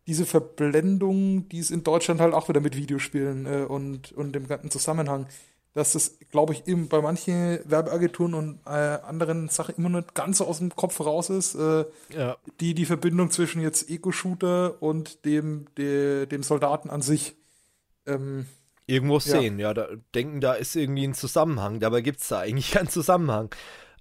diese 0.08 0.26
Verblendung, 0.26 1.48
die 1.50 1.60
es 1.60 1.72
in 1.72 1.84
Deutschland 1.84 2.20
halt 2.20 2.34
auch 2.34 2.50
wieder 2.50 2.60
mit 2.60 2.76
Videospielen 2.76 3.46
äh, 3.46 3.66
und, 3.66 4.12
und 4.12 4.34
dem 4.34 4.48
ganzen 4.48 4.70
Zusammenhang, 4.70 5.28
dass 5.74 5.94
das, 5.94 6.20
glaube 6.30 6.54
ich, 6.54 6.68
eben 6.68 6.88
bei 6.88 7.02
manchen 7.02 7.60
Werbeagenturen 7.66 8.34
und 8.36 8.60
äh, 8.66 8.70
anderen 8.70 9.50
Sachen 9.50 9.76
immer 9.76 9.90
nicht 9.90 10.14
ganz 10.14 10.38
so 10.38 10.46
aus 10.46 10.60
dem 10.60 10.76
Kopf 10.76 11.00
raus 11.00 11.30
ist. 11.30 11.56
Äh, 11.56 11.86
ja. 12.10 12.38
die, 12.60 12.74
die 12.76 12.86
Verbindung 12.86 13.32
zwischen 13.32 13.62
jetzt 13.62 13.90
Eco-Shooter 13.90 14.82
und 14.82 15.26
dem, 15.26 15.66
de, 15.78 16.28
dem 16.28 16.44
Soldaten 16.44 16.90
an 16.90 17.02
sich. 17.02 17.36
Ähm, 18.06 18.46
Irgendwo 18.86 19.20
sehen, 19.20 19.58
ja. 19.60 19.70
ja, 19.70 19.74
da 19.74 19.88
denken, 20.14 20.42
da 20.42 20.54
ist 20.54 20.76
irgendwie 20.76 21.08
ein 21.08 21.14
Zusammenhang. 21.14 21.80
Dabei 21.80 22.02
gibt 22.02 22.20
es 22.20 22.28
da 22.28 22.40
eigentlich 22.40 22.72
keinen 22.72 22.90
Zusammenhang. 22.90 23.50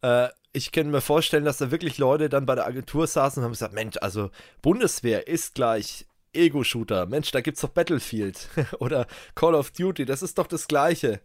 Äh, 0.03 0.29
ich 0.53 0.73
kann 0.73 0.91
mir 0.91 1.01
vorstellen, 1.01 1.45
dass 1.45 1.59
da 1.59 1.71
wirklich 1.71 1.99
Leute 1.99 2.29
dann 2.29 2.47
bei 2.47 2.55
der 2.55 2.67
Agentur 2.67 3.07
saßen 3.07 3.41
und 3.41 3.45
haben 3.45 3.53
gesagt, 3.53 3.75
Mensch, 3.75 3.97
also 4.01 4.31
Bundeswehr 4.61 5.27
ist 5.27 5.55
gleich 5.55 6.07
Ego-Shooter. 6.35 7.07
Mensch, 7.07 7.31
da 7.31 7.41
gibt's 7.41 7.63
doch 7.63 7.71
Battlefield 7.71 8.49
oder 8.79 9.07
Call 9.35 9.55
of 9.55 9.71
Duty, 9.71 10.05
das 10.05 10.23
ist 10.23 10.39
doch 10.39 10.47
das 10.47 10.69
Gleiche. 10.69 11.21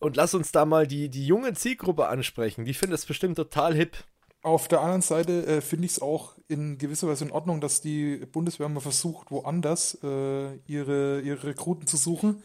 Und 0.00 0.16
lass 0.16 0.34
uns 0.34 0.50
da 0.50 0.64
mal 0.64 0.86
die, 0.86 1.10
die 1.10 1.26
junge 1.26 1.52
Zielgruppe 1.52 2.08
ansprechen. 2.08 2.64
Die 2.64 2.74
findet 2.74 2.98
es 2.98 3.06
bestimmt 3.06 3.36
total 3.36 3.74
hip. 3.74 3.98
Auf 4.42 4.66
der 4.66 4.80
anderen 4.80 5.02
Seite 5.02 5.46
äh, 5.46 5.60
finde 5.60 5.84
ich 5.84 5.92
es 5.92 6.02
auch 6.02 6.32
in 6.48 6.78
gewisser 6.78 7.06
Weise 7.06 7.26
in 7.26 7.30
Ordnung, 7.30 7.60
dass 7.60 7.82
die 7.82 8.16
Bundeswehr 8.32 8.70
mal 8.70 8.80
versucht, 8.80 9.30
woanders 9.30 9.98
äh, 10.02 10.56
ihre, 10.66 11.20
ihre 11.20 11.44
Rekruten 11.48 11.86
zu 11.86 11.98
suchen. 11.98 12.42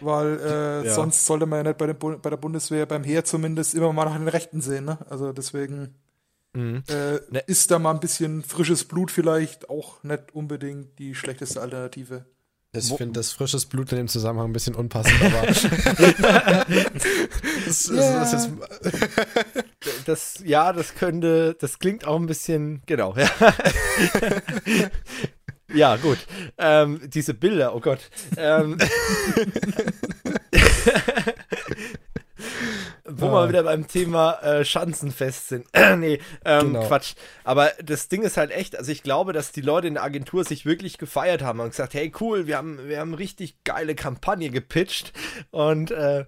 Weil 0.00 0.38
äh, 0.40 0.86
ja. 0.86 0.94
sonst 0.94 1.26
sollte 1.26 1.46
man 1.46 1.58
ja 1.58 1.62
nicht 1.64 1.78
bei, 1.78 1.86
den, 1.86 1.96
bei 1.98 2.30
der 2.30 2.36
Bundeswehr, 2.36 2.86
beim 2.86 3.04
Heer 3.04 3.24
zumindest, 3.24 3.74
immer 3.74 3.92
mal 3.92 4.04
nach 4.04 4.16
den 4.16 4.28
Rechten 4.28 4.60
sehen. 4.60 4.84
Ne? 4.84 4.98
Also 5.08 5.32
deswegen 5.32 5.94
mhm. 6.52 6.82
äh, 6.88 7.20
ne. 7.30 7.40
ist 7.46 7.70
da 7.70 7.78
mal 7.78 7.92
ein 7.92 8.00
bisschen 8.00 8.42
frisches 8.42 8.84
Blut 8.84 9.10
vielleicht 9.10 9.68
auch 9.68 10.02
nicht 10.02 10.34
unbedingt 10.34 10.98
die 10.98 11.14
schlechteste 11.14 11.60
Alternative. 11.60 12.24
Ich 12.72 12.92
finde 12.92 13.18
das 13.18 13.32
frisches 13.32 13.66
Blut 13.66 13.90
in 13.90 13.98
dem 13.98 14.06
Zusammenhang 14.06 14.50
ein 14.50 14.52
bisschen 14.52 14.76
unpassend, 14.76 15.20
aber 15.20 15.44
das, 17.66 17.90
yeah. 17.90 18.20
das, 18.20 18.30
das, 18.30 18.48
das, 20.06 20.42
ja, 20.44 20.72
das 20.72 20.94
könnte, 20.94 21.56
das 21.58 21.80
klingt 21.80 22.06
auch 22.06 22.14
ein 22.14 22.26
bisschen, 22.26 22.80
genau, 22.86 23.16
ja. 23.16 23.28
Ja, 25.74 25.96
gut. 25.96 26.18
Ähm, 26.58 27.00
diese 27.08 27.34
Bilder, 27.34 27.74
oh 27.74 27.80
Gott. 27.80 28.10
Ähm, 28.36 28.78
Wo 33.04 33.26
ja. 33.26 33.32
wir 33.32 33.48
wieder 33.48 33.62
beim 33.64 33.86
Thema 33.88 34.40
äh, 34.42 34.64
Schanzenfest 34.64 35.48
sind. 35.48 35.66
nee, 35.98 36.20
ähm, 36.44 36.72
genau. 36.72 36.86
Quatsch. 36.86 37.14
Aber 37.44 37.72
das 37.82 38.08
Ding 38.08 38.22
ist 38.22 38.36
halt 38.36 38.50
echt, 38.50 38.76
also 38.76 38.92
ich 38.92 39.02
glaube, 39.02 39.32
dass 39.32 39.52
die 39.52 39.60
Leute 39.60 39.88
in 39.88 39.94
der 39.94 40.04
Agentur 40.04 40.44
sich 40.44 40.64
wirklich 40.64 40.98
gefeiert 40.98 41.42
haben 41.42 41.60
und 41.60 41.70
gesagt, 41.70 41.94
hey 41.94 42.12
cool, 42.20 42.46
wir 42.46 42.56
haben, 42.56 42.78
wir 42.88 43.00
haben 43.00 43.14
richtig 43.14 43.64
geile 43.64 43.94
Kampagne 43.94 44.50
gepitcht 44.50 45.12
und 45.50 45.90
äh, 45.90 46.24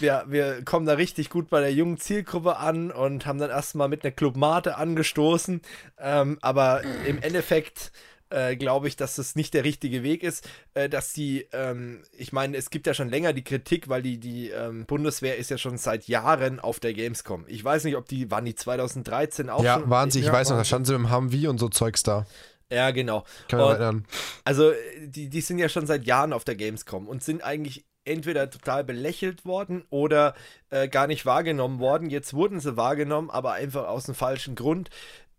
wir, 0.00 0.24
wir 0.28 0.64
kommen 0.64 0.86
da 0.86 0.94
richtig 0.94 1.30
gut 1.30 1.48
bei 1.48 1.60
der 1.60 1.72
jungen 1.72 1.98
Zielgruppe 1.98 2.56
an 2.56 2.90
und 2.90 3.26
haben 3.26 3.38
dann 3.38 3.50
erstmal 3.50 3.88
mit 3.88 4.04
einer 4.04 4.12
Clubmate 4.12 4.76
angestoßen. 4.76 5.62
Ähm, 5.98 6.38
aber 6.42 6.82
im 7.06 7.20
Endeffekt 7.22 7.90
äh, 8.30 8.56
glaube 8.56 8.88
ich, 8.88 8.96
dass 8.96 9.16
das 9.16 9.36
nicht 9.36 9.54
der 9.54 9.64
richtige 9.64 10.02
Weg 10.02 10.22
ist, 10.22 10.48
äh, 10.74 10.88
dass 10.88 11.12
die, 11.12 11.46
ähm, 11.52 12.02
ich 12.16 12.32
meine, 12.32 12.56
es 12.56 12.70
gibt 12.70 12.86
ja 12.86 12.94
schon 12.94 13.08
länger 13.08 13.32
die 13.32 13.44
Kritik, 13.44 13.88
weil 13.88 14.02
die, 14.02 14.18
die 14.18 14.50
ähm, 14.50 14.86
Bundeswehr 14.86 15.36
ist 15.36 15.50
ja 15.50 15.58
schon 15.58 15.78
seit 15.78 16.08
Jahren 16.08 16.60
auf 16.60 16.80
der 16.80 16.94
Gamescom. 16.94 17.44
Ich 17.48 17.64
weiß 17.64 17.84
nicht, 17.84 17.96
ob 17.96 18.06
die, 18.06 18.30
waren 18.30 18.44
die 18.44 18.54
2013 18.54 19.50
auch 19.50 19.64
ja, 19.64 19.80
schon? 19.80 19.90
Waren 19.90 20.10
sie, 20.10 20.20
ich 20.20 20.26
ja, 20.26 20.32
weiß 20.32 20.50
noch, 20.50 20.58
da 20.58 20.64
standen 20.64 20.86
sie 20.86 20.92
mit 20.98 21.08
dem 21.08 21.14
Humvee 21.14 21.46
und 21.46 21.58
so 21.58 21.68
Zeugs 21.68 22.02
da. 22.02 22.26
Ja, 22.70 22.90
genau. 22.90 23.24
Kann 23.48 23.60
man 23.60 23.70
erinnern. 23.70 24.04
Also, 24.44 24.72
die, 25.02 25.30
die 25.30 25.40
sind 25.40 25.58
ja 25.58 25.70
schon 25.70 25.86
seit 25.86 26.04
Jahren 26.04 26.34
auf 26.34 26.44
der 26.44 26.54
Gamescom 26.54 27.08
und 27.08 27.22
sind 27.22 27.42
eigentlich 27.42 27.86
entweder 28.04 28.50
total 28.50 28.84
belächelt 28.84 29.44
worden 29.44 29.84
oder 29.90 30.34
äh, 30.70 30.88
gar 30.88 31.06
nicht 31.06 31.26
wahrgenommen 31.26 31.78
worden. 31.78 32.10
Jetzt 32.10 32.34
wurden 32.34 32.60
sie 32.60 32.76
wahrgenommen, 32.76 33.30
aber 33.30 33.52
einfach 33.52 33.86
aus 33.86 34.04
dem 34.04 34.14
falschen 34.14 34.54
Grund. 34.54 34.90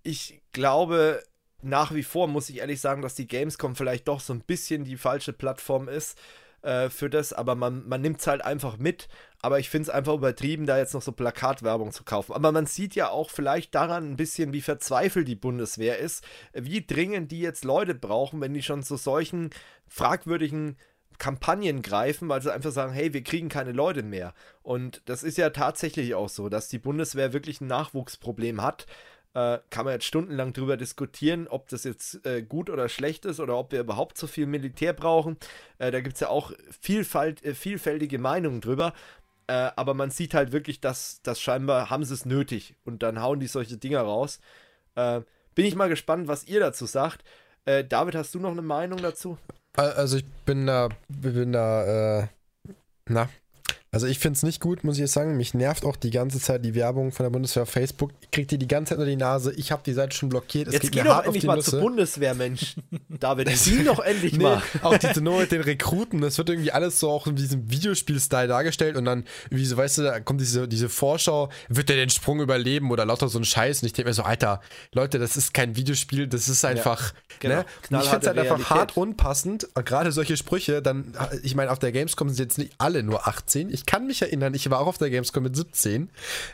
Ich 0.04 0.42
glaube, 0.54 1.22
nach 1.62 1.94
wie 1.94 2.04
vor 2.04 2.28
muss 2.28 2.50
ich 2.50 2.60
ehrlich 2.60 2.82
sagen, 2.82 3.02
dass 3.02 3.16
die 3.16 3.28
Gamescom 3.28 3.76
vielleicht 3.76 4.08
doch 4.08 4.20
so 4.20 4.34
ein 4.34 4.42
bisschen 4.42 4.84
die 4.84 4.98
falsche 4.98 5.34
Plattform 5.34 5.88
ist 5.88 6.18
äh, 6.62 6.90
für 6.90 7.10
das, 7.10 7.34
aber 7.34 7.56
man, 7.56 7.88
man 7.88 8.02
nimmt 8.02 8.20
es 8.20 8.28
halt 8.28 8.44
einfach 8.44 8.78
mit. 8.78 9.08
Aber 9.42 9.60
ich 9.60 9.70
finde 9.70 9.84
es 9.84 9.90
einfach 9.90 10.16
übertrieben, 10.16 10.66
da 10.66 10.78
jetzt 10.78 10.94
noch 10.94 11.02
so 11.02 11.14
Plakatwerbung 11.14 11.92
zu 11.92 12.04
kaufen. 12.04 12.34
Aber 12.34 12.52
man 12.52 12.66
sieht 12.66 12.96
ja 12.96 13.10
auch 13.10 13.30
vielleicht 13.30 13.74
daran 13.74 14.12
ein 14.12 14.18
bisschen, 14.18 14.52
wie 14.52 14.62
verzweifelt 14.62 15.28
die 15.28 15.36
Bundeswehr 15.36 15.98
ist, 15.98 16.26
wie 16.54 16.86
dringend 16.86 17.32
die 17.32 17.40
jetzt 17.40 17.64
Leute 17.64 17.96
brauchen, 17.96 18.42
wenn 18.42 18.54
die 18.54 18.64
schon 18.64 18.84
zu 18.84 18.98
solchen 18.98 19.52
fragwürdigen 19.88 20.78
Kampagnen 21.20 21.82
greifen, 21.82 22.30
weil 22.30 22.42
sie 22.42 22.52
einfach 22.52 22.72
sagen, 22.72 22.94
hey, 22.94 23.14
wir 23.14 23.24
kriegen 23.24 23.50
keine 23.50 23.74
Leute 23.74 24.04
mehr. 24.04 24.34
Und 24.62 25.02
das 25.06 25.24
ist 25.24 25.38
ja 25.38 25.50
tatsächlich 25.52 26.16
auch 26.16 26.30
so, 26.30 26.50
dass 26.50 26.70
die 26.70 26.80
Bundeswehr 26.80 27.34
wirklich 27.34 27.62
ein 27.62 27.68
Nachwuchsproblem 27.68 28.62
hat. 28.62 28.88
Äh, 29.36 29.60
kann 29.70 29.86
man 29.86 29.94
jetzt 29.94 30.06
stundenlang 30.06 30.54
drüber 30.54 30.76
diskutieren, 30.76 31.48
ob 31.48 31.70
das 31.70 31.84
jetzt 31.84 32.26
äh, 32.26 32.42
gut 32.42 32.68
oder 32.70 32.90
schlecht 32.90 33.26
ist 33.26 33.40
oder 33.40 33.58
ob 33.58 33.72
wir 33.72 33.80
überhaupt 33.80 34.18
so 34.18 34.26
viel 34.26 34.48
Militär 34.48 34.92
brauchen. 34.94 35.38
Äh, 35.78 35.92
da 35.92 36.02
gibt 36.02 36.16
es 36.16 36.22
ja 36.22 36.30
auch 36.30 36.52
Vielfalt, 36.82 37.46
äh, 37.46 37.54
vielfältige 37.54 38.18
Meinungen 38.18 38.60
drüber. 38.60 38.94
Äh, 39.46 39.70
aber 39.76 39.94
man 39.94 40.10
sieht 40.10 40.34
halt 40.34 40.52
wirklich, 40.52 40.82
dass, 40.82 41.22
dass 41.22 41.40
scheinbar 41.40 41.92
haben 41.92 42.04
sie 42.04 42.14
es 42.16 42.26
nötig 42.26 42.76
und 42.86 43.04
dann 43.04 43.22
hauen 43.22 43.40
die 43.40 43.48
solche 43.48 43.78
Dinger 43.78 44.02
raus. 44.02 44.40
Äh, 44.96 45.22
bin 45.54 45.66
ich 45.66 45.76
mal 45.76 45.90
gespannt, 45.90 46.28
was 46.28 46.46
ihr 46.46 46.60
dazu 46.60 46.86
sagt. 46.86 47.24
David, 47.66 48.16
hast 48.16 48.34
du 48.34 48.40
noch 48.40 48.52
eine 48.52 48.64
Meinung 48.64 49.00
dazu? 49.00 49.38
Also 49.76 50.18
ich 50.18 50.26
bin 50.46 50.66
da, 50.66 50.90
bin 51.08 51.52
da, 51.52 52.30
na, 53.08 53.30
also 53.92 54.06
ich 54.06 54.20
finde 54.20 54.38
es 54.38 54.44
nicht 54.44 54.62
gut, 54.62 54.84
muss 54.84 54.96
ich 54.96 55.02
jetzt 55.02 55.14
sagen. 55.14 55.36
Mich 55.36 55.56
nervt 55.56 55.84
auch 55.84 55.96
die 55.96 56.12
ganze 56.12 56.40
Zeit 56.40 56.64
die 56.64 56.76
Werbung 56.76 57.12
von 57.12 57.24
der 57.24 57.32
Bundeswehr 57.32 57.64
auf 57.64 57.70
Facebook. 57.70 58.12
Kriegt 58.32 58.52
ihr 58.52 58.60
die 58.60 58.68
ganze 58.68 58.92
Zeit 58.92 59.00
nur 59.00 59.08
die 59.08 59.16
Nase. 59.16 59.52
Ich 59.54 59.72
habe 59.72 59.82
die 59.84 59.94
Seite 59.94 60.16
schon 60.16 60.30
blockiert. 60.30 60.68
Es 60.68 60.74
jetzt 60.74 60.92
geh 60.92 61.02
doch 61.02 61.24
endlich 61.24 61.44
mal 61.44 61.56
Nüsse. 61.56 61.72
zur 61.72 61.80
Bundeswehr, 61.80 62.36
Mensch. 62.36 62.76
David, 63.10 63.50
sieh 63.58 63.84
doch 63.84 64.00
endlich 64.00 64.34
nee, 64.34 64.44
mal. 64.44 64.62
Auch 64.84 64.96
diese 64.98 65.22
Nummer 65.22 65.40
mit 65.40 65.52
den 65.52 65.62
Rekruten. 65.62 66.22
Das 66.22 66.38
wird 66.38 66.50
irgendwie 66.50 66.72
alles 66.72 67.00
so 67.00 67.10
auch 67.10 67.26
in 67.26 67.36
diesem 67.36 67.72
Videospiel-Style 67.72 68.48
dargestellt. 68.48 68.96
Und 68.96 69.06
dann, 69.06 69.26
wie 69.50 69.66
so, 69.66 69.76
weißt 69.76 69.98
du, 69.98 70.02
da 70.04 70.20
kommt 70.20 70.40
diese, 70.40 70.68
diese 70.68 70.88
Vorschau. 70.88 71.50
Wird 71.68 71.90
der 71.90 71.96
den 71.96 72.12
Sprung 72.12 72.42
überleben 72.42 72.92
oder 72.92 73.06
lauter 73.06 73.28
so 73.28 73.40
ein 73.40 73.46
Scheiß? 73.46 73.82
Und 73.82 73.88
ich 73.88 73.94
denke 73.94 74.10
mir 74.10 74.14
so, 74.14 74.22
Alter, 74.22 74.62
Leute, 74.94 75.18
das 75.18 75.36
ist 75.36 75.56
kein 75.56 75.76
Videospiel. 75.76 76.28
Das 76.28 76.48
ist 76.48 76.64
einfach, 76.64 77.14
ja, 77.42 77.50
ne? 77.50 77.66
genau. 77.88 78.04
Ich 78.04 78.10
finde 78.10 78.22
es 78.22 78.28
halt 78.28 78.38
einfach 78.38 78.70
hart 78.70 78.98
unpassend. 78.98 79.68
Gerade 79.74 80.12
solche 80.12 80.38
Sprüche. 80.38 80.84
Dann, 80.84 81.16
ich 81.42 81.56
meine, 81.56 81.72
auf 81.72 81.80
der 81.80 81.92
Gamescom 81.92 82.30
sind 82.30 82.38
jetzt 82.38 82.60
nicht 82.60 82.74
alle 82.78 83.02
nur 83.02 83.28
18. 83.28 83.72
Ich 83.72 83.79
kann 83.86 84.08
mich 84.08 84.22
erinnern, 84.22 84.54
ich 84.54 84.70
war 84.70 84.80
auch 84.80 84.88
auf 84.88 84.98
der 84.98 85.10
Gamescom 85.10 85.44
mit 85.44 85.56
17. 85.56 86.10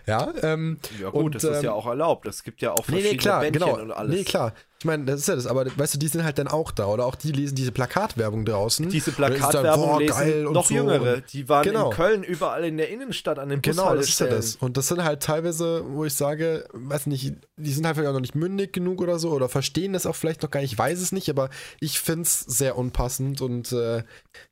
Ja, 0.08 0.34
ähm, 0.42 0.80
ja 1.02 1.10
gut, 1.10 1.24
und, 1.24 1.36
das 1.36 1.44
ist 1.44 1.64
ja 1.64 1.72
ähm, 1.72 1.76
auch 1.76 1.88
erlaubt. 1.88 2.28
Es 2.28 2.44
gibt 2.44 2.62
ja 2.62 2.72
auch 2.72 2.86
verschiedene 2.86 3.04
nee, 3.04 3.12
nee, 3.14 3.18
klar, 3.18 3.42
Bändchen 3.42 3.66
genau. 3.66 3.82
und 3.82 3.92
alles. 3.92 4.16
Nee, 4.16 4.24
klar. 4.24 4.54
Ich 4.80 4.86
meine, 4.86 5.06
das 5.06 5.22
ist 5.22 5.28
ja 5.28 5.36
das, 5.36 5.48
aber 5.48 5.66
weißt 5.66 5.94
du, 5.94 5.98
die 5.98 6.08
sind 6.10 6.26
halt 6.26 6.38
dann 6.38 6.50
auch 6.50 6.72
da 6.72 6.88
oder 6.88 7.06
auch 7.06 7.16
die 7.16 7.32
lesen 7.32 7.56
diese 7.56 7.72
Plakatwerbung 7.72 8.44
draußen. 8.44 8.90
Diese 8.90 9.12
Plakatwerbung 9.12 10.00
lesen 10.00 10.44
noch 10.44 10.68
so 10.68 10.74
jüngere, 10.74 11.22
die 11.22 11.48
waren 11.48 11.64
genau. 11.64 11.90
in 11.90 11.96
Köln 11.96 12.24
überall 12.24 12.66
in 12.66 12.78
der 12.78 12.90
Innenstadt 12.90 13.40
an 13.40 13.50
den 13.50 13.62
Genau, 13.62 13.96
das 13.96 14.10
ist 14.10 14.20
ja 14.20 14.28
das. 14.28 14.58
Und 14.58 14.76
das 14.76 14.90
sind 14.90 15.04
halt 15.04 15.24
teilweise, 15.24 15.84
wo 15.88 16.04
ich 16.04 16.14
sage, 16.14 16.68
weiß 16.74 17.08
nicht, 17.08 17.34
die 17.56 17.72
sind 17.72 17.86
halt 17.86 17.96
vielleicht 17.96 18.10
auch 18.10 18.14
noch 18.14 18.20
nicht 18.20 18.36
mündig 18.36 18.74
genug 18.74 19.02
oder 19.02 19.18
so 19.18 19.32
oder 19.32 19.48
verstehen 19.48 19.94
das 19.94 20.06
auch 20.06 20.16
vielleicht 20.16 20.44
noch 20.44 20.52
gar 20.52 20.60
nicht, 20.60 20.74
ich 20.74 20.78
weiß 20.78 21.00
es 21.00 21.14
nicht, 21.14 21.30
aber 21.30 21.50
ich 21.80 22.02
finde 22.02 22.24
es 22.24 22.42
sehr 22.42 22.78
unpassend 22.78 23.42
und 23.42 23.72
äh, 23.72 24.04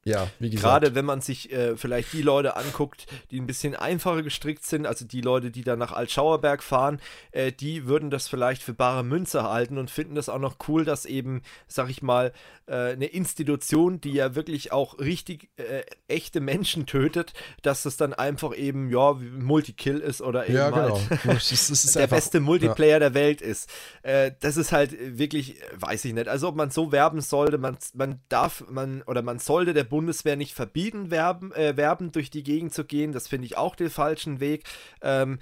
ja, 0.05 0.29
wie 0.39 0.49
gesagt. 0.49 0.63
Gerade 0.63 0.95
wenn 0.95 1.05
man 1.05 1.21
sich 1.21 1.51
äh, 1.51 1.77
vielleicht 1.77 2.13
die 2.13 2.21
Leute 2.21 2.55
anguckt, 2.55 3.07
die 3.31 3.39
ein 3.39 3.47
bisschen 3.47 3.75
einfacher 3.75 4.21
gestrickt 4.21 4.65
sind, 4.65 4.85
also 4.85 5.05
die 5.05 5.21
Leute, 5.21 5.51
die 5.51 5.63
dann 5.63 5.79
nach 5.79 5.91
Altschauerberg 5.91 6.63
fahren, 6.63 6.99
äh, 7.31 7.51
die 7.51 7.87
würden 7.87 8.09
das 8.09 8.27
vielleicht 8.27 8.63
für 8.63 8.73
bare 8.73 9.03
Münze 9.03 9.43
halten 9.43 9.77
und 9.77 9.91
finden 9.91 10.12
das 10.15 10.23
das 10.23 10.33
auch 10.33 10.39
noch 10.39 10.55
cool, 10.67 10.85
dass 10.85 11.05
eben, 11.05 11.41
sag 11.67 11.89
ich 11.89 12.01
mal, 12.01 12.31
äh, 12.65 12.93
eine 12.93 13.05
Institution, 13.05 13.99
die 13.99 14.13
ja 14.13 14.35
wirklich 14.35 14.71
auch 14.71 14.99
richtig 14.99 15.49
äh, 15.57 15.83
echte 16.07 16.39
Menschen 16.39 16.85
tötet, 16.85 17.33
dass 17.61 17.83
das 17.83 17.97
dann 17.97 18.13
einfach 18.13 18.55
eben, 18.55 18.89
ja, 18.89 19.13
Multikill 19.13 19.99
ist 19.99 20.21
oder 20.21 20.45
eben 20.45 20.55
ja, 20.55 20.69
genau. 20.69 20.99
halt 21.09 21.25
das 21.25 21.51
ist 21.51 21.95
der 21.95 22.03
einfach, 22.03 22.17
beste 22.17 22.39
Multiplayer 22.39 22.93
ja. 22.93 22.99
der 22.99 23.13
Welt 23.13 23.41
ist. 23.41 23.69
Äh, 24.01 24.31
das 24.39 24.57
ist 24.57 24.71
halt 24.71 24.95
wirklich, 25.17 25.57
weiß 25.75 26.05
ich 26.05 26.13
nicht. 26.13 26.27
Also 26.27 26.47
ob 26.47 26.55
man 26.55 26.69
so 26.69 26.91
werben 26.91 27.21
sollte, 27.21 27.57
man, 27.57 27.77
man 27.93 28.21
darf, 28.29 28.63
man 28.69 29.01
oder 29.03 29.21
man 29.21 29.39
sollte 29.39 29.73
der 29.73 29.83
Bundeswehr 29.83 30.35
nicht 30.35 30.53
verbieten, 30.53 31.11
werben, 31.11 31.51
äh, 31.53 31.75
werben 31.75 32.11
durch 32.11 32.29
die 32.29 32.43
Gegend 32.43 32.73
zu 32.73 32.85
gehen. 32.85 33.11
Das 33.11 33.27
finde 33.27 33.45
ich 33.45 33.57
auch 33.57 33.75
den 33.75 33.89
falschen 33.89 34.39
Weg. 34.39 34.63
Ähm, 35.01 35.39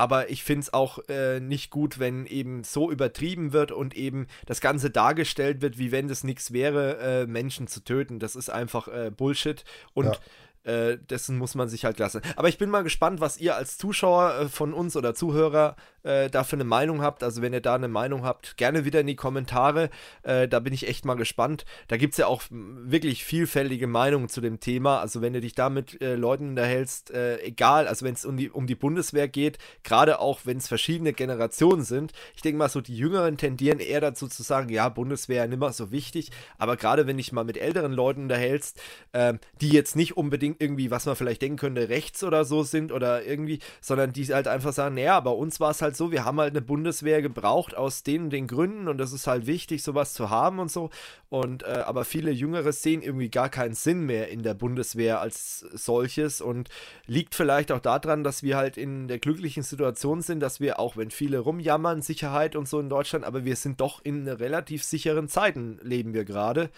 aber 0.00 0.30
ich 0.30 0.42
finde 0.44 0.62
es 0.62 0.72
auch 0.72 0.98
äh, 1.10 1.40
nicht 1.40 1.70
gut, 1.70 1.98
wenn 1.98 2.24
eben 2.24 2.64
so 2.64 2.90
übertrieben 2.90 3.52
wird 3.52 3.70
und 3.70 3.94
eben 3.94 4.28
das 4.46 4.62
Ganze 4.62 4.88
dargestellt 4.88 5.60
wird, 5.60 5.76
wie 5.76 5.92
wenn 5.92 6.08
das 6.08 6.24
nichts 6.24 6.54
wäre, 6.54 6.96
äh, 6.96 7.26
Menschen 7.26 7.66
zu 7.66 7.84
töten. 7.84 8.18
Das 8.18 8.34
ist 8.34 8.48
einfach 8.48 8.88
äh, 8.88 9.10
Bullshit. 9.14 9.62
Und 9.92 10.06
ja. 10.06 10.16
Äh, 10.62 10.98
dessen 10.98 11.38
muss 11.38 11.54
man 11.54 11.70
sich 11.70 11.86
halt 11.86 11.98
lassen. 11.98 12.20
Aber 12.36 12.48
ich 12.48 12.58
bin 12.58 12.68
mal 12.68 12.82
gespannt, 12.82 13.20
was 13.20 13.38
ihr 13.38 13.56
als 13.56 13.78
Zuschauer 13.78 14.34
äh, 14.34 14.48
von 14.48 14.74
uns 14.74 14.94
oder 14.94 15.14
Zuhörer 15.14 15.74
äh, 16.02 16.28
da 16.28 16.44
für 16.44 16.56
eine 16.56 16.64
Meinung 16.64 17.00
habt. 17.00 17.22
Also 17.22 17.40
wenn 17.40 17.54
ihr 17.54 17.62
da 17.62 17.74
eine 17.74 17.88
Meinung 17.88 18.24
habt, 18.24 18.58
gerne 18.58 18.84
wieder 18.84 19.00
in 19.00 19.06
die 19.06 19.16
Kommentare. 19.16 19.88
Äh, 20.22 20.48
da 20.48 20.60
bin 20.60 20.74
ich 20.74 20.86
echt 20.86 21.06
mal 21.06 21.14
gespannt. 21.14 21.64
Da 21.88 21.96
gibt 21.96 22.12
es 22.12 22.18
ja 22.18 22.26
auch 22.26 22.42
wirklich 22.50 23.24
vielfältige 23.24 23.86
Meinungen 23.86 24.28
zu 24.28 24.42
dem 24.42 24.60
Thema. 24.60 25.00
Also 25.00 25.22
wenn 25.22 25.32
du 25.32 25.40
dich 25.40 25.54
da 25.54 25.70
mit 25.70 26.02
äh, 26.02 26.14
Leuten 26.14 26.50
unterhältst, 26.50 27.10
äh, 27.10 27.38
egal, 27.40 27.88
also 27.88 28.04
wenn 28.04 28.12
es 28.12 28.26
um 28.26 28.36
die, 28.36 28.50
um 28.50 28.66
die 28.66 28.74
Bundeswehr 28.74 29.28
geht, 29.28 29.56
gerade 29.82 30.20
auch 30.20 30.40
wenn 30.44 30.58
es 30.58 30.68
verschiedene 30.68 31.14
Generationen 31.14 31.84
sind. 31.84 32.12
Ich 32.34 32.42
denke 32.42 32.58
mal 32.58 32.68
so, 32.68 32.82
die 32.82 32.96
Jüngeren 32.96 33.38
tendieren 33.38 33.80
eher 33.80 34.02
dazu 34.02 34.28
zu 34.28 34.42
sagen, 34.42 34.68
ja, 34.68 34.90
Bundeswehr 34.90 35.48
nicht 35.48 35.58
mehr 35.58 35.72
so 35.72 35.90
wichtig. 35.90 36.30
Aber 36.58 36.76
gerade 36.76 37.06
wenn 37.06 37.16
dich 37.16 37.32
mal 37.32 37.44
mit 37.44 37.56
älteren 37.56 37.92
Leuten 37.92 38.24
unterhältst, 38.24 38.78
ähm, 39.14 39.38
die 39.62 39.70
jetzt 39.70 39.96
nicht 39.96 40.18
unbedingt 40.18 40.49
irgendwie, 40.58 40.90
was 40.90 41.06
man 41.06 41.16
vielleicht 41.16 41.42
denken 41.42 41.58
könnte, 41.58 41.88
rechts 41.88 42.24
oder 42.24 42.44
so 42.44 42.62
sind 42.62 42.92
oder 42.92 43.24
irgendwie, 43.24 43.60
sondern 43.80 44.12
die 44.12 44.26
halt 44.26 44.48
einfach 44.48 44.72
sagen, 44.72 44.94
naja, 44.94 45.20
bei 45.20 45.30
uns 45.30 45.60
war 45.60 45.70
es 45.70 45.82
halt 45.82 45.96
so, 45.96 46.12
wir 46.12 46.24
haben 46.24 46.40
halt 46.40 46.50
eine 46.50 46.62
Bundeswehr 46.62 47.22
gebraucht 47.22 47.76
aus 47.76 48.02
den 48.02 48.30
den 48.30 48.46
Gründen 48.46 48.88
und 48.88 48.98
das 48.98 49.12
ist 49.12 49.26
halt 49.26 49.46
wichtig, 49.46 49.82
sowas 49.82 50.14
zu 50.14 50.30
haben 50.30 50.58
und 50.58 50.70
so. 50.70 50.90
Und 51.28 51.62
äh, 51.62 51.84
aber 51.86 52.04
viele 52.04 52.32
Jüngere 52.32 52.72
sehen 52.72 53.02
irgendwie 53.02 53.30
gar 53.30 53.48
keinen 53.48 53.74
Sinn 53.74 54.04
mehr 54.04 54.28
in 54.28 54.42
der 54.42 54.54
Bundeswehr 54.54 55.20
als 55.20 55.60
solches 55.72 56.40
und 56.40 56.68
liegt 57.06 57.36
vielleicht 57.36 57.70
auch 57.70 57.78
daran, 57.78 58.24
dass 58.24 58.42
wir 58.42 58.56
halt 58.56 58.76
in 58.76 59.06
der 59.06 59.20
glücklichen 59.20 59.62
Situation 59.62 60.22
sind, 60.22 60.40
dass 60.40 60.58
wir, 60.58 60.80
auch 60.80 60.96
wenn 60.96 61.12
viele 61.12 61.38
rumjammern, 61.38 62.02
Sicherheit 62.02 62.56
und 62.56 62.68
so 62.68 62.80
in 62.80 62.88
Deutschland, 62.88 63.24
aber 63.24 63.44
wir 63.44 63.54
sind 63.54 63.80
doch 63.80 64.04
in 64.04 64.26
relativ 64.26 64.82
sicheren 64.82 65.28
Zeiten 65.28 65.78
leben 65.82 66.14
wir 66.14 66.24
gerade. 66.24 66.70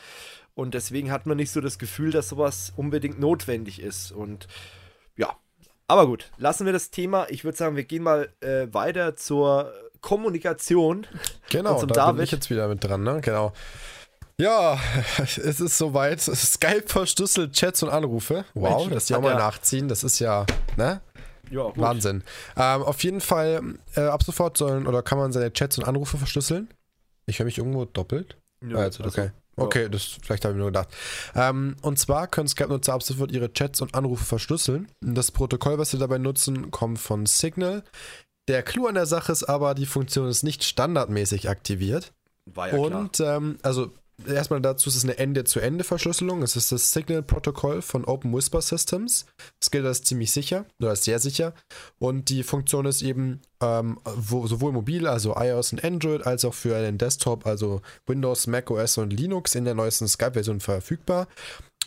Und 0.55 0.75
deswegen 0.75 1.11
hat 1.11 1.27
man 1.27 1.37
nicht 1.37 1.51
so 1.51 1.61
das 1.61 1.79
Gefühl, 1.79 2.11
dass 2.11 2.29
sowas 2.29 2.73
unbedingt 2.77 3.19
notwendig 3.19 3.81
ist. 3.81 4.13
Und 4.13 4.49
ja, 5.17 5.37
aber 5.89 6.07
gut, 6.07 6.31
lassen 6.37 6.67
wir 6.67 6.73
das 6.73 6.91
Thema. 6.91 7.27
Ich 7.31 7.45
würde 7.45 7.57
sagen, 7.57 7.77
wir 7.77 7.85
gehen 7.85 8.03
mal 8.03 8.29
äh, 8.41 8.67
weiter 8.73 9.17
zur 9.17 9.73
Kommunikation. 10.01 11.07
Genau, 11.51 11.85
da 11.85 11.87
David. 11.87 12.17
bin 12.17 12.25
ich 12.25 12.31
jetzt 12.33 12.49
wieder 12.49 12.67
mit 12.67 12.83
dran, 12.83 13.03
ne? 13.03 13.21
Genau. 13.21 13.53
Ja, 14.39 14.79
es 15.19 15.37
ist 15.37 15.77
soweit. 15.77 16.21
Skype 16.21 16.85
verschlüsselt 16.87 17.53
Chats 17.53 17.83
und 17.83 17.91
Anrufe. 17.91 18.47
Wow, 18.55 18.87
Mensch, 18.87 18.95
das 18.95 19.13
auch 19.13 19.21
mal 19.21 19.33
ja. 19.33 19.39
nachziehen. 19.39 19.87
Das 19.87 20.03
ist 20.03 20.19
ja, 20.19 20.47
ne? 20.79 21.03
Ja, 21.51 21.65
gut. 21.65 21.77
Wahnsinn. 21.79 22.25
Ähm, 22.57 22.83
auf 22.83 23.05
jeden 23.05 23.21
Fall, 23.21 23.61
äh, 23.95 24.01
ab 24.01 24.23
sofort 24.23 24.57
sollen 24.57 24.87
oder 24.87 25.03
kann 25.03 25.19
man 25.19 25.33
seine 25.33 25.53
Chats 25.53 25.77
und 25.77 25.85
Anrufe 25.85 26.17
verschlüsseln. 26.17 26.73
Ich 27.27 27.39
höre 27.39 27.45
mich 27.45 27.59
irgendwo 27.59 27.85
doppelt. 27.85 28.39
Ja, 28.67 28.79
also, 28.79 29.05
okay. 29.05 29.31
Okay, 29.57 29.89
das 29.89 30.05
vielleicht 30.23 30.45
habe 30.45 30.55
ich 30.55 30.59
nur 30.59 30.69
gedacht. 30.69 30.89
Ähm, 31.35 31.77
und 31.83 31.99
zwar 31.99 32.27
können 32.27 32.49
Skype-Nutzer 32.49 32.95
ab 32.95 33.03
sofort 33.03 33.33
ihre 33.33 33.53
Chats 33.53 33.81
und 33.83 33.95
Anrufe 33.95 34.25
verschlüsseln. 34.25 34.89
Das 35.01 35.31
Protokoll, 35.31 35.79
was 35.79 35.91
sie 35.91 35.99
dabei 35.99 36.19
nutzen, 36.19 36.71
kommt 36.71 36.99
von 36.99 37.27
Signal. 37.27 37.83
Der 38.49 38.63
Clou 38.63 38.87
an 38.87 38.95
der 38.95 39.07
Sache 39.07 39.31
ist 39.31 39.45
aber, 39.45 39.75
die 39.75 39.87
Funktion 39.87 40.29
ist 40.29 40.43
nicht 40.43 40.65
standardmäßig 40.65 41.49
aktiviert. 41.49 42.13
War 42.47 42.73
ja 42.73 42.79
und 42.79 43.21
ähm, 43.21 43.59
also 43.63 43.93
erstmal 44.27 44.61
dazu 44.61 44.89
ist 44.89 44.97
es 44.97 45.05
eine 45.05 45.19
Ende-zu-Ende-Verschlüsselung. 45.19 46.43
Es 46.43 46.57
ist 46.57 46.73
das 46.73 46.93
Signal-Protokoll 46.93 47.83
von 47.83 48.05
Open 48.05 48.33
Whisper 48.35 48.61
Systems. 48.61 49.27
Das 49.61 49.71
gilt 49.71 49.87
als 49.87 50.03
ziemlich 50.03 50.33
sicher 50.33 50.65
oder 50.81 50.97
sehr 50.97 51.19
sicher. 51.19 51.55
Und 51.99 52.29
die 52.29 52.43
Funktion 52.43 52.87
ist 52.87 53.03
eben 53.03 53.41
ähm, 53.61 53.99
wo, 54.05 54.47
sowohl 54.47 54.73
mobil, 54.73 55.07
also 55.07 55.35
iOS 55.37 55.73
und 55.73 55.85
Android, 55.85 56.27
als 56.27 56.45
auch 56.45 56.55
für 56.55 56.77
einen 56.77 56.99
Desktop, 56.99 57.47
also 57.47 57.81
Windows, 58.07 58.47
Mac 58.47 58.71
OS 58.71 58.99
und 58.99 59.13
Linux 59.13 59.55
in 59.55 59.65
der 59.65 59.75
neuesten 59.75 60.09
Skype-Version 60.09 60.61
verfügbar 60.61 61.29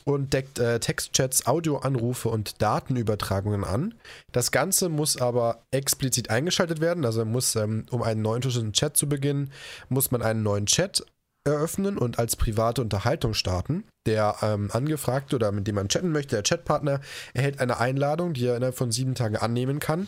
und 0.05 0.33
deckt 0.33 0.59
äh, 0.59 0.79
Textchats, 0.79 1.47
Audioanrufe 1.47 2.29
und 2.29 2.61
Datenübertragungen 2.61 3.63
an. 3.63 3.95
Das 4.31 4.51
Ganze 4.51 4.87
muss 4.87 5.19
aber 5.19 5.63
explizit 5.71 6.29
eingeschaltet 6.29 6.79
werden. 6.79 7.05
Also 7.05 7.25
muss, 7.25 7.55
ähm, 7.55 7.85
um 7.89 8.03
einen 8.03 8.21
neuen 8.21 8.41
Chat 8.71 8.95
zu 8.95 9.09
beginnen, 9.09 9.51
muss 9.89 10.11
man 10.11 10.21
einen 10.21 10.43
neuen 10.43 10.67
Chat 10.67 11.03
eröffnen 11.45 11.97
und 11.97 12.19
als 12.19 12.35
private 12.35 12.81
Unterhaltung 12.81 13.33
starten. 13.33 13.85
Der 14.05 14.35
ähm, 14.41 14.69
Angefragte 14.71 15.35
oder 15.35 15.51
mit 15.51 15.67
dem 15.67 15.75
man 15.75 15.87
chatten 15.87 16.11
möchte, 16.11 16.35
der 16.35 16.43
Chatpartner, 16.43 17.01
erhält 17.33 17.59
eine 17.59 17.79
Einladung, 17.79 18.33
die 18.33 18.45
er 18.47 18.57
innerhalb 18.57 18.77
von 18.77 18.91
sieben 18.91 19.15
Tagen 19.15 19.37
annehmen 19.37 19.79
kann. 19.79 20.07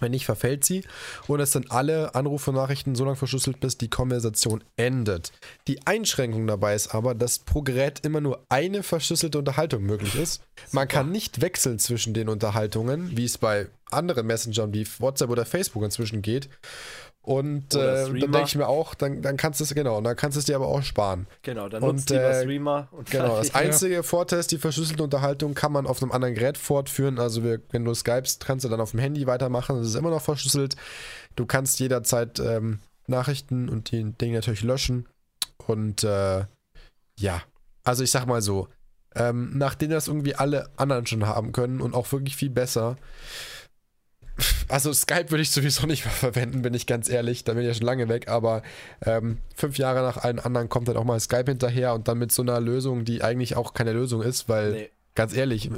Wenn 0.00 0.12
nicht, 0.12 0.26
verfällt 0.26 0.64
sie. 0.64 0.84
Und 1.26 1.40
es 1.40 1.52
sind 1.52 1.72
alle 1.72 2.14
Anrufe 2.14 2.50
und 2.50 2.56
Nachrichten 2.56 2.94
so 2.94 3.04
lange 3.04 3.16
verschlüsselt, 3.16 3.60
bis 3.60 3.78
die 3.78 3.90
Konversation 3.90 4.62
endet. 4.76 5.32
Die 5.66 5.86
Einschränkung 5.86 6.46
dabei 6.46 6.74
ist 6.74 6.94
aber, 6.94 7.14
dass 7.14 7.40
pro 7.40 7.62
Gerät 7.62 8.04
immer 8.04 8.20
nur 8.20 8.44
eine 8.48 8.82
verschlüsselte 8.82 9.38
Unterhaltung 9.38 9.82
möglich 9.82 10.14
ist. 10.14 10.42
Man 10.72 10.86
kann 10.86 11.10
nicht 11.10 11.40
wechseln 11.40 11.78
zwischen 11.78 12.14
den 12.14 12.28
Unterhaltungen, 12.28 13.16
wie 13.16 13.24
es 13.24 13.38
bei 13.38 13.68
anderen 13.90 14.26
Messengern 14.26 14.72
wie 14.72 14.86
WhatsApp 14.98 15.30
oder 15.30 15.44
Facebook 15.44 15.82
inzwischen 15.82 16.22
geht. 16.22 16.48
Und 17.28 17.74
äh, 17.74 18.06
dann 18.06 18.14
denke 18.14 18.44
ich 18.46 18.56
mir 18.56 18.68
auch, 18.68 18.94
dann, 18.94 19.20
dann 19.20 19.36
kannst 19.36 19.60
du 19.60 19.64
es, 19.64 19.74
genau, 19.74 20.00
dann 20.00 20.16
kannst 20.16 20.36
du 20.36 20.38
es 20.38 20.46
dir 20.46 20.56
aber 20.56 20.66
auch 20.66 20.82
sparen. 20.82 21.26
Genau, 21.42 21.68
dann 21.68 21.82
nutzt 21.82 22.10
und, 22.10 22.16
lieber 22.16 22.30
äh, 22.30 22.40
Streamer. 22.42 22.88
Und 22.90 23.10
genau, 23.10 23.36
das 23.36 23.54
einzige 23.54 23.96
ja. 23.96 24.02
Vorteil 24.02 24.38
ist, 24.38 24.50
die 24.50 24.56
verschlüsselte 24.56 25.02
Unterhaltung 25.02 25.52
kann 25.52 25.70
man 25.70 25.86
auf 25.86 26.02
einem 26.02 26.10
anderen 26.10 26.34
Gerät 26.34 26.56
fortführen. 26.56 27.18
Also 27.18 27.44
wir, 27.44 27.60
wenn 27.70 27.84
du 27.84 27.92
skypest, 27.92 28.46
kannst 28.46 28.64
du 28.64 28.70
dann 28.70 28.80
auf 28.80 28.92
dem 28.92 29.00
Handy 29.00 29.26
weitermachen. 29.26 29.76
Das 29.76 29.88
ist 29.88 29.94
immer 29.94 30.08
noch 30.08 30.22
verschlüsselt. 30.22 30.76
Du 31.36 31.44
kannst 31.44 31.78
jederzeit 31.80 32.38
ähm, 32.38 32.78
Nachrichten 33.06 33.68
und 33.68 33.90
die 33.90 34.04
Dinge 34.04 34.36
natürlich 34.36 34.62
löschen. 34.62 35.06
Und 35.66 36.04
äh, 36.04 36.46
ja, 37.18 37.42
also 37.84 38.04
ich 38.04 38.10
sag 38.10 38.24
mal 38.24 38.40
so, 38.40 38.68
ähm, 39.14 39.50
nachdem 39.54 39.90
das 39.90 40.08
irgendwie 40.08 40.34
alle 40.34 40.70
anderen 40.78 41.04
schon 41.04 41.26
haben 41.26 41.52
können 41.52 41.82
und 41.82 41.94
auch 41.94 42.10
wirklich 42.10 42.36
viel 42.36 42.48
besser, 42.48 42.96
also 44.68 44.92
Skype 44.92 45.30
würde 45.30 45.42
ich 45.42 45.50
sowieso 45.50 45.86
nicht 45.86 46.04
mehr 46.04 46.12
verwenden, 46.32 46.62
bin 46.62 46.74
ich 46.74 46.86
ganz 46.86 47.08
ehrlich. 47.08 47.44
Da 47.44 47.54
bin 47.54 47.62
ich 47.62 47.68
ja 47.68 47.74
schon 47.74 47.86
lange 47.86 48.08
weg, 48.08 48.28
aber 48.28 48.62
ähm, 49.04 49.38
fünf 49.54 49.78
Jahre 49.78 50.00
nach 50.02 50.18
allen 50.18 50.38
anderen 50.38 50.68
kommt 50.68 50.88
dann 50.88 50.96
auch 50.96 51.04
mal 51.04 51.20
Skype 51.20 51.44
hinterher 51.46 51.94
und 51.94 52.08
dann 52.08 52.18
mit 52.18 52.32
so 52.32 52.42
einer 52.42 52.60
Lösung, 52.60 53.04
die 53.04 53.22
eigentlich 53.22 53.56
auch 53.56 53.74
keine 53.74 53.92
Lösung 53.92 54.22
ist, 54.22 54.48
weil 54.48 54.72
nee. 54.72 54.90
ganz 55.14 55.34
ehrlich, 55.34 55.70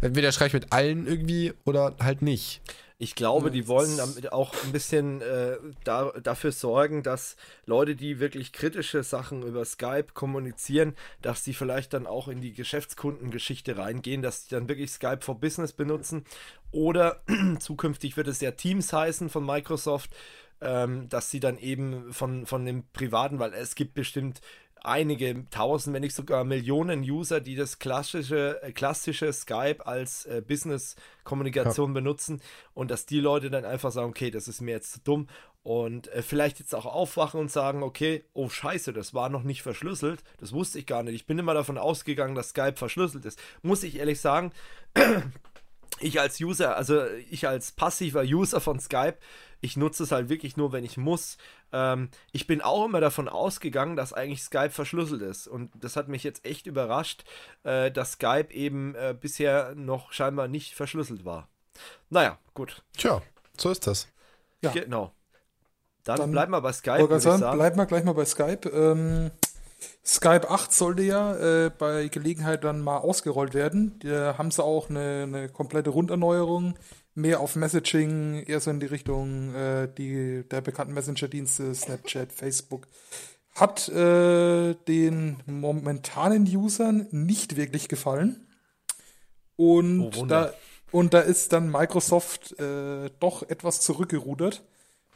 entweder 0.00 0.32
schreibe 0.32 0.48
ich 0.48 0.54
mit 0.54 0.72
allen 0.72 1.06
irgendwie 1.06 1.52
oder 1.64 1.94
halt 2.00 2.22
nicht. 2.22 2.60
Ich 2.96 3.16
glaube, 3.16 3.50
die 3.50 3.66
wollen 3.66 3.96
damit 3.96 4.32
auch 4.32 4.54
ein 4.64 4.70
bisschen 4.70 5.20
äh, 5.20 5.56
da, 5.82 6.12
dafür 6.22 6.52
sorgen, 6.52 7.02
dass 7.02 7.34
Leute, 7.66 7.96
die 7.96 8.20
wirklich 8.20 8.52
kritische 8.52 9.02
Sachen 9.02 9.42
über 9.42 9.64
Skype 9.64 10.06
kommunizieren, 10.14 10.94
dass 11.20 11.42
die 11.42 11.54
vielleicht 11.54 11.92
dann 11.92 12.06
auch 12.06 12.28
in 12.28 12.40
die 12.40 12.52
Geschäftskundengeschichte 12.52 13.76
reingehen, 13.76 14.22
dass 14.22 14.46
die 14.46 14.54
dann 14.54 14.68
wirklich 14.68 14.92
Skype 14.92 15.22
for 15.22 15.40
Business 15.40 15.72
benutzen. 15.72 16.24
Oder 16.74 17.22
zukünftig 17.60 18.16
wird 18.16 18.26
es 18.26 18.40
ja 18.40 18.50
Teams 18.50 18.92
heißen 18.92 19.28
von 19.30 19.46
Microsoft, 19.46 20.10
ähm, 20.60 21.08
dass 21.08 21.30
sie 21.30 21.38
dann 21.38 21.56
eben 21.56 22.12
von, 22.12 22.46
von 22.46 22.66
dem 22.66 22.84
privaten, 22.92 23.38
weil 23.38 23.54
es 23.54 23.76
gibt 23.76 23.94
bestimmt 23.94 24.40
einige 24.82 25.48
tausend, 25.50 25.94
wenn 25.94 26.02
nicht 26.02 26.16
sogar 26.16 26.42
Millionen 26.42 27.00
User, 27.00 27.40
die 27.40 27.54
das 27.54 27.78
klassische, 27.78 28.60
äh, 28.60 28.72
klassische 28.72 29.32
Skype 29.32 29.86
als 29.86 30.26
äh, 30.26 30.42
Business-Kommunikation 30.46 31.90
ja. 31.90 31.94
benutzen 31.94 32.42
und 32.74 32.90
dass 32.90 33.06
die 33.06 33.20
Leute 33.20 33.50
dann 33.50 33.64
einfach 33.64 33.92
sagen, 33.92 34.10
okay, 34.10 34.32
das 34.32 34.48
ist 34.48 34.60
mir 34.60 34.72
jetzt 34.72 34.94
zu 34.94 35.00
dumm 35.00 35.28
und 35.62 36.08
äh, 36.08 36.22
vielleicht 36.22 36.58
jetzt 36.58 36.74
auch 36.74 36.86
aufwachen 36.86 37.38
und 37.38 37.52
sagen, 37.52 37.84
okay, 37.84 38.24
oh 38.34 38.48
scheiße, 38.48 38.92
das 38.92 39.14
war 39.14 39.28
noch 39.28 39.44
nicht 39.44 39.62
verschlüsselt, 39.62 40.24
das 40.38 40.52
wusste 40.52 40.80
ich 40.80 40.86
gar 40.86 41.04
nicht. 41.04 41.14
Ich 41.14 41.26
bin 41.26 41.38
immer 41.38 41.54
davon 41.54 41.78
ausgegangen, 41.78 42.34
dass 42.34 42.50
Skype 42.50 42.74
verschlüsselt 42.76 43.24
ist. 43.24 43.40
Muss 43.62 43.84
ich 43.84 43.96
ehrlich 43.96 44.20
sagen, 44.20 44.52
ich 46.00 46.20
als 46.20 46.40
User, 46.40 46.76
also 46.76 47.04
ich 47.30 47.46
als 47.46 47.72
passiver 47.72 48.22
User 48.22 48.60
von 48.60 48.80
Skype, 48.80 49.16
ich 49.60 49.76
nutze 49.76 50.02
es 50.02 50.12
halt 50.12 50.28
wirklich 50.28 50.56
nur, 50.56 50.72
wenn 50.72 50.84
ich 50.84 50.96
muss. 50.96 51.38
Ähm, 51.72 52.10
ich 52.32 52.46
bin 52.46 52.60
auch 52.60 52.84
immer 52.84 53.00
davon 53.00 53.28
ausgegangen, 53.28 53.96
dass 53.96 54.12
eigentlich 54.12 54.42
Skype 54.42 54.70
verschlüsselt 54.70 55.22
ist. 55.22 55.48
Und 55.48 55.70
das 55.74 55.96
hat 55.96 56.08
mich 56.08 56.22
jetzt 56.22 56.44
echt 56.44 56.66
überrascht, 56.66 57.24
äh, 57.62 57.90
dass 57.90 58.12
Skype 58.12 58.52
eben 58.52 58.94
äh, 58.94 59.16
bisher 59.18 59.74
noch 59.74 60.12
scheinbar 60.12 60.48
nicht 60.48 60.74
verschlüsselt 60.74 61.24
war. 61.24 61.48
Naja, 62.10 62.38
gut. 62.52 62.82
Tja, 62.96 63.22
so 63.56 63.70
ist 63.70 63.86
das. 63.86 64.08
Ja. 64.60 64.70
Genau. 64.70 65.12
Dann, 66.04 66.18
Dann 66.18 66.30
bleiben 66.32 66.52
wir 66.52 66.60
bei 66.60 66.72
Skype. 66.72 67.20
Sagen, 67.20 67.56
bleiben 67.56 67.76
wir 67.78 67.86
gleich 67.86 68.04
mal 68.04 68.12
bei 68.12 68.26
Skype. 68.26 68.68
Ähm, 68.68 69.30
Skype 70.04 70.50
8 70.50 70.72
sollte 70.72 71.02
ja 71.02 71.36
äh, 71.36 71.70
bei 71.70 72.08
Gelegenheit 72.08 72.64
dann 72.64 72.80
mal 72.80 72.98
ausgerollt 72.98 73.54
werden. 73.54 73.98
Da 74.00 74.36
haben 74.36 74.50
sie 74.50 74.62
auch 74.62 74.90
eine, 74.90 75.22
eine 75.22 75.48
komplette 75.48 75.90
Runderneuerung 75.90 76.74
mehr 77.14 77.40
auf 77.40 77.56
Messaging, 77.56 78.42
eher 78.44 78.60
so 78.60 78.70
in 78.70 78.80
die 78.80 78.86
Richtung 78.86 79.54
äh, 79.54 79.88
die, 79.96 80.44
der 80.48 80.60
bekannten 80.60 80.94
Messenger-Dienste, 80.94 81.74
Snapchat, 81.74 82.32
Facebook. 82.34 82.88
Hat 83.54 83.88
äh, 83.88 84.74
den 84.88 85.36
momentanen 85.46 86.44
Usern 86.44 87.06
nicht 87.12 87.56
wirklich 87.56 87.88
gefallen. 87.88 88.48
Und, 89.56 90.16
oh, 90.16 90.26
da, 90.26 90.52
und 90.90 91.14
da 91.14 91.20
ist 91.20 91.52
dann 91.52 91.70
Microsoft 91.70 92.58
äh, 92.58 93.10
doch 93.20 93.48
etwas 93.48 93.80
zurückgerudert 93.80 94.64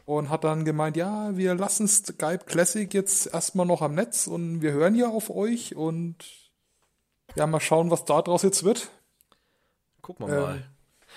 und 0.08 0.30
hat 0.30 0.44
dann 0.44 0.64
gemeint, 0.64 0.96
ja, 0.96 1.36
wir 1.36 1.54
lassen 1.54 1.86
Skype 1.86 2.46
Classic 2.46 2.92
jetzt 2.94 3.26
erstmal 3.26 3.66
noch 3.66 3.82
am 3.82 3.94
Netz 3.94 4.26
und 4.26 4.62
wir 4.62 4.72
hören 4.72 4.94
ja 4.94 5.08
auf 5.08 5.28
euch 5.28 5.76
und 5.76 6.16
ja, 7.36 7.46
mal 7.46 7.60
schauen, 7.60 7.90
was 7.90 8.06
da 8.06 8.22
draus 8.22 8.42
jetzt 8.42 8.64
wird. 8.64 8.90
Gucken 10.00 10.26
wir 10.26 10.34
ähm, 10.34 10.40
mal. 10.40 10.50
Also 10.52 10.64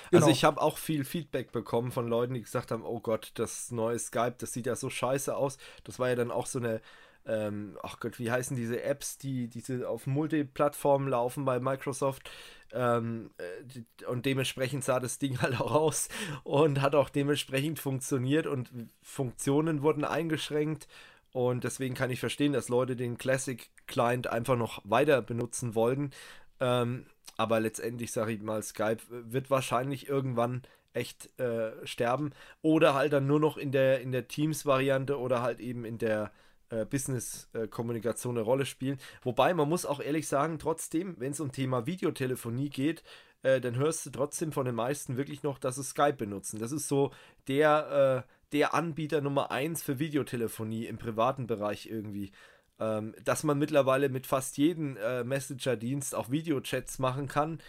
genau. 0.10 0.26
Also 0.26 0.30
ich 0.30 0.44
habe 0.44 0.62
auch 0.62 0.78
viel 0.78 1.06
Feedback 1.06 1.54
bekommen 1.54 1.94
von 1.94 2.10
Leuten, 2.10 2.34
die 2.34 2.42
gesagt 2.42 2.70
haben, 2.70 2.84
oh 2.84 3.00
Gott, 3.00 3.32
das 3.36 3.72
neue 3.72 3.98
Skype, 3.98 4.36
das 4.40 4.52
sieht 4.52 4.66
ja 4.66 4.76
so 4.76 4.90
scheiße 4.90 5.38
aus. 5.38 5.58
Das 5.86 5.98
war 5.98 6.10
ja 6.10 6.16
dann 6.16 6.30
auch 6.30 6.46
so 6.46 6.60
eine, 6.60 6.82
ähm, 7.26 7.78
ach 7.84 8.00
Gott, 8.00 8.20
wie 8.20 8.32
heißen 8.32 8.56
diese 8.56 8.82
Apps, 8.84 9.18
die 9.18 9.48
diese 9.48 9.88
auf 9.88 10.08
Multiplattformen 10.08 11.08
laufen 11.08 11.46
bei 11.46 11.60
Microsoft. 11.60 12.30
Ähm, 12.74 13.32
äh, 13.38 14.06
und 14.06 14.26
dementsprechend 14.26 14.84
sah 14.84 15.00
das 15.00 15.20
Ding 15.20 15.38
halt 15.42 15.60
auch 15.60 15.74
aus 15.74 16.10
und 16.44 16.82
hat 16.82 16.96
auch 16.96 17.10
dementsprechend 17.10 17.80
funktioniert 17.80 18.48
und 18.48 18.72
Funktionen 19.02 19.82
wurden 19.84 20.04
eingeschränkt. 20.04 20.88
Und 21.32 21.64
deswegen 21.64 21.96
kann 21.96 22.10
ich 22.10 22.20
verstehen, 22.20 22.54
dass 22.54 22.70
Leute 22.70 22.96
den 22.96 23.18
Classic 23.18 23.70
Client 23.88 24.28
einfach 24.28 24.58
noch 24.58 24.82
weiter 24.84 25.22
benutzen 25.22 25.76
wollten. 25.76 26.12
Ähm, 26.60 27.06
aber 27.38 27.60
letztendlich, 27.60 28.12
sage 28.12 28.34
ich 28.34 28.42
mal, 28.42 28.62
Skype 28.62 29.00
wird 29.10 29.50
wahrscheinlich 29.50 30.10
irgendwann 30.10 30.64
echt 30.94 31.40
äh, 31.40 31.72
sterben. 31.86 32.32
Oder 32.62 32.94
halt 32.94 33.14
dann 33.14 33.28
nur 33.28 33.40
noch 33.40 33.58
in 33.58 33.72
der, 33.72 34.02
in 34.02 34.12
der 34.12 34.28
Teams-Variante 34.28 35.18
oder 35.18 35.42
halt 35.42 35.60
eben 35.60 35.86
in 35.86 35.98
der 35.98 36.32
äh, 36.72 36.86
Business-Kommunikation 36.86 38.38
eine 38.38 38.46
Rolle 38.46 38.66
spielen. 38.66 38.98
Wobei, 39.22 39.54
man 39.54 39.70
muss 39.70 39.86
auch 39.86 40.00
ehrlich 40.00 40.28
sagen, 40.28 40.58
trotzdem, 40.58 41.16
wenn 41.20 41.34
es 41.34 41.40
um 41.40 41.52
Thema 41.52 41.86
Videotelefonie 41.86 42.70
geht, 42.70 43.04
äh, 43.44 43.62
dann 43.62 43.76
hörst 43.76 44.06
du 44.06 44.10
trotzdem 44.10 44.52
von 44.52 44.66
den 44.66 44.76
meisten 44.76 45.18
wirklich 45.18 45.44
noch, 45.44 45.60
dass 45.60 45.76
sie 45.76 45.84
Skype 45.84 46.14
benutzen. 46.14 46.60
Das 46.60 46.72
ist 46.72 46.88
so 46.88 47.12
der, 47.48 48.26
äh, 48.28 48.32
der 48.52 48.74
Anbieter 48.74 49.22
Nummer 49.22 49.52
1 49.52 49.84
für 49.84 50.00
Videotelefonie 50.00 50.86
im 50.86 50.98
privaten 50.98 51.48
Bereich 51.48 51.88
irgendwie. 51.88 52.32
Ähm, 52.80 53.14
dass 53.24 53.44
man 53.44 53.60
mittlerweile 53.60 54.10
mit 54.10 54.26
fast 54.26 54.58
jedem 54.58 54.98
äh, 54.98 55.24
Messenger-Dienst 55.24 56.16
auch 56.16 56.32
Videochats 56.32 56.98
machen 56.98 57.28
kann, 57.28 57.62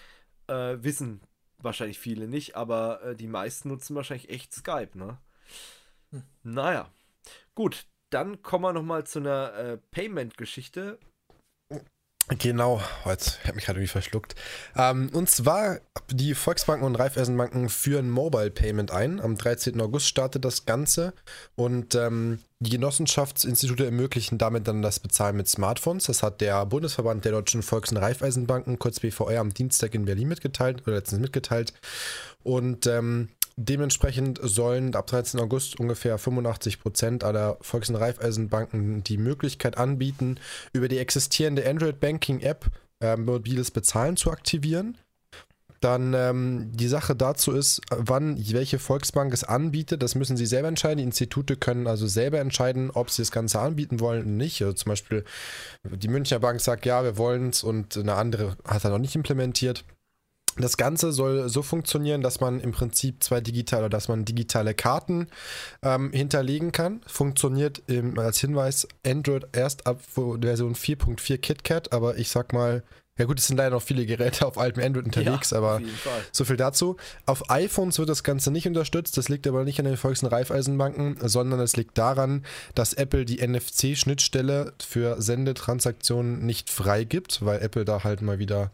äh, 0.46 0.78
wissen 0.80 1.20
wahrscheinlich 1.58 1.98
viele 1.98 2.28
nicht, 2.28 2.56
aber 2.56 3.02
äh, 3.02 3.16
die 3.16 3.26
meisten 3.26 3.68
nutzen 3.68 3.94
wahrscheinlich 3.94 4.30
echt 4.30 4.54
Skype, 4.54 4.96
ne? 4.96 5.18
Hm. 6.10 6.22
Naja. 6.42 6.90
Gut, 7.54 7.86
dann 8.12 8.42
kommen 8.42 8.64
wir 8.64 8.72
nochmal 8.72 9.04
zu 9.04 9.18
einer 9.18 9.54
äh, 9.54 9.78
Payment-Geschichte. 9.90 10.98
Genau, 12.28 12.80
jetzt 13.04 13.42
habe 13.44 13.56
mich 13.56 13.64
gerade 13.64 13.80
irgendwie 13.80 13.90
verschluckt. 13.90 14.36
Ähm, 14.76 15.10
und 15.12 15.28
zwar 15.28 15.80
die 16.08 16.34
Volksbanken 16.34 16.86
und 16.86 16.94
Raiffeisenbanken 16.94 17.68
führen 17.68 18.10
Mobile 18.10 18.50
Payment 18.50 18.92
ein. 18.92 19.20
Am 19.20 19.36
13. 19.36 19.80
August 19.80 20.06
startet 20.06 20.44
das 20.44 20.64
Ganze 20.64 21.14
und 21.56 21.96
ähm, 21.96 22.38
die 22.60 22.70
Genossenschaftsinstitute 22.70 23.84
ermöglichen 23.84 24.38
damit 24.38 24.68
dann 24.68 24.82
das 24.82 25.00
Bezahlen 25.00 25.36
mit 25.36 25.48
Smartphones. 25.48 26.04
Das 26.04 26.22
hat 26.22 26.40
der 26.40 26.64
Bundesverband 26.64 27.24
der 27.24 27.32
deutschen 27.32 27.62
Volks- 27.62 27.90
und 27.90 27.96
Raiffeisenbanken, 27.96 28.78
kurz 28.78 29.00
BVR, 29.00 29.40
am 29.40 29.52
Dienstag 29.52 29.94
in 29.94 30.04
Berlin 30.04 30.28
mitgeteilt 30.28 30.82
oder 30.86 30.96
letztens 30.96 31.20
mitgeteilt. 31.20 31.72
Und 32.44 32.86
ähm, 32.86 33.30
Dementsprechend 33.56 34.40
sollen 34.42 34.94
ab 34.94 35.06
13. 35.06 35.40
August 35.40 35.78
ungefähr 35.78 36.18
85 36.18 36.80
Prozent 36.80 37.24
aller 37.24 37.58
Volks- 37.60 37.90
und 37.90 37.96
Raiffeisenbanken 37.96 39.04
die 39.04 39.18
Möglichkeit 39.18 39.76
anbieten, 39.76 40.36
über 40.72 40.88
die 40.88 40.98
existierende 40.98 41.68
Android 41.68 42.00
Banking 42.00 42.40
App 42.40 42.66
äh, 43.00 43.16
mobiles 43.16 43.70
Bezahlen 43.70 44.16
zu 44.16 44.30
aktivieren. 44.30 44.96
Dann 45.82 46.14
ähm, 46.14 46.70
die 46.72 46.86
Sache 46.86 47.16
dazu 47.16 47.50
ist, 47.50 47.80
wann 47.90 48.38
welche 48.52 48.78
Volksbank 48.78 49.34
es 49.34 49.42
anbietet. 49.42 50.00
Das 50.00 50.14
müssen 50.14 50.36
sie 50.36 50.46
selber 50.46 50.68
entscheiden. 50.68 50.98
Die 50.98 51.04
Institute 51.04 51.56
können 51.56 51.88
also 51.88 52.06
selber 52.06 52.38
entscheiden, 52.38 52.92
ob 52.92 53.10
sie 53.10 53.22
das 53.22 53.32
Ganze 53.32 53.58
anbieten 53.58 53.98
wollen 53.98 54.22
oder 54.22 54.30
nicht. 54.30 54.62
Also 54.62 54.74
zum 54.74 54.90
Beispiel 54.90 55.24
die 55.84 56.06
Münchner 56.06 56.38
Bank 56.38 56.60
sagt, 56.60 56.86
ja, 56.86 57.02
wir 57.02 57.18
wollen 57.18 57.48
es 57.48 57.64
und 57.64 57.96
eine 57.96 58.14
andere 58.14 58.56
hat 58.64 58.84
er 58.84 58.90
noch 58.90 58.98
nicht 58.98 59.16
implementiert. 59.16 59.84
Das 60.58 60.76
Ganze 60.76 61.12
soll 61.12 61.48
so 61.48 61.62
funktionieren, 61.62 62.20
dass 62.20 62.40
man 62.40 62.60
im 62.60 62.72
Prinzip 62.72 63.22
zwei 63.22 63.40
digitale, 63.40 63.88
dass 63.88 64.08
man 64.08 64.24
digitale 64.24 64.74
Karten 64.74 65.28
ähm, 65.82 66.12
hinterlegen 66.12 66.72
kann. 66.72 67.00
Funktioniert 67.06 67.82
im, 67.86 68.18
als 68.18 68.38
Hinweis 68.38 68.86
Android 69.06 69.46
erst 69.52 69.86
ab 69.86 70.00
Version 70.14 70.74
4.4 70.74 71.38
KitKat, 71.38 71.92
aber 71.92 72.18
ich 72.18 72.28
sag 72.28 72.52
mal, 72.52 72.82
ja 73.18 73.26
gut, 73.26 73.38
es 73.38 73.46
sind 73.46 73.58
leider 73.58 73.76
noch 73.76 73.82
viele 73.82 74.06
Geräte 74.06 74.46
auf 74.46 74.56
altem 74.56 74.82
Android 74.82 75.04
unterwegs, 75.04 75.50
ja, 75.50 75.58
aber 75.58 75.82
so 76.32 76.46
viel 76.46 76.56
dazu. 76.56 76.96
Auf 77.26 77.50
iPhones 77.50 77.98
wird 77.98 78.08
das 78.08 78.24
Ganze 78.24 78.50
nicht 78.50 78.66
unterstützt. 78.66 79.18
Das 79.18 79.28
liegt 79.28 79.46
aber 79.46 79.64
nicht 79.64 79.78
an 79.78 79.84
den 79.84 79.98
Volks- 79.98 80.22
und 80.22 80.32
Raiffeisenbanken, 80.32 81.16
sondern 81.20 81.60
es 81.60 81.76
liegt 81.76 81.98
daran, 81.98 82.44
dass 82.74 82.94
Apple 82.94 83.26
die 83.26 83.46
NFC-Schnittstelle 83.46 84.72
für 84.80 85.20
Sendetransaktionen 85.20 86.44
nicht 86.46 86.70
freigibt, 86.70 87.44
weil 87.44 87.60
Apple 87.60 87.84
da 87.84 88.02
halt 88.02 88.22
mal 88.22 88.38
wieder 88.38 88.72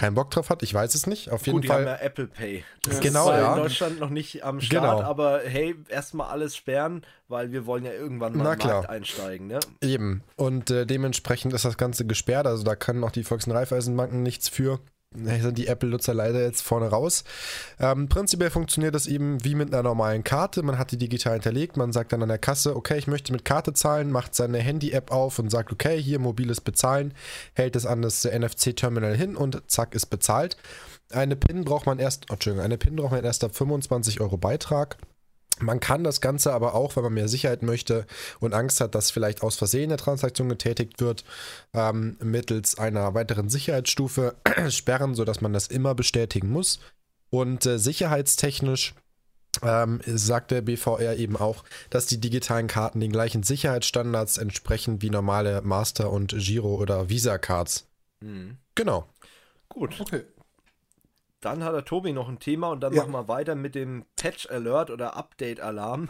keinen 0.00 0.14
Bock 0.14 0.30
drauf 0.30 0.48
hat. 0.48 0.62
Ich 0.62 0.72
weiß 0.72 0.94
es 0.94 1.06
nicht. 1.06 1.30
Auf 1.30 1.46
jeden 1.46 1.60
Gut, 1.60 1.66
Fall. 1.66 1.84
Die 1.84 1.90
haben 1.90 1.98
ja 1.98 2.04
Apple 2.04 2.26
Pay. 2.26 2.64
Das 2.82 3.00
genau, 3.00 3.30
ist 3.30 3.36
ja. 3.36 3.54
in 3.54 3.62
Deutschland 3.62 4.00
noch 4.00 4.08
nicht 4.08 4.42
am 4.42 4.60
Start, 4.60 4.98
genau. 4.98 5.02
aber 5.02 5.40
hey, 5.44 5.76
erstmal 5.90 6.30
alles 6.30 6.56
sperren, 6.56 7.02
weil 7.28 7.52
wir 7.52 7.66
wollen 7.66 7.84
ja 7.84 7.92
irgendwann 7.92 8.32
mal 8.32 8.54
im 8.54 8.58
Markt 8.58 8.88
einsteigen. 8.88 9.46
Ne? 9.46 9.60
Eben. 9.82 10.22
Und 10.36 10.70
äh, 10.70 10.86
dementsprechend 10.86 11.52
ist 11.52 11.66
das 11.66 11.76
Ganze 11.76 12.06
gesperrt. 12.06 12.46
Also 12.46 12.64
da 12.64 12.76
können 12.76 13.04
auch 13.04 13.10
die 13.10 13.24
Volks- 13.24 13.46
und 13.46 13.52
Raiffeisenbanken 13.52 14.22
nichts 14.22 14.48
für 14.48 14.80
sind 15.12 15.58
die 15.58 15.66
Apple-Nutzer 15.66 16.14
leider 16.14 16.40
jetzt 16.40 16.62
vorne 16.62 16.86
raus. 16.86 17.24
Ähm, 17.80 18.08
prinzipiell 18.08 18.50
funktioniert 18.50 18.94
das 18.94 19.08
eben 19.08 19.42
wie 19.44 19.56
mit 19.56 19.72
einer 19.72 19.82
normalen 19.82 20.22
Karte. 20.22 20.62
Man 20.62 20.78
hat 20.78 20.92
die 20.92 20.98
digital 20.98 21.34
hinterlegt, 21.34 21.76
man 21.76 21.92
sagt 21.92 22.12
dann 22.12 22.22
an 22.22 22.28
der 22.28 22.38
Kasse, 22.38 22.76
okay, 22.76 22.96
ich 22.96 23.08
möchte 23.08 23.32
mit 23.32 23.44
Karte 23.44 23.72
zahlen, 23.72 24.12
macht 24.12 24.36
seine 24.36 24.58
Handy-App 24.58 25.10
auf 25.10 25.40
und 25.40 25.50
sagt, 25.50 25.72
okay, 25.72 26.00
hier 26.00 26.20
mobiles 26.20 26.60
Bezahlen, 26.60 27.12
hält 27.54 27.74
es 27.74 27.86
an 27.86 28.02
das 28.02 28.24
NFC-Terminal 28.24 29.16
hin 29.16 29.34
und 29.34 29.62
zack, 29.66 29.96
ist 29.96 30.06
bezahlt. 30.06 30.56
Eine 31.10 31.34
PIN 31.34 31.64
braucht 31.64 31.86
man 31.86 31.98
erst, 31.98 32.26
oh, 32.30 32.34
Entschuldigung, 32.34 32.64
eine 32.64 32.78
PIN 32.78 32.94
braucht 32.94 33.10
man 33.10 33.24
erst 33.24 33.42
ab 33.42 33.56
25 33.56 34.20
Euro 34.20 34.36
Beitrag. 34.36 34.96
Man 35.60 35.80
kann 35.80 36.04
das 36.04 36.20
Ganze 36.20 36.52
aber 36.52 36.74
auch, 36.74 36.96
wenn 36.96 37.04
man 37.04 37.14
mehr 37.14 37.28
Sicherheit 37.28 37.62
möchte 37.62 38.06
und 38.40 38.54
Angst 38.54 38.80
hat, 38.80 38.94
dass 38.94 39.10
vielleicht 39.10 39.42
aus 39.42 39.56
Versehen 39.56 39.90
eine 39.90 39.96
Transaktion 39.96 40.48
getätigt 40.48 41.00
wird, 41.00 41.24
ähm, 41.74 42.16
mittels 42.22 42.78
einer 42.78 43.14
weiteren 43.14 43.48
Sicherheitsstufe 43.48 44.36
sperren, 44.68 45.14
sodass 45.14 45.40
man 45.40 45.52
das 45.52 45.66
immer 45.66 45.94
bestätigen 45.94 46.50
muss. 46.50 46.80
Und 47.30 47.64
äh, 47.66 47.78
sicherheitstechnisch 47.78 48.94
ähm, 49.62 50.00
sagt 50.06 50.50
der 50.50 50.62
BVR 50.62 51.16
eben 51.16 51.36
auch, 51.36 51.64
dass 51.90 52.06
die 52.06 52.20
digitalen 52.20 52.66
Karten 52.66 53.00
den 53.00 53.12
gleichen 53.12 53.42
Sicherheitsstandards 53.42 54.38
entsprechen 54.38 55.02
wie 55.02 55.10
normale 55.10 55.62
Master- 55.62 56.10
und 56.10 56.34
Giro- 56.36 56.76
oder 56.76 57.08
Visa-Cards. 57.08 57.86
Mhm. 58.20 58.56
Genau. 58.74 59.06
Gut. 59.68 60.00
Okay. 60.00 60.22
Dann 61.40 61.64
hat 61.64 61.74
der 61.74 61.84
Tobi 61.84 62.12
noch 62.12 62.28
ein 62.28 62.38
Thema 62.38 62.70
und 62.70 62.80
dann 62.80 62.92
ja. 62.92 63.02
machen 63.02 63.12
wir 63.12 63.28
weiter 63.28 63.54
mit 63.54 63.74
dem 63.74 64.04
Patch 64.16 64.48
Alert 64.50 64.90
oder 64.90 65.16
Update 65.16 65.60
Alarm. 65.60 66.08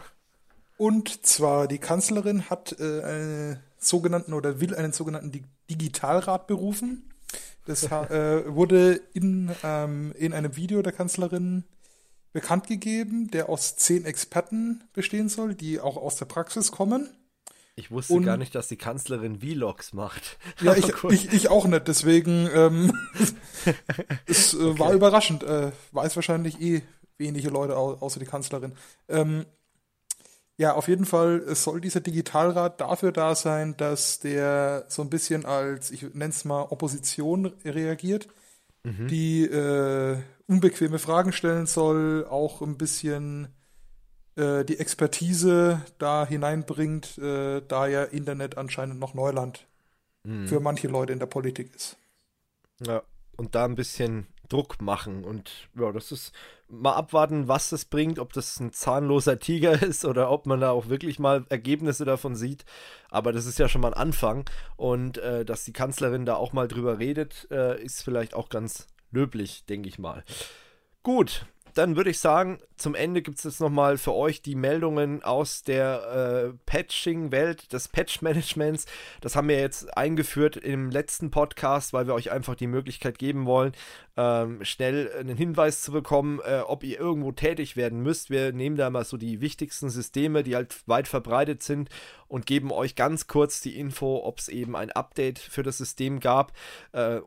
Und 0.77 1.25
zwar 1.25 1.67
die 1.67 1.77
Kanzlerin 1.77 2.49
hat 2.49 2.75
äh, 2.79 3.01
einen 3.03 3.59
sogenannten 3.77 4.33
oder 4.33 4.59
will 4.59 4.75
einen 4.75 4.93
sogenannten 4.93 5.45
Digitalrat 5.69 6.47
berufen. 6.47 7.09
Das 7.65 7.83
äh, 7.91 8.53
wurde 8.53 8.99
in, 9.13 9.51
ähm, 9.63 10.13
in 10.17 10.33
einem 10.33 10.55
Video 10.55 10.81
der 10.81 10.91
Kanzlerin 10.91 11.63
bekannt 12.33 12.67
gegeben, 12.67 13.29
der 13.29 13.49
aus 13.49 13.75
zehn 13.75 14.05
Experten 14.05 14.83
bestehen 14.93 15.29
soll, 15.29 15.53
die 15.53 15.79
auch 15.79 15.97
aus 15.97 16.15
der 16.15 16.25
Praxis 16.25 16.71
kommen. 16.71 17.09
Ich 17.75 17.89
wusste 17.89 18.13
und, 18.13 18.23
gar 18.25 18.37
nicht, 18.37 18.53
dass 18.53 18.67
die 18.67 18.75
Kanzlerin 18.75 19.39
Vlogs 19.39 19.93
macht. 19.93 20.37
Ja, 20.61 20.75
ich, 20.75 20.91
ich, 21.09 21.33
ich, 21.33 21.49
auch 21.49 21.65
nicht, 21.65 21.87
deswegen 21.87 22.49
ähm, 22.53 22.93
es 24.25 24.53
äh, 24.53 24.57
okay. 24.57 24.79
war 24.79 24.93
überraschend. 24.93 25.43
Äh, 25.43 25.71
weiß 25.91 26.15
wahrscheinlich 26.15 26.61
eh 26.61 26.81
wenige 27.17 27.49
Leute 27.49 27.77
au 27.77 27.93
außer 27.93 28.19
die 28.19 28.25
Kanzlerin. 28.25 28.73
Ähm, 29.07 29.45
ja, 30.57 30.73
auf 30.75 30.87
jeden 30.87 31.05
Fall 31.05 31.55
soll 31.55 31.81
dieser 31.81 32.01
Digitalrat 32.01 32.81
dafür 32.81 33.11
da 33.11 33.33
sein, 33.35 33.75
dass 33.77 34.19
der 34.19 34.85
so 34.89 35.01
ein 35.01 35.09
bisschen 35.09 35.45
als, 35.45 35.89
ich 35.89 36.03
nenne 36.13 36.29
es 36.29 36.45
mal, 36.45 36.63
Opposition 36.63 37.47
reagiert, 37.65 38.27
mhm. 38.83 39.07
die 39.07 39.43
äh, 39.45 40.17
unbequeme 40.47 40.99
Fragen 40.99 41.31
stellen 41.31 41.65
soll, 41.65 42.27
auch 42.29 42.61
ein 42.61 42.77
bisschen 42.77 43.47
äh, 44.35 44.63
die 44.63 44.79
Expertise 44.79 45.81
da 45.97 46.25
hineinbringt, 46.25 47.17
äh, 47.17 47.61
da 47.67 47.87
ja 47.87 48.03
Internet 48.03 48.57
anscheinend 48.57 48.99
noch 48.99 49.13
Neuland 49.13 49.67
mhm. 50.23 50.47
für 50.47 50.59
manche 50.59 50.87
Leute 50.87 51.13
in 51.13 51.19
der 51.19 51.25
Politik 51.25 51.75
ist. 51.75 51.97
Ja, 52.85 53.03
und 53.37 53.55
da 53.55 53.65
ein 53.65 53.75
bisschen 53.75 54.27
Druck 54.51 54.81
machen 54.81 55.23
und 55.23 55.69
ja, 55.75 55.91
das 55.91 56.11
ist 56.11 56.33
mal 56.67 56.93
abwarten, 56.93 57.47
was 57.47 57.69
das 57.69 57.85
bringt, 57.85 58.19
ob 58.19 58.33
das 58.33 58.59
ein 58.59 58.73
zahnloser 58.73 59.39
Tiger 59.39 59.81
ist 59.83 60.05
oder 60.05 60.29
ob 60.29 60.45
man 60.45 60.59
da 60.59 60.71
auch 60.71 60.89
wirklich 60.89 61.19
mal 61.19 61.45
Ergebnisse 61.49 62.05
davon 62.05 62.35
sieht. 62.35 62.65
Aber 63.09 63.31
das 63.31 63.45
ist 63.45 63.59
ja 63.59 63.69
schon 63.69 63.81
mal 63.81 63.93
ein 63.93 64.01
Anfang 64.01 64.49
und 64.75 65.17
äh, 65.17 65.45
dass 65.45 65.63
die 65.63 65.73
Kanzlerin 65.73 66.25
da 66.25 66.35
auch 66.35 66.53
mal 66.53 66.67
drüber 66.67 66.99
redet, 66.99 67.47
äh, 67.51 67.81
ist 67.81 68.03
vielleicht 68.03 68.33
auch 68.33 68.49
ganz 68.49 68.87
löblich, 69.11 69.65
denke 69.65 69.89
ich 69.89 69.99
mal. 69.99 70.23
Gut, 71.03 71.45
dann 71.73 71.95
würde 71.95 72.09
ich 72.09 72.19
sagen, 72.19 72.59
zum 72.77 72.95
Ende 72.95 73.21
gibt 73.21 73.37
es 73.37 73.43
jetzt 73.43 73.59
nochmal 73.59 73.97
für 73.97 74.13
euch 74.13 74.41
die 74.41 74.55
Meldungen 74.55 75.23
aus 75.23 75.63
der 75.63 76.53
äh, 76.53 76.57
Patching-Welt, 76.65 77.71
des 77.73 77.87
Patch-Managements. 77.87 78.85
Das 79.21 79.35
haben 79.35 79.49
wir 79.49 79.59
jetzt 79.59 79.95
eingeführt 79.97 80.57
im 80.57 80.89
letzten 80.89 81.31
Podcast, 81.31 81.93
weil 81.93 82.07
wir 82.07 82.13
euch 82.13 82.31
einfach 82.31 82.55
die 82.55 82.67
Möglichkeit 82.67 83.19
geben 83.19 83.45
wollen, 83.45 83.73
ähm, 84.17 84.63
schnell 84.63 85.11
einen 85.17 85.37
Hinweis 85.37 85.81
zu 85.81 85.91
bekommen, 85.91 86.39
äh, 86.45 86.61
ob 86.65 86.83
ihr 86.83 86.99
irgendwo 86.99 87.31
tätig 87.31 87.75
werden 87.77 88.01
müsst. 88.01 88.29
Wir 88.29 88.51
nehmen 88.51 88.75
da 88.75 88.89
mal 88.89 89.05
so 89.05 89.17
die 89.17 89.41
wichtigsten 89.41 89.89
Systeme, 89.89 90.43
die 90.43 90.55
halt 90.55 90.75
weit 90.85 91.07
verbreitet 91.07 91.63
sind 91.63 91.89
und 92.27 92.45
geben 92.45 92.71
euch 92.71 92.95
ganz 92.95 93.27
kurz 93.27 93.61
die 93.61 93.79
Info, 93.79 94.21
ob 94.23 94.39
es 94.39 94.49
eben 94.49 94.75
ein 94.75 94.91
Update 94.91 95.39
für 95.39 95.63
das 95.63 95.77
System 95.77 96.19
gab. 96.19 96.51
Äh, 96.91 97.21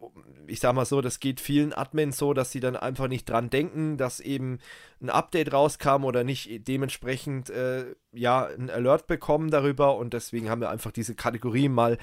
ich 0.47 0.61
sag 0.61 0.75
mal 0.75 0.85
so, 0.85 1.01
das 1.01 1.21
geht 1.21 1.41
vielen 1.41 1.73
Admins 1.73 2.19
so, 2.19 2.35
dass 2.35 2.53
sie 2.53 2.61
dann 2.61 2.77
einfach 2.77 3.09
nicht 3.09 3.29
dran 3.29 3.51
denken, 3.51 3.97
dass 3.97 4.21
eben 4.21 4.59
ein 5.01 5.11
Update 5.11 5.53
rauskam 5.53 6.05
oder 6.05 6.23
nicht 6.23 6.69
dementsprechend 6.69 7.51
äh, 7.51 7.95
ja 8.13 8.47
ein 8.47 8.71
Alert 8.71 9.07
bekommen 9.07 9.51
darüber 9.51 9.97
und 9.97 10.13
deswegen 10.13 10.51
haben 10.51 10.61
wir 10.61 10.71
einfach 10.71 10.93
diese 10.93 11.15
Kategorie 11.15 11.69
mal 11.69 11.99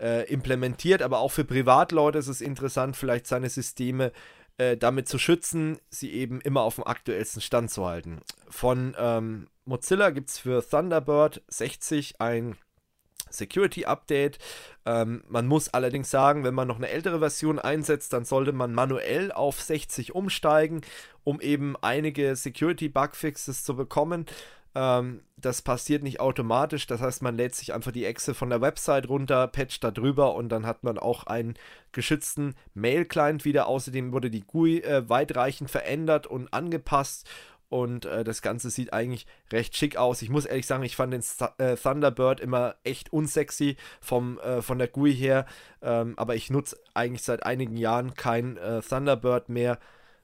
äh, 0.00 0.30
implementiert. 0.30 1.02
Aber 1.02 1.18
auch 1.18 1.32
für 1.32 1.44
Privatleute 1.44 2.18
ist 2.18 2.28
es 2.28 2.40
interessant, 2.40 2.96
vielleicht 2.96 3.26
seine 3.26 3.48
Systeme 3.48 4.12
äh, 4.58 4.76
damit 4.76 5.08
zu 5.08 5.18
schützen, 5.18 5.78
sie 5.90 6.12
eben 6.12 6.40
immer 6.40 6.62
auf 6.62 6.76
dem 6.76 6.86
aktuellsten 6.86 7.42
Stand 7.42 7.70
zu 7.70 7.86
halten. 7.86 8.20
Von 8.48 8.94
ähm, 8.98 9.48
Mozilla 9.64 10.10
gibt 10.10 10.30
es 10.30 10.38
für 10.38 10.66
Thunderbird 10.66 11.42
60 11.48 12.20
ein 12.20 12.56
Security 13.28 13.84
Update. 13.84 14.38
Ähm, 14.84 15.24
man 15.28 15.46
muss 15.46 15.68
allerdings 15.68 16.10
sagen, 16.10 16.44
wenn 16.44 16.54
man 16.54 16.68
noch 16.68 16.76
eine 16.76 16.88
ältere 16.88 17.18
Version 17.18 17.58
einsetzt, 17.58 18.12
dann 18.12 18.24
sollte 18.24 18.52
man 18.52 18.72
manuell 18.72 19.32
auf 19.32 19.60
60 19.60 20.14
umsteigen, 20.14 20.82
um 21.24 21.40
eben 21.40 21.76
einige 21.82 22.36
Security 22.36 22.88
Bugfixes 22.88 23.64
zu 23.64 23.76
bekommen. 23.76 24.26
Ähm, 24.76 25.22
das 25.38 25.62
passiert 25.62 26.02
nicht 26.02 26.20
automatisch, 26.20 26.86
das 26.86 27.00
heißt, 27.00 27.22
man 27.22 27.34
lädt 27.34 27.54
sich 27.54 27.72
einfach 27.72 27.92
die 27.92 28.04
Exe 28.04 28.34
von 28.34 28.50
der 28.50 28.60
Website 28.60 29.08
runter, 29.08 29.46
patcht 29.48 29.82
da 29.82 29.90
drüber 29.90 30.34
und 30.34 30.50
dann 30.50 30.66
hat 30.66 30.84
man 30.84 30.98
auch 30.98 31.24
einen 31.24 31.54
geschützten 31.92 32.54
Mail-Client 32.74 33.46
wieder. 33.46 33.68
Außerdem 33.68 34.12
wurde 34.12 34.30
die 34.30 34.42
GUI 34.42 34.80
äh, 34.80 35.08
weitreichend 35.08 35.70
verändert 35.70 36.26
und 36.26 36.52
angepasst 36.52 37.26
und 37.70 38.04
äh, 38.04 38.22
das 38.22 38.42
Ganze 38.42 38.68
sieht 38.68 38.92
eigentlich 38.92 39.26
recht 39.50 39.74
schick 39.74 39.96
aus. 39.96 40.20
Ich 40.20 40.28
muss 40.28 40.44
ehrlich 40.44 40.66
sagen, 40.66 40.82
ich 40.82 40.94
fand 40.94 41.14
den 41.14 41.24
äh, 41.56 41.76
Thunderbird 41.76 42.40
immer 42.40 42.76
echt 42.84 43.12
unsexy 43.14 43.78
vom, 44.02 44.38
äh, 44.40 44.60
von 44.60 44.78
der 44.78 44.88
GUI 44.88 45.14
her. 45.14 45.46
Ähm, 45.80 46.14
aber 46.18 46.34
ich 46.34 46.50
nutze 46.50 46.78
eigentlich 46.92 47.22
seit 47.22 47.44
einigen 47.44 47.78
Jahren 47.78 48.14
kein 48.14 48.58
äh, 48.58 48.82
Thunderbird 48.82 49.48
mehr. 49.48 49.78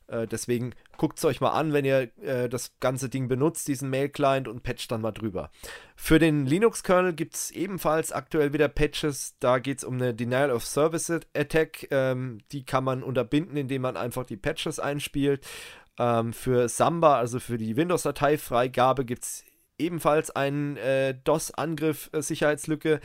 Äh, 0.08 0.26
deswegen 0.26 0.74
guckt 0.96 1.18
es 1.18 1.24
euch 1.24 1.40
mal 1.40 1.50
an, 1.50 1.72
wenn 1.72 1.84
ihr 1.84 2.10
äh, 2.22 2.48
das 2.48 2.72
ganze 2.80 3.08
Ding 3.08 3.28
benutzt, 3.28 3.68
diesen 3.68 3.90
Mail-Client 3.90 4.48
und 4.48 4.62
patcht 4.62 4.90
dann 4.92 5.00
mal 5.00 5.12
drüber. 5.12 5.50
Für 5.96 6.18
den 6.18 6.46
Linux-Kernel 6.46 7.12
gibt 7.12 7.34
es 7.34 7.50
ebenfalls 7.50 8.12
aktuell 8.12 8.52
wieder 8.52 8.68
Patches. 8.68 9.36
Da 9.40 9.58
geht 9.58 9.78
es 9.78 9.84
um 9.84 9.94
eine 9.94 10.14
Denial 10.14 10.50
of 10.50 10.64
Service 10.64 11.10
Attack. 11.10 11.88
Ähm, 11.90 12.38
die 12.52 12.64
kann 12.64 12.84
man 12.84 13.02
unterbinden, 13.02 13.56
indem 13.56 13.82
man 13.82 13.96
einfach 13.96 14.24
die 14.24 14.36
Patches 14.36 14.78
einspielt. 14.78 15.44
Ähm, 15.98 16.32
für 16.32 16.68
Samba, 16.68 17.18
also 17.18 17.40
für 17.40 17.58
die 17.58 17.76
Windows-Dateifreigabe, 17.76 19.04
gibt 19.04 19.24
es 19.24 19.44
ebenfalls 19.78 20.30
einen 20.30 20.76
äh, 20.76 21.14
DOS-Angriff-Sicherheitslücke. 21.24 22.94
Äh, 22.94 23.00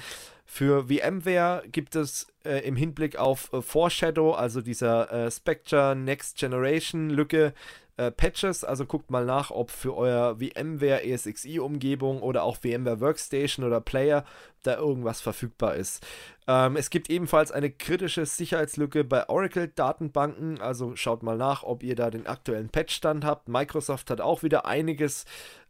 für 0.50 0.88
VMware 0.88 1.64
gibt 1.72 1.96
es 1.96 2.28
äh, 2.46 2.66
im 2.66 2.78
Hinblick 2.78 3.18
auf 3.18 3.52
äh, 3.52 3.62
Foreshadow, 3.62 4.32
also 4.32 4.62
dieser 4.62 5.12
äh, 5.12 5.30
Spectre 5.30 5.94
Next 5.94 6.38
Generation 6.38 7.10
Lücke, 7.10 7.54
äh, 7.98 8.12
Patches. 8.12 8.64
Also 8.64 8.86
guckt 8.86 9.12
mal 9.12 9.26
nach, 9.26 9.52
ob 9.52 9.72
für 9.72 9.96
euer 9.96 10.38
VMware 10.40 11.06
ESXi-Umgebung 11.06 12.22
oder 12.22 12.44
auch 12.44 12.56
VMware 12.56 13.02
Workstation 13.02 13.66
oder 13.66 13.82
Player 13.82 14.24
da 14.64 14.78
irgendwas 14.78 15.20
verfügbar 15.20 15.76
ist. 15.76 16.06
Ähm, 16.48 16.78
es 16.78 16.90
gibt 16.90 17.10
ebenfalls 17.10 17.52
eine 17.52 17.70
kritische 17.70 18.26
Sicherheitslücke 18.26 19.04
bei 19.04 19.28
Oracle-Datenbanken. 19.28 20.62
Also 20.62 20.96
schaut 20.96 21.24
mal 21.24 21.38
nach, 21.38 21.64
ob 21.64 21.84
ihr 21.84 21.96
da 21.96 22.10
den 22.10 22.26
aktuellen 22.26 22.70
Patchstand 22.70 23.26
habt. 23.26 23.50
Microsoft 23.50 24.10
hat 24.10 24.22
auch 24.22 24.44
wieder 24.44 24.66
einiges 24.66 25.26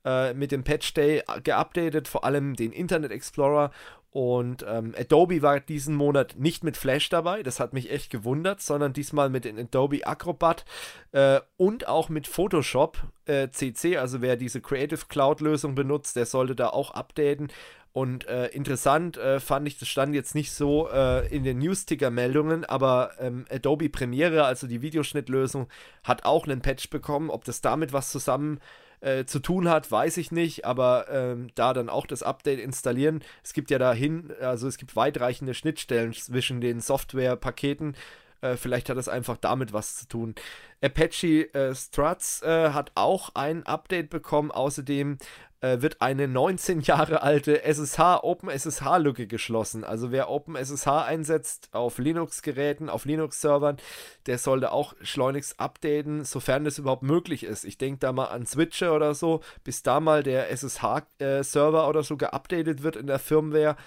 äh, 0.05 0.35
mit 0.35 0.51
dem 0.51 0.63
Patch 0.63 0.93
Day 0.93 1.23
geupdatet, 1.43 2.07
vor 2.07 2.23
allem 2.23 2.55
den 2.55 2.71
Internet 2.71 3.11
Explorer 3.11 3.71
und 4.11 4.65
ähm, 4.67 4.95
Adobe 4.97 5.41
war 5.41 5.59
diesen 5.59 5.93
Monat 5.93 6.35
nicht 6.37 6.63
mit 6.63 6.77
Flash 6.77 7.09
dabei, 7.09 7.43
das 7.43 7.59
hat 7.59 7.73
mich 7.73 7.91
echt 7.91 8.09
gewundert, 8.09 8.61
sondern 8.61 8.93
diesmal 8.93 9.29
mit 9.29 9.45
den 9.45 9.59
Adobe 9.59 10.07
Acrobat 10.07 10.65
äh, 11.11 11.41
und 11.57 11.87
auch 11.87 12.09
mit 12.09 12.25
Photoshop 12.25 12.97
äh, 13.25 13.49
CC. 13.49 13.97
Also 13.97 14.21
wer 14.21 14.37
diese 14.37 14.61
Creative 14.61 15.05
Cloud 15.07 15.41
Lösung 15.41 15.75
benutzt, 15.75 16.15
der 16.15 16.25
sollte 16.25 16.55
da 16.55 16.69
auch 16.69 16.91
updaten. 16.91 17.49
Und 17.91 18.27
äh, 18.27 18.47
interessant 18.49 19.17
äh, 19.17 19.39
fand 19.39 19.67
ich, 19.67 19.79
das 19.79 19.87
stand 19.87 20.13
jetzt 20.13 20.35
nicht 20.35 20.51
so 20.51 20.87
äh, 20.87 21.27
in 21.35 21.43
den 21.43 21.57
Newsticker-Meldungen, 21.57 22.63
aber 22.63 23.11
ähm, 23.19 23.45
Adobe 23.51 23.89
Premiere, 23.89 24.45
also 24.45 24.67
die 24.67 24.83
Videoschnittlösung, 24.83 25.67
hat 26.03 26.23
auch 26.23 26.45
einen 26.45 26.61
Patch 26.61 26.89
bekommen. 26.91 27.29
Ob 27.29 27.43
das 27.43 27.61
damit 27.61 27.93
was 27.93 28.11
zusammen 28.11 28.59
äh, 29.01 29.25
zu 29.25 29.39
tun 29.39 29.69
hat, 29.69 29.91
weiß 29.91 30.17
ich 30.17 30.31
nicht, 30.31 30.65
aber 30.65 31.05
ähm, 31.09 31.47
da 31.55 31.73
dann 31.73 31.89
auch 31.89 32.07
das 32.07 32.23
Update 32.23 32.59
installieren. 32.59 33.23
Es 33.43 33.53
gibt 33.53 33.69
ja 33.69 33.77
dahin, 33.77 34.31
also 34.41 34.67
es 34.67 34.77
gibt 34.77 34.95
weitreichende 34.95 35.53
Schnittstellen 35.53 36.13
zwischen 36.13 36.61
den 36.61 36.81
Softwarepaketen. 36.81 37.95
Äh, 38.41 38.55
vielleicht 38.55 38.89
hat 38.89 38.97
das 38.97 39.09
einfach 39.09 39.37
damit 39.37 39.73
was 39.73 39.97
zu 39.97 40.07
tun. 40.07 40.35
Apache 40.81 41.53
äh, 41.53 41.73
Struts 41.73 42.41
äh, 42.43 42.69
hat 42.69 42.91
auch 42.95 43.31
ein 43.33 43.65
Update 43.65 44.09
bekommen. 44.09 44.51
Außerdem 44.51 45.17
äh, 45.61 45.81
wird 45.81 46.01
eine 46.01 46.27
19 46.27 46.81
Jahre 46.81 47.23
alte 47.23 47.63
SSH 47.63 48.23
Open 48.23 48.49
SSH 48.49 48.97
Lücke 48.97 49.25
geschlossen. 49.25 49.83
Also 49.83 50.11
wer 50.11 50.29
Open 50.29 50.55
SSH 50.55 50.87
einsetzt 50.87 51.69
auf 51.71 51.97
Linux 51.97 52.41
Geräten, 52.43 52.89
auf 52.89 53.05
Linux 53.05 53.41
Servern, 53.41 53.77
der 54.27 54.37
sollte 54.37 54.71
auch 54.71 54.93
schleunigst 55.01 55.59
updaten, 55.59 56.25
sofern 56.25 56.63
das 56.63 56.77
überhaupt 56.77 57.03
möglich 57.03 57.43
ist. 57.43 57.65
Ich 57.65 57.77
denke 57.79 57.99
da 57.99 58.11
mal 58.11 58.25
an 58.25 58.45
Switcher 58.45 58.93
oder 58.95 59.15
so, 59.15 59.41
bis 59.63 59.81
da 59.81 59.99
mal 59.99 60.21
der 60.21 60.51
SSH 60.51 61.07
äh, 61.19 61.43
Server 61.43 61.89
oder 61.89 62.03
so 62.03 62.17
geupdatet 62.17 62.83
wird 62.83 62.95
in 62.95 63.07
der 63.07 63.19
Firmware. 63.19 63.77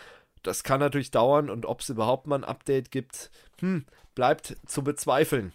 Das 0.43 0.65
kann 0.65 0.81
natürlich 0.81 1.11
dauern 1.11 1.51
und 1.51 1.67
ob 1.67 1.81
es 1.81 1.89
überhaupt 1.91 2.27
mal 2.27 2.37
ein 2.37 2.45
Update 2.45 2.91
gibt, 2.91 3.31
hm, 3.61 3.85
bleibt 4.21 4.55
zu 4.67 4.85
bezweifeln. 4.85 5.55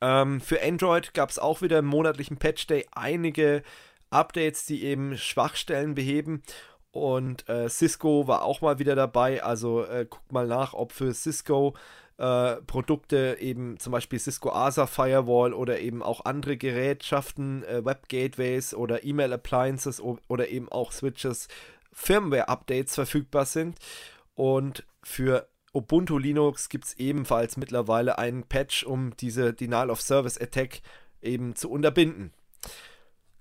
Ähm, 0.00 0.40
für 0.40 0.62
Android 0.62 1.14
gab 1.14 1.30
es 1.30 1.40
auch 1.40 1.62
wieder 1.62 1.80
im 1.80 1.86
monatlichen 1.86 2.36
Patch 2.36 2.68
Day 2.68 2.86
einige 2.92 3.64
Updates, 4.08 4.66
die 4.66 4.84
eben 4.84 5.18
Schwachstellen 5.18 5.96
beheben. 5.96 6.44
Und 6.92 7.48
äh, 7.48 7.68
Cisco 7.68 8.28
war 8.28 8.44
auch 8.44 8.60
mal 8.60 8.78
wieder 8.78 8.94
dabei. 8.94 9.42
Also 9.42 9.84
äh, 9.84 10.06
guckt 10.08 10.30
mal 10.30 10.46
nach, 10.46 10.74
ob 10.74 10.92
für 10.92 11.12
Cisco 11.12 11.74
äh, 12.18 12.54
Produkte 12.68 13.38
eben 13.40 13.80
zum 13.80 13.90
Beispiel 13.90 14.20
Cisco 14.20 14.52
ASA 14.52 14.86
Firewall 14.86 15.52
oder 15.52 15.80
eben 15.80 16.04
auch 16.04 16.24
andere 16.24 16.56
Gerätschaften, 16.56 17.64
äh, 17.64 17.84
Web 17.84 18.08
Gateways 18.08 18.74
oder 18.74 19.02
E-Mail 19.02 19.32
Appliances 19.32 20.00
oder 20.00 20.48
eben 20.50 20.70
auch 20.70 20.92
Switches 20.92 21.48
Firmware 21.92 22.48
Updates 22.48 22.94
verfügbar 22.94 23.44
sind. 23.44 23.76
Und 24.36 24.84
für 25.02 25.48
Ubuntu 25.72 26.18
Linux 26.18 26.68
gibt 26.68 26.84
es 26.84 26.94
ebenfalls 26.94 27.56
mittlerweile 27.56 28.18
einen 28.18 28.44
Patch, 28.44 28.84
um 28.84 29.16
diese 29.16 29.54
Denial 29.54 29.90
of 29.90 30.00
Service 30.00 30.38
Attack 30.38 30.80
eben 31.22 31.56
zu 31.56 31.70
unterbinden. 31.70 32.32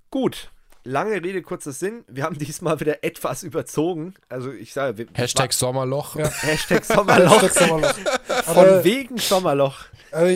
Gut, 0.10 0.50
lange 0.84 1.16
Rede, 1.24 1.42
kurzer 1.42 1.72
Sinn. 1.72 2.04
Wir 2.08 2.24
haben 2.24 2.38
diesmal 2.40 2.80
wieder 2.80 3.04
etwas 3.04 3.44
überzogen. 3.44 4.14
Also 4.30 4.52
ich 4.52 4.74
sage, 4.74 4.98
wir, 4.98 5.08
Hashtag 5.14 5.54
Sommerloch. 5.54 6.16
Ja. 6.16 6.28
Hashtag 6.42 6.86
Sommerloch. 6.86 7.42
Hashtag 7.42 7.68
Sommerloch. 7.68 7.94
Von 8.44 8.58
Aber, 8.58 8.84
wegen 8.84 9.18
Sommerloch. 9.18 9.86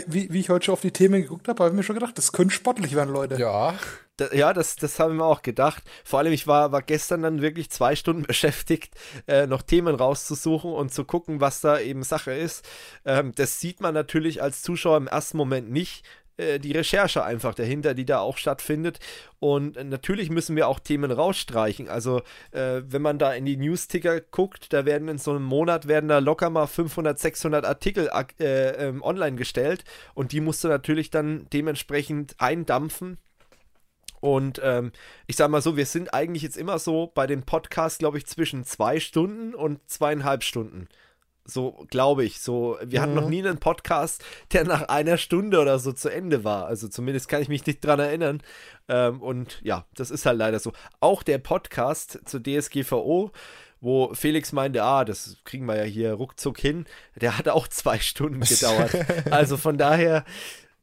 wie, 0.08 0.32
wie 0.32 0.40
ich 0.40 0.50
heute 0.50 0.66
schon 0.66 0.74
auf 0.74 0.82
die 0.82 0.92
Themen 0.92 1.22
geguckt 1.22 1.48
habe, 1.48 1.64
habe 1.64 1.74
ich 1.74 1.78
mir 1.78 1.84
schon 1.84 1.96
gedacht, 1.96 2.18
das 2.18 2.32
könnte 2.32 2.54
sportlich 2.54 2.96
werden, 2.96 3.14
Leute. 3.14 3.36
Ja. 3.36 3.76
Da, 4.18 4.32
ja, 4.34 4.54
das, 4.54 4.78
das 4.78 5.00
haben 5.00 5.18
wir 5.18 5.26
auch 5.26 5.42
gedacht. 5.42 5.84
Vor 6.06 6.20
allem, 6.20 6.32
ich 6.32 6.48
war, 6.48 6.72
war 6.72 6.82
gestern 6.82 7.22
dann 7.22 7.42
wirklich 7.42 7.70
zwei 7.70 7.96
Stunden 7.96 8.24
beschäftigt, 8.28 8.96
äh, 9.28 9.46
noch 9.48 9.62
Themen 9.62 9.96
rauszusuchen 9.96 10.72
und 10.72 10.94
zu 10.94 11.04
gucken, 11.04 11.42
was 11.42 11.62
da 11.62 11.80
eben 11.80 12.04
Sache 12.04 12.32
ist. 12.34 12.66
Ähm, 13.04 13.34
das 13.36 13.60
sieht 13.60 13.82
man 13.82 13.94
natürlich 13.94 14.42
als 14.42 14.62
Zuschauer 14.62 14.98
im 14.98 15.08
ersten 15.08 15.38
Moment 15.38 15.70
nicht. 15.70 16.06
Äh, 16.38 16.60
die 16.60 16.72
Recherche 16.72 17.24
einfach 17.24 17.56
dahinter, 17.56 17.94
die 17.94 18.06
da 18.06 18.20
auch 18.20 18.38
stattfindet. 18.38 19.00
Und 19.40 19.76
natürlich 19.84 20.30
müssen 20.30 20.56
wir 20.56 20.68
auch 20.68 20.80
Themen 20.80 21.12
rausstreichen. 21.12 21.90
Also, 21.90 22.22
äh, 22.52 22.82
wenn 22.86 23.02
man 23.02 23.20
da 23.20 23.34
in 23.34 23.46
die 23.46 23.58
News-Ticker 23.58 24.22
guckt, 24.22 24.74
da 24.74 24.86
werden 24.86 25.08
in 25.08 25.18
so 25.18 25.32
einem 25.32 25.44
Monat 25.44 25.88
werden 25.88 26.08
da 26.10 26.20
locker 26.20 26.50
mal 26.50 26.68
500, 26.68 27.20
600 27.20 27.66
Artikel 27.66 28.10
äh, 28.40 28.88
ähm, 28.88 29.02
online 29.02 29.36
gestellt. 29.36 29.84
Und 30.14 30.32
die 30.32 30.42
musst 30.42 30.64
du 30.64 30.68
natürlich 30.68 31.10
dann 31.10 31.48
dementsprechend 31.52 32.36
eindampfen. 32.40 33.18
Und 34.20 34.60
ähm, 34.64 34.92
ich 35.28 35.36
sag 35.36 35.50
mal 35.50 35.62
so, 35.62 35.78
wir 35.78 35.86
sind 35.86 36.14
eigentlich 36.14 36.44
jetzt 36.44 36.58
immer 36.58 36.80
so 36.80 37.12
bei 37.14 37.28
dem 37.28 37.44
Podcast, 37.44 38.00
glaube 38.00 38.18
ich, 38.18 38.26
zwischen 38.26 38.64
zwei 38.64 39.00
Stunden 39.00 39.54
und 39.54 39.80
zweieinhalb 39.90 40.44
Stunden. 40.44 40.88
So 41.48 41.86
glaube 41.92 42.26
ich. 42.26 42.40
So, 42.40 42.78
wir 42.84 43.00
mhm. 43.00 43.04
hatten 43.04 43.14
noch 43.14 43.26
mhm. 43.26 43.30
nie 43.30 43.48
einen 43.48 43.60
Podcast, 43.60 44.24
der 44.52 44.66
nach 44.66 44.84
einer 44.90 45.18
Stunde 45.18 45.60
oder 45.60 45.78
so 45.78 45.92
zu 45.92 46.10
Ende 46.10 46.44
war. 46.44 46.66
Also 46.66 46.88
zumindest 46.88 47.30
kann 47.30 47.42
ich 47.42 47.50
mich 47.50 47.66
nicht 47.66 47.86
dran 47.86 48.00
erinnern. 48.00 48.42
Ähm, 48.88 49.22
und 49.22 49.62
ja, 49.64 49.86
das 49.96 50.10
ist 50.10 50.26
halt 50.26 50.40
leider 50.40 50.60
so. 50.60 50.74
Auch 51.00 51.22
der 51.22 51.38
Podcast 51.38 52.20
zur 52.26 52.42
DSGVO, 52.42 53.32
wo 53.80 54.14
Felix 54.16 54.54
meinte, 54.54 54.82
ah, 54.82 55.06
das 55.06 55.38
kriegen 55.44 55.68
wir 55.68 55.76
ja 55.76 55.84
hier 55.84 56.14
ruckzuck 56.14 56.60
hin, 56.60 56.86
der 57.16 57.38
hat 57.38 57.48
auch 57.48 57.68
zwei 57.68 58.00
Stunden 58.00 58.40
gedauert. 58.40 58.92
also 59.32 59.58
von 59.58 59.78
daher, 59.78 60.26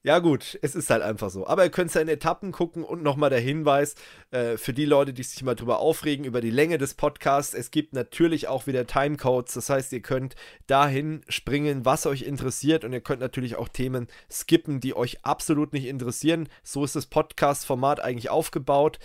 ja, 0.05 0.18
gut, 0.18 0.58
es 0.62 0.74
ist 0.74 0.90
halt 0.90 1.02
einfach 1.02 1.31
so. 1.31 1.47
Aber 1.47 1.62
ihr 1.62 1.70
könnt 1.70 1.89
es 1.89 1.94
ja 1.94 2.00
in 2.00 2.08
Etappen 2.08 2.50
gucken 2.50 2.82
und 2.82 3.05
nochmal 3.05 3.31
der 3.31 3.39
Hinweis 3.39 3.94
äh, 4.32 4.56
für 4.56 4.72
die 4.72 4.84
Leute, 4.84 5.12
die 5.12 5.22
sich 5.22 5.44
mal 5.44 5.55
drüber 5.55 5.78
aufregen, 5.78 6.24
über 6.24 6.40
die 6.40 6.50
Länge 6.50 6.76
des 6.76 6.94
Podcasts. 6.94 7.55
Es 7.55 7.70
gibt 7.70 7.92
natürlich 7.92 8.48
auch 8.48 8.66
wieder 8.66 8.84
Timecodes. 8.84 9.55
Das 9.55 9.70
heißt, 9.70 9.92
ihr 9.92 10.02
könnt 10.02 10.34
dahin 10.66 11.22
springen, 11.28 11.84
was 11.84 12.06
euch 12.06 12.22
interessiert. 12.22 12.84
Und 12.84 12.92
ihr 12.92 13.00
könnt 13.00 13.20
natürlich 13.20 13.55
auch 13.55 13.68
Themen 13.68 14.08
skippen, 14.28 14.81
die 14.81 14.97
euch 14.97 15.24
absolut 15.24 15.72
nicht 15.72 15.86
interessieren. 15.86 16.48
So 16.64 16.84
ist 16.84 16.97
das 16.97 17.06
Podcast-Format 17.06 18.00
eigentlich 18.00 18.28
aufgebaut. 18.28 18.98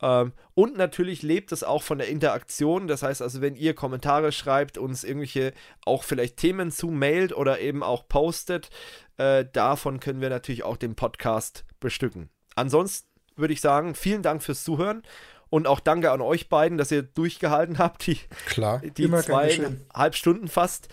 Ähm, 0.00 0.32
und 0.54 0.76
natürlich 0.76 1.22
lebt 1.22 1.52
es 1.52 1.64
auch 1.64 1.82
von 1.82 1.98
der 1.98 2.08
Interaktion. 2.08 2.88
Das 2.88 3.02
heißt 3.02 3.22
also, 3.22 3.40
wenn 3.40 3.56
ihr 3.56 3.74
Kommentare 3.74 4.32
schreibt, 4.32 4.78
uns 4.78 5.04
irgendwelche 5.04 5.52
auch 5.84 6.04
vielleicht 6.04 6.36
Themen 6.36 6.70
zu 6.70 6.88
mailt 6.88 7.32
oder 7.32 7.60
eben 7.60 7.82
auch 7.82 8.08
postet, 8.08 8.70
äh, 9.16 9.44
davon 9.52 10.00
können 10.00 10.20
wir 10.20 10.30
natürlich 10.30 10.64
auch 10.64 10.76
den 10.76 10.94
Podcast 10.94 11.64
bestücken. 11.80 12.28
Ansonsten 12.54 13.08
würde 13.36 13.54
ich 13.54 13.60
sagen, 13.60 13.94
vielen 13.94 14.22
Dank 14.22 14.42
fürs 14.42 14.64
Zuhören 14.64 15.02
und 15.50 15.66
auch 15.66 15.80
danke 15.80 16.10
an 16.10 16.20
euch 16.20 16.48
beiden, 16.48 16.78
dass 16.78 16.90
ihr 16.90 17.02
durchgehalten 17.02 17.78
habt, 17.78 18.06
die, 18.06 18.18
Klar. 18.46 18.80
die 18.80 19.10
zweieinhalb 19.10 20.14
Stunden 20.14 20.48
fast. 20.48 20.88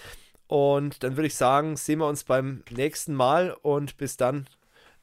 Und 0.48 1.03
dann 1.03 1.17
würde 1.17 1.27
ich 1.27 1.35
sagen, 1.35 1.75
sehen 1.75 2.00
wir 2.00 2.08
uns 2.08 2.24
beim 2.24 2.64
nächsten 2.69 3.16
Mal 3.16 3.56
und 3.64 3.98
bis 3.98 4.16
dann 4.16 4.45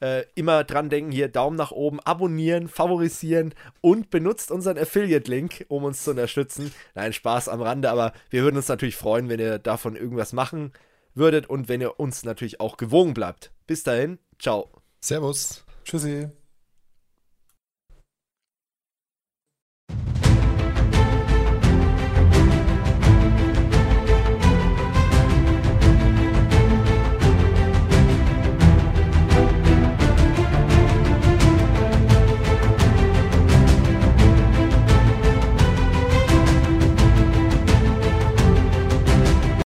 äh, 0.02 0.24
immer 0.34 0.64
dran 0.64 0.90
denken, 0.90 1.12
hier 1.12 1.28
Daumen 1.28 1.56
nach 1.56 1.70
oben, 1.70 2.00
abonnieren, 2.00 2.68
favorisieren 2.68 3.54
und 3.80 4.10
benutzt 4.10 4.50
unseren 4.50 4.76
Affiliate-Link, 4.76 5.66
um 5.68 5.84
uns 5.84 6.02
zu 6.02 6.10
unterstützen. 6.10 6.74
Nein, 6.94 7.12
Spaß 7.12 7.48
am 7.48 7.62
Rande, 7.62 7.88
aber 7.90 8.12
wir 8.28 8.42
würden 8.42 8.56
uns 8.56 8.68
natürlich 8.68 8.96
freuen, 8.96 9.28
wenn 9.28 9.38
ihr 9.38 9.58
davon 9.58 9.94
irgendwas 9.94 10.32
machen 10.32 10.72
würdet 11.14 11.48
und 11.48 11.68
wenn 11.68 11.80
ihr 11.80 12.00
uns 12.00 12.24
natürlich 12.24 12.60
auch 12.60 12.76
gewogen 12.76 13.14
bleibt. 13.14 13.52
Bis 13.66 13.84
dahin, 13.84 14.18
ciao. 14.38 14.70
Servus. 15.00 15.64
Tschüssi. 15.84 16.30